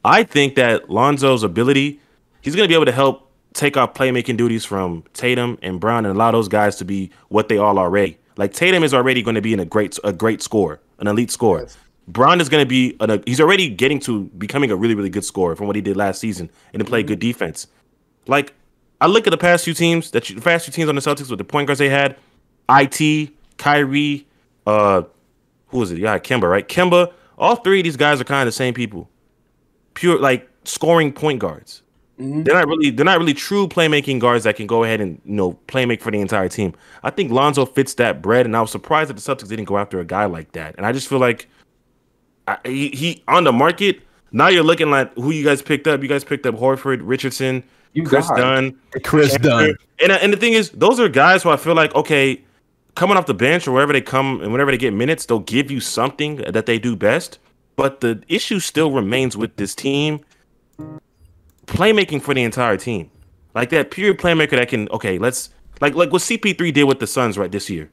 I 0.04 0.22
think 0.22 0.56
that 0.56 0.90
Lonzo's 0.90 1.42
ability, 1.42 2.00
he's 2.40 2.56
going 2.56 2.64
to 2.64 2.68
be 2.68 2.74
able 2.74 2.86
to 2.86 2.92
help 2.92 3.30
take 3.54 3.76
off 3.76 3.94
playmaking 3.94 4.36
duties 4.36 4.64
from 4.64 5.04
Tatum 5.12 5.58
and 5.62 5.78
Brown 5.78 6.04
and 6.06 6.14
allow 6.14 6.30
those 6.30 6.48
guys 6.48 6.76
to 6.76 6.84
be 6.84 7.10
what 7.28 7.48
they 7.48 7.58
all 7.58 7.78
already. 7.78 8.18
Like 8.36 8.52
Tatum 8.52 8.82
is 8.82 8.94
already 8.94 9.22
going 9.22 9.34
to 9.34 9.42
be 9.42 9.52
in 9.52 9.60
a 9.60 9.64
great 9.64 9.98
a 10.04 10.12
great 10.12 10.42
scorer, 10.42 10.80
an 10.98 11.06
elite 11.06 11.30
scorer. 11.30 11.62
Yes. 11.62 11.76
Brown 12.08 12.40
is 12.40 12.48
going 12.48 12.64
to 12.64 12.68
be 12.68 12.96
an, 13.00 13.10
a, 13.10 13.22
he's 13.26 13.40
already 13.40 13.68
getting 13.68 14.00
to 14.00 14.24
becoming 14.38 14.70
a 14.70 14.76
really 14.76 14.94
really 14.94 15.10
good 15.10 15.24
scorer 15.24 15.54
from 15.54 15.66
what 15.66 15.76
he 15.76 15.82
did 15.82 15.96
last 15.96 16.20
season 16.20 16.50
and 16.72 16.80
to 16.80 16.84
play 16.84 17.02
good 17.02 17.18
defense. 17.18 17.66
Like 18.26 18.54
I 19.00 19.06
look 19.06 19.26
at 19.26 19.30
the 19.30 19.38
past 19.38 19.64
few 19.64 19.74
teams 19.74 20.10
that 20.12 20.30
you, 20.30 20.36
the 20.36 20.42
past 20.42 20.64
few 20.64 20.72
teams 20.72 20.88
on 20.88 20.94
the 20.94 21.00
Celtics 21.00 21.28
with 21.28 21.38
the 21.38 21.44
point 21.44 21.66
guards 21.66 21.78
they 21.78 21.88
had, 21.88 22.16
it, 22.68 23.30
Kyrie, 23.58 24.26
uh, 24.66 25.02
who 25.68 25.78
was 25.78 25.92
it? 25.92 25.98
Yeah, 25.98 26.18
Kemba, 26.18 26.48
right? 26.50 26.66
Kemba. 26.66 27.12
All 27.38 27.56
three 27.56 27.80
of 27.80 27.84
these 27.84 27.96
guys 27.96 28.20
are 28.20 28.24
kind 28.24 28.42
of 28.42 28.46
the 28.46 28.56
same 28.56 28.74
people. 28.74 29.08
Pure 29.94 30.18
like 30.20 30.48
scoring 30.64 31.12
point 31.12 31.38
guards. 31.38 31.82
Mhm. 32.20 32.44
They're 32.44 32.54
not 32.54 32.68
really 32.68 32.90
they're 32.90 33.04
not 33.04 33.18
really 33.18 33.34
true 33.34 33.66
playmaking 33.66 34.20
guards 34.20 34.44
that 34.44 34.56
can 34.56 34.66
go 34.66 34.84
ahead 34.84 35.00
and 35.00 35.20
you 35.24 35.34
know 35.34 35.52
play 35.66 35.86
make 35.86 36.02
for 36.02 36.10
the 36.10 36.20
entire 36.20 36.48
team. 36.48 36.74
I 37.02 37.10
think 37.10 37.30
Lonzo 37.32 37.64
fits 37.66 37.94
that 37.94 38.22
bread, 38.22 38.46
and 38.46 38.56
I 38.56 38.60
was 38.60 38.70
surprised 38.70 39.10
that 39.10 39.14
the 39.14 39.20
Celtics 39.20 39.48
didn't 39.48 39.64
go 39.64 39.78
after 39.78 39.98
a 40.00 40.04
guy 40.04 40.26
like 40.26 40.52
that. 40.52 40.74
And 40.76 40.86
I 40.86 40.92
just 40.92 41.08
feel 41.08 41.18
like 41.18 41.48
I, 42.48 42.58
he, 42.64 42.88
he 42.90 43.22
on 43.28 43.44
the 43.44 43.52
market. 43.52 44.00
Now 44.30 44.48
you're 44.48 44.62
looking 44.62 44.90
like 44.90 45.12
who 45.14 45.30
you 45.30 45.44
guys 45.44 45.62
picked 45.62 45.86
up. 45.86 46.02
You 46.02 46.08
guys 46.08 46.24
picked 46.24 46.46
up 46.46 46.54
Horford, 46.54 47.00
Richardson, 47.02 47.62
You 47.92 48.04
Chris. 48.04 48.28
Dunn. 48.28 48.78
Chris 49.04 49.36
Dunn. 49.38 49.74
And 50.02 50.12
and 50.12 50.32
the 50.32 50.36
thing 50.36 50.52
is, 50.54 50.70
those 50.70 50.98
are 51.00 51.08
guys 51.08 51.42
who 51.42 51.50
I 51.50 51.56
feel 51.56 51.74
like 51.74 51.94
okay, 51.94 52.42
coming 52.94 53.16
off 53.16 53.26
the 53.26 53.34
bench 53.34 53.66
or 53.66 53.72
wherever 53.72 53.92
they 53.92 54.00
come 54.00 54.40
and 54.40 54.52
whenever 54.52 54.70
they 54.70 54.78
get 54.78 54.92
minutes, 54.92 55.26
they'll 55.26 55.40
give 55.40 55.70
you 55.70 55.80
something 55.80 56.36
that 56.36 56.66
they 56.66 56.78
do 56.78 56.96
best. 56.96 57.38
But 57.76 58.00
the 58.00 58.22
issue 58.28 58.60
still 58.60 58.92
remains 58.92 59.36
with 59.36 59.56
this 59.56 59.74
team 59.74 60.24
playmaking 61.66 62.22
for 62.22 62.34
the 62.34 62.42
entire 62.42 62.76
team. 62.76 63.10
Like 63.54 63.70
that 63.70 63.90
pure 63.90 64.14
playmaker 64.14 64.52
that 64.52 64.68
can 64.68 64.88
okay, 64.90 65.18
let's 65.18 65.50
like 65.80 65.94
like 65.94 66.12
what 66.12 66.22
CP3 66.22 66.72
did 66.72 66.84
with 66.84 67.00
the 67.00 67.06
Suns 67.06 67.36
right 67.36 67.50
this 67.50 67.68
year. 67.68 67.90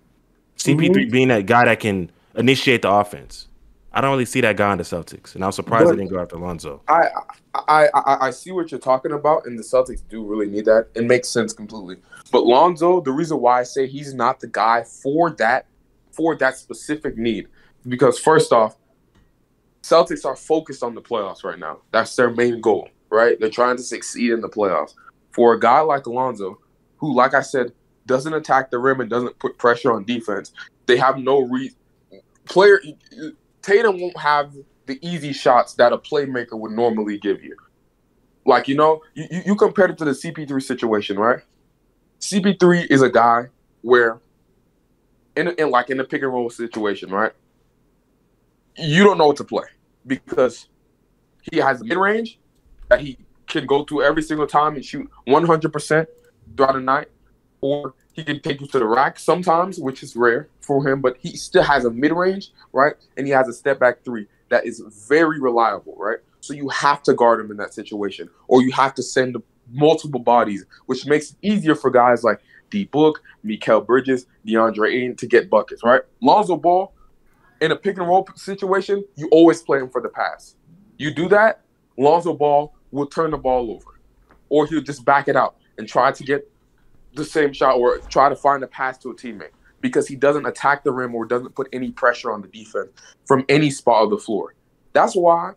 CP3 0.57 0.89
mm-hmm. 0.89 1.11
being 1.11 1.27
that 1.29 1.45
guy 1.45 1.65
that 1.65 1.79
can 1.79 2.11
initiate 2.35 2.81
the 2.81 2.91
offense. 2.91 3.48
I 3.91 4.01
don't 4.01 4.11
really 4.11 4.25
see 4.25 4.41
that 4.41 4.55
guy 4.55 4.71
in 4.71 4.77
the 4.77 4.83
Celtics, 4.83 5.33
and 5.35 5.43
I'm 5.43 5.51
surprised 5.51 5.85
But- 5.85 5.91
they 5.91 5.97
didn't 5.97 6.11
go 6.11 6.19
after 6.19 6.37
Lonzo. 6.37 6.81
I, 6.87 7.09
I 7.55 7.89
I 7.93 8.17
I 8.27 8.29
see 8.31 8.51
what 8.51 8.71
you're 8.71 8.79
talking 8.79 9.11
about, 9.11 9.45
and 9.45 9.57
the 9.57 9.63
Celtics 9.63 10.01
do 10.07 10.23
really 10.23 10.47
need 10.47 10.65
that. 10.65 10.87
It 10.93 11.05
makes 11.05 11.27
sense 11.29 11.53
completely. 11.53 11.97
But 12.31 12.45
Lonzo, 12.45 13.01
the 13.01 13.11
reason 13.11 13.41
why 13.41 13.59
I 13.59 13.63
say 13.63 13.87
he's 13.87 14.13
not 14.13 14.39
the 14.39 14.47
guy 14.47 14.83
for 14.83 15.31
that 15.31 15.65
for 16.11 16.35
that 16.35 16.57
specific 16.57 17.17
need, 17.17 17.47
because 17.87 18.19
first 18.19 18.51
off, 18.51 18.77
Celtics 19.81 20.25
are 20.25 20.35
focused 20.35 20.83
on 20.83 20.93
the 20.93 21.01
playoffs 21.01 21.43
right 21.43 21.57
now. 21.57 21.79
That's 21.91 22.15
their 22.15 22.29
main 22.29 22.61
goal, 22.61 22.89
right? 23.09 23.39
They're 23.39 23.49
trying 23.49 23.77
to 23.77 23.83
succeed 23.83 24.31
in 24.31 24.41
the 24.41 24.49
playoffs. 24.49 24.93
For 25.31 25.53
a 25.53 25.59
guy 25.59 25.79
like 25.79 26.05
Alonzo, 26.05 26.59
who, 26.97 27.15
like 27.15 27.33
I 27.33 27.41
said, 27.41 27.71
doesn't 28.05 28.33
attack 28.33 28.69
the 28.69 28.77
rim 28.79 28.99
and 29.01 29.09
doesn't 29.09 29.37
put 29.39 29.57
pressure 29.57 29.93
on 29.93 30.03
defense, 30.03 30.51
they 30.85 30.97
have 30.97 31.17
no 31.17 31.41
re 31.41 31.71
player. 32.45 32.81
Tatum 33.69 34.01
won't 34.01 34.17
have 34.17 34.55
the 34.87 34.97
easy 35.07 35.31
shots 35.31 35.75
that 35.75 35.93
a 35.93 35.97
playmaker 35.97 36.53
would 36.53 36.71
normally 36.71 37.19
give 37.19 37.43
you. 37.43 37.55
Like 38.43 38.67
you 38.67 38.75
know, 38.75 39.01
you, 39.13 39.27
you 39.45 39.55
compared 39.55 39.91
it 39.91 39.97
to 39.99 40.05
the 40.05 40.11
CP3 40.11 40.61
situation, 40.63 41.19
right? 41.19 41.39
CP3 42.19 42.87
is 42.89 43.03
a 43.03 43.09
guy 43.09 43.45
where, 43.81 44.19
in, 45.35 45.49
in 45.49 45.69
like 45.69 45.91
in 45.91 45.99
a 45.99 46.03
pick 46.03 46.23
and 46.23 46.33
roll 46.33 46.49
situation, 46.49 47.11
right? 47.11 47.31
You 48.75 49.03
don't 49.03 49.19
know 49.19 49.27
what 49.27 49.37
to 49.37 49.43
play 49.43 49.65
because 50.07 50.67
he 51.51 51.57
has 51.57 51.83
mid 51.83 51.97
range 51.97 52.39
that 52.87 53.01
he 53.01 53.17
can 53.47 53.67
go 53.67 53.83
to 53.85 54.01
every 54.01 54.23
single 54.23 54.47
time 54.47 54.75
and 54.75 54.83
shoot 54.83 55.07
100% 55.27 56.07
throughout 56.57 56.73
the 56.73 56.79
night, 56.79 57.09
or 57.61 57.93
he 58.19 58.25
can 58.25 58.41
take 58.41 58.61
you 58.61 58.67
to 58.67 58.79
the 58.79 58.85
rack 58.85 59.17
sometimes, 59.17 59.79
which 59.79 60.03
is 60.03 60.15
rare 60.15 60.49
for 60.61 60.87
him, 60.87 61.01
but 61.01 61.17
he 61.19 61.35
still 61.37 61.63
has 61.63 61.85
a 61.85 61.91
mid 61.91 62.11
range, 62.11 62.51
right? 62.73 62.93
And 63.17 63.25
he 63.25 63.33
has 63.33 63.47
a 63.47 63.53
step 63.53 63.79
back 63.79 64.03
three 64.03 64.27
that 64.49 64.65
is 64.65 64.83
very 65.07 65.39
reliable, 65.39 65.95
right? 65.97 66.19
So 66.41 66.53
you 66.53 66.69
have 66.69 67.01
to 67.03 67.13
guard 67.13 67.39
him 67.39 67.51
in 67.51 67.57
that 67.57 67.73
situation, 67.73 68.29
or 68.47 68.61
you 68.61 68.71
have 68.73 68.93
to 68.95 69.03
send 69.03 69.37
multiple 69.71 70.19
bodies, 70.19 70.65
which 70.85 71.05
makes 71.05 71.31
it 71.31 71.37
easier 71.41 71.75
for 71.75 71.89
guys 71.89 72.23
like 72.23 72.41
D 72.69 72.85
Book, 72.85 73.21
Mikal 73.45 73.85
Bridges, 73.85 74.25
DeAndre 74.45 74.93
Ayton 74.93 75.15
to 75.17 75.27
get 75.27 75.49
buckets, 75.49 75.83
right? 75.83 76.01
Lonzo 76.21 76.57
Ball, 76.57 76.93
in 77.61 77.71
a 77.71 77.75
pick 77.75 77.97
and 77.97 78.07
roll 78.07 78.27
situation, 78.35 79.03
you 79.15 79.27
always 79.31 79.61
play 79.61 79.79
him 79.79 79.89
for 79.89 80.01
the 80.01 80.09
pass. 80.09 80.55
You 80.97 81.13
do 81.13 81.29
that, 81.29 81.61
Lonzo 81.97 82.33
Ball 82.33 82.73
will 82.91 83.07
turn 83.07 83.31
the 83.31 83.37
ball 83.37 83.71
over, 83.71 83.99
or 84.49 84.65
he'll 84.67 84.81
just 84.81 85.05
back 85.05 85.27
it 85.27 85.35
out 85.35 85.55
and 85.77 85.87
try 85.87 86.11
to 86.11 86.23
get 86.23 86.49
the 87.13 87.25
same 87.25 87.53
shot 87.53 87.77
or 87.77 87.97
try 88.09 88.29
to 88.29 88.35
find 88.35 88.63
a 88.63 88.67
pass 88.67 88.97
to 88.99 89.09
a 89.09 89.15
teammate 89.15 89.51
because 89.81 90.07
he 90.07 90.15
doesn't 90.15 90.45
attack 90.45 90.83
the 90.83 90.91
rim 90.91 91.15
or 91.15 91.25
doesn't 91.25 91.55
put 91.55 91.67
any 91.73 91.91
pressure 91.91 92.31
on 92.31 92.41
the 92.41 92.47
defense 92.47 92.89
from 93.25 93.45
any 93.49 93.69
spot 93.69 94.03
of 94.03 94.09
the 94.09 94.17
floor. 94.17 94.53
That's 94.93 95.15
why 95.15 95.53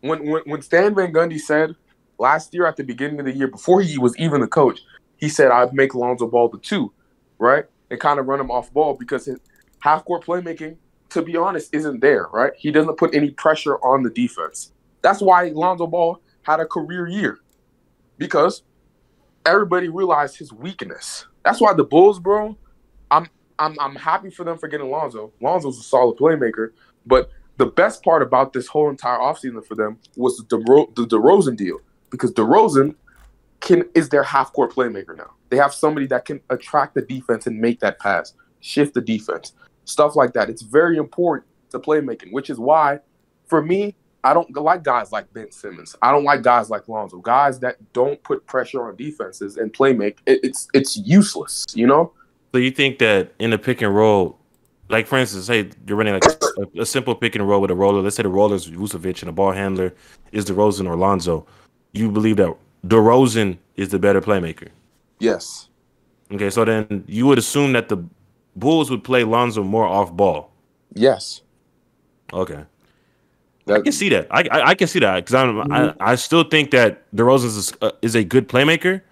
when 0.00 0.26
when, 0.26 0.42
when 0.44 0.62
Stan 0.62 0.94
Van 0.94 1.12
Gundy 1.12 1.38
said 1.38 1.74
last 2.18 2.52
year 2.54 2.66
at 2.66 2.76
the 2.76 2.84
beginning 2.84 3.20
of 3.20 3.26
the 3.26 3.32
year 3.32 3.48
before 3.48 3.80
he 3.82 3.98
was 3.98 4.16
even 4.18 4.40
the 4.40 4.48
coach, 4.48 4.80
he 5.16 5.28
said 5.28 5.50
I'd 5.50 5.74
make 5.74 5.94
Lonzo 5.94 6.26
Ball 6.26 6.48
the 6.48 6.58
two, 6.58 6.92
right? 7.38 7.64
And 7.90 8.00
kind 8.00 8.20
of 8.20 8.26
run 8.26 8.40
him 8.40 8.50
off 8.50 8.72
ball 8.72 8.94
because 8.94 9.26
his 9.26 9.38
half 9.80 10.04
court 10.04 10.24
playmaking, 10.24 10.76
to 11.10 11.22
be 11.22 11.36
honest, 11.36 11.74
isn't 11.74 12.00
there, 12.00 12.28
right? 12.32 12.52
He 12.56 12.70
doesn't 12.70 12.96
put 12.98 13.14
any 13.14 13.30
pressure 13.30 13.76
on 13.78 14.02
the 14.02 14.10
defense. 14.10 14.72
That's 15.02 15.20
why 15.20 15.48
Lonzo 15.48 15.86
Ball 15.86 16.20
had 16.42 16.60
a 16.60 16.66
career 16.66 17.08
year. 17.08 17.38
Because 18.16 18.62
everybody 19.46 19.88
realized 19.88 20.38
his 20.38 20.52
weakness. 20.52 21.26
That's 21.44 21.60
why 21.60 21.72
the 21.74 21.84
Bulls, 21.84 22.18
bro, 22.18 22.56
I'm 23.10 23.28
I'm 23.58 23.78
I'm 23.80 23.96
happy 23.96 24.30
for 24.30 24.44
them 24.44 24.58
for 24.58 24.68
getting 24.68 24.90
Lonzo. 24.90 25.32
Lonzo's 25.40 25.78
a 25.78 25.82
solid 25.82 26.16
playmaker, 26.16 26.72
but 27.06 27.30
the 27.56 27.66
best 27.66 28.02
part 28.02 28.22
about 28.22 28.52
this 28.52 28.66
whole 28.66 28.88
entire 28.88 29.18
offseason 29.18 29.64
for 29.64 29.74
them 29.74 29.98
was 30.16 30.38
the 30.38 30.56
DeRo- 30.56 30.94
the 30.94 31.06
DeRozan 31.06 31.56
deal 31.56 31.78
because 32.10 32.32
DeRozan 32.32 32.94
can 33.60 33.84
is 33.94 34.08
their 34.08 34.22
half 34.22 34.52
court 34.52 34.72
playmaker 34.72 35.16
now. 35.16 35.32
They 35.50 35.56
have 35.56 35.74
somebody 35.74 36.06
that 36.06 36.24
can 36.24 36.40
attract 36.48 36.94
the 36.94 37.02
defense 37.02 37.46
and 37.46 37.60
make 37.60 37.80
that 37.80 37.98
pass, 37.98 38.34
shift 38.60 38.94
the 38.94 39.00
defense, 39.00 39.52
stuff 39.84 40.16
like 40.16 40.32
that. 40.34 40.48
It's 40.48 40.62
very 40.62 40.96
important 40.96 41.46
to 41.70 41.78
playmaking, 41.78 42.32
which 42.32 42.50
is 42.50 42.58
why, 42.58 43.00
for 43.46 43.62
me, 43.62 43.94
I 44.22 44.34
don't 44.34 44.54
like 44.54 44.82
guys 44.82 45.12
like 45.12 45.32
Ben 45.32 45.50
Simmons. 45.50 45.96
I 46.02 46.10
don't 46.10 46.24
like 46.24 46.42
guys 46.42 46.68
like 46.68 46.88
Lonzo. 46.88 47.18
Guys 47.18 47.58
that 47.60 47.76
don't 47.92 48.22
put 48.22 48.46
pressure 48.46 48.86
on 48.88 48.96
defenses 48.96 49.56
and 49.56 49.72
play 49.72 49.92
make. 49.92 50.18
It, 50.26 50.40
it's 50.42 50.68
it's 50.74 50.96
useless, 50.96 51.66
you 51.74 51.86
know. 51.86 52.12
So 52.52 52.58
you 52.58 52.70
think 52.70 52.98
that 52.98 53.32
in 53.38 53.52
a 53.52 53.58
pick 53.58 53.80
and 53.80 53.94
roll, 53.94 54.38
like 54.88 55.06
for 55.06 55.18
instance, 55.18 55.46
say 55.46 55.70
you're 55.86 55.96
running 55.96 56.14
like 56.14 56.24
a, 56.24 56.80
a 56.80 56.86
simple 56.86 57.14
pick 57.14 57.34
and 57.34 57.48
roll 57.48 57.60
with 57.60 57.70
a 57.70 57.74
roller. 57.74 58.02
Let's 58.02 58.16
say 58.16 58.22
the 58.22 58.28
roller 58.28 58.56
is 58.56 58.68
Vucevic 58.68 59.22
and 59.22 59.28
the 59.28 59.32
ball 59.32 59.52
handler 59.52 59.94
is 60.32 60.44
DeRozan 60.44 60.86
or 60.86 60.96
Lonzo. 60.96 61.46
You 61.92 62.10
believe 62.10 62.36
that 62.36 62.54
DeRozan 62.86 63.58
is 63.76 63.88
the 63.88 63.98
better 63.98 64.20
playmaker. 64.20 64.68
Yes. 65.18 65.68
Okay, 66.32 66.50
so 66.50 66.64
then 66.64 67.04
you 67.06 67.26
would 67.26 67.38
assume 67.38 67.72
that 67.72 67.88
the 67.88 68.04
Bulls 68.56 68.90
would 68.90 69.04
play 69.04 69.24
Lonzo 69.24 69.62
more 69.62 69.86
off 69.86 70.12
ball. 70.12 70.52
Yes. 70.92 71.42
Okay, 72.32 72.64
I 73.70 73.80
can 73.80 73.92
see 73.92 74.08
that. 74.10 74.26
I 74.30 74.42
I, 74.50 74.68
I 74.70 74.74
can 74.74 74.88
see 74.88 74.98
that 75.00 75.16
because 75.16 75.34
I'm 75.34 75.72
I, 75.72 75.94
I 76.00 76.14
still 76.14 76.44
think 76.44 76.70
that 76.72 77.10
DeRozan 77.14 77.44
is 77.46 77.72
uh, 77.80 77.92
is 78.02 78.14
a 78.14 78.24
good 78.24 78.48
playmaker, 78.48 79.02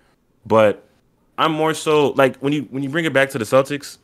but 0.46 0.84
I'm 1.38 1.52
more 1.52 1.74
so 1.74 2.10
like 2.10 2.36
when 2.38 2.52
you 2.52 2.62
when 2.70 2.82
you 2.82 2.88
bring 2.88 3.04
it 3.04 3.12
back 3.12 3.30
to 3.30 3.38
the 3.38 3.44
Celtics, 3.44 3.98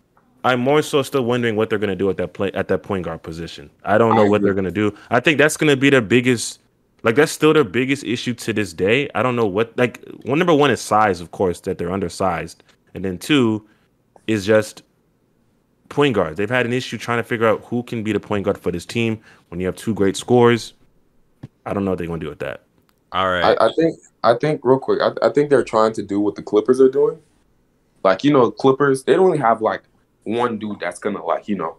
I'm 0.44 0.60
more 0.60 0.82
so 0.82 1.02
still 1.02 1.24
wondering 1.24 1.56
what 1.56 1.70
they're 1.70 1.78
gonna 1.78 1.96
do 1.96 2.08
at 2.10 2.16
that 2.18 2.32
play 2.32 2.52
at 2.52 2.68
that 2.68 2.82
point 2.82 3.04
guard 3.04 3.22
position. 3.22 3.70
I 3.84 3.98
don't 3.98 4.14
know 4.14 4.26
I 4.26 4.28
what 4.28 4.42
they're 4.42 4.54
gonna 4.54 4.70
do. 4.70 4.94
I 5.10 5.20
think 5.20 5.38
that's 5.38 5.56
gonna 5.56 5.76
be 5.76 5.90
their 5.90 6.00
biggest 6.00 6.60
like 7.04 7.16
that's 7.16 7.32
still 7.32 7.52
their 7.52 7.64
biggest 7.64 8.02
issue 8.04 8.34
to 8.34 8.52
this 8.52 8.72
day. 8.72 9.10
I 9.14 9.22
don't 9.22 9.36
know 9.36 9.46
what 9.46 9.76
like 9.76 10.04
one 10.24 10.38
number 10.38 10.54
one 10.54 10.70
is 10.70 10.80
size, 10.80 11.20
of 11.20 11.30
course, 11.30 11.60
that 11.60 11.78
they're 11.78 11.92
undersized. 11.92 12.62
And 12.94 13.04
then 13.04 13.18
two 13.18 13.66
is 14.26 14.46
just 14.46 14.82
point 15.88 16.14
guards. 16.14 16.36
They've 16.36 16.50
had 16.50 16.66
an 16.66 16.72
issue 16.72 16.98
trying 16.98 17.18
to 17.18 17.22
figure 17.22 17.46
out 17.46 17.64
who 17.64 17.82
can 17.82 18.02
be 18.02 18.12
the 18.12 18.20
point 18.20 18.44
guard 18.44 18.58
for 18.58 18.70
this 18.70 18.86
team 18.86 19.20
when 19.48 19.60
you 19.60 19.66
have 19.66 19.76
two 19.76 19.94
great 19.94 20.16
scores. 20.16 20.74
I 21.66 21.72
don't 21.72 21.84
know 21.84 21.92
what 21.92 21.98
they're 21.98 22.06
gonna 22.06 22.20
do 22.20 22.28
with 22.28 22.40
that. 22.40 22.64
All 23.12 23.30
right. 23.30 23.56
I, 23.60 23.66
I 23.66 23.72
think 23.76 23.98
I 24.22 24.34
think 24.34 24.60
real 24.64 24.78
quick, 24.78 25.00
I, 25.00 25.26
I 25.26 25.30
think 25.30 25.50
they're 25.50 25.64
trying 25.64 25.92
to 25.94 26.02
do 26.02 26.20
what 26.20 26.34
the 26.34 26.42
Clippers 26.42 26.80
are 26.80 26.90
doing. 26.90 27.18
Like 28.02 28.24
you 28.24 28.32
know, 28.32 28.50
Clippers 28.50 29.04
they 29.04 29.14
don't 29.14 29.26
really 29.26 29.38
have 29.38 29.62
like 29.62 29.82
one 30.24 30.58
dude 30.58 30.80
that's 30.80 30.98
gonna 30.98 31.24
like 31.24 31.48
you 31.48 31.56
know 31.56 31.76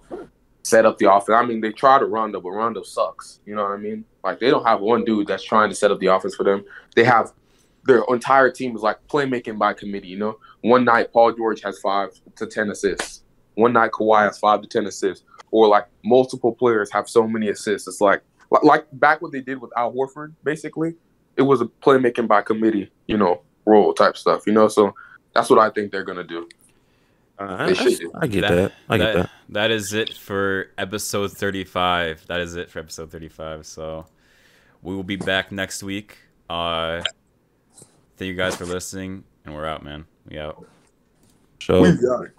set 0.63 0.85
up 0.85 0.97
the 0.97 1.11
offense. 1.11 1.35
I 1.35 1.45
mean, 1.45 1.61
they 1.61 1.71
try 1.71 1.99
to 1.99 2.05
Rondo, 2.05 2.41
but 2.41 2.51
Rondo 2.51 2.81
sucks. 2.83 3.39
You 3.45 3.55
know 3.55 3.63
what 3.63 3.73
I 3.73 3.77
mean? 3.77 4.05
Like 4.23 4.39
they 4.39 4.49
don't 4.49 4.65
have 4.65 4.81
one 4.81 5.03
dude 5.05 5.27
that's 5.27 5.43
trying 5.43 5.69
to 5.69 5.75
set 5.75 5.91
up 5.91 5.99
the 5.99 6.07
offense 6.07 6.35
for 6.35 6.43
them. 6.43 6.65
They 6.95 7.03
have 7.03 7.33
their 7.83 8.03
entire 8.09 8.49
team 8.49 8.75
is 8.75 8.81
like 8.81 9.05
playmaking 9.07 9.59
by 9.59 9.73
committee. 9.73 10.07
You 10.07 10.17
know, 10.17 10.39
one 10.61 10.85
night 10.85 11.11
Paul 11.13 11.33
George 11.33 11.61
has 11.61 11.79
five 11.79 12.09
to 12.37 12.47
ten 12.47 12.69
assists. 12.71 13.21
One 13.55 13.73
night 13.73 13.91
Kawhi 13.91 14.23
has 14.25 14.37
five 14.37 14.61
to 14.61 14.67
ten 14.67 14.85
assists, 14.85 15.25
or 15.51 15.67
like 15.67 15.87
multiple 16.03 16.53
players 16.53 16.91
have 16.91 17.09
so 17.09 17.27
many 17.27 17.49
assists. 17.49 17.87
It's 17.87 18.01
like 18.01 18.21
like, 18.51 18.63
like 18.63 18.87
back 18.93 19.21
what 19.21 19.31
they 19.31 19.41
did 19.41 19.59
with 19.59 19.71
Al 19.77 19.93
Horford, 19.93 20.33
basically. 20.43 20.95
It 21.37 21.41
was 21.41 21.61
a 21.61 21.65
playmaking 21.65 22.27
by 22.27 22.41
committee, 22.41 22.91
you 23.07 23.17
know, 23.17 23.41
role 23.65 23.93
type 23.93 24.15
stuff. 24.17 24.47
You 24.47 24.53
know, 24.53 24.67
so 24.67 24.93
that's 25.33 25.49
what 25.49 25.59
I 25.59 25.69
think 25.69 25.91
they're 25.91 26.03
gonna 26.03 26.23
do. 26.23 26.47
Uh, 27.37 27.65
They 27.65 27.71
I, 27.71 27.73
should 27.73 27.99
do. 27.99 28.11
I 28.15 28.27
get 28.27 28.41
that. 28.41 28.71
I 28.89 28.97
get 28.97 29.15
that. 29.15 29.29
That 29.49 29.71
is 29.71 29.93
it 29.93 30.13
for 30.13 30.71
episode 30.77 31.31
35. 31.31 32.27
That 32.27 32.39
is 32.39 32.55
it 32.55 32.69
for 32.69 32.79
episode 32.79 33.11
35. 33.11 33.65
So 33.65 34.05
we 34.81 34.95
will 34.95 35.03
be 35.03 35.17
back 35.17 35.51
next 35.51 35.83
week. 35.83 36.17
Uh, 36.49 37.01
thank 38.17 38.27
you 38.27 38.35
guys 38.35 38.55
for 38.55 38.65
listening, 38.65 39.23
and 39.43 39.53
we're 39.53 39.65
out, 39.65 39.83
man. 39.83 40.05
We 40.29 40.39
out. 40.39 40.65
So 41.61 41.81
got 41.81 42.25
it. 42.25 42.34